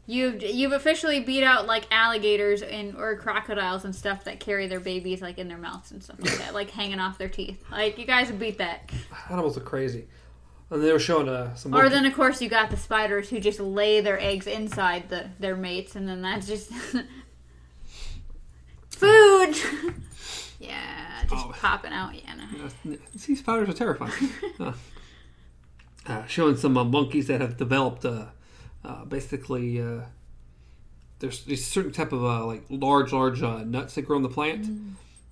You've 0.08 0.42
you've 0.42 0.72
officially 0.72 1.20
beat 1.20 1.44
out 1.44 1.68
like 1.68 1.86
alligators 1.92 2.64
and 2.64 2.96
or 2.96 3.16
crocodiles 3.16 3.86
and 3.86 3.96
stuff 3.96 4.24
that 4.24 4.40
carry 4.40 4.66
their 4.66 4.80
babies 4.80 5.22
like 5.22 5.38
in 5.38 5.48
their 5.48 5.60
mouths 5.60 5.92
and 5.92 6.04
stuff 6.04 6.18
like 6.20 6.36
that, 6.40 6.56
like 6.56 6.72
hanging 6.72 7.00
off 7.00 7.20
their 7.20 7.30
teeth. 7.30 7.64
Like 7.72 8.00
you 8.00 8.08
guys 8.08 8.32
beat 8.32 8.58
that. 8.58 8.90
Animals 9.30 9.56
are 9.56 9.62
crazy. 9.62 10.08
And 10.72 10.84
they 10.84 10.92
were 10.92 11.00
showing 11.00 11.28
uh, 11.28 11.56
some. 11.56 11.74
Or 11.74 11.90
then 11.90 12.06
of 12.06 12.14
course 12.14 12.42
you 12.42 12.50
got 12.50 12.70
the 12.70 12.78
spiders 12.78 13.30
who 13.30 13.40
just 13.40 13.60
lay 13.60 14.02
their 14.02 14.20
eggs 14.20 14.46
inside 14.48 15.10
the 15.10 15.30
their 15.40 15.56
mates, 15.56 15.96
and 15.96 16.08
then 16.08 16.22
that's 16.22 16.48
just 16.48 16.72
food. 18.90 19.56
yeah, 20.60 21.24
just 21.30 21.46
Oh. 21.48 21.52
popping 21.54 21.94
out. 21.94 22.14
Yeah, 22.16 22.36
no. 22.86 22.98
Sea 23.16 23.36
spiders 23.36 23.70
are 23.70 23.74
terrifying. 23.74 24.30
uh, 24.60 24.74
uh, 26.06 26.26
showing 26.28 26.58
some 26.58 26.78
uh, 26.78 26.84
monkeys 26.84 27.28
that 27.28 27.42
have 27.42 27.58
developed 27.58 28.06
uh, 28.06 28.26
uh, 28.84 29.06
basically 29.06 29.82
uh, 29.82 30.02
there's 31.20 31.44
these 31.46 31.66
certain 31.66 31.92
type 31.92 32.12
of 32.14 32.24
uh, 32.24 32.46
like 32.46 32.64
large, 32.70 33.12
large 33.12 33.42
uh, 33.44 33.64
nuts 33.64 33.96
that 33.96 34.04
grow 34.04 34.18
on 34.18 34.24
the 34.24 34.30
plant, 34.30 34.68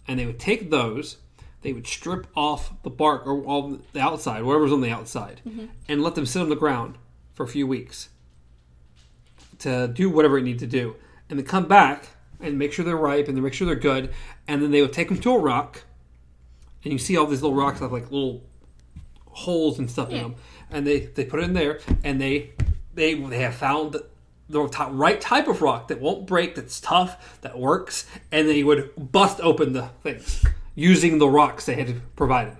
and 0.07 0.19
they 0.19 0.25
would 0.25 0.39
take 0.39 0.69
those. 0.69 1.17
They 1.61 1.73
would 1.73 1.87
strip 1.87 2.27
off 2.35 2.81
the 2.83 2.89
bark 2.89 3.25
or 3.25 3.43
all 3.43 3.79
the 3.91 3.99
outside, 3.99 4.43
whatever's 4.43 4.71
on 4.71 4.81
the 4.81 4.91
outside, 4.91 5.41
mm-hmm. 5.47 5.65
and 5.87 6.03
let 6.03 6.15
them 6.15 6.25
sit 6.25 6.41
on 6.41 6.49
the 6.49 6.55
ground 6.55 6.97
for 7.33 7.43
a 7.43 7.47
few 7.47 7.65
weeks 7.65 8.09
to 9.59 9.87
do 9.87 10.09
whatever 10.09 10.37
it 10.37 10.43
needed 10.43 10.59
to 10.59 10.67
do, 10.67 10.95
and 11.29 11.39
then 11.39 11.45
come 11.45 11.67
back 11.67 12.09
and 12.39 12.59
make 12.59 12.71
sure 12.71 12.85
they're 12.85 12.95
ripe 12.95 13.27
and 13.27 13.35
then 13.35 13.43
make 13.43 13.53
sure 13.53 13.65
they're 13.65 13.75
good, 13.75 14.13
and 14.47 14.61
then 14.61 14.71
they 14.71 14.81
would 14.81 14.93
take 14.93 15.07
them 15.09 15.19
to 15.19 15.31
a 15.31 15.39
rock, 15.39 15.83
and 16.83 16.93
you 16.93 16.99
see 16.99 17.17
all 17.17 17.25
these 17.25 17.41
little 17.41 17.57
rocks 17.57 17.79
have 17.79 17.91
like 17.91 18.11
little 18.11 18.43
holes 19.31 19.79
and 19.79 19.89
stuff 19.89 20.09
in 20.09 20.17
them, 20.17 20.35
and 20.69 20.85
they 20.85 20.99
they 20.99 21.25
put 21.25 21.39
it 21.39 21.43
in 21.43 21.53
there, 21.53 21.79
and 22.03 22.21
they 22.21 22.51
they 22.93 23.15
they 23.15 23.39
have 23.39 23.55
found 23.55 23.95
the 24.49 24.67
top, 24.69 24.89
right 24.93 25.19
type 25.19 25.47
of 25.47 25.61
rock 25.61 25.87
that 25.87 25.99
won't 25.99 26.25
break, 26.25 26.55
that's 26.55 26.79
tough, 26.79 27.39
that 27.41 27.57
works, 27.57 28.05
and 28.31 28.47
they 28.47 28.63
would 28.63 28.91
bust 29.11 29.39
open 29.41 29.73
the 29.73 29.89
things 30.03 30.45
using 30.77 31.17
the 31.17 31.27
rocks 31.27 31.65
they 31.65 31.73
had 31.73 31.99
provided. 32.15 32.55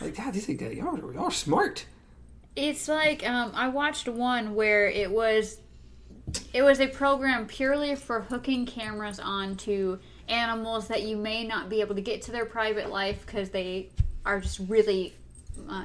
Like, 0.00 0.16
God, 0.16 0.32
these 0.32 0.46
guys, 0.46 0.74
y'all, 0.74 0.96
are- 0.96 1.12
y'all 1.12 1.24
are 1.24 1.30
smart. 1.30 1.84
It's 2.56 2.88
like 2.88 3.28
um, 3.28 3.52
I 3.54 3.68
watched 3.68 4.08
one 4.08 4.54
where 4.56 4.88
it 4.88 5.10
was 5.10 5.60
it 6.52 6.62
was 6.62 6.80
a 6.80 6.88
program 6.88 7.46
purely 7.46 7.94
for 7.94 8.22
hooking 8.22 8.66
cameras 8.66 9.20
onto 9.20 9.98
animals 10.28 10.88
that 10.88 11.02
you 11.02 11.16
may 11.16 11.44
not 11.46 11.68
be 11.68 11.80
able 11.80 11.94
to 11.94 12.00
get 12.00 12.22
to 12.22 12.32
their 12.32 12.44
private 12.44 12.90
life 12.90 13.24
because 13.24 13.50
they 13.50 13.90
are 14.26 14.40
just 14.40 14.58
really 14.66 15.14
uh, 15.70 15.84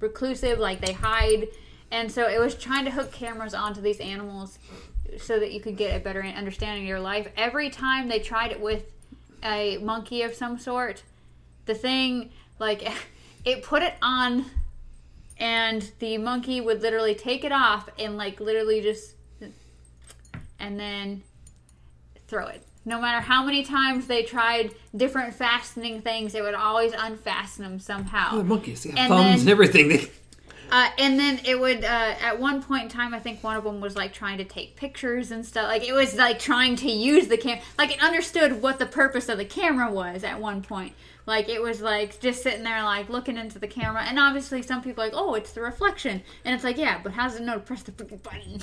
reclusive, 0.00 0.58
like 0.58 0.80
they 0.80 0.92
hide. 0.92 1.48
And 1.90 2.10
so 2.10 2.28
it 2.28 2.38
was 2.38 2.54
trying 2.54 2.84
to 2.86 2.90
hook 2.90 3.12
cameras 3.12 3.54
onto 3.54 3.80
these 3.80 4.00
animals 4.00 4.58
so 5.18 5.38
that 5.38 5.52
you 5.52 5.60
could 5.60 5.76
get 5.76 5.96
a 5.96 6.00
better 6.00 6.22
understanding 6.22 6.82
of 6.82 6.88
your 6.88 7.00
life. 7.00 7.28
Every 7.36 7.70
time 7.70 8.08
they 8.08 8.18
tried 8.18 8.50
it 8.52 8.60
with 8.60 8.84
a 9.42 9.78
monkey 9.78 10.22
of 10.22 10.34
some 10.34 10.58
sort, 10.58 11.02
the 11.66 11.74
thing 11.74 12.30
like 12.58 12.90
it 13.44 13.62
put 13.62 13.82
it 13.82 13.94
on 14.02 14.46
and 15.38 15.90
the 16.00 16.18
monkey 16.18 16.60
would 16.60 16.82
literally 16.82 17.14
take 17.14 17.44
it 17.44 17.52
off 17.52 17.88
and 17.98 18.16
like 18.16 18.40
literally 18.40 18.80
just 18.80 19.14
and 20.58 20.78
then 20.78 21.22
throw 22.26 22.46
it. 22.46 22.62
No 22.84 23.00
matter 23.00 23.20
how 23.20 23.44
many 23.44 23.62
times 23.64 24.06
they 24.06 24.22
tried 24.22 24.74
different 24.96 25.34
fastening 25.34 26.00
things 26.00 26.34
it 26.34 26.42
would 26.42 26.54
always 26.54 26.92
unfasten 26.96 27.64
them 27.64 27.74
Oh, 27.74 27.78
somehow. 27.78 28.36
The 28.36 28.44
monkeys, 28.44 28.82
they 28.82 28.90
have 28.90 28.98
And 28.98 29.08
thumbs 29.08 29.24
then- 29.24 29.40
and 29.40 29.48
everything. 29.48 29.88
They, 29.88 30.10
uh, 30.70 30.90
and 30.98 31.18
then 31.18 31.40
it 31.44 31.58
would 31.58 31.84
uh, 31.84 32.14
at 32.20 32.38
one 32.38 32.62
point 32.62 32.84
in 32.84 32.88
time 32.88 33.14
i 33.14 33.18
think 33.18 33.42
one 33.42 33.56
of 33.56 33.64
them 33.64 33.80
was 33.80 33.96
like 33.96 34.12
trying 34.12 34.38
to 34.38 34.44
take 34.44 34.76
pictures 34.76 35.30
and 35.30 35.44
stuff. 35.44 35.68
Like 35.68 35.86
it 35.86 35.92
was 35.92 36.14
like 36.14 36.38
trying 36.38 36.76
to 36.76 36.90
use 36.90 37.28
the 37.28 37.36
camera 37.36 37.62
like 37.76 37.92
it 37.92 38.02
understood 38.02 38.62
what 38.62 38.78
the 38.78 38.86
purpose 38.86 39.28
of 39.28 39.38
the 39.38 39.44
camera 39.44 39.90
was 39.90 40.24
at 40.24 40.40
one 40.40 40.62
point. 40.62 40.94
Like 41.26 41.48
it 41.48 41.60
was 41.60 41.80
like 41.80 42.20
just 42.20 42.42
sitting 42.42 42.64
there 42.64 42.82
like 42.82 43.08
looking 43.08 43.36
into 43.36 43.58
the 43.58 43.66
camera. 43.66 44.02
And 44.02 44.18
obviously 44.18 44.62
some 44.62 44.82
people 44.82 45.02
are 45.02 45.08
like 45.08 45.16
oh 45.16 45.34
it's 45.34 45.52
the 45.52 45.60
reflection. 45.60 46.22
And 46.44 46.54
it's 46.54 46.64
like 46.64 46.78
yeah 46.78 47.00
but 47.02 47.12
how 47.12 47.28
does 47.28 47.36
it 47.36 47.42
know 47.42 47.54
to 47.54 47.60
press 47.60 47.82
the 47.82 47.92
freaking 47.92 48.22
button? 48.22 48.60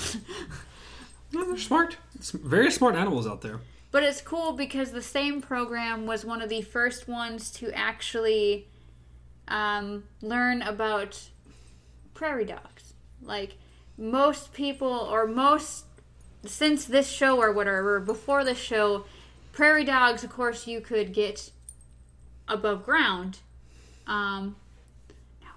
No, 1.32 1.44
they're 1.48 1.58
smart. 1.58 1.96
It's 2.14 2.30
very 2.30 2.70
smart 2.70 2.94
animals 2.94 3.26
out 3.26 3.42
there. 3.42 3.60
But 3.90 4.02
it's 4.02 4.20
cool 4.20 4.52
because 4.52 4.92
the 4.92 5.02
same 5.02 5.40
program 5.40 6.06
was 6.06 6.24
one 6.24 6.42
of 6.42 6.48
the 6.48 6.60
first 6.62 7.08
ones 7.08 7.50
to 7.52 7.70
actually 7.72 8.66
um, 9.48 10.04
learn 10.20 10.60
about 10.60 11.30
prairie 12.16 12.44
dogs. 12.44 12.94
Like 13.22 13.56
most 13.96 14.52
people, 14.52 14.88
or 14.88 15.26
most 15.26 15.84
since 16.44 16.84
this 16.84 17.08
show 17.08 17.40
or 17.40 17.52
whatever, 17.52 18.00
before 18.00 18.44
this 18.44 18.58
show, 18.58 19.04
prairie 19.52 19.84
dogs, 19.84 20.24
of 20.24 20.30
course, 20.30 20.66
you 20.66 20.80
could 20.80 21.12
get 21.12 21.50
above 22.48 22.84
ground. 22.84 23.38
Um, 24.06 24.56
no, 25.40 25.48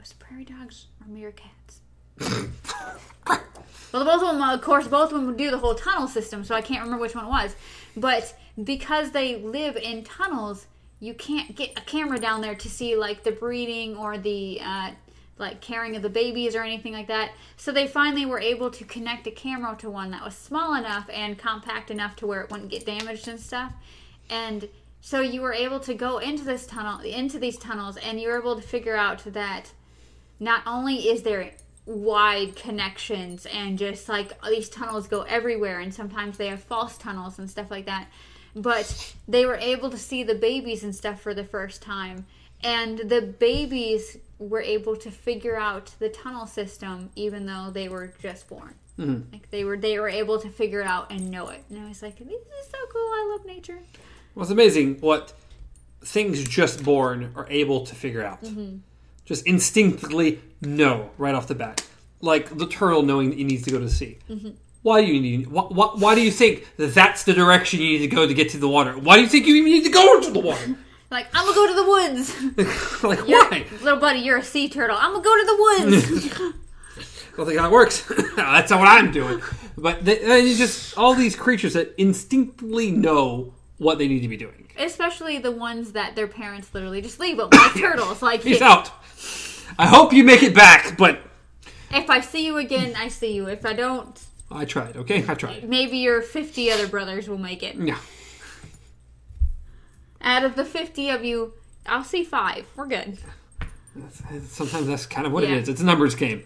was 0.00 0.10
it 0.10 0.18
prairie 0.18 0.44
dogs 0.44 0.86
or 1.00 1.06
meerkats? 1.06 1.80
Well, 3.92 4.04
both 4.04 4.28
of 4.28 4.36
them, 4.36 4.42
of 4.42 4.60
course, 4.60 4.86
both 4.88 5.10
of 5.10 5.14
them 5.14 5.26
would 5.26 5.38
do 5.38 5.50
the 5.50 5.56
whole 5.56 5.74
tunnel 5.74 6.06
system, 6.06 6.44
so 6.44 6.54
I 6.54 6.60
can't 6.60 6.82
remember 6.82 7.00
which 7.00 7.14
one 7.14 7.24
it 7.24 7.28
was. 7.28 7.56
But 7.96 8.36
because 8.62 9.12
they 9.12 9.36
live 9.36 9.76
in 9.76 10.04
tunnels, 10.04 10.66
you 11.00 11.14
can't 11.14 11.56
get 11.56 11.78
a 11.78 11.80
camera 11.80 12.18
down 12.18 12.42
there 12.42 12.54
to 12.56 12.68
see 12.68 12.94
like 12.94 13.22
the 13.22 13.32
breeding 13.32 13.96
or 13.96 14.18
the 14.18 14.60
uh, 14.62 14.90
like 15.38 15.60
caring 15.60 15.96
of 15.96 16.02
the 16.02 16.08
babies 16.08 16.54
or 16.54 16.62
anything 16.62 16.92
like 16.92 17.08
that. 17.08 17.32
So 17.56 17.72
they 17.72 17.86
finally 17.86 18.24
were 18.24 18.40
able 18.40 18.70
to 18.70 18.84
connect 18.84 19.26
a 19.26 19.30
camera 19.30 19.76
to 19.78 19.90
one 19.90 20.10
that 20.12 20.24
was 20.24 20.34
small 20.34 20.74
enough 20.74 21.08
and 21.12 21.38
compact 21.38 21.90
enough 21.90 22.16
to 22.16 22.26
where 22.26 22.40
it 22.40 22.50
wouldn't 22.50 22.70
get 22.70 22.86
damaged 22.86 23.28
and 23.28 23.38
stuff. 23.38 23.72
And 24.30 24.68
so 25.00 25.20
you 25.20 25.42
were 25.42 25.52
able 25.52 25.80
to 25.80 25.94
go 25.94 26.18
into 26.18 26.44
this 26.44 26.66
tunnel, 26.66 27.00
into 27.00 27.38
these 27.38 27.58
tunnels, 27.58 27.96
and 27.98 28.20
you 28.20 28.28
were 28.28 28.38
able 28.38 28.56
to 28.56 28.62
figure 28.62 28.96
out 28.96 29.24
that 29.24 29.72
not 30.40 30.62
only 30.66 31.08
is 31.08 31.22
there 31.22 31.52
wide 31.84 32.56
connections 32.56 33.46
and 33.46 33.78
just 33.78 34.08
like 34.08 34.32
these 34.44 34.68
tunnels 34.68 35.06
go 35.06 35.22
everywhere 35.22 35.78
and 35.78 35.94
sometimes 35.94 36.36
they 36.36 36.48
have 36.48 36.60
false 36.60 36.98
tunnels 36.98 37.38
and 37.38 37.48
stuff 37.48 37.70
like 37.70 37.86
that 37.86 38.08
but 38.56 39.14
they 39.28 39.44
were 39.44 39.56
able 39.56 39.90
to 39.90 39.98
see 39.98 40.22
the 40.22 40.34
babies 40.34 40.82
and 40.82 40.96
stuff 40.96 41.20
for 41.20 41.34
the 41.34 41.44
first 41.44 41.82
time. 41.82 42.26
And 42.64 42.98
the 42.98 43.20
babies 43.20 44.16
were 44.38 44.60
able 44.60 44.96
to 44.96 45.10
figure 45.10 45.56
out 45.56 45.94
the 45.98 46.08
tunnel 46.08 46.46
system 46.46 47.10
even 47.16 47.46
though 47.46 47.70
they 47.72 47.88
were 47.88 48.12
just 48.20 48.48
born. 48.48 48.74
Mhm. 48.98 49.32
Like 49.32 49.50
they 49.50 49.64
were 49.64 49.76
they 49.76 49.98
were 49.98 50.08
able 50.08 50.38
to 50.40 50.48
figure 50.48 50.80
it 50.80 50.86
out 50.86 51.10
and 51.10 51.30
know 51.30 51.48
it. 51.48 51.64
And 51.70 51.78
I 51.84 51.88
was 51.88 52.02
like, 52.02 52.18
this 52.18 52.28
is 52.28 52.66
so 52.70 52.78
cool. 52.92 53.00
I 53.02 53.28
love 53.36 53.46
nature. 53.46 53.78
Well, 54.34 54.42
it's 54.42 54.50
amazing 54.52 54.98
what 55.00 55.32
things 56.02 56.42
just 56.44 56.82
born 56.84 57.32
are 57.34 57.46
able 57.50 57.84
to 57.86 57.94
figure 57.94 58.22
out. 58.22 58.40
Just 59.24 59.46
instinctively 59.46 60.40
know 60.60 61.10
right 61.18 61.34
off 61.34 61.46
the 61.48 61.54
bat. 61.54 61.84
Like 62.20 62.56
the 62.56 62.66
turtle 62.66 63.02
knowing 63.02 63.30
that 63.30 63.38
he 63.38 63.44
needs 63.44 63.64
to 63.64 63.70
go 63.70 63.78
to 63.78 63.84
the 63.84 63.90
sea. 63.90 64.18
Why 64.82 65.04
do 65.04 65.12
you 65.12 65.20
need? 65.20 65.48
Why, 65.48 65.62
why, 65.62 65.86
why 65.96 66.14
do 66.14 66.20
you 66.20 66.30
think 66.30 66.64
that 66.76 66.94
that's 66.94 67.24
the 67.24 67.32
direction 67.32 67.80
you 67.80 67.98
need 67.98 68.08
to 68.08 68.14
go 68.14 68.26
to 68.26 68.32
get 68.32 68.50
to 68.50 68.58
the 68.58 68.68
water? 68.68 68.96
Why 68.96 69.16
do 69.16 69.22
you 69.22 69.28
think 69.28 69.46
you 69.46 69.56
even 69.56 69.72
need 69.72 69.84
to 69.84 69.90
go 69.90 70.16
into 70.16 70.30
the 70.30 70.38
water? 70.38 70.76
Like, 71.10 71.28
I'm 71.34 71.44
gonna 71.44 71.54
go 71.54 71.66
to 71.68 71.74
the 71.74 71.84
woods. 71.88 73.02
like 73.04 73.28
why? 73.28 73.64
Little 73.82 74.00
buddy, 74.00 74.20
you're 74.20 74.38
a 74.38 74.42
sea 74.42 74.68
turtle. 74.68 74.96
I'm 74.98 75.12
gonna 75.12 75.24
go 75.24 75.36
to 75.36 75.46
the 75.46 75.56
woods. 75.56 76.32
I 77.32 77.36
don't 77.36 77.46
think 77.46 77.58
how 77.58 77.68
it 77.68 77.72
works. 77.72 78.02
that's 78.36 78.70
not 78.70 78.80
what 78.80 78.88
I'm 78.88 79.12
doing. 79.12 79.40
But 79.76 80.04
they, 80.04 80.24
uh, 80.24 80.34
you 80.36 80.56
just 80.56 80.96
all 80.96 81.14
these 81.14 81.36
creatures 81.36 81.74
that 81.74 81.94
instinctively 81.98 82.90
know 82.90 83.52
what 83.78 83.98
they 83.98 84.08
need 84.08 84.20
to 84.20 84.28
be 84.28 84.36
doing. 84.36 84.68
Especially 84.78 85.38
the 85.38 85.50
ones 85.52 85.92
that 85.92 86.16
their 86.16 86.26
parents 86.26 86.74
literally 86.74 87.02
just 87.02 87.20
leave 87.20 87.36
them, 87.36 87.50
like 87.52 87.74
turtles. 87.76 88.22
Like, 88.22 88.42
Peace 88.42 88.62
out. 88.62 88.90
I 89.78 89.86
hope 89.86 90.12
you 90.12 90.24
make 90.24 90.42
it 90.42 90.54
back, 90.54 90.96
but 90.96 91.20
if 91.90 92.08
I 92.08 92.20
see 92.20 92.46
you 92.46 92.56
again, 92.56 92.94
I 92.96 93.08
see 93.08 93.32
you. 93.34 93.46
If 93.48 93.66
I 93.66 93.72
don't, 93.74 94.18
I 94.50 94.64
tried. 94.64 94.96
Okay, 94.96 95.24
I 95.28 95.34
tried. 95.34 95.68
maybe 95.68 95.98
your 95.98 96.22
50 96.22 96.70
other 96.70 96.88
brothers 96.88 97.28
will 97.28 97.38
make 97.38 97.62
it. 97.62 97.76
Yeah. 97.76 97.98
Out 100.20 100.44
of 100.44 100.56
the 100.56 100.64
50 100.64 101.10
of 101.10 101.24
you, 101.24 101.52
I'll 101.86 102.04
see 102.04 102.24
five. 102.24 102.66
We're 102.76 102.86
good. 102.86 103.18
That's- 103.94 104.50
Sometimes 104.50 104.86
that's 104.86 105.06
kind 105.06 105.26
of 105.26 105.32
what 105.32 105.44
Yeah. 105.44 105.50
it 105.56 105.62
is. 105.62 105.68
It's 105.68 105.80
a 105.80 105.84
numbers 105.84 106.14
game. 106.14 106.44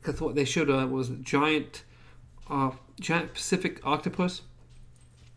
Because 0.00 0.20
what 0.20 0.34
they 0.34 0.44
showed 0.44 0.68
uh, 0.70 0.86
was 0.86 1.10
a 1.10 1.14
giant, 1.16 1.84
uh, 2.50 2.72
giant 3.00 3.34
Pacific 3.34 3.80
octopus. 3.84 4.42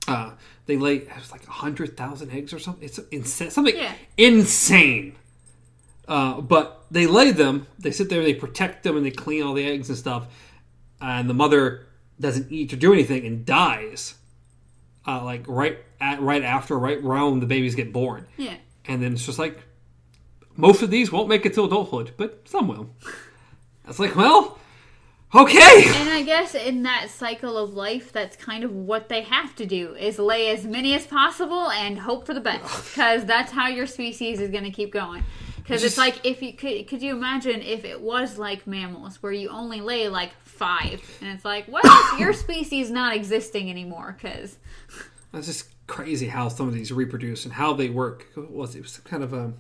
Uh, 0.08 0.32
they 0.66 0.78
lay 0.78 0.98
it 0.98 1.16
was 1.16 1.32
like 1.32 1.46
hundred 1.46 1.96
thousand 1.98 2.32
eggs 2.32 2.54
or 2.54 2.60
something. 2.60 2.84
It's 2.84 3.00
insane, 3.12 3.50
something 3.52 3.76
Yeah. 3.76 3.94
insane. 4.18 5.16
Uh, 6.08 6.42
but 6.42 6.86
they 6.92 7.08
lay 7.08 7.32
them. 7.32 7.66
They 7.80 7.92
sit 7.92 8.10
there. 8.10 8.22
They 8.24 8.34
protect 8.34 8.84
them 8.84 8.98
and 8.98 9.06
they 9.06 9.12
clean 9.12 9.42
all 9.44 9.54
the 9.54 9.66
eggs 9.66 9.90
and 9.90 9.98
stuff. 9.98 10.28
And 11.02 11.28
the 11.30 11.34
mother 11.34 11.88
doesn't 12.20 12.52
eat 12.52 12.72
or 12.74 12.76
do 12.76 12.94
anything 12.94 13.26
and 13.26 13.46
dies. 13.46 14.16
Uh, 15.08 15.24
like 15.24 15.44
right 15.48 15.78
at 16.00 16.22
right 16.22 16.44
after, 16.44 16.78
right 16.78 16.98
around 16.98 17.40
the 17.40 17.46
babies 17.46 17.76
get 17.76 17.94
born. 17.94 18.28
Yeah. 18.38 18.56
And 18.88 19.02
then 19.02 19.14
it's 19.14 19.26
just 19.26 19.40
like 19.40 19.64
most 20.56 20.82
of 20.82 20.90
these 20.90 21.12
won't 21.12 21.28
make 21.28 21.46
it 21.46 21.54
to 21.56 21.64
adulthood, 21.64 22.12
but 22.18 22.48
some 22.48 22.68
will. 22.68 22.90
It's 23.88 24.00
like, 24.00 24.16
well, 24.16 24.58
okay. 25.36 25.84
And 25.86 26.10
I 26.10 26.24
guess 26.24 26.56
in 26.56 26.82
that 26.84 27.12
cycle 27.12 27.56
of 27.56 27.76
life, 27.76 28.12
that's 28.12 28.36
kind 28.36 28.64
of 28.64 28.72
what 28.72 29.10
they 29.10 29.22
have 29.22 29.56
to 29.58 29.66
do 29.68 29.94
is 29.94 30.18
lay 30.18 30.50
as 30.50 30.66
many 30.66 30.96
as 30.96 31.06
possible 31.06 31.70
and 31.70 32.00
hope 32.00 32.26
for 32.26 32.34
the 32.34 32.40
best, 32.40 32.64
because 32.64 33.26
that's 33.26 33.52
how 33.52 33.68
your 33.68 33.86
species 33.86 34.40
is 34.40 34.50
going 34.50 34.64
to 34.64 34.72
keep 34.72 34.92
going. 34.92 35.24
Because 35.58 35.84
it's 35.84 36.00
like 36.00 36.26
if 36.26 36.42
you 36.42 36.54
could, 36.54 36.88
could 36.88 37.02
you 37.04 37.16
imagine 37.16 37.62
if 37.62 37.86
it 37.86 38.02
was 38.02 38.40
like 38.40 38.66
mammals 38.66 39.22
where 39.22 39.32
you 39.32 39.50
only 39.50 39.82
lay 39.82 40.08
like 40.10 40.32
five, 40.44 41.02
and 41.22 41.30
it's 41.30 41.46
like, 41.46 41.66
well, 41.68 41.84
your 42.20 42.34
species 42.34 42.90
not 42.90 43.16
existing 43.16 43.70
anymore 43.70 44.18
because 44.20 44.58
That's 45.32 45.48
just 45.48 45.70
crazy 45.88 46.28
how 46.28 46.50
some 46.50 46.68
of 46.68 46.74
these 46.74 46.92
reproduce 46.92 47.46
and 47.46 47.54
how 47.54 47.74
they 47.74 47.90
work. 47.90 48.28
What 48.36 48.52
was 48.52 48.76
it? 48.76 48.80
It 48.80 48.82
was 48.84 48.92
some 48.92 49.04
kind 49.04 49.24
of 49.24 49.34
a 49.34 49.54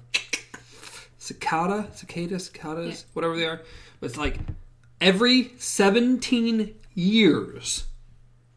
cicada, 1.17 1.87
cicada, 1.93 2.39
cicadas, 2.39 3.05
whatever 3.13 3.35
they 3.35 3.45
are. 3.45 3.61
But 3.99 4.07
it's 4.07 4.17
like 4.17 4.39
every 5.01 5.53
17 5.57 6.75
years 6.93 7.85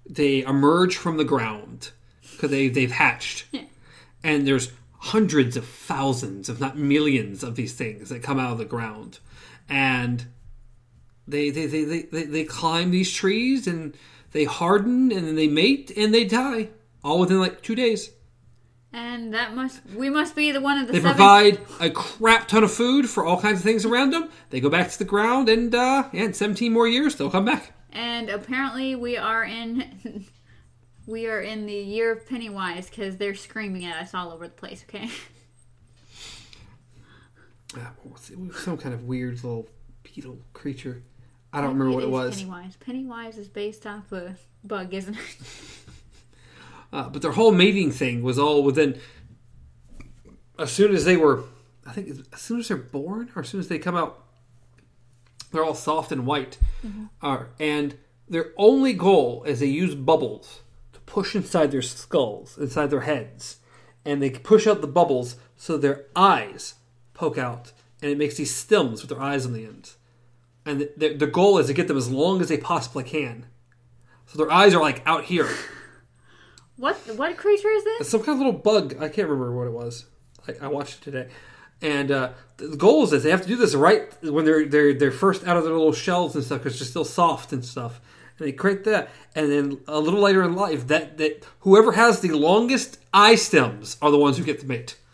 they 0.08 0.42
emerge 0.42 0.96
from 0.96 1.16
the 1.16 1.24
ground 1.24 1.90
because 2.32 2.50
they, 2.50 2.68
they've 2.68 2.90
hatched. 2.90 3.46
And 4.24 4.46
there's 4.46 4.72
hundreds 4.98 5.56
of 5.56 5.66
thousands, 5.66 6.48
if 6.48 6.60
not 6.60 6.76
millions, 6.76 7.44
of 7.44 7.54
these 7.54 7.74
things 7.74 8.08
that 8.08 8.22
come 8.22 8.38
out 8.38 8.52
of 8.52 8.58
the 8.58 8.64
ground. 8.64 9.18
And 9.68 10.26
they 11.26 11.50
they, 11.50 11.66
they, 11.66 11.84
they, 11.84 12.02
they, 12.02 12.24
they 12.24 12.44
climb 12.44 12.90
these 12.90 13.12
trees 13.12 13.66
and 13.66 13.94
they 14.32 14.44
harden 14.44 15.12
and 15.12 15.26
then 15.26 15.36
they 15.36 15.48
mate 15.48 15.92
and 15.96 16.12
they 16.12 16.24
die 16.24 16.68
all 17.04 17.18
within 17.20 17.38
like 17.40 17.62
two 17.62 17.74
days. 17.74 18.10
and 18.92 19.34
that 19.34 19.54
must 19.54 19.80
we 19.94 20.08
must 20.10 20.34
be 20.34 20.50
the 20.52 20.60
one 20.60 20.78
of 20.78 20.86
the 20.86 20.94
They 20.94 21.00
seven. 21.00 21.14
provide 21.16 21.60
a 21.80 21.90
crap 21.90 22.48
ton 22.48 22.64
of 22.64 22.72
food 22.72 23.08
for 23.08 23.24
all 23.24 23.40
kinds 23.40 23.58
of 23.58 23.64
things 23.64 23.84
around 23.84 24.10
them. 24.10 24.30
They 24.50 24.60
go 24.60 24.70
back 24.70 24.90
to 24.90 24.98
the 24.98 25.04
ground 25.04 25.48
and 25.48 25.74
uh, 25.74 26.08
yeah, 26.12 26.24
in 26.24 26.32
17 26.34 26.72
more 26.72 26.88
years 26.88 27.16
they'll 27.16 27.30
come 27.30 27.44
back. 27.44 27.72
And 27.92 28.28
apparently 28.30 28.94
we 28.96 29.16
are 29.16 29.44
in 29.44 30.24
we 31.06 31.26
are 31.26 31.40
in 31.40 31.66
the 31.66 31.72
year 31.74 32.12
of 32.12 32.26
Pennywise 32.26 32.88
because 32.90 33.16
they're 33.16 33.34
screaming 33.34 33.84
at 33.84 33.96
us 34.02 34.14
all 34.14 34.30
over 34.32 34.46
the 34.46 34.54
place. 34.54 34.84
Okay. 34.88 35.08
Uh, 37.76 37.80
it? 37.80 38.32
It 38.32 38.54
some 38.54 38.78
kind 38.78 38.94
of 38.94 39.04
weird 39.04 39.34
little 39.44 39.68
beetle 40.02 40.38
creature. 40.54 41.02
I 41.52 41.60
don't 41.60 41.70
remember 41.76 41.94
what 41.94 42.04
it 42.04 42.10
was. 42.10 42.36
Pennywise. 42.36 42.76
Pennywise 42.76 43.38
is 43.38 43.48
based 43.48 43.86
off 43.86 44.10
a 44.12 44.36
bug, 44.64 44.92
isn't 44.94 45.14
it? 45.14 45.20
Uh, 46.92 47.08
but 47.08 47.22
their 47.22 47.32
whole 47.32 47.52
mating 47.52 47.90
thing 47.90 48.22
was 48.22 48.38
all 48.38 48.62
within. 48.62 48.98
As 50.58 50.72
soon 50.72 50.94
as 50.94 51.04
they 51.04 51.16
were, 51.16 51.44
I 51.86 51.92
think, 51.92 52.26
as 52.32 52.40
soon 52.40 52.60
as 52.60 52.68
they're 52.68 52.76
born, 52.76 53.30
or 53.36 53.42
as 53.42 53.48
soon 53.48 53.60
as 53.60 53.68
they 53.68 53.78
come 53.78 53.96
out, 53.96 54.24
they're 55.52 55.64
all 55.64 55.74
soft 55.74 56.12
and 56.12 56.26
white. 56.26 56.58
Uh, 57.22 57.44
and 57.60 57.96
their 58.28 58.52
only 58.56 58.92
goal 58.92 59.44
is 59.44 59.60
they 59.60 59.66
use 59.66 59.94
bubbles 59.94 60.60
to 60.92 61.00
push 61.00 61.34
inside 61.34 61.70
their 61.70 61.82
skulls, 61.82 62.58
inside 62.58 62.90
their 62.90 63.00
heads, 63.00 63.58
and 64.04 64.22
they 64.22 64.30
push 64.30 64.66
out 64.66 64.80
the 64.80 64.86
bubbles 64.86 65.36
so 65.56 65.76
their 65.76 66.06
eyes 66.16 66.74
poke 67.14 67.38
out, 67.38 67.72
and 68.02 68.10
it 68.10 68.18
makes 68.18 68.36
these 68.36 68.54
stems 68.54 69.00
with 69.02 69.10
their 69.10 69.20
eyes 69.20 69.46
on 69.46 69.52
the 69.52 69.64
end. 69.64 69.92
And 70.64 70.80
the, 70.80 70.92
the, 70.96 71.14
the 71.14 71.26
goal 71.26 71.58
is 71.58 71.66
to 71.68 71.72
get 71.72 71.88
them 71.88 71.96
as 71.96 72.10
long 72.10 72.40
as 72.40 72.48
they 72.48 72.58
possibly 72.58 73.04
can. 73.04 73.46
So 74.26 74.38
their 74.38 74.52
eyes 74.52 74.74
are 74.74 74.82
like 74.82 75.02
out 75.06 75.24
here. 75.24 75.48
What 76.78 76.96
what 77.16 77.36
creature 77.36 77.68
is 77.68 77.84
this? 77.84 78.08
Some 78.08 78.22
kind 78.22 78.40
of 78.40 78.46
little 78.46 78.60
bug. 78.60 78.94
I 79.00 79.08
can't 79.08 79.28
remember 79.28 79.52
what 79.52 79.66
it 79.66 79.72
was. 79.72 80.06
I, 80.46 80.66
I 80.66 80.68
watched 80.68 80.98
it 80.98 81.02
today, 81.02 81.28
and 81.82 82.10
uh, 82.10 82.30
the 82.56 82.76
goal 82.76 83.02
is 83.02 83.10
that 83.10 83.24
they 83.24 83.30
have 83.30 83.42
to 83.42 83.48
do 83.48 83.56
this 83.56 83.74
right 83.74 84.10
when 84.22 84.44
they're 84.44 84.64
they're 84.64 84.94
they're 84.94 85.10
first 85.10 85.44
out 85.46 85.56
of 85.56 85.64
their 85.64 85.72
little 85.72 85.92
shells 85.92 86.36
and 86.36 86.44
stuff 86.44 86.62
because 86.62 86.78
they're 86.78 86.86
still 86.86 87.04
soft 87.04 87.52
and 87.52 87.64
stuff. 87.64 88.00
And 88.38 88.46
they 88.46 88.52
create 88.52 88.84
that, 88.84 89.10
and 89.34 89.50
then 89.50 89.80
a 89.88 89.98
little 89.98 90.20
later 90.20 90.44
in 90.44 90.54
life, 90.54 90.86
that 90.86 91.18
that 91.18 91.44
whoever 91.60 91.92
has 91.92 92.20
the 92.20 92.30
longest 92.30 93.00
eye 93.12 93.34
stems 93.34 93.96
are 94.00 94.12
the 94.12 94.18
ones 94.18 94.38
who 94.38 94.44
get 94.44 94.60
to 94.60 94.66
mate. 94.66 94.96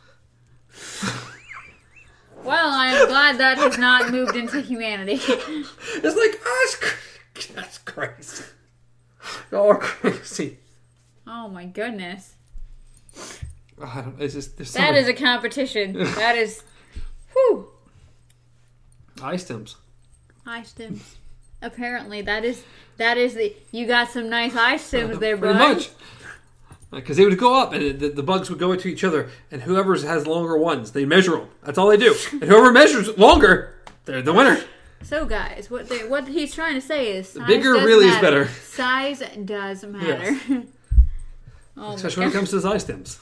Well, 2.45 2.69
I 2.71 2.89
am 2.89 3.09
glad 3.09 3.39
that 3.39 3.57
has 3.57 3.79
not 3.79 4.11
moved 4.11 4.37
into 4.37 4.61
humanity. 4.61 5.15
It's 5.25 6.15
like 6.15 6.39
oh, 6.45 6.67
that's, 6.67 6.77
cr- 6.77 7.53
that's 7.55 7.79
crazy. 7.79 8.45
Y'all 9.51 9.71
are 9.71 9.79
crazy. 9.79 10.59
Oh 11.27 11.49
my 11.49 11.65
goodness. 11.67 12.35
I 13.83 14.03
don't, 14.03 14.21
it's 14.21 14.35
just 14.35 14.57
there's 14.57 14.71
so 14.71 14.79
That 14.79 14.93
many 14.93 15.03
is 15.03 15.09
a 15.09 15.15
competition. 15.15 15.95
That 16.17 16.37
is 16.37 16.63
whew. 17.33 17.69
eye 19.23 19.37
stems. 19.37 19.77
Eye 20.47 20.63
stems. 20.63 21.17
Apparently 21.63 22.21
that 22.23 22.45
is 22.45 22.63
that 22.99 23.17
is 23.17 23.35
the 23.35 23.55
you 23.73 23.87
got 23.87 24.11
some 24.11 24.29
nice 24.29 24.55
eye 24.55 24.77
stems 24.77 25.17
uh, 25.17 25.19
there, 25.19 25.37
Pretty 25.37 25.59
much. 25.59 25.89
Uh, 25.89 25.91
because 26.97 27.17
they 27.17 27.25
would 27.25 27.37
go 27.39 27.61
up, 27.61 27.73
and 27.73 27.99
the, 27.99 28.09
the 28.09 28.23
bugs 28.23 28.49
would 28.51 28.59
go 28.61 28.71
into 28.71 28.87
each 28.87 29.03
other, 29.03 29.29
and 29.51 29.63
whoever 29.63 29.97
has 29.97 30.29
longer 30.29 30.57
ones, 30.57 30.93
they 30.93 31.05
measure 31.05 31.33
them. 31.33 31.49
That's 31.65 31.77
all 31.77 31.89
they 31.89 31.97
do. 31.97 32.15
And 32.33 32.45
whoever 32.45 32.71
measures 32.71 33.19
longer, 33.19 33.75
they're 34.05 34.23
the 34.23 34.33
winner. 34.33 34.63
So, 35.03 35.27
guys, 35.27 35.69
what 35.71 35.89
they, 35.89 36.07
what 36.07 36.29
he's 36.29 36.55
trying 36.55 36.75
to 36.75 36.81
say 36.81 37.17
is, 37.17 37.31
size 37.31 37.47
bigger 37.49 37.75
does 37.75 37.85
really 37.85 38.07
is 38.07 38.15
matter. 38.23 38.45
better. 38.45 38.49
Size 38.49 39.23
does 39.45 39.85
matter. 39.85 40.39
oh 41.77 41.95
Especially 41.95 42.21
when 42.23 42.31
it 42.31 42.35
comes 42.35 42.51
to 42.51 42.61
the 42.61 42.69
eye 42.69 42.79
stems. 42.79 43.19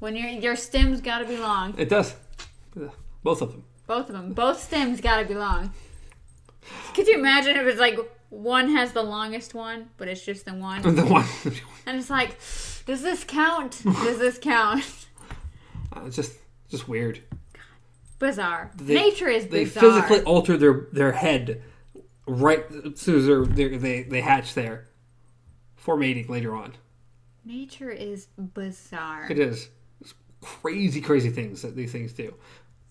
When 0.00 0.14
your 0.16 0.28
your 0.28 0.56
stems 0.56 1.00
got 1.00 1.18
to 1.18 1.24
be 1.24 1.36
long, 1.36 1.74
It 1.78 1.88
does. 1.88 2.14
Both 3.24 3.42
of 3.42 3.50
them. 3.52 3.64
both 3.86 4.08
of 4.08 4.12
them, 4.14 4.32
both 4.32 4.62
stems 4.62 5.00
got 5.00 5.20
to 5.20 5.24
be 5.26 5.34
long. 5.34 5.72
Could 6.94 7.06
you 7.08 7.18
imagine 7.18 7.56
if 7.56 7.66
it's 7.66 7.80
like 7.80 7.98
one 8.28 8.70
has 8.76 8.92
the 8.92 9.02
longest 9.02 9.54
one, 9.54 9.88
but 9.96 10.06
it's 10.06 10.24
just 10.24 10.44
the 10.44 10.54
one, 10.54 10.82
The 10.94 11.04
one. 11.06 11.24
and 11.86 11.98
it's 11.98 12.10
like, 12.10 12.38
does 12.86 13.02
this 13.02 13.24
count? 13.24 13.82
Does 13.84 14.18
this 14.18 14.38
count? 14.38 14.84
Uh, 15.90 16.02
it's 16.04 16.16
just, 16.16 16.32
just 16.68 16.86
weird. 16.86 17.22
Bizarre. 18.18 18.70
They- 18.76 18.94
Nature 18.94 19.28
is 19.28 19.46
They 19.46 19.64
bizarre. 19.64 20.02
physically 20.02 20.20
alter 20.24 20.58
their 20.58 20.86
their 20.92 21.12
head 21.12 21.62
right 22.26 22.62
as 22.84 23.00
soon 23.00 23.16
as 23.16 23.24
they're, 23.26 23.46
they're, 23.46 23.78
they 23.78 24.02
they 24.02 24.20
hatch 24.20 24.52
there 24.52 24.86
for 25.76 25.96
mating 25.96 26.26
later 26.28 26.54
on. 26.54 26.74
Nature 27.44 27.90
is 27.90 28.28
bizarre. 28.36 29.30
It 29.30 29.38
is 29.38 29.68
It's 30.00 30.14
crazy, 30.40 31.00
crazy 31.00 31.30
things 31.30 31.62
that 31.62 31.76
these 31.76 31.92
things 31.92 32.12
do. 32.12 32.34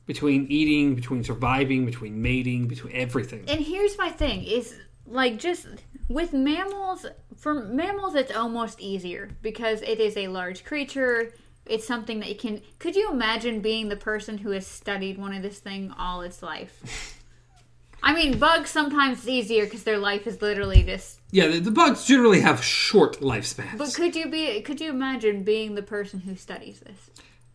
Between 0.06 0.48
eating, 0.50 0.96
between 0.96 1.24
surviving, 1.24 1.86
between 1.86 2.22
mating, 2.22 2.68
between 2.68 2.94
everything. 2.96 3.44
And 3.48 3.60
here's 3.60 3.98
my 3.98 4.10
thing 4.10 4.44
is 4.44 4.76
like 5.06 5.38
just 5.38 5.68
with 6.10 6.34
mammals 6.34 7.06
for 7.36 7.54
mammals 7.54 8.16
it's 8.16 8.36
almost 8.36 8.80
easier 8.80 9.30
because 9.42 9.82
it 9.82 10.00
is 10.00 10.16
a 10.18 10.28
large 10.28 10.64
creature. 10.64 11.34
It's 11.66 11.86
something 11.86 12.20
that 12.22 12.30
you 12.30 12.36
can 12.36 12.62
could 12.80 12.96
you 12.96 13.12
imagine 13.12 13.60
being 13.62 13.90
the 13.90 13.98
person 13.98 14.38
who 14.38 14.52
has 14.52 14.66
studied 14.66 15.18
one 15.18 15.34
of 15.34 15.44
this 15.44 15.60
thing 15.60 15.94
all 15.98 16.22
its 16.22 16.42
life? 16.42 17.16
I 18.04 18.14
mean, 18.14 18.40
bugs 18.40 18.70
sometimes 18.70 19.20
it's 19.20 19.28
easier 19.28 19.66
because 19.66 19.84
their 19.84 19.98
life 19.98 20.28
is 20.28 20.42
literally 20.42 20.84
just. 20.84 21.17
Yeah, 21.32 21.48
the, 21.48 21.60
the 21.60 21.72
bugs 21.72 22.06
generally 22.06 22.42
have 22.42 22.64
short 22.64 23.20
lifespans. 23.20 23.78
But 23.78 23.94
could 23.94 24.16
you 24.16 24.30
be? 24.30 24.62
Could 24.62 24.80
you 24.80 24.90
imagine 24.90 25.44
being 25.44 25.76
the 25.76 25.82
person 25.84 26.20
who 26.22 26.36
studies 26.36 26.80
this? 26.80 27.10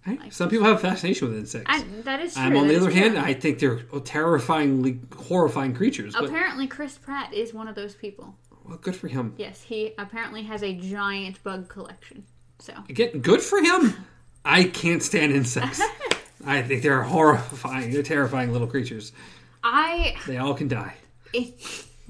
Right? 0.07 0.33
Some 0.33 0.51
people 0.51 0.67
have 0.67 0.76
a 0.76 0.81
fascination 0.81 1.28
with 1.28 1.39
insects. 1.39 1.67
I, 1.70 1.83
that 2.02 2.20
is 2.20 2.34
true. 2.34 2.42
I'm 2.42 2.57
on 2.57 2.67
that 2.67 2.73
the 2.75 2.81
other 2.81 2.91
true. 2.91 3.01
hand, 3.01 3.18
I 3.18 3.34
think 3.34 3.60
they're 3.60 3.78
terrifyingly 4.05 4.99
horrifying 5.17 5.75
creatures. 5.75 6.15
But 6.15 6.25
apparently 6.25 6.67
Chris 6.67 6.99
Pratt 6.99 7.33
is 7.33 7.55
one 7.55 7.68
of 7.68 7.76
those 7.76 7.94
people. 7.94 8.34
well, 8.65 8.78
good 8.78 8.97
for 8.97 9.07
him. 9.09 9.34
Yes, 9.39 9.62
he 9.62 9.92
apparently 9.99 10.42
has 10.42 10.62
a 10.65 10.73
giant 10.75 11.42
bug 11.44 11.68
collection. 11.68 12.25
So 12.59 12.73
Again, 12.89 13.20
good 13.20 13.41
for 13.42 13.60
him. 13.62 13.94
I 14.44 14.65
can't 14.65 15.02
stand 15.02 15.33
insects. 15.33 15.81
I 16.44 16.62
think 16.62 16.83
they're 16.83 17.02
horrifying. 17.05 17.92
They're 17.92 18.02
terrifying 18.02 18.52
little 18.52 18.67
creatures. 18.67 19.12
I 19.62 20.17
They 20.26 20.39
all 20.39 20.55
can 20.55 20.67
die. 20.67 20.94
it, 21.33 21.55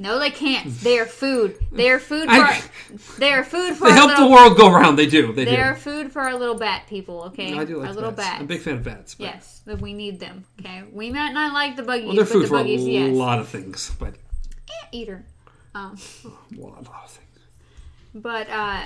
no, 0.03 0.19
they 0.19 0.31
can't. 0.31 0.69
They 0.81 0.99
are 0.99 1.07
food. 1.07 1.57
They 1.71 1.89
are 1.91 1.99
food 1.99 2.25
for. 2.27 2.31
I- 2.35 2.63
they 3.19 3.33
are 3.33 3.45
food 3.45 3.75
for. 3.77 3.85
They 3.85 3.91
our 3.93 3.97
help 3.97 4.11
little, 4.11 4.29
the 4.29 4.35
world 4.35 4.57
go 4.57 4.71
around. 4.73 4.97
They 4.97 5.07
do. 5.07 5.33
They 5.33 5.45
They 5.47 5.57
do. 5.57 5.63
are 5.63 5.75
food 5.75 6.13
for 6.13 6.21
our 6.21 6.35
little 6.35 6.57
bat 6.57 6.87
people. 6.89 7.23
Okay, 7.29 7.57
I 7.57 7.65
do 7.65 7.79
like 7.79 7.89
our 7.89 7.95
little 7.95 8.11
bats. 8.11 8.29
bats. 8.29 8.39
I'm 8.41 8.45
a 8.45 8.49
big 8.49 8.61
fan 8.61 8.75
of 8.75 8.83
bats. 8.85 9.15
But, 9.15 9.25
Yes, 9.25 9.63
that 9.67 9.81
we 9.81 9.93
need 9.95 10.21
them. 10.21 10.45
Okay, 10.61 10.83
we 10.93 11.11
might 11.11 11.33
not 11.33 11.53
like 11.55 11.77
the 11.77 11.83
buggies, 11.85 12.07
Well, 12.07 12.17
they're 12.17 12.25
but 12.25 12.33
food 12.33 12.43
the 12.45 12.49
for 12.49 12.59
a 12.59 12.65
yes, 12.65 13.17
lot 13.17 13.39
of 13.39 13.49
things, 13.49 13.93
but 13.99 14.09
ant 14.09 14.17
eater. 14.93 15.25
Um, 15.75 15.97
a 16.25 16.61
lot, 16.61 16.79
a 16.87 16.91
lot 16.91 17.05
of 17.05 17.11
things. 17.11 17.39
but 18.15 18.49
uh, 18.51 18.83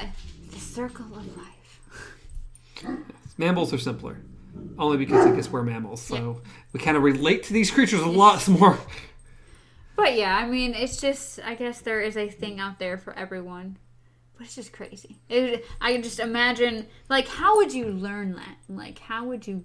the 0.52 0.58
circle 0.58 1.06
of 1.16 1.36
life. 1.36 2.96
Mammals 3.38 3.72
are 3.72 3.78
simpler, 3.78 4.18
only 4.78 4.96
because 4.96 5.26
I 5.26 5.34
guess 5.34 5.50
we're 5.50 5.62
mammals, 5.62 6.00
so 6.02 6.40
we 6.72 6.80
kind 6.80 6.96
of 6.96 7.02
relate 7.02 7.42
to 7.44 7.52
these 7.52 7.70
creatures 7.70 8.00
a 8.00 8.06
lot 8.06 8.46
more. 8.60 8.78
But 9.96 10.14
yeah, 10.14 10.36
I 10.36 10.46
mean, 10.46 10.74
it's 10.74 11.00
just 11.00 11.40
I 11.44 11.54
guess 11.54 11.80
there 11.80 12.00
is 12.00 12.16
a 12.16 12.28
thing 12.28 12.60
out 12.60 12.78
there 12.78 12.98
for 12.98 13.12
everyone. 13.14 13.78
But 14.36 14.46
it's 14.46 14.54
just 14.54 14.72
crazy. 14.72 15.16
It, 15.30 15.64
I 15.80 15.94
can 15.94 16.02
just 16.02 16.20
imagine, 16.20 16.86
like, 17.08 17.26
how 17.26 17.56
would 17.56 17.72
you 17.72 17.86
learn 17.86 18.34
that? 18.34 18.56
Like, 18.68 18.98
how 18.98 19.24
would 19.24 19.46
you 19.46 19.64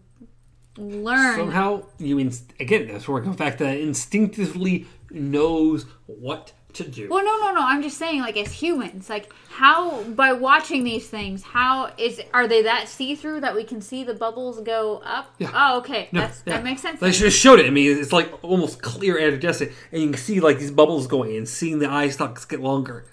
learn? 0.77 1.35
Somehow, 1.35 1.83
you 1.99 2.17
inst- 2.19 2.53
again. 2.57 2.87
That's 2.87 3.05
where 3.05 3.21
it 3.21 3.25
comes 3.25 3.35
back 3.35 3.57
that 3.57 3.77
instinctively 3.77 4.87
knows 5.09 5.85
what 6.05 6.53
to 6.75 6.87
do. 6.87 7.09
Well, 7.09 7.23
no, 7.25 7.39
no, 7.39 7.53
no. 7.53 7.61
I'm 7.61 7.81
just 7.81 7.97
saying, 7.97 8.21
like, 8.21 8.37
as 8.37 8.51
humans, 8.51 9.09
like, 9.09 9.31
how 9.49 10.03
by 10.03 10.33
watching 10.33 10.83
these 10.83 11.07
things, 11.07 11.43
how 11.43 11.91
is 11.97 12.21
are 12.33 12.47
they 12.47 12.61
that 12.63 12.87
see 12.87 13.15
through 13.15 13.41
that 13.41 13.53
we 13.55 13.63
can 13.63 13.81
see 13.81 14.03
the 14.03 14.13
bubbles 14.13 14.59
go 14.61 15.01
up? 15.05 15.33
Yeah. 15.37 15.51
Oh, 15.53 15.77
okay, 15.79 16.09
No, 16.11 16.21
that's 16.21 16.41
yeah. 16.45 16.55
that 16.55 16.63
makes 16.63 16.81
sense. 16.81 16.99
They 16.99 17.11
just 17.11 17.37
showed 17.39 17.59
it. 17.59 17.65
I 17.65 17.69
mean, 17.69 17.97
it's 17.97 18.13
like 18.13 18.31
almost 18.43 18.81
clear 18.81 19.17
iridescent, 19.17 19.71
and 19.91 20.01
you 20.01 20.09
can 20.09 20.17
see 20.17 20.39
like 20.39 20.59
these 20.59 20.71
bubbles 20.71 21.07
going 21.07 21.35
and 21.35 21.47
seeing 21.47 21.79
the 21.79 21.89
eye 21.89 22.09
stalks 22.09 22.45
get 22.45 22.59
longer. 22.61 23.05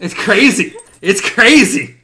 It's 0.00 0.14
crazy. 0.14 0.74
It's 1.00 1.20
crazy. 1.20 1.96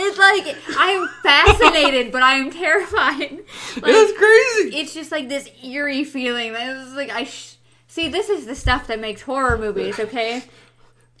It's 0.00 0.18
like 0.18 0.56
I'm 0.78 1.08
fascinated, 1.22 2.12
but 2.12 2.22
I'm 2.22 2.50
terrified. 2.50 3.40
Like, 3.80 3.92
it's 3.94 4.18
crazy. 4.18 4.76
it's 4.80 4.94
just 4.94 5.12
like 5.12 5.28
this 5.28 5.48
eerie 5.62 6.02
feeling. 6.04 6.52
It's 6.56 6.94
like 6.94 7.10
I 7.10 7.24
sh- 7.24 7.54
see. 7.88 8.08
This 8.08 8.28
is 8.28 8.46
the 8.46 8.54
stuff 8.54 8.86
that 8.86 9.00
makes 9.00 9.22
horror 9.22 9.58
movies. 9.58 9.98
Okay, 9.98 10.44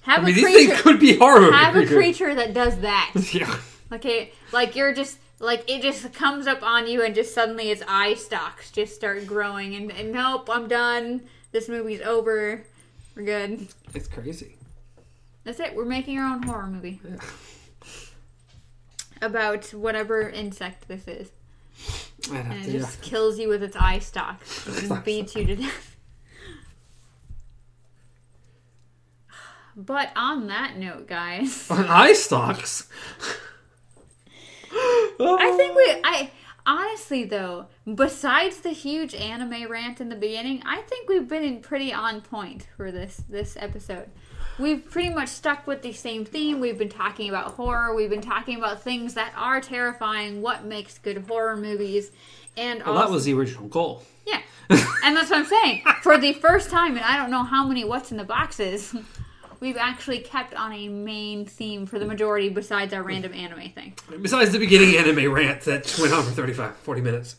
have 0.02 0.22
I 0.22 0.26
mean, 0.26 0.30
a 0.30 0.34
these 0.34 0.44
creature. 0.44 0.68
things 0.70 0.80
could 0.82 1.00
be 1.00 1.16
horror 1.16 1.50
have 1.52 1.74
a 1.76 1.86
creature 1.86 2.34
that 2.34 2.54
does 2.54 2.78
that. 2.80 3.12
Yeah. 3.32 3.58
Okay, 3.90 4.32
like 4.52 4.76
you're 4.76 4.92
just 4.94 5.18
like 5.40 5.64
it 5.68 5.82
just 5.82 6.12
comes 6.12 6.46
up 6.46 6.62
on 6.62 6.86
you 6.86 7.02
and 7.02 7.14
just 7.14 7.32
suddenly 7.34 7.70
its 7.70 7.82
eye 7.88 8.14
stalks 8.14 8.70
just 8.70 8.94
start 8.94 9.26
growing 9.26 9.74
and, 9.74 9.90
and 9.92 10.12
nope, 10.12 10.48
I'm 10.50 10.68
done. 10.68 11.22
This 11.52 11.68
movie's 11.68 12.00
over. 12.02 12.62
We're 13.16 13.22
good. 13.24 13.66
It's 13.94 14.06
crazy. 14.08 14.56
That's 15.44 15.58
it. 15.60 15.74
We're 15.74 15.86
making 15.86 16.18
our 16.18 16.34
own 16.34 16.42
horror 16.42 16.66
movie 16.66 17.00
Yeah. 17.08 17.16
about 19.22 19.64
whatever 19.72 20.28
insect 20.28 20.86
this 20.88 21.08
is, 21.08 21.30
and 22.32 22.52
it 22.52 22.66
yeah. 22.66 22.78
just 22.80 23.00
kills 23.02 23.38
you 23.38 23.48
with 23.48 23.62
its 23.62 23.76
eye 23.76 23.98
stalks 24.00 24.66
and 24.90 25.02
beats 25.04 25.34
you 25.34 25.44
to 25.46 25.56
death. 25.56 25.87
But 29.80 30.10
on 30.16 30.48
that 30.48 30.76
note, 30.76 31.06
guys. 31.06 31.66
On 31.70 31.86
eye 31.86 32.12
stalks. 32.12 32.88
I 35.20 35.54
think 35.56 35.74
we 35.76 36.00
I 36.04 36.30
honestly 36.66 37.24
though, 37.24 37.66
besides 37.94 38.58
the 38.58 38.70
huge 38.70 39.14
anime 39.14 39.70
rant 39.70 40.00
in 40.00 40.08
the 40.08 40.16
beginning, 40.16 40.62
I 40.66 40.82
think 40.82 41.08
we've 41.08 41.28
been 41.28 41.60
pretty 41.60 41.92
on 41.92 42.20
point 42.22 42.66
for 42.76 42.90
this 42.90 43.22
this 43.28 43.56
episode. 43.58 44.08
We've 44.58 44.84
pretty 44.90 45.10
much 45.10 45.28
stuck 45.28 45.68
with 45.68 45.82
the 45.82 45.92
same 45.92 46.24
theme. 46.24 46.58
We've 46.58 46.76
been 46.76 46.88
talking 46.88 47.28
about 47.28 47.52
horror. 47.52 47.94
We've 47.94 48.10
been 48.10 48.20
talking 48.20 48.56
about 48.58 48.82
things 48.82 49.14
that 49.14 49.32
are 49.36 49.60
terrifying, 49.60 50.42
what 50.42 50.64
makes 50.64 50.98
good 50.98 51.24
horror 51.28 51.56
movies, 51.56 52.10
and 52.56 52.80
Well, 52.82 52.96
also, 52.96 53.06
that 53.06 53.12
was 53.12 53.24
the 53.26 53.34
original 53.34 53.68
goal. 53.68 54.02
yeah. 54.26 54.40
and 54.68 55.16
that's 55.16 55.30
what 55.30 55.38
I'm 55.38 55.46
saying. 55.46 55.84
For 56.02 56.18
the 56.18 56.32
first 56.32 56.70
time, 56.70 56.96
and 56.96 57.04
I 57.04 57.16
don't 57.16 57.30
know 57.30 57.44
how 57.44 57.64
many 57.64 57.84
what's 57.84 58.10
in 58.10 58.16
the 58.16 58.24
boxes, 58.24 58.94
we've 59.60 59.76
actually 59.76 60.20
kept 60.20 60.54
on 60.54 60.72
a 60.72 60.88
main 60.88 61.44
theme 61.46 61.86
for 61.86 61.98
the 61.98 62.06
majority 62.06 62.48
besides 62.48 62.92
our 62.92 63.02
random 63.02 63.32
anime 63.32 63.70
thing. 63.70 63.94
Besides 64.20 64.52
the 64.52 64.58
beginning 64.58 64.96
anime 64.96 65.32
rant 65.32 65.62
that 65.62 65.96
went 66.00 66.12
on 66.12 66.24
for 66.24 66.30
35, 66.30 66.76
40 66.76 67.00
minutes. 67.00 67.36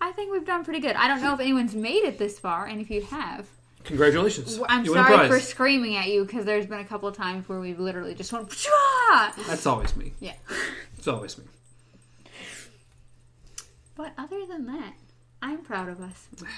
I 0.00 0.12
think 0.12 0.32
we've 0.32 0.44
done 0.44 0.64
pretty 0.64 0.80
good. 0.80 0.96
I 0.96 1.08
don't 1.08 1.22
know 1.22 1.34
if 1.34 1.40
anyone's 1.40 1.74
made 1.74 2.04
it 2.04 2.18
this 2.18 2.38
far, 2.38 2.66
and 2.66 2.80
if 2.80 2.90
you 2.90 3.02
have, 3.02 3.46
Congratulations. 3.84 4.58
I'm 4.66 4.84
you 4.84 4.94
sorry 4.94 5.28
for 5.28 5.40
screaming 5.40 5.96
at 5.96 6.08
you 6.08 6.24
because 6.24 6.46
there's 6.46 6.66
been 6.66 6.80
a 6.80 6.84
couple 6.84 7.06
of 7.08 7.14
times 7.14 7.48
where 7.48 7.60
we've 7.60 7.78
literally 7.78 8.14
just 8.14 8.32
went, 8.32 8.48
Pshaw! 8.48 9.32
That's 9.46 9.66
always 9.66 9.94
me. 9.94 10.12
yeah. 10.20 10.32
It's 10.96 11.06
always 11.06 11.36
me. 11.36 11.44
But 13.94 14.12
other 14.16 14.46
than 14.46 14.66
that, 14.66 14.94
I'm 15.42 15.62
proud 15.62 15.88
of 15.88 16.00
us. 16.00 16.28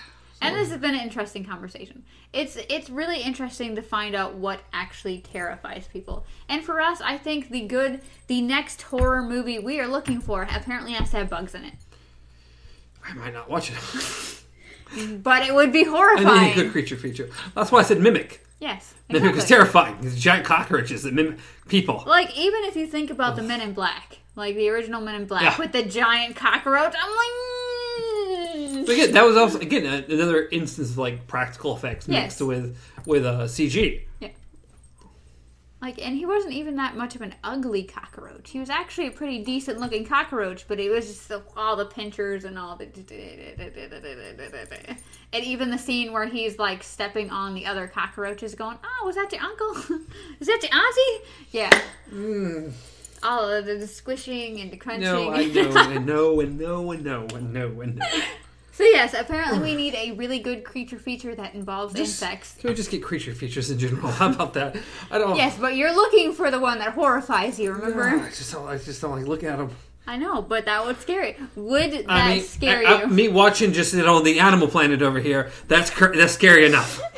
And 0.42 0.54
this 0.54 0.70
has 0.70 0.78
been 0.80 0.94
an 0.94 1.00
interesting 1.00 1.44
conversation. 1.44 2.04
It's 2.32 2.56
it's 2.68 2.90
really 2.90 3.22
interesting 3.22 3.74
to 3.76 3.82
find 3.82 4.14
out 4.14 4.34
what 4.34 4.60
actually 4.72 5.18
terrifies 5.20 5.88
people. 5.90 6.24
And 6.48 6.62
for 6.62 6.80
us, 6.80 7.00
I 7.00 7.16
think 7.16 7.48
the 7.50 7.62
good, 7.62 8.00
the 8.26 8.42
next 8.42 8.82
horror 8.82 9.22
movie 9.22 9.58
we 9.58 9.80
are 9.80 9.86
looking 9.88 10.20
for 10.20 10.42
apparently 10.42 10.92
has 10.92 11.10
to 11.12 11.16
have 11.18 11.30
bugs 11.30 11.54
in 11.54 11.64
it. 11.64 11.74
I 13.08 13.14
might 13.14 13.32
not 13.32 13.48
watch 13.48 13.70
it. 13.70 13.76
But 15.22 15.42
it 15.42 15.52
would 15.52 15.72
be 15.72 15.80
I 15.80 15.82
need 15.82 15.88
a 15.88 15.90
horrifying. 15.96 16.54
good 16.54 16.70
creature 16.70 16.96
feature. 16.96 17.28
That's 17.56 17.72
why 17.72 17.80
I 17.80 17.82
said 17.82 18.00
mimic. 18.00 18.46
yes, 18.60 18.94
Mimic 19.10 19.34
is 19.34 19.44
terrifying. 19.44 20.00
These 20.00 20.18
giant 20.18 20.44
cockroaches 20.46 21.02
that 21.02 21.12
mimic 21.12 21.38
people. 21.66 22.04
Like 22.06 22.30
even 22.38 22.62
if 22.64 22.76
you 22.76 22.86
think 22.86 23.10
about 23.10 23.34
the 23.34 23.42
Men 23.42 23.60
in 23.60 23.72
Black, 23.72 24.18
like 24.36 24.54
the 24.54 24.68
original 24.68 25.00
Men 25.00 25.16
in 25.16 25.26
Black 25.26 25.42
Yeah. 25.42 25.58
with 25.58 25.72
the 25.72 25.82
giant 25.82 26.36
cockroach, 26.36 26.94
I'm 26.96 27.10
like. 27.10 27.30
But 28.86 28.92
again, 28.94 29.12
that 29.12 29.24
was 29.24 29.36
also 29.36 29.58
again 29.60 29.84
another 30.08 30.48
instance 30.48 30.90
of 30.90 30.98
like 30.98 31.26
practical 31.26 31.74
effects 31.76 32.06
Yes. 32.08 32.22
mixed 32.22 32.40
with 32.42 32.78
with 33.04 33.26
uh, 33.26 33.42
CG. 33.44 34.02
Yeah. 34.20 34.28
Like, 35.82 36.00
and 36.04 36.16
he 36.16 36.24
wasn't 36.24 36.54
even 36.54 36.76
that 36.76 36.96
much 36.96 37.14
of 37.14 37.20
an 37.22 37.34
ugly 37.44 37.84
cockroach. 37.84 38.50
He 38.50 38.58
was 38.58 38.70
actually 38.70 39.08
a 39.08 39.10
pretty 39.10 39.44
decent 39.44 39.78
looking 39.78 40.06
cockroach, 40.06 40.66
but 40.66 40.80
it 40.80 40.90
was 40.90 41.06
just 41.06 41.28
the, 41.28 41.42
all 41.56 41.76
the 41.76 41.84
pinchers 41.84 42.44
and 42.44 42.58
all 42.58 42.76
the, 42.76 42.86
and 45.32 45.44
even 45.44 45.70
the 45.70 45.78
scene 45.78 46.12
where 46.12 46.24
he's 46.24 46.58
like 46.58 46.82
stepping 46.82 47.30
on 47.30 47.54
the 47.54 47.66
other 47.66 47.86
cockroaches, 47.86 48.54
going, 48.54 48.78
"Oh, 48.82 49.06
was 49.06 49.16
that 49.16 49.30
your 49.32 49.42
uncle? 49.42 49.76
Is 50.40 50.46
that 50.46 50.62
your 50.62 50.74
auntie?" 50.74 51.24
Yeah. 51.50 52.70
All 53.22 53.48
of 53.48 53.66
the, 53.66 53.74
the 53.74 53.86
squishing 53.86 54.60
and 54.60 54.70
the 54.70 54.76
crunching. 54.78 55.02
No, 55.02 55.30
I 55.30 55.44
know, 55.44 55.76
and 55.76 56.06
no, 56.06 56.40
and 56.40 56.58
no, 56.58 56.90
and 56.90 57.04
no, 57.04 57.26
and 57.34 57.52
no, 57.52 57.80
and 57.80 57.96
no. 57.96 58.06
So 58.76 58.84
yes, 58.84 59.14
apparently 59.14 59.58
we 59.60 59.74
need 59.74 59.94
a 59.94 60.12
really 60.12 60.38
good 60.38 60.62
creature 60.62 60.98
feature 60.98 61.34
that 61.34 61.54
involves 61.54 61.94
Just- 61.94 62.22
insects. 62.22 62.56
Can 62.60 62.68
we 62.68 62.76
just 62.76 62.90
get 62.90 63.02
creature 63.02 63.32
features 63.32 63.70
in 63.70 63.78
general? 63.78 64.08
How 64.10 64.30
about 64.30 64.52
that? 64.52 64.76
I 65.10 65.16
don't. 65.16 65.34
Yes, 65.34 65.56
but 65.58 65.76
you're 65.76 65.94
looking 65.94 66.34
for 66.34 66.50
the 66.50 66.60
one 66.60 66.78
that 66.80 66.92
horrifies 66.92 67.58
you, 67.58 67.72
remember? 67.72 68.02
I 68.04 68.28
just 68.28 68.52
don't. 68.52 68.68
I 68.68 68.76
just 68.76 69.00
don't 69.00 69.12
like 69.12 69.26
looking 69.26 69.48
at 69.48 69.56
them. 69.56 69.70
I 70.06 70.18
know, 70.18 70.42
but 70.42 70.66
that 70.66 70.84
would 70.84 71.00
scare 71.00 71.26
you. 71.26 71.34
Would 71.56 71.90
that 71.92 72.04
I 72.10 72.34
mean, 72.34 72.42
scare 72.44 72.86
I- 72.86 72.92
I- 72.92 73.00
you? 73.00 73.06
me 73.06 73.28
watching 73.28 73.72
just 73.72 73.94
you 73.94 74.02
know 74.02 74.20
the 74.20 74.40
Animal 74.40 74.68
Planet 74.68 75.00
over 75.00 75.20
here. 75.20 75.50
That's 75.68 75.88
that's 75.98 76.34
scary 76.34 76.66
enough. 76.66 77.00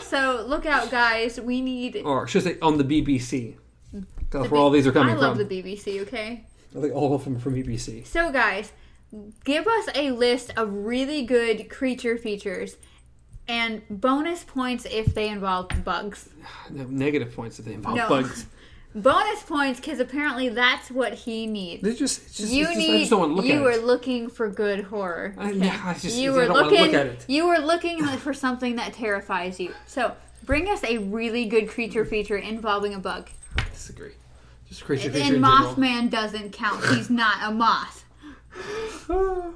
So 0.00 0.44
look 0.48 0.64
out, 0.64 0.90
guys. 0.90 1.38
We 1.38 1.60
need 1.60 1.96
Or 2.04 2.26
should 2.26 2.42
I 2.46 2.52
say 2.52 2.58
on 2.62 2.78
the 2.78 2.84
BBC. 2.84 3.56
That's 3.92 4.06
The 4.30 4.42
where 4.44 4.58
all 4.60 4.70
these 4.70 4.86
are 4.86 4.92
coming 4.92 5.14
from. 5.14 5.22
I 5.24 5.26
love 5.28 5.36
from. 5.36 5.46
the 5.48 5.62
BBC. 5.62 6.00
Okay. 6.02 6.44
I 6.76 6.80
think 6.80 6.94
all 6.94 7.12
of 7.14 7.24
them 7.24 7.36
are 7.36 7.40
from 7.40 7.54
BBC. 7.56 8.06
So, 8.06 8.30
guys, 8.32 8.72
give 9.44 9.66
us 9.66 9.88
a 9.94 10.10
list 10.10 10.52
of 10.56 10.72
really 10.72 11.22
good 11.24 11.68
creature 11.70 12.16
features 12.18 12.76
and 13.48 13.82
bonus 13.88 14.44
points 14.44 14.86
if 14.90 15.14
they 15.14 15.28
involve 15.28 15.68
bugs. 15.84 16.28
Negative 16.70 17.34
points 17.34 17.58
if 17.58 17.64
they 17.64 17.74
involve 17.74 17.96
No. 17.96 18.08
bugs. 18.08 18.46
Bonus 18.94 19.42
points 19.42 19.78
because 19.78 20.00
apparently 20.00 20.48
that's 20.48 20.90
what 20.90 21.12
he 21.12 21.46
needs. 21.46 21.82
They 21.82 21.94
just, 21.94 22.34
just, 22.34 22.50
you 22.50 22.64
just- 22.64 22.78
need. 22.78 22.94
I 22.94 22.98
just 23.00 23.10
don't 23.10 23.20
want 23.20 23.32
to 23.32 23.36
look 23.36 23.44
you 23.44 23.60
were 23.60 23.72
it. 23.72 23.84
looking 23.84 24.30
for 24.30 24.48
good 24.48 24.84
horror. 24.84 25.34
I- 25.36 25.50
yeah, 25.50 25.82
I 25.84 25.92
just- 25.92 26.16
you 26.16 26.32
I 26.32 26.34
were 26.34 26.46
look 26.54 26.70
looking. 26.70 26.94
at 26.94 27.06
it. 27.06 27.24
You 27.28 27.46
were 27.46 27.58
looking 27.58 28.02
for 28.06 28.32
something 28.32 28.76
that 28.76 28.94
terrifies 28.94 29.60
you. 29.60 29.74
So 29.86 30.16
bring 30.44 30.66
us 30.70 30.82
a 30.82 30.96
really 30.96 31.44
good 31.44 31.68
creature 31.68 32.06
feature 32.06 32.38
involving 32.38 32.94
a 32.94 32.98
bug. 32.98 33.28
disagree. 33.70 34.12
Just 34.66 34.82
creature 34.86 35.10
feature 35.10 35.26
And 35.26 35.36
in 35.36 35.42
general. 35.42 35.74
Mothman 35.74 36.08
doesn't 36.10 36.52
count. 36.54 36.82
He's 36.86 37.10
not 37.10 37.36
a 37.42 37.52
moth. 37.54 38.05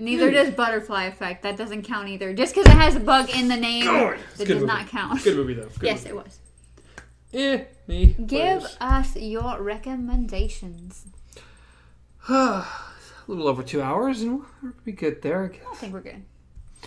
Neither 0.00 0.30
does 0.30 0.50
Butterfly 0.54 1.04
Effect. 1.04 1.42
That 1.42 1.56
doesn't 1.56 1.82
count 1.82 2.08
either. 2.08 2.32
Just 2.32 2.54
because 2.54 2.70
it 2.72 2.76
has 2.76 2.94
a 2.94 3.00
bug 3.00 3.30
in 3.30 3.48
the 3.48 3.56
name, 3.56 3.84
God, 3.84 4.18
it 4.38 4.38
does 4.38 4.48
movie. 4.48 4.66
not 4.66 4.86
count. 4.88 5.22
Good 5.24 5.36
movie 5.36 5.54
though. 5.54 5.68
Good 5.78 5.82
Yes, 5.82 6.04
movie. 6.04 6.10
it 6.10 6.24
was. 6.24 6.38
Eh, 7.34 7.64
me. 7.86 8.06
Give 8.26 8.60
players. 8.60 8.76
us 8.80 9.16
your 9.16 9.60
recommendations. 9.60 11.04
a 12.28 12.64
little 13.26 13.48
over 13.48 13.62
two 13.62 13.82
hours, 13.82 14.22
and 14.22 14.42
we'll 14.62 14.72
be 14.84 14.92
good 14.92 15.20
there. 15.22 15.44
I 15.44 15.48
guess. 15.48 15.66
I 15.70 15.74
think 15.74 15.92
we're 15.92 16.00
good. 16.00 16.22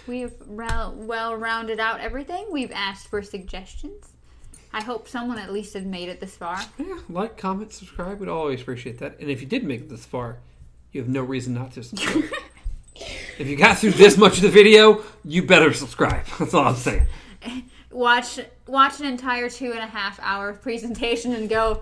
We've 0.08 0.34
well 0.48 1.36
rounded 1.36 1.80
out 1.80 2.00
everything. 2.00 2.48
We've 2.50 2.72
asked 2.72 3.08
for 3.08 3.22
suggestions. 3.22 4.14
I 4.74 4.82
hope 4.82 5.10
someone 5.10 5.38
at 5.38 5.52
least 5.52 5.74
has 5.74 5.84
made 5.84 6.08
it 6.08 6.22
this 6.22 6.38
far. 6.38 6.58
Yeah, 6.78 6.98
like, 7.10 7.36
comment, 7.38 7.74
subscribe. 7.74 8.20
We'd 8.22 8.30
always 8.30 8.62
appreciate 8.62 9.00
that. 9.00 9.20
And 9.20 9.30
if 9.30 9.42
you 9.42 9.48
did 9.48 9.66
make 9.66 9.82
it 9.82 9.90
this 9.90 10.06
far, 10.06 10.38
you 10.92 11.02
have 11.02 11.10
no 11.10 11.22
reason 11.22 11.54
not 11.54 11.72
to 11.74 11.84
subscribe. 11.84 12.26
if 13.38 13.48
you 13.48 13.56
got 13.56 13.78
through 13.78 13.92
this 13.92 14.18
much 14.18 14.38
of 14.38 14.44
the 14.44 14.50
video, 14.50 15.04
you 15.24 15.44
better 15.44 15.74
subscribe. 15.74 16.26
That's 16.40 16.54
all 16.54 16.66
I'm 16.68 16.76
saying. 16.76 17.08
Watch 17.90 18.40
watch 18.68 19.00
an 19.00 19.06
entire 19.06 19.50
two 19.50 19.72
and 19.72 19.80
a 19.80 19.88
half 19.88 20.20
hour 20.22 20.54
presentation 20.54 21.34
and 21.34 21.50
go, 21.50 21.82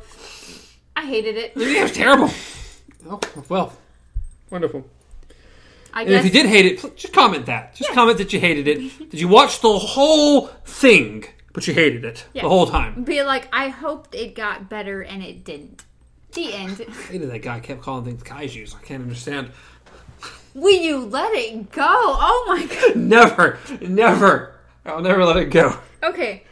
I 0.95 1.05
hated 1.05 1.38
it. 1.38 1.53
It 1.55 1.83
was 1.83 1.91
terrible. 1.91 2.29
Oh, 3.07 3.19
well, 3.47 3.73
wonderful. 4.49 4.85
I 5.93 6.03
And 6.03 6.11
if 6.13 6.25
you 6.25 6.31
did 6.31 6.45
hate 6.45 6.65
it, 6.65 6.95
just 6.97 7.13
comment 7.13 7.45
that. 7.47 7.75
Just 7.75 7.91
comment 7.91 8.17
that 8.19 8.31
you 8.33 8.39
hated 8.39 8.67
it. 8.67 9.09
Did 9.09 9.19
you 9.19 9.27
watch 9.27 9.61
the 9.61 9.77
whole 9.77 10.47
thing, 10.65 11.25
but 11.53 11.67
you 11.67 11.73
hated 11.73 12.05
it 12.05 12.25
Yeah. 12.33 12.43
the 12.43 12.49
whole 12.49 12.67
time? 12.67 13.03
be 13.03 13.23
like, 13.23 13.47
I 13.51 13.69
hoped 13.69 14.13
it 14.13 14.35
got 14.35 14.69
better 14.69 15.01
and 15.01 15.23
it 15.23 15.43
didn't. 15.43 15.83
The 16.33 16.53
end. 16.53 16.77
Hated 17.09 17.30
that 17.32 17.40
guy 17.40 17.59
kept 17.59 17.82
calling 17.82 18.06
things 18.06 18.24
kaijus. 18.24 18.75
I 18.75 18.80
can't 18.83 19.01
understand. 19.03 19.51
Will 20.53 20.82
you 20.82 20.99
let 21.06 21.33
it 21.33 21.72
go? 21.72 21.83
Oh 21.85 22.45
my 22.48 22.66
god. 22.88 22.95
Never, 22.95 23.59
never. 23.82 24.56
I'll 24.85 25.01
never 25.01 25.24
let 25.25 25.38
it 25.38 25.45
go. 25.51 25.77
Okay, 26.03 26.43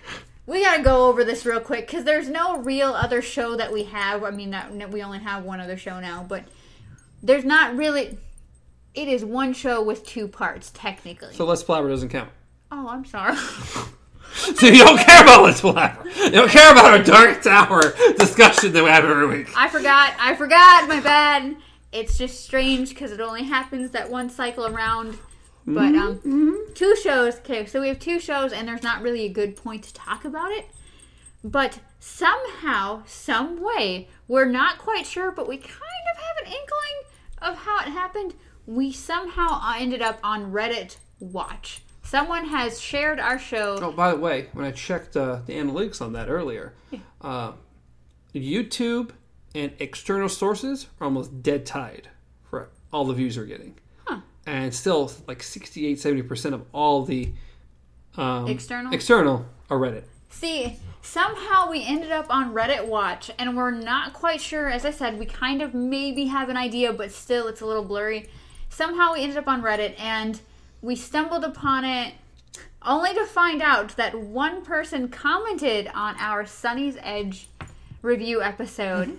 we 0.45 0.61
gotta 0.63 0.83
go 0.83 1.07
over 1.07 1.23
this 1.23 1.45
real 1.45 1.59
quick 1.59 1.87
because 1.87 2.03
there's 2.03 2.29
no 2.29 2.59
real 2.61 2.89
other 2.89 3.21
show 3.21 3.55
that 3.55 3.71
we 3.73 3.83
have. 3.85 4.23
I 4.23 4.31
mean, 4.31 4.51
that 4.51 4.91
we 4.91 5.01
only 5.01 5.19
have 5.19 5.43
one 5.43 5.59
other 5.59 5.77
show 5.77 5.99
now, 5.99 6.25
but 6.27 6.43
there's 7.23 7.45
not 7.45 7.75
really. 7.75 8.17
It 8.93 9.07
is 9.07 9.23
one 9.23 9.53
show 9.53 9.81
with 9.83 10.05
two 10.05 10.27
parts, 10.27 10.71
technically. 10.73 11.33
So 11.33 11.45
Let's 11.45 11.63
Blabber 11.63 11.87
doesn't 11.89 12.09
count. 12.09 12.29
oh, 12.71 12.87
I'm 12.89 13.05
sorry. 13.05 13.35
So 14.57 14.67
you 14.67 14.83
don't 14.83 14.97
care 14.99 15.21
about 15.23 15.43
Let's 15.43 15.61
Blabber. 15.61 16.09
You 16.09 16.31
don't 16.31 16.49
care 16.49 16.71
about 16.71 16.85
our 16.85 17.03
Dark 17.03 17.41
Tower 17.41 17.93
discussion 18.17 18.71
that 18.73 18.83
we 18.83 18.89
have 18.89 19.05
every 19.05 19.27
week. 19.27 19.49
I 19.55 19.67
forgot. 19.67 20.13
I 20.19 20.35
forgot. 20.35 20.87
My 20.87 20.99
bad. 20.99 21.57
It's 21.91 22.17
just 22.17 22.43
strange 22.43 22.89
because 22.89 23.11
it 23.11 23.19
only 23.19 23.43
happens 23.43 23.91
that 23.91 24.09
one 24.09 24.29
cycle 24.29 24.65
around. 24.65 25.17
But 25.65 25.95
um, 25.95 26.65
two 26.75 26.95
shows. 26.95 27.37
Okay, 27.39 27.65
so 27.65 27.81
we 27.81 27.89
have 27.89 27.99
two 27.99 28.19
shows, 28.19 28.53
and 28.53 28.67
there's 28.67 28.83
not 28.83 29.01
really 29.01 29.25
a 29.25 29.29
good 29.29 29.55
point 29.57 29.83
to 29.83 29.93
talk 29.93 30.23
about 30.23 30.51
it. 30.51 30.65
But 31.43 31.79
somehow, 31.99 33.03
some 33.05 33.61
way, 33.61 34.07
we're 34.27 34.45
not 34.45 34.77
quite 34.77 35.05
sure, 35.05 35.31
but 35.31 35.47
we 35.47 35.57
kind 35.57 35.73
of 35.73 36.21
have 36.23 36.45
an 36.45 36.53
inkling 36.53 37.51
of 37.51 37.57
how 37.65 37.79
it 37.79 37.91
happened. 37.91 38.33
We 38.65 38.91
somehow 38.91 39.59
uh, 39.61 39.75
ended 39.77 40.01
up 40.01 40.19
on 40.23 40.51
Reddit 40.51 40.97
Watch. 41.19 41.81
Someone 42.07 42.45
has 42.45 42.79
shared 42.79 43.19
our 43.19 43.37
show. 43.37 43.79
Oh, 43.81 43.91
by 43.91 44.11
the 44.11 44.17
way, 44.17 44.47
when 44.53 44.63
I 44.63 44.71
checked 44.71 45.17
uh, 45.17 45.41
the 45.45 45.51
analytics 45.51 46.01
on 46.01 46.13
that 46.13 46.29
earlier, 46.29 46.73
uh, 47.21 47.51
YouTube 48.33 49.09
and 49.53 49.73
external 49.79 50.29
sources 50.29 50.87
are 51.01 51.05
almost 51.05 51.43
dead 51.43 51.65
tied 51.65 52.07
for 52.49 52.69
all 52.93 53.03
the 53.03 53.13
views 53.13 53.35
we're 53.37 53.43
getting. 53.43 53.75
Huh. 54.05 54.21
And 54.45 54.73
still, 54.73 55.11
like 55.27 55.43
68 55.43 55.97
70% 55.97 56.53
of 56.53 56.63
all 56.71 57.03
the 57.03 57.33
um, 58.15 58.47
External? 58.47 58.93
external 58.93 59.45
are 59.69 59.77
Reddit. 59.77 60.03
See, 60.29 60.77
somehow 61.01 61.69
we 61.69 61.85
ended 61.85 62.11
up 62.11 62.27
on 62.29 62.53
Reddit 62.53 62.87
Watch, 62.87 63.31
and 63.37 63.57
we're 63.57 63.71
not 63.71 64.13
quite 64.13 64.39
sure. 64.39 64.69
As 64.69 64.85
I 64.85 64.91
said, 64.91 65.19
we 65.19 65.25
kind 65.25 65.61
of 65.61 65.73
maybe 65.73 66.27
have 66.27 66.47
an 66.47 66.55
idea, 66.55 66.93
but 66.93 67.11
still 67.11 67.49
it's 67.49 67.59
a 67.59 67.65
little 67.65 67.83
blurry. 67.83 68.29
Somehow 68.69 69.11
we 69.11 69.23
ended 69.23 69.37
up 69.37 69.49
on 69.49 69.61
Reddit, 69.61 69.99
and 69.99 70.39
we 70.81 70.95
stumbled 70.95 71.43
upon 71.43 71.85
it 71.85 72.13
only 72.81 73.13
to 73.13 73.25
find 73.25 73.61
out 73.61 73.95
that 73.97 74.17
one 74.17 74.63
person 74.63 75.09
commented 75.09 75.89
on 75.93 76.15
our 76.19 76.43
Sonnie's 76.43 76.97
Edge 77.01 77.49
review 78.01 78.41
episode 78.41 79.09
mm-hmm. 79.09 79.17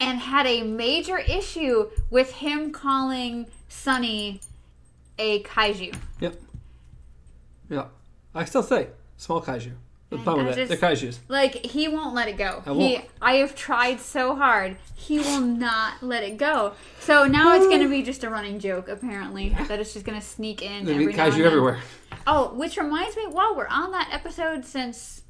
and 0.00 0.18
had 0.20 0.46
a 0.46 0.62
major 0.62 1.18
issue 1.18 1.88
with 2.10 2.32
him 2.32 2.70
calling 2.70 3.46
Sonnie 3.68 4.40
a 5.18 5.42
kaiju. 5.42 5.94
Yep. 6.20 6.40
Yeah. 7.68 7.86
I 8.34 8.44
still 8.44 8.62
say 8.62 8.88
small 9.16 9.42
kaiju. 9.42 9.72
Mm, 10.10 10.16
What's 10.16 10.24
the 10.24 10.30
I 10.30 10.34
with 10.34 10.46
that? 10.46 10.68
just- 10.68 10.80
They're 10.80 10.90
kaijus. 10.90 11.18
Like 11.28 11.54
he 11.66 11.86
won't 11.88 12.14
let 12.14 12.28
it 12.28 12.36
go. 12.38 12.62
I 12.66 12.72
He, 12.72 12.94
won't. 12.94 13.04
I 13.20 13.34
have 13.36 13.54
tried 13.54 14.00
so 14.00 14.34
hard. 14.34 14.76
He 14.94 15.18
will 15.18 15.40
not 15.40 16.02
let 16.02 16.22
it 16.22 16.36
go. 16.38 16.72
So 17.00 17.26
now 17.26 17.54
it's 17.56 17.66
going 17.66 17.82
to 17.82 17.88
be 17.88 18.02
just 18.02 18.24
a 18.24 18.30
running 18.30 18.58
joke. 18.58 18.88
Apparently, 18.88 19.50
that 19.68 19.78
it's 19.80 19.92
just 19.92 20.04
going 20.06 20.18
to 20.18 20.24
sneak 20.26 20.62
in. 20.62 20.84
There'll 20.84 21.00
every 21.00 21.12
be 21.12 21.18
kaiju 21.18 21.40
everywhere. 21.44 21.80
Oh, 22.26 22.52
which 22.54 22.76
reminds 22.76 23.16
me, 23.16 23.26
while 23.26 23.54
we're 23.56 23.66
on 23.68 23.90
that 23.92 24.08
episode, 24.12 24.64
since 24.64 25.22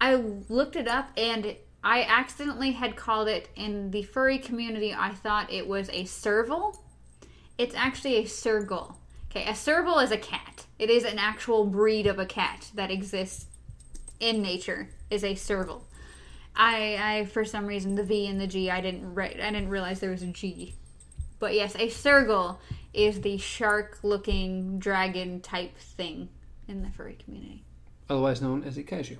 I 0.00 0.14
looked 0.16 0.76
it 0.76 0.86
up 0.88 1.10
and 1.16 1.56
I 1.82 2.02
accidentally 2.02 2.72
had 2.72 2.94
called 2.96 3.26
it 3.28 3.48
in 3.56 3.90
the 3.90 4.02
furry 4.02 4.38
community, 4.38 4.94
I 4.96 5.10
thought 5.10 5.52
it 5.52 5.66
was 5.66 5.88
a 5.90 6.04
serval. 6.04 6.82
It's 7.58 7.74
actually 7.74 8.16
a 8.16 8.24
sergal. 8.24 8.96
Okay, 9.30 9.48
a 9.48 9.54
serval 9.54 9.98
is 9.98 10.10
a 10.10 10.16
cat. 10.18 10.66
It 10.78 10.90
is 10.90 11.04
an 11.04 11.18
actual 11.18 11.64
breed 11.64 12.06
of 12.06 12.18
a 12.18 12.26
cat 12.26 12.70
that 12.74 12.90
exists 12.90 13.46
in 14.20 14.42
nature. 14.42 14.90
Is 15.10 15.24
a 15.24 15.34
serval. 15.34 15.86
I, 16.54 16.98
I 17.00 17.24
for 17.24 17.44
some 17.44 17.66
reason 17.66 17.96
the 17.96 18.04
V 18.04 18.26
and 18.26 18.40
the 18.40 18.46
G 18.46 18.70
I 18.70 18.80
didn't 18.80 19.14
re- 19.14 19.40
I 19.42 19.50
didn't 19.50 19.70
realize 19.70 19.98
there 19.98 20.10
was 20.10 20.22
a 20.22 20.28
G. 20.28 20.76
But 21.38 21.54
yes, 21.54 21.74
a 21.74 21.88
sergal 21.88 22.58
is 22.92 23.22
the 23.22 23.38
shark-looking 23.38 24.78
dragon 24.78 25.40
type 25.40 25.76
thing 25.78 26.28
in 26.68 26.82
the 26.82 26.90
furry 26.90 27.16
community. 27.24 27.64
Otherwise 28.08 28.42
known 28.42 28.62
as 28.62 28.76
a 28.76 28.82
kaiju. 28.82 29.16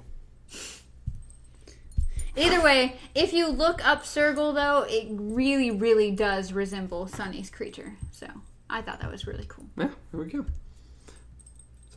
Either 2.37 2.61
way, 2.63 2.97
if 3.15 3.33
you 3.33 3.49
look 3.49 3.85
up 3.87 4.05
sergal 4.05 4.55
though, 4.55 4.85
it 4.89 5.09
really, 5.11 5.71
really 5.71 6.11
does 6.11 6.53
resemble 6.53 7.07
Sonnie's 7.07 7.51
creature. 7.51 7.95
So 8.13 8.27
I 8.69 8.83
thought 8.83 9.01
that 9.01 9.11
was 9.11 9.27
really 9.27 9.47
cool. 9.49 9.67
Yeah, 9.77 9.91
there 10.13 10.21
we 10.21 10.31
go. 10.31 10.45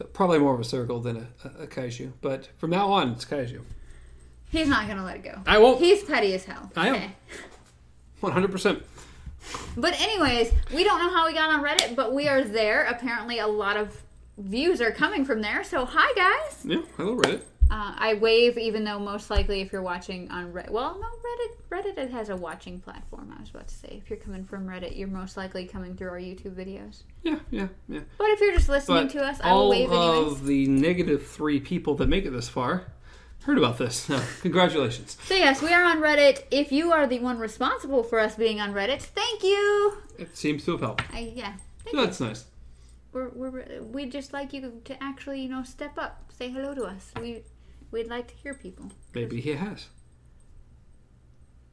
So 0.04 0.10
probably 0.12 0.40
more 0.40 0.54
of 0.54 0.60
a 0.60 0.64
sergal 0.64 1.02
than 1.02 1.18
a, 1.18 1.28
a, 1.44 1.64
a 1.64 1.68
kaiju. 1.68 2.12
But 2.22 2.50
from 2.58 2.72
now 2.72 2.92
on, 2.92 3.12
it's 3.12 3.24
kaiju. 3.26 3.62
He's 4.50 4.68
not 4.68 4.88
gonna 4.88 5.04
let 5.04 5.16
it 5.16 5.24
go. 5.24 5.40
I 5.48 5.58
won't. 5.60 5.80
He's 5.80 6.04
petty 6.04 6.34
as 6.34 6.44
hell. 6.44 6.72
I 6.76 6.90
am. 6.90 7.12
100%. 8.22 8.84
But 9.76 10.00
anyways, 10.00 10.52
we 10.74 10.84
don't 10.84 11.00
know 11.00 11.10
how 11.10 11.26
we 11.28 11.34
got 11.34 11.50
on 11.50 11.64
Reddit, 11.64 11.96
but 11.96 12.14
we 12.14 12.28
are 12.28 12.44
there. 12.44 12.84
Apparently, 12.86 13.40
a 13.40 13.48
lot 13.48 13.78
of 13.78 14.02
views 14.38 14.82
are 14.82 14.92
coming 14.92 15.26
from 15.26 15.42
there. 15.42 15.64
So 15.64 15.86
hi 15.86 16.14
guys. 16.16 16.66
Yeah, 16.66 16.82
hello 16.98 17.16
Reddit. 17.18 17.42
Uh, 17.74 17.92
I 17.98 18.14
wave, 18.14 18.56
even 18.60 18.84
though 18.84 19.00
most 19.00 19.32
likely 19.32 19.62
if 19.62 19.72
you're 19.74 19.82
watching 19.82 20.30
on 20.30 20.54
Reddit, 20.54 20.70
well, 20.70 20.96
no, 21.02 21.08
Reddit, 21.08 21.58
Reddit 21.72 21.98
it 21.98 22.12
has 22.12 22.30
a 22.30 22.36
watching 22.36 22.80
platform. 22.80 23.34
I 23.36 23.42
was 23.42 23.50
about 23.50 23.68
to 23.68 23.74
say, 23.74 24.00
if 24.04 24.12
you're 24.12 24.20
coming 24.20 24.44
from 24.44 24.68
Reddit, 24.68 24.96
you're 24.96 25.08
most 25.08 25.38
likely 25.38 25.66
coming 25.66 25.96
through 25.96 26.10
our 26.10 26.20
YouTube 26.20 26.54
videos. 26.54 27.02
Yeah, 27.24 27.40
yeah, 27.50 27.70
yeah. 27.90 28.02
But 28.20 28.28
if 28.30 28.42
you're 28.42 28.54
just 28.54 28.70
listening 28.70 29.06
But 29.08 29.12
to 29.14 29.24
us, 29.26 29.40
I 29.42 29.52
will 29.52 29.58
all 29.60 29.70
wave 29.72 29.92
anyways. 29.92 30.34
of 30.34 30.46
the 30.46 30.68
negative 30.68 31.26
three 31.26 31.60
people 31.60 31.96
that 31.96 32.08
make 32.08 32.26
it 32.26 32.30
this 32.30 32.48
far 32.48 32.86
heard 33.46 33.58
about 33.58 33.80
this. 33.80 33.96
So, 33.96 34.22
congratulations. 34.42 35.18
So 35.26 35.34
yes, 35.34 35.60
we 35.62 35.74
are 35.74 35.84
on 35.84 35.98
Reddit. 35.98 36.44
If 36.52 36.72
you 36.72 36.92
are 36.92 37.08
the 37.08 37.20
one 37.22 37.40
responsible 37.40 38.04
for 38.04 38.20
us 38.20 38.36
being 38.36 38.62
on 38.62 38.74
Reddit, 38.74 39.02
thank 39.02 39.42
you. 39.42 39.98
It 40.20 40.38
seems 40.38 40.64
to 40.66 40.74
have 40.74 40.82
helped. 40.82 41.04
I, 41.12 41.32
yeah, 41.36 41.54
So 41.92 41.98
you. 42.00 42.06
that's 42.06 42.20
nice. 42.20 42.46
We're, 43.12 43.30
we're, 43.30 43.82
we'd 43.82 44.12
just 44.12 44.32
like 44.32 44.54
you 44.54 44.82
to 44.86 45.04
actually, 45.04 45.42
you 45.42 45.50
know, 45.50 45.64
step 45.64 45.98
up, 45.98 46.32
say 46.32 46.50
hello 46.50 46.74
to 46.76 46.84
us. 46.84 47.12
We, 47.20 47.42
we'd 47.94 48.10
like 48.10 48.28
to 48.28 48.34
hear 48.36 48.54
people. 48.54 48.92
Maybe 49.14 49.40
he 49.40 49.52
has. 49.52 49.88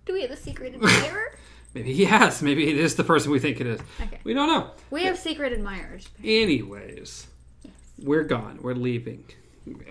Do 0.07 0.13
we 0.13 0.23
have 0.23 0.31
a 0.31 0.37
secret 0.37 0.75
admirer? 0.77 1.35
Maybe 1.75 1.93
he 1.93 2.05
has. 2.05 2.43
Maybe 2.43 2.69
it 2.69 2.77
is 2.77 2.95
the 2.97 3.05
person 3.05 3.31
we 3.33 3.39
think 3.39 3.61
it 3.61 3.67
is. 3.67 3.81
Okay. 4.01 4.21
We 4.25 4.35
don't 4.35 4.49
know. 4.49 4.71
We 4.91 5.05
have 5.05 5.19
secret 5.19 5.53
admirers. 5.53 6.09
Anyways, 6.23 7.27
we're 7.99 8.25
gone. 8.25 8.59
We're 8.63 8.75
leaving. 8.75 9.25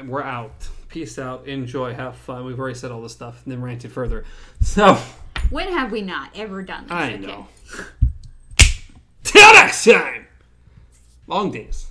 We're 0.06 0.24
out. 0.24 0.68
Peace 0.90 1.18
out. 1.20 1.48
Enjoy. 1.48 1.94
Have 1.94 2.16
fun. 2.18 2.46
We've 2.46 2.60
already 2.60 2.76
said 2.78 2.92
all 2.92 3.02
this 3.02 3.14
stuff 3.14 3.42
and 3.46 3.52
then 3.54 3.62
ranted 3.62 3.92
further. 3.92 4.26
So, 4.62 4.96
When 5.50 5.72
have 5.72 5.92
we 5.92 6.02
not 6.02 6.32
ever 6.36 6.62
done 6.64 6.84
this? 6.84 6.92
I 6.92 7.14
Okay. 7.14 7.18
know. 7.26 7.48
Till 9.24 9.54
next 9.54 9.86
time! 9.86 10.26
Long 11.28 11.52
days. 11.52 11.88